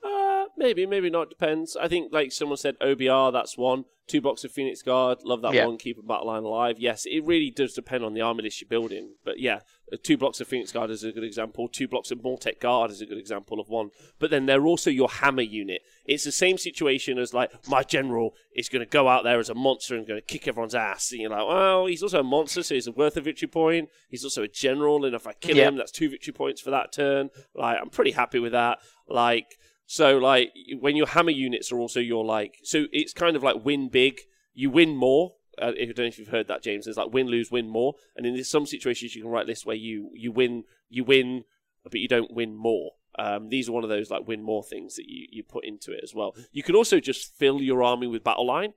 Maybe, 0.60 0.86
maybe 0.86 1.10
not. 1.10 1.30
Depends. 1.30 1.78
I 1.78 1.88
think, 1.88 2.12
like 2.12 2.34
someone 2.34 2.58
said, 2.58 2.78
OBR. 2.82 3.32
That's 3.32 3.58
one. 3.58 3.86
Two 4.08 4.20
blocks 4.22 4.44
of 4.44 4.52
Phoenix 4.52 4.82
Guard. 4.82 5.20
Love 5.24 5.42
that 5.44 5.54
Yeah. 5.54 5.68
one. 5.68 5.78
Keep 5.78 6.00
a 6.00 6.02
battle 6.02 6.28
line 6.28 6.44
alive. 6.44 6.78
Yes, 6.80 7.06
it 7.06 7.24
really 7.24 7.50
does 7.52 7.76
depend 7.76 8.04
on 8.04 8.14
the 8.14 8.22
army 8.22 8.42
list 8.44 8.60
you're 8.60 8.68
building. 8.68 9.14
But 9.24 9.40
yeah, 9.40 9.60
uh, 9.94 9.98
two 10.02 10.18
blocks 10.18 10.42
of 10.42 10.48
Phoenix 10.48 10.72
Guard 10.72 10.90
is 10.90 11.04
a 11.04 11.12
good 11.14 11.24
example. 11.24 11.68
Two 11.70 11.88
blocks 11.88 12.10
of 12.12 12.18
Mortek 12.18 12.60
Guard 12.60 12.90
is 12.92 13.00
a 13.02 13.06
good 13.06 13.20
example 13.20 13.60
of 13.60 13.70
one. 13.70 13.92
But 14.18 14.32
then 14.32 14.48
they're 14.48 14.66
also 14.66 14.90
your 14.90 15.08
hammer 15.10 15.44
unit. 15.44 15.82
It's 16.06 16.24
the 16.26 16.32
same 16.32 16.58
situation 16.58 17.20
as 17.20 17.34
like 17.36 17.52
my 17.70 17.84
general 17.84 18.34
is 18.56 18.68
going 18.68 18.84
to 18.84 18.90
go 18.90 19.08
out 19.08 19.24
there 19.24 19.40
as 19.40 19.50
a 19.50 19.54
monster 19.56 19.96
and 19.96 20.08
going 20.08 20.20
to 20.20 20.26
kick 20.26 20.48
everyone's 20.48 20.74
ass. 20.76 21.12
And 21.12 21.22
you're 21.22 21.30
like, 21.30 21.48
well, 21.48 21.86
he's 21.86 22.02
also 22.04 22.20
a 22.22 22.24
monster, 22.24 22.64
so 22.64 22.74
he's 22.76 22.90
worth 22.90 23.16
a 23.16 23.22
victory 23.22 23.48
point. 23.48 23.90
He's 24.10 24.24
also 24.26 24.42
a 24.44 24.48
general, 24.48 25.06
and 25.06 25.14
if 25.16 25.26
I 25.28 25.34
kill 25.34 25.56
Yeah. 25.56 25.68
him, 25.68 25.76
that's 25.78 25.92
two 25.92 26.10
victory 26.10 26.34
points 26.34 26.60
for 26.62 26.72
that 26.72 26.92
turn. 26.92 27.30
Like, 27.54 27.78
I'm 27.80 27.90
pretty 27.92 28.12
happy 28.12 28.40
with 28.40 28.52
that. 28.54 28.80
Like. 29.08 29.56
So 29.92 30.20
like 30.20 30.54
when 30.80 30.96
your 30.96 31.08
hammer 31.08 31.32
units 31.32 31.72
are 31.72 31.80
also 31.80 32.00
your 32.00 32.24
like, 32.24 32.60
so 32.62 32.86
it's 32.92 33.12
kind 33.12 33.36
of 33.36 33.42
like 33.42 33.66
win 33.66 33.90
big, 33.90 34.20
you 34.54 34.70
win 34.70 34.96
more. 34.96 35.34
Uh, 35.60 35.72
I 35.72 35.86
don't 35.86 35.98
know 35.98 36.04
if 36.04 36.20
you've 36.20 36.28
heard 36.28 36.48
that, 36.48 36.62
James. 36.62 36.86
There's 36.86 36.96
like 36.96 37.12
win, 37.12 37.26
lose, 37.26 37.50
win 37.50 37.68
more, 37.68 37.96
and 38.16 38.24
in 38.24 38.44
some 38.44 38.68
situations 38.68 39.16
you 39.16 39.24
can 39.24 39.32
write 39.32 39.48
lists 39.48 39.66
where 39.66 39.76
you 39.76 40.12
you 40.14 40.32
win, 40.32 40.66
you 40.90 41.04
win, 41.04 41.44
but 41.84 41.96
you 41.96 42.08
don't 42.08 42.32
win 42.32 42.56
more. 42.56 42.92
Um, 43.18 43.50
these 43.50 43.68
are 43.68 43.72
one 43.72 43.84
of 43.84 43.90
those 43.90 44.12
like 44.12 44.28
win 44.28 44.44
more 44.44 44.64
things 44.64 44.94
that 44.94 45.10
you, 45.10 45.26
you 45.32 45.42
put 45.42 45.66
into 45.66 45.92
it 45.92 46.02
as 46.04 46.14
well. 46.14 46.36
You 46.52 46.62
can 46.62 46.76
also 46.76 47.00
just 47.00 47.36
fill 47.36 47.60
your 47.60 47.82
army 47.82 48.06
with 48.06 48.24
battle 48.24 48.46
line. 48.46 48.74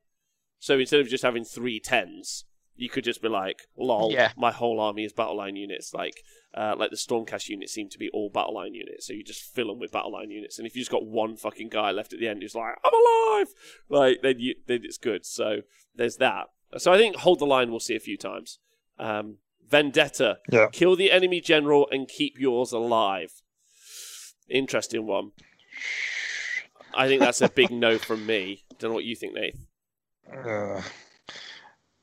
So 0.60 0.78
instead 0.78 1.01
of 1.01 1.09
just 1.09 1.24
having 1.24 1.44
three 1.44 1.78
tens, 1.78 2.47
you 2.76 2.88
could 2.88 3.04
just 3.04 3.20
be 3.22 3.28
like, 3.28 3.62
"Lol, 3.76 4.12
Yeah. 4.12 4.32
my 4.36 4.50
whole 4.52 4.80
army 4.80 5.04
is 5.04 5.12
battle 5.12 5.36
line 5.36 5.56
units." 5.56 5.92
Like, 5.94 6.22
uh, 6.54 6.74
like 6.78 6.90
the 6.90 6.96
Stormcast 6.96 7.48
units 7.48 7.72
seem 7.72 7.88
to 7.90 7.98
be 7.98 8.08
all 8.10 8.30
battle 8.30 8.54
line 8.54 8.74
units, 8.74 9.06
so 9.06 9.12
you 9.12 9.22
just 9.24 9.42
fill 9.54 9.68
them 9.68 9.78
with 9.78 9.92
battle 9.92 10.12
line 10.12 10.30
units. 10.30 10.58
And 10.58 10.66
if 10.66 10.74
you 10.74 10.80
just 10.82 10.90
got 10.90 11.04
one 11.06 11.36
fucking 11.36 11.68
guy 11.68 11.90
left 11.90 12.12
at 12.12 12.18
the 12.20 12.28
end 12.28 12.42
who's 12.42 12.54
like, 12.54 12.74
"I'm 12.84 12.92
alive," 12.94 13.48
like 13.88 14.22
then 14.22 14.38
you 14.38 14.54
then 14.66 14.82
it's 14.84 14.98
good. 14.98 15.24
So 15.26 15.62
there's 15.94 16.16
that. 16.16 16.46
So 16.78 16.92
I 16.92 16.96
think 16.98 17.16
hold 17.16 17.38
the 17.38 17.46
line 17.46 17.70
we'll 17.70 17.80
see 17.80 17.96
a 17.96 18.00
few 18.00 18.16
times. 18.16 18.58
Um, 18.98 19.38
Vendetta, 19.66 20.38
Yeah. 20.52 20.68
kill 20.72 20.96
the 20.96 21.10
enemy 21.10 21.40
general 21.40 21.88
and 21.90 22.06
keep 22.08 22.38
yours 22.38 22.72
alive. 22.72 23.42
Interesting 24.48 25.06
one. 25.06 25.32
I 26.94 27.08
think 27.08 27.20
that's 27.20 27.40
a 27.40 27.48
big 27.48 27.70
no 27.70 27.96
from 27.98 28.26
me. 28.26 28.64
Don't 28.78 28.90
know 28.90 28.94
what 28.94 29.04
you 29.04 29.16
think, 29.16 29.32
Nate. 29.34 29.56
Uh, 30.30 30.82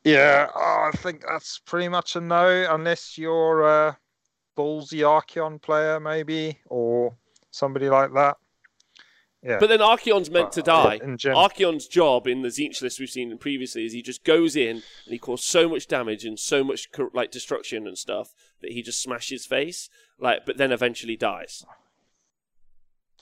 yeah, 0.03 0.47
oh, 0.55 0.89
I 0.93 0.97
think 0.97 1.23
that's 1.27 1.59
pretty 1.59 1.89
much 1.89 2.15
a 2.15 2.21
no, 2.21 2.67
unless 2.69 3.17
you're 3.17 3.61
a 3.61 3.97
ballsy 4.57 4.99
Archaon 4.99 5.61
player, 5.61 5.99
maybe, 5.99 6.59
or 6.67 7.15
somebody 7.51 7.89
like 7.89 8.13
that. 8.13 8.37
Yeah. 9.41 9.57
But 9.59 9.69
then 9.69 9.79
Archaon's 9.79 10.29
meant 10.29 10.51
to 10.53 10.61
uh, 10.61 10.65
die. 10.65 10.99
In 11.01 11.17
gen- 11.17 11.35
Archaon's 11.35 11.87
job 11.87 12.27
in 12.27 12.41
the 12.41 12.49
Tzeentch 12.49 12.81
list 12.81 12.99
we've 12.99 13.09
seen 13.09 13.37
previously 13.37 13.85
is 13.85 13.93
he 13.93 14.01
just 14.01 14.25
goes 14.25 14.55
in 14.55 14.69
and 14.71 14.83
he 15.11 15.17
causes 15.17 15.45
so 15.45 15.69
much 15.69 15.87
damage 15.87 16.25
and 16.25 16.37
so 16.37 16.63
much 16.63 16.89
like 17.13 17.31
destruction 17.31 17.87
and 17.87 17.97
stuff 17.97 18.33
that 18.61 18.73
he 18.73 18.81
just 18.81 19.01
smashes 19.01 19.45
face. 19.45 19.89
Like, 20.19 20.45
but 20.45 20.57
then 20.57 20.73
eventually 20.73 21.15
dies. 21.15 21.63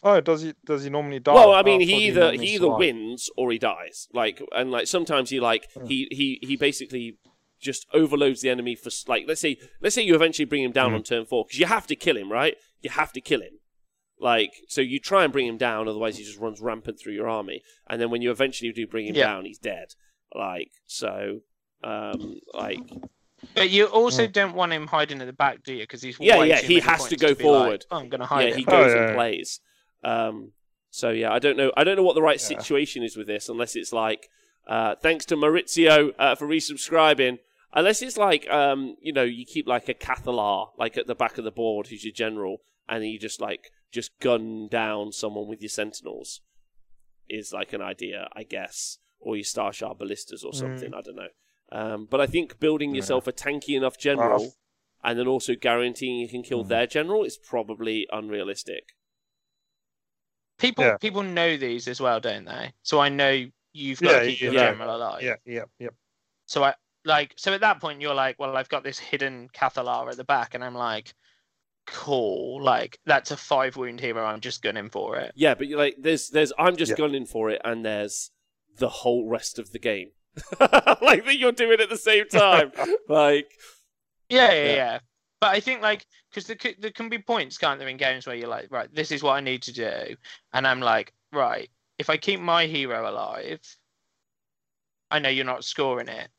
Oh, 0.03 0.21
does 0.21 0.41
he? 0.43 0.53
Does 0.65 0.83
he 0.83 0.89
normally 0.89 1.19
die? 1.19 1.33
well, 1.33 1.53
I 1.53 1.61
Oh, 1.61 1.63
mean, 1.63 1.81
he 1.81 2.07
either 2.07 2.19
normally 2.21 2.45
he 2.47 2.55
either 2.55 2.69
wins 2.69 3.29
or 3.37 3.51
he 3.51 3.57
dies. 3.57 4.07
Like, 4.13 4.41
and 4.55 4.71
like 4.71 4.87
sometimes 4.87 5.29
he 5.29 5.39
like 5.39 5.67
Hmm. 5.73 5.85
he 5.85 6.07
he 6.11 6.39
he 6.41 6.55
basically 6.55 7.17
just 7.59 7.87
overloads 7.93 8.41
the 8.41 8.49
enemy 8.49 8.75
for 8.75 8.89
like 9.07 9.25
let's 9.27 9.41
say 9.41 9.57
let's 9.81 9.95
say 9.95 10.01
you 10.03 10.13
eventually 10.15 10.45
bring 10.45 10.63
him 10.63 10.71
down 10.71 10.91
Mhm. 10.91 10.95
on 10.95 11.03
turn 11.03 11.25
four 11.25 11.45
because 11.45 11.59
you 11.59 11.65
have 11.65 11.87
to 11.87 11.95
kill 11.95 12.15
him, 12.17 12.31
right? 12.31 12.55
You 12.81 12.89
have 12.91 13.11
to 13.13 13.21
kill 13.21 13.41
him. 13.41 13.59
Like, 14.19 14.51
so 14.67 14.81
you 14.81 14.99
try 14.99 15.23
and 15.23 15.31
bring 15.33 15.45
him 15.47 15.57
down, 15.57 15.87
otherwise 15.87 16.17
he 16.17 16.23
just 16.23 16.39
runs 16.39 16.59
rampant 16.59 16.99
through 16.99 17.13
your 17.13 17.27
army. 17.29 17.61
And 17.87 18.01
then 18.01 18.09
when 18.09 18.21
you 18.23 18.31
eventually 18.31 18.71
do 18.71 18.87
bring 18.87 19.05
him 19.07 19.15
Yeah. 19.15 19.25
down, 19.25 19.45
he's 19.45 19.59
dead. 19.59 19.89
Like, 20.33 20.71
so, 20.87 21.41
um, 21.83 22.39
like, 22.53 22.79
But 23.53 23.69
you 23.69 23.85
also 23.85 24.25
Mm. 24.27 24.31
don't 24.33 24.53
want 24.55 24.73
him 24.73 24.87
hiding 24.87 25.21
at 25.21 25.27
the 25.27 25.33
back, 25.33 25.63
do 25.63 25.71
you? 25.73 25.81
Because 25.83 26.01
he's 26.01 26.19
Yeah, 26.19 26.43
yeah, 26.43 26.59
he 26.59 26.79
has 26.79 27.05
to 27.07 27.15
go 27.15 27.35
be 27.35 27.43
forward. 27.43 27.85
Like, 27.91 27.91
"Oh, 27.91 27.97
I'm 27.97 28.09
going 28.09 28.21
to 28.21 28.25
hide 28.25 28.47
yeah, 28.47 28.53
him. 28.53 28.57
he 28.57 28.65
Oh, 28.67 28.71
goes 28.71 28.91
yeah, 28.93 28.99
and 29.01 29.09
yeah. 29.09 29.13
plays. 29.15 29.59
Um, 30.07 30.51
so 30.89 31.09
yeah, 31.09 31.31
I 31.31 31.39
don't 31.39 31.57
know. 31.57 31.71
I 31.75 31.84
don't 31.84 31.95
know 31.97 32.03
what 32.03 32.15
the 32.15 32.21
right 32.21 32.39
Yeah. 32.41 32.47
situation 32.57 33.03
is 33.03 33.15
with 33.17 33.27
this, 33.27 33.49
unless 33.49 33.75
it's 33.75 33.91
like, 33.93 34.29
uh, 34.67 34.95
thanks 34.95 35.25
to 35.25 35.35
Maurizio 35.35 36.13
uh, 36.17 36.35
for 36.35 36.47
resubscribing. 36.47 37.39
Unless 37.73 38.01
it's 38.01 38.17
like, 38.17 38.49
um, 38.49 38.95
you 39.01 39.11
know, 39.13 39.23
you 39.23 39.45
keep 39.45 39.67
like 39.67 39.88
a 39.89 39.93
Cathallar 39.93 40.69
like 40.77 40.97
at 40.97 41.07
the 41.07 41.15
back 41.15 41.38
of 41.38 41.43
the 41.43 41.51
board, 41.51 41.88
who's 41.88 42.03
your 42.05 42.13
general, 42.13 42.61
and 42.88 43.05
you 43.05 43.19
just 43.19 43.41
like 43.41 43.71
just 43.91 44.17
gun 44.19 44.67
down 44.69 45.11
someone 45.11 45.47
with 45.47 45.61
your 45.61 45.69
Sentinels. 45.69 46.41
Is 47.29 47.51
like 47.51 47.73
an 47.73 47.81
idea, 47.81 48.29
I 48.34 48.43
guess, 48.43 48.99
or 49.19 49.35
your 49.35 49.43
Starshard 49.43 49.97
ballistas 49.97 50.45
or 50.45 50.53
something. 50.53 50.93
I 50.93 51.01
don't 51.01 51.17
know. 51.17 51.27
Um, 51.69 52.07
but 52.09 52.21
I 52.21 52.27
think 52.27 52.59
building 52.59 52.91
Yeah. 52.91 52.97
yourself 52.97 53.27
a 53.27 53.34
tanky 53.34 53.75
enough 53.75 53.97
general 53.97 54.39
Well, 54.39 54.53
and 55.03 55.19
then 55.19 55.27
also 55.27 55.53
guaranteeing 55.55 56.17
you 56.19 56.29
can 56.29 56.41
kill 56.43 56.63
Mm. 56.63 56.69
their 56.69 56.88
general 56.88 57.25
is 57.25 57.38
probably 57.38 58.07
unrealistic. 58.11 58.95
People 60.57 60.84
Yeah. 60.84 60.97
people 60.97 61.23
know 61.23 61.57
these 61.57 61.88
as 61.88 62.01
well, 62.01 62.19
don't 62.19 62.45
they? 62.45 62.73
So 62.84 62.99
I 62.99 63.09
know 63.09 63.45
you've 63.73 64.01
got 64.01 64.13
Yeah, 64.13 64.19
to 64.19 64.25
keep 64.31 64.41
your 64.41 64.53
yeah. 64.53 64.59
general 64.69 64.95
alive. 64.95 65.23
Yeah, 65.23 65.35
yeah, 65.45 65.63
yeah. 65.79 65.89
So 66.47 66.63
I 66.63 66.73
like 67.05 67.34
so 67.38 67.53
at 67.53 67.61
that 67.61 67.79
point 67.79 68.01
you're 68.01 68.15
like, 68.15 68.39
well, 68.39 68.55
I've 68.57 68.69
got 68.69 68.84
this 68.84 68.97
hidden 68.99 69.49
Cathallar 69.53 70.09
at 70.09 70.17
the 70.17 70.23
back, 70.23 70.55
and 70.55 70.63
I'm 70.63 70.75
like, 70.75 71.13
cool, 71.85 72.61
like 72.61 72.99
that's 73.05 73.31
a 73.31 73.38
five 73.38 73.77
wound 73.77 73.99
hero. 73.99 74.25
I'm 74.25 74.41
just 74.41 74.61
gunning 74.61 74.89
for 74.89 75.17
it. 75.17 75.31
Yeah, 75.35 75.55
but 75.55 75.67
you're 75.67 75.77
like 75.77 75.95
there's 75.99 76.29
there's 76.29 76.53
I'm 76.57 76.75
just 76.75 76.91
Yeah. 76.91 76.97
gunning 76.97 77.25
for 77.25 77.49
it, 77.49 77.61
and 77.63 77.85
there's 77.85 78.31
the 78.77 78.89
whole 78.89 79.27
rest 79.27 79.59
of 79.59 79.71
the 79.71 79.79
game, 79.79 80.11
like 80.59 81.25
that 81.25 81.38
you're 81.38 81.51
doing 81.51 81.79
at 81.79 81.89
the 81.89 81.97
same 81.97 82.27
time. 82.29 82.71
like 83.09 83.51
Yeah, 84.29 84.53
yeah, 84.53 84.75
Yeah. 84.75 84.99
But 85.39 85.51
I 85.51 85.59
think 85.59 85.81
like 85.81 86.05
because 86.30 86.47
there, 86.47 86.57
there 86.80 86.91
can 86.91 87.09
be 87.09 87.19
points, 87.19 87.57
can't 87.57 87.80
there, 87.80 87.88
in 87.88 87.97
games 87.97 88.26
where 88.26 88.35
you're 88.35 88.49
like, 88.49 88.72
right, 88.72 88.93
this 88.93 89.11
is 89.11 89.22
what 89.23 89.34
I 89.34 89.41
need 89.41 89.61
to 89.64 89.73
do, 89.73 90.15
and 90.53 90.68
I'm 90.68 90.81
like, 90.81 91.14
right, 91.31 91.69
if 91.97 92.09
I 92.09 92.18
keep 92.18 92.39
my 92.39 92.65
hero 92.65 93.09
alive, 93.09 93.59
I 95.11 95.19
know 95.19 95.30
you're 95.30 95.45
not 95.45 95.64
scoring 95.64 96.07
it. 96.07 96.30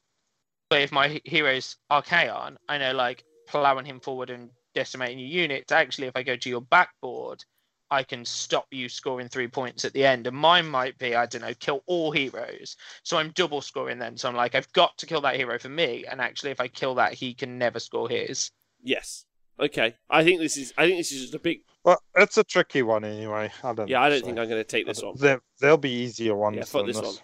But 0.70 0.82
if 0.82 0.92
my 0.92 1.08
he- 1.08 1.22
hero's 1.24 1.76
Archaon, 1.90 2.56
I 2.68 2.78
know 2.78 2.92
like 2.92 3.24
plowing 3.46 3.86
him 3.86 4.00
forward 4.00 4.30
and 4.30 4.50
decimating 4.74 5.18
your 5.18 5.28
units. 5.28 5.72
Actually, 5.72 6.08
if 6.08 6.16
I 6.16 6.22
go 6.22 6.36
to 6.36 6.48
your 6.48 6.60
backboard, 6.60 7.44
I 7.90 8.02
can 8.02 8.24
stop 8.24 8.66
you 8.70 8.88
scoring 8.88 9.28
three 9.28 9.48
points 9.48 9.84
at 9.86 9.94
the 9.94 10.04
end. 10.04 10.26
And 10.26 10.36
mine 10.36 10.68
might 10.68 10.98
be, 10.98 11.14
I 11.14 11.24
don't 11.26 11.40
know, 11.40 11.54
kill 11.54 11.82
all 11.86 12.12
heroes. 12.12 12.76
So 13.02 13.16
I'm 13.16 13.30
double 13.30 13.62
scoring 13.62 13.98
then. 13.98 14.18
So 14.18 14.28
I'm 14.28 14.36
like, 14.36 14.54
I've 14.54 14.70
got 14.72 14.98
to 14.98 15.06
kill 15.06 15.22
that 15.22 15.36
hero 15.36 15.58
for 15.58 15.70
me. 15.70 16.04
And 16.04 16.20
actually, 16.20 16.50
if 16.50 16.60
I 16.60 16.68
kill 16.68 16.96
that, 16.96 17.14
he 17.14 17.32
can 17.32 17.56
never 17.56 17.80
score 17.80 18.08
his. 18.08 18.50
Yes, 18.82 19.24
okay. 19.60 19.94
I 20.10 20.24
think 20.24 20.40
this 20.40 20.56
is 20.56 20.72
I 20.78 20.86
think 20.86 20.98
this 20.98 21.12
is 21.12 21.20
just 21.22 21.34
a 21.34 21.38
big 21.38 21.60
Well, 21.84 22.00
it's 22.16 22.36
a 22.38 22.44
tricky 22.44 22.82
one 22.82 23.04
anyway. 23.04 23.50
I 23.62 23.72
don't. 23.74 23.88
yeah. 23.88 24.00
I 24.02 24.08
don't 24.08 24.20
so- 24.20 24.26
think 24.26 24.38
I'm 24.38 24.48
going 24.48 24.60
to 24.60 24.64
take 24.64 24.86
this 24.86 25.02
one. 25.02 25.14
There, 25.18 25.40
there'll 25.60 25.76
be 25.76 25.90
easier 25.90 26.34
ones 26.36 26.56
Yeah, 26.56 26.64
fuck 26.64 26.80
than 26.82 26.86
this 26.88 27.00
this. 27.00 27.06
one. 27.06 27.16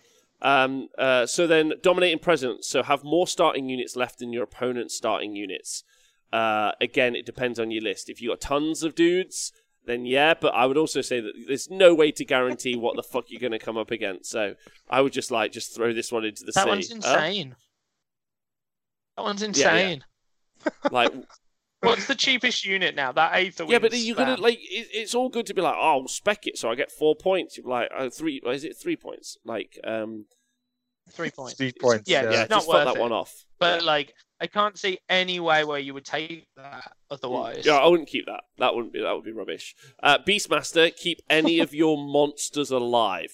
Um, 0.42 0.88
uh, 0.98 1.24
so 1.26 1.46
then, 1.46 1.72
dominating 1.82 2.18
presence. 2.18 2.66
So 2.68 2.82
have 2.82 3.02
more 3.02 3.26
starting 3.26 3.68
units 3.68 3.96
left 3.96 4.18
than 4.18 4.32
your 4.32 4.42
opponent's 4.44 4.94
starting 4.94 5.34
units. 5.34 5.84
Uh, 6.32 6.72
again, 6.80 7.14
it 7.16 7.24
depends 7.24 7.58
on 7.58 7.70
your 7.70 7.82
list. 7.82 8.10
If 8.10 8.20
you 8.20 8.28
got 8.30 8.40
tons 8.42 8.82
of 8.82 8.94
dudes, 8.94 9.52
then 9.86 10.04
yeah. 10.04 10.34
But 10.38 10.52
I 10.54 10.66
would 10.66 10.76
also 10.76 11.00
say 11.00 11.20
that 11.20 11.32
there's 11.46 11.70
no 11.70 11.94
way 11.94 12.10
to 12.12 12.24
guarantee 12.26 12.76
what 12.76 12.94
the 12.96 13.02
fuck 13.02 13.26
you're 13.30 13.40
going 13.40 13.52
to 13.52 13.58
come 13.58 13.78
up 13.78 13.90
against. 13.90 14.30
So 14.30 14.54
I 14.90 15.00
would 15.00 15.12
just 15.14 15.30
like 15.30 15.50
just 15.52 15.74
throw 15.74 15.92
this 15.94 16.12
one 16.12 16.24
into 16.24 16.44
the 16.44 16.52
That 16.52 16.64
sea. 16.64 16.68
one's 16.68 16.88
Huh? 16.90 16.96
insane. 16.96 17.56
That 19.16 19.22
one's 19.22 19.40
yeah. 19.42 19.48
insane. 19.48 20.04
Like 20.90 21.12
What's 21.84 22.06
the 22.06 22.14
cheapest 22.14 22.64
unit 22.64 22.94
now? 22.94 23.12
That 23.12 23.34
Aether 23.34 23.64
yeah, 23.68 23.78
but 23.78 23.96
you're 23.96 24.16
gonna 24.16 24.36
like 24.36 24.58
it, 24.58 24.88
it's 24.92 25.14
all 25.14 25.28
good 25.28 25.46
to 25.46 25.54
be 25.54 25.62
like, 25.62 25.74
oh, 25.76 26.00
I'll 26.00 26.08
spec 26.08 26.46
it 26.46 26.58
so 26.58 26.70
I 26.70 26.74
get 26.74 26.90
four 26.90 27.14
points. 27.14 27.56
You're 27.56 27.66
like, 27.66 27.90
oh, 27.96 28.08
three. 28.10 28.40
Is 28.46 28.64
it 28.64 28.76
three 28.76 28.96
points? 28.96 29.36
Like, 29.44 29.78
um, 29.84 30.26
three 31.10 31.30
points. 31.30 31.54
Three 31.54 31.72
points. 31.78 32.08
yeah, 32.08 32.22
Yeah, 32.24 32.30
yeah, 32.30 32.40
It's 32.42 32.50
not 32.50 32.58
just 32.58 32.68
worth 32.68 32.84
that 32.86 32.96
it. 32.96 33.00
one 33.00 33.12
off. 33.12 33.32
But 33.58 33.82
like, 33.82 34.12
I 34.40 34.46
can't 34.46 34.78
see 34.78 34.98
any 35.08 35.40
way 35.40 35.64
where 35.64 35.78
you 35.78 35.94
would 35.94 36.04
take 36.04 36.46
that 36.56 36.92
otherwise. 37.10 37.64
Yeah, 37.64 37.76
I 37.76 37.86
wouldn't 37.86 38.08
keep 38.08 38.26
that. 38.26 38.42
That 38.58 38.74
wouldn't 38.74 38.92
be. 38.92 39.00
That 39.00 39.14
would 39.14 39.24
be 39.24 39.32
rubbish. 39.32 39.74
Uh, 40.02 40.18
Beastmaster, 40.18 40.94
keep 40.94 41.20
any 41.30 41.60
of 41.60 41.72
your 41.72 41.96
monsters 42.06 42.70
alive. 42.70 43.30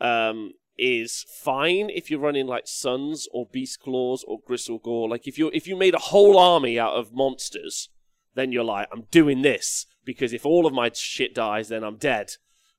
Um, 0.00 0.52
is 0.78 1.24
fine 1.28 1.88
if 1.90 2.10
you're 2.10 2.20
running 2.20 2.46
like 2.46 2.66
Sons 2.66 3.26
or 3.32 3.46
Beast 3.50 3.80
Claws 3.80 4.24
or 4.26 4.40
Gristlegore. 4.42 5.08
Like 5.08 5.26
if 5.26 5.38
you 5.38 5.50
if 5.54 5.66
you 5.66 5.76
made 5.76 5.94
a 5.94 5.98
whole 5.98 6.38
army 6.38 6.78
out 6.78 6.94
of 6.94 7.12
monsters, 7.12 7.88
then 8.34 8.52
you're 8.52 8.64
like, 8.64 8.88
I'm 8.92 9.04
doing 9.10 9.42
this 9.42 9.86
because 10.04 10.32
if 10.32 10.44
all 10.44 10.66
of 10.66 10.72
my 10.72 10.90
shit 10.92 11.34
dies, 11.34 11.68
then 11.68 11.82
I'm 11.82 11.96
dead. 11.96 12.32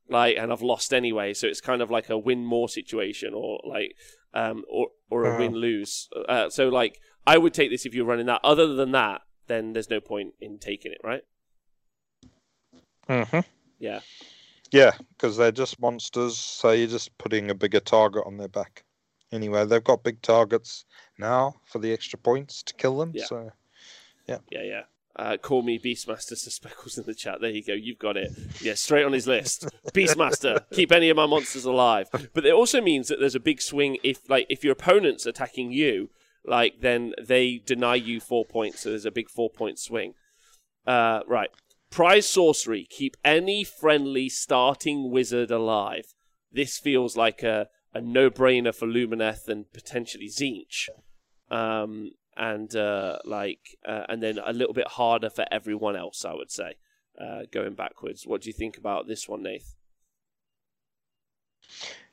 Like, 0.10 0.38
and 0.38 0.54
I've 0.54 0.62
lost 0.62 0.94
anyway. 0.94 1.34
So 1.34 1.48
it's 1.48 1.60
kind 1.60 1.82
of 1.82 1.92
like 1.92 2.10
a 2.10 2.18
win 2.18 2.46
more 2.46 2.70
situation, 2.70 3.34
or 3.34 3.60
like, 3.68 3.94
um, 4.34 4.64
or 4.70 4.88
or 5.10 5.26
a 5.26 5.34
Uh. 5.34 5.38
win 5.40 5.54
lose. 5.56 6.08
Uh, 6.30 6.50
so 6.50 6.70
like, 6.70 7.00
I 7.26 7.38
would 7.38 7.54
take 7.54 7.72
this 7.72 7.86
if 7.86 7.94
you're 7.94 8.06
running 8.06 8.28
that. 8.28 8.40
Other 8.44 8.74
than 8.74 8.92
that, 8.92 9.22
then 9.48 9.74
there's 9.74 9.90
no 9.90 10.00
point 10.00 10.36
in 10.40 10.60
taking 10.60 10.92
it, 10.94 11.02
right? 11.04 11.24
hmm 13.08 13.40
Yeah. 13.80 14.00
Yeah, 14.72 14.92
because 15.10 15.38
they're 15.38 15.52
just 15.52 15.80
monsters, 15.80 16.38
so 16.38 16.72
you're 16.72 16.88
just 16.88 17.18
putting 17.18 17.50
a 17.50 17.56
bigger 17.56 17.80
target 17.80 18.24
on 18.26 18.38
their 18.38 18.48
back. 18.48 18.84
Anyway, 19.32 19.66
they've 19.66 19.84
got 19.84 20.04
big 20.04 20.22
targets 20.22 20.86
now 21.18 21.56
for 21.66 21.80
the 21.80 21.92
extra 21.92 22.18
points 22.20 22.64
to 22.64 22.74
kill 22.74 22.98
them. 22.98 23.12
Yeah. 23.14 23.26
So 23.26 23.52
Yeah, 24.50 24.64
yeah. 24.64 24.82
Uh, 25.16 25.36
call 25.36 25.64
me 25.64 25.80
Beastmaster 25.80 26.42
to 26.42 26.52
Speckles 26.52 26.98
in 26.98 27.06
the 27.06 27.16
chat. 27.16 27.42
There 27.42 27.50
you 27.50 27.64
go. 27.64 27.74
You've 27.74 27.98
got 27.98 28.18
it. 28.18 28.32
Yeah, 28.62 28.76
straight 28.76 29.04
on 29.04 29.14
his 29.14 29.26
list. 29.26 29.66
Beastmaster, 29.94 30.64
keep 30.72 30.92
any 30.92 31.10
of 31.10 31.18
my 31.18 31.26
monsters 31.26 31.66
alive. 31.66 32.08
But 32.34 32.46
it 32.46 32.54
also 32.54 32.82
means 32.82 33.08
that 33.08 33.20
there's 33.20 33.34
a 33.34 33.40
big 33.40 33.60
swing 33.60 33.98
if, 34.04 34.30
like, 34.30 34.46
if 34.48 34.64
your 34.64 34.74
opponent's 34.74 35.26
attacking 35.26 35.72
you, 35.72 36.12
like, 36.46 36.82
then 36.82 37.14
they 37.20 37.58
deny 37.66 37.96
you 37.96 38.20
four 38.20 38.46
points. 38.46 38.82
So 38.82 38.90
there's 38.90 39.06
a 39.06 39.12
big 39.12 39.30
four 39.30 39.50
point 39.50 39.80
swing. 39.80 40.14
Uh, 40.86 41.22
right. 41.28 41.50
Prize 41.90 42.28
sorcery. 42.28 42.88
Keep 42.90 43.18
any 43.24 43.64
friendly 43.64 44.30
starting 44.30 45.12
wizard 45.12 45.52
alive. 45.52 46.14
This 46.52 46.78
feels 46.78 47.16
like 47.18 47.44
a, 47.44 47.68
a 47.94 48.02
no 48.02 48.30
brainer 48.30 48.74
for 48.74 48.88
Lumineth 48.88 49.48
and 49.48 49.72
potentially 49.74 50.28
Tzeentch. 50.28 50.90
Um, 51.50 52.12
and 52.36 52.76
uh, 52.76 53.20
like, 53.26 53.78
uh, 53.86 54.04
and 54.10 54.22
then 54.22 54.38
a 54.44 54.54
little 54.54 54.74
bit 54.74 54.88
harder 54.88 55.30
for 55.30 55.46
everyone 55.52 55.96
else, 55.96 56.24
I 56.24 56.34
would 56.34 56.52
say, 56.52 56.76
uh, 57.20 57.44
going 57.52 57.74
backwards. 57.74 58.28
What 58.28 58.42
do 58.42 58.50
you 58.50 58.54
think 58.54 58.78
about 58.78 59.08
this 59.08 59.28
one, 59.28 59.44
Nath? 59.44 59.76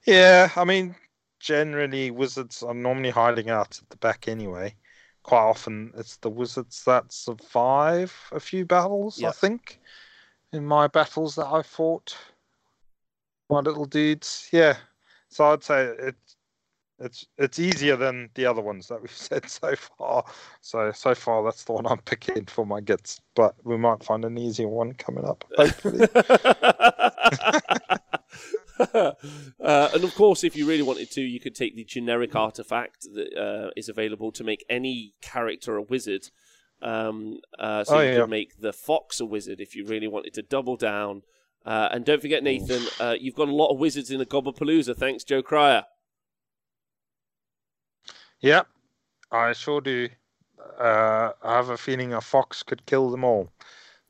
Yeah, 0.06 0.50
I 0.56 0.64
mean, 0.64 0.96
generally 1.40 2.10
wizards 2.10 2.62
are 2.62 2.74
normally 2.74 3.10
hiding 3.10 3.50
out 3.50 3.78
at 3.82 3.90
the 3.90 3.96
back 3.96 4.28
anyway. 4.28 4.76
Quite 5.24 5.40
often, 5.40 5.92
it's 5.96 6.18
the 6.18 6.28
wizards 6.28 6.84
that 6.84 7.10
survive 7.12 8.14
a 8.30 8.38
few 8.38 8.66
battles. 8.66 9.22
I 9.22 9.30
think 9.30 9.80
in 10.52 10.66
my 10.66 10.86
battles 10.86 11.34
that 11.36 11.46
I 11.46 11.62
fought, 11.62 12.14
my 13.48 13.60
little 13.60 13.86
dudes. 13.86 14.50
Yeah, 14.52 14.76
so 15.28 15.46
I'd 15.46 15.64
say 15.64 15.86
it's 15.98 16.36
it's 16.98 17.26
it's 17.38 17.58
easier 17.58 17.96
than 17.96 18.28
the 18.34 18.44
other 18.44 18.60
ones 18.60 18.88
that 18.88 19.00
we've 19.00 19.10
said 19.16 19.48
so 19.48 19.74
far. 19.74 20.26
So 20.60 20.92
so 20.92 21.14
far, 21.14 21.42
that's 21.42 21.64
the 21.64 21.72
one 21.72 21.86
I'm 21.86 22.02
picking 22.02 22.44
for 22.44 22.66
my 22.66 22.82
gets, 22.82 23.22
But 23.34 23.54
we 23.64 23.78
might 23.78 24.04
find 24.04 24.26
an 24.26 24.36
easier 24.36 24.68
one 24.68 24.92
coming 24.92 25.24
up. 25.24 25.42
Hopefully. 25.56 26.06
uh, 28.94 29.12
and 29.60 30.04
of 30.04 30.14
course, 30.14 30.44
if 30.44 30.56
you 30.56 30.66
really 30.66 30.82
wanted 30.82 31.10
to, 31.12 31.20
you 31.20 31.40
could 31.40 31.54
take 31.54 31.76
the 31.76 31.84
generic 31.84 32.34
artifact 32.34 33.06
that 33.14 33.36
uh, 33.36 33.70
is 33.76 33.88
available 33.88 34.32
to 34.32 34.44
make 34.44 34.64
any 34.68 35.14
character 35.20 35.76
a 35.76 35.82
wizard. 35.82 36.28
Um, 36.82 37.38
uh, 37.58 37.84
so 37.84 37.96
Oh, 37.96 38.00
you 38.00 38.10
yeah. 38.10 38.20
could 38.20 38.30
make 38.30 38.60
the 38.60 38.72
fox 38.72 39.20
a 39.20 39.24
wizard 39.24 39.60
if 39.60 39.74
you 39.74 39.86
really 39.86 40.08
wanted 40.08 40.34
to 40.34 40.42
double 40.42 40.76
down. 40.76 41.22
Uh, 41.64 41.88
and 41.92 42.04
don't 42.04 42.20
forget, 42.20 42.42
Nathan, 42.42 42.82
uh, 43.00 43.14
you've 43.18 43.34
got 43.36 43.48
a 43.48 43.54
lot 43.54 43.72
of 43.72 43.78
wizards 43.78 44.10
in 44.10 44.18
the 44.18 44.26
Gobbapalooza. 44.26 44.94
Thanks, 44.96 45.24
Joe 45.24 45.42
Cryer. 45.42 45.84
Yep, 48.40 48.66
I 49.30 49.52
sure 49.54 49.80
do. 49.80 50.08
Uh, 50.78 51.30
I 51.42 51.56
have 51.56 51.70
a 51.70 51.76
feeling 51.78 52.12
a 52.12 52.20
fox 52.20 52.62
could 52.62 52.84
kill 52.86 53.10
them 53.10 53.24
all. 53.24 53.50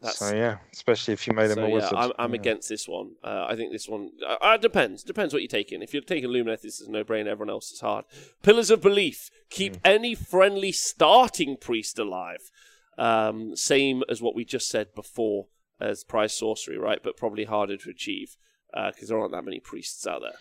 That's- 0.05 0.19
So 0.19 0.35
yeah, 0.37 0.59
especially 0.73 1.15
if 1.15 1.27
you 1.27 1.33
made 1.33 1.51
him 1.51 1.57
So 1.57 1.65
a 1.65 1.69
yeah, 1.69 1.75
wizard. 1.75 1.93
I'm, 1.95 2.13
I'm 2.19 2.35
Yeah. 2.35 2.41
against 2.41 2.69
this 2.69 2.87
one. 2.87 3.13
Uh, 3.23 3.47
I 3.49 3.57
think 3.57 3.73
this 3.73 3.89
one 3.89 4.11
uh, 4.25 4.37
uh, 4.41 4.57
depends. 4.57 5.03
Depends 5.03 5.33
what 5.33 5.43
you're 5.43 5.49
taking. 5.49 5.83
If 5.83 5.93
you're 5.95 6.03
taking 6.03 6.29
Lumineth, 6.31 6.63
this 6.63 6.81
is 6.81 6.89
no 6.89 7.03
brainer. 7.05 7.29
Everyone 7.29 7.51
else 7.51 7.73
is 7.73 7.81
hard. 7.81 8.05
Pillars 8.43 8.71
of 8.71 8.81
Belief 8.83 9.31
keep 9.51 9.75
Hmm. 9.77 9.81
any 9.85 10.15
friendly 10.15 10.73
starting 10.73 11.57
priest 11.57 11.99
alive. 11.99 12.51
Um, 12.99 13.57
same 13.57 14.03
as 14.09 14.23
what 14.23 14.35
we 14.37 14.45
just 14.45 14.69
said 14.69 14.95
before 14.95 15.47
as 15.81 16.05
prize 16.05 16.33
sorcery, 16.37 16.79
right? 16.79 17.03
But 17.03 17.17
probably 17.17 17.45
harder 17.45 17.77
to 17.77 17.91
achieve 17.91 18.37
because 18.73 19.09
there 19.09 19.19
aren't 19.19 19.33
that 19.33 19.45
many 19.45 19.59
priests 19.61 20.07
out 20.07 20.21
there. 20.23 20.39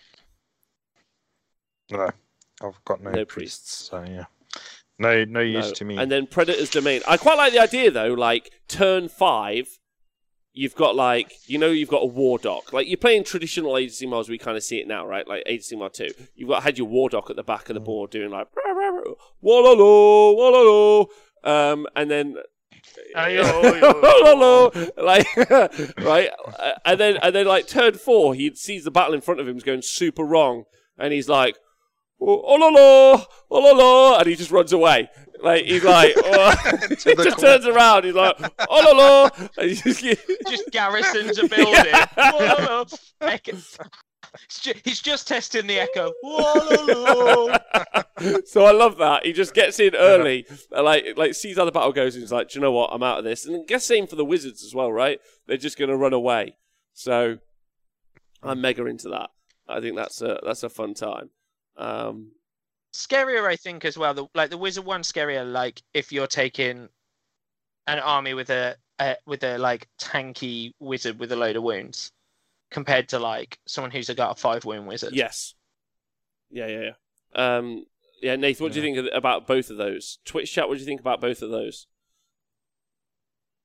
No, 1.90 2.10
I've 2.62 2.84
got 2.84 3.00
no, 3.02 3.10
No 3.10 3.24
priests, 3.24 3.72
So 3.88 4.04
yeah, 4.04 4.24
no, 4.98 5.24
no 5.24 5.40
use 5.40 5.68
No. 5.68 5.72
to 5.74 5.84
me. 5.84 5.96
And 5.96 6.10
then 6.10 6.26
Predator's 6.26 6.70
Domain. 6.70 7.02
I 7.08 7.16
quite 7.16 7.36
like 7.36 7.52
the 7.52 7.58
idea 7.60 7.90
though. 7.90 8.14
Like 8.14 8.50
turn 8.68 9.08
five, 9.08 9.68
you've 10.52 10.74
got 10.76 10.94
like 10.96 11.32
you 11.46 11.58
know 11.58 11.68
you've 11.70 11.88
got 11.88 12.02
a 12.04 12.08
Wardokk. 12.08 12.72
Like 12.72 12.86
you're 12.88 12.96
playing 12.96 13.24
traditional 13.24 13.76
Age 13.76 13.90
of 13.90 14.28
we 14.28 14.38
kind 14.38 14.56
of 14.56 14.62
see 14.62 14.78
it 14.78 14.86
now, 14.88 15.06
right? 15.06 15.26
Like 15.26 15.42
Age 15.46 15.70
of 15.72 15.92
two. 15.92 16.10
You've 16.34 16.48
got 16.48 16.62
had 16.62 16.78
your 16.78 16.88
Wardokk 16.88 17.30
at 17.30 17.36
the 17.36 17.42
back 17.42 17.68
of 17.70 17.74
the 17.74 17.80
board 17.80 18.10
doing 18.10 18.30
like 18.30 18.48
walalo 19.42 20.36
walalo, 20.36 21.06
um, 21.44 21.86
and 21.96 22.10
then. 22.10 22.36
like 24.96 25.26
right, 25.98 26.30
Uh, 26.58 26.72
and 26.84 27.00
then 27.00 27.16
and 27.16 27.34
then 27.34 27.46
like 27.46 27.66
turn 27.66 27.94
four, 27.94 28.34
he 28.34 28.54
sees 28.54 28.84
the 28.84 28.90
battle 28.90 29.14
in 29.14 29.20
front 29.20 29.40
of 29.40 29.48
him 29.48 29.56
is 29.56 29.62
going 29.62 29.82
super 29.82 30.22
wrong, 30.24 30.64
and 30.98 31.12
he's 31.12 31.28
like, 31.28 31.56
oh, 32.26 32.42
oh 32.46 32.54
la 32.54 32.68
la, 32.68 33.24
oh 33.50 33.58
la 33.60 33.70
la, 33.72 34.18
and 34.18 34.26
he 34.26 34.34
just 34.36 34.50
runs 34.50 34.72
away. 34.72 35.08
Like 35.42 35.64
he's 35.64 35.84
like, 35.84 36.14
oh. 36.16 36.54
he 36.88 36.96
To 36.96 37.14
the 37.14 37.24
just 37.24 37.38
turns 37.38 37.66
around. 37.66 38.04
He's 38.04 38.14
like, 38.14 38.36
oh 38.68 38.80
la 38.80 38.92
la, 38.92 39.48
and 39.58 39.70
he 39.70 39.76
just, 39.76 40.02
Just 40.48 40.70
garrisons 40.70 41.38
a 41.38 41.48
building. 41.48 41.92
Whoa, 41.92 42.06
oh, 42.16 42.86
echo. 43.20 43.52
He's 44.48 44.58
ju- 44.60 44.80
He's 44.84 45.00
just 45.00 45.28
testing 45.28 45.66
the 45.66 45.78
echo. 45.78 46.12
Oh, 46.24 47.56
Whoa, 48.18 48.40
so 48.46 48.64
I 48.64 48.72
love 48.72 48.96
that. 48.98 49.24
He 49.24 49.32
just 49.32 49.54
gets 49.54 49.78
in 49.78 49.94
early, 49.94 50.46
and 50.72 50.84
like 50.84 51.04
like 51.16 51.34
sees 51.34 51.56
how 51.56 51.64
the 51.64 51.72
battle 51.72 51.92
goes, 51.92 52.14
and 52.14 52.22
he's 52.22 52.32
like, 52.32 52.48
Do 52.48 52.58
you 52.58 52.62
know 52.62 52.72
what? 52.72 52.90
I'm 52.92 53.02
out 53.02 53.18
of 53.18 53.24
this. 53.24 53.46
And 53.46 53.56
I 53.56 53.64
guess 53.66 53.84
same 53.84 54.06
for 54.06 54.16
the 54.16 54.24
wizards 54.24 54.64
as 54.64 54.74
well, 54.74 54.92
right? 54.92 55.20
They're 55.46 55.56
just 55.56 55.78
going 55.78 55.90
to 55.90 55.96
run 55.96 56.12
away. 56.12 56.56
So 56.94 57.38
I'm 58.42 58.60
mega 58.60 58.86
into 58.86 59.08
that. 59.10 59.30
I 59.68 59.80
think 59.80 59.96
that's 59.96 60.20
a 60.20 60.40
that's 60.44 60.62
a 60.62 60.68
fun 60.68 60.94
time. 60.94 61.30
Um, 61.76 62.32
scarier, 62.92 63.46
I 63.46 63.56
think, 63.56 63.84
as 63.84 63.98
well. 63.98 64.14
The, 64.14 64.26
like 64.34 64.50
the 64.50 64.58
wizard 64.58 64.84
one, 64.84 65.02
scarier. 65.02 65.50
Like 65.50 65.82
if 65.92 66.12
you're 66.12 66.26
taking 66.26 66.88
an 67.86 67.98
army 67.98 68.34
with 68.34 68.50
a, 68.50 68.76
a 68.98 69.16
with 69.26 69.42
a 69.44 69.58
like 69.58 69.88
tanky 70.00 70.72
wizard 70.80 71.18
with 71.18 71.32
a 71.32 71.36
load 71.36 71.56
of 71.56 71.62
wounds, 71.62 72.12
compared 72.70 73.08
to 73.10 73.18
like 73.18 73.58
someone 73.66 73.90
who's 73.90 74.08
got 74.10 74.36
a 74.36 74.40
five 74.40 74.64
wound 74.64 74.86
wizard. 74.86 75.14
yes. 75.14 75.54
Yeah, 76.50 76.66
yeah, 76.66 76.90
yeah. 77.34 77.56
Um, 77.56 77.84
yeah, 78.22 78.36
Nathan, 78.36 78.64
what 78.64 78.72
do 78.72 78.80
you 78.80 78.94
think 78.94 79.12
about 79.12 79.46
both 79.46 79.70
of 79.70 79.76
those? 79.76 80.18
Twitch 80.24 80.52
chat, 80.52 80.68
what 80.68 80.74
do 80.74 80.80
you 80.80 80.86
think 80.86 81.00
about 81.00 81.20
both 81.20 81.42
of 81.42 81.50
those? 81.50 81.88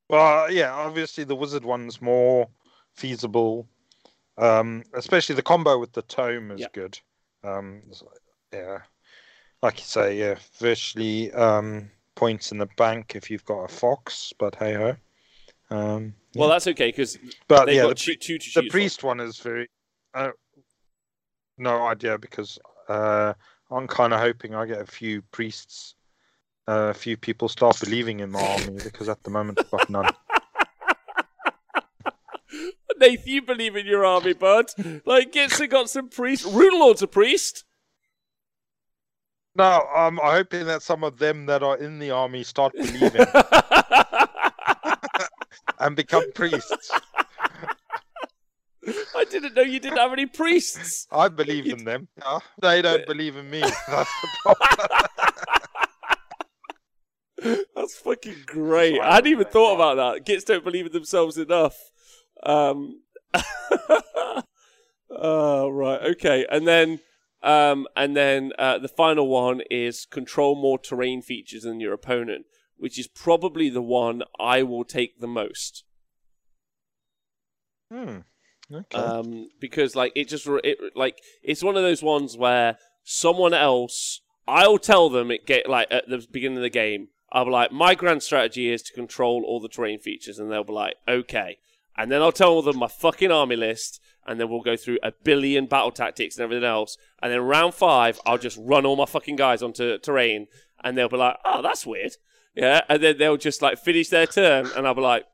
Well, 0.09 0.51
yeah, 0.51 0.73
obviously 0.73 1.23
the 1.23 1.35
wizard 1.35 1.63
one's 1.63 2.01
more 2.01 2.49
feasible. 2.95 3.67
Um, 4.37 4.83
especially 4.93 5.35
the 5.35 5.43
combo 5.43 5.77
with 5.77 5.93
the 5.93 6.01
tome 6.01 6.51
is 6.51 6.61
Yeah. 6.61 6.67
good. 6.73 6.99
Um, 7.43 7.81
yeah, 8.53 8.79
like 9.61 9.79
you 9.79 9.85
say, 9.85 10.17
yeah, 10.17 10.35
virtually 10.59 11.31
um, 11.33 11.89
points 12.15 12.51
in 12.51 12.57
the 12.57 12.69
bank 12.77 13.13
if 13.15 13.29
you've 13.29 13.45
got 13.45 13.63
a 13.63 13.67
fox. 13.67 14.33
But 14.37 14.55
hey 14.55 14.73
ho. 14.73 14.95
Um, 15.71 16.13
Well, 16.35 16.49
that's 16.49 16.67
okay 16.67 16.89
because 16.89 17.17
but 17.47 17.71
yeah, 17.73 17.83
got 17.83 17.89
the, 17.89 18.15
two, 18.15 18.15
two 18.15 18.37
the 18.37 18.61
from. 18.61 18.69
priest 18.69 19.03
one 19.03 19.19
is 19.19 19.39
very. 19.39 19.69
Uh, 20.13 20.31
no 21.57 21.85
idea 21.87 22.17
because 22.17 22.57
uh, 22.87 23.33
I'm 23.69 23.87
kind 23.87 24.13
of 24.13 24.19
hoping 24.19 24.55
I 24.55 24.65
get 24.65 24.81
a 24.81 24.85
few 24.85 25.21
priests, 25.31 25.95
uh, 26.67 26.89
a 26.89 26.93
few 26.93 27.17
people 27.17 27.49
start 27.49 27.79
believing 27.79 28.21
in 28.21 28.31
my 28.31 28.41
army 28.41 28.79
because 28.83 29.09
at 29.09 29.21
the 29.23 29.29
moment 29.29 29.59
I've 29.59 29.71
got 29.71 29.89
none. 29.89 30.11
Nathan, 32.99 33.27
you 33.27 33.41
believe 33.41 33.75
in 33.75 33.85
your 33.85 34.05
army, 34.05 34.33
bud. 34.33 34.67
Like, 35.05 35.31
Gitson 35.31 35.69
got 35.69 35.89
some 35.89 36.09
priest. 36.09 36.45
Rune 36.45 36.79
Lord's 36.79 37.01
a 37.01 37.07
priest. 37.07 37.65
No, 39.55 39.87
um, 39.95 40.19
I'm 40.23 40.31
hoping 40.31 40.65
that 40.67 40.81
some 40.81 41.03
of 41.03 41.17
them 41.17 41.45
that 41.47 41.63
are 41.63 41.77
in 41.77 41.99
the 41.99 42.11
army 42.11 42.43
start 42.43 42.73
believing 42.73 43.11
and 45.79 45.95
become 45.95 46.31
priests. 46.33 46.91
I 49.15 49.25
didn't 49.25 49.55
know 49.55 49.61
you 49.61 49.79
didn't 49.79 49.97
have 49.97 50.13
any 50.13 50.27
priests. 50.27 51.07
I 51.11 51.27
believe 51.27 51.65
in 51.67 51.83
them. 51.83 52.07
They 52.61 52.81
don't 52.81 53.05
believe 53.05 53.35
in 53.35 53.49
me. 53.49 53.59
That's 53.87 54.11
the 54.21 54.27
problem. 54.43 54.69
That's 57.75 57.95
fucking 57.95 58.35
great. 58.45 58.99
I 58.99 59.15
hadn't 59.15 59.31
even 59.31 59.47
thought 59.47 59.75
about 59.75 59.95
that. 59.95 60.25
Gits 60.25 60.43
don't 60.43 60.63
believe 60.63 60.85
in 60.85 60.91
themselves 60.91 61.37
enough. 61.37 61.75
Um, 62.43 63.01
oh, 65.09 65.69
right. 65.69 66.01
Okay. 66.11 66.45
And 66.49 66.67
then, 66.67 66.99
um, 67.43 67.87
and 67.95 68.15
then 68.15 68.51
uh, 68.57 68.77
the 68.79 68.87
final 68.87 69.27
one 69.27 69.61
is 69.69 70.05
control 70.05 70.55
more 70.55 70.79
terrain 70.79 71.21
features 71.21 71.63
than 71.63 71.79
your 71.79 71.93
opponent, 71.93 72.45
which 72.77 72.99
is 72.99 73.07
probably 73.07 73.69
the 73.69 73.81
one 73.81 74.23
I 74.39 74.63
will 74.63 74.83
take 74.83 75.19
the 75.19 75.27
most. 75.27 75.83
Hmm. 77.91 78.19
Okay. 78.71 78.97
um, 78.97 79.49
because 79.59 79.95
like 79.95 80.11
it 80.15 80.27
just 80.27 80.47
it 80.63 80.77
like 80.95 81.17
it's 81.41 81.63
one 81.63 81.75
of 81.75 81.81
those 81.81 82.03
ones 82.03 82.37
where 82.37 82.77
someone 83.03 83.53
else 83.53 84.21
I'll 84.47 84.77
tell 84.77 85.09
them 85.09 85.31
it 85.31 85.47
get 85.47 85.67
like 85.67 85.87
at 85.89 86.07
the 86.07 86.25
beginning 86.31 86.57
of 86.57 86.63
the 86.63 86.69
game 86.69 87.07
I'll 87.31 87.45
be 87.45 87.51
like 87.51 87.71
my 87.71 87.95
grand 87.95 88.21
strategy 88.21 88.71
is 88.71 88.83
to 88.83 88.93
control 88.93 89.43
all 89.43 89.59
the 89.59 89.69
terrain 89.69 89.99
features 89.99 90.37
and 90.37 90.51
they'll 90.51 90.63
be 90.63 90.73
like 90.73 90.95
okay 91.07 91.57
and 91.97 92.11
then 92.11 92.21
I'll 92.21 92.31
tell 92.31 92.61
them 92.61 92.77
my 92.77 92.87
fucking 92.87 93.31
army 93.31 93.55
list 93.55 94.01
and 94.25 94.39
then 94.39 94.49
we'll 94.49 94.61
go 94.61 94.77
through 94.77 94.99
a 95.03 95.11
billion 95.23 95.65
battle 95.65 95.91
tactics 95.91 96.37
and 96.37 96.43
everything 96.43 96.63
else 96.63 96.97
and 97.21 97.31
then 97.31 97.41
round 97.41 97.73
five 97.73 98.19
I'll 98.25 98.37
just 98.37 98.57
run 98.61 98.85
all 98.85 98.95
my 98.95 99.05
fucking 99.05 99.35
guys 99.35 99.61
onto 99.61 99.97
terrain 99.99 100.47
and 100.83 100.97
they'll 100.97 101.09
be 101.09 101.17
like 101.17 101.37
oh 101.45 101.61
that's 101.61 101.85
weird 101.85 102.13
yeah 102.55 102.81
and 102.89 103.01
then 103.01 103.17
they'll 103.17 103.37
just 103.37 103.61
like 103.61 103.77
finish 103.77 104.09
their 104.09 104.27
turn 104.27 104.67
and 104.75 104.87
I'll 104.87 104.95
be 104.95 105.01
like 105.01 105.25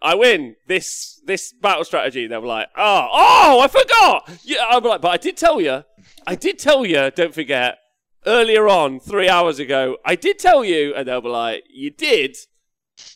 I 0.00 0.14
win 0.14 0.56
this 0.66 1.20
this 1.24 1.52
battle 1.52 1.84
strategy. 1.84 2.26
They'll 2.26 2.40
be 2.40 2.46
like, 2.46 2.68
oh, 2.76 3.08
oh, 3.12 3.60
I 3.60 3.66
forgot. 3.66 4.30
Yeah, 4.44 4.64
I'm 4.68 4.84
like, 4.84 5.00
but 5.00 5.08
I 5.08 5.16
did 5.16 5.36
tell 5.36 5.60
you, 5.60 5.84
I 6.26 6.34
did 6.36 6.58
tell 6.58 6.86
you. 6.86 7.10
Don't 7.10 7.34
forget, 7.34 7.78
earlier 8.26 8.68
on, 8.68 9.00
three 9.00 9.28
hours 9.28 9.58
ago, 9.58 9.96
I 10.04 10.14
did 10.14 10.38
tell 10.38 10.64
you, 10.64 10.94
and 10.94 11.08
they'll 11.08 11.20
be 11.20 11.28
like, 11.28 11.64
you 11.68 11.90
did, 11.90 12.36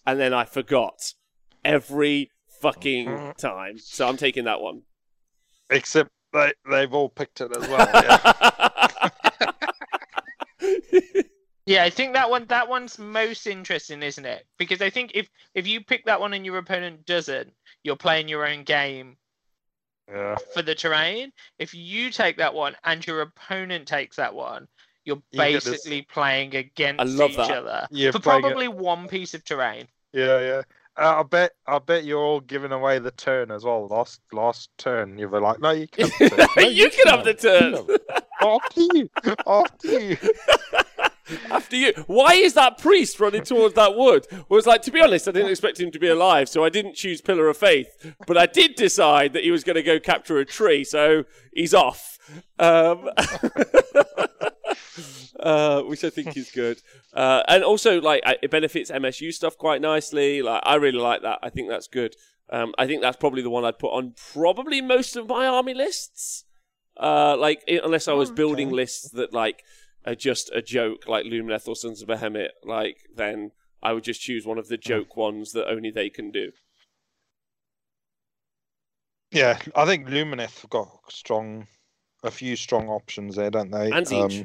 and 0.07 0.19
then 0.19 0.35
I 0.35 0.45
forgot 0.45 1.15
every 1.65 2.31
fucking 2.63 3.09
mm-hmm. 3.09 3.31
time. 3.37 3.79
So 3.79 4.09
I'm 4.09 4.17
taking 4.17 4.45
that 4.45 4.61
one. 4.61 4.83
Except 5.69 6.11
they 6.33 6.53
they've 6.71 6.93
all 6.93 7.09
picked 7.09 7.41
it 7.41 7.57
as 7.57 7.69
well. 7.69 7.89
Yeah. 7.95 9.09
Yeah, 11.65 11.85
I 11.85 11.91
think 11.91 12.15
that 12.15 12.29
one 12.29 12.47
that 12.49 12.69
one's 12.69 12.99
most 12.99 13.47
interesting, 13.47 14.03
isn't 14.03 14.25
it? 14.25 14.47
Because 14.59 14.83
I 14.83 14.91
think 14.91 15.13
if 15.15 15.29
if 15.55 15.67
you 15.67 15.81
pick 15.81 16.05
that 16.07 16.21
one 16.21 16.35
and 16.35 16.45
your 16.45 16.59
opponent 16.59 17.07
doesn't, 17.07 17.53
you're 17.85 17.97
playing 17.97 18.29
your 18.29 18.47
own 18.47 18.65
game 18.65 19.17
yeah. 20.09 20.37
for 20.55 20.63
the 20.63 20.75
terrain. 20.75 21.33
If 21.59 21.73
you 21.73 22.11
take 22.11 22.37
that 22.39 22.53
one 22.53 22.75
and 22.85 23.07
your 23.07 23.21
opponent 23.21 23.87
takes 23.87 24.17
that 24.17 24.35
one, 24.35 24.67
you're 25.05 25.23
You 25.31 25.39
basically 25.39 26.03
playing 26.03 26.57
against 26.57 27.01
I 27.01 27.05
love 27.05 27.31
each 27.31 27.37
that. 27.37 27.51
other 27.51 27.87
You're 27.91 28.13
for 28.13 28.19
playing 28.19 28.41
it- 28.41 28.43
probably 28.43 28.69
one 28.69 29.07
piece 29.07 29.35
of 29.35 29.45
terrain. 29.45 29.87
Yeah, 30.13 30.41
yeah. 30.41 30.63
Uh, 30.97 31.21
I 31.21 31.23
bet 31.23 31.53
I 31.67 31.79
bet 31.79 32.05
you're 32.05 32.23
all 32.23 32.41
giving 32.41 32.73
away 32.73 32.99
the 32.99 33.13
turn 33.13 33.51
as 33.51 33.65
well. 33.65 33.87
Last 33.87 34.21
last 34.33 34.69
turn, 34.77 35.19
you 35.19 35.29
were 35.29 35.41
like, 35.41 35.59
no, 35.61 35.71
you 35.71 35.89
can. 35.89 36.09
Have. 36.11 36.49
No, 36.57 36.63
you 36.65 36.91
can 36.91 37.09
have 37.09 37.25
the 37.25 37.35
turn. 37.35 37.75
After 38.41 38.81
you, 38.81 39.09
after 39.47 40.01
you. 40.01 40.17
After 41.51 41.77
you. 41.77 41.93
Why 42.09 42.35
is 42.35 42.55
that 42.55 42.77
priest 42.79 43.21
running 43.21 43.45
towards 43.45 43.75
that 43.77 43.97
wood? 43.97 44.27
Well, 44.49 44.59
it's 44.59 44.67
like, 44.67 44.83
to 44.83 44.91
be 44.91 45.01
honest, 45.01 45.29
I 45.29 45.31
didn't 45.31 45.53
expect 45.53 45.79
him 45.79 45.93
to 45.93 46.01
be 46.01 46.09
alive, 46.09 46.49
so 46.49 46.65
I 46.65 46.69
didn't 46.69 46.97
choose 46.97 47.21
Pillar 47.21 47.49
of 47.49 47.57
Faith. 47.57 48.15
But 48.27 48.37
I 48.37 48.47
did 48.47 48.75
decide 48.75 49.33
that 49.35 49.45
he 49.45 49.53
was 49.53 49.63
going 49.63 49.77
to 49.77 49.83
go 49.85 50.01
capture 50.01 50.39
a 50.39 50.45
tree, 50.45 50.83
so 50.83 51.25
he's 51.53 51.73
off. 51.73 52.19
Um, 52.59 53.09
uh, 55.41 55.83
which 55.83 56.05
I 56.05 56.11
think 56.11 56.37
is 56.37 56.51
good. 56.51 56.81
Uh, 57.13 57.43
and 57.49 57.65
also, 57.65 58.01
like, 58.01 58.23
it 58.43 58.51
benefits 58.51 58.91
MSU 58.91 59.33
stuff 59.33 59.57
quite 59.59 59.81
nicely. 59.81 60.43
Like, 60.43 60.63
I 60.65 60.77
really 60.77 60.99
like 60.99 61.23
that. 61.23 61.39
I 61.43 61.51
think 61.51 61.69
that's 61.69 61.89
good. 61.89 62.15
Um, 62.51 62.75
I 62.77 62.87
think 62.87 63.01
that's 63.03 63.17
probably 63.17 63.43
the 63.43 63.51
one 63.51 63.65
I'd 63.65 63.79
put 63.79 63.93
on 63.93 64.15
probably 64.33 64.81
most 64.83 65.17
of 65.17 65.29
my 65.29 65.47
army 65.47 65.75
lists. 65.75 66.45
Uh, 66.99 67.37
like, 67.39 67.63
i- 67.69 67.81
unless 67.83 68.09
I 68.09 68.13
was 68.13 68.29
Okay. 68.29 68.37
building 68.37 68.71
lists 68.71 69.09
that, 69.11 69.33
like, 69.33 69.65
are 70.05 70.15
just 70.15 70.51
a 70.53 70.61
joke, 70.61 71.07
like 71.09 71.25
Lumineth 71.25 71.67
or 71.69 71.77
Sons 71.77 72.03
of 72.03 72.09
Behemat, 72.09 72.51
like, 72.65 72.99
then 73.15 73.53
I 73.83 73.93
would 73.95 74.05
just 74.05 74.21
choose 74.21 74.45
one 74.45 74.59
of 74.59 74.69
the 74.69 74.77
joke 74.77 75.17
ones 75.17 75.53
that 75.53 75.69
only 75.69 75.91
they 75.91 76.11
can 76.11 76.31
do. 76.31 76.53
Yeah, 79.31 79.59
I 79.75 79.87
think 79.87 80.09
Lumineth 80.09 80.61
have 80.61 80.71
got 80.71 80.89
strong, 81.09 81.67
a 82.23 82.31
few 82.31 82.55
strong 82.57 82.89
options 82.89 83.35
there, 83.37 83.51
don't 83.51 83.71
they? 83.71 83.91
And 83.91 84.07
Siege. 84.07 84.45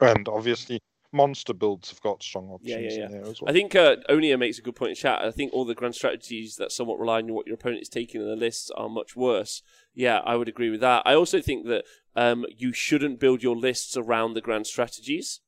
And 0.00 0.28
obviously, 0.28 0.80
monster 1.12 1.52
builds 1.52 1.90
have 1.90 2.00
got 2.00 2.22
strong 2.22 2.46
Yeah, 2.62 2.76
options 2.76 2.96
yeah, 2.96 3.04
in 3.06 3.12
there 3.12 3.22
as 3.22 3.40
well. 3.40 3.50
I 3.50 3.52
think 3.52 3.74
uh, 3.74 3.96
Onia 4.08 4.38
makes 4.38 4.58
a 4.58 4.62
good 4.62 4.76
point 4.76 4.90
in 4.90 4.96
chat. 4.96 5.22
I 5.22 5.30
think 5.30 5.52
all 5.52 5.64
the 5.64 5.74
grand 5.74 5.94
strategies 5.94 6.56
that 6.56 6.72
somewhat 6.72 6.98
rely 6.98 7.18
on 7.18 7.32
what 7.32 7.46
your 7.46 7.54
opponent 7.54 7.82
is 7.82 7.88
taking 7.88 8.20
in 8.20 8.28
the 8.28 8.36
lists 8.36 8.70
are 8.76 8.88
much 8.88 9.16
worse. 9.16 9.62
Yeah, 9.94 10.18
I 10.24 10.36
would 10.36 10.48
agree 10.48 10.70
with 10.70 10.80
that. 10.80 11.02
I 11.04 11.14
also 11.14 11.40
think 11.40 11.66
that 11.66 11.84
um, 12.14 12.46
you 12.56 12.72
shouldn't 12.72 13.20
build 13.20 13.42
your 13.42 13.56
lists 13.56 13.96
around 13.96 14.34
the 14.34 14.40
grand 14.40 14.66
strategies. 14.66 15.40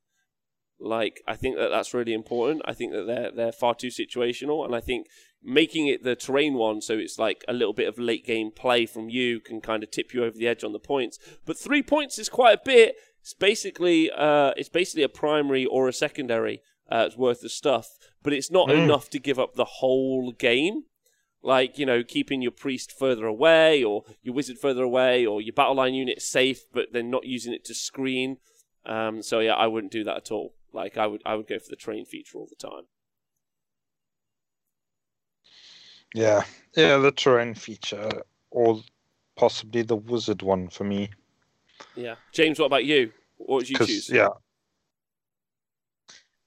Like, 0.81 1.21
I 1.29 1.37
think 1.37 1.57
that 1.57 1.69
that's 1.69 1.95
really 1.95 2.13
important. 2.13 2.63
I 2.65 2.75
think 2.75 2.93
that 2.93 3.07
they're 3.07 3.31
they're 3.31 3.53
far 3.53 3.75
too 3.75 3.89
situational, 3.89 4.65
and 4.65 4.75
I 4.75 4.81
think 4.81 5.07
making 5.43 5.87
it 5.87 6.03
the 6.03 6.17
terrain 6.17 6.55
one, 6.55 6.81
so 6.81 6.95
it's 6.95 7.19
like 7.19 7.45
a 7.49 7.53
little 7.53 7.73
bit 7.73 7.89
of 7.89 7.99
late 7.99 8.27
game 8.27 8.51
play 8.51 8.87
from 8.87 9.09
you, 9.09 9.41
can 9.41 9.61
kind 9.61 9.83
of 9.83 9.91
tip 9.91 10.13
you 10.13 10.25
over 10.25 10.37
the 10.37 10.49
edge 10.49 10.65
on 10.65 10.73
the 10.73 10.79
points. 10.81 11.19
But 11.45 11.59
three 11.59 11.83
points 11.83 12.19
is 12.19 12.29
quite 12.29 12.59
a 12.59 12.63
bit. 12.65 12.97
It's 13.23 13.35
basically 13.35 14.11
uh, 14.11 14.53
it's 14.57 14.69
basically 14.69 15.05
a 15.05 15.09
primary 15.09 15.65
or 15.65 15.89
a 15.89 15.93
secondary 15.93 16.61
uh, 16.91 17.09
worth 17.17 17.43
of 17.45 17.53
stuff, 17.53 17.97
but 18.23 18.33
it's 18.33 18.51
not 18.51 18.69
Mm. 18.69 18.85
enough 18.85 19.09
to 19.11 19.19
give 19.19 19.39
up 19.39 19.55
the 19.55 19.65
whole 19.81 20.33
game. 20.33 20.85
Like 21.43 21.79
you 21.79 21.87
know, 21.87 22.03
keeping 22.03 22.43
your 22.43 22.53
priest 22.53 22.93
further 22.93 23.27
away, 23.27 23.83
or 23.83 24.05
your 24.23 24.35
wizard 24.35 24.59
further 24.59 24.83
away, 24.83 25.25
or 25.25 25.41
your 25.41 25.53
battle 25.55 25.77
line 25.77 25.95
unit 25.95 26.21
safe, 26.21 26.65
but 26.73 26.93
then 26.93 27.11
not 27.11 27.25
using 27.27 27.53
it 27.55 27.65
to 27.67 27.75
screen. 27.75 28.39
Um, 28.85 29.23
so 29.23 29.39
yeah, 29.41 29.55
I 29.55 29.67
wouldn't 29.69 29.93
do 29.93 30.05
that 30.05 30.17
at 30.17 30.31
all. 30.33 30.55
Like 30.73 30.97
I 30.99 31.07
would, 31.07 31.23
I 31.25 31.35
would 31.37 31.47
go 31.49 31.59
for 31.59 31.69
the 31.71 31.77
train 31.77 32.05
feature 32.05 32.39
all 32.39 32.49
the 32.49 32.57
time. 32.57 32.85
Yeah, 36.15 36.45
yeah, 36.77 36.99
the 36.99 37.11
terrain 37.13 37.55
feature, 37.55 38.23
or 38.51 38.83
possibly 39.37 39.83
the 39.83 39.97
wizard 39.97 40.43
one 40.43 40.69
for 40.69 40.85
me. 40.85 41.11
Yeah, 41.97 42.15
James, 42.33 42.59
what 42.59 42.67
about 42.67 42.85
you? 42.85 43.13
What 43.39 43.57
would 43.57 43.69
you 43.69 43.77
choose? 43.79 44.09
Yeah, 44.09 44.29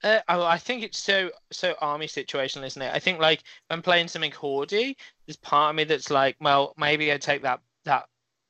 Uh, 0.02 0.20
oh, 0.28 0.44
I 0.44 0.58
think 0.58 0.82
it's 0.82 0.98
so 0.98 1.30
so 1.50 1.74
army 1.80 2.06
situational, 2.06 2.64
isn't 2.66 2.82
it? 2.82 2.94
I 2.94 2.98
think 2.98 3.18
like 3.18 3.42
when 3.68 3.82
playing 3.82 4.08
something 4.08 4.30
hoardy, 4.30 4.94
there's 5.26 5.36
part 5.36 5.70
of 5.70 5.76
me 5.76 5.84
that's 5.84 6.10
like, 6.10 6.36
well, 6.40 6.74
maybe 6.76 7.12
I 7.12 7.18
take 7.18 7.42
that 7.42 7.60
that 7.84 8.06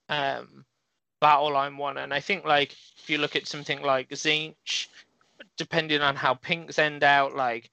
um 0.08 0.64
battle 1.20 1.52
line 1.52 1.76
one, 1.76 1.98
and 1.98 2.12
I 2.12 2.20
think 2.20 2.44
like 2.44 2.72
if 2.98 3.08
you 3.08 3.18
look 3.18 3.36
at 3.36 3.46
something 3.46 3.80
like 3.80 4.10
Tzeentch, 4.10 4.88
depending 5.56 6.02
on 6.02 6.16
how 6.16 6.34
pinks 6.34 6.78
end 6.78 7.04
out, 7.04 7.34
like 7.34 7.70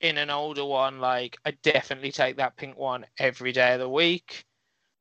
in 0.00 0.16
an 0.16 0.30
older 0.30 0.64
one, 0.64 1.00
like 1.00 1.36
I 1.44 1.50
definitely 1.62 2.12
take 2.12 2.36
that 2.36 2.56
pink 2.56 2.78
one 2.78 3.04
every 3.18 3.52
day 3.52 3.74
of 3.74 3.80
the 3.80 3.88
week. 3.88 4.44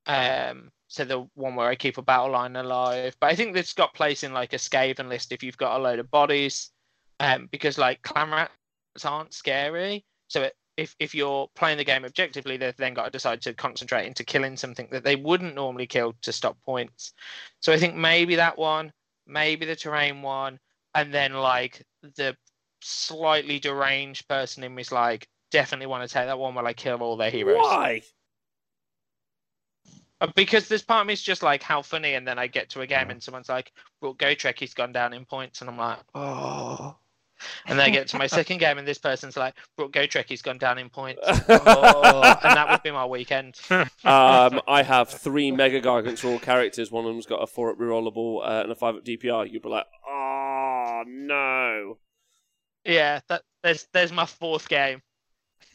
Um, 0.07 0.71
so 0.93 1.03
the 1.03 1.27
one 1.33 1.55
where 1.55 1.67
I 1.67 1.73
keep 1.73 1.97
a 1.97 2.03
battle 2.03 2.29
line 2.29 2.55
alive, 2.55 3.17
but 3.19 3.31
I 3.31 3.35
think 3.35 3.55
that's 3.55 3.73
got 3.73 3.95
place 3.95 4.21
in 4.21 4.31
like 4.31 4.53
a 4.53 4.57
Skaven 4.57 5.09
list 5.09 5.31
if 5.31 5.41
you've 5.41 5.57
got 5.57 5.75
a 5.75 5.81
load 5.81 5.97
of 5.97 6.11
bodies 6.11 6.69
um, 7.19 7.49
because 7.51 7.79
like 7.79 8.03
clan 8.03 8.29
rats 8.29 9.03
aren't 9.03 9.33
scary. 9.33 10.05
So 10.27 10.43
it, 10.43 10.55
if 10.77 10.95
if 10.99 11.15
you're 11.15 11.49
playing 11.55 11.79
the 11.79 11.83
game 11.83 12.05
objectively, 12.05 12.57
they've 12.57 12.77
then 12.77 12.93
got 12.93 13.05
to 13.05 13.09
decide 13.09 13.41
to 13.41 13.55
concentrate 13.55 14.05
into 14.05 14.23
killing 14.23 14.55
something 14.55 14.87
that 14.91 15.03
they 15.03 15.15
wouldn't 15.15 15.55
normally 15.55 15.87
kill 15.87 16.13
to 16.21 16.31
stop 16.31 16.61
points. 16.63 17.13
So 17.59 17.73
I 17.73 17.77
think 17.77 17.95
maybe 17.95 18.35
that 18.35 18.59
one, 18.59 18.93
maybe 19.25 19.65
the 19.65 19.75
terrain 19.75 20.21
one, 20.21 20.59
and 20.93 21.11
then 21.11 21.33
like 21.33 21.81
the 22.17 22.37
slightly 22.83 23.57
deranged 23.57 24.27
person 24.27 24.63
in 24.63 24.75
me 24.75 24.81
is 24.81 24.91
like 24.91 25.27
definitely 25.49 25.87
want 25.87 26.07
to 26.07 26.13
take 26.13 26.27
that 26.27 26.37
one 26.37 26.53
where 26.53 26.65
I 26.67 26.73
kill 26.73 27.01
all 27.01 27.17
their 27.17 27.31
heroes. 27.31 27.57
Why? 27.57 28.03
Uh, 30.23 30.31
Because 30.35 30.67
this 30.67 30.81
part 30.81 31.01
of 31.01 31.07
me 31.07 31.13
is 31.13 31.21
just 31.21 31.43
like 31.43 31.61
how 31.61 31.81
funny, 31.81 32.13
and 32.13 32.27
then 32.27 32.39
I 32.39 32.47
get 32.47 32.69
to 32.69 32.81
a 32.81 32.87
game 32.87 33.09
and 33.09 33.21
someone's 33.21 33.49
like, 33.49 33.71
"Well, 34.01 34.15
Gotrek, 34.15 34.57
he's 34.57 34.73
gone 34.73 34.93
down 34.93 35.13
in 35.13 35.25
points," 35.25 35.61
and 35.61 35.69
I'm 35.69 35.77
like, 35.77 35.99
"Oh." 36.15 36.95
And 37.65 37.77
then 37.77 37.87
I 37.87 37.89
get 37.89 38.07
to 38.09 38.17
my 38.17 38.27
second 38.27 38.59
game, 38.59 38.77
and 38.77 38.87
this 38.87 38.97
person's 38.97 39.35
like, 39.35 39.55
"Bro, 39.75 39.89
Gotrek, 39.89 40.29
he's 40.29 40.41
gone 40.41 40.57
down 40.57 40.77
in 40.77 40.89
points," 40.89 41.21
oh. 41.25 42.37
and 42.43 42.57
that 42.57 42.69
would 42.69 42.83
be 42.83 42.91
my 42.91 43.05
weekend. 43.05 43.59
um, 43.69 44.61
I 44.67 44.83
have 44.83 45.09
three 45.09 45.51
Mega 45.51 45.85
all 45.85 46.39
characters. 46.39 46.89
One 46.89 47.05
of 47.05 47.11
them's 47.11 47.25
got 47.25 47.43
a 47.43 47.47
four 47.47 47.71
up 47.71 47.77
rerollable 47.77 48.47
uh, 48.47 48.63
and 48.63 48.71
a 48.71 48.75
five 48.75 48.95
up 48.95 49.03
DPR. 49.03 49.51
You'd 49.51 49.61
be 49.61 49.69
like, 49.69 49.87
oh 50.07 51.03
no. 51.05 51.97
Yeah, 52.85 53.19
that 53.27 53.41
there's 53.61 53.87
there's 53.93 54.13
my 54.13 54.25
fourth 54.25 54.69
game. 54.69 55.01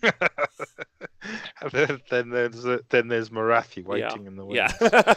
And 0.02 0.12
then, 1.72 2.00
then 2.10 2.30
there's 2.30 2.64
uh, 2.66 2.78
then 2.88 3.08
there's 3.08 3.30
Morathi 3.30 3.84
waiting 3.84 4.26
in 4.26 4.36
the 4.36 4.44
wings. 4.46 4.72
Yeah. 4.80 5.12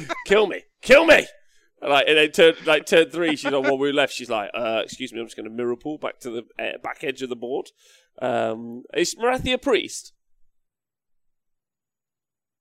Kill 0.26 0.46
me. 0.46 0.62
Kill 0.82 1.04
me. 1.06 1.26
Like 1.82 2.06
and 2.08 2.18
then 2.18 2.30
turn 2.30 2.54
like 2.66 2.84
turn 2.86 3.08
three, 3.10 3.36
she's 3.36 3.52
on 3.52 3.62
one 3.62 3.78
move 3.78 3.94
left. 3.94 4.12
She's 4.12 4.28
like, 4.30 4.50
uh, 4.54 4.82
"Excuse 4.84 5.12
me, 5.12 5.20
I'm 5.20 5.26
just 5.26 5.36
going 5.36 5.48
to 5.48 5.50
mirror 5.54 5.76
pull 5.76 5.96
back 5.98 6.20
to 6.20 6.30
the 6.30 6.42
uh, 6.58 6.78
back 6.82 7.02
edge 7.02 7.22
of 7.22 7.30
the 7.30 7.36
board." 7.36 7.70
Um, 8.20 8.82
is 8.94 9.14
Morathi 9.14 9.54
a 9.54 9.58
priest? 9.58 10.12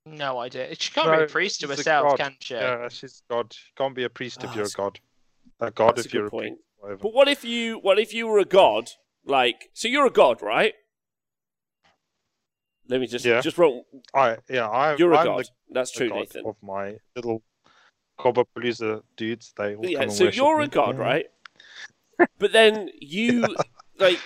No 0.06 0.40
idea. 0.40 0.74
She 0.76 0.92
can't 0.94 1.08
No, 1.12 1.18
be 1.18 1.24
a 1.24 1.28
priest 1.28 1.60
to 1.62 1.68
herself, 1.68 2.18
can 2.18 2.36
she? 2.40 2.54
Yeah, 2.56 2.88
she's 2.88 3.22
God. 3.30 3.54
You 3.54 3.72
can't 3.78 3.94
be 3.94 4.06
a 4.06 4.10
priest 4.10 4.42
if 4.44 4.52
Ah, 4.52 4.56
you're 4.56 4.66
a 4.66 4.70
god. 4.70 5.00
A 5.60 5.70
god 5.72 5.98
that's 5.98 6.06
a 6.06 6.08
if 6.08 6.14
you're 6.14 6.24
good 6.24 6.28
a 6.28 6.32
point. 6.32 6.44
priest. 6.54 6.64
Whatever. 6.78 7.00
But 7.04 7.14
what 7.14 7.28
if 7.28 7.44
you 7.44 7.78
what 7.80 8.00
if 8.00 8.14
you 8.14 8.26
were 8.26 8.40
a 8.40 8.46
god? 8.46 8.90
Like, 9.30 9.70
so 9.74 9.88
you're 9.88 10.08
a 10.08 10.12
god, 10.12 10.42
right? 10.42 10.74
Let 12.88 13.00
me 13.00 13.08
just 13.08 13.24
Yeah. 13.24 13.42
just 13.42 13.58
roll. 13.58 13.86
I 14.14 14.38
yeah, 14.50 14.68
I 14.68 14.96
You're 14.96 15.14
a 15.14 15.18
I'm 15.20 15.26
god. 15.26 15.46
the, 15.46 15.50
That's 15.74 15.92
true, 15.92 16.10
god 16.10 16.16
Nathan. 16.16 16.46
of 16.46 16.56
my 16.62 16.98
little 17.16 17.44
Gobbapalooza 18.20 19.04
dudes. 19.16 19.54
They 19.56 19.76
all 19.76 19.86
Yeah, 19.86 20.08
so 20.08 20.26
you're 20.26 20.58
me. 20.58 20.66
a 20.66 20.68
god, 20.68 20.98
Yeah. 20.98 21.04
right? 21.04 21.26
but 22.40 22.52
then 22.52 22.90
you 23.00 23.56
like 24.00 24.20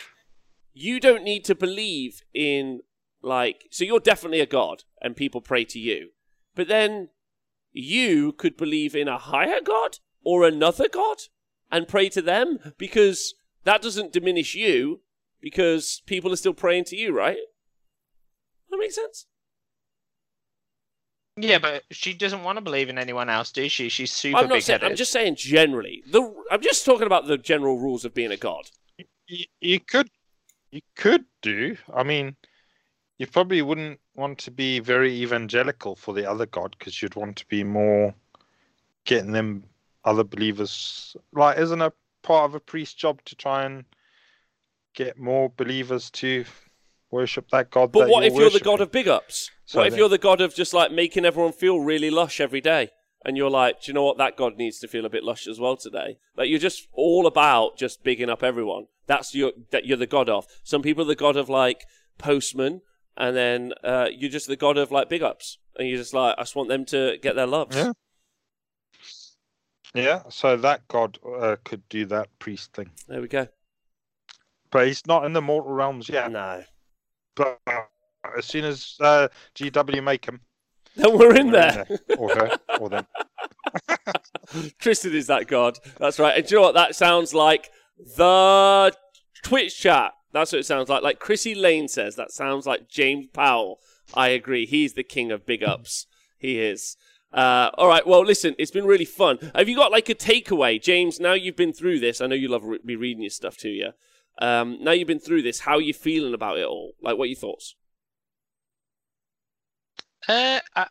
you 0.73 0.99
don't 0.99 1.23
need 1.23 1.43
to 1.45 1.55
believe 1.55 2.21
in 2.33 2.81
like 3.21 3.67
so 3.69 3.83
you're 3.83 3.99
definitely 3.99 4.39
a 4.39 4.45
god 4.45 4.83
and 5.01 5.15
people 5.17 5.41
pray 5.41 5.65
to 5.65 5.79
you. 5.79 6.11
But 6.55 6.69
then 6.69 7.09
you 7.73 8.31
could 8.31 8.55
believe 8.55 8.95
in 8.95 9.07
a 9.09 9.17
higher 9.17 9.59
god 9.61 9.97
or 10.23 10.45
another 10.47 10.87
god 10.87 11.17
and 11.69 11.87
pray 11.87 12.07
to 12.09 12.21
them 12.21 12.59
because 12.77 13.33
that 13.63 13.81
doesn't 13.81 14.11
diminish 14.11 14.55
you 14.55 15.01
because 15.41 16.01
people 16.05 16.31
are 16.31 16.37
still 16.37 16.53
praying 16.53 16.85
to 16.85 16.95
you, 16.95 17.15
right? 17.15 17.37
That 18.69 18.77
makes 18.77 18.95
sense. 18.95 19.25
Yeah, 21.35 21.57
but 21.59 21.83
she 21.91 22.13
doesn't 22.13 22.43
want 22.43 22.57
to 22.57 22.61
believe 22.63 22.89
in 22.89 22.97
anyone 22.97 23.29
else, 23.29 23.51
does 23.51 23.71
she? 23.71 23.89
She's 23.89 24.11
super 24.11 24.37
I'm 24.37 24.49
not 24.49 24.55
big 24.55 24.63
saying. 24.63 24.79
headed. 24.81 24.91
I'm 24.91 24.95
just 24.97 25.11
saying 25.11 25.35
generally. 25.35 26.03
The 26.11 26.33
I'm 26.51 26.61
just 26.61 26.85
talking 26.85 27.07
about 27.07 27.27
the 27.27 27.37
general 27.37 27.79
rules 27.79 28.05
of 28.05 28.13
being 28.13 28.31
a 28.31 28.37
god. 28.37 28.69
You, 29.27 29.45
you 29.59 29.79
could 29.79 30.09
You 30.71 30.81
could 30.95 31.25
do. 31.43 31.77
I 31.93 32.03
mean, 32.03 32.35
you 33.19 33.27
probably 33.27 33.61
wouldn't 33.61 33.99
want 34.15 34.39
to 34.39 34.51
be 34.51 34.79
very 34.79 35.11
evangelical 35.13 35.95
for 35.95 36.13
the 36.13 36.29
other 36.29 36.45
god 36.47 36.75
because 36.77 37.01
you'd 37.01 37.15
want 37.15 37.35
to 37.37 37.47
be 37.47 37.63
more 37.63 38.13
getting 39.05 39.31
them 39.31 39.63
other 40.03 40.23
believers. 40.23 41.15
Like, 41.31 41.57
isn't 41.59 41.81
a 41.81 41.93
part 42.23 42.45
of 42.49 42.55
a 42.55 42.59
priest's 42.59 42.95
job 42.95 43.23
to 43.25 43.35
try 43.35 43.63
and 43.65 43.85
get 44.95 45.19
more 45.19 45.51
believers 45.55 46.09
to 46.11 46.45
worship 47.11 47.49
that 47.51 47.69
god? 47.69 47.91
But 47.91 48.05
that 48.05 48.09
what 48.09 48.23
you're 48.23 48.33
if 48.33 48.39
you're 48.39 48.49
the 48.49 48.59
god 48.59 48.81
of 48.81 48.91
big 48.91 49.07
ups? 49.07 49.51
So 49.65 49.79
what 49.79 49.87
if 49.87 49.91
then- 49.91 49.99
you're 49.99 50.09
the 50.09 50.17
god 50.17 50.41
of 50.41 50.55
just 50.55 50.73
like 50.73 50.91
making 50.91 51.25
everyone 51.25 51.53
feel 51.53 51.79
really 51.79 52.09
lush 52.09 52.39
every 52.39 52.61
day? 52.61 52.89
And 53.25 53.37
you're 53.37 53.49
like, 53.49 53.81
do 53.83 53.89
you 53.89 53.93
know 53.93 54.03
what? 54.03 54.17
That 54.17 54.35
god 54.35 54.57
needs 54.57 54.79
to 54.79 54.87
feel 54.87 55.05
a 55.05 55.09
bit 55.09 55.23
lush 55.23 55.47
as 55.47 55.57
well 55.59 55.77
today. 55.77 56.17
Like 56.35 56.49
you're 56.49 56.59
just 56.59 56.87
all 56.91 57.25
about 57.25 57.77
just 57.77 58.03
bigging 58.03 58.29
up 58.29 58.43
everyone. 58.43 58.87
That's 59.07 59.33
your 59.33 59.53
that 59.71 59.85
you're 59.85 59.97
the 59.97 60.07
god 60.07 60.27
of. 60.29 60.45
Some 60.63 60.81
people 60.81 61.03
are 61.03 61.07
the 61.07 61.15
god 61.15 61.37
of 61.37 61.47
like 61.47 61.85
postman, 62.17 62.81
and 63.15 63.35
then 63.35 63.73
uh, 63.83 64.09
you're 64.13 64.29
just 64.29 64.47
the 64.47 64.57
god 64.57 64.77
of 64.77 64.91
like 64.91 65.07
big 65.07 65.23
ups, 65.23 65.57
and 65.77 65.87
you're 65.87 65.97
just 65.97 66.13
like, 66.13 66.35
I 66.37 66.41
just 66.41 66.55
want 66.55 66.67
them 66.67 66.83
to 66.85 67.17
get 67.21 67.35
their 67.35 67.47
loves. 67.47 67.77
Yeah. 67.77 67.93
Yeah, 69.93 70.23
so 70.29 70.57
that 70.57 70.87
god 70.87 71.19
uh, 71.23 71.55
could 71.63 71.87
do 71.89 72.05
that 72.07 72.27
priest 72.39 72.73
thing, 72.73 72.89
There 73.07 73.21
we 73.21 73.27
go. 73.27 73.47
but 74.71 74.87
he's 74.87 75.05
not 75.05 75.25
in 75.25 75.33
the 75.33 75.41
mortal 75.41 75.71
realms 75.71 76.09
yet. 76.09 76.31
No, 76.31 76.63
But 77.35 77.59
uh, 77.67 77.81
as 78.37 78.45
soon 78.45 78.65
as 78.65 78.95
uh, 78.99 79.27
GW 79.55 80.03
make 80.03 80.25
him, 80.25 80.41
then 80.95 81.17
we're 81.17 81.35
in 81.35 81.47
we're 81.47 81.51
there. 81.53 81.85
or 82.17 82.29
her, 82.35 82.57
or 82.79 82.89
them. 82.89 83.05
Tristan 84.79 85.13
is 85.15 85.27
that 85.27 85.47
god. 85.47 85.77
That's 85.97 86.19
right. 86.19 86.37
And 86.37 86.45
do 86.45 86.55
you 86.55 86.59
know 86.61 86.65
what 86.67 86.75
that 86.75 86.95
sounds 86.95 87.33
like? 87.33 87.69
The 88.17 88.93
Twitch 89.43 89.79
chat. 89.79 90.13
That's 90.31 90.51
what 90.51 90.59
it 90.59 90.65
sounds 90.65 90.89
like. 90.89 91.03
Like 91.03 91.19
Chrissy 91.19 91.53
Lane 91.55 91.87
says, 91.87 92.15
that 92.15 92.31
sounds 92.31 92.65
like 92.65 92.89
James 92.89 93.27
Powell. 93.33 93.79
I 94.13 94.29
agree. 94.29 94.65
He's 94.65 94.93
the 94.93 95.03
king 95.03 95.31
of 95.31 95.45
big 95.45 95.63
ups. 95.63 96.07
He 96.37 96.59
is. 96.59 96.97
Uh, 97.33 97.71
all 97.77 97.87
right. 97.87 98.05
Well, 98.05 98.23
listen, 98.23 98.55
it's 98.59 98.71
been 98.71 98.85
really 98.85 99.05
fun. 99.05 99.39
Have 99.55 99.67
you 99.67 99.75
got 99.75 99.91
like 99.91 100.07
a 100.09 100.15
takeaway, 100.15 100.81
James? 100.81 101.19
Now 101.19 101.33
you've 101.33 101.55
been 101.55 101.73
through 101.73 101.99
this. 101.99 102.21
I 102.21 102.27
know 102.27 102.35
you 102.35 102.47
love 102.47 102.63
re- 102.63 102.95
reading 102.95 103.23
your 103.23 103.31
stuff 103.31 103.57
to 103.57 103.69
you. 103.69 103.89
Um, 104.39 104.77
now 104.81 104.91
you've 104.91 105.07
been 105.07 105.19
through 105.19 105.41
this. 105.41 105.61
How 105.61 105.75
are 105.75 105.81
you 105.81 105.93
feeling 105.93 106.33
about 106.33 106.57
it 106.59 106.65
all? 106.65 106.93
Like, 107.01 107.17
what 107.17 107.25
are 107.25 107.27
your 107.27 107.37
thoughts? 107.37 107.75
Uh, 110.27 110.59
I, 110.75 110.87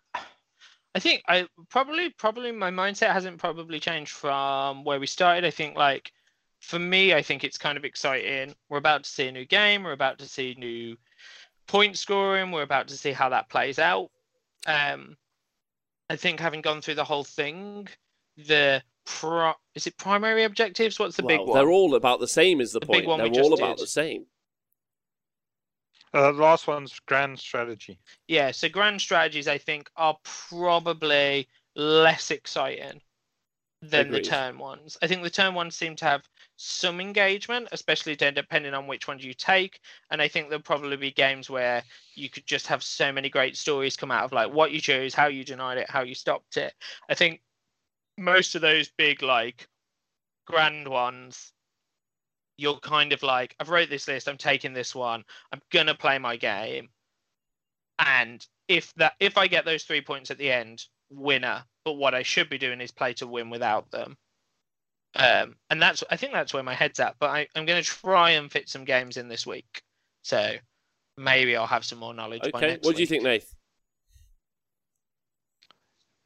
I 0.95 0.99
think 0.99 1.23
I 1.29 1.47
probably 1.71 2.11
probably 2.11 2.53
my 2.53 2.71
mindset 2.71 3.13
hasn't 3.13 3.39
probably 3.39 3.81
changed 3.81 4.13
from 4.13 4.85
where 4.85 5.01
we 5.01 5.07
started. 5.07 5.45
I 5.45 5.51
think 5.51 5.77
like 5.77 6.13
for 6.61 6.79
me, 6.79 7.15
I 7.15 7.23
think 7.23 7.45
it's 7.45 7.59
kind 7.59 7.79
of 7.79 7.85
exciting. 7.85 8.55
We're 8.69 8.79
about 8.79 9.05
to 9.05 9.11
see 9.11 9.29
a 9.29 9.33
new 9.33 9.47
game. 9.47 9.85
We're 9.85 9.93
about 9.93 10.19
to 10.19 10.29
see 10.29 10.55
new 10.59 10.97
point 11.67 11.97
scoring. 11.97 12.51
We're 12.51 12.63
about 12.63 12.89
to 12.89 12.97
see 12.97 13.13
how 13.13 13.31
that 13.31 13.49
plays 13.49 13.79
out. 13.79 14.11
Um, 14.67 15.17
I 16.13 16.17
think 16.17 16.41
having 16.41 16.61
gone 16.61 16.83
through 16.83 16.97
the 16.97 17.05
whole 17.05 17.25
thing, 17.25 17.89
the 18.37 18.83
pro 19.07 19.55
is 19.75 19.87
it 19.87 19.97
primary 19.97 20.45
objectives? 20.45 20.99
What's 20.99 21.17
the 21.17 21.23
big 21.23 21.39
Well, 21.41 21.47
one? 21.47 21.57
They're 21.59 21.71
all 21.71 21.95
about 21.95 22.21
the 22.21 22.29
same. 22.29 22.61
Is 22.61 22.73
the, 22.73 22.81
The 22.81 22.87
big 22.87 23.05
point? 23.07 23.07
one 23.07 23.19
They're 23.19 23.43
all 23.43 23.55
about 23.55 23.79
did. 23.79 23.85
the 23.85 23.87
same. 23.87 24.27
Uh, 26.13 26.33
the 26.33 26.39
last 26.43 26.67
one's 26.67 27.01
grand 27.01 27.39
strategy. 27.39 27.99
Yeah, 28.29 28.51
so 28.51 28.69
grand 28.69 29.01
strategies 29.01 29.49
I 29.49 29.57
think 29.57 29.91
are 29.97 30.19
probably 30.23 31.49
less 31.75 32.31
exciting 32.31 33.01
than 33.83 34.07
Agreed. 34.07 34.25
the 34.25 34.31
turn 34.31 34.59
ones. 34.59 34.97
I 35.03 35.09
think 35.09 35.23
the 35.23 35.31
turn 35.31 35.55
ones 35.55 35.77
seem 35.77 35.97
to 35.97 36.05
have 36.05 36.23
some 36.57 37.01
engagement, 37.01 37.69
especially 37.73 38.15
depending 38.15 38.75
on 38.75 38.87
which 38.87 39.09
ones 39.09 39.25
you 39.25 39.35
take. 39.35 39.81
And 40.11 40.23
I 40.23 40.29
think 40.29 40.49
there'll 40.49 40.63
probably 40.63 40.97
be 40.97 41.11
games 41.11 41.51
where 41.51 41.83
you 42.15 42.31
could 42.31 42.47
just 42.47 42.69
have 42.69 42.83
so 42.83 43.11
many 43.11 43.29
great 43.29 43.57
stories 43.57 43.97
come 43.97 44.13
out 44.13 44.25
of 44.25 44.33
like 44.33 44.53
what 44.53 44.71
you 44.71 44.81
chose, 44.81 45.15
how 45.15 45.27
you 45.27 45.45
denied 45.45 45.79
it, 45.79 45.91
how 45.91 46.03
you 46.03 46.15
stopped 46.15 46.57
it. 46.57 46.75
I 47.09 47.15
think 47.15 47.43
most 48.17 48.55
of 48.55 48.61
those 48.63 48.91
big 48.97 49.23
like 49.23 49.69
grand 50.47 50.87
ones 50.87 51.53
you're 52.59 52.79
kind 52.79 53.13
of 53.13 53.23
like 53.23 53.55
i've 53.59 53.71
wrote 53.71 53.89
this 53.89 54.07
list 54.07 54.29
i'm 54.29 54.37
taking 54.37 54.73
this 54.73 54.95
one 54.95 55.25
i'm 55.53 55.61
gonna 55.71 55.95
play 55.95 56.19
my 56.19 56.37
game 56.37 56.89
and 57.99 58.47
if 58.69 58.93
that 58.95 59.15
if 59.19 59.39
i 59.39 59.47
get 59.47 59.65
those 59.65 59.85
three 59.85 60.01
points 60.01 60.31
at 60.31 60.39
the 60.39 60.51
end 60.51 60.85
winner 61.11 61.65
but 61.85 61.95
what 61.95 62.15
i 62.15 62.23
should 62.23 62.49
be 62.49 62.59
doing 62.59 62.81
is 62.81 62.91
play 62.91 63.13
to 63.15 63.27
win 63.27 63.51
without 63.51 63.91
them 63.91 64.17
um 65.17 65.57
and 65.71 65.81
that's 65.81 66.03
i 66.11 66.17
think 66.17 66.33
that's 66.33 66.55
where 66.55 66.63
my 66.63 66.75
head's 66.75 67.01
at 67.01 67.17
but 67.19 67.31
I, 67.31 67.47
i'm 67.55 67.67
going 67.67 67.83
to 67.83 67.89
try 67.89 68.31
and 68.31 68.51
fit 68.51 68.69
some 68.69 68.85
games 68.85 69.17
in 69.17 69.29
this 69.29 69.47
week 69.47 69.83
so 70.23 70.55
maybe 71.17 71.57
i'll 71.57 71.67
have 71.67 71.85
some 71.85 71.99
more 71.99 72.15
knowledge 72.15 72.43
by 72.51 72.59
Okay. 72.59 72.69
next 72.69 72.87
What 72.87 72.97
do 72.97 73.01
you 73.03 73.07
week. 73.07 73.09
think, 73.09 73.23
Nath? 73.25 73.55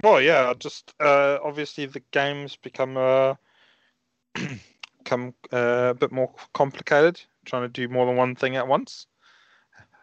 Well, 0.03 0.21
yeah, 0.21 0.53
just 0.59 0.95
uh, 1.01 1.39
obviously 1.43 1.87
the 1.87 2.03
games 2.11 2.55
become 2.57 2.97
uh, 2.97 3.35
become 4.99 5.35
uh, 5.53 5.89
a 5.91 5.95
bit 5.95 6.13
more 6.13 6.33
complicated. 6.53 7.21
Trying 7.45 7.63
to 7.63 7.69
do 7.69 7.89
more 7.89 8.07
than 8.07 8.17
one 8.17 8.35
thing 8.35 8.57
at 8.57 8.69
once. 8.69 9.07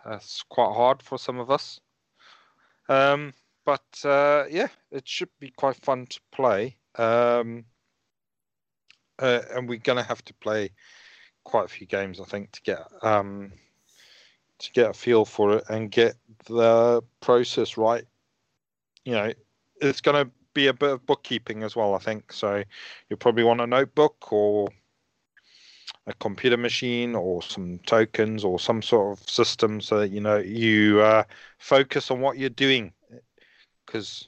That's 0.06 0.44
quite 0.44 0.74
hard 0.74 1.02
for 1.02 1.18
some 1.18 1.40
of 1.40 1.52
us. 1.52 1.80
Um, 2.90 3.34
but 3.66 3.84
uh, 4.06 4.46
yeah, 4.50 4.68
it 4.92 5.08
should 5.08 5.30
be 5.40 5.52
quite 5.52 5.78
fun 5.78 6.06
to 6.08 6.20
play. 6.32 6.78
Um, 6.96 7.66
uh, 9.20 9.42
and 9.52 9.70
we're 9.70 9.80
gonna 9.80 10.04
have 10.04 10.24
to 10.26 10.34
play 10.36 10.72
quite 11.44 11.66
a 11.66 11.70
few 11.70 11.88
games, 11.88 12.20
I 12.20 12.26
think, 12.26 12.52
to 12.52 12.62
get 12.62 12.80
um, 13.02 13.54
to 14.60 14.72
get 14.72 14.90
a 14.90 14.94
feel 14.94 15.26
for 15.26 15.58
it 15.58 15.64
and 15.70 15.92
get 15.92 16.16
the 16.46 17.02
process 17.22 17.78
right. 17.78 18.06
You 19.06 19.14
know, 19.14 19.34
it's 19.82 20.02
going 20.02 20.26
to 20.26 20.32
be 20.54 20.68
a 20.68 20.74
bit 20.74 20.92
of 20.92 21.06
bookkeeping 21.06 21.64
as 21.64 21.76
well, 21.76 21.94
I 21.96 22.00
think. 22.00 22.32
So 22.32 22.64
you'll 23.10 23.18
probably 23.18 23.44
want 23.44 23.62
a 23.62 23.68
notebook 23.68 24.32
or 24.32 24.70
a 26.08 26.14
computer 26.16 26.58
machine 26.58 27.16
or 27.16 27.42
some 27.42 27.80
tokens 27.86 28.44
or 28.44 28.60
some 28.60 28.82
sort 28.82 29.18
of 29.18 29.30
system 29.30 29.80
so 29.82 30.00
that 30.00 30.12
you 30.12 30.20
know 30.20 30.38
you 30.38 31.02
uh, 31.02 31.24
focus 31.60 32.12
on 32.12 32.20
what 32.20 32.38
you're 32.38 32.50
doing 32.50 32.92
because 33.94 34.28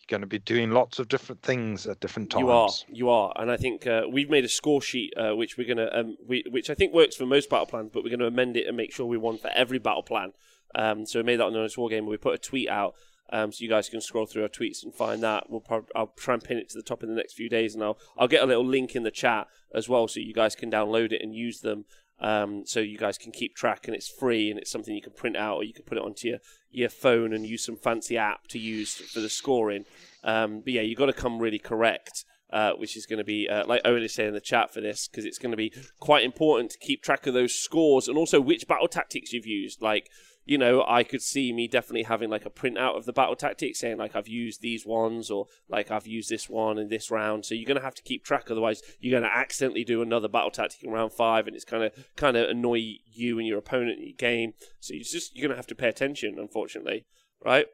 you're 0.00 0.18
going 0.18 0.22
to 0.22 0.26
be 0.26 0.38
doing 0.38 0.70
lots 0.72 0.98
of 0.98 1.08
different 1.08 1.42
things 1.42 1.86
at 1.86 2.00
different 2.00 2.30
times. 2.30 2.40
You 2.42 2.50
are, 2.50 2.70
you 2.88 3.10
are, 3.10 3.32
and 3.36 3.50
I 3.50 3.56
think 3.56 3.86
uh, 3.86 4.02
we've 4.10 4.28
made 4.30 4.44
a 4.44 4.48
score 4.48 4.82
sheet 4.82 5.14
uh, 5.16 5.34
which 5.36 5.56
we're 5.56 5.68
gonna, 5.68 5.88
um, 5.92 6.16
we, 6.26 6.44
which 6.50 6.70
I 6.70 6.74
think 6.74 6.92
works 6.92 7.16
for 7.16 7.24
most 7.24 7.48
battle 7.48 7.66
plans, 7.66 7.90
but 7.92 8.02
we're 8.02 8.10
going 8.10 8.20
to 8.20 8.26
amend 8.26 8.56
it 8.56 8.66
and 8.66 8.76
make 8.76 8.92
sure 8.92 9.06
we 9.06 9.16
want 9.16 9.40
for 9.40 9.50
every 9.54 9.78
battle 9.78 10.02
plan. 10.02 10.32
Um, 10.74 11.06
so 11.06 11.20
we 11.20 11.22
made 11.22 11.36
that 11.36 11.44
on 11.46 11.56
Honest 11.56 11.78
War 11.78 11.88
Game. 11.88 12.06
We 12.06 12.16
put 12.16 12.34
a 12.34 12.38
tweet 12.38 12.68
out, 12.68 12.94
um, 13.30 13.52
so 13.52 13.62
you 13.62 13.68
guys 13.68 13.88
can 13.88 14.00
scroll 14.00 14.26
through 14.26 14.42
our 14.42 14.48
tweets 14.48 14.82
and 14.82 14.92
find 14.92 15.22
that. 15.22 15.48
We'll 15.48 15.64
I'll 15.94 16.12
try 16.16 16.34
and 16.34 16.42
pin 16.42 16.58
it 16.58 16.68
to 16.70 16.78
the 16.78 16.82
top 16.82 17.02
in 17.02 17.08
the 17.08 17.14
next 17.14 17.34
few 17.34 17.48
days, 17.48 17.74
and 17.74 17.82
I'll 17.82 17.98
I'll 18.18 18.28
get 18.28 18.42
a 18.42 18.46
little 18.46 18.66
link 18.66 18.94
in 18.96 19.04
the 19.04 19.10
chat 19.10 19.46
as 19.74 19.88
well, 19.88 20.08
so 20.08 20.20
you 20.20 20.34
guys 20.34 20.54
can 20.56 20.70
download 20.70 21.12
it 21.12 21.22
and 21.22 21.34
use 21.34 21.60
them. 21.60 21.84
Um, 22.18 22.64
so 22.64 22.80
you 22.80 22.96
guys 22.96 23.18
can 23.18 23.32
keep 23.32 23.54
track, 23.54 23.86
and 23.86 23.94
it's 23.94 24.08
free, 24.08 24.50
and 24.50 24.58
it's 24.58 24.70
something 24.70 24.94
you 24.94 25.02
can 25.02 25.12
print 25.12 25.36
out, 25.36 25.56
or 25.56 25.64
you 25.64 25.74
can 25.74 25.84
put 25.84 25.98
it 25.98 26.04
onto 26.04 26.28
your 26.28 26.38
your 26.70 26.88
phone 26.88 27.32
and 27.32 27.46
use 27.46 27.64
some 27.64 27.76
fancy 27.76 28.18
app 28.18 28.46
to 28.48 28.58
use 28.58 28.94
for 28.94 29.20
the 29.20 29.28
scoring. 29.30 29.84
Um, 30.24 30.60
but 30.60 30.72
yeah, 30.74 30.82
you've 30.82 30.98
got 30.98 31.06
to 31.06 31.12
come 31.12 31.38
really 31.38 31.58
correct, 31.58 32.24
uh, 32.52 32.72
which 32.72 32.96
is 32.96 33.06
going 33.06 33.18
to 33.18 33.24
be, 33.24 33.48
uh, 33.48 33.66
like 33.66 33.80
Owen 33.84 34.02
is 34.02 34.14
saying 34.14 34.28
in 34.28 34.34
the 34.34 34.40
chat 34.40 34.74
for 34.74 34.82
this, 34.82 35.08
because 35.08 35.24
it's 35.24 35.38
going 35.38 35.52
to 35.52 35.56
be 35.56 35.72
quite 36.00 36.24
important 36.24 36.70
to 36.72 36.78
keep 36.78 37.02
track 37.02 37.26
of 37.26 37.34
those 37.34 37.54
scores 37.54 38.08
and 38.08 38.18
also 38.18 38.40
which 38.40 38.68
battle 38.68 38.88
tactics 38.88 39.32
you've 39.32 39.46
used. 39.46 39.80
Like, 39.80 40.10
you 40.46 40.56
know, 40.56 40.84
I 40.86 41.02
could 41.02 41.22
see 41.22 41.52
me 41.52 41.66
definitely 41.66 42.04
having 42.04 42.30
like 42.30 42.46
a 42.46 42.50
printout 42.50 42.96
of 42.96 43.04
the 43.04 43.12
battle 43.12 43.34
tactics 43.34 43.80
saying, 43.80 43.98
like, 43.98 44.14
I've 44.14 44.28
used 44.28 44.62
these 44.62 44.86
ones 44.86 45.28
or 45.28 45.46
like 45.68 45.90
I've 45.90 46.06
used 46.06 46.30
this 46.30 46.48
one 46.48 46.78
in 46.78 46.88
this 46.88 47.10
round. 47.10 47.44
So 47.44 47.54
you're 47.54 47.66
going 47.66 47.78
to 47.78 47.84
have 47.84 47.96
to 47.96 48.02
keep 48.02 48.24
track, 48.24 48.48
otherwise, 48.48 48.80
you're 49.00 49.18
going 49.18 49.28
to 49.28 49.36
accidentally 49.36 49.82
do 49.82 50.02
another 50.02 50.28
battle 50.28 50.52
tactic 50.52 50.84
in 50.84 50.90
round 50.90 51.12
five 51.12 51.48
and 51.48 51.56
it's 51.56 51.64
kind 51.64 51.82
of 51.82 51.92
kind 52.14 52.36
of 52.36 52.48
annoy 52.48 52.94
you 53.12 53.38
and 53.38 53.46
your 53.46 53.58
opponent 53.58 53.98
in 53.98 54.06
your 54.06 54.16
game. 54.16 54.54
So 54.78 54.94
you 54.94 55.02
just, 55.02 55.34
you're 55.34 55.42
going 55.42 55.54
to 55.54 55.56
have 55.56 55.66
to 55.66 55.74
pay 55.74 55.88
attention, 55.88 56.36
unfortunately, 56.38 57.06
right? 57.44 57.66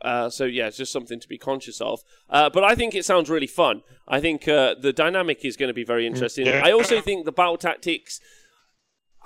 Uh, 0.00 0.28
so 0.28 0.44
yeah, 0.44 0.66
it's 0.66 0.76
just 0.76 0.92
something 0.92 1.20
to 1.20 1.28
be 1.28 1.38
conscious 1.38 1.80
of. 1.80 2.00
Uh, 2.28 2.50
but 2.50 2.64
I 2.64 2.74
think 2.74 2.96
it 2.96 3.04
sounds 3.04 3.30
really 3.30 3.46
fun. 3.46 3.82
I 4.08 4.20
think 4.20 4.48
uh, 4.48 4.74
the 4.80 4.92
dynamic 4.92 5.44
is 5.44 5.56
going 5.56 5.68
to 5.68 5.74
be 5.74 5.84
very 5.84 6.08
interesting. 6.08 6.46
Yeah. 6.46 6.62
I 6.64 6.72
also 6.72 7.00
think 7.00 7.24
the 7.24 7.30
battle 7.30 7.56
tactics 7.56 8.18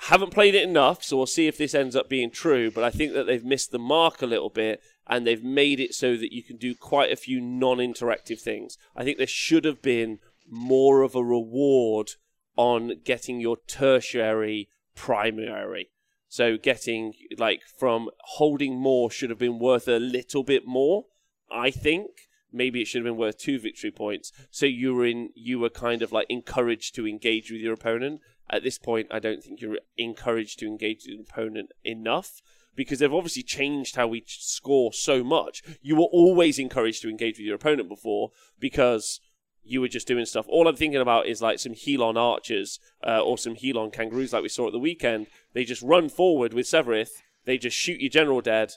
haven't 0.00 0.32
played 0.32 0.54
it 0.54 0.68
enough, 0.68 1.02
so 1.02 1.16
we'll 1.16 1.26
see 1.26 1.46
if 1.46 1.58
this 1.58 1.74
ends 1.74 1.96
up 1.96 2.08
being 2.08 2.30
true. 2.30 2.70
But 2.70 2.84
I 2.84 2.90
think 2.90 3.12
that 3.14 3.26
they've 3.26 3.44
missed 3.44 3.70
the 3.70 3.78
mark 3.78 4.22
a 4.22 4.26
little 4.26 4.50
bit, 4.50 4.80
and 5.06 5.26
they've 5.26 5.42
made 5.42 5.80
it 5.80 5.94
so 5.94 6.16
that 6.16 6.32
you 6.32 6.42
can 6.42 6.56
do 6.56 6.74
quite 6.74 7.12
a 7.12 7.16
few 7.16 7.40
non-interactive 7.40 8.40
things. 8.40 8.76
I 8.94 9.04
think 9.04 9.18
there 9.18 9.26
should 9.26 9.64
have 9.64 9.82
been 9.82 10.18
more 10.48 11.02
of 11.02 11.14
a 11.14 11.24
reward 11.24 12.12
on 12.56 13.00
getting 13.04 13.40
your 13.40 13.58
tertiary 13.66 14.68
primary. 14.94 15.90
So 16.28 16.56
getting 16.56 17.14
like 17.38 17.62
from 17.78 18.10
holding 18.20 18.76
more 18.76 19.10
should 19.10 19.30
have 19.30 19.38
been 19.38 19.58
worth 19.58 19.88
a 19.88 19.98
little 19.98 20.42
bit 20.42 20.66
more. 20.66 21.06
I 21.50 21.70
think 21.70 22.10
maybe 22.52 22.80
it 22.80 22.86
should 22.86 23.04
have 23.04 23.12
been 23.12 23.20
worth 23.20 23.38
two 23.38 23.58
victory 23.58 23.90
points. 23.90 24.32
So 24.50 24.66
you 24.66 24.94
were 24.94 25.06
in, 25.06 25.30
you 25.34 25.58
were 25.58 25.70
kind 25.70 26.02
of 26.02 26.12
like 26.12 26.26
encouraged 26.28 26.94
to 26.96 27.06
engage 27.06 27.50
with 27.50 27.60
your 27.60 27.74
opponent. 27.74 28.20
At 28.48 28.62
this 28.62 28.78
point, 28.78 29.08
I 29.10 29.18
don't 29.18 29.42
think 29.42 29.60
you're 29.60 29.78
encouraged 29.96 30.58
to 30.60 30.66
engage 30.66 31.04
the 31.04 31.18
opponent 31.18 31.72
enough 31.84 32.42
because 32.76 32.98
they've 32.98 33.12
obviously 33.12 33.42
changed 33.42 33.96
how 33.96 34.06
we 34.06 34.22
score 34.26 34.92
so 34.92 35.24
much. 35.24 35.62
You 35.80 35.96
were 35.96 36.04
always 36.04 36.58
encouraged 36.58 37.02
to 37.02 37.08
engage 37.08 37.38
with 37.38 37.46
your 37.46 37.56
opponent 37.56 37.88
before 37.88 38.30
because 38.60 39.20
you 39.64 39.80
were 39.80 39.88
just 39.88 40.06
doing 40.06 40.26
stuff. 40.26 40.46
All 40.48 40.68
I'm 40.68 40.76
thinking 40.76 41.00
about 41.00 41.26
is 41.26 41.42
like 41.42 41.58
some 41.58 41.74
Helon 41.74 42.16
archers 42.16 42.78
uh, 43.04 43.20
or 43.20 43.36
some 43.36 43.56
Helon 43.56 43.90
kangaroos 43.90 44.32
like 44.32 44.42
we 44.42 44.48
saw 44.48 44.66
at 44.68 44.72
the 44.72 44.78
weekend. 44.78 45.26
They 45.54 45.64
just 45.64 45.82
run 45.82 46.08
forward 46.08 46.52
with 46.52 46.66
Severith, 46.66 47.10
they 47.46 47.58
just 47.58 47.76
shoot 47.76 48.00
your 48.00 48.10
general 48.10 48.40
dead, 48.40 48.74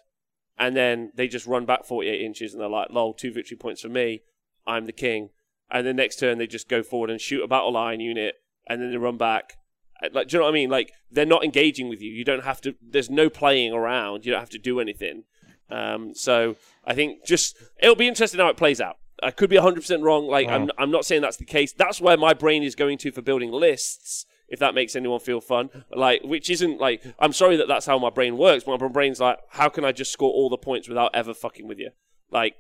and 0.57 0.75
then 0.75 1.11
they 1.15 1.27
just 1.27 1.45
run 1.45 1.65
back 1.65 1.85
48 1.85 2.22
inches 2.22 2.53
and 2.53 2.61
they're 2.61 2.69
like, 2.69 2.89
lol, 2.89 3.14
two 3.14 3.31
victory 3.31 3.57
points 3.57 3.81
for 3.81 3.89
me. 3.89 4.23
I'm 4.65 4.85
the 4.85 4.91
king. 4.91 5.30
And 5.69 5.85
the 5.85 5.93
next 5.93 6.19
turn 6.19 6.39
they 6.39 6.48
just 6.48 6.69
go 6.69 6.81
forward 6.81 7.11
and 7.11 7.22
shoot 7.22 7.43
a 7.43 7.48
battle 7.48 7.73
line 7.73 7.99
unit 7.99 8.35
and 8.69 8.81
then 8.81 8.91
they 8.91 8.98
run 8.98 9.17
back. 9.17 9.57
Uh, 10.01 10.09
Like, 10.14 10.27
do 10.27 10.38
you 10.38 10.39
know 10.39 10.45
what 10.45 10.51
I 10.51 10.53
mean? 10.53 10.69
Like, 10.69 10.93
they're 11.11 11.25
not 11.25 11.43
engaging 11.43 11.89
with 11.89 12.01
you. 12.01 12.11
You 12.11 12.23
don't 12.23 12.43
have 12.43 12.61
to, 12.61 12.75
there's 12.81 13.09
no 13.09 13.30
playing 13.30 13.73
around. 13.73 14.25
You 14.25 14.31
don't 14.31 14.39
have 14.39 14.49
to 14.51 14.59
do 14.59 14.80
anything. 14.80 15.23
Um, 15.69 16.14
so 16.15 16.56
I 16.85 16.93
think 16.93 17.25
just, 17.25 17.57
it'll 17.81 17.95
be 17.95 18.07
interesting 18.07 18.39
how 18.39 18.48
it 18.49 18.57
plays 18.57 18.80
out. 18.80 18.98
I 19.22 19.31
could 19.31 19.49
be 19.49 19.57
100% 19.57 20.01
wrong. 20.01 20.27
Like, 20.27 20.48
I'm, 20.56 20.72
I'm 20.77 20.91
not 20.91 21.03
saying 21.06 21.22
that's 21.22 21.38
the 21.38 21.45
case. 21.45 21.73
That's 21.73 21.99
where 21.99 22.15
my 22.17 22.33
brain 22.33 22.64
is 22.64 22.75
going 22.75 22.98
to 22.99 23.11
for 23.11 23.22
building 23.22 23.51
lists, 23.51 24.25
if 24.48 24.59
that 24.59 24.73
makes 24.73 24.95
anyone 24.95 25.19
feel 25.19 25.41
fun. 25.41 25.69
Like, 25.91 26.22
which 26.23 26.49
isn't 26.49 26.80
like, 26.80 27.03
I'm 27.19 27.33
sorry 27.33 27.57
that 27.57 27.67
that's 27.67 27.85
how 27.85 27.99
my 27.99 28.09
brain 28.09 28.38
works. 28.38 28.65
My 28.65 28.77
brain's 28.77 29.19
like, 29.19 29.38
how 29.49 29.67
can 29.67 29.83
I 29.83 29.91
just 29.91 30.14
score 30.14 30.31
all 30.31 30.49
the 30.49 30.57
points 30.57 30.88
without 30.88 31.14
ever 31.14 31.33
fucking 31.33 31.67
with 31.67 31.80
you? 31.80 31.89
Like, 32.31 32.56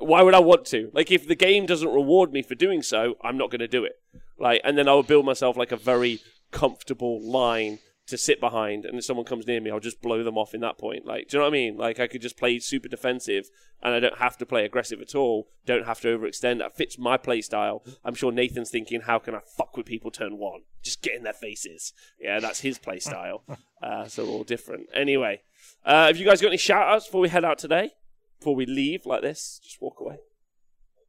why 0.00 0.22
would 0.22 0.34
I 0.34 0.40
want 0.40 0.64
to? 0.66 0.90
Like, 0.92 1.10
if 1.10 1.26
the 1.26 1.34
game 1.34 1.66
doesn't 1.66 1.92
reward 1.92 2.32
me 2.32 2.42
for 2.42 2.54
doing 2.54 2.82
so, 2.82 3.16
I'm 3.22 3.36
not 3.36 3.50
going 3.50 3.60
to 3.60 3.68
do 3.68 3.84
it. 3.84 4.00
Like, 4.38 4.60
and 4.64 4.76
then 4.76 4.88
I 4.88 4.94
would 4.94 5.06
build 5.06 5.26
myself 5.26 5.56
like 5.56 5.72
a 5.72 5.76
very 5.76 6.20
comfortable 6.50 7.20
line 7.20 7.78
to 8.06 8.18
sit 8.18 8.38
behind, 8.38 8.84
and 8.84 8.98
if 8.98 9.04
someone 9.04 9.24
comes 9.24 9.46
near 9.46 9.60
me, 9.60 9.70
I'll 9.70 9.80
just 9.80 10.02
blow 10.02 10.22
them 10.22 10.36
off 10.36 10.52
in 10.52 10.60
that 10.60 10.76
point. 10.76 11.06
Like, 11.06 11.28
do 11.28 11.36
you 11.36 11.38
know 11.38 11.46
what 11.46 11.52
I 11.54 11.58
mean? 11.58 11.76
Like, 11.78 11.98
I 11.98 12.06
could 12.06 12.20
just 12.20 12.36
play 12.36 12.58
super 12.58 12.88
defensive, 12.88 13.48
and 13.82 13.94
I 13.94 14.00
don't 14.00 14.18
have 14.18 14.36
to 14.38 14.46
play 14.46 14.64
aggressive 14.64 15.00
at 15.00 15.14
all. 15.14 15.48
Don't 15.64 15.86
have 15.86 16.00
to 16.02 16.08
overextend. 16.08 16.58
That 16.58 16.76
fits 16.76 16.98
my 16.98 17.16
play 17.16 17.40
style. 17.40 17.82
I'm 18.04 18.14
sure 18.14 18.30
Nathan's 18.30 18.70
thinking, 18.70 19.02
how 19.02 19.18
can 19.18 19.34
I 19.34 19.40
fuck 19.56 19.76
with 19.76 19.86
people 19.86 20.10
turn 20.10 20.36
one? 20.36 20.62
Just 20.82 21.00
get 21.00 21.14
in 21.14 21.22
their 21.22 21.32
faces. 21.32 21.94
Yeah, 22.20 22.40
that's 22.40 22.60
his 22.60 22.78
play 22.78 22.98
style. 22.98 23.42
Uh, 23.84 24.08
so 24.08 24.26
all 24.26 24.44
different. 24.44 24.86
Anyway, 24.94 25.42
uh, 25.84 26.06
have 26.06 26.16
you 26.16 26.24
guys 26.24 26.40
got 26.40 26.48
any 26.48 26.56
shout 26.56 26.88
outs 26.88 27.04
before 27.04 27.20
we 27.20 27.28
head 27.28 27.44
out 27.44 27.58
today? 27.58 27.90
Before 28.38 28.54
we 28.54 28.66
leave 28.66 29.06
like 29.06 29.22
this, 29.22 29.60
just 29.62 29.80
walk 29.80 30.00
away. 30.00 30.16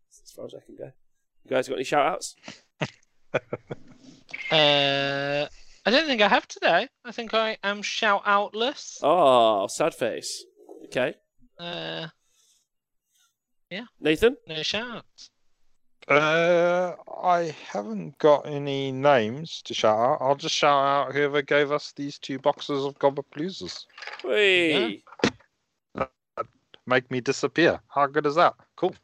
That's 0.07 0.21
as 0.23 0.31
far 0.31 0.45
as 0.45 0.53
I 0.53 0.65
can 0.65 0.75
go. 0.75 0.91
You 1.43 1.49
guys 1.49 1.67
got 1.67 1.75
any 1.75 1.83
shout 1.83 2.05
outs? 2.05 2.35
Uh, 4.51 5.47
I 5.85 5.91
don't 5.91 6.05
think 6.05 6.21
I 6.21 6.27
have 6.27 6.47
today. 6.47 6.87
I 7.03 7.11
think 7.11 7.33
I 7.33 7.57
am 7.63 7.81
shout 7.81 8.21
outless. 8.25 8.99
Oh, 9.01 9.67
sad 9.67 9.93
face. 9.95 10.45
Okay. 10.85 11.15
Uh, 11.59 12.07
yeah. 13.69 13.85
Nathan? 13.99 14.37
no 14.47 14.61
shouts. 14.61 15.29
Uh, 16.07 16.93
I 17.23 17.55
haven't 17.71 18.19
got 18.19 18.45
any 18.45 18.91
names 18.91 19.63
to 19.63 19.73
shout 19.73 19.97
out. 19.97 20.17
I'll 20.21 20.35
just 20.35 20.53
shout 20.53 21.07
out 21.07 21.13
whoever 21.15 21.41
gave 21.41 21.71
us 21.71 21.91
these 21.95 22.19
two 22.19 22.37
boxes 22.37 22.85
of 22.85 22.99
Gobbapaloozas. 22.99 23.85
Whee! 24.23 25.03
Make 26.87 27.09
me 27.09 27.19
disappear. 27.19 27.79
How 27.87 28.05
good 28.07 28.25
is 28.25 28.35
that? 28.35 28.53
Cool. 28.75 28.95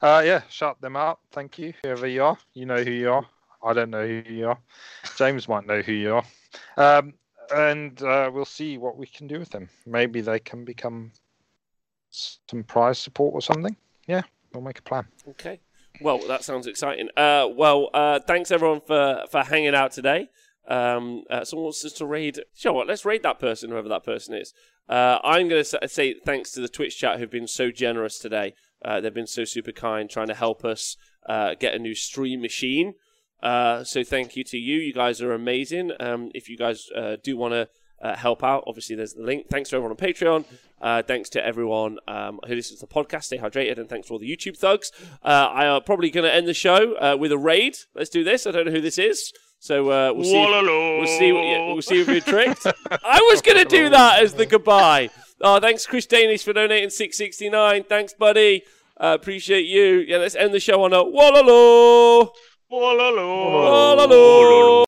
Uh, 0.00 0.22
yeah, 0.24 0.42
shout 0.48 0.80
them 0.80 0.96
out. 0.96 1.20
Thank 1.32 1.58
you, 1.58 1.74
whoever 1.82 2.06
you 2.06 2.24
are. 2.24 2.38
You 2.54 2.66
know 2.66 2.82
who 2.82 2.90
you 2.90 3.10
are. 3.12 3.26
I 3.62 3.72
don't 3.72 3.90
know 3.90 4.06
who 4.06 4.22
you 4.32 4.48
are. 4.48 4.58
James 5.16 5.48
might 5.48 5.66
know 5.66 5.82
who 5.82 5.92
you 5.92 6.14
are. 6.14 6.24
Um, 6.76 7.14
and 7.54 8.02
uh, 8.02 8.30
we'll 8.32 8.44
see 8.44 8.78
what 8.78 8.96
we 8.96 9.06
can 9.06 9.26
do 9.26 9.38
with 9.38 9.50
them. 9.50 9.68
Maybe 9.84 10.20
they 10.20 10.38
can 10.38 10.64
become 10.64 11.12
some 12.10 12.64
prize 12.64 12.98
support 12.98 13.34
or 13.34 13.42
something. 13.42 13.76
Yeah, 14.06 14.22
we'll 14.52 14.62
make 14.62 14.78
a 14.78 14.82
plan. 14.82 15.06
Okay. 15.30 15.60
Well, 16.00 16.18
that 16.28 16.44
sounds 16.44 16.66
exciting. 16.66 17.08
Uh, 17.16 17.48
well, 17.54 17.90
uh, 17.94 18.20
thanks 18.20 18.50
everyone 18.50 18.80
for, 18.86 19.24
for 19.30 19.42
hanging 19.42 19.74
out 19.74 19.92
today. 19.92 20.28
Um, 20.68 21.24
uh, 21.30 21.44
someone 21.44 21.64
wants 21.64 21.84
us 21.84 21.92
to 21.94 22.06
raid. 22.06 22.40
Sure, 22.54 22.72
what? 22.72 22.88
Let's 22.88 23.04
raid 23.04 23.22
that 23.22 23.38
person, 23.38 23.70
whoever 23.70 23.88
that 23.88 24.04
person 24.04 24.34
is. 24.34 24.52
Uh, 24.88 25.18
I'm 25.24 25.48
going 25.48 25.64
to 25.64 25.88
say 25.88 26.14
thanks 26.14 26.52
to 26.52 26.60
the 26.60 26.68
Twitch 26.68 26.98
chat 26.98 27.18
who've 27.18 27.30
been 27.30 27.48
so 27.48 27.70
generous 27.70 28.18
today. 28.18 28.54
Uh, 28.84 29.00
they've 29.00 29.14
been 29.14 29.26
so 29.26 29.44
super 29.44 29.72
kind, 29.72 30.08
trying 30.08 30.28
to 30.28 30.34
help 30.34 30.64
us 30.64 30.96
uh, 31.28 31.54
get 31.58 31.74
a 31.74 31.78
new 31.78 31.94
stream 31.94 32.40
machine. 32.40 32.94
Uh, 33.42 33.84
so 33.84 34.04
thank 34.04 34.36
you 34.36 34.44
to 34.44 34.58
you. 34.58 34.78
You 34.78 34.92
guys 34.92 35.20
are 35.20 35.32
amazing. 35.32 35.92
Um, 36.00 36.30
if 36.34 36.48
you 36.48 36.56
guys 36.56 36.88
uh, 36.96 37.16
do 37.22 37.36
want 37.36 37.52
to 37.52 37.68
help 38.16 38.44
out, 38.44 38.62
obviously 38.66 38.94
there's 38.94 39.14
the 39.14 39.22
link. 39.22 39.48
Thanks 39.50 39.70
to 39.70 39.76
everyone 39.76 39.90
on 39.90 39.96
Patreon. 39.96 40.44
Thanks 41.06 41.28
to 41.30 41.44
everyone 41.44 41.98
um, 42.06 42.38
who 42.46 42.54
listens 42.54 42.80
to 42.80 42.86
the 42.86 42.92
podcast. 42.92 43.24
Stay 43.24 43.38
hydrated, 43.38 43.78
and 43.78 43.88
thanks 43.88 44.06
to 44.08 44.12
all 44.12 44.20
the 44.20 44.30
YouTube 44.30 44.56
thugs. 44.56 44.92
I 45.22 45.66
am 45.66 45.82
probably 45.82 46.10
going 46.10 46.24
to 46.24 46.32
end 46.32 46.46
the 46.46 46.54
show 46.54 47.16
with 47.16 47.32
a 47.32 47.38
raid. 47.38 47.76
Let's 47.94 48.10
do 48.10 48.22
this. 48.22 48.46
I 48.46 48.52
don't 48.52 48.66
know 48.66 48.72
who 48.72 48.80
this 48.80 48.98
is, 48.98 49.32
so 49.58 49.90
uh, 49.90 50.12
we'll 50.12 50.24
see. 50.24 50.38
We'll 50.38 51.06
see. 51.06 51.32
What, 51.32 51.44
yeah, 51.44 51.72
we'll 51.72 51.82
see 51.82 52.00
if 52.00 52.08
we're 52.08 52.20
tricked. 52.20 52.66
I 53.04 53.20
was 53.30 53.42
going 53.42 53.58
to 53.58 53.64
do 53.64 53.88
that 53.90 54.22
as 54.22 54.34
the 54.34 54.46
goodbye. 54.46 55.10
Oh, 55.40 55.60
thanks, 55.60 55.86
Chris 55.86 56.06
Danish, 56.06 56.44
for 56.44 56.52
donating 56.52 56.90
six 56.90 57.16
sixty 57.18 57.50
nine. 57.50 57.84
Thanks, 57.84 58.14
buddy. 58.14 58.62
Uh, 58.98 59.16
appreciate 59.20 59.66
you. 59.66 60.04
Yeah, 60.06 60.18
let's 60.18 60.34
end 60.34 60.54
the 60.54 60.60
show 60.60 60.82
on 60.84 60.92
a 60.94 61.04
wallalo. 61.04 62.30
Wallalo. 62.72 64.85